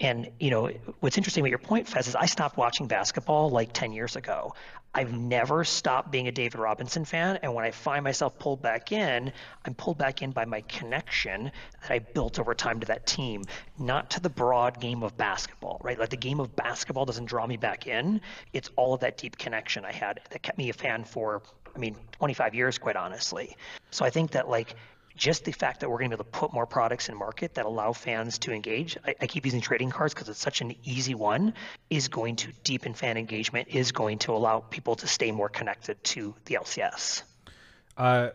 And 0.00 0.30
you 0.38 0.50
know 0.50 0.70
what's 1.00 1.16
interesting 1.16 1.42
about 1.42 1.50
your 1.50 1.58
point, 1.58 1.88
Fez, 1.88 2.06
is 2.06 2.14
I 2.14 2.26
stopped 2.26 2.56
watching 2.56 2.86
basketball 2.86 3.50
like 3.58 3.72
10 3.72 3.92
years 3.92 4.14
ago. 4.14 4.54
I've 4.94 5.12
never 5.12 5.64
stopped 5.64 6.12
being 6.12 6.28
a 6.28 6.32
David 6.32 6.60
Robinson 6.60 7.04
fan, 7.04 7.40
and 7.42 7.54
when 7.54 7.64
I 7.64 7.72
find 7.72 8.04
myself 8.04 8.38
pulled 8.38 8.62
back 8.62 8.92
in, 8.92 9.32
I'm 9.64 9.74
pulled 9.74 9.98
back 9.98 10.22
in 10.22 10.30
by 10.30 10.44
my 10.44 10.60
connection 10.62 11.50
that 11.82 11.90
I 11.90 11.98
built 11.98 12.38
over 12.38 12.54
time 12.54 12.80
to 12.80 12.86
that 12.86 13.04
team, 13.04 13.42
not 13.78 14.10
to 14.10 14.20
the 14.20 14.30
broad 14.30 14.80
game 14.80 15.02
of 15.02 15.16
basketball, 15.16 15.80
right? 15.82 15.98
Like 15.98 16.10
the 16.10 16.16
game 16.16 16.40
of 16.40 16.54
basketball 16.54 17.04
doesn't 17.04 17.26
draw 17.26 17.46
me 17.46 17.56
back 17.56 17.86
in. 17.86 18.20
It's 18.52 18.70
all 18.76 18.94
of 18.94 19.00
that 19.00 19.18
deep 19.18 19.36
connection 19.36 19.84
I 19.84 19.92
had 19.92 20.20
that 20.30 20.42
kept 20.42 20.56
me 20.56 20.70
a 20.70 20.72
fan 20.72 21.04
for 21.04 21.42
I 21.76 21.78
mean, 21.78 21.96
25 22.12 22.54
years, 22.54 22.78
quite 22.78 22.96
honestly. 22.96 23.56
So 23.90 24.04
I 24.04 24.10
think 24.10 24.32
that 24.32 24.48
like 24.48 24.74
just 25.18 25.44
the 25.44 25.52
fact 25.52 25.80
that 25.80 25.90
we're 25.90 25.98
going 25.98 26.10
to 26.10 26.16
be 26.16 26.20
able 26.20 26.24
to 26.24 26.38
put 26.38 26.52
more 26.52 26.66
products 26.66 27.08
in 27.08 27.16
market 27.16 27.54
that 27.54 27.66
allow 27.66 27.92
fans 27.92 28.38
to 28.38 28.52
engage 28.52 28.96
i, 29.04 29.14
I 29.20 29.26
keep 29.26 29.44
using 29.44 29.60
trading 29.60 29.90
cards 29.90 30.14
because 30.14 30.28
it's 30.28 30.40
such 30.40 30.60
an 30.60 30.74
easy 30.84 31.14
one 31.14 31.52
is 31.90 32.08
going 32.08 32.36
to 32.36 32.52
deepen 32.64 32.94
fan 32.94 33.16
engagement 33.16 33.68
is 33.68 33.92
going 33.92 34.18
to 34.20 34.32
allow 34.32 34.60
people 34.60 34.94
to 34.96 35.06
stay 35.06 35.30
more 35.32 35.48
connected 35.48 36.02
to 36.04 36.34
the 36.46 36.54
lcs 36.54 37.22
uh, 37.96 38.30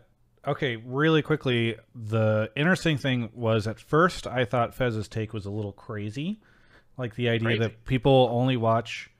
okay 0.46 0.76
really 0.76 1.22
quickly 1.22 1.76
the 1.94 2.50
interesting 2.54 2.98
thing 2.98 3.30
was 3.34 3.66
at 3.66 3.80
first 3.80 4.26
i 4.26 4.44
thought 4.44 4.74
fez's 4.74 5.08
take 5.08 5.32
was 5.32 5.46
a 5.46 5.50
little 5.50 5.72
crazy 5.72 6.40
like 6.98 7.16
the 7.16 7.28
idea 7.28 7.48
crazy. 7.48 7.58
that 7.60 7.84
people 7.84 8.28
only 8.30 8.56
watch 8.56 9.10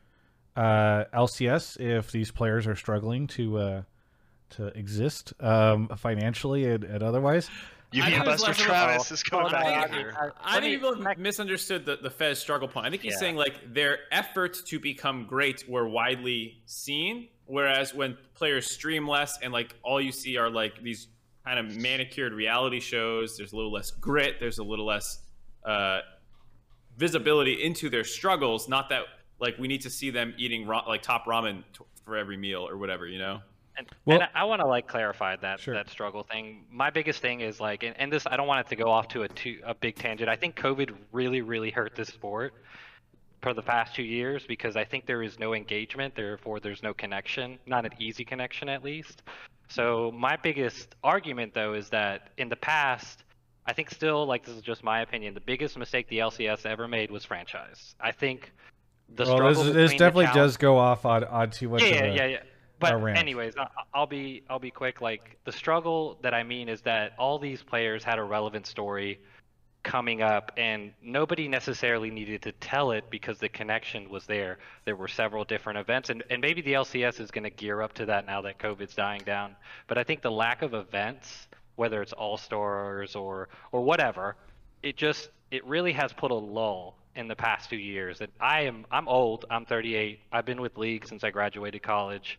uh, 0.54 1.04
lcs 1.14 1.80
if 1.80 2.12
these 2.12 2.30
players 2.30 2.66
are 2.66 2.76
struggling 2.76 3.26
to 3.26 3.58
uh, 3.58 3.82
to 4.50 4.66
exist 4.78 5.32
um, 5.40 5.88
financially 5.96 6.64
and, 6.66 6.84
and 6.84 7.02
otherwise. 7.02 7.50
You 7.94 8.02
mean 8.02 8.24
Buster 8.24 8.54
Travis 8.54 9.12
is 9.12 9.22
coming 9.22 9.52
back 9.52 9.92
here? 9.92 10.12
I, 10.18 10.56
I, 10.56 10.60
think 10.60 10.82
people 10.82 10.96
misunderstood 11.16 11.84
the, 11.86 11.96
the 11.96 12.10
Fez 12.10 12.40
struggle 12.40 12.66
point. 12.66 12.86
I 12.86 12.90
think 12.90 13.02
he's 13.02 13.12
yeah. 13.12 13.18
saying 13.18 13.36
like 13.36 13.72
their 13.72 13.98
efforts 14.10 14.62
to 14.62 14.80
become 14.80 15.26
great 15.26 15.68
were 15.68 15.88
widely 15.88 16.60
seen, 16.66 17.28
whereas 17.46 17.94
when 17.94 18.16
players 18.34 18.68
stream 18.68 19.06
less 19.06 19.38
and 19.42 19.52
like 19.52 19.76
all 19.84 20.00
you 20.00 20.10
see 20.10 20.36
are 20.36 20.50
like 20.50 20.82
these 20.82 21.06
kind 21.44 21.58
of 21.58 21.76
manicured 21.76 22.32
reality 22.32 22.80
shows, 22.80 23.36
there's 23.36 23.52
a 23.52 23.56
little 23.56 23.72
less 23.72 23.92
grit, 23.92 24.40
there's 24.40 24.58
a 24.58 24.64
little 24.64 24.86
less 24.86 25.20
uh, 25.64 26.00
visibility 26.96 27.62
into 27.62 27.88
their 27.88 28.04
struggles. 28.04 28.68
Not 28.68 28.88
that 28.88 29.02
like 29.38 29.56
we 29.58 29.68
need 29.68 29.82
to 29.82 29.90
see 29.90 30.10
them 30.10 30.34
eating 30.36 30.66
ra- 30.66 30.84
like 30.88 31.02
top 31.02 31.26
ramen 31.26 31.62
t- 31.72 31.84
for 32.04 32.16
every 32.16 32.36
meal 32.36 32.66
or 32.68 32.76
whatever, 32.76 33.06
you 33.06 33.18
know. 33.18 33.40
And, 33.76 33.88
well, 34.04 34.20
and 34.20 34.28
I 34.34 34.44
want 34.44 34.60
to 34.60 34.66
like 34.66 34.86
clarify 34.86 35.36
that 35.36 35.60
sure. 35.60 35.74
that 35.74 35.90
struggle 35.90 36.22
thing. 36.22 36.64
My 36.70 36.90
biggest 36.90 37.20
thing 37.20 37.40
is 37.40 37.60
like, 37.60 37.82
and, 37.82 37.98
and 37.98 38.12
this 38.12 38.26
I 38.26 38.36
don't 38.36 38.46
want 38.46 38.66
it 38.66 38.70
to 38.70 38.76
go 38.76 38.88
off 38.88 39.08
to 39.08 39.22
a 39.22 39.28
too, 39.28 39.60
a 39.64 39.74
big 39.74 39.96
tangent. 39.96 40.28
I 40.28 40.36
think 40.36 40.56
COVID 40.56 40.94
really 41.12 41.40
really 41.40 41.70
hurt 41.70 41.96
this 41.96 42.08
sport 42.08 42.54
for 43.42 43.52
the 43.52 43.62
past 43.62 43.94
two 43.94 44.02
years 44.02 44.44
because 44.46 44.76
I 44.76 44.84
think 44.84 45.06
there 45.06 45.22
is 45.22 45.38
no 45.38 45.54
engagement, 45.54 46.14
therefore 46.14 46.60
there's 46.60 46.82
no 46.82 46.94
connection, 46.94 47.58
not 47.66 47.84
an 47.84 47.92
easy 47.98 48.24
connection 48.24 48.68
at 48.68 48.84
least. 48.84 49.22
So 49.68 50.12
my 50.14 50.36
biggest 50.36 50.94
argument 51.02 51.52
though 51.52 51.74
is 51.74 51.88
that 51.90 52.30
in 52.38 52.48
the 52.48 52.56
past, 52.56 53.24
I 53.66 53.72
think 53.72 53.90
still 53.90 54.24
like 54.24 54.44
this 54.44 54.54
is 54.54 54.62
just 54.62 54.84
my 54.84 55.00
opinion, 55.00 55.34
the 55.34 55.40
biggest 55.40 55.76
mistake 55.76 56.08
the 56.08 56.18
LCS 56.18 56.64
ever 56.64 56.86
made 56.86 57.10
was 57.10 57.24
franchise. 57.24 57.96
I 58.00 58.12
think 58.12 58.52
the 59.14 59.24
well, 59.24 59.36
struggle 59.36 59.64
this, 59.64 59.74
this 59.74 59.90
definitely 59.92 60.30
does 60.32 60.56
go 60.56 60.78
off 60.78 61.04
on 61.04 61.24
on 61.24 61.50
too 61.50 61.68
much. 61.68 61.82
Yeah, 61.82 62.04
yeah, 62.04 62.26
yeah 62.26 62.38
but 62.90 63.16
anyways, 63.16 63.54
I'll 63.92 64.06
be 64.06 64.42
I'll 64.48 64.58
be 64.58 64.70
quick. 64.70 65.00
Like 65.00 65.38
the 65.44 65.52
struggle 65.52 66.18
that 66.22 66.34
I 66.34 66.42
mean 66.42 66.68
is 66.68 66.82
that 66.82 67.12
all 67.18 67.38
these 67.38 67.62
players 67.62 68.04
had 68.04 68.18
a 68.18 68.24
relevant 68.24 68.66
story 68.66 69.20
coming 69.82 70.22
up, 70.22 70.52
and 70.56 70.92
nobody 71.02 71.46
necessarily 71.46 72.10
needed 72.10 72.42
to 72.42 72.52
tell 72.52 72.92
it 72.92 73.04
because 73.10 73.38
the 73.38 73.48
connection 73.48 74.08
was 74.08 74.24
there. 74.24 74.58
There 74.86 74.96
were 74.96 75.08
several 75.08 75.44
different 75.44 75.78
events, 75.78 76.10
and 76.10 76.22
and 76.30 76.40
maybe 76.40 76.62
the 76.62 76.74
LCS 76.74 77.20
is 77.20 77.30
going 77.30 77.44
to 77.44 77.50
gear 77.50 77.82
up 77.82 77.92
to 77.94 78.06
that 78.06 78.26
now 78.26 78.42
that 78.42 78.58
COVID's 78.58 78.94
dying 78.94 79.22
down. 79.24 79.56
But 79.86 79.98
I 79.98 80.04
think 80.04 80.22
the 80.22 80.30
lack 80.30 80.62
of 80.62 80.74
events 80.74 81.48
whether 81.76 82.02
it's 82.02 82.12
all 82.12 82.36
stars 82.36 83.16
or 83.16 83.48
or 83.72 83.82
whatever. 83.82 84.36
It 84.82 84.96
just 84.96 85.30
it 85.50 85.64
really 85.66 85.92
has 85.92 86.12
put 86.12 86.30
a 86.30 86.34
lull 86.34 86.96
in 87.16 87.28
the 87.28 87.36
past 87.36 87.68
few 87.68 87.78
years. 87.78 88.20
And 88.20 88.30
I 88.40 88.62
am 88.62 88.86
I'm 88.90 89.08
old. 89.08 89.44
I'm 89.50 89.64
38. 89.64 90.20
I've 90.32 90.44
been 90.46 90.60
with 90.60 90.76
league 90.76 91.06
since 91.06 91.24
I 91.24 91.30
graduated 91.30 91.82
college, 91.82 92.38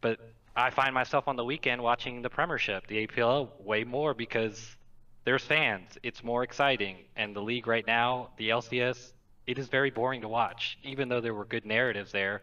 but 0.00 0.18
I 0.54 0.70
find 0.70 0.94
myself 0.94 1.28
on 1.28 1.36
the 1.36 1.44
weekend 1.44 1.82
watching 1.82 2.22
the 2.22 2.30
Premiership, 2.30 2.86
the 2.86 3.06
APL, 3.06 3.48
way 3.62 3.84
more 3.84 4.14
because 4.14 4.76
there's 5.24 5.42
fans. 5.44 5.98
It's 6.02 6.22
more 6.24 6.42
exciting, 6.42 6.96
and 7.16 7.34
the 7.34 7.40
league 7.42 7.66
right 7.66 7.86
now, 7.86 8.30
the 8.38 8.50
LCS, 8.50 9.12
it 9.46 9.58
is 9.58 9.68
very 9.68 9.90
boring 9.90 10.20
to 10.22 10.28
watch. 10.28 10.78
Even 10.82 11.08
though 11.08 11.20
there 11.20 11.34
were 11.34 11.44
good 11.44 11.66
narratives 11.66 12.12
there, 12.12 12.42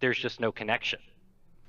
there's 0.00 0.18
just 0.18 0.40
no 0.40 0.52
connection. 0.52 0.98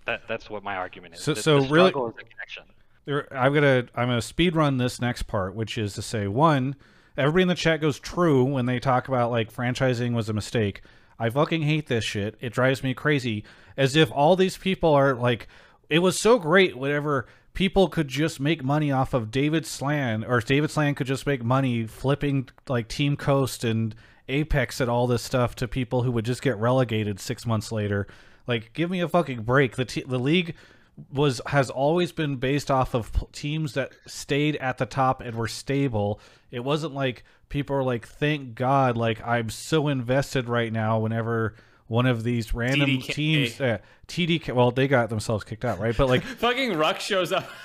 That 0.05 0.21
that's 0.27 0.49
what 0.49 0.63
my 0.63 0.75
argument 0.75 1.15
is. 1.15 1.21
So- 1.21 1.33
The- 1.33 1.41
so 1.41 1.61
the 1.61 1.67
really- 1.69 1.89
is 1.89 2.15
the 2.15 2.23
connection. 2.23 2.63
There, 3.05 3.33
I'm 3.33 3.53
gonna 3.53 3.85
I'm 3.95 4.09
gonna 4.09 4.21
speed 4.21 4.55
run 4.55 4.77
this 4.77 4.99
next 4.99 5.23
part, 5.23 5.55
which 5.55 5.77
is 5.77 5.93
to 5.93 6.01
say, 6.01 6.27
one, 6.27 6.75
everybody 7.15 7.43
in 7.43 7.47
the 7.47 7.55
chat 7.55 7.79
goes 7.79 7.99
true 7.99 8.43
when 8.43 8.65
they 8.65 8.79
talk 8.79 9.07
about 9.07 9.31
like 9.31 9.51
franchising 9.53 10.13
was 10.13 10.27
a 10.27 10.33
mistake. 10.33 10.81
I 11.19 11.29
fucking 11.29 11.63
hate 11.63 11.87
this 11.87 12.03
shit. 12.03 12.35
It 12.39 12.53
drives 12.53 12.83
me 12.83 12.93
crazy. 12.93 13.43
As 13.75 13.95
if 13.95 14.11
all 14.11 14.35
these 14.35 14.57
people 14.57 14.93
are 14.93 15.13
like, 15.15 15.47
it 15.89 15.99
was 15.99 16.19
so 16.19 16.37
great 16.37 16.77
whenever 16.77 17.27
people 17.53 17.87
could 17.87 18.07
just 18.07 18.39
make 18.39 18.63
money 18.63 18.91
off 18.91 19.13
of 19.13 19.31
David 19.31 19.65
Slan, 19.65 20.23
or 20.23 20.39
David 20.41 20.69
Slan 20.69 20.93
could 20.93 21.07
just 21.07 21.25
make 21.25 21.43
money 21.43 21.87
flipping 21.87 22.49
like 22.67 22.87
Team 22.87 23.15
Coast 23.15 23.63
and 23.63 23.95
Apex 24.29 24.79
and 24.79 24.89
all 24.89 25.07
this 25.07 25.23
stuff 25.23 25.55
to 25.55 25.67
people 25.67 26.03
who 26.03 26.11
would 26.11 26.25
just 26.25 26.41
get 26.41 26.57
relegated 26.57 27.19
six 27.19 27.45
months 27.45 27.71
later. 27.71 28.07
Like, 28.45 28.73
give 28.73 28.91
me 28.91 28.99
a 28.99 29.09
fucking 29.09 29.43
break. 29.43 29.75
The 29.75 29.85
t- 29.85 30.03
the 30.07 30.19
league 30.19 30.55
was 31.11 31.41
has 31.47 31.69
always 31.69 32.11
been 32.11 32.37
based 32.37 32.71
off 32.71 32.95
of 32.95 33.11
teams 33.31 33.73
that 33.73 33.91
stayed 34.05 34.55
at 34.57 34.77
the 34.77 34.85
top 34.85 35.21
and 35.21 35.35
were 35.35 35.47
stable. 35.47 36.19
It 36.51 36.63
wasn't 36.63 36.93
like 36.93 37.23
people 37.49 37.75
are 37.75 37.83
like, 37.83 38.07
"Thank 38.07 38.55
God!" 38.55 38.97
Like 38.97 39.25
I'm 39.25 39.49
so 39.49 39.87
invested 39.87 40.47
right 40.47 40.71
now. 40.71 40.99
Whenever 40.99 41.55
one 41.87 42.05
of 42.05 42.23
these 42.23 42.53
random 42.53 42.89
TDK. 42.89 43.13
teams, 43.13 43.61
uh, 43.61 43.77
TDK, 44.07 44.53
well, 44.53 44.71
they 44.71 44.87
got 44.87 45.09
themselves 45.09 45.43
kicked 45.43 45.65
out, 45.65 45.79
right? 45.79 45.95
But 45.95 46.07
like 46.07 46.23
Fucking 46.39 46.77
Ruck 46.77 46.99
shows 46.99 47.31
up. 47.31 47.49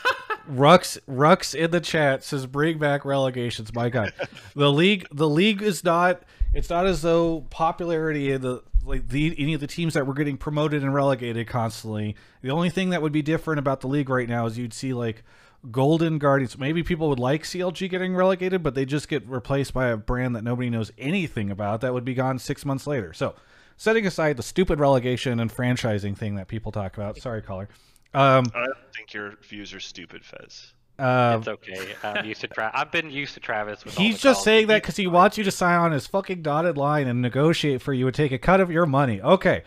Rux 0.51 0.99
Rux 1.09 1.55
in 1.55 1.71
the 1.71 1.81
chat 1.81 2.25
says 2.25 2.47
bring 2.47 2.79
back 2.79 3.05
relegations. 3.05 3.73
My 3.73 3.89
God, 3.89 4.13
the 4.57 4.73
league 4.73 5.07
the 5.13 5.29
league 5.29 5.63
is 5.63 5.85
not. 5.85 6.23
It's 6.53 6.69
not 6.69 6.87
as 6.87 7.03
though 7.03 7.47
popularity 7.51 8.33
in 8.33 8.43
the 8.43 8.63
like 8.85 9.09
the 9.09 9.35
any 9.39 9.55
of 9.55 9.61
the 9.61 9.67
teams 9.67 9.95
that 9.95 10.07
were 10.07 10.15
getting 10.15 10.37
promoted 10.37 10.83
and 10.83 10.93
relegated 10.93 11.47
constantly. 11.47 12.17
The 12.43 12.51
only 12.51 12.71
thing 12.71 12.91
that 12.91 13.03
would 13.03 13.13
be 13.13 13.23
different 13.23 13.61
about 13.61 13.81
the 13.81 13.87
league 13.87 14.09
right 14.09 14.29
now 14.29 14.47
is 14.47 14.59
you'd 14.59 14.75
see 14.75 14.93
like 14.93 15.23
Golden 15.71 16.19
Guardians. 16.19 16.59
Maybe 16.59 16.83
people 16.83 17.09
would 17.09 17.19
like 17.19 17.45
CLG 17.45 17.89
getting 17.89 18.15
relegated, 18.17 18.63
but 18.63 18.75
they 18.75 18.85
just 18.85 19.09
get 19.09 19.27
replaced 19.29 19.73
by 19.73 19.87
a 19.89 19.97
brand 19.97 20.35
that 20.37 20.43
nobody 20.45 20.71
knows 20.71 20.91
anything 20.99 21.51
about 21.51 21.81
that 21.83 21.95
would 21.95 22.05
be 22.05 22.15
gone 22.15 22.39
six 22.39 22.65
months 22.65 22.87
later. 22.87 23.13
So, 23.13 23.35
setting 23.77 24.07
aside 24.07 24.37
the 24.37 24.43
stupid 24.43 24.81
relegation 24.81 25.39
and 25.41 25.55
franchising 25.55 26.17
thing 26.17 26.35
that 26.37 26.49
people 26.49 26.73
talk 26.73 26.97
about. 26.97 27.17
Sorry, 27.19 27.43
caller. 27.43 27.69
Um, 28.15 28.45
I 28.55 28.67
don't 28.67 28.77
think 28.95 29.15
your 29.15 29.35
views 29.49 29.73
are 29.73 29.81
stupid, 29.81 30.25
Fez. 30.25 30.75
uh, 30.99 31.37
It's 31.39 31.49
okay. 31.49 31.95
I'm 32.03 32.27
used 32.27 32.43
to 32.43 32.49
Tra- 32.49 32.71
I've 32.75 32.91
been 32.91 33.11
used 33.11 33.35
to 33.35 33.41
Travis. 33.41 33.85
With 33.85 33.97
He's 33.97 34.19
just 34.19 34.35
calls. 34.39 34.45
saying 34.45 34.67
that 34.67 34.83
because 34.83 34.97
he 34.97 35.07
wants 35.07 35.39
you 35.39 35.45
to 35.45 35.51
sign 35.51 35.79
on 35.79 35.93
his 35.93 36.07
fucking 36.07 36.43
dotted 36.43 36.77
line 36.77 37.07
and 37.07 37.23
negotiate 37.23 37.81
for 37.81 37.95
you 37.95 38.07
and 38.07 38.15
take 38.15 38.31
a 38.33 38.39
cut 38.39 38.61
of 38.61 38.71
your 38.71 38.85
money. 38.85 39.21
Okay. 39.23 39.63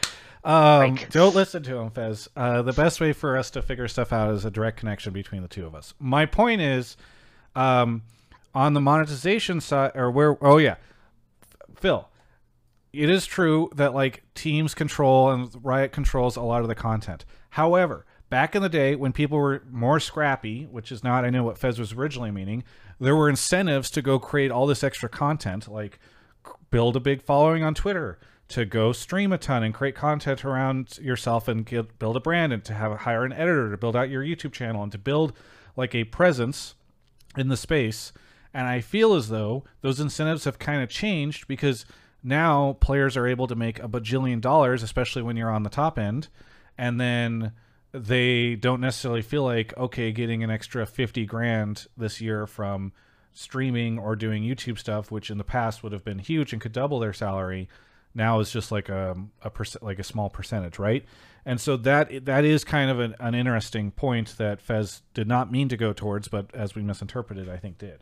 Um, 0.46 1.00
don't 1.10 1.36
listen 1.36 1.64
to 1.64 1.78
him, 1.78 1.90
Fez. 1.90 2.30
Uh, 2.36 2.62
the 2.62 2.72
best 2.72 3.02
way 3.02 3.14
for 3.14 3.36
us 3.36 3.50
to 3.52 3.64
figure 3.64 3.88
stuff 3.88 4.14
out 4.14 4.32
is 4.34 4.46
a 4.46 4.52
direct 4.52 4.78
connection 4.78 5.12
between 5.12 5.42
the 5.42 5.48
two 5.48 5.66
of 5.66 5.74
us. 5.74 5.96
My 6.00 6.28
point 6.28 6.62
is, 6.62 6.96
um, 7.56 8.04
on 8.54 8.74
the 8.74 8.82
monetization 8.82 9.60
side, 9.60 9.92
or 9.96 10.12
where, 10.12 10.38
oh 10.44 10.58
yeah, 10.58 10.76
Phil, 11.76 12.08
it 12.94 13.10
is 13.10 13.26
true 13.26 13.70
that 13.76 13.96
like 13.96 14.24
teams 14.36 14.76
control 14.76 15.32
and 15.32 15.50
Riot 15.64 15.92
controls 15.92 16.36
a 16.36 16.42
lot 16.42 16.62
of 16.62 16.68
the 16.68 16.76
content. 16.76 17.26
However, 17.50 18.06
back 18.30 18.56
in 18.56 18.62
the 18.62 18.70
day 18.70 18.96
when 18.96 19.14
people 19.14 19.40
were 19.40 19.64
more 19.70 20.00
scrappy, 20.00 20.66
which 20.66 20.92
is 20.92 21.04
not 21.04 21.26
I 21.26 21.32
know 21.32 21.44
what 21.44 21.58
Fez 21.58 21.80
was 21.80 21.92
originally 21.92 22.32
meaning, 22.32 22.64
there 23.00 23.16
were 23.16 23.30
incentives 23.30 23.90
to 23.92 24.02
go 24.02 24.20
create 24.20 24.52
all 24.52 24.68
this 24.68 24.84
extra 24.84 25.10
content, 25.10 25.68
like 25.68 26.00
build 26.70 26.96
a 26.96 27.00
big 27.00 27.22
following 27.22 27.64
on 27.64 27.74
Twitter, 27.74 28.20
to 28.48 28.66
go 28.66 28.92
stream 28.92 29.32
a 29.32 29.38
ton 29.38 29.64
and 29.64 29.74
create 29.74 29.96
content 29.96 30.46
around 30.46 30.98
yourself 31.00 31.48
and 31.48 31.66
get, 31.66 31.98
build 31.98 32.16
a 32.16 32.20
brand 32.20 32.54
and 32.54 32.64
to 32.66 32.74
have 32.74 32.96
hire 33.00 33.26
an 33.26 33.34
editor 33.34 33.72
to 33.72 33.78
build 33.78 33.96
out 33.96 34.10
your 34.10 34.24
YouTube 34.24 34.52
channel 34.52 34.84
and 34.84 34.92
to 34.92 34.98
build 34.98 35.34
like 35.76 35.96
a 35.96 36.04
presence 36.04 36.76
in 37.38 37.48
the 37.50 37.58
space. 37.58 38.14
And 38.54 38.68
I 38.68 38.82
feel 38.82 39.14
as 39.16 39.30
though 39.30 39.64
those 39.82 40.00
incentives 40.00 40.46
have 40.46 40.60
kind 40.60 40.82
of 40.82 40.90
changed 40.90 41.48
because 41.48 41.86
now 42.24 42.78
players 42.80 43.18
are 43.18 43.28
able 43.28 43.48
to 43.48 43.56
make 43.56 43.80
a 43.80 43.88
bajillion 43.88 44.42
dollars, 44.42 44.84
especially 44.84 45.22
when 45.22 45.38
you're 45.38 45.52
on 45.52 45.64
the 45.64 45.70
top 45.70 46.00
end, 46.00 46.30
and 46.78 47.00
then 47.00 47.52
they 47.92 48.56
don't 48.56 48.82
necessarily 48.82 49.22
feel 49.22 49.44
like 49.44 49.76
okay, 49.78 50.12
getting 50.12 50.44
an 50.44 50.50
extra 50.50 50.86
fifty 50.86 51.26
grand 51.26 51.88
this 51.98 52.22
year 52.22 52.46
from 52.48 52.94
streaming 53.34 54.00
or 54.00 54.16
doing 54.16 54.44
YouTube 54.44 54.80
stuff, 54.80 55.12
which 55.12 55.30
in 55.30 55.38
the 55.38 55.44
past 55.44 55.84
would 55.84 55.92
have 55.92 56.04
been 56.04 56.20
huge 56.20 56.54
and 56.54 56.62
could 56.62 56.72
double 56.72 57.00
their 57.00 57.14
salary, 57.14 57.68
now 58.16 58.40
is 58.40 58.52
just 58.52 58.72
like 58.72 58.90
a 58.90 59.16
a 59.42 59.50
percent, 59.50 59.84
like 59.84 60.00
a 60.00 60.04
small 60.04 60.30
percentage, 60.30 60.80
right? 60.80 61.06
And 61.46 61.62
so 61.62 61.78
that 61.78 62.26
that 62.26 62.46
is 62.46 62.64
kind 62.64 62.90
of 62.90 63.00
an, 63.00 63.16
an 63.20 63.36
interesting 63.36 63.92
point 63.92 64.38
that 64.38 64.62
Fez 64.62 65.02
did 65.14 65.28
not 65.28 65.52
mean 65.52 65.70
to 65.70 65.78
go 65.78 65.94
towards, 65.94 66.28
but 66.28 66.54
as 66.56 66.74
we 66.74 66.82
misinterpreted, 66.82 67.50
I 67.50 67.58
think 67.58 67.78
did. 67.78 68.00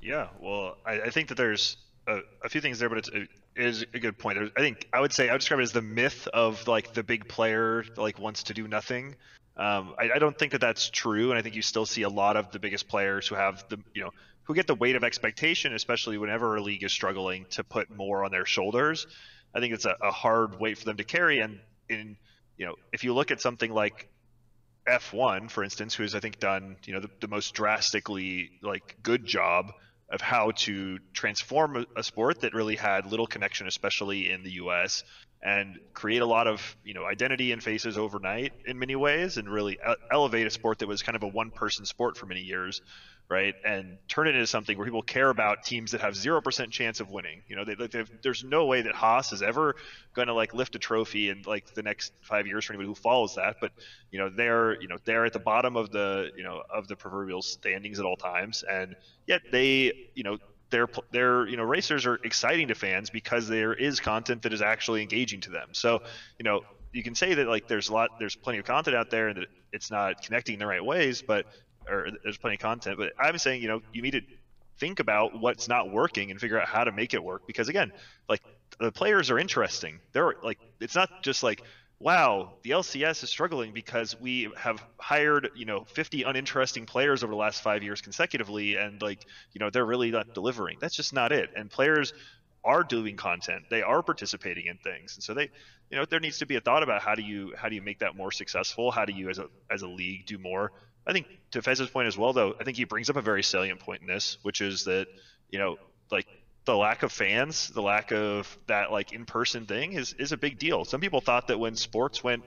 Yeah, 0.00 0.28
well, 0.40 0.76
I, 0.84 1.00
I 1.00 1.10
think 1.10 1.28
that 1.28 1.36
there's 1.36 1.76
a, 2.06 2.18
a 2.44 2.48
few 2.48 2.60
things 2.60 2.78
there, 2.78 2.88
but 2.88 2.98
it's, 2.98 3.08
it 3.08 3.28
is 3.56 3.86
a 3.94 3.98
good 3.98 4.18
point. 4.18 4.38
I 4.56 4.60
think 4.60 4.88
I 4.92 5.00
would 5.00 5.12
say 5.12 5.28
I 5.28 5.32
would 5.32 5.38
describe 5.38 5.60
it 5.60 5.64
as 5.64 5.72
the 5.72 5.82
myth 5.82 6.28
of 6.32 6.66
like 6.68 6.92
the 6.92 7.02
big 7.02 7.28
player 7.28 7.84
like 7.96 8.18
wants 8.18 8.44
to 8.44 8.54
do 8.54 8.68
nothing. 8.68 9.16
Um, 9.56 9.94
I, 9.98 10.12
I 10.14 10.18
don't 10.18 10.36
think 10.36 10.52
that 10.52 10.60
that's 10.60 10.88
true, 10.88 11.30
and 11.30 11.38
I 11.38 11.42
think 11.42 11.54
you 11.54 11.62
still 11.62 11.86
see 11.86 12.02
a 12.02 12.08
lot 12.08 12.36
of 12.36 12.50
the 12.52 12.58
biggest 12.58 12.88
players 12.88 13.28
who 13.28 13.34
have 13.34 13.64
the 13.68 13.78
you 13.94 14.02
know 14.02 14.10
who 14.44 14.54
get 14.54 14.66
the 14.66 14.74
weight 14.74 14.96
of 14.96 15.04
expectation, 15.04 15.74
especially 15.74 16.18
whenever 16.18 16.56
a 16.56 16.62
league 16.62 16.82
is 16.82 16.92
struggling 16.92 17.46
to 17.50 17.64
put 17.64 17.90
more 17.90 18.24
on 18.24 18.30
their 18.30 18.46
shoulders. 18.46 19.06
I 19.54 19.60
think 19.60 19.74
it's 19.74 19.84
a, 19.84 19.96
a 20.02 20.10
hard 20.10 20.58
weight 20.58 20.78
for 20.78 20.84
them 20.84 20.96
to 20.96 21.04
carry, 21.04 21.40
and 21.40 21.60
in 21.88 22.16
you 22.56 22.66
know 22.66 22.74
if 22.92 23.04
you 23.04 23.14
look 23.14 23.30
at 23.30 23.40
something 23.40 23.72
like 23.72 24.08
F1, 24.88 25.50
for 25.50 25.62
instance, 25.62 25.94
who 25.94 26.02
has 26.02 26.14
I 26.14 26.20
think 26.20 26.38
done 26.38 26.76
you 26.84 26.94
know 26.94 27.00
the, 27.00 27.10
the 27.20 27.28
most 27.28 27.54
drastically 27.54 28.50
like 28.62 28.96
good 29.02 29.24
job 29.24 29.72
of 30.10 30.20
how 30.20 30.50
to 30.50 30.98
transform 31.14 31.86
a, 31.96 32.02
sport 32.02 32.42
that 32.42 32.52
really 32.52 32.76
had 32.76 33.06
little 33.06 33.26
connection, 33.26 33.66
especially 33.66 34.30
in 34.30 34.42
the 34.42 34.50
U.S., 34.52 35.04
and 35.42 35.78
create 35.94 36.20
a 36.20 36.26
lot 36.26 36.46
of 36.46 36.76
you 36.84 36.94
know 36.94 37.04
identity 37.04 37.52
and 37.52 37.62
faces 37.62 37.96
overnight 37.96 38.52
in 38.66 38.78
many 38.78 38.96
ways, 38.96 39.38
and 39.38 39.48
really 39.48 39.74
e- 39.74 39.94
elevate 40.10 40.46
a 40.46 40.50
sport 40.50 40.80
that 40.80 40.88
was 40.88 41.02
kind 41.02 41.16
of 41.16 41.22
a 41.22 41.28
one-person 41.28 41.86
sport 41.86 42.16
for 42.16 42.26
many 42.26 42.40
years, 42.40 42.80
right? 43.32 43.54
And 43.64 43.96
turn 44.08 44.28
it 44.28 44.34
into 44.34 44.46
something 44.46 44.76
where 44.76 44.84
people 44.84 45.00
care 45.00 45.30
about 45.30 45.64
teams 45.64 45.92
that 45.92 46.02
have 46.02 46.14
zero 46.14 46.42
percent 46.42 46.70
chance 46.70 47.00
of 47.00 47.10
winning. 47.10 47.42
You 47.48 47.56
know, 47.56 47.64
they, 47.64 47.74
they've, 47.74 48.10
there's 48.22 48.44
no 48.44 48.66
way 48.66 48.82
that 48.82 48.94
Haas 48.94 49.32
is 49.32 49.42
ever 49.42 49.74
going 50.14 50.28
to 50.28 50.34
like 50.34 50.52
lift 50.52 50.74
a 50.74 50.78
trophy 50.78 51.30
in 51.30 51.42
like 51.46 51.72
the 51.72 51.82
next 51.82 52.12
five 52.20 52.46
years 52.46 52.66
for 52.66 52.74
anybody 52.74 52.88
who 52.88 52.94
follows 52.94 53.36
that. 53.36 53.56
But 53.58 53.72
you 54.10 54.18
know, 54.18 54.28
they're 54.28 54.80
you 54.82 54.86
know 54.86 54.98
they're 55.06 55.24
at 55.24 55.32
the 55.32 55.38
bottom 55.38 55.76
of 55.76 55.90
the 55.90 56.30
you 56.36 56.44
know 56.44 56.62
of 56.70 56.88
the 56.88 56.94
proverbial 56.94 57.40
standings 57.40 57.98
at 57.98 58.04
all 58.04 58.16
times, 58.16 58.64
and 58.70 58.94
yet 59.26 59.40
they 59.50 60.10
you 60.14 60.24
know 60.24 60.36
their 60.68 60.86
their 61.10 61.48
you 61.48 61.56
know 61.56 61.64
racers 61.64 62.04
are 62.04 62.16
exciting 62.16 62.68
to 62.68 62.74
fans 62.74 63.08
because 63.08 63.48
there 63.48 63.72
is 63.72 63.98
content 63.98 64.42
that 64.42 64.52
is 64.52 64.60
actually 64.60 65.00
engaging 65.00 65.40
to 65.40 65.50
them. 65.50 65.68
So 65.72 66.02
you 66.38 66.44
know 66.44 66.60
you 66.92 67.02
can 67.02 67.14
say 67.14 67.32
that 67.32 67.48
like 67.48 67.66
there's 67.66 67.88
a 67.88 67.94
lot 67.94 68.10
there's 68.18 68.36
plenty 68.36 68.58
of 68.58 68.66
content 68.66 68.94
out 68.94 69.10
there 69.10 69.28
and 69.28 69.38
that 69.38 69.46
it's 69.72 69.90
not 69.90 70.22
connecting 70.22 70.54
in 70.54 70.58
the 70.58 70.66
right 70.66 70.84
ways, 70.84 71.22
but 71.22 71.46
or 71.88 72.08
there's 72.22 72.38
plenty 72.38 72.54
of 72.54 72.60
content. 72.60 72.98
But 72.98 73.12
I'm 73.18 73.38
saying 73.38 73.62
you 73.62 73.68
know 73.68 73.80
you 73.92 74.02
need 74.02 74.12
to 74.12 74.22
think 74.78 75.00
about 75.00 75.40
what's 75.40 75.68
not 75.68 75.90
working 75.90 76.30
and 76.30 76.40
figure 76.40 76.60
out 76.60 76.66
how 76.66 76.84
to 76.84 76.92
make 76.92 77.14
it 77.14 77.22
work 77.22 77.46
because 77.46 77.68
again 77.68 77.92
like 78.28 78.42
the 78.78 78.90
players 78.90 79.30
are 79.30 79.38
interesting. 79.38 80.00
They're 80.12 80.34
like 80.42 80.58
it's 80.80 80.94
not 80.94 81.22
just 81.22 81.42
like 81.42 81.62
wow, 82.02 82.50
the 82.62 82.70
LCS 82.70 83.22
is 83.22 83.30
struggling 83.30 83.72
because 83.72 84.20
we 84.20 84.50
have 84.56 84.82
hired, 84.98 85.50
you 85.54 85.64
know, 85.64 85.84
50 85.84 86.24
uninteresting 86.24 86.84
players 86.84 87.22
over 87.22 87.30
the 87.30 87.36
last 87.36 87.62
five 87.62 87.84
years 87.84 88.00
consecutively, 88.00 88.74
and 88.74 89.00
like, 89.00 89.24
you 89.52 89.60
know, 89.60 89.70
they're 89.70 89.86
really 89.86 90.10
not 90.10 90.34
delivering. 90.34 90.78
That's 90.80 90.96
just 90.96 91.12
not 91.12 91.30
it. 91.30 91.50
And 91.56 91.70
players 91.70 92.12
are 92.64 92.82
doing 92.82 93.16
content, 93.16 93.64
they 93.70 93.82
are 93.82 94.02
participating 94.02 94.66
in 94.66 94.78
things, 94.78 95.16
and 95.16 95.22
so 95.22 95.34
they, 95.34 95.50
you 95.90 95.96
know, 95.96 96.04
there 96.04 96.20
needs 96.20 96.38
to 96.38 96.46
be 96.46 96.56
a 96.56 96.60
thought 96.60 96.82
about 96.82 97.02
how 97.02 97.14
do 97.14 97.22
you 97.22 97.54
how 97.56 97.68
do 97.68 97.74
you 97.74 97.82
make 97.82 98.00
that 98.00 98.16
more 98.16 98.30
successful? 98.30 98.90
How 98.90 99.04
do 99.04 99.12
you 99.12 99.30
as 99.30 99.38
a 99.38 99.46
as 99.70 99.82
a 99.82 99.88
league 99.88 100.26
do 100.26 100.38
more? 100.38 100.72
I 101.06 101.12
think 101.12 101.26
to 101.52 101.62
Fez's 101.62 101.90
point 101.90 102.08
as 102.08 102.16
well, 102.16 102.32
though, 102.32 102.54
I 102.60 102.64
think 102.64 102.76
he 102.76 102.84
brings 102.84 103.10
up 103.10 103.16
a 103.16 103.22
very 103.22 103.42
salient 103.42 103.80
point 103.80 104.02
in 104.02 104.06
this, 104.06 104.38
which 104.42 104.60
is 104.60 104.84
that, 104.84 105.06
you 105.50 105.58
know, 105.58 105.76
like 106.10 106.26
the 106.64 106.76
lack 106.76 107.02
of 107.02 107.12
fans, 107.12 107.68
the 107.68 107.82
lack 107.82 108.12
of 108.12 108.56
that 108.68 108.92
like 108.92 109.12
in-person 109.12 109.66
thing 109.66 109.94
is 109.94 110.14
is 110.18 110.32
a 110.32 110.36
big 110.36 110.58
deal. 110.58 110.84
Some 110.84 111.00
people 111.00 111.20
thought 111.20 111.48
that 111.48 111.58
when 111.58 111.76
sports 111.76 112.22
went 112.22 112.44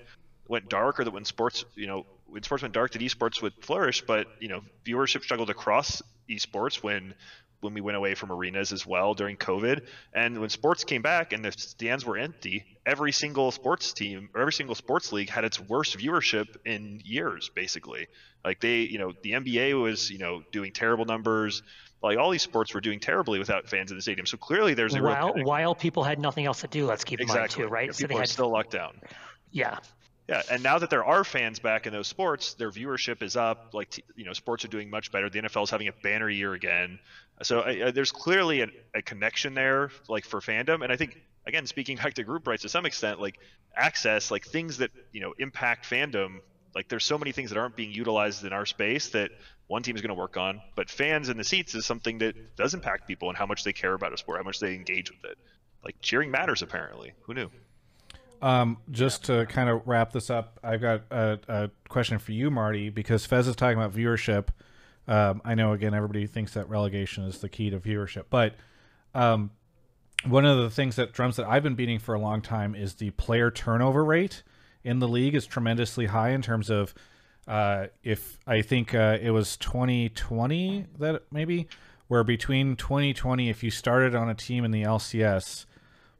went 0.48 0.70
dark 0.70 1.00
or 1.00 1.04
that 1.04 1.12
when 1.12 1.26
sports, 1.26 1.66
you 1.76 1.88
know, 1.88 2.06
when 2.28 2.44
sports 2.44 2.62
went 2.62 2.74
dark, 2.74 2.92
that 2.94 3.02
esports 3.02 3.42
would 3.42 3.54
flourish, 3.62 4.02
but 4.02 4.28
you 4.40 4.48
know, 4.48 4.62
viewership 4.86 5.24
struggled 5.24 5.50
across 5.50 6.02
esports 6.30 6.82
when 6.82 7.14
when 7.66 7.74
we 7.74 7.82
went 7.82 7.98
away 7.98 8.16
from 8.16 8.32
arenas 8.32 8.72
as 8.72 8.86
well 8.86 9.14
during 9.14 9.36
COVID. 9.38 9.86
And 10.14 10.40
when 10.40 10.50
sports 10.50 10.84
came 10.84 11.02
back 11.02 11.34
and 11.34 11.44
the 11.44 11.52
stands 11.52 12.06
were 12.06 12.18
empty, 12.18 12.66
every 12.86 13.12
single 13.12 13.52
sports 13.52 13.94
team 13.94 14.30
or 14.34 14.42
every 14.42 14.54
single 14.54 14.76
sports 14.76 15.12
league 15.12 15.30
had 15.30 15.44
its 15.44 15.60
worst 15.60 15.98
viewership 15.98 16.56
in 16.66 17.02
years, 17.04 17.50
basically. 17.54 18.08
Like 18.44 18.62
they, 18.62 18.82
you 18.82 19.00
know, 19.00 19.12
the 19.22 19.32
NBA 19.32 19.82
was, 19.82 20.10
you 20.10 20.20
know, 20.20 20.44
doing 20.52 20.72
terrible 20.72 21.06
numbers. 21.06 21.64
Like 22.02 22.18
all 22.18 22.30
these 22.30 22.44
sports 22.44 22.74
were 22.74 22.82
doing 22.82 23.00
terribly 23.00 23.40
without 23.40 23.68
fans 23.68 23.92
in 23.92 23.98
the 23.98 24.02
stadium. 24.02 24.26
So 24.26 24.38
clearly 24.38 24.74
there's 24.74 24.96
a 24.96 25.02
while, 25.02 25.34
while 25.44 25.76
people 25.76 26.04
had 26.04 26.20
nothing 26.20 26.46
else 26.46 26.62
to 26.62 26.68
do, 26.68 26.86
let's 26.86 27.04
keep 27.04 27.20
in 27.20 27.28
mind 27.28 27.40
exactly. 27.40 27.64
too, 27.64 27.70
right? 27.70 27.88
Yeah, 27.88 27.92
so 27.92 27.98
they 27.98 28.08
people 28.08 28.18
are 28.18 28.22
had 28.22 28.30
still 28.30 28.50
locked 28.50 28.72
down. 28.72 29.02
yeah. 29.52 29.80
Yeah, 30.28 30.42
and 30.50 30.64
now 30.64 30.80
that 30.80 30.90
there 30.90 31.06
are 31.06 31.24
fans 31.24 31.60
back 31.60 31.86
in 31.86 31.94
those 31.94 32.08
sports, 32.08 32.56
their 32.56 32.72
viewership 32.72 33.22
is 33.22 33.36
up. 33.36 33.74
Like 33.74 34.04
you 34.16 34.26
know, 34.26 34.34
sports 34.34 34.66
are 34.66 34.70
doing 34.70 34.90
much 34.90 35.12
better. 35.12 35.30
The 35.30 35.40
NFL 35.42 35.64
is 35.64 35.70
having 35.70 35.88
a 35.88 35.92
banner 35.92 36.30
year 36.30 36.54
again. 36.54 36.98
So 37.44 37.62
I, 37.62 37.88
I, 37.88 37.92
there's 37.92 38.12
clearly 38.12 38.62
a, 38.62 38.68
a 38.94 39.02
connection 39.02 39.54
there, 39.54 39.92
like 40.08 40.26
for 40.26 40.40
fandom. 40.40 40.84
And 40.84 40.92
I 40.92 40.96
think 40.96 41.22
again, 41.46 41.66
speaking 41.66 41.98
back 41.98 42.14
to 42.16 42.24
group 42.24 42.48
rights 42.48 42.64
to 42.64 42.70
some 42.70 42.86
extent, 42.86 43.20
like 43.20 43.40
access, 43.76 44.32
like 44.32 44.46
things 44.46 44.78
that 44.78 44.92
you 45.12 45.22
know 45.22 45.34
impact 45.38 45.90
fandom. 45.90 46.40
Like 46.74 46.90
there's 46.90 47.06
so 47.06 47.18
many 47.18 47.32
things 47.32 47.52
that 47.52 47.58
aren't 47.58 47.76
being 47.76 47.92
utilized 47.92 48.44
in 48.44 48.52
our 48.52 48.66
space 48.66 49.10
that 49.10 49.32
one 49.68 49.82
team 49.82 49.96
is 49.96 50.02
going 50.02 50.10
to 50.10 50.20
work 50.20 50.38
on. 50.38 50.62
But 50.76 50.90
fans 50.90 51.30
in 51.30 51.38
the 51.38 51.44
seats 51.44 51.74
is 51.74 51.86
something 51.86 52.18
that 52.20 52.56
does 52.56 52.74
impact 52.74 53.08
people 53.08 53.30
and 53.30 53.38
how 53.38 53.46
much 53.46 53.64
they 53.64 53.74
care 53.74 53.94
about 53.94 54.14
a 54.14 54.18
sport, 54.18 54.38
how 54.40 54.44
much 54.44 54.60
they 54.60 54.76
engage 54.76 55.10
with 55.10 55.24
it. 55.24 55.38
Like 55.84 55.96
cheering 56.02 56.32
matters 56.32 56.62
apparently. 56.62 57.14
Who 57.24 57.34
knew? 57.34 57.50
Um, 58.42 58.78
just 58.92 59.26
to 59.26 59.46
kind 59.46 59.70
of 59.70 59.88
wrap 59.88 60.12
this 60.12 60.30
up, 60.30 60.60
I've 60.64 60.82
got 60.82 61.04
a, 61.10 61.40
a 61.48 61.70
question 61.88 62.20
for 62.20 62.32
you, 62.32 62.52
Marty, 62.52 62.90
because 62.90 63.26
Fez 63.26 63.48
is 63.48 63.56
talking 63.56 63.78
about 63.78 63.94
viewership. 63.94 64.50
Um, 65.08 65.42
I 65.46 65.56
know 65.56 65.74
again 65.74 65.94
everybody 65.94 66.28
thinks 66.28 66.54
that 66.54 66.70
relegation 66.70 67.24
is 67.26 67.40
the 67.40 67.50
key 67.50 67.70
to 67.70 67.80
viewership, 67.80 68.26
but 68.30 68.56
um, 69.14 69.52
one 70.26 70.46
of 70.46 70.58
the 70.58 70.70
things 70.70 70.96
that 70.96 71.14
drums 71.14 71.36
that 71.36 71.48
I've 71.48 71.64
been 71.64 71.76
beating 71.76 72.00
for 72.00 72.16
a 72.16 72.20
long 72.20 72.42
time 72.42 72.76
is 72.76 72.96
the 72.96 73.12
player 73.12 73.52
turnover 73.52 74.04
rate 74.04 74.44
in 74.84 75.00
the 75.00 75.08
league 75.08 75.36
is 75.36 75.46
tremendously 75.46 76.08
high 76.08 76.30
in 76.30 76.42
terms 76.42 76.70
of 76.70 76.94
uh, 77.48 77.88
if 78.04 78.40
I 78.48 78.62
think 78.62 78.96
uh, 78.96 79.18
it 79.22 79.32
was 79.32 79.58
2020 79.58 80.88
that 81.00 81.24
maybe 81.32 81.68
where 82.08 82.24
between 82.24 82.76
2020 82.76 83.50
if 83.50 83.64
you 83.64 83.72
started 83.72 84.16
on 84.16 84.30
a 84.30 84.36
team 84.36 84.66
in 84.66 84.72
the 84.72 84.84
LCS, 84.84 85.66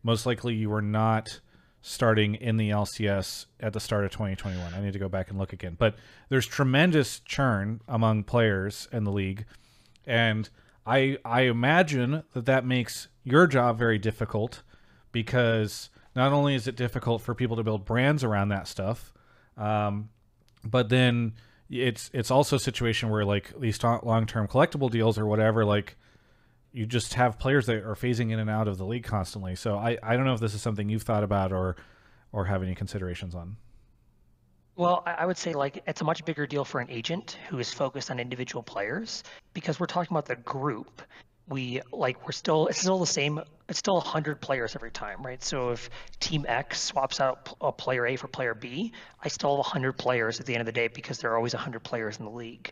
most 0.04 0.26
likely 0.26 0.54
you 0.54 0.70
were 0.70 0.82
not 0.82 1.40
starting 1.88 2.34
in 2.34 2.58
the 2.58 2.72
LCS 2.72 3.46
at 3.60 3.74
the 3.74 3.80
start 3.80 4.06
of 4.06 4.12
2021. 4.12 4.74
I 4.74 4.82
need 4.82 4.94
to 4.94 5.00
go 5.00 5.08
back 5.08 5.30
and 5.30 5.38
look 5.38 5.54
again. 5.54 5.76
But 5.78 5.96
there's 6.30 6.48
tremendous 6.48 7.20
churn 7.20 7.80
among 7.88 8.24
players 8.24 8.88
in 8.92 9.04
the 9.04 9.12
league 9.12 9.46
and 10.06 10.50
I 10.86 11.18
I 11.24 11.42
imagine 11.42 12.24
that 12.34 12.46
that 12.46 12.66
makes 12.66 13.08
your 13.24 13.48
job 13.48 13.78
very 13.78 13.98
difficult 13.98 14.64
because 15.12 15.90
not 16.16 16.32
only 16.32 16.56
is 16.56 16.68
it 16.68 16.76
difficult 16.76 17.22
for 17.22 17.34
people 17.34 17.56
to 17.58 17.64
build 17.64 17.86
brands 17.86 18.24
around 18.24 18.50
that 18.50 18.68
stuff, 18.68 19.14
um, 19.58 20.10
but 20.64 20.90
then 20.90 21.34
it's 21.70 22.10
it's 22.14 22.32
also 22.32 22.56
a 22.56 22.60
situation 22.60 23.10
where 23.10 23.26
like 23.26 23.54
these 23.60 23.82
long 23.84 24.26
term 24.26 24.48
collectible 24.48 24.90
deals 24.90 25.18
or 25.18 25.26
whatever 25.26 25.66
like 25.66 25.98
you 26.76 26.86
just 26.86 27.14
have 27.14 27.40
players 27.40 27.68
that 27.68 27.78
are 27.78 27.96
phasing 27.96 28.32
in 28.32 28.40
and 28.40 28.50
out 28.50 28.68
of 28.68 28.78
the 28.78 28.86
league 28.86 29.06
constantly. 29.06 29.56
So 29.56 29.78
I, 29.78 29.98
I 30.04 30.18
don't 30.18 30.26
know 30.26 30.34
if 30.34 30.42
this 30.42 30.54
is 30.54 30.62
something 30.62 30.90
you've 30.90 31.04
thought 31.04 31.24
about 31.24 31.54
or 31.54 31.78
or 32.34 32.44
have 32.46 32.62
any 32.62 32.76
considerations 32.76 33.34
on. 33.34 33.56
Well, 34.76 35.02
I 35.06 35.26
would 35.26 35.38
say 35.38 35.54
like 35.54 35.82
it's 35.88 36.02
a 36.02 36.04
much 36.04 36.26
bigger 36.26 36.46
deal 36.46 36.66
for 36.66 36.82
an 36.82 36.90
agent 36.90 37.38
who 37.48 37.60
is 37.60 37.72
focused 37.72 38.12
on 38.12 38.20
individual 38.20 38.62
players 38.62 39.24
because 39.54 39.80
we're 39.80 39.86
talking 39.86 40.14
about 40.14 40.26
the 40.26 40.36
group. 40.36 41.02
We 41.48 41.80
like 41.94 42.26
we're 42.26 42.34
still 42.34 42.68
it's 42.68 42.80
still 42.80 43.00
the 43.00 43.08
same. 43.08 43.40
It's 43.70 43.80
still 43.80 43.96
100 43.96 44.42
players 44.42 44.76
every 44.76 44.92
time, 44.92 45.26
right? 45.26 45.42
So 45.42 45.70
if 45.70 45.90
Team 46.20 46.46
X 46.46 46.82
swaps 46.82 47.22
out 47.22 47.56
a 47.62 47.72
player 47.72 48.06
A 48.06 48.18
for 48.18 48.28
player 48.28 48.54
B, 48.54 48.92
I 49.24 49.30
still 49.30 49.52
have 49.52 49.60
100 49.60 49.94
players 49.94 50.42
at 50.42 50.46
the 50.46 50.54
end 50.54 50.60
of 50.60 50.66
the 50.66 50.74
day 50.74 50.90
because 50.90 51.20
there 51.20 51.32
are 51.32 51.38
always 51.38 51.54
100 51.54 51.80
players 51.86 52.20
in 52.20 52.26
the 52.26 52.32
league. 52.32 52.70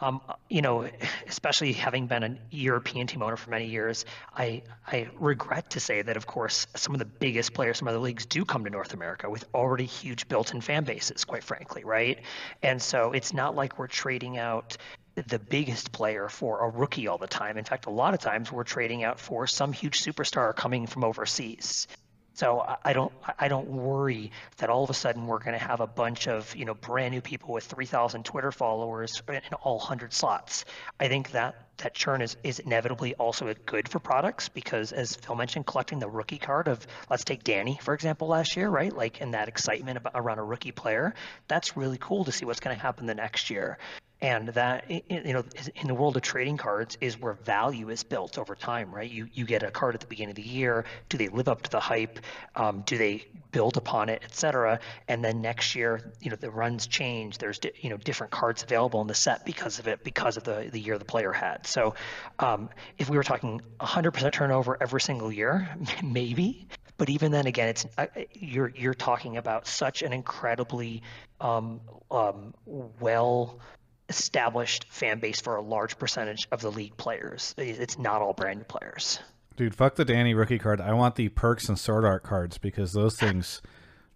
Um, 0.00 0.20
you 0.50 0.60
know, 0.60 0.88
especially 1.28 1.72
having 1.72 2.08
been 2.08 2.22
a 2.24 2.36
European 2.50 3.06
team 3.06 3.22
owner 3.22 3.36
for 3.36 3.50
many 3.50 3.66
years, 3.66 4.04
I 4.36 4.62
I 4.86 5.08
regret 5.14 5.70
to 5.70 5.80
say 5.80 6.02
that, 6.02 6.16
of 6.16 6.26
course, 6.26 6.66
some 6.74 6.94
of 6.94 6.98
the 6.98 7.04
biggest 7.04 7.52
players 7.54 7.78
from 7.78 7.88
other 7.88 7.98
leagues 7.98 8.26
do 8.26 8.44
come 8.44 8.64
to 8.64 8.70
North 8.70 8.92
America 8.92 9.30
with 9.30 9.44
already 9.54 9.86
huge 9.86 10.26
built-in 10.28 10.60
fan 10.60 10.84
bases, 10.84 11.24
quite 11.24 11.44
frankly, 11.44 11.84
right? 11.84 12.18
And 12.62 12.82
so 12.82 13.12
it's 13.12 13.32
not 13.32 13.54
like 13.54 13.78
we're 13.78 13.86
trading 13.86 14.36
out 14.36 14.76
the 15.14 15.38
biggest 15.38 15.92
player 15.92 16.28
for 16.28 16.64
a 16.64 16.70
rookie 16.70 17.06
all 17.06 17.18
the 17.18 17.28
time. 17.28 17.56
In 17.56 17.64
fact, 17.64 17.86
a 17.86 17.90
lot 17.90 18.14
of 18.14 18.20
times 18.20 18.50
we're 18.50 18.64
trading 18.64 19.04
out 19.04 19.20
for 19.20 19.46
some 19.46 19.72
huge 19.72 20.00
superstar 20.02 20.54
coming 20.56 20.86
from 20.88 21.04
overseas. 21.04 21.86
So 22.34 22.64
I- 22.84 22.92
don't 22.92 23.12
I 23.38 23.48
don't 23.48 23.68
worry 23.68 24.32
that 24.58 24.68
all 24.68 24.84
of 24.84 24.90
a 24.90 24.94
sudden 24.94 25.26
we're 25.26 25.38
going 25.38 25.58
to 25.58 25.64
have 25.64 25.80
a 25.80 25.86
bunch 25.86 26.26
of 26.28 26.54
you 26.56 26.64
know 26.64 26.74
brand 26.74 27.12
new 27.14 27.20
people 27.20 27.52
with 27.54 27.64
3,000 27.64 28.24
Twitter 28.24 28.50
followers 28.52 29.22
in 29.28 29.40
all 29.62 29.78
100 29.78 30.12
slots. 30.12 30.64
I 30.98 31.08
think 31.08 31.30
that 31.32 31.54
that 31.78 31.94
churn 31.94 32.22
is 32.22 32.36
is 32.42 32.58
inevitably 32.58 33.14
also 33.14 33.52
good 33.66 33.88
for 33.88 34.00
products 34.00 34.48
because 34.48 34.92
as 34.92 35.14
Phil 35.16 35.36
mentioned, 35.36 35.66
collecting 35.66 36.00
the 36.00 36.08
rookie 36.08 36.38
card 36.38 36.68
of 36.68 36.84
let's 37.08 37.24
take 37.24 37.44
Danny 37.44 37.78
for 37.80 37.94
example 37.94 38.28
last 38.28 38.56
year, 38.56 38.68
right? 38.68 38.92
Like 38.94 39.20
in 39.20 39.32
that 39.32 39.48
excitement 39.48 39.98
about, 39.98 40.12
around 40.16 40.38
a 40.38 40.44
rookie 40.44 40.72
player, 40.72 41.14
that's 41.48 41.76
really 41.76 41.98
cool 42.00 42.24
to 42.24 42.32
see 42.32 42.44
what's 42.44 42.60
going 42.60 42.76
to 42.76 42.82
happen 42.82 43.06
the 43.06 43.14
next 43.14 43.50
year 43.50 43.78
and 44.24 44.48
that 44.48 44.90
you 44.90 45.34
know 45.34 45.44
in 45.76 45.86
the 45.86 45.94
world 45.94 46.16
of 46.16 46.22
trading 46.22 46.56
cards 46.56 46.96
is 47.02 47.20
where 47.20 47.34
value 47.34 47.90
is 47.90 48.02
built 48.02 48.38
over 48.38 48.54
time 48.54 48.90
right? 48.94 49.10
You 49.10 49.28
you 49.34 49.44
get 49.44 49.62
a 49.62 49.70
card 49.70 49.94
at 49.94 50.00
the 50.00 50.06
beginning 50.06 50.30
of 50.30 50.36
the 50.36 50.42
year. 50.42 50.86
Do 51.10 51.18
they 51.18 51.28
live 51.28 51.46
up 51.46 51.60
to 51.62 51.70
the 51.70 51.78
hype? 51.78 52.18
Um, 52.56 52.82
do 52.86 52.96
they 52.96 53.26
build 53.52 53.76
upon 53.76 54.08
it 54.08 54.22
etc 54.24 54.80
and 55.08 55.24
then 55.24 55.40
next 55.40 55.76
year 55.76 56.12
you 56.20 56.30
know 56.30 56.36
the 56.36 56.50
runs 56.50 56.86
change. 56.86 57.36
There's 57.36 57.60
you 57.82 57.90
know 57.90 57.98
different 57.98 58.32
cards 58.32 58.62
available 58.62 59.02
in 59.02 59.08
the 59.08 59.14
set 59.14 59.44
because 59.44 59.78
of 59.78 59.88
it 59.88 60.02
because 60.02 60.38
of 60.38 60.44
the 60.44 60.70
the 60.72 60.80
year 60.80 60.96
the 60.96 61.04
player 61.04 61.32
had. 61.32 61.66
So 61.66 61.94
um, 62.38 62.70
if 62.96 63.10
we 63.10 63.18
were 63.18 63.24
talking 63.24 63.60
100% 63.78 64.32
turnover 64.32 64.78
every 64.80 65.02
single 65.02 65.30
year 65.30 65.68
maybe. 66.02 66.66
But 66.96 67.10
even 67.10 67.30
then 67.32 67.46
again 67.46 67.68
it's 67.68 67.86
you're 68.32 68.72
you're 68.74 68.94
talking 68.94 69.36
about 69.36 69.66
such 69.66 70.00
an 70.02 70.12
incredibly 70.14 71.02
um, 71.40 71.80
um, 72.10 72.54
well 72.64 73.60
established 74.08 74.86
fan 74.88 75.18
base 75.20 75.40
for 75.40 75.56
a 75.56 75.62
large 75.62 75.98
percentage 75.98 76.46
of 76.52 76.60
the 76.60 76.70
league 76.70 76.96
players. 76.96 77.54
It's 77.56 77.98
not 77.98 78.22
all 78.22 78.32
brand 78.32 78.58
new 78.58 78.64
players. 78.64 79.18
Dude, 79.56 79.74
fuck 79.74 79.94
the 79.94 80.04
Danny 80.04 80.34
rookie 80.34 80.58
card. 80.58 80.80
I 80.80 80.92
want 80.94 81.14
the 81.16 81.28
Perkz 81.28 81.68
and 81.68 81.78
sword 81.78 82.04
art 82.04 82.22
cards 82.22 82.58
because 82.58 82.92
those 82.92 83.16
things 83.16 83.62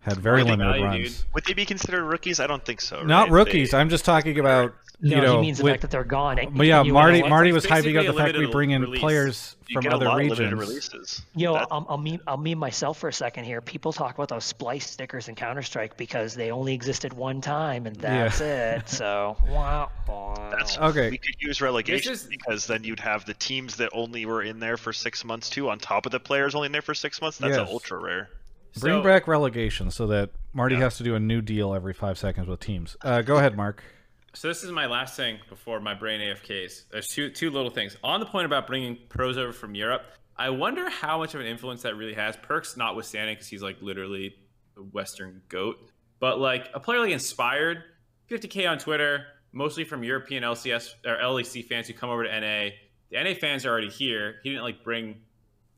had 0.01 0.17
very 0.19 0.43
limited 0.43 0.71
value, 0.71 0.85
runs. 0.85 1.19
dude. 1.19 1.35
Would 1.35 1.45
they 1.45 1.53
be 1.55 1.65
considered 1.65 2.05
rookies? 2.05 2.41
I 2.41 2.47
don't 2.47 2.65
think 2.65 2.81
so. 2.81 3.03
Not 3.03 3.25
right? 3.31 3.33
rookies. 3.33 3.71
They- 3.71 3.79
I'm 3.79 3.89
just 3.89 4.05
talking 4.05 4.39
about 4.39 4.75
you 5.01 5.15
No, 5.17 5.23
know. 5.23 5.35
he 5.37 5.41
means 5.43 5.59
the 5.59 5.65
with- 5.65 5.73
fact 5.75 5.83
that 5.83 5.91
they're 5.93 6.03
gone. 6.05 6.39
And- 6.39 6.57
but 6.57 6.67
yeah, 6.67 6.83
Marty 6.83 7.23
Marty 7.23 7.53
was 7.53 7.65
hyping 7.65 7.97
up 7.99 8.07
the 8.07 8.13
fact 8.13 8.37
we 8.37 8.47
bring 8.47 8.71
in 8.71 8.83
release. 8.83 9.01
players 9.01 9.57
you 9.69 9.75
from 9.75 9.83
get 9.83 9.93
a 9.93 9.97
other 9.97 10.07
lot 10.07 10.15
of 10.21 10.23
limited 10.27 10.53
regions. 10.53 10.61
releases. 10.61 11.23
Yo, 11.37 11.55
That- 11.55 11.69
I'll, 11.71 11.87
I'll 11.89 11.99
meme 11.99 12.21
I'll 12.27 12.37
meme 12.37 12.59
myself 12.59 12.99
for 12.99 13.09
a 13.09 13.13
second 13.13 13.45
here. 13.45 13.61
People 13.61 13.93
talk 13.93 14.15
about 14.15 14.29
those 14.29 14.53
Splyce 14.53 14.83
stickers 14.83 15.29
in 15.29 15.35
Counter 15.37 15.63
Strike 15.63 15.97
because 15.97 16.35
they 16.35 16.51
only 16.51 16.75
existed 16.75 17.13
one 17.13 17.41
time 17.41 17.87
and 17.87 17.95
that's 17.97 18.41
it. 18.41 18.89
So 18.89 19.37
wow. 19.49 19.91
That's 20.51 20.79
Okay. 20.79 21.11
We 21.11 21.19
could 21.19 21.37
use 21.41 21.61
relegation 21.61 22.13
is- 22.15 22.25
because 22.25 22.67
then 22.67 22.83
you'd 22.83 23.01
have 23.01 23.25
the 23.25 23.35
teams 23.35 23.77
that 23.77 23.91
only 23.93 24.27
were 24.27 24.43
in 24.43 24.59
there 24.59 24.77
for 24.77 24.93
six 24.93 25.25
months 25.25 25.49
too, 25.49 25.69
on 25.71 25.79
top 25.79 26.07
of 26.07 26.13
the 26.13 26.21
players 26.21 26.55
only 26.55 26.67
in 26.67 26.73
there 26.73 26.83
for 26.83 26.95
six 26.95 27.21
months. 27.21 27.39
That's 27.39 27.57
Yes. 27.57 27.69
a 27.69 27.71
ultra 27.71 27.99
rare. 27.99 28.31
Bring 28.81 29.01
So- 29.01 29.03
back 29.03 29.29
relegation 29.29 29.91
so 29.91 30.07
that 30.09 30.31
Marty 30.53 30.75
Yeah. 30.75 30.83
has 30.83 30.97
to 30.99 31.05
do 31.05 31.15
a 31.15 31.21
new 31.21 31.41
deal 31.41 31.75
every 31.75 31.93
five 31.95 32.19
seconds 32.19 32.49
with 32.49 32.61
teams. 32.61 32.97
Uh, 33.03 33.23
go 33.23 33.37
ahead, 33.37 33.57
Mark. 33.57 33.83
So 34.35 34.49
this 34.49 34.63
is 34.63 34.71
my 34.71 34.87
last 34.87 35.17
thing 35.17 35.39
before 35.49 35.81
my 35.81 35.95
brain 35.95 36.21
AFKs. 36.21 36.85
There's 36.91 37.07
two 37.09 37.31
two 37.31 37.51
little 37.51 37.71
things 37.71 37.97
on 38.05 38.21
the 38.21 38.27
point 38.27 38.47
about 38.47 38.67
bringing 38.67 38.99
pros 39.09 39.39
over 39.39 39.53
from 39.53 39.75
Europe. 39.75 40.03
I 40.37 40.51
wonder 40.51 40.89
how 40.89 41.19
much 41.19 41.35
of 41.35 41.41
an 41.41 41.47
influence 41.47 41.83
that 41.83 41.97
really 41.97 42.15
has. 42.15 42.37
Perkz 42.37 42.77
notwithstanding, 42.77 43.35
because 43.35 43.49
he's 43.49 43.63
like 43.63 43.83
literally 43.83 44.37
a 44.77 44.81
Western 44.81 45.43
goat. 45.49 45.77
But 46.21 46.39
like 46.39 46.69
a 46.75 46.81
player 46.81 47.01
like 47.01 47.11
Inspired, 47.11 47.83
50k 48.31 48.71
on 48.71 48.79
Twitter, 48.79 49.25
mostly 49.53 49.85
from 49.85 50.05
European 50.05 50.43
LCS 50.43 50.95
or 51.05 51.17
LEC 51.17 51.67
fans 51.67 51.89
who 51.89 51.95
come 51.95 52.11
over 52.11 52.25
to 52.25 52.41
NA. 52.41 52.71
The 53.11 53.23
NA 53.23 53.35
fans 53.35 53.65
are 53.65 53.71
already 53.71 53.91
here. 53.91 54.37
He 54.43 54.51
didn't 54.51 54.63
like 54.63 54.85
bring 54.85 55.17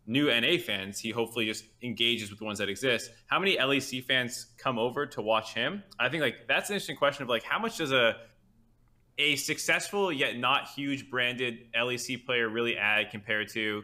new 0.07 0.27
NA 0.27 0.59
fans. 0.59 0.99
He 0.99 1.11
hopefully 1.11 1.47
just 1.47 1.65
engages 1.83 2.31
with 2.31 2.41
the 2.41 2.45
ones 2.45 2.59
that 2.59 2.69
exist. 2.69 3.11
How 3.27 3.39
many 3.39 3.57
LEC 3.57 4.05
fans 4.05 4.47
come 4.59 4.79
over 4.79 5.07
to 5.07 5.23
watch 5.23 5.55
him? 5.55 5.85
I 5.99 6.09
think 6.09 6.23
like 6.23 6.49
that's 6.49 6.69
an 6.69 6.75
interesting 6.75 6.97
question 6.97 7.23
of 7.23 7.29
like 7.29 7.45
how 7.45 7.59
much 7.59 7.79
does 7.79 7.93
a 7.93 8.17
a 9.21 9.37
successful 9.37 10.11
yet 10.11 10.39
not 10.39 10.69
huge 10.69 11.11
branded 11.11 11.67
LEC 11.77 12.25
player 12.25 12.49
really 12.49 12.77
add 12.77 13.11
compared 13.11 13.49
to 13.53 13.83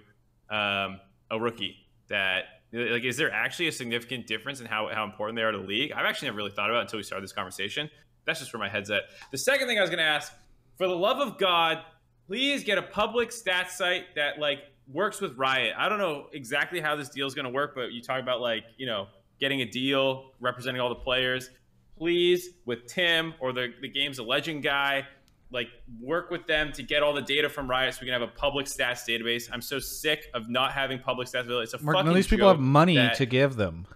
um, 0.50 1.00
a 1.30 1.38
rookie? 1.38 1.76
That 2.08 2.44
like 2.72 3.04
is 3.04 3.16
there 3.16 3.32
actually 3.32 3.68
a 3.68 3.72
significant 3.72 4.26
difference 4.26 4.60
in 4.60 4.66
how, 4.66 4.88
how 4.92 5.04
important 5.04 5.36
they 5.36 5.42
are 5.42 5.52
to 5.52 5.58
the 5.58 5.64
league? 5.64 5.92
I've 5.92 6.06
actually 6.06 6.28
never 6.28 6.38
really 6.38 6.50
thought 6.50 6.70
about 6.70 6.80
it 6.80 6.82
until 6.82 6.98
we 6.98 7.02
started 7.02 7.24
this 7.24 7.32
conversation. 7.32 7.90
that's 8.24 8.40
just 8.40 8.52
where 8.52 8.60
my 8.60 8.68
head's 8.68 8.90
at. 8.90 9.02
The 9.30 9.38
second 9.38 9.68
thing 9.68 9.78
I 9.78 9.82
was 9.82 9.90
gonna 9.90 10.02
ask, 10.02 10.32
for 10.76 10.88
the 10.88 10.96
love 10.96 11.18
of 11.18 11.38
God, 11.38 11.78
please 12.26 12.64
get 12.64 12.78
a 12.78 12.82
public 12.82 13.30
stats 13.30 13.70
site 13.70 14.14
that 14.16 14.38
like 14.38 14.58
works 14.92 15.20
with 15.20 15.36
Riot. 15.36 15.74
I 15.76 15.88
don't 15.88 15.98
know 15.98 16.26
exactly 16.32 16.80
how 16.80 16.96
this 16.96 17.08
deal 17.08 17.26
is 17.26 17.34
gonna 17.34 17.50
work, 17.50 17.74
but 17.74 17.92
you 17.92 18.02
talk 18.02 18.20
about 18.20 18.40
like 18.40 18.64
you 18.76 18.86
know 18.86 19.08
getting 19.40 19.60
a 19.60 19.66
deal 19.66 20.32
representing 20.40 20.80
all 20.80 20.88
the 20.88 20.94
players. 20.94 21.50
Please, 21.98 22.50
with 22.66 22.86
Tim 22.86 23.34
or 23.40 23.52
the 23.52 23.72
the 23.80 23.88
game's 23.88 24.18
a 24.18 24.22
legend 24.22 24.62
guy, 24.62 25.06
like 25.50 25.68
work 26.00 26.30
with 26.30 26.46
them 26.46 26.72
to 26.72 26.82
get 26.82 27.02
all 27.02 27.12
the 27.14 27.22
data 27.22 27.48
from 27.48 27.68
Riot 27.70 27.94
so 27.94 27.98
we 28.02 28.06
can 28.06 28.20
have 28.20 28.28
a 28.28 28.32
public 28.32 28.66
stats 28.66 29.04
database. 29.08 29.48
I'm 29.52 29.60
so 29.62 29.78
sick 29.78 30.26
of 30.34 30.48
not 30.48 30.72
having 30.72 30.98
public 30.98 31.28
stats. 31.28 31.46
It's 31.62 31.74
a 31.74 31.82
Mark, 31.82 31.96
fucking 31.96 32.12
these 32.14 32.26
people 32.26 32.48
have 32.48 32.58
money 32.60 32.96
that- 32.96 33.14
to 33.16 33.26
give 33.26 33.56
them. 33.56 33.86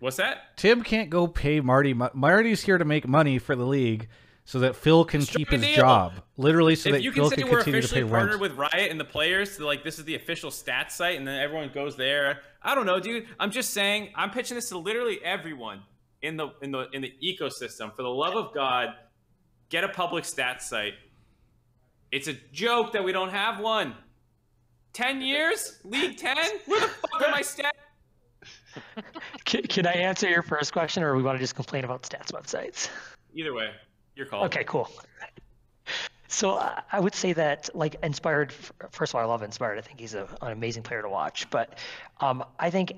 What's 0.00 0.16
that? 0.16 0.56
Tim 0.56 0.82
can't 0.82 1.08
go 1.08 1.26
pay 1.26 1.60
Marty. 1.60 1.94
Marty's 1.94 2.62
here 2.62 2.76
to 2.78 2.84
make 2.84 3.08
money 3.08 3.38
for 3.38 3.56
the 3.56 3.64
league 3.64 4.08
so 4.44 4.58
that 4.58 4.76
Phil 4.76 5.04
can 5.06 5.22
keep 5.22 5.48
his 5.48 5.62
deal. 5.62 5.76
job. 5.76 6.12
Literally, 6.36 6.74
so 6.74 6.90
if 6.90 6.96
that 6.96 7.02
you 7.02 7.10
Phil 7.12 7.30
can 7.30 7.38
say 7.38 7.42
can 7.42 7.50
we're 7.50 7.58
continue 7.62 7.80
to 7.80 7.88
pay 7.88 8.00
officially 8.00 8.10
partnered 8.10 8.40
rent. 8.40 8.58
with 8.58 8.58
Riot 8.74 8.90
and 8.90 9.00
the 9.00 9.04
players, 9.04 9.52
so 9.56 9.64
like 9.64 9.82
this 9.82 9.98
is 9.98 10.04
the 10.04 10.14
official 10.16 10.50
stats 10.50 10.90
site, 10.90 11.16
and 11.16 11.26
then 11.26 11.40
everyone 11.40 11.70
goes 11.72 11.96
there. 11.96 12.40
I 12.62 12.74
don't 12.74 12.84
know, 12.84 13.00
dude. 13.00 13.26
I'm 13.40 13.50
just 13.50 13.70
saying. 13.70 14.10
I'm 14.14 14.30
pitching 14.30 14.56
this 14.56 14.68
to 14.70 14.78
literally 14.78 15.20
everyone 15.24 15.80
in 16.20 16.36
the 16.36 16.48
in 16.60 16.70
the 16.70 16.86
in 16.92 17.00
the 17.00 17.12
ecosystem. 17.24 17.94
For 17.96 18.02
the 18.02 18.08
love 18.10 18.34
of 18.34 18.52
God, 18.52 18.88
get 19.68 19.84
a 19.84 19.88
public 19.88 20.24
stats 20.24 20.62
site. 20.62 20.94
It's 22.12 22.28
a 22.28 22.34
joke 22.52 22.92
that 22.92 23.02
we 23.04 23.12
don't 23.12 23.30
have 23.30 23.58
one. 23.58 23.94
Ten 24.92 25.20
years, 25.20 25.80
League 25.84 26.16
Ten. 26.16 26.36
Where 26.66 26.80
the 26.80 26.86
fuck 26.86 27.22
are 27.22 27.30
my 27.30 27.42
stats? 27.42 27.70
Can, 29.44 29.62
can 29.62 29.86
I 29.86 29.92
answer 29.92 30.28
your 30.28 30.42
first 30.42 30.72
question, 30.72 31.02
or 31.02 31.14
we 31.14 31.22
want 31.22 31.36
to 31.36 31.40
just 31.40 31.54
complain 31.54 31.84
about 31.84 32.02
stats 32.02 32.32
websites? 32.32 32.88
Either 33.32 33.54
way, 33.54 33.70
your 34.16 34.26
call. 34.26 34.44
Okay, 34.44 34.64
cool. 34.64 34.90
So 36.26 36.58
I 36.58 36.82
I 36.90 36.98
would 36.98 37.14
say 37.14 37.32
that, 37.34 37.70
like, 37.74 37.96
Inspired. 38.02 38.52
First 38.90 39.12
of 39.12 39.16
all, 39.16 39.20
I 39.20 39.24
love 39.24 39.42
Inspired. 39.42 39.78
I 39.78 39.80
think 39.80 40.00
he's 40.00 40.14
a, 40.14 40.28
an 40.42 40.50
amazing 40.52 40.82
player 40.82 41.02
to 41.02 41.08
watch. 41.08 41.48
But 41.50 41.78
um, 42.20 42.44
I 42.58 42.70
think 42.70 42.94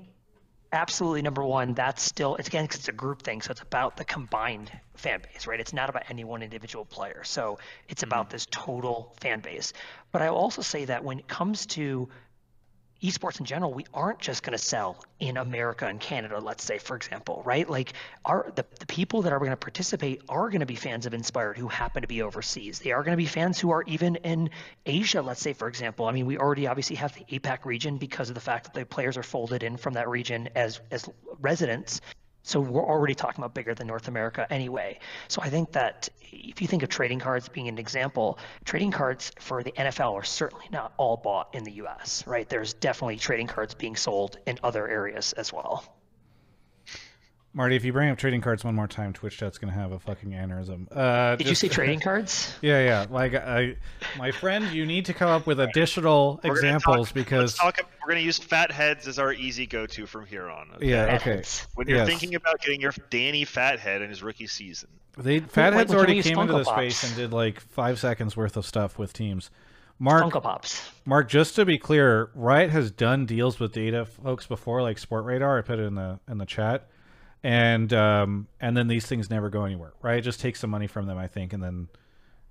absolutely 0.71 1.21
number 1.21 1.43
one, 1.43 1.73
that's 1.73 2.01
still 2.03 2.35
it's 2.35 2.47
again 2.47 2.67
'cause 2.67 2.79
it's 2.79 2.87
a 2.87 2.93
group 2.93 3.21
thing, 3.21 3.41
so 3.41 3.51
it's 3.51 3.61
about 3.61 3.97
the 3.97 4.05
combined 4.05 4.71
fan 4.95 5.21
base, 5.21 5.47
right? 5.47 5.59
It's 5.59 5.73
not 5.73 5.89
about 5.89 6.03
any 6.09 6.23
one 6.23 6.41
individual 6.43 6.85
player. 6.85 7.23
So 7.23 7.59
it's 7.87 8.03
about 8.03 8.25
mm-hmm. 8.25 8.35
this 8.35 8.47
total 8.49 9.15
fan 9.21 9.39
base. 9.39 9.73
But 10.11 10.21
I 10.21 10.27
also 10.27 10.61
say 10.61 10.85
that 10.85 11.03
when 11.03 11.19
it 11.19 11.27
comes 11.27 11.65
to 11.67 12.09
esports 13.01 13.39
in 13.39 13.45
general, 13.45 13.73
we 13.73 13.85
aren't 13.93 14.19
just 14.19 14.43
going 14.43 14.57
to 14.57 14.63
sell 14.63 15.03
in 15.19 15.37
America 15.37 15.85
and 15.85 15.99
Canada, 15.99 16.39
let's 16.39 16.63
say, 16.63 16.77
for 16.77 16.95
example, 16.95 17.41
right? 17.45 17.69
Like, 17.69 17.93
our 18.25 18.51
the, 18.55 18.65
the 18.79 18.85
people 18.85 19.23
that 19.23 19.33
are 19.33 19.39
going 19.39 19.51
to 19.51 19.57
participate 19.57 20.21
are 20.29 20.49
going 20.49 20.61
to 20.61 20.65
be 20.65 20.75
fans 20.75 21.05
of 21.05 21.13
Inspired 21.13 21.57
who 21.57 21.67
happen 21.67 22.01
to 22.01 22.07
be 22.07 22.21
overseas. 22.21 22.79
They 22.79 22.91
are 22.91 23.03
going 23.03 23.13
to 23.13 23.17
be 23.17 23.25
fans 23.25 23.59
who 23.59 23.71
are 23.71 23.83
even 23.83 24.15
in 24.17 24.49
Asia, 24.85 25.21
let's 25.21 25.41
say, 25.41 25.53
for 25.53 25.67
example. 25.67 26.05
I 26.05 26.11
mean, 26.11 26.25
we 26.25 26.37
already 26.37 26.67
obviously 26.67 26.95
have 26.97 27.13
the 27.13 27.39
APAC 27.39 27.65
region 27.65 27.97
because 27.97 28.29
of 28.29 28.35
the 28.35 28.41
fact 28.41 28.65
that 28.65 28.73
the 28.73 28.85
players 28.85 29.17
are 29.17 29.23
folded 29.23 29.63
in 29.63 29.77
from 29.77 29.93
that 29.93 30.09
region 30.09 30.49
as 30.55 30.79
as 30.91 31.09
residents. 31.39 32.01
So 32.47 32.61
we're 32.61 32.85
already 32.85 33.13
talking 33.13 33.43
about 33.43 33.53
bigger 33.53 33.75
than 33.75 33.87
North 33.87 34.07
America 34.07 34.47
anyway. 34.49 34.99
So 35.27 35.41
I 35.41 35.49
think 35.49 35.73
that 35.73 36.07
if 36.31 36.61
you 36.61 36.67
think 36.67 36.81
of 36.81 36.87
trading 36.87 37.19
cards 37.19 37.49
being 37.49 37.67
an 37.67 37.77
example, 37.77 38.39
trading 38.63 38.89
cards 38.89 39.33
for 39.37 39.63
the 39.63 39.73
NFL 39.73 40.13
are 40.13 40.23
certainly 40.23 40.69
not 40.71 40.93
all 40.95 41.17
bought 41.17 41.53
in 41.53 41.65
the 41.65 41.73
US, 41.83 42.25
right? 42.25 42.47
There's 42.47 42.73
definitely 42.73 43.17
trading 43.17 43.47
cards 43.47 43.73
being 43.73 43.97
sold 43.97 44.37
in 44.45 44.59
other 44.63 44.87
areas 44.87 45.33
as 45.33 45.51
well. 45.51 45.96
Marty, 47.57 47.75
if 47.75 47.83
you 47.83 47.91
bring 47.91 48.11
up 48.11 48.19
trading 48.19 48.39
cards 48.39 48.63
one 48.63 48.75
more 48.75 48.87
time, 48.87 49.13
Twitch 49.13 49.35
chat's 49.35 49.57
gonna 49.57 49.73
have 49.73 49.91
a 49.91 49.97
fucking 49.99 50.29
aneurysm. 50.29 50.85
Uh, 50.95 51.35
Did 51.35 51.47
you 51.47 51.55
say 51.55 51.67
trading 51.69 51.99
cards? 51.99 52.53
Yeah, 52.61 52.83
yeah. 52.85 53.05
Like, 53.09 53.33
I, 53.33 53.77
my 54.15 54.29
friend, 54.29 54.67
you 54.71 54.85
need 54.85 55.05
to 55.05 55.13
come 55.15 55.27
up 55.29 55.47
with 55.47 55.59
additional 55.59 56.35
We're 56.43 56.49
gonna 56.49 56.53
examples 56.53 57.07
talk- 57.07 57.15
because 57.15 57.57
let's 57.59 57.77
talk, 57.79 57.89
we're 58.03 58.11
going 58.13 58.21
to 58.21 58.25
use 58.25 58.37
fat 58.37 58.71
heads 58.71 59.07
as 59.07 59.17
our 59.17 59.33
easy 59.33 59.65
go-to 59.65 60.05
from 60.05 60.27
here 60.27 60.47
on. 60.51 60.69
Yeah, 60.79 61.15
okay. 61.19 61.41
When 61.73 61.87
you're 61.87 61.97
Yes. 61.97 62.07
thinking 62.07 62.35
about 62.35 62.61
getting 62.61 62.79
your 62.79 62.93
Danny 63.09 63.43
Fathead 63.43 64.03
in 64.03 64.09
his 64.09 64.21
rookie 64.21 64.45
season, 64.45 64.89
they 65.17 65.39
Fatheads 65.39 65.75
wait, 65.77 65.87
can 65.87 65.95
we 65.95 65.97
already 65.97 66.13
use 66.17 66.27
came 66.27 66.37
into 66.37 66.53
Funko 66.53 66.57
the 66.63 66.71
space 66.75 67.03
and 67.03 67.15
did 67.15 67.33
like 67.33 67.59
five 67.59 67.99
seconds 67.99 68.37
worth 68.37 68.55
of 68.55 68.67
stuff 68.67 68.99
with 68.99 69.13
teams. 69.13 69.49
Mark, 69.97 70.23
Funko 70.23 70.43
Pops. 70.43 70.91
Mark, 71.05 71.27
just 71.27 71.55
to 71.55 71.65
be 71.65 71.79
clear, 71.79 72.29
Riot 72.35 72.69
has 72.69 72.91
done 72.91 73.25
deals 73.25 73.59
with 73.59 73.73
data 73.73 74.05
folks 74.05 74.45
before, 74.45 74.83
like 74.83 74.97
Sportradar. 75.01 75.57
I 75.57 75.61
put 75.63 75.79
it 75.79 75.83
in 75.85 75.95
the 75.95 76.19
in 76.29 76.37
the 76.37 76.45
chat, 76.45 76.87
and 77.43 77.91
um, 77.93 78.47
and 78.59 78.75
then 78.75 78.87
these 78.87 79.05
things 79.05 79.29
never 79.29 79.49
go 79.49 79.65
anywhere. 79.65 79.93
Right? 80.01 80.23
Just 80.23 80.39
take 80.39 80.55
some 80.55 80.69
money 80.69 80.87
from 80.87 81.05
them, 81.07 81.17
I 81.17 81.27
think, 81.27 81.53
and 81.53 81.61
then 81.63 81.87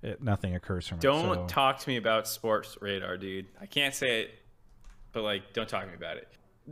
it, 0.01 0.21
nothing 0.21 0.55
occurs 0.55 0.87
from 0.87 0.99
Don't 0.99 1.25
it. 1.31 1.35
So- 1.35 1.45
talk 1.47 1.79
to 1.79 1.89
me 1.89 1.97
about 1.97 2.27
sports 2.27 2.77
radar, 2.81 3.17
dude. 3.17 3.45
I 3.61 3.65
can't 3.65 3.93
say 3.95 4.21
it, 4.21 4.31
but 5.11 5.23
like, 5.23 5.53
don't 5.53 5.67
talk 5.67 5.81
to 5.83 5.87
me 5.87 5.95
about 5.95 6.17
it. 6.17 6.27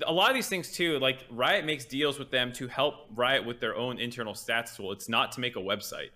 A 0.06 0.12
lot 0.12 0.30
of 0.30 0.36
these 0.36 0.50
things 0.50 0.72
too, 0.74 1.00
like 1.00 1.20
Riot 1.32 1.66
makes 1.66 1.86
deals 1.86 2.20
with 2.20 2.30
them 2.30 2.52
to 2.54 2.68
help 2.68 3.08
Riot 3.16 3.46
with 3.46 3.60
their 3.62 3.76
own 3.76 3.98
internal 3.98 4.34
stats 4.34 4.76
tool. 4.76 4.92
It's 4.92 5.08
not 5.08 5.32
to 5.34 5.40
make 5.40 5.56
a 5.56 5.60
website, 5.62 6.10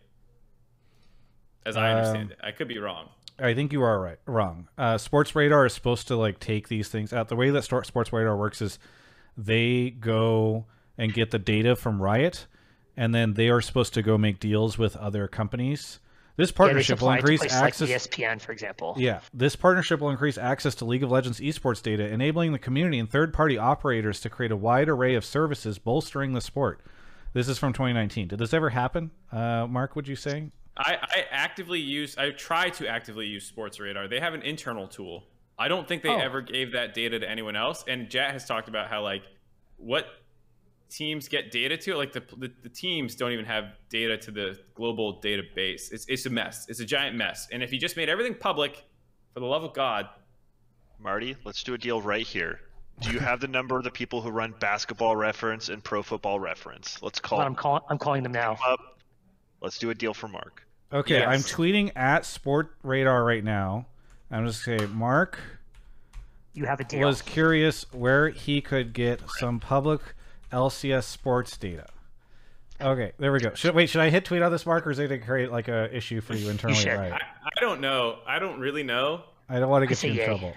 as 1.65 1.77
I 1.77 1.91
understand 1.91 2.26
Um, 2.26 2.31
it. 2.31 2.38
I 2.43 2.51
could 2.51 2.67
be 2.67 2.77
wrong. 2.77 3.09
I 3.38 3.53
think 3.53 3.71
you 3.71 3.81
are 3.84 3.99
right. 4.01 4.17
Wrong. 4.26 4.67
Uh, 4.77 4.97
Sports 4.97 5.34
Radar 5.34 5.65
is 5.65 5.73
supposed 5.73 6.07
to 6.09 6.17
like 6.17 6.39
take 6.39 6.67
these 6.67 6.89
things 6.89 7.13
out. 7.13 7.30
The 7.30 7.38
way 7.38 7.51
that 7.51 7.63
Sports 7.63 8.11
Radar 8.11 8.35
works 8.35 8.61
is 8.61 8.80
they 9.38 9.91
go 9.91 10.65
and 10.99 11.13
get 11.13 11.31
the 11.31 11.39
data 11.39 11.76
from 11.76 11.99
Riot, 12.01 12.45
and 12.95 13.15
then 13.15 13.34
they 13.34 13.49
are 13.49 13.61
supposed 13.61 13.93
to 13.95 14.03
go 14.03 14.17
make 14.17 14.39
deals 14.39 14.77
with 14.77 14.95
other 14.97 15.27
companies. 15.27 15.99
This 16.35 16.51
Yeah, 16.51 16.57
partnership 16.57 16.95
will 16.95 17.07
supply 17.07 17.15
to 17.15 17.19
increase 17.19 17.39
places 17.39 17.57
like 17.59 17.67
access. 17.67 17.89
ESPN, 18.07 18.39
for 18.41 18.51
example. 18.51 18.95
Yeah, 18.97 19.19
this 19.34 19.55
partnership 19.55 19.99
will 19.99 20.09
increase 20.09 20.38
access 20.38 20.76
to 20.76 20.85
League 20.85 21.03
of 21.03 21.09
Legends 21.11 21.39
esports 21.39 21.81
data, 21.81 22.07
enabling 22.07 22.51
the 22.53 22.59
community 22.59 22.99
and 22.99 23.09
third-party 23.09 23.57
operators 23.57 24.19
to 24.21 24.30
create 24.30 24.51
a 24.51 24.55
wide 24.55 24.88
array 24.89 25.15
of 25.15 25.26
services, 25.26 25.80
bolstering 25.80 26.34
the 26.34 26.41
sport. 26.41 26.81
This 27.34 27.47
is 27.49 27.57
from 27.57 27.73
2019. 27.73 28.27
Did 28.30 28.39
this 28.39 28.53
ever 28.53 28.69
happen, 28.69 29.11
uh, 29.31 29.67
Mark? 29.67 29.95
Would 29.95 30.07
you 30.07 30.15
say? 30.15 30.49
I, 30.77 30.95
I 31.01 31.26
actively 31.30 31.80
use, 31.80 32.17
I 32.17 32.30
try 32.31 32.69
to 32.71 32.88
actively 32.88 33.26
use 33.27 33.45
Sports 33.45 33.79
Radar. 33.79 34.07
They 34.07 34.19
have 34.21 34.34
an 34.34 34.41
internal 34.41 34.87
tool. 34.87 35.23
I 35.57 35.68
don't 35.68 35.87
think 35.87 36.03
they 36.03 36.10
Oh. 36.10 36.18
ever 36.19 36.41
gave 36.41 36.71
that 36.71 36.94
data 36.94 37.19
to 37.19 37.29
anyone 37.29 37.57
else. 37.57 37.84
And 37.86 38.10
Jat 38.10 38.31
has 38.31 38.45
talked 38.45 38.69
about 38.69 38.87
how 38.89 39.03
like 39.03 39.23
what 39.76 40.05
teams 40.89 41.27
get 41.27 41.51
data 41.51 41.77
to, 41.77 41.91
it 41.91 41.97
like 41.97 42.13
the, 42.13 42.23
the, 42.37 42.51
the 42.63 42.69
teams 42.69 43.15
don't 43.15 43.31
even 43.31 43.45
have 43.45 43.65
data 43.89 44.18
to 44.18 44.31
the 44.31 44.59
global 44.73 45.21
database. 45.21 45.91
It's, 45.91 46.05
it's 46.07 46.26
a 46.26 46.29
mess. 46.29 46.65
It's 46.68 46.79
a 46.79 46.85
giant 46.85 47.15
mess. 47.15 47.47
And 47.51 47.61
if 47.63 47.71
you 47.71 47.79
just 47.79 47.95
made 47.97 48.09
everything 48.09 48.35
public, 48.35 48.84
for 49.34 49.39
the 49.39 49.45
love 49.45 49.63
of 49.63 49.73
God, 49.73 50.07
Marty, 50.99 51.35
let's 51.45 51.63
do 51.63 51.73
a 51.73 51.77
deal 51.77 52.01
right 52.01 52.26
here. 52.26 52.59
Do 53.01 53.11
you 53.11 53.19
have 53.19 53.39
the 53.39 53.47
number 53.47 53.77
of 53.77 53.84
the 53.84 53.91
people 53.91 54.21
who 54.21 54.29
run 54.29 54.53
Basketball 54.59 55.15
Reference 55.15 55.69
and 55.69 55.81
Pro 55.81 56.03
Football 56.03 56.39
Reference? 56.39 57.01
Let's 57.01 57.19
call 57.19 57.37
Hold 57.37 57.47
I'm 57.47 57.55
calling. 57.55 57.81
I'm 57.89 57.97
calling 57.97 58.23
them 58.23 58.34
now. 58.34 58.57
up. 58.68 58.79
Let's 59.61 59.77
do 59.79 59.89
a 59.89 59.95
deal 59.95 60.13
for 60.13 60.27
Mark. 60.27 60.65
Okay, 60.91 61.23
I'm 61.23 61.39
tweeting 61.41 61.91
at 61.95 62.26
Sport 62.26 62.73
Radar 62.84 63.23
right 63.23 63.43
now. 63.43 63.85
I'm 64.31 64.45
just 64.47 64.63
say 64.63 64.77
Mark 64.87 65.39
You 66.53 66.65
have 66.65 66.79
a 66.79 66.84
deal. 66.84 67.07
was 67.07 67.21
curious 67.21 67.85
where 67.93 68.29
he 68.29 68.59
could 68.59 68.93
get 68.93 69.21
some 69.37 69.59
public 69.59 70.01
LCS 70.52 71.03
sports 71.03 71.57
data. 71.57 71.86
Okay, 72.81 73.11
there 73.18 73.31
we 73.31 73.39
go. 73.39 73.53
Should, 73.55 73.76
wait, 73.76 73.89
should 73.89 74.02
I 74.02 74.10
hit 74.10 74.23
tweet 74.26 74.41
on 74.41 74.52
this, 74.52 74.65
Mark, 74.65 74.87
or 74.87 74.91
is 74.91 74.99
it 74.99 75.10
going 75.10 75.19
to 75.19 75.26
create 75.26 75.52
like 75.52 75.68
a 75.68 75.94
issue 75.95 76.21
for 76.21 76.34
you 76.34 76.49
internally? 76.49 76.79
should. 76.79 76.97
Right. 76.97 77.11
I, 77.11 77.18
I 77.18 77.61
don't 77.61 77.81
know. 77.81 78.19
I 78.26 78.39
don't 78.39 78.60
really 78.60 78.84
know. 78.84 79.23
I 79.49 79.60
don't 79.60 79.69
want 79.69 79.84
to 79.84 79.87
get 79.87 80.02
you 80.03 80.11
in 80.11 80.15
yay. 80.15 80.26
trouble. 80.26 80.53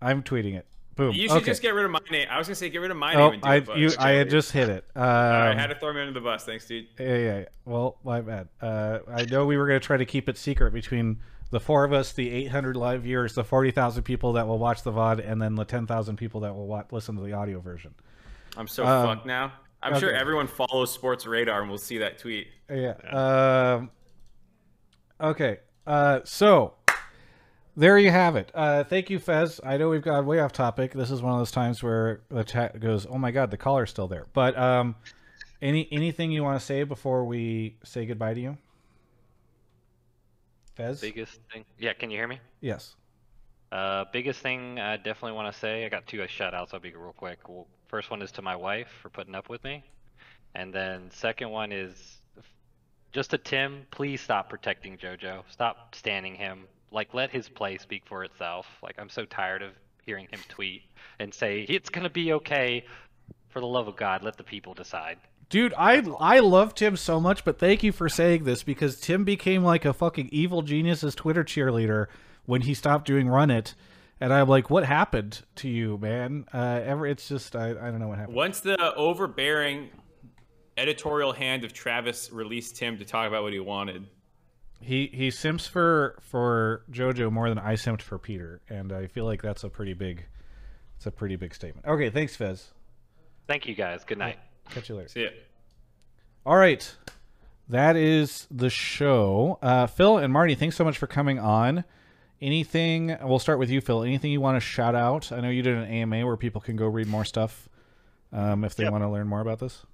I'm 0.00 0.22
tweeting 0.22 0.56
it. 0.56 0.66
Boom. 0.96 1.14
You 1.14 1.28
should 1.28 1.38
okay. 1.38 1.46
just 1.46 1.60
get 1.60 1.74
rid 1.74 1.84
of 1.84 1.90
my 1.90 2.00
name. 2.10 2.26
I 2.30 2.38
was 2.38 2.46
gonna 2.46 2.54
say 2.54 2.70
get 2.70 2.78
rid 2.78 2.90
of 2.90 2.96
my 2.96 3.14
Oh, 3.14 3.30
name 3.30 3.40
and 3.44 3.66
do 3.66 3.72
I 3.72 3.76
you 3.76 3.90
I 3.98 4.10
had 4.12 4.30
just 4.30 4.50
hit 4.50 4.70
it. 4.70 4.84
Um, 4.96 5.02
All 5.02 5.08
right, 5.10 5.58
had 5.58 5.66
to 5.66 5.74
throw 5.74 5.92
me 5.92 6.00
under 6.00 6.14
the 6.14 6.22
bus. 6.22 6.44
Thanks, 6.44 6.66
dude. 6.66 6.86
Yeah, 6.98 7.06
yeah. 7.06 7.38
yeah. 7.38 7.44
Well, 7.66 7.98
my 8.02 8.22
bad. 8.22 8.48
Uh, 8.62 9.00
I 9.06 9.24
know 9.26 9.44
we 9.44 9.58
were 9.58 9.66
going 9.66 9.78
to 9.78 9.86
try 9.86 9.98
to 9.98 10.06
keep 10.06 10.26
it 10.26 10.38
secret 10.38 10.72
between 10.72 11.18
the 11.50 11.60
four 11.60 11.84
of 11.84 11.92
us, 11.92 12.12
the 12.12 12.30
800 12.30 12.76
live 12.76 13.02
viewers, 13.02 13.34
the 13.34 13.44
40,000 13.44 14.02
people 14.04 14.32
that 14.32 14.46
will 14.46 14.58
watch 14.58 14.82
the 14.82 14.90
VOD, 14.90 15.30
and 15.30 15.40
then 15.40 15.54
the 15.54 15.64
10,000 15.64 16.16
people 16.16 16.40
that 16.40 16.54
will 16.54 16.66
watch, 16.66 16.86
listen 16.90 17.14
to 17.16 17.22
the 17.22 17.34
audio 17.34 17.60
version. 17.60 17.94
I'm 18.56 18.68
so 18.68 18.86
Um, 18.86 19.06
fucked 19.16 19.26
now. 19.26 19.52
I'm 19.82 19.98
sure 20.00 20.10
everyone 20.10 20.46
follows 20.46 20.92
Sports 20.92 21.26
Radar 21.26 21.60
and 21.60 21.70
will 21.70 21.78
see 21.78 21.98
that 21.98 22.18
tweet. 22.18 22.48
Yeah. 22.68 22.94
Um, 23.78 23.90
okay. 25.20 25.58
Uh, 25.86 26.20
so 26.24 26.74
there 27.76 27.98
you 27.98 28.10
have 28.10 28.34
it. 28.36 28.50
Uh, 28.54 28.82
thank 28.84 29.10
you, 29.10 29.18
Fez. 29.18 29.60
I 29.62 29.76
know 29.76 29.88
we've 29.88 30.02
gone 30.02 30.26
way 30.26 30.40
off 30.40 30.52
topic. 30.52 30.92
This 30.92 31.10
is 31.10 31.22
one 31.22 31.32
of 31.34 31.38
those 31.38 31.50
times 31.52 31.82
where 31.82 32.22
the 32.30 32.42
chat 32.42 32.80
goes, 32.80 33.06
"Oh 33.06 33.18
my 33.18 33.30
god, 33.30 33.50
the 33.50 33.56
caller's 33.56 33.90
still 33.90 34.08
there." 34.08 34.26
But 34.32 34.58
um, 34.58 34.96
any 35.62 35.86
anything 35.92 36.32
you 36.32 36.42
want 36.42 36.58
to 36.58 36.64
say 36.64 36.82
before 36.82 37.24
we 37.24 37.76
say 37.84 38.06
goodbye 38.06 38.34
to 38.34 38.40
you, 38.40 38.58
Fez? 40.74 41.00
Biggest 41.00 41.38
thing. 41.52 41.64
Yeah, 41.78 41.92
can 41.92 42.10
you 42.10 42.16
hear 42.18 42.28
me? 42.28 42.40
Yes. 42.60 42.96
Uh, 43.70 44.04
biggest 44.12 44.40
thing 44.40 44.80
I 44.80 44.96
definitely 44.96 45.32
want 45.32 45.52
to 45.52 45.58
say. 45.58 45.84
I 45.84 45.88
got 45.88 46.06
two 46.06 46.26
shout 46.28 46.54
outs. 46.54 46.72
I'll 46.72 46.80
be 46.80 46.94
real 46.94 47.12
quick. 47.12 47.48
Well, 47.48 47.66
first 47.96 48.10
one 48.10 48.20
is 48.20 48.30
to 48.30 48.42
my 48.42 48.54
wife 48.54 48.88
for 49.00 49.08
putting 49.08 49.34
up 49.34 49.48
with 49.48 49.64
me, 49.64 49.82
and 50.54 50.70
then 50.70 51.10
second 51.10 51.48
one 51.48 51.72
is 51.72 52.18
just 53.10 53.30
to 53.30 53.38
Tim, 53.38 53.86
please 53.90 54.20
stop 54.20 54.50
protecting 54.50 54.98
JoJo. 54.98 55.44
Stop 55.48 55.94
standing 55.94 56.34
him. 56.34 56.64
Like, 56.90 57.14
let 57.14 57.30
his 57.30 57.48
play 57.48 57.78
speak 57.78 58.02
for 58.04 58.22
itself. 58.22 58.66
Like, 58.82 58.96
I'm 58.98 59.08
so 59.08 59.24
tired 59.24 59.62
of 59.62 59.70
hearing 60.04 60.28
him 60.30 60.40
tweet 60.50 60.82
and 61.20 61.32
say 61.32 61.62
it's 61.70 61.88
gonna 61.88 62.10
be 62.10 62.34
okay. 62.34 62.84
For 63.48 63.60
the 63.60 63.66
love 63.66 63.88
of 63.88 63.96
God, 63.96 64.22
let 64.22 64.36
the 64.36 64.44
people 64.44 64.74
decide. 64.74 65.16
Dude, 65.48 65.72
I 65.78 66.04
I 66.20 66.40
love 66.40 66.74
Tim 66.74 66.98
so 66.98 67.18
much, 67.18 67.46
but 67.46 67.58
thank 67.58 67.82
you 67.82 67.92
for 67.92 68.10
saying 68.10 68.44
this 68.44 68.62
because 68.62 69.00
Tim 69.00 69.24
became 69.24 69.64
like 69.64 69.86
a 69.86 69.94
fucking 69.94 70.28
evil 70.32 70.60
genius's 70.60 71.14
Twitter 71.14 71.44
cheerleader 71.44 72.08
when 72.44 72.60
he 72.60 72.74
stopped 72.74 73.06
doing 73.06 73.26
Run 73.26 73.50
It, 73.50 73.74
and 74.20 74.32
I'm 74.32 74.48
like, 74.48 74.70
what 74.70 74.84
happened 74.84 75.42
to 75.56 75.68
you, 75.68 75.98
man? 75.98 76.46
Uh, 76.52 76.80
ever, 76.84 77.06
it's 77.06 77.28
just 77.28 77.54
I, 77.54 77.70
I 77.70 77.72
don't 77.72 77.98
know 77.98 78.08
what 78.08 78.18
happened. 78.18 78.36
Once 78.36 78.60
the 78.60 78.94
overbearing 78.94 79.90
editorial 80.76 81.32
hand 81.32 81.64
of 81.64 81.72
Travis 81.72 82.30
released 82.32 82.76
Tim 82.76 82.98
to 82.98 83.04
talk 83.04 83.28
about 83.28 83.42
what 83.42 83.52
he 83.52 83.60
wanted. 83.60 84.06
He 84.80 85.10
he 85.12 85.30
simps 85.30 85.66
for 85.66 86.18
for 86.20 86.82
JoJo 86.90 87.32
more 87.32 87.48
than 87.48 87.58
I 87.58 87.74
simped 87.74 88.02
for 88.02 88.18
Peter, 88.18 88.60
and 88.68 88.92
I 88.92 89.06
feel 89.06 89.24
like 89.24 89.40
that's 89.40 89.64
a 89.64 89.70
pretty 89.70 89.94
big, 89.94 90.26
it's 90.96 91.06
a 91.06 91.10
pretty 91.10 91.36
big 91.36 91.54
statement. 91.54 91.86
Okay, 91.86 92.10
thanks, 92.10 92.36
Fez. 92.36 92.72
Thank 93.46 93.66
you 93.66 93.74
guys. 93.74 94.04
Good 94.04 94.18
night. 94.18 94.38
Catch 94.70 94.90
you 94.90 94.96
later. 94.96 95.08
See 95.08 95.22
ya. 95.22 95.30
All 96.44 96.56
right. 96.56 96.94
That 97.68 97.96
is 97.96 98.46
the 98.50 98.70
show. 98.70 99.58
Uh, 99.62 99.86
Phil 99.86 100.18
and 100.18 100.32
Marty, 100.32 100.54
thanks 100.54 100.76
so 100.76 100.84
much 100.84 100.98
for 100.98 101.06
coming 101.06 101.38
on. 101.38 101.84
Anything, 102.42 103.16
we'll 103.22 103.38
start 103.38 103.58
with 103.58 103.70
you, 103.70 103.80
Phil. 103.80 104.02
Anything 104.02 104.30
you 104.30 104.40
want 104.42 104.56
to 104.56 104.60
shout 104.60 104.94
out? 104.94 105.32
I 105.32 105.40
know 105.40 105.48
you 105.48 105.62
did 105.62 105.76
an 105.76 105.84
AMA 105.84 106.26
where 106.26 106.36
people 106.36 106.60
can 106.60 106.76
go 106.76 106.86
read 106.86 107.06
more 107.06 107.24
stuff 107.24 107.68
um, 108.32 108.62
if 108.64 108.74
they 108.74 108.84
Yep. 108.84 108.92
want 108.92 109.04
to 109.04 109.08
learn 109.08 109.26
more 109.26 109.40
about 109.40 109.58
this. 109.58 109.84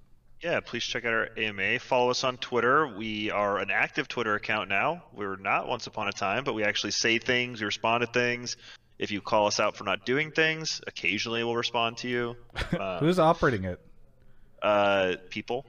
Yeah, 0.41 0.59
please 0.59 0.83
check 0.83 1.05
out 1.05 1.13
our 1.13 1.29
AMA. 1.37 1.79
Follow 1.79 2.09
us 2.09 2.25
on 2.25 2.35
Twitter. 2.35 2.85
We 2.85 3.31
are 3.31 3.59
an 3.59 3.71
active 3.71 4.09
Twitter 4.09 4.35
account 4.35 4.67
now. 4.67 5.03
We 5.13 5.25
were 5.25 5.37
not 5.37 5.69
once 5.69 5.87
upon 5.87 6.09
a 6.09 6.11
time, 6.11 6.43
but 6.43 6.53
we 6.53 6.65
actually 6.65 6.91
say 6.91 7.17
things, 7.17 7.61
we 7.61 7.65
respond 7.65 8.01
to 8.01 8.07
things. 8.07 8.57
If 8.99 9.09
you 9.09 9.21
call 9.21 9.47
us 9.47 9.61
out 9.61 9.77
for 9.77 9.85
not 9.85 10.05
doing 10.05 10.31
things, 10.31 10.81
occasionally 10.85 11.45
we'll 11.45 11.55
respond 11.55 11.95
to 11.99 12.09
you. 12.09 12.35
Uh, 12.77 12.99
Who's 13.01 13.19
operating 13.19 13.63
it? 13.63 13.79
uh, 14.61 15.15
people. 15.29 15.65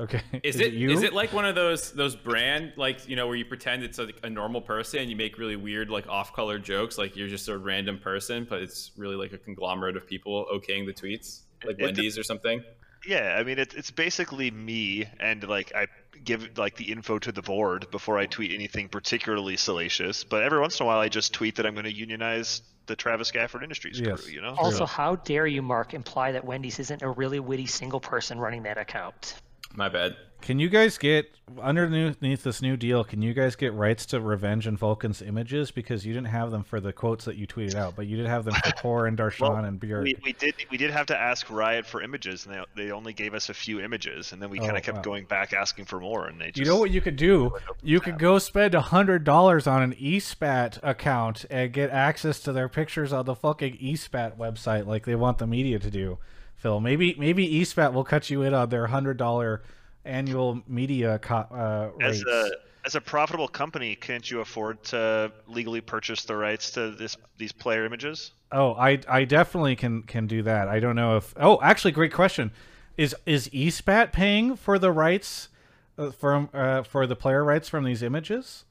Okay. 0.00 0.20
Is, 0.44 0.54
Is 0.56 0.60
it 0.60 0.66
it 0.68 0.72
you? 0.74 0.90
is 0.90 1.02
it 1.02 1.12
like 1.12 1.32
one 1.32 1.44
of 1.44 1.54
those 1.56 1.90
those 1.92 2.14
brand 2.14 2.72
like 2.76 3.08
you 3.08 3.16
know 3.16 3.26
where 3.26 3.34
you 3.36 3.44
pretend 3.44 3.82
it's 3.82 3.98
like 3.98 4.18
a 4.22 4.30
normal 4.30 4.60
person 4.60 5.00
and 5.00 5.10
you 5.10 5.16
make 5.16 5.38
really 5.38 5.56
weird 5.56 5.90
like 5.90 6.06
off 6.08 6.32
color 6.32 6.58
jokes 6.58 6.96
like 6.98 7.16
you're 7.16 7.26
just 7.28 7.48
a 7.48 7.58
random 7.58 7.98
person 7.98 8.46
but 8.48 8.62
it's 8.62 8.92
really 8.96 9.16
like 9.16 9.32
a 9.32 9.38
conglomerate 9.38 9.96
of 9.96 10.06
people 10.06 10.46
okaying 10.54 10.86
the 10.86 10.92
tweets 10.92 11.40
like 11.64 11.78
It- 11.78 11.82
Wendy's 11.82 12.16
or 12.16 12.22
something. 12.22 12.62
Yeah, 13.06 13.36
I 13.38 13.44
mean 13.44 13.58
it's 13.60 13.74
it's 13.76 13.92
basically 13.92 14.50
me, 14.50 15.06
and 15.20 15.46
like 15.48 15.72
I 15.74 15.86
give 16.24 16.58
like 16.58 16.76
the 16.76 16.90
info 16.90 17.20
to 17.20 17.30
the 17.30 17.42
board 17.42 17.88
before 17.92 18.18
I 18.18 18.26
tweet 18.26 18.52
anything 18.52 18.88
particularly 18.88 19.56
salacious. 19.56 20.24
But 20.24 20.42
every 20.42 20.58
once 20.58 20.80
in 20.80 20.84
a 20.84 20.86
while, 20.88 20.98
I 20.98 21.08
just 21.08 21.32
tweet 21.32 21.54
that 21.56 21.64
I'm 21.64 21.74
going 21.74 21.84
to 21.84 21.94
unionize 21.94 22.60
the 22.86 22.96
Travis 22.96 23.30
Gafford 23.30 23.62
Industries 23.62 24.00
Yes. 24.00 24.22
crew. 24.24 24.32
You 24.32 24.42
know. 24.42 24.56
Also, 24.58 24.84
how 24.84 25.14
dare 25.14 25.46
you, 25.46 25.62
Mark, 25.62 25.94
imply 25.94 26.32
that 26.32 26.44
Wendy's 26.44 26.80
isn't 26.80 27.02
a 27.02 27.08
really 27.10 27.38
witty 27.38 27.66
single 27.66 28.00
person 28.00 28.36
running 28.40 28.64
that 28.64 28.78
account? 28.78 29.34
My 29.74 29.88
bad. 29.88 30.16
Can 30.40 30.60
you 30.60 30.68
guys 30.68 30.98
get 30.98 31.34
underneath 31.60 32.44
this 32.44 32.62
new 32.62 32.76
deal? 32.76 33.02
Can 33.02 33.22
you 33.22 33.34
guys 33.34 33.56
get 33.56 33.74
rights 33.74 34.06
to 34.06 34.20
Revenge 34.20 34.68
and 34.68 34.78
Vulcan's 34.78 35.20
images 35.20 35.72
because 35.72 36.06
you 36.06 36.14
didn't 36.14 36.28
have 36.28 36.52
them 36.52 36.62
for 36.62 36.80
the 36.80 36.92
quotes 36.92 37.24
that 37.24 37.34
you 37.36 37.44
tweeted 37.46 37.74
out, 37.74 37.96
but 37.96 38.06
you 38.06 38.16
did 38.16 38.26
have 38.26 38.44
them 38.44 38.54
for 38.54 38.70
Core 38.80 39.06
and 39.06 39.18
Darshan 39.18 39.40
Well, 39.40 39.56
and 39.56 39.80
Björk. 39.80 40.04
We, 40.04 40.16
we 40.24 40.32
did 40.34 40.54
we 40.70 40.76
did 40.76 40.92
have 40.92 41.06
to 41.06 41.18
ask 41.18 41.50
Riot 41.50 41.86
for 41.86 42.00
images, 42.02 42.46
and 42.46 42.54
they, 42.54 42.84
they 42.84 42.90
only 42.92 43.12
gave 43.12 43.34
us 43.34 43.48
a 43.48 43.54
few 43.54 43.80
images, 43.80 44.32
and 44.32 44.40
then 44.40 44.48
we 44.48 44.58
kind 44.60 44.72
Oh, 44.72 44.76
of 44.76 44.82
kept 44.84 44.98
wow. 44.98 45.02
going 45.02 45.24
back 45.24 45.52
asking 45.52 45.86
for 45.86 45.98
more, 45.98 46.26
and 46.28 46.40
they 46.40 46.46
just 46.52 46.58
You 46.58 46.66
know 46.66 46.78
what 46.78 46.92
you 46.92 47.00
could 47.00 47.16
do? 47.16 47.52
You 47.82 47.98
could 47.98 48.18
go 48.18 48.38
spend 48.38 48.76
a 48.76 48.80
hundred 48.80 49.24
dollars 49.24 49.66
on 49.66 49.82
an 49.82 49.94
eSpat 49.94 50.78
account 50.84 51.46
and 51.50 51.72
get 51.72 51.90
access 51.90 52.38
to 52.40 52.52
their 52.52 52.68
pictures 52.68 53.12
on 53.12 53.24
the 53.26 53.34
fucking 53.34 53.76
eSpat 53.78 54.36
website, 54.38 54.86
like 54.86 55.04
they 55.04 55.16
want 55.16 55.38
the 55.38 55.48
media 55.48 55.80
to 55.80 55.90
do. 55.90 56.18
Phil, 56.58 56.80
maybe 56.80 57.14
maybe 57.18 57.48
eSpat 57.60 57.92
will 57.92 58.04
cut 58.04 58.30
you 58.30 58.42
in 58.42 58.52
on 58.52 58.68
their 58.68 58.88
hundred 58.88 59.16
dollar 59.16 59.62
annual 60.04 60.60
media 60.66 61.18
co- 61.20 61.36
uh, 61.36 61.90
rates. 61.96 62.20
as 62.20 62.22
a 62.22 62.50
as 62.84 62.94
a 62.96 63.00
profitable 63.00 63.48
company, 63.48 63.94
can't 63.94 64.28
you 64.28 64.40
afford 64.40 64.82
to 64.84 65.32
legally 65.46 65.80
purchase 65.80 66.24
the 66.24 66.36
rights 66.36 66.72
to 66.72 66.90
this 66.90 67.16
these 67.36 67.52
player 67.52 67.84
images? 67.84 68.32
Oh, 68.50 68.74
I 68.74 68.98
I 69.08 69.24
definitely 69.24 69.76
can 69.76 70.02
can 70.02 70.26
do 70.26 70.42
that. 70.42 70.68
I 70.68 70.80
don't 70.80 70.96
know 70.96 71.16
if. 71.16 71.32
Oh, 71.36 71.60
actually, 71.62 71.92
great 71.92 72.12
question. 72.12 72.50
Is 72.96 73.14
is 73.24 73.48
eSpat 73.50 74.12
paying 74.12 74.56
for 74.56 74.80
the 74.80 74.90
rights 74.90 75.48
uh, 75.96 76.10
from 76.10 76.48
uh, 76.52 76.82
for 76.82 77.06
the 77.06 77.14
player 77.14 77.44
rights 77.44 77.68
from 77.68 77.84
these 77.84 78.02
images? 78.02 78.64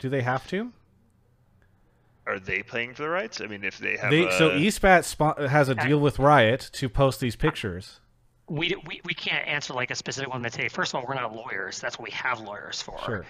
Do 0.00 0.08
they 0.08 0.22
have 0.22 0.48
to? 0.48 0.72
Are 2.28 2.38
they 2.38 2.62
paying 2.62 2.94
for 2.94 3.02
the 3.02 3.08
rights? 3.08 3.40
I 3.40 3.46
mean, 3.46 3.64
if 3.64 3.78
they 3.78 3.96
have, 3.96 4.10
They, 4.10 4.30
so 4.32 4.50
a- 4.50 4.54
eSpat 4.60 5.00
spo- 5.16 5.48
has 5.48 5.68
a 5.68 5.74
deal 5.74 5.98
with 5.98 6.18
Riot 6.18 6.68
to 6.74 6.88
post 6.88 7.20
these 7.20 7.36
pictures. 7.36 8.00
We, 8.48 8.74
we, 8.86 9.00
we 9.04 9.14
can't 9.14 9.46
answer 9.46 9.72
like 9.74 9.90
a 9.90 9.94
specific 9.94 10.30
one 10.30 10.42
today. 10.42 10.68
First 10.68 10.94
of 10.94 11.00
all, 11.00 11.06
we're 11.08 11.14
not 11.14 11.34
lawyers. 11.34 11.80
That's 11.80 11.98
what 11.98 12.04
we 12.04 12.12
have 12.12 12.40
lawyers 12.40 12.80
for. 12.82 12.98
Sure. 13.04 13.26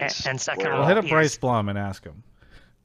Nice. 0.00 0.26
And, 0.26 0.40
second 0.40 0.64
We'll 0.72 0.82
of 0.82 0.88
hit 0.88 0.96
all, 0.98 1.04
up 1.04 1.08
Bryce 1.10 1.32
is 1.32 1.38
Blum 1.38 1.68
and 1.68 1.78
ask 1.78 2.04
him. 2.04 2.22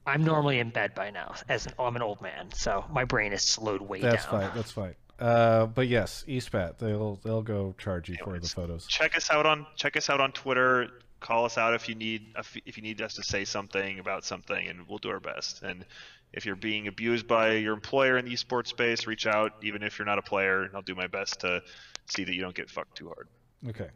I'm 0.06 0.24
normally 0.24 0.60
in 0.60 0.70
bed 0.70 0.96
by 0.96 1.12
now, 1.12 1.36
as 1.50 1.68
an, 1.68 1.74
I'm 1.78 1.96
an 1.96 2.02
old 2.02 2.22
man, 2.22 2.52
so 2.54 2.84
my 2.92 3.06
brain 3.06 3.32
is 3.32 3.44
slowed 3.44 3.82
way 3.82 4.02
That's 4.02 4.26
down. 4.26 4.42
fine. 4.42 4.52
That's 4.56 4.72
fine. 4.72 4.96
Uh, 5.20 5.66
but 5.68 5.88
yes, 5.88 6.24
eSpat 6.28 6.78
they'll 6.78 7.20
they'll 7.24 7.42
go 7.42 7.76
charge 7.78 8.08
you 8.10 8.16
for 8.24 8.40
the 8.40 8.48
photos. 8.48 8.88
check 8.88 9.18
us 9.18 9.30
out 9.30 9.46
on 9.46 9.68
check 9.76 9.98
us 9.98 10.10
out 10.10 10.22
on 10.22 10.32
Twitter. 10.32 10.88
Call 11.20 11.46
us 11.46 11.58
out 11.58 11.74
if 11.74 11.90
you 11.90 11.96
need 11.96 12.28
if, 12.38 12.78
you 12.78 12.84
need 12.84 13.02
us 13.02 13.16
to 13.16 13.24
say 13.24 13.46
something 13.46 14.00
about 14.00 14.24
something, 14.24 14.68
and 14.68 14.88
we'll 14.88 15.00
do 15.00 15.10
our 15.10 15.20
best. 15.20 15.62
And 15.64 15.86
if 16.32 16.46
you're 16.46 16.56
being 16.56 16.88
abused 16.88 17.28
by 17.28 17.54
your 17.54 17.74
employer 17.74 18.18
in 18.18 18.26
the 18.26 18.32
esports 18.32 18.68
space, 18.68 19.08
reach 19.08 19.28
out. 19.28 19.54
Even 19.62 19.84
if 19.84 20.00
you're 20.00 20.06
not 20.06 20.18
a 20.18 20.22
player, 20.24 20.64
and 20.64 20.76
I'll 20.76 20.82
do 20.82 20.96
my 20.96 21.08
best 21.08 21.42
to 21.42 21.62
see 22.06 22.24
that 22.24 22.34
you 22.34 22.42
don't 22.42 22.56
get 22.56 22.70
fucked 22.70 22.98
too 22.98 23.08
hard. 23.08 23.28
Okay. 23.68 23.90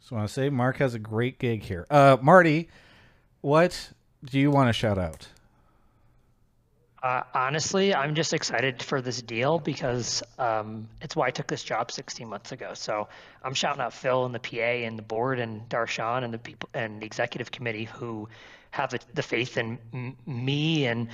So 0.00 0.16
I 0.16 0.18
want 0.20 0.28
to 0.28 0.34
say 0.34 0.50
Mark 0.50 0.78
has 0.78 0.94
a 0.94 0.98
great 0.98 1.38
gig 1.38 1.62
here. 1.62 1.86
Uh, 1.90 2.16
Marty, 2.20 2.68
what 3.40 3.92
do 4.24 4.38
you 4.38 4.50
want 4.50 4.68
to 4.68 4.72
shout 4.72 4.98
out? 4.98 5.28
Uh, 7.02 7.22
honestly, 7.32 7.94
I'm 7.94 8.14
just 8.14 8.34
excited 8.34 8.82
for 8.82 9.00
this 9.00 9.22
deal 9.22 9.58
because 9.58 10.22
um, 10.38 10.86
it's 11.00 11.16
why 11.16 11.28
I 11.28 11.30
took 11.30 11.46
this 11.46 11.62
job 11.62 11.90
16 11.90 12.28
months 12.28 12.52
ago. 12.52 12.72
So 12.74 13.08
I'm 13.42 13.54
shouting 13.54 13.80
out 13.80 13.94
Phil 13.94 14.26
and 14.26 14.34
the 14.34 14.38
PA 14.38 14.56
and 14.56 14.98
the 14.98 15.02
board 15.02 15.38
and 15.38 15.66
Darshan 15.68 16.24
and 16.24 16.34
the 16.34 16.38
people 16.38 16.68
and 16.74 17.00
the 17.00 17.06
executive 17.06 17.50
committee 17.50 17.84
who 17.84 18.28
have 18.70 18.90
the, 18.90 18.98
the 19.14 19.22
faith 19.22 19.56
in 19.56 19.78
m- 19.94 20.16
me 20.26 20.86
and 20.86 21.08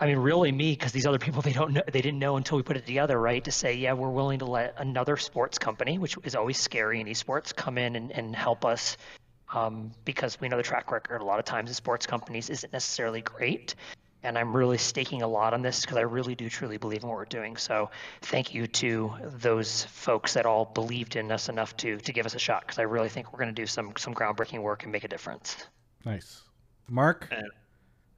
I 0.00 0.06
mean 0.06 0.18
really 0.18 0.50
me 0.50 0.72
because 0.72 0.90
these 0.90 1.06
other 1.06 1.18
people 1.18 1.40
they 1.42 1.52
don't 1.52 1.72
know 1.72 1.82
they 1.90 2.02
didn't 2.02 2.18
know 2.18 2.36
until 2.36 2.56
we 2.56 2.62
put 2.62 2.76
it 2.76 2.86
together 2.86 3.18
right 3.18 3.42
to 3.44 3.52
say 3.52 3.74
yeah 3.74 3.92
we're 3.94 4.10
willing 4.10 4.40
to 4.40 4.46
let 4.46 4.74
another 4.78 5.16
sports 5.16 5.58
company 5.58 5.98
which 5.98 6.16
is 6.24 6.34
always 6.34 6.58
scary 6.58 7.00
in 7.00 7.06
esports 7.06 7.54
come 7.54 7.78
in 7.78 7.96
and, 7.96 8.12
and 8.12 8.36
help 8.36 8.64
us 8.64 8.96
um, 9.54 9.92
because 10.04 10.40
we 10.40 10.48
know 10.48 10.56
the 10.56 10.62
track 10.62 10.90
record 10.90 11.20
a 11.20 11.24
lot 11.24 11.38
of 11.38 11.44
times 11.44 11.70
in 11.70 11.74
sports 11.74 12.06
companies 12.06 12.50
isn't 12.50 12.72
necessarily 12.72 13.20
great 13.20 13.74
and 14.22 14.38
I'm 14.38 14.54
really 14.56 14.78
staking 14.78 15.22
a 15.22 15.28
lot 15.28 15.54
on 15.54 15.62
this 15.62 15.80
because 15.82 15.96
I 15.96 16.02
really 16.02 16.34
do 16.34 16.48
truly 16.48 16.76
believe 16.76 17.02
in 17.02 17.08
what 17.08 17.16
we're 17.16 17.24
doing. 17.24 17.56
So 17.56 17.90
thank 18.22 18.54
you 18.54 18.66
to 18.68 19.12
those 19.22 19.84
folks 19.84 20.34
that 20.34 20.46
all 20.46 20.64
believed 20.64 21.16
in 21.16 21.30
us 21.32 21.48
enough 21.48 21.76
to 21.78 21.96
to 21.98 22.12
give 22.12 22.26
us 22.26 22.34
a 22.34 22.38
shot 22.38 22.62
because 22.62 22.78
I 22.78 22.82
really 22.82 23.08
think 23.08 23.32
we're 23.32 23.40
going 23.40 23.54
to 23.54 23.60
do 23.62 23.66
some 23.66 23.92
some 23.96 24.14
groundbreaking 24.14 24.62
work 24.62 24.82
and 24.84 24.92
make 24.92 25.04
a 25.04 25.08
difference. 25.08 25.56
Nice, 26.04 26.42
Mark. 26.88 27.28
And 27.30 27.46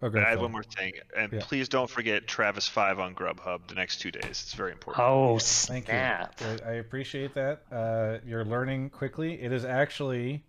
Okay, 0.03 0.19
I 0.19 0.23
have 0.31 0.33
Phil. 0.35 0.43
one 0.43 0.53
more 0.53 0.63
thing, 0.63 0.93
and 1.17 1.33
Yeah. 1.33 1.41
please 1.43 1.67
don't 1.71 1.89
forget 1.89 2.27
Travis 2.27 2.69
Five 2.69 2.99
on 2.99 3.15
Grubhub 3.15 3.69
the 3.69 3.75
next 3.75 4.01
two 4.03 4.11
days. 4.11 4.25
It's 4.27 4.53
very 4.53 4.73
important. 4.73 5.03
Oh 5.03 5.39
Thank 5.39 5.87
snap! 5.87 6.39
you. 6.41 6.47
I 6.47 6.71
I 6.71 6.73
appreciate 6.75 7.33
that. 7.35 7.63
Uh, 7.73 8.19
you're 8.27 8.45
learning 8.45 8.91
quickly. 8.91 9.41
It 9.41 9.51
is 9.51 9.65
actually, 9.65 10.45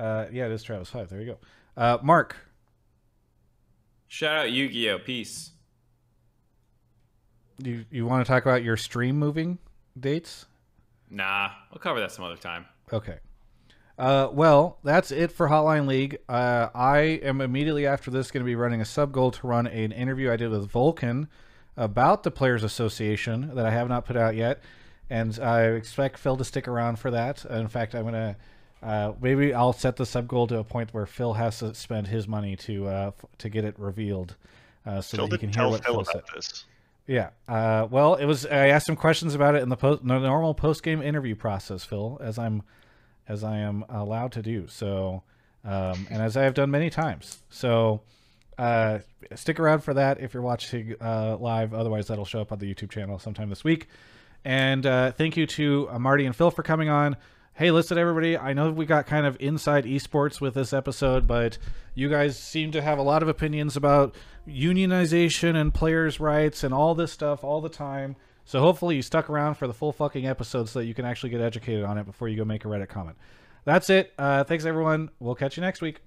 uh, 0.00 0.26
yeah, 0.32 0.46
it 0.46 0.52
is 0.52 0.64
Travis 0.64 0.90
Five. 0.90 1.08
There 1.08 1.20
you 1.20 1.26
go. 1.26 1.38
Uh, 1.76 1.98
Mark, 2.02 2.36
Shout 4.14 4.36
out 4.36 4.52
Yu-Gi-Oh! 4.52 5.00
Peace. 5.00 5.50
you 7.58 7.84
you 7.90 8.06
want 8.06 8.24
to 8.24 8.32
talk 8.32 8.44
about 8.44 8.62
your 8.62 8.76
stream 8.76 9.18
moving 9.18 9.58
dates? 9.98 10.46
Nah, 11.10 11.50
we'll 11.72 11.80
cover 11.80 11.98
that 11.98 12.12
some 12.12 12.24
other 12.24 12.36
time. 12.36 12.64
Okay. 12.92 13.18
Uh, 13.98 14.28
well, 14.30 14.78
that's 14.84 15.10
it 15.10 15.32
for 15.32 15.48
Hotline 15.48 15.88
League. 15.88 16.18
Uh, 16.28 16.68
I 16.76 16.98
am 17.24 17.40
immediately 17.40 17.88
after 17.88 18.12
this 18.12 18.30
going 18.30 18.42
to 18.42 18.46
be 18.46 18.54
running 18.54 18.80
a 18.80 18.84
sub 18.84 19.10
goal 19.10 19.32
to 19.32 19.46
run 19.48 19.66
an 19.66 19.90
interview 19.90 20.30
I 20.30 20.36
did 20.36 20.50
with 20.52 20.70
Vulcan 20.70 21.26
about 21.76 22.22
the 22.22 22.30
Players 22.30 22.62
Association 22.62 23.52
that 23.56 23.66
I 23.66 23.72
have 23.72 23.88
not 23.88 24.04
put 24.04 24.16
out 24.16 24.36
yet, 24.36 24.62
and 25.10 25.36
I 25.40 25.62
expect 25.62 26.18
Phil 26.18 26.36
to 26.36 26.44
stick 26.44 26.68
around 26.68 27.00
for 27.00 27.10
that. 27.10 27.44
In 27.46 27.66
fact, 27.66 27.96
I'm 27.96 28.04
gonna 28.04 28.36
uh, 28.84 29.12
maybe 29.20 29.54
I'll 29.54 29.72
set 29.72 29.96
the 29.96 30.06
sub 30.06 30.28
goal 30.28 30.46
to 30.48 30.58
a 30.58 30.64
point 30.64 30.92
where 30.92 31.06
Phil 31.06 31.32
has 31.34 31.58
to 31.60 31.74
spend 31.74 32.06
his 32.08 32.28
money 32.28 32.54
to 32.56 32.86
uh, 32.86 33.12
f- 33.16 33.24
to 33.38 33.48
get 33.48 33.64
it 33.64 33.78
revealed, 33.78 34.36
uh, 34.84 35.00
so 35.00 35.16
Phil 35.16 35.28
that 35.28 35.42
you 35.42 35.48
can 35.48 35.58
hear 35.58 35.68
what 35.68 35.84
Phil 35.84 35.94
Phil 35.94 36.04
said. 36.04 36.22
this. 36.34 36.64
Yeah. 37.06 37.30
Uh, 37.48 37.86
well, 37.90 38.14
it 38.14 38.26
was. 38.26 38.46
I 38.46 38.68
asked 38.68 38.86
some 38.86 38.96
questions 38.96 39.34
about 39.34 39.54
it 39.54 39.62
in 39.62 39.68
the 39.68 39.76
post, 39.76 40.06
the 40.06 40.18
normal 40.18 40.54
post 40.54 40.82
game 40.82 41.02
interview 41.02 41.34
process, 41.34 41.84
Phil. 41.84 42.18
As 42.22 42.38
I'm 42.38 42.62
as 43.28 43.42
I 43.42 43.58
am 43.58 43.84
allowed 43.88 44.32
to 44.32 44.42
do. 44.42 44.66
So, 44.68 45.22
um, 45.64 46.06
and 46.10 46.22
as 46.22 46.36
I 46.36 46.42
have 46.42 46.54
done 46.54 46.70
many 46.70 46.90
times. 46.90 47.42
So, 47.48 48.02
uh, 48.58 48.98
stick 49.34 49.58
around 49.58 49.80
for 49.80 49.94
that 49.94 50.20
if 50.20 50.34
you're 50.34 50.42
watching 50.42 50.94
uh, 51.00 51.36
live. 51.38 51.74
Otherwise, 51.74 52.08
that'll 52.08 52.24
show 52.24 52.40
up 52.40 52.52
on 52.52 52.58
the 52.58 52.72
YouTube 52.72 52.90
channel 52.90 53.18
sometime 53.18 53.48
this 53.48 53.64
week. 53.64 53.88
And 54.44 54.84
uh, 54.84 55.12
thank 55.12 55.36
you 55.36 55.46
to 55.46 55.88
uh, 55.90 55.98
Marty 55.98 56.26
and 56.26 56.36
Phil 56.36 56.50
for 56.50 56.62
coming 56.62 56.88
on. 56.88 57.16
Hey, 57.56 57.70
listen, 57.70 57.96
everybody. 57.98 58.36
I 58.36 58.52
know 58.52 58.72
we 58.72 58.84
got 58.84 59.06
kind 59.06 59.24
of 59.24 59.36
inside 59.38 59.84
esports 59.84 60.40
with 60.40 60.54
this 60.54 60.72
episode, 60.72 61.28
but 61.28 61.56
you 61.94 62.08
guys 62.08 62.36
seem 62.36 62.72
to 62.72 62.82
have 62.82 62.98
a 62.98 63.02
lot 63.02 63.22
of 63.22 63.28
opinions 63.28 63.76
about 63.76 64.16
unionization 64.44 65.54
and 65.54 65.72
players' 65.72 66.18
rights 66.18 66.64
and 66.64 66.74
all 66.74 66.96
this 66.96 67.12
stuff 67.12 67.44
all 67.44 67.60
the 67.60 67.68
time. 67.68 68.16
So 68.44 68.58
hopefully 68.58 68.96
you 68.96 69.02
stuck 69.02 69.30
around 69.30 69.54
for 69.54 69.68
the 69.68 69.72
full 69.72 69.92
fucking 69.92 70.26
episode 70.26 70.68
so 70.68 70.80
that 70.80 70.86
you 70.86 70.94
can 70.94 71.04
actually 71.04 71.30
get 71.30 71.40
educated 71.40 71.84
on 71.84 71.96
it 71.96 72.06
before 72.06 72.28
you 72.28 72.36
go 72.36 72.44
make 72.44 72.64
a 72.64 72.68
Reddit 72.68 72.88
comment. 72.88 73.16
That's 73.64 73.88
it. 73.88 74.12
Uh, 74.18 74.42
thanks, 74.42 74.64
everyone. 74.64 75.10
We'll 75.20 75.36
catch 75.36 75.56
you 75.56 75.60
next 75.60 75.80
week. 75.80 76.00